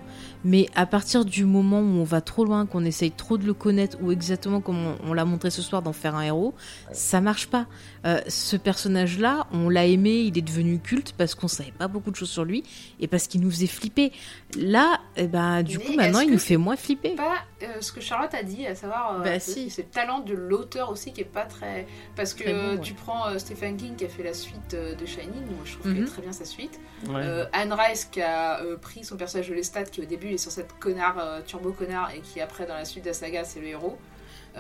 Mais 0.46 0.68
à 0.76 0.86
partir 0.86 1.26
du 1.26 1.44
moment 1.44 1.80
où 1.80 2.00
on 2.00 2.04
va 2.04 2.22
trop 2.22 2.46
loin, 2.46 2.68
qu'on 2.68 2.86
essaye 2.86 3.12
trop 3.12 3.38
de 3.38 3.46
le 3.46 3.54
connaître, 3.56 3.98
ou 4.02 4.12
exactement 4.12 4.62
comme 4.62 4.78
on, 4.78 4.96
on 5.10 5.14
l'a 5.14 5.26
montré 5.26 5.50
ce 5.50 5.64
soir 5.64 5.82
d'en 5.82 5.92
faire 5.92 6.16
un 6.16 6.22
héros, 6.22 6.54
ça 6.94 7.20
marche 7.20 7.48
pas. 7.48 7.66
Euh, 8.06 8.22
ce 8.28 8.56
personnage-là, 8.56 9.48
on 9.52 9.70
l'a 9.70 9.88
aimé, 9.88 10.20
il 10.20 10.38
est 10.38 10.44
devenu 10.44 10.78
culte 10.80 11.14
parce 11.18 11.34
qu'on 11.34 11.48
savait 11.48 11.72
pas 11.72 11.88
beaucoup 11.88 12.12
de 12.12 12.16
choses 12.16 12.30
sur 12.30 12.46
lui 12.46 12.64
et 13.00 13.08
parce 13.08 13.28
qu'il 13.28 13.42
nous 13.42 13.50
faisait 13.50 13.66
flipper. 13.66 14.12
Là, 14.56 15.00
eh 15.18 15.26
ben, 15.28 15.64
du 15.64 15.80
Mais 15.80 15.84
coup, 15.84 15.94
maintenant, 15.94 16.20
il 16.20 16.32
nous 16.32 16.38
fait 16.38 16.58
moins 16.58 16.76
flipper. 16.76 17.16
pas 17.16 17.40
euh, 17.68 17.82
ce 17.82 17.92
que 17.92 18.02
Charlotte 18.02 18.34
a 18.34 18.44
dit, 18.44 18.66
à 18.68 18.76
savoir 18.76 19.20
euh, 19.20 19.24
Bah, 19.24 19.40
si. 19.40 19.70
c'est 19.70 19.84
le 19.84 19.88
talent 19.90 20.20
de 20.20 20.34
l'auteur 20.34 20.90
aussi 20.92 21.12
qui 21.14 21.22
est 21.22 21.24
pas 21.26 21.46
très. 21.46 21.86
Parce 22.16 22.34
que 22.34 22.44
Très 22.44 22.54
bon, 22.54 22.70
ouais. 22.76 22.80
tu 22.82 22.94
prends 22.94 23.28
euh, 23.28 23.38
Stephen 23.38 23.78
King 23.78 23.96
qui 23.96 24.06
a 24.06 24.10
fait 24.10 24.24
la 24.24 24.34
suite 24.34 24.72
de 24.76 25.06
Shining, 25.06 25.46
moi 25.48 25.60
je 25.66 25.74
trouve 25.78 25.94
qu'elle 25.94 26.04
est 26.04 26.08
très 26.08 26.22
bien 26.22 26.32
sa 26.32 26.46
suite. 26.46 26.80
Ouais. 27.10 27.22
Anne 27.54 27.74
Rice 27.74 28.06
qui 28.06 28.22
a 28.22 28.60
pris 28.82 29.04
son 29.04 29.18
personnage 29.18 29.50
de 29.50 29.54
Lestat 29.56 29.84
qui 29.86 30.02
au 30.02 30.06
début 30.06 30.30
est 30.30 30.38
censé 30.38 30.62
être 30.62 30.78
connard, 30.80 31.18
turbo 31.46 31.72
connard, 31.72 32.12
et 32.16 32.20
qui 32.22 32.42
après 32.42 32.66
dans 32.66 32.76
la 32.76 32.86
suite 32.86 33.04
de 33.04 33.10
la 33.10 33.14
saga 33.14 33.44
c'est 33.44 33.60
le 33.60 33.68
héros. 33.68 33.98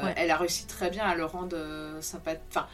Ouais. 0.01 0.13
Elle 0.17 0.29
a 0.31 0.37
réussi 0.37 0.67
très 0.67 0.89
bien 0.89 1.03
à 1.05 1.15
le 1.15 1.23
rendre 1.25 1.55
sympathique. 2.01 2.41
Enfin, 2.51 2.67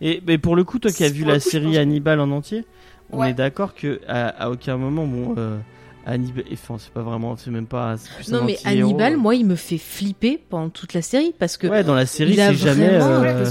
Et 0.00 0.22
mais 0.26 0.38
pour 0.38 0.56
le 0.56 0.64
coup, 0.64 0.78
toi 0.78 0.90
qui 0.90 1.04
as 1.04 1.10
vu 1.10 1.24
la 1.24 1.34
coup, 1.34 1.50
série 1.50 1.76
Hannibal 1.78 2.18
en 2.20 2.30
entier, 2.30 2.64
on 3.10 3.22
est 3.24 3.34
d'accord 3.34 3.74
que 3.74 4.00
à, 4.08 4.28
à 4.28 4.48
aucun 4.48 4.78
moment, 4.78 5.04
bon, 5.06 5.34
euh, 5.36 5.58
Hannibal, 6.06 6.44
enfin, 6.52 6.76
c'est 6.78 6.92
pas 6.92 7.02
vraiment, 7.02 7.36
c'est 7.36 7.50
même 7.50 7.66
pas. 7.66 7.96
c'est 7.96 8.10
plus 8.14 8.32
un 8.34 8.38
Non, 8.38 8.44
mais. 8.44 8.58
Hannibal, 8.64 9.16
moi, 9.16 9.34
il 9.34 9.46
me 9.46 9.54
fait 9.54 9.78
flipper 9.78 10.38
pendant 10.48 10.68
toute 10.70 10.94
la 10.94 11.02
série 11.02 11.32
parce 11.38 11.56
que 11.56 11.66
Ouais, 11.68 11.84
dans 11.84 11.94
la 11.94 12.06
série, 12.06 12.32
il 12.32 12.40
a 12.40 12.48
c'est 12.48 12.54
jamais. 12.56 12.88
euh, 12.88 13.22
euh, 13.24 13.44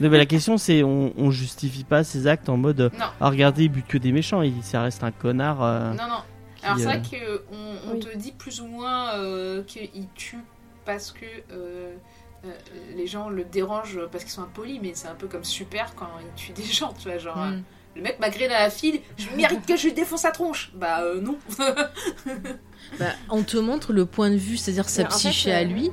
Non, 0.00 0.08
mais 0.10 0.18
la 0.18 0.26
question, 0.26 0.58
c'est 0.58 0.82
on, 0.82 1.12
on 1.16 1.30
justifie 1.30 1.84
pas 1.84 2.02
ses 2.04 2.26
actes 2.26 2.48
en 2.48 2.56
mode. 2.56 2.90
Non. 2.98 3.06
Ah, 3.20 3.30
regardez, 3.30 3.64
il 3.64 3.68
bute 3.68 3.86
que 3.86 3.98
des 3.98 4.12
méchants. 4.12 4.42
Il, 4.42 4.62
ça 4.62 4.82
reste 4.82 5.04
un 5.04 5.12
connard. 5.12 5.62
euh, 5.62 5.90
non, 5.92 6.08
non. 6.08 6.14
Alors 6.64 6.76
c'est 6.78 6.86
euh, 6.86 6.88
vrai 6.88 7.02
qu'on 7.08 7.90
on 7.90 7.94
Oui. 7.94 8.00
te 8.00 8.16
dit 8.16 8.32
plus 8.32 8.60
ou 8.60 8.66
moins 8.66 9.14
euh, 9.14 9.62
qu'il 9.62 10.08
tue 10.16 10.42
parce 10.84 11.12
que 11.12 11.24
euh, 11.52 11.94
euh, 12.44 12.48
les 12.96 13.06
gens 13.06 13.28
le 13.28 13.44
dérangent 13.44 14.00
parce 14.10 14.24
qu'ils 14.24 14.32
sont 14.32 14.42
impolis, 14.42 14.80
mais 14.82 14.90
c'est 14.94 15.06
un 15.06 15.14
peu 15.14 15.28
comme 15.28 15.44
super 15.44 15.94
quand 15.94 16.08
il 16.20 16.34
tue 16.34 16.52
des 16.52 16.64
gens, 16.64 16.92
tu 16.98 17.08
vois, 17.08 17.18
genre. 17.18 17.36
hmm. 17.36 17.62
Euh, 17.96 17.96
Le 17.96 18.02
mec 18.02 18.18
m'a 18.20 18.30
grillé 18.30 18.48
dans 18.48 18.54
la 18.54 18.70
file, 18.70 19.00
je 19.16 19.26
mérite 19.36 19.66
que 19.66 19.76
je 19.76 19.84
lui 19.86 19.92
défonce 19.92 20.22
sa 20.22 20.30
tronche. 20.30 20.70
Bah 20.74 21.00
euh, 21.02 21.20
non. 21.20 21.36
Bah, 22.98 23.06
on 23.28 23.42
te 23.42 23.56
montre 23.58 23.92
le 23.92 24.06
point 24.06 24.30
de 24.30 24.36
vue, 24.36 24.56
c'est-à-dire 24.56 24.88
sa 24.88 25.04
psyché 25.04 25.50
fait, 25.50 25.52
à 25.52 25.58
euh, 25.60 25.64
lui. 25.64 25.90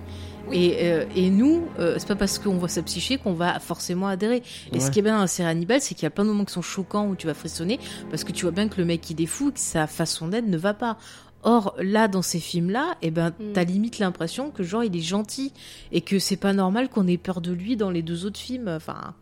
oui. 0.48 0.58
Et, 0.58 0.78
euh, 0.92 1.06
et 1.16 1.30
nous, 1.30 1.68
euh, 1.80 1.96
c'est 1.98 2.08
pas 2.08 2.16
parce 2.16 2.40
qu'on 2.40 2.58
voit 2.58 2.70
sa 2.70 2.84
psyché 2.84 3.18
qu'on 3.18 3.34
va 3.34 3.60
forcément 3.60 4.08
adhérer. 4.08 4.44
Et 4.72 4.80
ce 4.80 4.92
qui 4.92 5.00
est 5.00 5.02
bien 5.02 5.16
dans 5.16 5.22
la 5.22 5.28
série 5.28 5.50
Hannibal, 5.50 5.82
c'est 5.82 5.94
qu'il 5.96 6.04
y 6.04 6.06
a 6.06 6.12
plein 6.12 6.24
de 6.24 6.30
moments 6.30 6.46
qui 6.46 6.54
sont 6.54 6.62
choquants 6.62 7.08
où 7.08 7.16
tu 7.16 7.28
vas 7.28 7.34
frissonner 7.34 7.80
parce 8.10 8.24
que 8.24 8.32
tu 8.32 8.44
vois 8.44 8.52
bien 8.52 8.70
que 8.70 8.78
le 8.78 8.86
mec 8.86 9.10
il 9.10 9.22
est 9.22 9.26
fou 9.26 9.50
et 9.50 9.54
que 9.54 9.60
sa 9.60 9.88
façon 9.88 10.28
d'être 10.28 10.48
ne 10.48 10.58
va 10.58 10.74
pas. 10.74 10.98
Or, 11.44 11.76
là, 11.80 12.08
dans 12.08 12.22
ces 12.22 12.40
films-là, 12.40 12.96
eh 13.02 13.12
ben, 13.12 13.32
Mm. 13.32 13.52
t'as 13.54 13.64
limite 13.66 14.00
l'impression 14.00 14.52
que 14.52 14.64
genre 14.64 14.84
il 14.84 14.96
est 14.96 15.02
gentil 15.02 15.52
et 15.92 16.02
que 16.02 16.18
c'est 16.18 16.38
pas 16.38 16.54
normal 16.54 16.90
qu'on 16.90 17.08
ait 17.08 17.18
peur 17.18 17.42
de 17.42 17.52
lui 17.52 17.76
dans 17.76 17.90
les 17.92 18.02
deux 18.04 18.26
autres 18.26 18.40
films. 18.40 18.68
Enfin, 18.70 19.14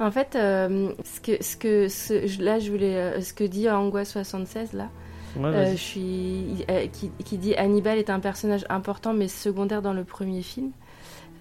En 0.00 0.10
fait, 0.10 0.34
euh, 0.34 0.90
ce 1.04 1.20
que, 1.20 1.42
ce 1.42 1.56
que, 1.56 1.88
ce- 1.88 2.42
là, 2.42 2.58
je 2.58 2.70
voulais, 2.70 2.96
euh, 2.96 3.20
ce 3.20 3.32
que 3.32 3.44
dit 3.44 3.68
Angoisse 3.70 4.10
76 4.10 4.72
là, 4.72 4.88
Ouais, 5.36 5.44
euh, 5.46 5.70
je 5.72 5.76
suis, 5.76 6.64
euh, 6.70 6.86
qui, 6.88 7.10
qui 7.24 7.38
dit 7.38 7.54
Hannibal 7.54 7.96
est 7.98 8.10
un 8.10 8.20
personnage 8.20 8.66
important 8.68 9.14
mais 9.14 9.28
secondaire 9.28 9.80
dans 9.80 9.94
le 9.94 10.04
premier 10.04 10.42
film. 10.42 10.72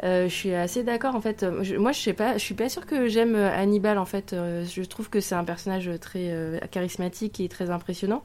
Euh, 0.03 0.29
je 0.29 0.33
suis 0.33 0.53
assez 0.53 0.83
d'accord 0.83 1.15
en 1.15 1.21
fait. 1.21 1.45
Je- 1.61 1.75
moi, 1.75 1.91
je 1.91 1.99
sais 1.99 2.13
pas, 2.13 2.33
je 2.33 2.39
suis 2.43 2.55
pas 2.55 2.69
sûre 2.69 2.85
que 2.85 3.07
j'aime 3.07 3.35
Hannibal 3.35 3.97
en 3.97 4.05
fait. 4.05 4.33
Euh, 4.33 4.63
je 4.65 4.81
trouve 4.83 5.09
que 5.09 5.19
c'est 5.19 5.35
un 5.35 5.43
personnage 5.43 5.89
très 5.99 6.29
euh, 6.31 6.57
charismatique 6.71 7.39
et 7.39 7.49
très 7.49 7.69
impressionnant. 7.69 8.23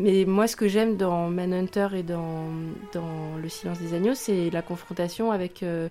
Mais 0.00 0.24
moi, 0.26 0.46
ce 0.46 0.54
que 0.54 0.68
j'aime 0.68 0.96
dans 0.96 1.28
Manhunter 1.28 1.88
et 1.96 2.04
dans, 2.04 2.44
dans 2.94 3.36
Le 3.42 3.48
Silence 3.48 3.80
des 3.80 3.94
Agneaux, 3.94 4.14
c'est 4.14 4.48
la 4.50 4.62
confrontation 4.62 5.32
avec 5.32 5.64
euh, 5.64 5.88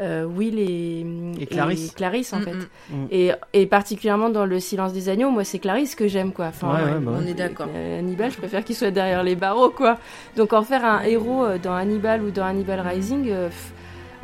euh, 0.00 0.24
Will 0.24 0.58
et, 0.58 1.04
Et 1.38 1.46
Clarisse. 1.94 2.32
en 2.32 2.38
Mm, 2.38 2.44
fait. 2.44 2.54
mm. 2.54 2.96
Mm. 2.96 3.06
Et, 3.10 3.30
et 3.52 3.66
particulièrement 3.66 4.30
dans 4.30 4.46
Le 4.46 4.58
Silence 4.58 4.94
des 4.94 5.10
Agneaux, 5.10 5.30
moi, 5.30 5.44
c'est 5.44 5.58
Clarisse 5.58 5.94
que 5.94 6.08
j'aime, 6.08 6.32
quoi. 6.32 6.46
Enfin, 6.46 6.74
Ouais, 6.74 6.92
ouais, 6.94 6.98
bah 7.00 7.12
on 7.14 7.26
est 7.26 7.34
d'accord. 7.34 7.68
euh, 7.74 7.98
Hannibal, 7.98 8.30
je 8.30 8.38
préfère 8.38 8.64
qu'il 8.64 8.74
soit 8.74 8.90
derrière 8.90 9.22
les 9.22 9.36
barreaux, 9.36 9.68
quoi. 9.70 9.98
Donc 10.36 10.54
en 10.54 10.62
faire 10.62 10.84
un 10.86 11.02
héros 11.02 11.44
euh, 11.44 11.58
dans 11.58 11.74
Hannibal 11.74 12.22
ou 12.22 12.30
dans 12.30 12.44
Hannibal 12.46 12.80
Rising, 12.80 13.28
euh, 13.28 13.48
pff, 13.48 13.72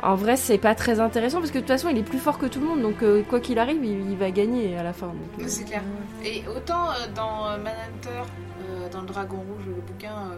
en 0.03 0.15
vrai, 0.15 0.37
c'est 0.37 0.57
pas 0.57 0.75
très 0.75 0.99
intéressant 0.99 1.39
parce 1.39 1.51
que 1.51 1.55
de 1.57 1.63
toute 1.63 1.69
façon, 1.71 1.89
il 1.89 1.97
est 1.97 2.03
plus 2.03 2.19
fort 2.19 2.37
que 2.37 2.45
tout 2.45 2.59
le 2.59 2.65
monde. 2.67 2.81
Donc 2.81 3.01
euh, 3.03 3.21
quoi 3.23 3.39
qu'il 3.39 3.59
arrive, 3.59 3.83
il, 3.83 4.11
il 4.11 4.17
va 4.17 4.31
gagner 4.31 4.77
à 4.77 4.83
la 4.83 4.93
fin. 4.93 5.07
Donc, 5.07 5.17
euh, 5.39 5.43
C'est 5.47 5.63
clair. 5.65 5.81
Et 6.23 6.43
autant 6.47 6.89
euh, 6.91 7.07
dans 7.15 7.43
Manhunter, 7.57 8.23
euh, 8.69 8.89
dans 8.91 9.01
le 9.01 9.07
Dragon 9.07 9.37
Rouge, 9.37 9.65
le 9.67 9.73
bouquin, 9.81 10.31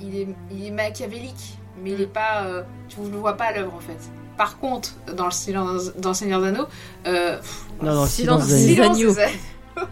il, 0.00 0.16
est, 0.16 0.28
il 0.50 0.66
est 0.66 0.70
machiavélique, 0.70 1.58
mais 1.82 1.90
il 1.92 2.00
est 2.00 2.06
pas. 2.06 2.44
euh, 2.44 2.62
tu 2.88 3.00
ne 3.00 3.10
le 3.10 3.16
vois 3.18 3.36
pas 3.36 3.46
à 3.46 3.52
l'œuvre 3.52 3.74
en 3.74 3.80
fait. 3.80 3.98
Par 4.36 4.58
contre, 4.58 4.94
dans 5.14 5.26
le 5.26 5.30
silence, 5.30 5.92
dans 5.96 6.14
Seigneur 6.14 6.40
d'Anneaux, 6.40 6.66
euh, 7.06 7.36
Non, 7.82 7.92
non, 7.94 8.06
Silence 8.06 8.46
silence 8.46 8.48
des 8.48 8.80
agneaux. 8.80 9.12
c'est. 9.14 9.30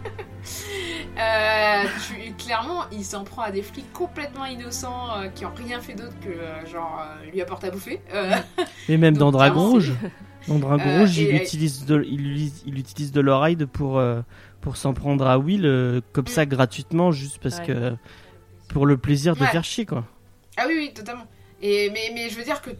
Euh, 1.17 1.83
tu- 2.07 2.20
clairement, 2.43 2.83
il 2.91 3.03
s'en 3.05 3.23
prend 3.23 3.41
à 3.43 3.51
des 3.51 3.61
flics 3.61 3.91
complètement 3.93 4.45
innocents 4.45 5.17
euh, 5.17 5.27
qui 5.29 5.45
ont 5.45 5.51
rien 5.55 5.79
fait 5.79 5.93
d'autre 5.93 6.15
que 6.21 6.29
euh, 6.29 6.65
genre 6.65 7.01
euh, 7.01 7.29
lui 7.31 7.41
apporter 7.41 7.67
à 7.67 7.71
bouffer. 7.71 8.01
Euh, 8.13 8.35
Mais 8.89 8.97
même 8.97 9.17
dans 9.17 9.31
Dragon 9.31 9.69
Rouge, 9.69 9.93
dans 10.47 10.59
Dragon 10.59 10.83
Euh, 10.85 10.99
Rouge, 11.01 11.17
il 11.17 11.27
et- 11.29 11.35
utilise 11.41 11.85
de, 11.85 12.03
il, 12.03 12.21
utilise- 12.31 12.63
il 12.65 12.79
utilise 12.79 13.11
de 13.11 13.21
l'oreille 13.21 13.55
pour 13.57 13.99
euh, 13.99 14.21
pour 14.61 14.77
s'en 14.77 14.93
prendre 14.93 15.25
à 15.27 15.37
Will 15.39 15.65
euh, 15.65 16.01
comme 16.13 16.27
ça 16.27 16.45
gratuitement, 16.45 17.11
juste 17.11 17.39
parce 17.41 17.59
Ouais. 17.59 17.65
que 17.67 17.93
pour 18.69 18.85
le 18.85 18.97
plaisir 18.97 19.35
de 19.35 19.41
Ouais. 19.41 19.47
faire 19.47 19.63
chier 19.63 19.85
quoi. 19.85 20.05
Ah 20.57 20.63
oui, 20.67 20.73
oui, 20.77 20.93
totalement. 20.93 21.25
Et, 21.61 21.89
mais, 21.91 22.11
mais 22.13 22.29
je 22.29 22.35
veux 22.35 22.43
dire 22.43 22.61
que 22.61 22.71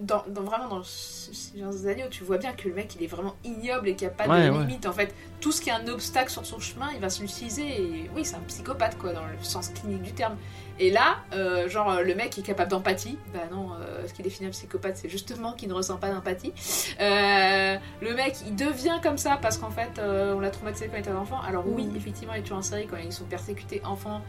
dans, 0.00 0.24
dans- 0.28 0.42
vraiment 0.42 0.68
dans 0.68 0.78
le 0.78 0.84
Silence 0.84 1.76
des 1.82 1.88
Agneaux, 1.88 2.08
tu 2.10 2.24
vois 2.24 2.38
bien 2.38 2.52
que 2.52 2.68
le 2.68 2.74
mec 2.74 2.94
il 2.96 3.02
est 3.04 3.06
vraiment 3.06 3.34
ignoble 3.44 3.88
et 3.88 3.94
qu'il 3.94 4.06
n'y 4.08 4.12
a 4.12 4.16
pas 4.16 4.28
Ouais, 4.28 4.46
de 4.46 4.50
ouais. 4.52 4.58
limite. 4.60 4.86
En 4.86 4.92
fait, 4.92 5.14
tout 5.40 5.52
ce 5.52 5.60
qui 5.60 5.68
est 5.70 5.72
un 5.72 5.86
obstacle 5.88 6.30
sur 6.30 6.44
son 6.44 6.58
chemin, 6.58 6.90
il 6.94 7.00
va 7.00 7.10
se 7.10 7.22
l'utiliser. 7.22 7.62
Et 7.66 8.10
oui, 8.14 8.24
c'est 8.24 8.36
un 8.36 8.40
psychopathe 8.48 8.98
quoi, 8.98 9.12
dans 9.12 9.24
le 9.24 9.42
sens 9.42 9.68
clinique 9.68 10.02
du 10.02 10.12
terme. 10.12 10.36
Et 10.80 10.90
là, 10.90 11.18
euh, 11.32 11.68
genre 11.68 11.88
euh, 11.90 12.02
le 12.02 12.14
mec 12.16 12.36
est 12.36 12.42
capable 12.42 12.70
d'empathie. 12.72 13.16
Bah 13.32 13.40
non, 13.52 13.74
euh, 13.74 14.06
ce 14.08 14.12
qui 14.12 14.22
définit 14.22 14.48
un 14.48 14.52
psychopathe, 14.52 14.96
c'est 14.96 15.08
justement 15.08 15.52
qu'il 15.52 15.68
ne 15.68 15.74
ressent 15.74 15.96
pas 15.98 16.10
d'empathie. 16.10 16.52
Euh, 17.00 17.76
le 18.02 18.14
mec 18.14 18.36
il 18.46 18.56
devient 18.56 18.98
comme 19.02 19.18
ça 19.18 19.38
parce 19.40 19.58
qu'en 19.58 19.70
fait 19.70 20.00
on 20.00 20.40
l'a 20.40 20.50
traumatisé 20.50 20.88
quand 20.88 20.96
il 20.96 21.00
était 21.00 21.10
enfant. 21.12 21.40
Alors 21.40 21.64
oui, 21.68 21.84
Mhm. 21.84 21.96
effectivement, 21.96 22.34
les 22.34 22.42
tueurs 22.42 22.58
en 22.58 22.62
série, 22.62 22.86
quand 22.88 22.96
ils 22.96 23.12
sont 23.12 23.24
persécutés 23.24 23.80
enfants, 23.84 24.20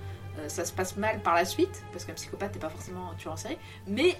ça 0.48 0.66
se 0.66 0.74
passe 0.74 0.98
mal 0.98 1.22
par 1.22 1.34
la 1.34 1.46
suite, 1.46 1.84
parce 1.94 2.04
qu'un 2.06 2.14
psychopathe 2.14 2.54
n'est 2.54 2.60
pas 2.60 2.70
forcément 2.70 3.10
un 3.12 3.16
tueur 3.16 3.34
en 3.34 3.38
série. 3.38 3.58
Mais 3.88 4.16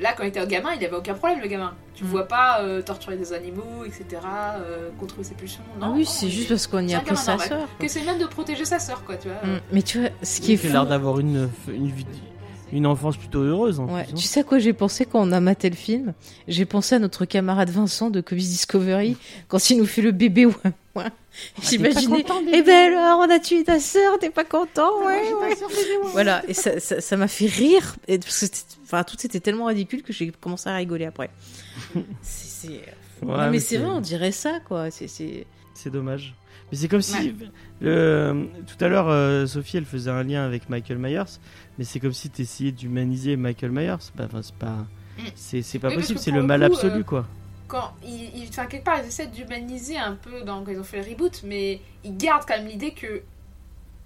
là, 0.00 0.12
quand 0.16 0.22
il 0.24 0.28
était 0.28 0.40
un 0.40 0.46
gamin, 0.46 0.70
il 0.78 0.84
avait 0.84 0.96
aucun 0.96 1.14
problème, 1.14 1.40
le 1.40 1.48
gamin. 1.48 1.74
Tu 1.94 2.04
Mm. 2.04 2.06
vois 2.08 2.26
pas 2.28 2.60
euh, 2.62 2.80
torturer 2.82 3.16
des 3.16 3.32
animaux, 3.32 3.84
etc., 3.84 4.04
euh, 4.56 4.88
contrôler 4.98 5.24
ses 5.24 5.34
pulsions. 5.34 5.62
Non, 5.80 5.88
ah 5.88 5.92
oui, 5.94 6.04
non, 6.04 6.10
c'est 6.10 6.28
juste 6.30 6.48
parce 6.48 6.66
qu'on 6.66 6.86
y 6.86 6.94
a 6.94 7.00
pris 7.00 7.16
sa 7.16 7.38
sœur. 7.38 7.68
Que 7.78 7.88
c'est 7.88 8.02
même 8.02 8.18
de 8.18 8.26
protéger 8.26 8.64
sa 8.64 8.78
sœur, 8.78 9.04
quoi, 9.04 9.16
tu 9.16 9.28
vois. 9.28 9.36
Mm. 9.48 9.60
Mais 9.72 9.82
tu 9.82 10.00
vois, 10.00 10.10
ce 10.22 10.40
qui 10.40 10.52
est 10.52 10.54
Il 10.54 10.58
a 10.66 10.68
fou. 10.68 10.72
l'air 10.72 10.86
d'avoir 10.86 11.20
une, 11.20 11.48
une 11.68 11.90
vie- 11.90 12.06
une 12.72 12.86
enfance 12.86 13.18
plutôt 13.18 13.40
heureuse. 13.40 13.80
En 13.80 13.86
Ouais. 13.94 14.06
Tu 14.16 14.22
sais 14.22 14.40
à 14.40 14.44
quoi 14.44 14.58
j'ai 14.58 14.72
pensé 14.72 15.04
quand 15.04 15.20
on 15.20 15.30
a 15.32 15.40
maté 15.40 15.68
le 15.68 15.76
film? 15.76 16.14
J'ai 16.48 16.64
pensé 16.64 16.94
à 16.94 16.98
notre 16.98 17.26
camarade 17.26 17.68
Vincent 17.68 18.08
de 18.08 18.22
Comics 18.22 18.46
Discovery 18.46 19.18
quand 19.48 19.68
il 19.68 19.76
nous 19.76 19.84
fait 19.86 20.00
le 20.00 20.10
bébé 20.12 20.46
ouais. 20.46 20.54
ouais. 20.96 21.04
J'imaginais. 21.62 22.24
Eh 22.52 22.62
ben 22.62 22.92
alors, 22.94 23.18
on 23.20 23.30
a 23.30 23.38
tué 23.38 23.62
ta 23.64 23.78
sœur, 23.78 24.18
t'es 24.18 24.30
pas 24.30 24.44
content 24.44 24.90
ouais, 25.04 25.22
ouais. 25.42 25.54
Voilà, 26.12 26.42
et 26.48 26.54
ça 26.54 26.80
ça- 26.80 27.00
ça 27.02 27.16
m'a 27.18 27.28
fait 27.28 27.46
rire 27.46 27.96
et 28.08 28.18
parce 28.18 28.40
que 28.40 28.46
c'était- 28.46 28.58
enfin 28.92 29.04
tout 29.04 29.16
était 29.24 29.40
tellement 29.40 29.66
ridicule 29.66 30.02
que 30.02 30.12
j'ai 30.12 30.30
commencé 30.30 30.68
à 30.68 30.74
rigoler 30.76 31.06
après. 31.06 31.30
C'est 32.22 32.68
c'est- 32.68 32.94
Ouais, 33.22 33.36
Non, 33.36 33.50
mais 33.50 33.60
c'est 33.60 33.76
vrai, 33.76 33.86
on 33.88 34.00
dirait 34.00 34.32
ça 34.32 34.58
quoi. 34.66 34.90
C'est 34.90 35.06
c'est 35.08 35.46
C'est 35.74 35.90
dommage. 35.90 36.34
Mais 36.70 36.78
c'est 36.78 36.88
comme 36.88 37.02
si 37.02 37.34
le- 37.80 38.48
tout 38.66 38.84
à 38.84 38.88
l'heure 38.88 39.08
euh, 39.08 39.46
Sophie 39.46 39.76
elle 39.76 39.84
faisait 39.84 40.10
un 40.10 40.22
lien 40.22 40.44
avec 40.44 40.68
Michael 40.68 40.98
Myers, 40.98 41.38
mais 41.78 41.84
c'est 41.84 42.00
comme 42.00 42.12
si 42.12 42.30
tu 42.30 42.42
essayais 42.42 42.72
d'humaniser 42.72 43.36
Michael 43.36 43.70
Myers. 43.70 43.96
Bah, 44.16 44.24
enfin, 44.26 44.42
c'est 44.42 44.54
pas 44.56 44.86
Mm. 45.18 45.22
c'est 45.34 45.60
c'est 45.62 45.78
pas 45.78 45.88
Oui, 45.90 45.96
possible, 45.96 46.18
c'est 46.18 46.30
le 46.30 46.40
le 46.40 46.46
mal 46.46 46.60
coup, 46.60 46.66
absolu 46.74 47.00
euh, 47.00 47.04
quoi. 47.04 47.26
Quand 47.68 47.92
ils, 48.02 48.30
ils- 48.34 48.48
enfin, 48.48 48.64
quelque 48.66 48.84
part, 48.84 48.98
ils 49.02 49.06
essaient 49.08 49.26
d'humaniser 49.26 49.98
un 49.98 50.14
peu 50.14 50.42
quand 50.46 50.64
ils 50.68 50.78
ont 50.80 50.84
fait 50.84 51.02
le 51.04 51.10
reboot, 51.10 51.42
mais 51.44 51.80
ils 52.02 52.16
gardent 52.16 52.44
quand 52.48 52.56
même 52.56 52.66
l'idée 52.66 52.92
que. 52.92 53.22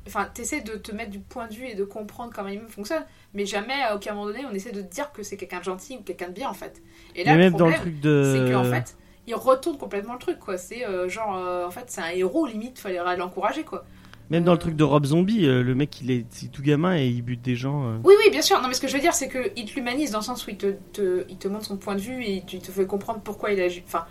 Enfin, 0.07 0.29
t'essaies 0.33 0.61
de 0.61 0.73
te 0.77 0.93
mettre 0.93 1.11
du 1.11 1.19
point 1.19 1.49
de 1.49 1.55
vue 1.55 1.67
et 1.67 1.75
de 1.75 1.85
comprendre 1.85 2.33
comment 2.35 2.49
il 2.49 2.61
fonctionne, 2.69 3.05
mais 3.35 3.45
jamais 3.47 3.75
à 3.83 3.97
aucun 3.97 4.15
moment 4.15 4.27
donné 4.27 4.45
on 4.51 4.55
essaie 4.55 4.71
de 4.73 4.81
te 4.83 4.95
dire 4.95 5.11
que 5.13 5.23
c'est 5.23 5.37
quelqu'un 5.37 5.59
de 5.59 5.65
gentil 5.65 5.97
ou 5.99 6.03
quelqu'un 6.03 6.29
de 6.29 6.33
bien 6.35 6.49
en 6.49 6.55
fait. 6.55 6.81
Et 7.15 7.25
là, 7.25 7.33
Mais 7.33 7.39
le 7.39 7.45
même 7.51 7.59
dans 7.59 7.67
le 7.67 7.73
problème, 7.75 8.01
de 8.01 8.33
c'est 8.47 8.53
qu'en 8.53 8.65
fait, 8.65 8.97
il 9.27 9.35
retourne 9.35 9.77
complètement 9.79 10.13
le 10.13 10.19
truc, 10.21 10.39
quoi. 10.39 10.57
C'est 10.59 10.87
euh, 10.87 11.09
genre, 11.09 11.37
euh, 11.37 11.67
en 11.67 11.71
fait, 11.71 11.85
c'est 11.89 12.01
un 12.01 12.11
héros, 12.11 12.47
limite, 12.47 12.79
fallait 12.79 13.01
l'encourager, 13.17 13.65
quoi. 13.65 13.85
Même 14.31 14.43
dans 14.45 14.53
le 14.53 14.57
Euh. 14.57 14.61
truc 14.61 14.75
de 14.77 14.83
Rob 14.85 15.05
Zombie, 15.07 15.47
euh, 15.47 15.63
le 15.63 15.75
mec 15.77 16.01
il 16.01 16.11
est, 16.11 16.25
tout 16.53 16.63
gamin 16.63 16.97
et 16.97 17.07
il 17.07 17.23
bute 17.23 17.43
des 17.43 17.55
gens. 17.57 17.87
euh. 17.89 17.97
Oui, 18.05 18.15
oui, 18.25 18.31
bien 18.31 18.43
sûr. 18.43 18.61
Non, 18.61 18.67
mais 18.69 18.75
ce 18.75 18.81
que 18.81 18.89
je 18.89 18.95
veux 18.95 19.01
dire, 19.01 19.15
c'est 19.15 19.29
qu'il 19.29 19.65
te 19.67 19.75
l'humanise 19.75 20.11
dans 20.13 20.19
le 20.19 20.25
sens 20.25 20.47
où 20.47 20.51
il 20.51 20.57
te, 20.57 20.75
te- 20.93 21.25
il 21.29 21.37
te 21.39 21.47
montre 21.49 21.65
son 21.65 21.77
point 21.77 21.95
de 21.97 22.01
vue 22.01 22.23
et 22.25 22.43
il 22.53 22.61
te 22.61 22.71
fait 22.73 22.87
comprendre 22.87 23.21
pourquoi 23.21 23.53
il 23.53 23.61
agit. 23.61 23.83
Enfin, 23.87 24.05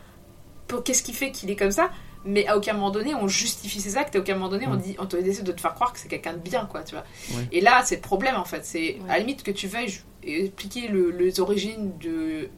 pour- 0.68 0.84
qu'est-ce 0.84 1.04
qui 1.04 1.14
fait 1.14 1.32
qu'il 1.32 1.50
est 1.52 1.56
comme 1.58 1.72
ça. 1.72 1.90
Mais 2.26 2.48
à 2.48 2.58
aucun 2.58 2.74
moment 2.74 2.90
donné, 2.90 3.14
on 3.16 3.28
justifie 3.28 3.80
ses 3.80 3.98
actes 3.98 4.16
et 4.16 4.18
à 4.18 4.22
aucun 4.22 4.34
moment 4.34 4.50
donné, 4.50 4.66
on, 4.68 4.76
dit, 4.76 4.96
on 5.00 5.06
te 5.06 5.16
essaie 5.16 5.44
de 5.44 5.52
te 5.52 5.62
faire 5.62 5.76
croire 5.76 5.94
que 5.94 6.00
c'est 6.00 6.08
quelqu'un 6.08 6.34
de 6.34 6.40
bien, 6.40 6.66
quoi, 6.66 6.84
tu 6.84 6.96
vois. 6.96 7.04
Ouais. 7.38 7.48
Et 7.52 7.62
là, 7.62 7.82
c'est 7.86 7.96
le 7.98 8.02
problème, 8.02 8.36
en 8.36 8.46
fait. 8.46 8.66
C'est 8.66 8.98
à 9.08 9.14
la 9.14 9.20
limite 9.20 9.44
que 9.44 9.52
tu 9.52 9.68
veuilles 9.68 9.94
expliquer 10.24 10.88
le- 10.88 11.12
les 11.12 11.40
origines 11.40 11.98
de, 12.00 12.50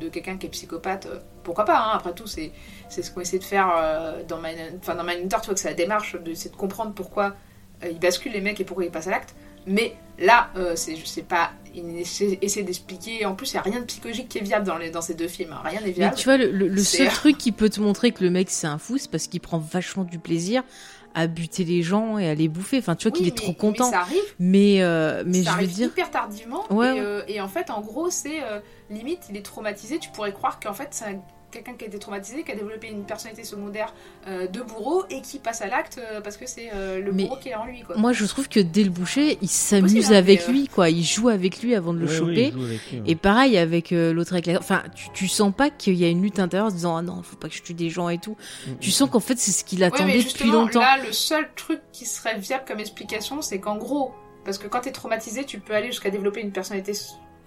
de 0.00 0.08
quelqu'un 0.08 0.36
qui 0.36 0.46
est 0.46 0.50
psychopathe. 0.50 1.06
euh, 1.06 1.18
Pourquoi 1.42 1.64
pas, 1.64 1.78
hein, 1.78 1.90
après 1.94 2.14
tout, 2.14 2.26
c'est 2.26 2.52
c'est 2.88 3.02
ce 3.02 3.10
qu'on 3.10 3.20
essaie 3.20 3.38
de 3.38 3.44
faire 3.44 3.68
euh, 3.76 4.22
dans 4.28 4.38
Mindhunter. 4.38 4.76
Enfin, 4.80 4.94
dans 4.94 5.02
tu 5.40 5.46
vois 5.46 5.54
que 5.54 5.60
c'est 5.60 5.68
la 5.70 5.74
démarche 5.74 6.14
d'essayer 6.22 6.50
de 6.50 6.56
comprendre 6.56 6.92
pourquoi 6.94 7.34
euh, 7.84 7.88
ils 7.90 7.98
basculent 7.98 8.32
les 8.32 8.40
mecs 8.40 8.60
et 8.60 8.64
pourquoi 8.64 8.84
ils 8.84 8.90
passent 8.92 9.08
à 9.08 9.10
l'acte. 9.10 9.34
Mais 9.66 9.96
là, 10.18 10.50
euh, 10.56 10.72
c'est 10.76 10.96
je 10.96 11.04
sais 11.04 11.22
pas, 11.22 11.50
il 11.74 11.98
essaie, 11.98 12.38
essaie 12.42 12.62
d'expliquer. 12.62 13.24
En 13.26 13.34
plus, 13.34 13.50
il 13.52 13.54
n'y 13.54 13.58
a 13.58 13.62
rien 13.62 13.80
de 13.80 13.84
psychologique 13.84 14.28
qui 14.28 14.38
est 14.38 14.42
viable 14.42 14.64
dans, 14.66 14.78
les, 14.78 14.90
dans 14.90 15.02
ces 15.02 15.14
deux 15.14 15.28
films. 15.28 15.52
hein. 15.52 15.60
Rien 15.64 15.80
n'est 15.80 15.86
Mais 15.88 15.92
viable. 15.92 16.14
tu 16.16 16.24
vois, 16.24 16.36
le, 16.38 16.76
seul 16.82 17.08
truc 17.12 17.36
qui 17.38 17.52
peut 17.52 17.68
te 17.68 17.80
montrer 17.80 18.12
que 18.12 18.22
le 18.24 18.30
mec 18.30 18.48
c'est 18.50 18.66
un 18.66 18.78
fou, 18.78 18.96
c'est 18.98 19.10
parce 19.10 19.26
qu'il 19.26 19.40
prend 19.40 19.58
vachement 19.58 20.04
du 20.04 20.18
plaisir 20.18 20.62
à 21.14 21.26
buter 21.28 21.64
les 21.64 21.82
gens 21.82 22.18
et 22.18 22.28
à 22.28 22.34
les 22.34 22.46
bouffer. 22.48 22.78
Enfin, 22.78 22.94
tu 22.94 23.08
vois 23.08 23.12
Oui, 23.16 23.18
qu'il 23.24 23.28
est 23.28 23.30
mais- 23.38 23.42
trop 23.42 23.52
content. 23.54 23.86
Mais 23.86 23.90
ça 23.92 24.00
arrive, 24.00 24.22
Mais, 24.38 24.82
euh, 24.82 25.22
mais 25.26 25.42
ça 25.42 25.52
je 25.56 25.60
veux 25.62 25.66
dire, 25.66 25.88
hyper 25.88 26.10
tardivement. 26.10 26.70
Ouais, 26.70 26.88
et, 26.90 26.92
ouais. 26.92 27.00
euh, 27.00 27.22
et 27.26 27.40
en 27.40 27.48
fait, 27.48 27.70
en 27.70 27.80
gros, 27.80 28.10
c'est 28.10 28.42
euh, 28.42 28.60
limite, 28.90 29.20
il 29.30 29.36
est 29.36 29.42
traumatisé. 29.42 29.98
Tu 29.98 30.10
pourrais 30.10 30.32
croire 30.34 30.60
qu'en 30.60 30.74
fait, 30.74 30.88
c'est 30.90 31.06
un- 31.06 31.22
quelqu'un 31.56 31.74
qui 31.74 31.84
a 31.84 31.88
été 31.88 31.98
traumatisé, 31.98 32.42
qui 32.42 32.52
a 32.52 32.54
développé 32.54 32.88
une 32.88 33.04
personnalité 33.04 33.44
secondaire 33.44 33.94
euh, 34.28 34.46
de 34.46 34.60
bourreau 34.60 35.04
et 35.10 35.20
qui 35.22 35.38
passe 35.38 35.62
à 35.62 35.66
l'acte 35.66 35.98
euh, 35.98 36.20
parce 36.20 36.36
que 36.36 36.46
c'est 36.46 36.70
euh, 36.74 37.00
le 37.00 37.12
Mais 37.12 37.24
bourreau 37.24 37.36
qui 37.40 37.48
est 37.48 37.54
en 37.54 37.64
lui. 37.64 37.82
Quoi. 37.82 37.96
moi 37.96 38.12
je 38.12 38.24
trouve 38.26 38.48
que 38.48 38.60
dès 38.60 38.84
le 38.84 38.90
boucher, 38.90 39.38
il 39.40 39.48
s'amuse 39.48 40.12
hein, 40.12 40.16
avec 40.16 40.40
mais, 40.40 40.48
euh, 40.48 40.52
lui, 40.52 40.68
quoi. 40.68 40.90
Il 40.90 41.02
joue 41.04 41.28
avec 41.28 41.62
lui 41.62 41.74
avant 41.74 41.92
de 41.94 41.98
le 41.98 42.06
Ouais, 42.06 42.16
choper. 42.16 42.50
lui, 42.50 42.62
ouais. 42.64 43.02
Et 43.06 43.16
pareil 43.16 43.56
avec 43.58 43.92
euh, 43.92 44.12
l'autre 44.12 44.32
avec 44.34 44.46
la... 44.46 44.58
Enfin, 44.58 44.82
tu, 44.94 45.08
tu 45.14 45.28
sens 45.28 45.52
pas 45.56 45.70
qu'il 45.70 45.94
y 45.94 46.04
a 46.04 46.08
une 46.08 46.22
lutte 46.22 46.38
intérieure 46.38 46.66
en 46.66 46.70
se 46.70 46.76
disant 46.76 46.96
ah 46.96 47.02
non, 47.02 47.22
faut 47.22 47.36
pas 47.36 47.48
que 47.48 47.54
je 47.54 47.62
tue 47.62 47.74
des 47.74 47.88
gens 47.90 48.08
et 48.08 48.18
tout. 48.18 48.36
Mm, 48.66 48.70
Tu 48.80 48.90
mm. 48.90 48.92
sens 48.92 49.10
qu'en 49.10 49.20
fait 49.20 49.38
c'est 49.38 49.52
ce 49.52 49.64
qu'il 49.64 49.82
attendait 49.82 50.16
mais 50.16 50.22
depuis 50.22 50.50
longtemps. 50.50 50.80
là, 50.80 50.98
le 51.04 51.12
seul 51.12 51.48
truc 51.56 51.80
qui 51.92 52.04
serait 52.06 52.38
viable 52.38 52.64
comme 52.66 52.80
explication, 52.80 53.40
c'est 53.42 53.58
qu'en 53.60 53.76
gros, 53.76 54.12
parce 54.44 54.58
que 54.58 54.68
quand 54.68 54.80
t'es 54.82 54.92
traumatisé, 54.92 55.44
tu 55.44 55.58
peux 55.58 55.74
aller 55.74 55.88
jusqu'à 55.88 56.10
développer 56.10 56.40
une 56.40 56.52
personnalité 56.52 56.92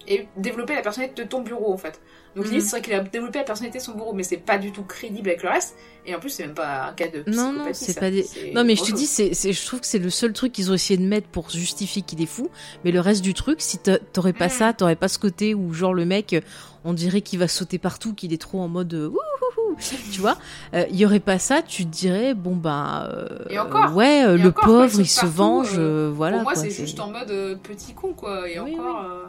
et 0.08 0.26
développer 0.36 0.74
la 0.74 0.82
personnalité 0.82 1.22
de 1.22 1.28
ton 1.28 1.40
bureau 1.42 1.72
en 1.72 1.76
fait. 1.78 2.00
Donc 2.36 2.44
Mhm. 2.44 2.50
limite, 2.52 2.64
c'est 2.64 2.70
vrai 2.70 2.80
qu'il 2.82 2.94
a 2.94 3.00
développé 3.00 3.38
la 3.38 3.44
personnalité 3.44 3.78
de 3.78 3.82
son 3.82 3.92
bureau, 3.94 4.12
mais 4.12 4.22
c'est 4.22 4.36
pas 4.36 4.56
du 4.58 4.70
tout 4.70 4.84
crédible 4.84 5.28
avec 5.28 5.42
le 5.42 5.48
reste. 5.48 5.74
Et 6.06 6.14
en 6.14 6.20
plus, 6.20 6.30
c'est 6.30 6.46
même 6.46 6.54
pas 6.54 6.84
un 6.88 6.92
cas 6.92 7.08
de 7.08 7.24
Non, 7.30 7.52
non, 7.52 7.64
c'est 7.72 7.98
pas 7.98 8.10
des- 8.10 8.24
Non 8.54 8.62
mais 8.64 8.76
je 8.76 8.84
te 8.84 8.92
dis, 8.92 9.06
c'est, 9.06 9.32
je 9.34 9.66
trouve 9.66 9.80
que 9.80 9.86
c'est 9.86 9.98
le 9.98 10.10
seul 10.10 10.32
truc 10.32 10.52
qu'ils 10.52 10.70
ont 10.70 10.74
essayé 10.74 10.96
de 10.96 11.04
mettre 11.04 11.26
pour 11.28 11.50
justifier 11.50 12.02
qu'il 12.02 12.22
est 12.22 12.26
fou. 12.26 12.48
Mais 12.84 12.92
le 12.92 13.00
reste 13.00 13.22
du 13.22 13.34
truc, 13.34 13.60
si 13.60 13.78
t'a- 13.78 13.98
t'aurais 13.98 14.32
pas 14.32 14.46
Mm. 14.46 14.50
ça, 14.50 14.72
t'aurais 14.72 14.96
pas 14.96 15.08
ce 15.08 15.18
côté 15.18 15.54
où 15.54 15.72
genre 15.74 15.92
le 15.92 16.04
mec, 16.04 16.32
euh, 16.32 16.40
on 16.84 16.92
dirait 16.92 17.20
qu'il 17.20 17.38
va 17.40 17.48
sauter 17.48 17.78
partout, 17.78 18.14
qu'il 18.14 18.32
est 18.32 18.40
trop 18.40 18.60
en 18.60 18.68
mode 18.68 18.94
euh, 18.94 19.08
wouhouhou, 19.08 19.76
tu 20.12 20.20
vois. 20.20 20.38
Euh, 20.74 20.84
Il 20.90 20.96
y 20.96 21.04
aurait 21.04 21.20
pas 21.20 21.38
ça, 21.40 21.62
tu 21.62 21.84
te 21.84 21.90
dirais 21.90 22.34
bon 22.34 22.54
bah 22.56 23.10
euh, 23.12 23.26
Et 23.50 23.58
encore. 23.58 23.94
ouais, 23.96 24.24
euh, 24.24 24.36
Et 24.36 24.38
le 24.38 24.48
encore, 24.50 24.64
pauvre 24.64 25.00
il 25.00 25.06
se 25.08 25.20
partout, 25.20 25.34
venge, 25.36 25.72
euh, 25.78 26.08
euh, 26.08 26.12
voilà. 26.14 26.36
Pour 26.38 26.44
moi, 26.44 26.54
c'est 26.54 26.70
juste 26.70 27.00
en 27.00 27.10
mode 27.10 27.30
euh, 27.30 27.56
petit 27.56 27.92
con, 27.92 28.14
quoi. 28.14 28.48
Et 28.48 28.58
Oui, 28.60 28.74
encore. 28.78 29.04
euh, 29.04 29.26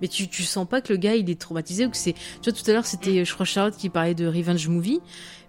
Mais 0.00 0.08
tu, 0.08 0.28
tu 0.28 0.42
sens 0.42 0.66
pas 0.68 0.80
que 0.80 0.92
le 0.92 0.98
gars 0.98 1.14
il 1.14 1.28
est 1.30 1.40
traumatisé 1.40 1.86
ou 1.86 1.90
que 1.90 1.96
c'est. 1.96 2.14
Tu 2.42 2.50
vois, 2.50 2.52
tout 2.52 2.68
à 2.70 2.74
l'heure 2.74 2.86
c'était, 2.86 3.24
je 3.24 3.34
crois, 3.34 3.46
Charlotte 3.46 3.76
qui 3.76 3.88
parlait 3.88 4.14
de 4.14 4.26
Revenge 4.26 4.68
Movie, 4.68 5.00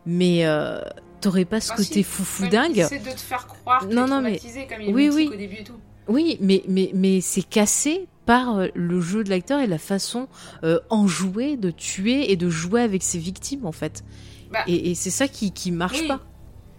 mais 0.05 0.45
euh, 0.45 0.79
t'aurais 1.21 1.45
pas 1.45 1.59
ce 1.61 1.71
côté 1.71 1.83
si. 1.83 2.03
foufou 2.03 2.47
dingue. 2.47 2.77
Essaie 2.79 2.99
de 2.99 3.09
te 3.11 3.19
faire 3.19 3.47
croire 3.47 3.79
qu'il 3.87 3.89
Non, 3.95 4.07
non, 4.07 4.21
mais- 4.21 4.37
traumatisé, 4.37 4.67
comme 4.67 4.81
il 4.81 4.93
Oui, 4.93 5.09
oui. 5.13 5.29
au 5.31 5.35
début 5.35 5.55
et 5.57 5.63
tout. 5.63 5.79
Oui, 6.07 6.37
mais, 6.39 6.63
mais, 6.67 6.91
mais 6.93 7.19
c'est 7.21 7.41
cassé 7.41 8.07
par 8.27 8.57
euh, 8.59 8.67
le 8.75 9.01
jeu 9.01 9.23
de 9.23 9.29
l'acteur 9.31 9.59
et 9.59 9.67
la 9.67 9.79
façon 9.79 10.27
euh, 10.63 10.79
enjouée 10.89 11.57
de 11.57 11.71
tuer 11.71 12.31
et 12.31 12.35
de 12.35 12.47
jouer 12.49 12.81
avec 12.81 13.01
ses 13.01 13.17
victimes, 13.17 13.65
en 13.65 13.71
fait. 13.71 14.03
Bah, 14.51 14.59
Et, 14.67 14.91
et 14.91 14.95
c'est 14.95 15.09
ça 15.09 15.27
qui, 15.27 15.51
qui 15.51 15.71
marche 15.71 15.99
Oui. 16.01 16.07
pas. 16.07 16.19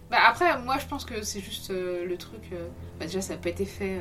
Bah 0.09 0.19
après, 0.25 0.57
moi 0.61 0.77
je 0.79 0.85
pense 0.85 1.03
que 1.03 1.21
c'est 1.21 1.41
juste 1.41 1.69
euh, 1.71 2.05
le 2.05 2.15
truc. 2.15 2.39
euh, 2.53 2.67
Bah 2.97 3.05
déjà, 3.07 3.19
ça 3.19 3.33
n'a 3.33 3.39
pas 3.39 3.49
été 3.49 3.65
fait. 3.65 3.99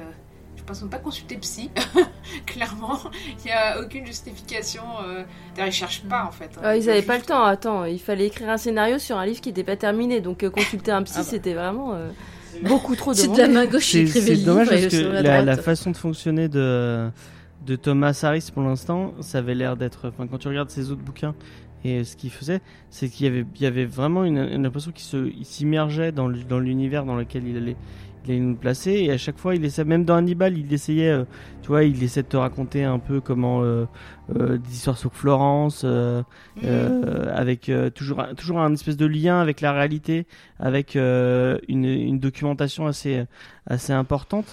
Euh, 0.71 0.85
n'a 0.85 0.91
pas 0.91 0.99
consulté 0.99 1.37
psy, 1.37 1.71
clairement. 2.47 2.99
Il 3.41 3.47
n'y 3.47 3.53
a 3.53 3.81
aucune 3.81 4.07
justification. 4.07 4.83
euh, 5.07 5.23
ils 5.65 5.73
cherchent 5.73 6.03
pas 6.05 6.25
en 6.25 6.31
fait. 6.33 6.51
hein. 6.57 6.61
Ah, 6.63 6.77
ils 6.77 6.83
veulent 6.83 6.91
avaient 6.91 7.03
pas 7.03 7.17
le 7.19 7.25
temps, 7.25 7.43
attends, 7.45 7.85
il 7.85 7.99
fallait 8.01 8.27
écrire 8.27 8.49
un 8.51 8.57
scénario 8.59 8.99
sur 8.99 9.17
un 9.19 9.27
livre 9.27 9.41
qui 9.41 9.49
n'était 9.51 9.65
pas 9.65 9.77
terminé, 9.77 10.21
donc 10.21 10.43
euh, 10.43 10.51
consulter 10.51 10.91
un 10.93 11.03
psy, 11.03 11.15
Ah 11.17 11.21
bah. 11.23 11.27
c'était 11.29 11.55
vraiment 11.55 11.95
euh, 11.95 12.11
beaucoup 12.69 12.95
trop 12.97 13.13
C'est 13.15 13.29
de 13.33 13.39
la 13.39 13.49
main 13.49 13.67
gauche, 13.67 13.91
C'est 13.93 14.03
écrivait 14.03 14.37
c'est 14.37 14.45
dommage 14.45 14.69
parce 14.69 14.87
que 14.87 14.97
la 14.97 15.23
la, 15.23 15.23
droite. 15.23 15.45
la 15.47 15.57
façon 15.57 15.91
de 15.91 15.97
fonctionner 15.97 16.49
de, 16.49 17.09
de 17.67 17.77
Thomas 17.77 18.19
Harris 18.23 18.51
pour 18.53 18.63
l'instant, 18.63 19.15
ça 19.21 19.39
avait 19.39 19.55
l'air 19.55 19.77
d'être. 19.77 20.09
Enfin, 20.09 20.27
quand 20.27 20.39
tu 20.39 20.49
regardes 20.49 20.71
ses 20.71 20.91
autres 20.91 21.03
bouquins 21.03 21.35
et 21.85 22.03
ce 22.05 22.17
qu'il 22.17 22.31
faisait, 22.31 22.61
c'est 22.91 23.09
qu'il 23.09 23.27
y 23.27 23.29
avait, 23.29 23.45
il 23.55 23.63
y 23.63 23.67
avait 23.67 23.85
vraiment 23.85 24.25
une, 24.25 24.39
une 24.39 24.67
impression 24.67 24.91
qu'il 24.93 25.45
s'immergeait 25.45 26.11
dans 26.13 26.27
l'univers 26.29 27.05
dans 27.05 27.15
lequel 27.15 27.47
il 27.47 27.57
allait, 27.57 27.77
il 28.27 28.33
allait 28.33 28.41
nous 28.41 28.57
placer. 28.57 28.93
Et 28.93 29.11
à 29.13 29.19
chaque 29.19 29.39
fois, 29.39 29.55
il 29.55 29.65
essaie, 29.65 29.85
même 29.85 30.05
dans 30.05 30.17
Hannibal, 30.17 30.57
il 30.59 30.73
essayait, 30.73 31.11
euh, 31.11 31.25
tu 31.63 31.69
vois, 31.69 31.85
il 31.85 32.03
essaie 32.03 32.23
de 32.23 32.29
te 32.29 32.37
raconter 32.37 32.85
un 32.85 32.99
peu 32.99 33.21
comment 33.21 33.63
euh, 33.63 33.87
euh, 34.37 34.59
des 34.59 34.73
histoires 34.73 34.99
sur 34.99 35.13
Florence. 35.15 35.85
Mhm. 35.85 36.25
avec 37.35 37.71
toujours 37.95 38.21
un- 38.21 38.35
toujours 38.35 38.61
un 38.61 38.73
espèce 38.73 38.97
de 38.97 39.07
lien 39.07 39.41
avec 39.41 39.61
la 39.61 39.73
réalité, 39.73 40.27
avec 40.59 40.95
une, 40.95 41.59
une 41.69 42.19
documentation 42.19 42.87
assez 42.87 43.25
assez 43.67 43.93
importante. 43.93 44.47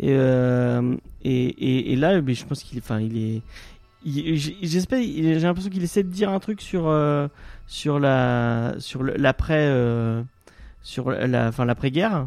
Et 0.00 0.10
et, 0.12 0.14
et, 1.24 1.92
et 1.92 1.96
là, 1.96 2.20
mais 2.22 2.34
je 2.34 2.44
pense 2.46 2.62
qu'il 2.62 2.78
enfin 2.78 3.00
il 3.00 3.16
est 3.16 3.42
j'espère 4.04 5.00
j'ai 5.00 5.38
l'impression 5.38 5.70
qu'il 5.70 5.82
essaie 5.84 6.02
de 6.02 6.08
dire 6.08 6.30
un 6.30 6.40
truc 6.40 6.60
sur 6.60 6.88
euh, 6.88 7.28
sur 7.68 8.00
la 8.00 8.74
sur 8.78 9.04
l'après 9.04 9.66
euh, 9.68 10.22
sur 10.82 11.10
la 11.12 11.48
enfin 11.48 11.64
l'après 11.64 11.90
guerre 11.92 12.26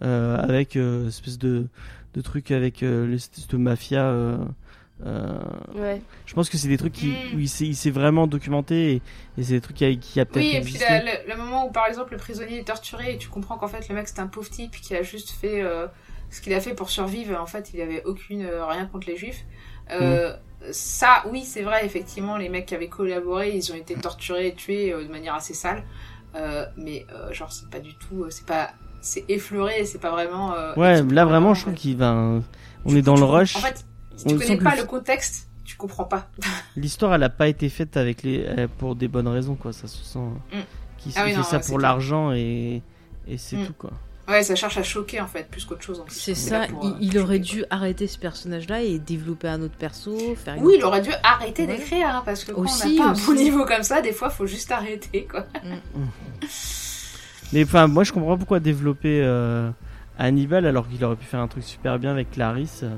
avec 0.00 0.76
euh, 0.76 1.08
espèce 1.08 1.38
de 1.38 1.66
de 2.14 2.20
truc 2.20 2.50
avec 2.52 2.82
euh, 2.82 3.06
l'espèce 3.08 3.48
de 3.48 3.56
mafia 3.56 4.04
euh, 4.06 4.38
euh, 5.04 5.38
Ouais. 5.74 6.00
je 6.26 6.34
pense 6.34 6.48
que 6.48 6.56
c'est 6.56 6.68
des 6.68 6.78
trucs 6.78 6.92
qui, 6.92 7.08
Mm. 7.08 7.34
où 7.36 7.38
il 7.40 7.48
s'est, 7.48 7.90
vraiment 7.90 8.26
documenté 8.28 8.92
et, 8.92 9.02
et 9.36 9.42
c'est 9.42 9.54
des 9.54 9.60
trucs 9.60 9.76
qui 9.76 9.84
a, 9.84 9.94
qui 9.96 10.20
a 10.20 10.24
peut-être 10.24 10.44
Oui, 10.44 10.54
et 10.56 10.60
puis 10.60 10.78
la- 10.78 11.02
le, 11.02 11.10
le 11.28 11.36
moment 11.36 11.66
où 11.66 11.72
par 11.72 11.86
exemple 11.88 12.12
le 12.12 12.18
prisonnier 12.18 12.60
est 12.60 12.64
torturé 12.68 13.14
et 13.14 13.18
tu 13.18 13.28
comprends 13.28 13.56
qu'en 13.58 13.66
fait 13.66 13.88
le 13.88 13.94
mec 13.96 14.06
c'est 14.06 14.20
un 14.20 14.28
pauvre 14.28 14.48
type 14.48 14.70
qui 14.80 14.94
a 14.94 15.02
juste 15.02 15.30
fait 15.30 15.60
euh, 15.62 15.88
ce 16.30 16.40
qu'il 16.40 16.54
a 16.54 16.60
fait 16.60 16.74
pour 16.74 16.90
survivre, 16.90 17.36
en 17.40 17.46
fait 17.46 17.72
il 17.74 17.80
avait 17.80 18.04
aucune 18.04 18.42
euh, 18.44 18.64
rien 18.66 18.86
contre 18.86 19.08
les 19.08 19.16
juifs. 19.16 19.44
Euh, 19.90 20.32
Mm. 20.32 20.36
Ça, 20.72 21.22
oui, 21.30 21.42
c'est 21.44 21.60
vrai, 21.60 21.84
effectivement, 21.84 22.38
les 22.38 22.48
mecs 22.48 22.64
qui 22.64 22.74
avaient 22.74 22.88
collaboré, 22.88 23.54
ils 23.54 23.70
ont 23.70 23.74
été 23.74 23.94
torturés 23.96 24.46
et 24.46 24.54
tués 24.54 24.94
euh, 24.94 25.04
de 25.04 25.10
manière 25.10 25.34
assez 25.34 25.52
sale. 25.52 25.84
Euh, 26.36 26.64
mais 26.78 27.04
euh, 27.12 27.30
genre 27.34 27.52
c'est 27.52 27.68
pas 27.68 27.80
du 27.80 27.94
tout, 27.98 28.22
euh, 28.24 28.30
c'est 28.30 28.46
pas, 28.46 28.70
c'est 29.04 29.24
effleuré, 29.28 29.84
c'est 29.86 29.98
pas 30.00 30.10
vraiment. 30.10 30.54
euh, 30.54 30.74
Ouais, 30.76 31.02
là 31.02 31.24
vraiment, 31.24 31.50
en 31.50 31.54
je 31.54 31.60
trouve 31.62 31.74
fait. 31.74 31.78
qu'il 31.80 31.96
va. 31.96 32.12
On 32.84 32.90
Tu- 32.90 32.98
est 32.98 33.02
dans 33.02 33.16
le 33.16 33.24
rush. 33.24 33.56
En 33.56 33.60
fait, 33.60 33.84
si 34.16 34.24
On 34.26 34.30
tu 34.30 34.38
connais 34.38 34.56
pas 34.56 34.74
le- 34.74 34.82
le 34.82 34.86
contexte, 34.86 35.48
tu 35.64 35.76
comprends 35.76 36.04
pas. 36.04 36.28
L'histoire, 36.76 37.14
elle 37.14 37.22
a 37.22 37.28
pas 37.30 37.48
été 37.48 37.68
faite 37.68 37.96
avec 37.96 38.22
les 38.22 38.44
euh, 38.46 38.66
pour 38.78 38.94
des 38.96 39.08
bonnes 39.08 39.28
raisons, 39.28 39.54
quoi. 39.54 39.72
Ça 39.72 39.86
se 39.88 40.02
sent. 40.04 40.18
Mm. 40.18 40.58
Qu'il 40.98 41.12
Ah 41.16 41.22
oui, 41.24 41.30
fait 41.32 41.36
non, 41.36 41.42
ça 41.42 41.56
ouais, 41.58 41.62
pour 41.66 41.78
l'argent 41.78 42.32
et 42.32 42.82
et 43.28 43.38
c'est 43.38 43.56
Mm. 43.56 43.66
tout, 43.66 43.72
quoi. 43.78 43.90
Ouais, 44.26 44.42
ça 44.42 44.54
cherche 44.54 44.78
à 44.78 44.82
choquer 44.82 45.20
en 45.20 45.26
fait, 45.26 45.46
plus 45.50 45.66
qu'autre 45.66 45.82
chose. 45.82 46.02
C'est 46.08 46.34
ça, 46.34 46.66
pour, 46.68 46.82
il, 46.84 46.92
euh, 46.92 46.96
il 47.02 47.18
aurait 47.18 47.38
dû 47.40 47.62
arrêter 47.68 48.06
ce 48.06 48.18
personnage-là 48.18 48.80
et 48.82 48.98
développer 48.98 49.48
un 49.48 49.60
autre 49.60 49.76
perso, 49.76 50.16
faire 50.34 50.54
une 50.54 50.64
Oui, 50.64 50.76
il 50.78 50.84
aurait 50.84 51.02
dû 51.02 51.10
arrêter 51.22 51.66
Ouais. 51.66 51.76
d'écrire, 51.76 52.08
hein, 52.08 52.22
parce 52.24 52.42
que 52.44 52.52
quand 52.52 52.62
Aussi, 52.62 52.96
on 53.00 53.04
n'a 53.04 53.04
pas 53.04 53.12
aussi. 53.12 53.22
un 53.22 53.26
bon 53.26 53.34
niveau 53.34 53.64
comme 53.66 53.82
ça, 53.82 54.00
des 54.00 54.12
fois, 54.12 54.30
faut 54.30 54.46
juste 54.46 54.72
arrêter, 54.72 55.26
quoi. 55.30 55.44
Mais 57.52 57.64
enfin, 57.64 57.86
moi, 57.86 58.04
je 58.04 58.12
comprends 58.12 58.32
pas 58.32 58.38
pourquoi 58.38 58.60
développer 58.60 59.20
euh, 59.22 59.70
Hannibal 60.18 60.66
alors 60.66 60.88
qu'il 60.88 61.04
aurait 61.04 61.16
pu 61.16 61.24
faire 61.24 61.40
un 61.40 61.48
truc 61.48 61.62
super 61.64 61.98
bien 61.98 62.10
avec 62.10 62.30
Clarisse. 62.32 62.80
euh, 62.82 62.94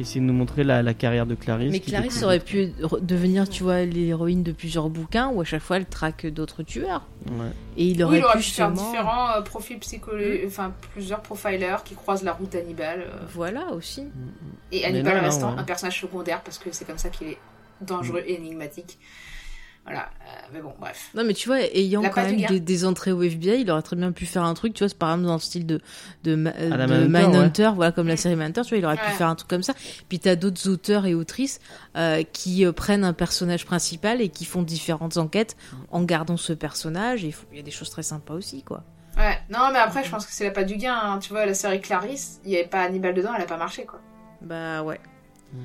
essayer 0.00 0.20
de 0.20 0.26
nous 0.26 0.32
montrer 0.32 0.62
la, 0.62 0.80
la 0.80 0.94
carrière 0.94 1.26
de 1.26 1.34
Clarisse. 1.34 1.72
Mais 1.72 1.80
Clarisse 1.80 2.22
aurait 2.22 2.38
pu 2.38 2.72
devenir, 3.02 3.48
tu 3.48 3.64
vois, 3.64 3.82
l'héroïne 3.84 4.44
de 4.44 4.52
plusieurs 4.52 4.88
bouquins 4.90 5.28
où 5.28 5.40
à 5.40 5.44
chaque 5.44 5.60
fois 5.62 5.76
elle 5.78 5.86
traque 5.86 6.24
d'autres 6.26 6.62
tueurs. 6.62 7.04
Ouais. 7.26 7.46
Et 7.76 7.86
il 7.86 7.96
Oui, 7.96 8.02
aurait 8.04 8.18
il 8.18 8.24
aurait 8.24 8.32
pu 8.34 8.38
pu 8.44 8.50
faire 8.50 8.68
justement. 8.70 8.90
différents 8.92 9.30
euh, 9.36 9.40
profils 9.42 9.78
psychologiques, 9.80 10.42
enfin, 10.46 10.72
plusieurs 10.92 11.20
profilers 11.20 11.82
qui 11.84 11.96
croisent 11.96 12.22
la 12.22 12.32
route 12.32 12.52
d'Hannibal. 12.52 13.00
euh, 13.00 13.26
Voilà 13.34 13.72
aussi. 13.72 14.04
et 14.70 14.84
Hannibal 14.84 15.18
restant 15.18 15.52
ouais. 15.54 15.58
un 15.58 15.64
personnage 15.64 16.00
secondaire, 16.00 16.42
parce 16.42 16.58
que 16.58 16.68
c'est 16.70 16.84
comme 16.84 16.98
ça 16.98 17.08
qu'il 17.08 17.26
est 17.28 17.38
dangereux 17.80 18.22
et 18.24 18.34
énigmatique. 18.36 18.98
Voilà, 19.88 20.10
euh, 20.22 20.30
mais 20.52 20.60
bon, 20.60 20.72
bref. 20.78 21.10
Non, 21.14 21.24
mais 21.24 21.34
tu 21.34 21.48
vois, 21.48 21.60
ayant 21.60 22.02
Il 22.02 22.06
a 22.06 22.10
quand 22.10 22.22
même 22.22 22.36
des, 22.46 22.60
des 22.60 22.84
entrées 22.84 23.12
au 23.12 23.22
FBI, 23.22 23.60
il 23.62 23.70
aurait 23.70 23.82
très 23.82 23.96
bien 23.96 24.12
pu 24.12 24.26
faire 24.26 24.44
un 24.44 24.54
truc, 24.54 24.74
tu 24.74 24.84
vois, 24.84 24.88
c'est 24.88 24.98
par 24.98 25.10
exemple 25.10 25.26
dans 25.26 25.34
le 25.34 25.40
style 25.40 25.66
de, 25.66 25.80
de, 26.24 26.32
euh, 26.32 26.68
la 26.76 26.86
de 26.86 27.06
Mindhunter, 27.06 27.70
voilà, 27.74 27.92
comme 27.92 28.06
la 28.08 28.16
série 28.16 28.36
Mindhunter, 28.36 28.62
tu 28.62 28.68
vois, 28.70 28.78
il 28.78 28.84
aurait 28.84 28.96
pu 28.96 29.10
faire 29.10 29.28
un 29.28 29.34
truc 29.34 29.48
comme 29.48 29.62
ça. 29.62 29.74
Puis 30.08 30.18
t'as 30.18 30.36
d'autres 30.36 30.68
auteurs 30.68 31.06
et 31.06 31.14
autrices 31.14 31.60
euh, 31.96 32.22
qui 32.32 32.64
euh, 32.64 32.72
prennent 32.72 33.04
un 33.04 33.12
personnage 33.12 33.64
principal 33.66 34.20
et 34.20 34.28
qui 34.28 34.44
font 34.44 34.62
différentes 34.62 35.16
enquêtes 35.16 35.56
en 35.90 36.02
gardant 36.02 36.36
ce 36.36 36.52
personnage. 36.52 37.24
Et 37.24 37.34
il 37.52 37.56
y 37.56 37.60
a 37.60 37.62
des 37.62 37.70
choses 37.70 37.90
très 37.90 38.02
sympas 38.02 38.34
aussi, 38.34 38.62
quoi. 38.62 38.82
Ouais, 39.16 39.38
non, 39.50 39.70
mais 39.72 39.78
après, 39.80 40.04
je 40.04 40.10
pense 40.10 40.26
que 40.26 40.32
c'est 40.32 40.44
la 40.44 40.50
pas 40.52 40.62
du 40.64 40.76
gain. 40.76 40.94
hein. 40.94 41.18
Tu 41.18 41.30
vois, 41.30 41.44
la 41.44 41.54
série 41.54 41.80
Clarisse, 41.80 42.40
il 42.44 42.52
y 42.52 42.56
avait 42.56 42.68
pas 42.68 42.82
Hannibal 42.82 43.14
dedans, 43.14 43.30
elle 43.34 43.42
a 43.42 43.46
pas 43.46 43.56
marché, 43.56 43.84
quoi. 43.84 44.00
Bah 44.40 44.82
ouais. 44.84 45.00
Mm. 45.52 45.56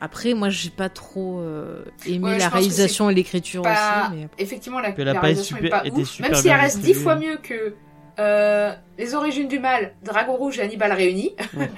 Après, 0.00 0.34
moi, 0.34 0.48
j'ai 0.48 0.70
pas 0.70 0.88
trop 0.88 1.40
euh, 1.40 1.84
aimé 2.06 2.24
Ouais, 2.30 2.38
la 2.38 2.48
réalisation 2.48 3.10
et 3.10 3.14
l'écriture 3.14 3.62
Pas... 3.62 4.08
aussi. 4.10 4.16
Mais... 4.16 4.28
Effectivement, 4.38 4.78
la, 4.80 4.90
la 4.96 5.14
pas 5.14 5.20
réalisation 5.20 5.56
super- 5.56 5.66
est 5.66 5.70
pas 5.70 5.86
été 5.86 6.00
ouf, 6.02 6.08
super 6.08 6.30
même 6.30 6.40
si 6.40 6.48
elle 6.48 6.60
reste 6.60 6.78
dix 6.80 6.94
fois 6.94 7.16
mieux 7.16 7.36
que 7.38 7.74
euh, 8.20 8.72
Les 8.96 9.14
Origines 9.14 9.48
du 9.48 9.58
Mal, 9.58 9.94
Dragon 10.04 10.36
Rouge 10.36 10.58
et 10.58 10.62
Hannibal 10.62 10.92
réunis. 10.92 11.34
Ouais. 11.56 11.70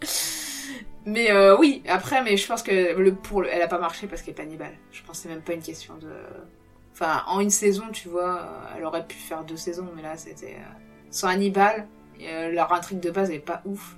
mais 1.06 1.30
euh, 1.30 1.56
oui, 1.58 1.82
après, 1.88 2.22
mais 2.22 2.36
je 2.36 2.46
pense 2.46 2.62
que 2.62 2.96
le, 2.98 3.14
pour 3.14 3.42
le- 3.42 3.48
elle 3.48 3.62
a 3.62 3.68
pas 3.68 3.78
marché 3.78 4.06
parce 4.06 4.22
qu'elle 4.22 4.32
est 4.32 4.36
pas 4.36 4.42
Hannibal. 4.42 4.72
Je 4.92 5.02
pense 5.02 5.18
que 5.18 5.22
c'est 5.24 5.28
même 5.28 5.42
pas 5.42 5.52
une 5.54 5.62
question 5.62 5.94
de... 5.96 6.10
Enfin, 6.92 7.22
en 7.26 7.40
une 7.40 7.50
saison, 7.50 7.84
tu 7.92 8.08
vois, 8.08 8.46
elle 8.76 8.84
aurait 8.84 9.06
pu 9.06 9.16
faire 9.16 9.44
deux 9.44 9.56
saisons, 9.56 9.88
mais 9.96 10.02
là, 10.02 10.16
c'était... 10.16 10.56
Sans 11.10 11.28
Hannibal, 11.28 11.86
euh, 12.22 12.50
leur 12.50 12.72
intrigue 12.72 13.00
de 13.00 13.10
base 13.10 13.30
est 13.30 13.38
pas 13.38 13.62
ouf. 13.64 13.96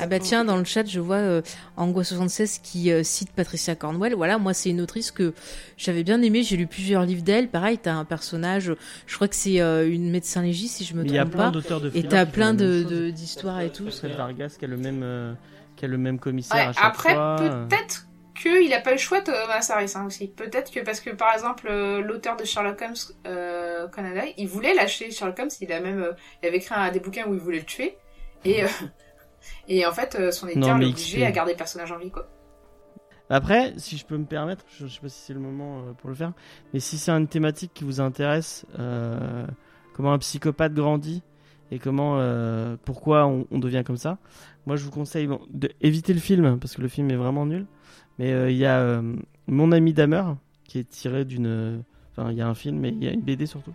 Ah 0.00 0.06
bah 0.06 0.18
tiens, 0.18 0.44
dans 0.44 0.56
le 0.56 0.64
chat, 0.64 0.86
je 0.86 1.00
vois 1.00 1.16
euh, 1.16 1.42
Angoisse76 1.76 2.60
qui 2.62 2.90
euh, 2.92 3.02
cite 3.02 3.30
Patricia 3.32 3.74
Cornwell. 3.74 4.14
Voilà, 4.14 4.38
moi 4.38 4.54
c'est 4.54 4.70
une 4.70 4.80
autrice 4.80 5.10
que 5.10 5.34
j'avais 5.76 6.02
bien 6.04 6.20
aimée, 6.22 6.42
j'ai 6.42 6.56
lu 6.56 6.66
plusieurs 6.66 7.02
livres 7.04 7.22
d'elle. 7.22 7.48
Pareil, 7.48 7.78
t'as 7.78 7.94
un 7.94 8.04
personnage, 8.04 8.72
je 9.06 9.14
crois 9.14 9.28
que 9.28 9.36
c'est 9.36 9.60
euh, 9.60 9.88
une 9.90 10.10
médecin 10.10 10.42
légiste 10.42 10.76
si 10.76 10.84
je 10.84 10.94
me 10.94 11.02
Mais 11.02 11.08
il 11.08 11.14
y 11.14 11.18
a 11.18 11.22
trompe 11.22 11.32
plein 11.34 11.44
pas. 11.46 11.50
d'auteurs 11.50 11.80
de 11.80 11.90
Et 11.94 12.02
t'as 12.06 12.26
plein 12.26 12.54
de 12.54 13.10
d'histoires 13.10 13.60
et 13.60 13.70
tout. 13.70 13.90
Fred 13.90 14.16
Vargas 14.16 14.56
qui 14.58 14.64
a 14.64 14.68
le 14.68 14.76
même, 14.76 15.02
euh, 15.02 15.32
qui 15.76 15.84
a 15.84 15.88
le 15.88 15.98
même 15.98 16.18
commissaire 16.18 16.56
Ouais, 16.56 16.62
à 16.68 16.72
chaque 16.72 16.84
après, 16.84 17.14
fois. 17.14 17.36
peut-être 17.38 18.06
qu'il 18.40 18.72
a 18.74 18.80
pas 18.80 18.90
eu 18.90 18.94
le 18.94 18.98
choix, 18.98 19.20
Thomas 19.20 19.64
Harris, 19.70 19.92
hein, 19.94 20.06
aussi. 20.06 20.26
Peut-être 20.26 20.72
que 20.72 20.80
parce 20.80 21.00
que, 21.00 21.10
par 21.10 21.32
exemple, 21.34 21.68
euh, 21.70 22.00
l'auteur 22.00 22.36
de 22.36 22.44
Sherlock 22.44 22.82
Holmes, 22.82 22.94
euh, 23.28 23.86
Conan 23.88 24.10
Doyle, 24.10 24.32
il 24.36 24.48
voulait 24.48 24.74
lâcher 24.74 25.10
Sherlock 25.12 25.38
Holmes, 25.38 25.50
il 25.60 25.72
a 25.72 25.78
même, 25.80 26.02
euh, 26.02 26.12
il 26.42 26.48
avait 26.48 26.56
écrit 26.56 26.74
un 26.74 26.90
des 26.90 26.98
bouquins 26.98 27.26
où 27.28 27.34
il 27.34 27.40
voulait 27.40 27.60
le 27.60 27.64
tuer, 27.64 27.96
et, 28.44 28.64
euh, 28.64 28.66
et 29.68 29.86
en 29.86 29.92
fait, 29.92 30.16
euh, 30.18 30.30
son 30.30 30.48
éditeur 30.48 30.78
l'a 30.78 30.86
obligé 30.86 31.24
à 31.24 31.30
garder 31.30 31.52
le 31.52 31.58
personnage 31.58 31.92
en 31.92 31.98
vie, 31.98 32.10
quoi. 32.10 32.28
Après, 33.30 33.72
si 33.78 33.96
je 33.96 34.04
peux 34.04 34.18
me 34.18 34.26
permettre, 34.26 34.64
je, 34.68 34.86
je 34.86 34.94
sais 34.94 35.00
pas 35.00 35.08
si 35.08 35.20
c'est 35.20 35.32
le 35.32 35.40
moment 35.40 35.78
euh, 35.78 35.92
pour 35.92 36.10
le 36.10 36.14
faire, 36.14 36.32
mais 36.72 36.80
si 36.80 36.98
c'est 36.98 37.10
une 37.10 37.26
thématique 37.26 37.72
qui 37.72 37.84
vous 37.84 38.00
intéresse, 38.00 38.66
euh, 38.78 39.46
comment 39.94 40.12
un 40.12 40.18
psychopathe 40.18 40.74
grandit 40.74 41.22
et 41.70 41.78
comment, 41.78 42.18
euh, 42.18 42.76
pourquoi 42.84 43.26
on, 43.26 43.46
on 43.50 43.58
devient 43.58 43.82
comme 43.84 43.96
ça, 43.96 44.18
moi 44.66 44.76
je 44.76 44.84
vous 44.84 44.90
conseille 44.90 45.26
bon, 45.26 45.40
d'éviter 45.48 46.12
le 46.12 46.20
film 46.20 46.58
parce 46.58 46.76
que 46.76 46.82
le 46.82 46.88
film 46.88 47.10
est 47.10 47.16
vraiment 47.16 47.46
nul. 47.46 47.66
Mais 48.18 48.52
il 48.52 48.56
y 48.56 48.66
a 48.66 49.02
Mon 49.48 49.72
ami 49.72 49.92
Damer 49.92 50.36
qui 50.62 50.78
est 50.78 50.88
tiré 50.88 51.24
d'une, 51.24 51.82
enfin 52.12 52.30
il 52.30 52.36
y 52.36 52.42
a 52.42 52.46
un 52.46 52.54
film, 52.54 52.78
mais 52.78 52.90
il 52.90 53.02
y 53.02 53.08
a 53.08 53.10
une 53.10 53.22
BD 53.22 53.46
surtout 53.46 53.74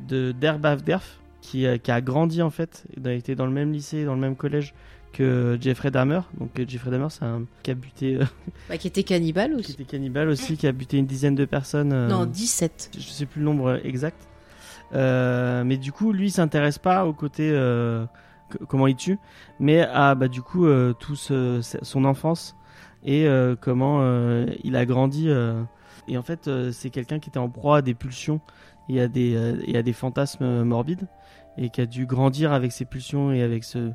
de 0.00 0.32
Derb 0.32 0.66
Afderf 0.66 1.20
qui, 1.40 1.66
qui 1.82 1.90
a 1.90 2.00
grandi 2.02 2.42
en 2.42 2.50
fait, 2.50 2.84
il 2.96 3.08
a 3.08 3.14
été 3.14 3.34
dans 3.34 3.46
le 3.46 3.52
même 3.52 3.72
lycée, 3.72 4.04
dans 4.04 4.14
le 4.14 4.20
même 4.20 4.36
collège 4.36 4.74
que 5.12 5.56
Jeffrey 5.60 5.90
Dahmer. 5.90 6.20
Donc 6.38 6.58
euh, 6.58 6.64
Jeffrey 6.66 6.90
Dahmer, 6.90 7.08
c'est 7.10 7.24
un 7.24 7.42
qui 7.62 7.70
a 7.70 7.74
buté, 7.74 8.16
euh, 8.16 8.24
Bah, 8.68 8.76
qui 8.78 8.86
était 8.88 9.02
cannibale 9.02 9.50
qui 9.54 9.56
aussi. 9.60 9.72
était 9.72 9.84
cannibale 9.84 10.28
aussi, 10.28 10.56
qui 10.56 10.66
a 10.66 10.72
buté 10.72 10.98
une 10.98 11.06
dizaine 11.06 11.34
de 11.34 11.44
personnes. 11.44 11.92
euh, 11.92 12.08
Non, 12.08 12.24
17. 12.26 12.90
je 12.98 13.00
sais 13.08 13.26
plus 13.26 13.40
le 13.40 13.44
nombre 13.46 13.80
exact. 13.84 14.26
Euh, 14.94 15.64
mais 15.64 15.76
du 15.78 15.92
coup, 15.92 16.12
lui, 16.12 16.26
il 16.26 16.30
s'intéresse 16.30 16.78
pas 16.78 17.06
au 17.06 17.12
côté 17.12 17.50
comment 18.68 18.86
il 18.86 18.96
tue, 18.96 19.18
mais 19.60 19.80
à 19.80 20.14
bah 20.14 20.28
du 20.28 20.42
coup 20.42 20.66
tout 20.98 21.16
ce- 21.16 21.60
son 21.80 22.04
enfance 22.04 22.54
et 23.04 23.26
comment 23.62 24.02
il 24.62 24.76
a 24.76 24.84
grandi. 24.84 25.28
et 26.08 26.18
en 26.18 26.22
fait, 26.22 26.50
c'est 26.72 26.90
quelqu'un 26.90 27.18
qui 27.18 27.30
était 27.30 27.38
en 27.38 27.48
proie 27.48 27.78
à 27.78 27.82
des 27.82 27.94
pulsions 27.94 28.40
et 28.90 29.00
à 29.00 29.08
des 29.08 29.32
et 29.66 29.78
à 29.78 29.82
des 29.82 29.94
fantasmes 29.94 30.64
morbides 30.64 31.06
et 31.56 31.70
qui 31.70 31.80
a 31.80 31.86
dû 31.86 32.04
grandir 32.04 32.52
avec 32.52 32.72
ses 32.72 32.84
pulsions 32.84 33.32
et 33.32 33.40
avec 33.42 33.64
ce 33.64 33.92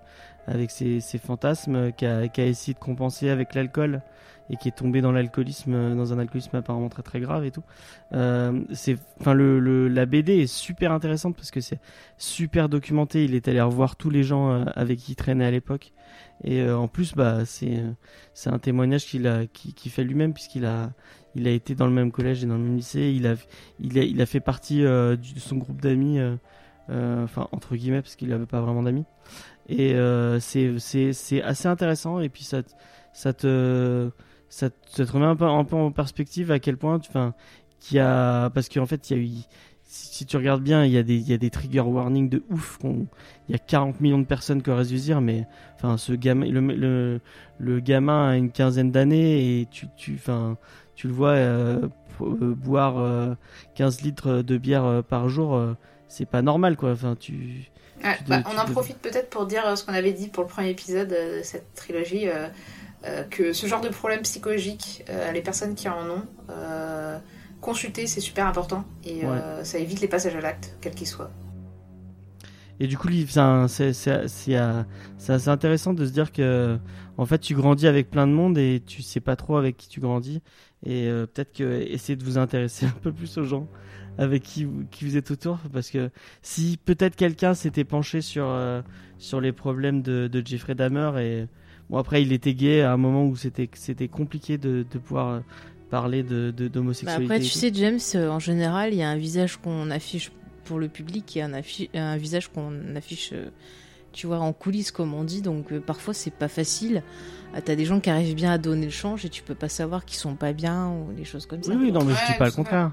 avec 0.48 0.72
ses, 0.72 1.02
ses 1.02 1.18
fantasmes, 1.18 1.76
euh, 1.76 1.91
qui 1.91 2.06
a, 2.06 2.24
essayé 2.45 2.74
de 2.74 2.80
compenser 2.80 3.30
avec 3.30 3.53
l'alcool 3.53 4.02
et 4.49 4.56
qui 4.56 4.69
est 4.69 4.78
tombé 4.78 5.02
dans 5.02 5.11
l'alcoolisme, 5.11 5.74
euh, 5.74 5.95
dans 5.95 6.14
un 6.14 6.19
alcoolisme 6.19 6.56
apparemment 6.56 6.88
très 6.88 7.03
très 7.03 7.19
grave 7.19 7.44
et 7.44 7.52
tout. 7.52 7.64
Euh, 8.14 8.61
le, 9.26 9.60
le- 9.60 9.90
la 9.90 10.06
BD 10.06 10.38
est 10.38 10.48
super 10.48 10.94
intéressante 10.94 11.36
parce 11.36 11.52
que 11.52 11.60
c'est 11.60 11.80
super 12.18 12.69
documenté. 12.69 13.26
Il 13.26 13.36
est 13.36 13.48
allé 13.49 13.60
revoir 13.61 13.98
tous 13.98 14.10
les 14.10 14.24
gens 14.24 14.64
avec 14.76 14.99
qui 14.99 15.11
il 15.11 15.15
traînait 15.15 15.45
à 15.45 15.52
l'époque 15.52 15.91
et 16.44 16.69
en 16.69 16.88
plus 16.88 17.15
bah 17.15 17.45
c'est 17.45 17.84
c'est 18.34 18.52
un 18.52 18.60
témoignage 18.60 19.06
qu'il 19.06 19.28
a 19.28 19.48
qui, 19.48 19.90
fait 19.90 20.03
lui-même 20.03 20.34
puisqu'il 20.34 20.65
a 20.65 20.91
il 21.36 21.48
a 21.48 21.52
été 21.52 21.74
dans 21.76 21.88
le 21.88 21.91
même 21.91 22.11
collège 22.11 22.44
et 22.44 22.48
dans 22.48 22.56
le 22.56 22.64
même 22.64 22.78
lycée. 22.78 23.11
Il 23.15 23.28
a 23.28 23.36
il 23.80 23.98
a, 23.99 24.03
il 24.03 24.22
a 24.22 24.26
fait 24.26 24.40
partie 24.40 24.82
de 24.82 25.18
son 25.38 25.57
groupe 25.57 25.82
d'amis, 25.82 26.19
enfin 26.90 27.49
entre 27.52 27.76
guillemets 27.76 28.02
parce 28.02 28.15
qu'il 28.15 28.32
avait 28.32 28.45
pas 28.45 28.61
vraiment 28.61 28.84
d'amis. 28.84 29.06
Et 29.68 29.94
euh, 29.95 30.39
c'est 30.39 31.41
assez 31.44 31.68
intéressant 31.68 32.19
et 32.19 32.30
puis 32.30 32.44
ça 32.44 32.61
ça 33.14 33.34
te 33.34 34.10
ça 34.49 34.69
te, 34.69 35.02
remet 35.03 35.26
un 35.26 35.35
peu, 35.35 35.76
en 35.76 35.91
perspective 35.91 36.52
à 36.52 36.60
quel 36.60 36.77
point, 36.77 36.95
enfin, 36.95 37.34
qu'il 37.80 37.98
y 37.98 37.99
a, 37.99 38.49
parce 38.52 38.69
qu'en 38.69 38.85
fait, 38.85 39.10
il 39.10 39.44
si, 39.89 40.26
tu 40.26 40.35
regardes 40.35 40.61
bien, 40.64 40.84
il 40.85 40.91
y 40.91 40.98
a 40.98 41.03
des, 41.03 41.15
il 41.15 41.27
y 41.27 41.34
a 41.34 41.38
des 41.38 41.49
trigger 41.49 41.81
warnings 41.81 42.30
de 42.30 42.44
ouf. 42.49 42.77
Il 42.84 43.07
y 43.49 43.56
a 43.56 43.57
40 43.57 44.02
millions 44.02 44.19
de 44.19 44.26
personnes 44.26 44.61
qui 44.61 44.69
auraient 44.69 44.85
dû 44.85 44.95
dire, 44.98 45.22
mais, 45.22 45.48
enfin, 45.76 45.98
ce 45.98 46.14
gamin, 46.14 46.48
le, 46.49 47.22
le, 47.57 47.80
gamin 47.80 48.30
a 48.30 48.35
une 48.35 48.52
quinzaine 48.52 48.91
d'années 48.91 49.61
et 49.61 49.65
tu, 49.68 49.88
tu, 49.95 50.19
tu 50.95 51.07
le 51.07 51.14
vois 51.14 51.30
euh, 51.30 51.88
euh, 52.22 52.56
boire 52.56 52.99
euh, 52.99 53.35
15 53.76 54.02
litres 54.02 54.41
de 54.41 54.57
bière 54.57 54.84
euh, 54.85 55.02
par 55.02 55.30
jour, 55.30 55.60
c'est 56.07 56.30
pas 56.30 56.41
normal, 56.41 56.76
quoi. 56.76 56.91
Enfin, 56.91 57.15
tu, 57.15 57.69
Ouais, 58.03 58.18
Tu 58.18 58.24
bah, 58.30 58.44
on 58.45 58.57
en 58.57 58.65
profite 58.65 58.98
peut-être 58.99 59.30
pour 59.30 59.45
dire 59.45 59.65
euh, 59.65 59.76
ce 59.76 59.84
qu'on 59.84 59.94
avait 59.94 60.14
dit 60.14 60.28
pour 60.28 60.44
le 60.44 60.49
premier 60.49 60.69
épisode 60.69 61.11
euh, 61.11 61.40
de 61.40 61.44
cette 61.44 61.74
trilogie, 61.76 62.28
euh, 62.28 62.48
euh, 63.06 63.24
que 63.24 63.53
ce 63.53 63.68
genre 63.68 63.82
de 63.82 63.90
problème 63.90 64.22
psychologique, 64.22 65.03
euh, 65.10 65.32
les 65.32 65.41
personnes 65.41 65.76
qui 65.76 65.88
en 65.90 66.10
ont, 66.10 66.24
consulter, 67.60 68.06
c'est 68.06 68.22
super 68.22 68.45
important 68.45 68.86
et 69.03 69.24
ça 69.64 69.80
évite 69.80 69.99
les 69.99 70.07
passages 70.07 70.36
à 70.36 70.41
l'acte, 70.41 70.78
quels 70.80 70.94
qu'ils 70.94 71.07
soient. 71.07 71.32
Et 72.80 72.86
du 72.86 72.98
coup, 72.98 73.07
c'est 73.28 74.11
assez 74.11 75.49
intéressant 75.49 75.94
de 75.94 76.06
se 76.06 76.11
dire 76.11 76.32
que, 76.32 76.78
en 77.18 77.26
fait, 77.26 77.40
tu 77.40 77.56
grandis 77.56 77.88
avec 77.88 78.11
plein 78.11 78.28
de 78.28 78.32
monde 78.32 78.60
et 78.60 78.84
tu 78.86 79.02
sais 79.02 79.19
pas 79.19 79.36
trop 79.36 79.57
avec 79.57 79.76
qui 79.76 79.90
tu 79.90 79.99
grandis. 79.99 80.41
Et 80.86 81.07
peut-être 81.34 81.52
que 81.52 81.82
essayez 81.82 82.15
de 82.15 82.24
vous 82.24 82.38
intéresser 82.38 82.86
un 82.95 82.99
peu 83.02 83.11
plus 83.11 83.38
aux 83.40 83.44
gens 83.44 83.68
avec 84.18 84.44
qui 84.44 84.65
vous, 84.65 84.84
qui 84.91 85.06
vous 85.06 85.18
êtes 85.18 85.31
autour, 85.31 85.60
parce 85.72 85.89
que 85.89 86.10
si 86.41 86.77
peut-être 86.84 87.15
quelqu'un 87.15 87.53
s'était 87.53 87.84
penché 87.84 88.22
sur 88.22 88.45
euh, 88.48 88.81
sur 89.18 89.41
les 89.41 89.52
problèmes 89.52 90.02
de, 90.02 90.27
de 90.27 90.44
Jeffrey 90.45 90.76
Dahmer 90.76 91.11
et 91.22 91.48
bon 91.89 91.98
après 91.98 92.22
il 92.22 92.31
était 92.34 92.53
gay 92.53 92.81
à 92.81 92.91
un 92.94 92.98
moment 92.98 93.26
où 93.26 93.35
c'était 93.35 93.69
c'était 93.73 94.07
compliqué 94.07 94.57
de, 94.57 94.85
de 94.89 94.98
pouvoir 94.98 95.27
euh, 95.30 95.39
parler 95.89 96.23
de 96.23 96.52
de- 96.52 96.68
Bah 96.68 96.73
d'homosexualité. 96.73 97.23
après, 97.34 97.39
tu 97.39 97.49
sais, 97.49 97.72
James, 97.73 97.99
euh, 98.15 98.30
en 98.30 98.39
général, 98.39 98.94
il 98.94 98.98
y 98.98 99.03
a 99.03 99.10
un 99.10 99.18
visage 99.18 99.57
qu'on 99.57 99.89
affiche 99.91 100.31
pour 100.65 100.80
le 100.80 100.89
public 100.89 101.38
et 101.38 101.41
un, 101.41 101.53
affi- 101.53 101.89
un 101.94 102.18
visage 102.18 102.49
qu'on 102.49 102.95
affiche, 102.95 103.30
euh, 103.34 103.49
tu 104.11 104.27
vois, 104.27 104.39
en 104.39 104.52
coulisses, 104.52 104.91
comme 104.91 105.14
on 105.14 105.23
dit. 105.23 105.41
Donc, 105.41 105.72
euh, 105.72 105.80
parfois, 105.80 106.14
c'est 106.14 106.34
pas 106.34 106.49
facile. 106.49 107.03
Ah, 107.53 107.61
T'as 107.61 107.76
des 107.76 107.85
gens 107.85 108.02
qui 108.02 108.10
arrivent 108.10 108.35
bien 108.35 108.52
à 108.52 108.57
donner 108.57 108.84
le 108.85 108.91
change 108.91 109.23
et 109.23 109.30
tu 109.30 109.44
peux 109.44 109.56
pas 109.56 109.69
savoir 109.69 110.03
qu'ils 110.03 110.18
sont 110.18 110.35
pas 110.35 110.52
bien 110.52 110.89
ou 110.89 111.14
des 111.14 111.23
choses 111.23 111.45
comme 111.45 111.64
ça. 111.64 111.72
Oui, 111.72 111.77
oui, 111.84 111.91
non, 111.94 112.03
mais 112.03 112.14
je 112.14 112.34
dis 112.34 112.38
pas 112.38 112.48
le 112.48 112.52
contraire. 112.52 112.91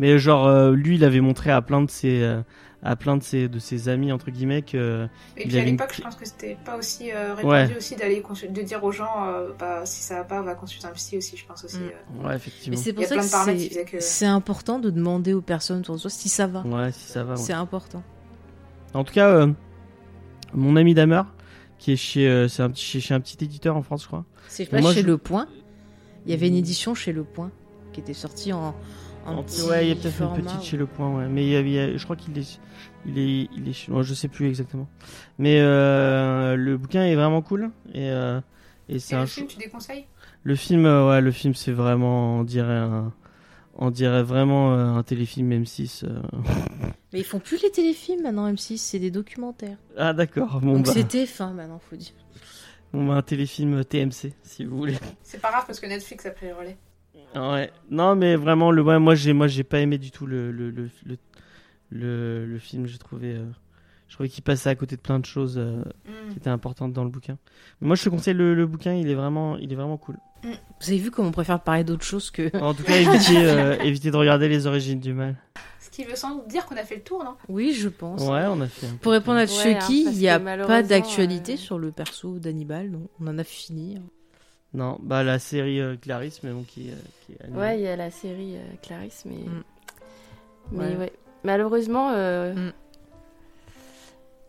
Mais 0.00 0.18
genre, 0.18 0.46
euh, 0.46 0.72
lui, 0.74 0.96
il 0.96 1.04
avait 1.04 1.20
montré 1.20 1.50
à 1.50 1.60
plein 1.60 1.82
de 1.82 1.90
ses, 1.90 2.22
euh, 2.22 2.40
à 2.82 2.96
plein 2.96 3.18
de 3.18 3.22
ses, 3.22 3.48
de 3.48 3.58
ses 3.58 3.90
amis 3.90 4.10
entre 4.10 4.30
guillemets 4.30 4.62
que. 4.62 5.06
Et 5.36 5.46
puis 5.46 5.58
à 5.58 5.60
une 5.60 5.72
l'époque, 5.72 5.88
clé- 5.88 5.96
je 5.98 6.02
pense 6.02 6.16
que 6.16 6.24
c'était 6.24 6.56
pas 6.64 6.78
aussi 6.78 7.12
euh, 7.12 7.34
répandu 7.34 7.46
Ouais. 7.72 7.76
aussi 7.76 7.94
d'aller 7.96 8.22
consul- 8.22 8.50
de 8.52 8.62
dire 8.62 8.82
aux 8.82 8.92
gens, 8.92 9.26
euh, 9.26 9.50
bah, 9.58 9.84
si 9.84 10.02
ça 10.02 10.14
va 10.16 10.24
pas, 10.24 10.40
on 10.40 10.44
va 10.44 10.54
consulter 10.54 10.86
un 10.86 10.92
psy 10.92 11.18
aussi, 11.18 11.36
je 11.36 11.44
pense 11.44 11.62
aussi. 11.64 11.76
Mm. 11.76 11.82
euh. 11.82 12.22
Ouais, 12.22 12.28
Mais 12.30 12.36
effectivement. 12.36 12.78
c'est 12.78 12.90
Il 12.90 12.94
pour 12.94 13.04
ça 13.04 13.16
que 13.16 13.58
c'est- 13.58 13.84
que- 13.84 14.00
c'est 14.00 14.24
important 14.26 14.78
de 14.78 14.88
demander 14.88 15.34
aux 15.34 15.42
personnes 15.42 15.80
autour 15.80 15.96
de 15.96 16.00
soi 16.00 16.08
si 16.10 16.30
ça 16.30 16.46
va. 16.46 16.62
Ouais, 16.62 16.90
si 16.92 17.12
ça 17.12 17.22
va. 17.22 17.34
ouais. 17.34 17.36
C'est 17.40 17.52
important. 17.52 18.02
En 18.94 19.04
tout 19.04 19.12
cas, 19.12 19.28
euh, 19.28 19.48
mon 20.54 20.76
ami 20.76 20.94
Damer, 20.94 21.22
qui 21.78 21.92
est 21.92 21.96
chez, 21.96 22.26
euh, 22.28 22.48
c'est 22.48 22.62
un 22.62 22.70
petit, 22.70 22.84
chez, 22.84 23.00
chez 23.00 23.12
un 23.14 23.20
petit 23.20 23.36
éditeur 23.44 23.76
en 23.76 23.82
France, 23.82 24.02
je 24.02 24.06
crois. 24.06 24.24
C'est 24.48 24.64
pas 24.66 24.80
Moi, 24.80 24.92
chez 24.94 25.02
je- 25.02 25.06
Le 25.06 25.18
Point. 25.18 25.46
Il 26.24 26.30
y 26.30 26.34
avait 26.34 26.48
une 26.48 26.56
édition 26.56 26.94
chez 26.94 27.12
Le 27.12 27.24
Point 27.24 27.50
qui 27.92 28.00
était 28.00 28.14
sortie 28.14 28.52
en, 28.52 28.74
en 29.26 29.36
En- 29.36 29.42
petit 29.42 29.62
ouais, 29.62 29.86
il 29.86 29.88
y 29.88 29.92
a 29.92 29.94
peut-être 29.94 30.20
une 30.22 30.42
petite 30.42 30.62
chez 30.62 30.76
Le 30.76 30.86
Point, 30.86 31.14
ouais. 31.18 31.28
Mais 31.28 31.44
il 31.44 31.50
y 31.50 31.56
a- 31.56 31.60
il 31.60 31.68
y 31.70 31.78
a- 31.78 31.96
je 31.96 32.04
crois 32.04 32.16
qu'il 32.16 32.36
est, 32.38 32.58
il 33.06 33.18
est, 33.18 33.48
il 33.56 33.68
est, 33.68 33.72
chez- 33.72 33.92
non, 33.92 34.02
je 34.02 34.14
sais 34.14 34.28
plus 34.28 34.46
exactement. 34.48 34.88
Mais 35.38 35.60
euh, 35.60 36.56
le 36.56 36.76
bouquin 36.76 37.04
est 37.04 37.14
vraiment 37.14 37.42
cool 37.42 37.70
et 37.92 38.10
euh, 38.10 38.40
et 38.88 38.98
c'est 38.98 39.14
un 39.14 39.20
le 39.20 39.26
film, 39.26 39.46
tu 39.46 39.58
déconseilles? 39.58 40.06
Le 40.42 40.54
film, 40.56 40.86
euh, 40.86 41.08
ouais, 41.08 41.20
le 41.20 41.30
film, 41.32 41.54
c'est 41.54 41.70
vraiment, 41.72 42.38
on 42.38 42.44
dirait 42.44 42.72
un, 42.78 43.12
On 43.82 43.90
dirait 43.90 44.22
vraiment 44.22 44.74
euh, 44.74 44.86
un 44.98 45.02
téléfilm 45.02 45.52
M6. 45.52 46.04
euh. 46.04 46.20
Mais 47.12 47.20
ils 47.20 47.24
font 47.24 47.38
plus 47.40 47.62
les 47.62 47.70
téléfilms 47.70 48.22
maintenant, 48.22 48.50
M6, 48.52 48.76
c'est 48.78 48.98
des 48.98 49.10
documentaires. 49.10 49.76
Ah 49.96 50.12
d'accord. 50.12 50.60
Bon 50.60 50.74
Donc 50.74 50.86
bah, 50.86 50.92
c'était 50.92 51.24
fin 51.26 51.52
maintenant, 51.52 51.78
faut 51.78 51.96
dire. 51.96 52.12
bon, 52.92 53.06
bah, 53.06 53.14
un 53.14 53.22
téléfilm 53.22 53.84
TMC 53.84 54.32
si 54.42 54.64
vous 54.64 54.76
voulez. 54.76 54.96
C'est 55.22 55.40
pas 55.40 55.50
grave 55.50 55.64
parce 55.66 55.78
que 55.80 55.86
Netflix 55.86 56.26
a 56.26 56.30
pris 56.30 56.48
le 56.48 56.54
relais. 56.54 56.76
Ouais. 57.34 57.70
Non 57.90 58.14
mais 58.16 58.36
vraiment 58.36 58.70
le 58.70 58.82
ouais, 58.82 58.98
moi 58.98 59.14
j'ai 59.14 59.32
moi 59.32 59.46
j'ai 59.46 59.64
pas 59.64 59.78
aimé 59.80 59.98
du 59.98 60.10
tout 60.10 60.26
le 60.26 60.50
le 60.50 60.70
le 60.70 60.88
le, 61.06 61.16
le, 61.90 62.46
le 62.46 62.58
film. 62.58 62.86
J'ai 62.86 62.98
trouvé 62.98 63.34
euh, 63.34 63.44
je 64.08 64.14
trouvais 64.14 64.28
qu'il 64.28 64.42
passait 64.42 64.68
à 64.70 64.74
côté 64.74 64.96
de 64.96 65.00
plein 65.00 65.18
de 65.18 65.26
choses 65.26 65.56
euh, 65.58 65.82
Mm. 66.06 66.32
qui 66.32 66.38
étaient 66.38 66.50
importantes 66.50 66.92
dans 66.92 67.04
le 67.04 67.10
bouquin. 67.10 67.38
Mais 67.80 67.86
moi 67.86 67.96
je 67.96 68.04
te 68.04 68.08
conseille 68.08 68.34
le, 68.34 68.54
le 68.54 68.66
bouquin. 68.66 68.94
Il 68.94 69.08
est 69.08 69.14
vraiment 69.14 69.56
il 69.56 69.72
est 69.72 69.76
vraiment 69.76 69.96
cool. 69.96 70.16
Vous 70.42 70.88
avez 70.88 70.96
vu 70.98 71.10
comment 71.10 71.28
on 71.28 71.32
préfère 71.32 71.60
parler 71.60 71.84
d'autre 71.84 72.04
chose 72.04 72.30
que. 72.30 72.50
En 72.62 72.74
tout 72.74 72.82
cas 72.82 72.96
évitez 72.96 73.36
euh, 73.44 73.76
évitez 73.82 74.10
de 74.10 74.16
regarder 74.16 74.48
les 74.48 74.66
origines 74.66 75.00
du 75.00 75.12
mal. 75.12 75.36
Ce 75.78 75.90
qui 75.90 76.04
veut 76.04 76.14
sans 76.16 76.36
doute 76.36 76.48
dire 76.48 76.66
qu'on 76.66 76.76
a 76.76 76.84
fait 76.84 76.96
le 76.96 77.02
tour, 77.02 77.24
non? 77.24 77.34
Oui, 77.48 77.72
je 77.74 77.88
pense. 77.88 78.22
Ouais 78.22 78.44
on 78.48 78.60
a 78.60 78.66
fait. 78.68 78.86
un 78.86 78.96
Pour 78.96 79.12
répondre 79.12 79.38
à 79.38 79.42
Ouais, 79.42 79.46
Chucky, 79.48 80.04
hein, 80.06 80.10
il 80.12 80.18
n'y 80.18 80.28
a 80.28 80.38
pas 80.40 80.82
d'actualité 80.82 81.54
euh, 81.54 81.56
sur 81.56 81.78
le 81.78 81.90
perso 81.90 82.38
d'Hannibal, 82.38 82.90
non 82.90 83.08
On 83.20 83.26
en 83.26 83.38
a 83.38 83.44
fini. 83.44 83.96
hein. 83.98 84.02
Non 84.72 84.98
bah 85.00 85.24
la 85.24 85.38
série 85.40 85.80
euh, 85.80 85.96
Clarisse 85.96 86.42
mais 86.44 86.50
bon 86.52 86.62
qui 86.62 86.88
est, 86.88 86.92
euh, 86.92 86.96
qui 87.26 87.32
est 87.32 87.42
animée. 87.44 87.58
Ouais, 87.58 87.78
il 87.78 87.82
y 87.82 87.88
a 87.88 87.96
la 87.96 88.10
série 88.10 88.56
euh, 88.56 88.62
Clarisse, 88.82 89.24
mais. 89.26 89.36
Mm. 89.36 89.62
Mais 90.72 90.78
Ouais. 90.90 90.96
ouais. 90.96 91.12
Malheureusement, 91.42 92.10
euh, 92.12 92.54
Mm. 92.54 92.72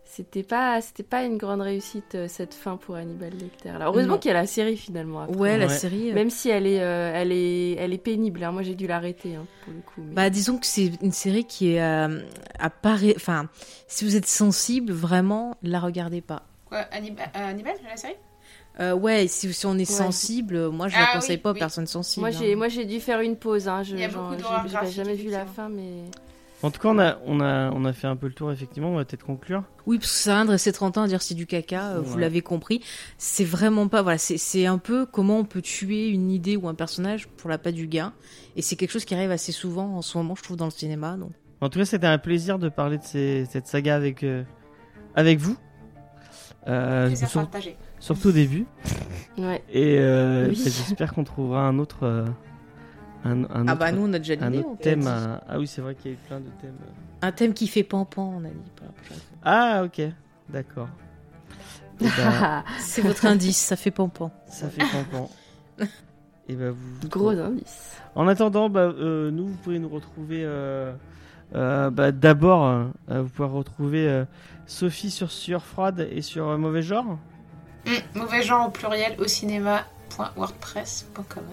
c'était 0.04 0.42
pas, 0.42 0.80
c'était 0.82 1.02
pas 1.02 1.24
une 1.24 1.38
grande 1.38 1.62
réussite 1.62 2.14
euh, 2.14 2.26
cette 2.28 2.52
fin 2.54 2.76
pour 2.76 2.96
Hannibal 2.96 3.32
Lecter. 3.32 3.70
Alors, 3.70 3.88
heureusement 3.94 4.18
qu'il 4.18 4.28
y 4.28 4.34
a 4.34 4.40
la 4.40 4.46
série 4.46 4.76
finalement. 4.76 5.22
après. 5.22 5.34
Ouais, 5.36 5.56
la 5.58 5.66
Ouais. 5.66 5.72
série. 5.74 6.10
euh, 6.10 6.14
Même 6.14 6.28
si 6.30 6.50
elle 6.50 6.66
est, 6.66 6.80
euh, 6.82 7.12
elle 7.14 7.32
est, 7.32 7.72
elle 7.72 7.92
est 7.94 7.98
pénible. 7.98 8.44
hein. 8.44 8.52
Moi, 8.52 8.62
j'ai 8.62 8.74
dû 8.74 8.86
l'arrêter 8.86 9.34
hein, 9.36 9.46
pour 9.64 9.72
le 9.72 9.80
coup. 9.80 10.02
mais- 10.06 10.14
Bah, 10.14 10.30
disons 10.30 10.58
que 10.58 10.66
c'est 10.66 10.92
une 11.02 11.12
série 11.12 11.44
qui 11.46 11.72
est 11.74 11.82
euh, 11.82 12.20
à 12.58 12.68
pas. 12.70 12.94
ré- 12.94 13.14
Enfin, 13.16 13.48
si 13.88 14.04
vous 14.04 14.14
êtes 14.14 14.26
sensible, 14.26 14.92
vraiment, 14.92 15.56
la 15.62 15.80
regardez 15.80 16.20
pas. 16.20 16.42
Quoi 16.66 16.80
Hannibal, 16.92 17.28
euh, 17.34 17.50
Hannibal, 17.50 17.74
la 17.88 17.96
série? 17.96 18.14
Euh, 18.80 18.94
ouais, 18.94 19.26
si, 19.28 19.52
si 19.52 19.66
on 19.66 19.74
est 19.74 19.78
Ouais. 19.80 19.84
sensible, 19.84 20.68
moi 20.70 20.88
je 20.88 20.96
la 20.96 21.06
Ah 21.10 21.14
conseille 21.16 21.36
oui, 21.36 21.42
pas 21.42 21.50
aux 21.50 21.54
oui. 21.54 21.58
personnes 21.58 21.86
sensibles. 21.86 22.22
moi, 22.26 22.30
hein. 22.34 22.38
j'ai, 22.40 22.54
moi, 22.54 22.68
j'ai 22.68 22.84
dû 22.86 23.00
faire 23.00 23.20
une 23.20 23.36
pause. 23.36 23.68
Hein. 23.68 23.82
Je, 23.82 23.94
Il 23.94 24.00
y 24.00 24.04
a 24.04 24.08
genre, 24.08 24.22
beaucoup 24.22 24.36
j'ai- 24.36 24.42
d'horreur 24.42 24.62
j'ai 24.66 24.72
graphique, 24.72 24.94
jamais 24.94 25.14
vu 25.14 25.30
la 25.30 25.44
fin, 25.46 25.68
mais. 25.68 26.04
En 26.64 26.70
tout 26.70 26.80
cas 26.80 26.90
on 26.90 26.98
a 27.00 27.18
on 27.26 27.40
a 27.40 27.72
on 27.72 27.84
a 27.84 27.92
fait 27.92 28.06
un 28.06 28.14
peu 28.14 28.28
le 28.28 28.34
tour 28.34 28.52
effectivement. 28.52 28.90
On 28.90 28.94
va 28.94 29.04
peut-être 29.04 29.24
conclure. 29.26 29.64
Oui, 29.84 29.98
parce 29.98 30.12
que 30.12 30.16
ça 30.16 30.22
sert 30.22 30.32
à 30.34 30.36
rien 30.36 30.44
de 30.44 30.50
rester 30.52 30.70
30 30.72 30.96
ans 30.96 31.02
à 31.02 31.08
dire 31.08 31.20
c'est 31.20 31.34
du 31.34 31.44
caca, 31.44 31.94
euh, 31.94 32.00
vous 32.00 32.16
l'avez 32.18 32.40
compris. 32.40 32.80
C'est 33.18 33.44
vraiment 33.44 33.88
pas. 33.88 34.00
Voilà, 34.00 34.16
c'est 34.16 34.38
c'est 34.38 34.66
un 34.66 34.78
peu 34.78 35.04
comment 35.04 35.38
on 35.38 35.44
peut 35.44 35.60
tuer 35.60 36.08
une 36.08 36.30
idée 36.30 36.56
ou 36.56 36.68
un 36.68 36.74
personnage 36.74 37.26
pour 37.26 37.50
la 37.50 37.58
pas 37.58 37.72
du 37.72 37.88
gain. 37.88 38.12
Et 38.54 38.62
c'est 38.62 38.76
quelque 38.76 38.92
chose 38.92 39.04
qui 39.04 39.12
arrive 39.14 39.32
assez 39.32 39.50
souvent 39.50 39.96
en 39.96 40.02
ce 40.02 40.16
moment, 40.16 40.36
je 40.36 40.42
trouve, 40.44 40.56
dans 40.56 40.66
le 40.66 40.70
cinéma. 40.70 41.16
Donc. 41.16 41.32
En 41.60 41.68
tout 41.68 41.80
cas, 41.80 41.84
c'était 41.84 42.06
un 42.06 42.18
plaisir 42.18 42.60
de 42.60 42.68
parler 42.68 42.96
de 42.98 43.02
ces- 43.04 43.44
cette 43.50 43.66
saga 43.66 43.96
avec, 43.96 44.22
euh, 44.22 44.44
avec 45.16 45.40
vous. 45.40 45.56
Euh, 46.68 47.08
Plaisir 47.08 47.28
partagé. 47.28 47.76
Surtout 48.02 48.28
au 48.28 48.32
début. 48.32 48.66
Ouais. 49.38 49.62
Et 49.70 49.96
euh, 49.98 50.48
Oui. 50.48 50.54
j'espère 50.56 51.14
qu'on 51.14 51.24
trouvera 51.24 51.62
un 51.66 51.78
autre, 51.78 52.00
euh, 52.02 52.26
un, 53.24 53.44
un 53.44 53.46
Ah 53.68 53.72
autre, 53.72 53.76
bah 53.76 53.92
nous, 53.92 54.02
on 54.06 54.12
a 54.12 54.18
déjà 54.18 54.34
un 54.40 54.50
l'idée. 54.50 54.58
autre 54.58 54.68
on 54.72 54.76
thème. 54.76 55.06
à- 55.06 55.42
Ah 55.48 55.58
oui, 55.58 55.66
c'est 55.66 55.80
vrai 55.80 55.94
qu'il 55.94 56.10
y 56.10 56.14
a 56.14 56.16
eu 56.16 56.20
plein 56.26 56.40
de 56.40 56.48
thèmes. 56.60 56.76
Un 57.22 57.32
thème 57.32 57.54
qui 57.54 57.68
fait 57.68 57.84
pampan, 57.84 58.34
on 58.36 58.44
a 58.44 58.48
dit 58.48 58.70
pour 58.76 58.86
la 58.86 58.92
prochaine 58.92 59.16
fois. 59.16 59.38
Ah 59.44 59.82
ok, 59.84 60.02
d'accord. 60.50 60.88
Et 62.00 62.04
bah, 62.16 62.64
C'est 62.80 63.02
votre 63.02 63.24
indice, 63.26 63.56
ça 63.58 63.76
fait 63.76 63.90
pampan. 63.92 64.30
ça 64.48 64.68
fait 64.68 64.82
pampan. 64.82 65.30
Et 66.48 66.54
bah 66.56 66.70
vous. 66.72 67.08
Gros 67.08 67.30
indice. 67.30 67.96
En 68.14 68.26
attendant, 68.28 68.68
bah, 68.68 68.80
euh, 68.80 69.30
nous, 69.30 69.46
vous 69.46 69.56
pouvez 69.62 69.78
nous 69.78 69.88
retrouver. 69.88 70.42
euh, 70.44 70.92
euh, 71.54 71.90
bah, 71.90 72.10
D'abord, 72.12 72.66
euh, 72.66 73.22
vous 73.22 73.28
pouvez 73.28 73.48
retrouver 73.48 74.08
euh, 74.08 74.24
Sophie 74.66 75.10
sur 75.10 75.30
Sueur 75.30 75.64
Froide 75.64 76.08
et 76.10 76.20
sur 76.20 76.48
euh, 76.48 76.58
Mauvais 76.58 76.82
Genre. 76.82 77.18
Mm, 77.86 78.18
Mauvais 78.18 78.42
genre 78.42 78.68
au 78.68 78.70
pluriel 78.70 79.16
au 79.18 79.26
cinéma.wordpress.com. 79.26 81.44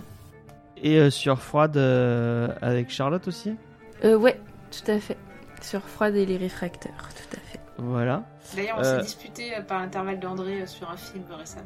Et 0.82 0.98
euh, 0.98 1.10
Sueur 1.10 1.42
Froide 1.42 1.76
euh, 1.78 2.50
avec 2.62 2.90
Charlotte 2.90 3.28
aussi? 3.28 3.56
Euh, 4.04 4.16
ouais, 4.16 4.40
tout 4.72 4.90
à 4.92 5.00
fait. 5.00 5.18
Sur 5.62 5.82
Froide 5.84 6.16
et 6.16 6.26
les 6.26 6.38
réfracteurs, 6.38 7.10
tout 7.16 7.36
à 7.36 7.40
fait. 7.42 7.60
Voilà. 7.78 8.24
D'ailleurs, 8.56 8.78
on 8.80 8.84
Euh. 8.84 8.98
s'est 8.98 9.04
disputé 9.04 9.56
euh, 9.58 9.62
par 9.62 9.80
l'intervalle 9.80 10.20
d'André 10.20 10.62
euh, 10.62 10.66
sur 10.66 10.90
un 10.90 10.98
film 10.98 11.24
récemment. 11.38 11.66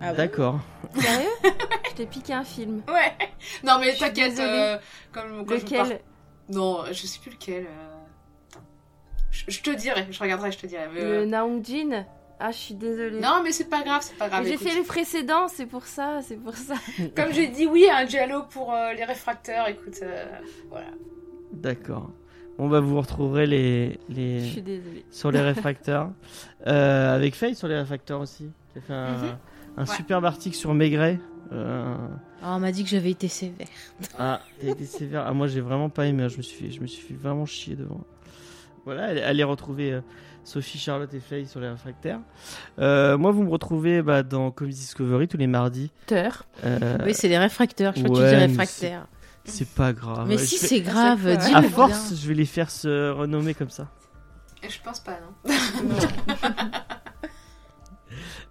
Ah 0.00 0.12
D'accord. 0.12 0.58
Sérieux? 0.98 1.28
Je 1.90 1.94
t'ai 1.94 2.06
piqué 2.06 2.32
un 2.32 2.42
film. 2.44 2.82
Ouais. 2.88 3.12
Non 3.62 3.78
mais 3.78 3.86
Je 3.92 3.96
suis 3.96 4.00
t'inquiète. 4.00 4.38
euh, 4.40 4.76
comme, 5.12 5.44
je 5.48 5.54
Lequel? 5.54 5.88
Par- 5.88 5.98
Non, 6.48 6.84
je 6.90 7.06
sais 7.06 7.20
plus 7.20 7.30
lequel. 7.30 7.66
euh. 7.66 8.58
Je, 9.30 9.44
je 9.48 9.62
te 9.62 9.70
dirai. 9.70 10.08
Je 10.10 10.18
regarderai. 10.18 10.50
Je 10.50 10.58
te 10.58 10.66
dirai. 10.66 10.88
mais, 10.92 11.00
euh, 11.00 11.20
Le 11.20 11.26
Naong 11.26 11.64
Jin 11.64 12.04
Ah, 12.40 12.50
je 12.50 12.56
suis 12.56 12.74
désolée. 12.74 13.20
Non, 13.20 13.40
mais 13.42 13.52
c'est 13.52 13.68
pas 13.70 13.82
grave. 13.82 14.02
C'est 14.02 14.16
pas 14.16 14.28
grave. 14.28 14.44
J'ai 14.46 14.56
fait 14.56 14.76
le 14.76 14.82
précédent, 14.84 15.48
c'est 15.48 15.66
pour 15.66 15.84
ça, 15.86 16.20
c'est 16.22 16.36
pour 16.36 16.54
ça. 16.54 16.74
Comme 17.16 17.32
j'ai 17.32 17.46
dit 17.48 17.66
oui 17.66 17.86
à 17.88 17.98
un 17.98 18.06
giallo 18.06 18.42
pour 18.50 18.72
euh, 18.72 18.92
les 18.92 19.04
réfracteurs. 19.04 19.68
Écoute, 19.68 19.98
euh, 20.02 20.24
voilà. 20.68 20.88
D'accord. 21.52 22.10
On 22.58 22.68
va 22.68 22.80
vous 22.80 23.00
retrouverez 23.00 23.46
les, 23.46 23.98
Je 24.08 24.14
les... 24.14 24.40
suis 24.44 24.62
désolée. 24.62 25.04
sur 25.10 25.30
les 25.30 25.40
réfracteurs. 25.40 26.10
Euh, 26.66 27.14
avec 27.14 27.34
Faye 27.34 27.54
sur 27.54 27.68
les 27.68 27.76
réfracteurs 27.76 28.20
aussi. 28.20 28.50
Qui 28.72 28.78
a 28.78 28.80
fait 28.80 28.92
un, 28.94 29.38
un 29.76 29.84
Ouais. 29.84 29.96
superbe 29.96 30.24
article 30.24 30.56
sur 30.56 30.72
Maigret. 30.72 31.20
Euh, 31.52 31.94
Ah, 32.42 32.54
on 32.56 32.58
m'a 32.58 32.72
dit 32.72 32.84
que 32.84 32.88
j'avais 32.88 33.10
été 33.10 33.28
sévère. 33.28 33.66
Ah, 34.18 34.40
t'as 34.62 34.68
été 34.68 34.86
sévère. 34.86 35.24
Ah, 35.26 35.34
moi, 35.34 35.46
j'ai 35.46 35.60
vraiment 35.60 35.90
pas 35.90 36.06
aimé. 36.06 36.26
Je 36.30 36.38
me 36.38 36.42
suis 36.42 36.56
fait, 36.64 36.70
je 36.72 36.80
me 36.80 36.86
suis 36.86 37.02
fait 37.02 37.12
vraiment 37.12 37.44
chier 37.44 37.76
devant. 37.76 38.00
Voilà, 38.86 39.04
allez, 39.04 39.20
allez 39.20 39.44
retrouver 39.44 39.92
euh, 39.92 40.00
Sophie, 40.44 40.78
Charlotte 40.78 41.12
et 41.14 41.20
Faye 41.20 41.46
sur 41.46 41.60
les 41.60 41.68
réfractaires. 41.68 42.20
Euh, 42.78 43.16
moi, 43.18 43.32
vous 43.32 43.42
me 43.42 43.50
retrouvez 43.50 44.02
bah, 44.02 44.22
dans 44.22 44.50
Comedy 44.50 44.76
Discovery 44.76 45.26
tous 45.28 45.36
les 45.38 45.46
mardis. 45.46 45.90
Teur. 46.06 46.44
Euh, 46.64 46.98
Oui, 47.04 47.14
c'est 47.14 47.28
les 47.28 47.38
réfracteurs. 47.38 47.94
Je 47.96 48.04
crois 48.04 48.16
que 48.18 48.22
ouais, 48.22 48.28
tu 48.30 48.34
dis 48.36 48.40
mais 48.42 48.46
réfractaire. 48.48 49.06
c'est 49.44 49.68
pas 49.68 49.92
grave. 49.92 50.26
Mais 50.28 50.38
Je 50.38 50.44
si 50.44 50.58
c'est 50.58 50.80
grave, 50.80 51.20
dis-le 51.38 51.56
À 51.56 51.60
bien. 51.60 51.70
force, 51.70 52.14
je 52.14 52.28
vais 52.28 52.34
les 52.34 52.44
faire 52.46 52.70
se 52.70 53.10
renommer 53.10 53.54
comme 53.54 53.70
ça. 53.70 53.88
Je 54.62 54.78
pense 54.82 55.00
pas, 55.00 55.18
non. 55.46 55.52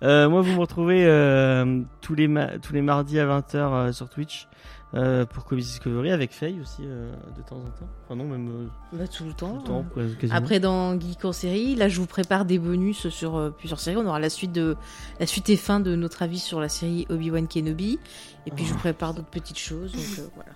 Euh, 0.01 0.27
moi, 0.27 0.41
vous 0.41 0.51
me 0.51 0.59
retrouvez 0.59 1.05
euh, 1.05 1.81
tous, 2.01 2.13
les 2.13 2.27
tous 2.61 2.73
les 2.73 2.81
mardis 2.81 3.19
à 3.19 3.25
20h 3.25 3.93
sur 3.93 4.09
Twitch 4.09 4.49
euh, 4.95 5.25
pour 5.25 5.45
Comedy 5.45 5.65
Discovery 5.67 6.11
avec 6.11 6.31
Faye 6.31 6.59
aussi 6.61 6.81
euh, 6.85 7.11
de 7.35 7.41
temps 7.41 7.55
en 7.57 7.63
temps. 7.79 7.89
Enfin, 8.05 8.15
non, 8.15 8.25
même 8.25 8.49
euh, 8.93 8.97
Bah, 8.97 9.07
tout 9.07 9.23
le 9.23 9.31
tout 9.31 9.35
temps. 9.37 9.55
le 9.57 9.63
temps, 9.63 9.85
quoi, 9.93 10.03
quasiment. 10.19 10.37
Après 10.37 10.59
dans 10.59 10.99
Geek 10.99 11.25
en 11.25 11.31
série, 11.33 11.75
là 11.75 11.89
je 11.89 11.99
vous 11.99 12.05
prépare 12.07 12.45
des 12.45 12.59
bonus 12.59 13.09
sur 13.09 13.35
euh, 13.37 13.49
plusieurs 13.49 13.79
séries. 13.79 13.97
On 13.97 14.05
aura 14.05 14.19
la 14.19 14.29
suite 14.29 14.51
de 14.51 14.75
la 15.19 15.25
suite 15.25 15.49
et 15.49 15.57
fin 15.57 15.79
de 15.79 15.95
notre 15.95 16.21
avis 16.21 16.39
sur 16.39 16.59
la 16.59 16.69
série 16.69 17.05
Obi-Wan 17.09 17.47
Kenobi. 17.47 17.97
Et 18.45 18.51
puis 18.51 18.65
je 18.65 18.73
vous 18.73 18.79
prépare 18.79 19.13
d'autres 19.13 19.29
petites 19.29 19.57
choses. 19.59 19.91
Donc 19.93 20.19
euh, 20.19 20.27
voilà. 20.35 20.51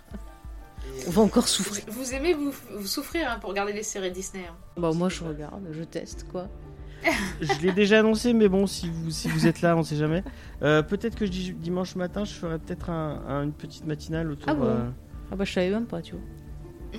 On 1.08 1.12
va 1.12 1.22
encore 1.22 1.48
souffrir. 1.48 1.84
Vous, 1.88 2.04
vous 2.04 2.14
aimez 2.14 2.34
vous, 2.34 2.52
vous 2.78 2.88
souffrir 2.88 3.30
hein, 3.32 3.40
pour 3.40 3.50
regarder 3.50 3.74
les 3.74 3.84
séries 3.84 4.12
Disney. 4.12 4.46
hein. 4.50 4.56
Bah 4.78 4.92
moi 4.94 5.10
je 5.10 5.24
regarde, 5.24 5.64
je 5.72 5.84
teste 5.84 6.26
quoi. 6.32 6.48
Je 7.42 7.62
l'ai 7.62 7.72
déjà 7.72 8.00
annoncé, 8.00 8.34
mais 8.34 8.50
bon, 8.50 8.66
si 8.68 8.90
vous, 8.90 9.12
si 9.12 9.28
vous 9.30 9.46
êtes 9.48 9.62
là, 9.62 9.78
on 9.78 9.84
sait 9.84 9.96
jamais. 9.96 10.24
Euh, 10.64 10.82
peut-être 10.82 11.16
que 11.16 11.26
je 11.26 11.52
dimanche 11.52 11.96
matin, 11.96 12.26
je 12.26 12.34
ferai 12.34 12.58
peut-être 12.60 12.90
un, 12.90 13.22
un- 13.28 13.44
une 13.44 13.52
petite 13.54 13.86
matinale 13.86 14.32
autour. 14.32 14.50
Ah 14.50 14.56
bon 14.56 14.66
euh, 14.66 14.90
Ah 15.32 15.36
bah 15.36 15.46
je 15.46 15.54
savais 15.54 15.70
même 15.70 15.86
pas 15.86 16.02
tu 16.02 16.14
vois. 16.14 16.22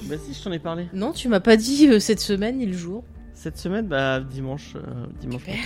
Bah 0.08 0.16
si, 0.18 0.32
je 0.34 0.42
t'en 0.44 0.52
ai 0.52 0.58
parlé. 0.58 0.86
Non 0.92 1.12
tu 1.12 1.28
m'as 1.28 1.40
pas 1.40 1.56
dit 1.56 1.88
euh, 1.88 1.98
cette 1.98 2.20
semaine 2.20 2.58
ni 2.58 2.66
le 2.66 2.76
jour. 2.76 3.04
Cette 3.34 3.56
semaine, 3.58 3.86
bah 3.88 4.20
dimanche, 4.20 4.74
dimanche 5.20 5.42
Super. 5.44 5.56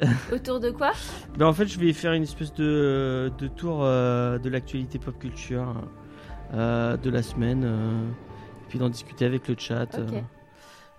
matin. 0.00 0.12
Autour 0.32 0.60
de 0.60 0.70
quoi? 0.70 0.92
Bah 1.38 1.46
en 1.46 1.52
fait, 1.52 1.66
je 1.66 1.78
vais 1.78 1.92
faire 1.92 2.12
une 2.12 2.22
espèce 2.22 2.54
de, 2.54 3.30
de 3.38 3.46
tour 3.48 3.80
de 3.80 4.48
l'actualité 4.48 4.98
pop 4.98 5.18
culture 5.18 5.74
de 6.52 7.10
la 7.10 7.22
semaine, 7.22 7.64
et 7.64 8.68
puis 8.68 8.78
d'en 8.78 8.88
discuter 8.88 9.24
avec 9.26 9.46
le 9.48 9.54
chat, 9.58 9.86
Ok. 9.98 10.22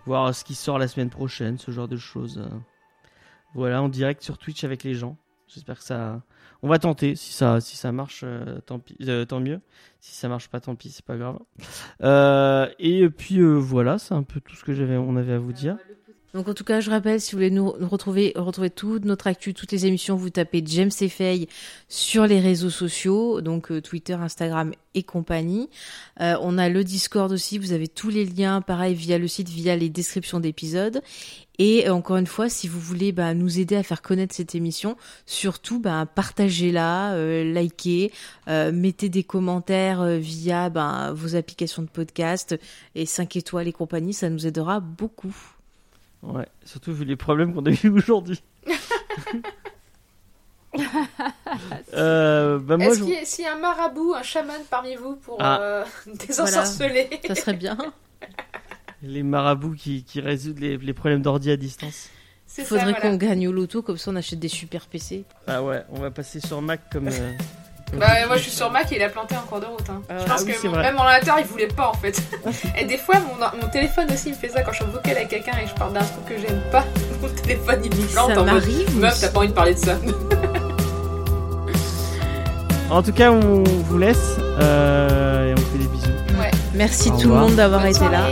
Voir 0.06 0.34
ce 0.34 0.44
qui 0.44 0.56
sort 0.56 0.80
la 0.80 0.88
semaine 0.88 1.10
prochaine, 1.10 1.58
ce 1.58 1.72
genre 1.72 1.88
de 1.88 1.98
choses. 1.98 2.42
Voilà, 3.54 3.82
en 3.82 3.90
direct 3.90 4.22
sur 4.24 4.38
Twitch 4.38 4.64
avec 4.64 4.84
les 4.84 4.94
gens. 4.94 5.18
J'espère 5.54 5.78
que 5.78 5.84
ça. 5.84 6.22
On 6.62 6.70
va 6.70 6.80
tenter. 6.80 7.16
Si 7.16 7.34
ça, 7.34 7.60
si 7.60 7.76
ça 7.76 7.92
marche, 7.92 8.22
euh, 8.24 8.62
tant 8.62 8.80
pis, 8.80 8.96
euh, 9.02 9.26
tant 9.26 9.42
mieux. 9.42 9.60
Si 10.00 10.16
ça 10.16 10.30
marche 10.30 10.48
pas, 10.48 10.62
tant 10.62 10.76
pis, 10.76 10.90
c'est 10.90 11.06
pas 11.06 11.18
grave. 11.18 11.40
Euh, 12.02 12.70
et 12.80 13.10
puis 13.10 13.42
voilà, 13.42 13.98
c'est 13.98 14.14
un 14.14 14.24
peu 14.24 14.40
tout 14.40 14.56
ce 14.56 14.64
que 14.64 14.74
j'avais, 14.74 14.96
on 14.98 15.18
avait 15.18 15.34
à 15.34 15.40
vous 15.40 15.52
dire. 15.52 15.78
Donc 16.34 16.48
en 16.48 16.54
tout 16.54 16.64
cas, 16.64 16.80
je 16.80 16.90
rappelle, 16.90 17.20
si 17.20 17.32
vous 17.32 17.38
voulez 17.38 17.52
nous, 17.52 17.70
retrouver, 17.70 18.34
retrouver 18.36 18.70
toute 18.70 19.06
notre 19.06 19.28
actu, 19.28 19.54
toutes 19.54 19.72
les 19.72 19.86
émissions, 19.86 20.16
vous 20.16 20.30
tapez 20.30 20.64
James 20.66 20.92
et 21.02 21.10
Faye 21.10 21.48
sur 21.90 22.26
les 22.26 22.40
réseaux 22.40 22.70
sociaux, 22.70 23.42
donc 23.42 23.72
euh, 23.72 23.82
Twitter, 23.82 24.14
Instagram 24.14 24.72
et 24.94 25.04
compagnie. 25.04 25.70
Euh, 26.22 26.36
on 26.42 26.58
a 26.58 26.70
le 26.70 26.84
Discord 26.84 27.32
aussi, 27.32 27.58
vous 27.58 27.74
avez 27.74 27.88
tous 27.88 28.10
les 28.10 28.26
liens, 28.26 28.62
pareil, 28.62 28.96
via 28.96 29.18
le 29.18 29.28
site, 29.28 29.50
via 29.50 29.76
les 29.76 29.90
descriptions 29.90 30.40
d'épisodes. 30.40 31.02
Et 31.62 31.88
euh, 31.88 31.94
encore 31.94 32.18
une 32.18 32.26
fois, 32.26 32.50
si 32.50 32.68
vous 32.68 32.80
voulez 32.80 33.12
bah, 33.12 33.36
nous 33.36 33.60
aider 33.60 33.76
à 33.76 33.84
faire 33.84 34.02
connaître 34.02 34.34
cette 34.34 34.56
émission, 34.56 34.98
surtout 35.28 35.80
bah, 35.80 36.08
partagez-la, 36.08 37.14
euh, 37.14 37.44
likez, 37.44 38.12
euh, 38.48 38.72
mettez 38.72 39.10
des 39.10 39.24
commentaires 39.24 40.04
via 40.18 40.72
bah, 40.72 41.12
vos 41.14 41.36
applications 41.36 41.84
de 41.84 41.88
podcast 41.88 42.58
et 42.96 43.06
5 43.06 43.36
étoiles 43.36 43.68
et 43.68 43.74
compagnie, 43.74 44.14
ça 44.14 44.30
nous 44.32 44.48
aidera 44.48 44.80
beaucoup. 44.80 45.36
Ouais, 46.24 46.48
surtout 46.64 46.94
vu 46.94 47.04
les 47.06 47.16
problèmes 47.16 47.54
qu'on 47.54 47.66
a 47.66 47.72
eu 47.72 47.90
aujourd'hui. 47.90 48.42
euh, 51.94 52.60
bah 52.60 52.78
moi, 52.78 52.88
Est-ce 52.88 53.00
je- 53.00 53.04
qu'il 53.04 53.14
y, 53.14 53.18
a- 53.18 53.26
s'il 53.26 53.44
y 53.46 53.48
a 53.48 53.56
un 53.56 53.60
marabout, 53.60 54.14
un 54.14 54.24
chaman 54.24 54.62
parmi 54.70 54.96
vous 54.96 55.16
pour 55.16 55.38
Ah. 55.40 55.60
euh, 55.62 55.86
désensorceler 56.28 57.10
Ça 57.28 57.36
serait 57.36 57.54
bien. 57.54 57.78
les 59.04 59.24
marabouts 59.24 59.74
qui, 59.76 60.04
qui 60.04 60.22
résoudent 60.22 60.60
les, 60.60 60.78
les 60.78 60.94
problèmes 60.94 61.22
d'ordi 61.22 61.52
à 61.52 61.58
distance. 61.58 62.10
C'est 62.46 62.66
Faudrait 62.66 62.94
qu'on 63.00 63.16
gagne 63.16 63.48
au 63.48 63.52
loto, 63.52 63.82
comme 63.82 63.98
ça 63.98 64.12
on 64.12 64.16
achète 64.16 64.40
des 64.40 64.50
super 64.50 64.86
PC. 64.88 65.24
Ah 65.48 65.64
ouais, 65.64 65.84
on 65.90 66.00
va 66.00 66.12
passer 66.12 66.40
sur 66.42 66.62
Mac 66.62 66.82
comme. 66.92 67.08
euh, 67.08 67.12
comme 67.12 67.46
Bah, 67.94 68.08
tout 68.22 68.28
moi 68.28 68.38
je 68.38 68.42
suis 68.44 68.52
sur 68.52 68.72
Mac 68.72 68.92
et 68.92 68.96
il 68.96 69.04
a 69.04 69.10
planté 69.10 69.36
en 69.36 69.42
cours 69.42 69.60
de 69.60 69.66
route. 69.66 69.90
Hein. 69.90 70.02
Ah, 70.10 70.14
je 70.20 70.26
pense 70.26 70.42
ah 70.42 70.44
oui, 70.46 70.54
que 70.62 70.68
même 70.68 70.96
mon 70.96 71.02
ordinateur 71.02 71.36
il 71.40 71.46
voulait 71.46 71.68
pas 71.68 71.90
en 71.90 71.94
fait. 71.94 72.22
et 72.78 72.86
des 72.86 72.98
fois 72.98 73.16
mon, 73.20 73.62
mon 73.62 73.68
téléphone 73.70 74.08
aussi 74.12 74.30
il 74.30 74.32
me 74.32 74.38
fait 74.38 74.50
ça 74.50 74.62
quand 74.62 74.72
je 74.72 74.78
suis 74.78 74.86
en 74.86 74.90
vocal 74.90 75.18
avec 75.18 75.30
quelqu'un 75.30 75.54
et 75.64 75.68
je 75.68 75.74
parle 75.74 75.94
d'un 75.94 76.00
truc 76.00 76.26
que 76.26 76.36
j'aime 76.38 76.62
pas. 76.72 76.86
Mon 77.22 77.30
téléphone 77.30 77.82
il 77.84 77.92
me 77.92 78.08
plante 78.08 78.34
ça 78.34 78.42
en 78.42 78.46
mode 78.46 78.46
m'arrive. 78.46 78.98
Meuf, 78.98 79.20
t'as 79.20 79.28
pas 79.30 79.40
envie 79.40 79.50
de 79.50 79.54
parler 79.54 79.74
de 79.76 79.80
ça. 79.80 79.96
En 82.92 83.02
tout 83.02 83.14
cas, 83.14 83.32
on 83.32 83.64
vous 83.64 83.98
laisse 83.98 84.36
euh, 84.60 85.50
et 85.50 85.54
on 85.54 85.58
fait 85.58 85.78
des 85.78 85.88
bisous. 85.88 86.10
Ouais. 86.38 86.52
Merci 86.74 87.10
Au 87.10 87.18
tout 87.18 87.30
le 87.30 87.36
monde 87.36 87.56
d'avoir 87.56 87.86
été 87.86 88.02
là. 88.10 88.28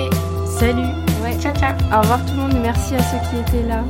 Salut 0.60 0.82
Ouais. 1.24 1.38
Ciao 1.42 1.56
ciao. 1.56 1.74
Au 1.94 2.02
revoir 2.02 2.20
tout 2.26 2.34
le 2.34 2.42
monde 2.42 2.56
et 2.56 2.60
merci 2.60 2.94
à 2.96 3.00
ceux 3.00 3.18
qui 3.30 3.40
étaient 3.40 3.66
là. 3.66 3.86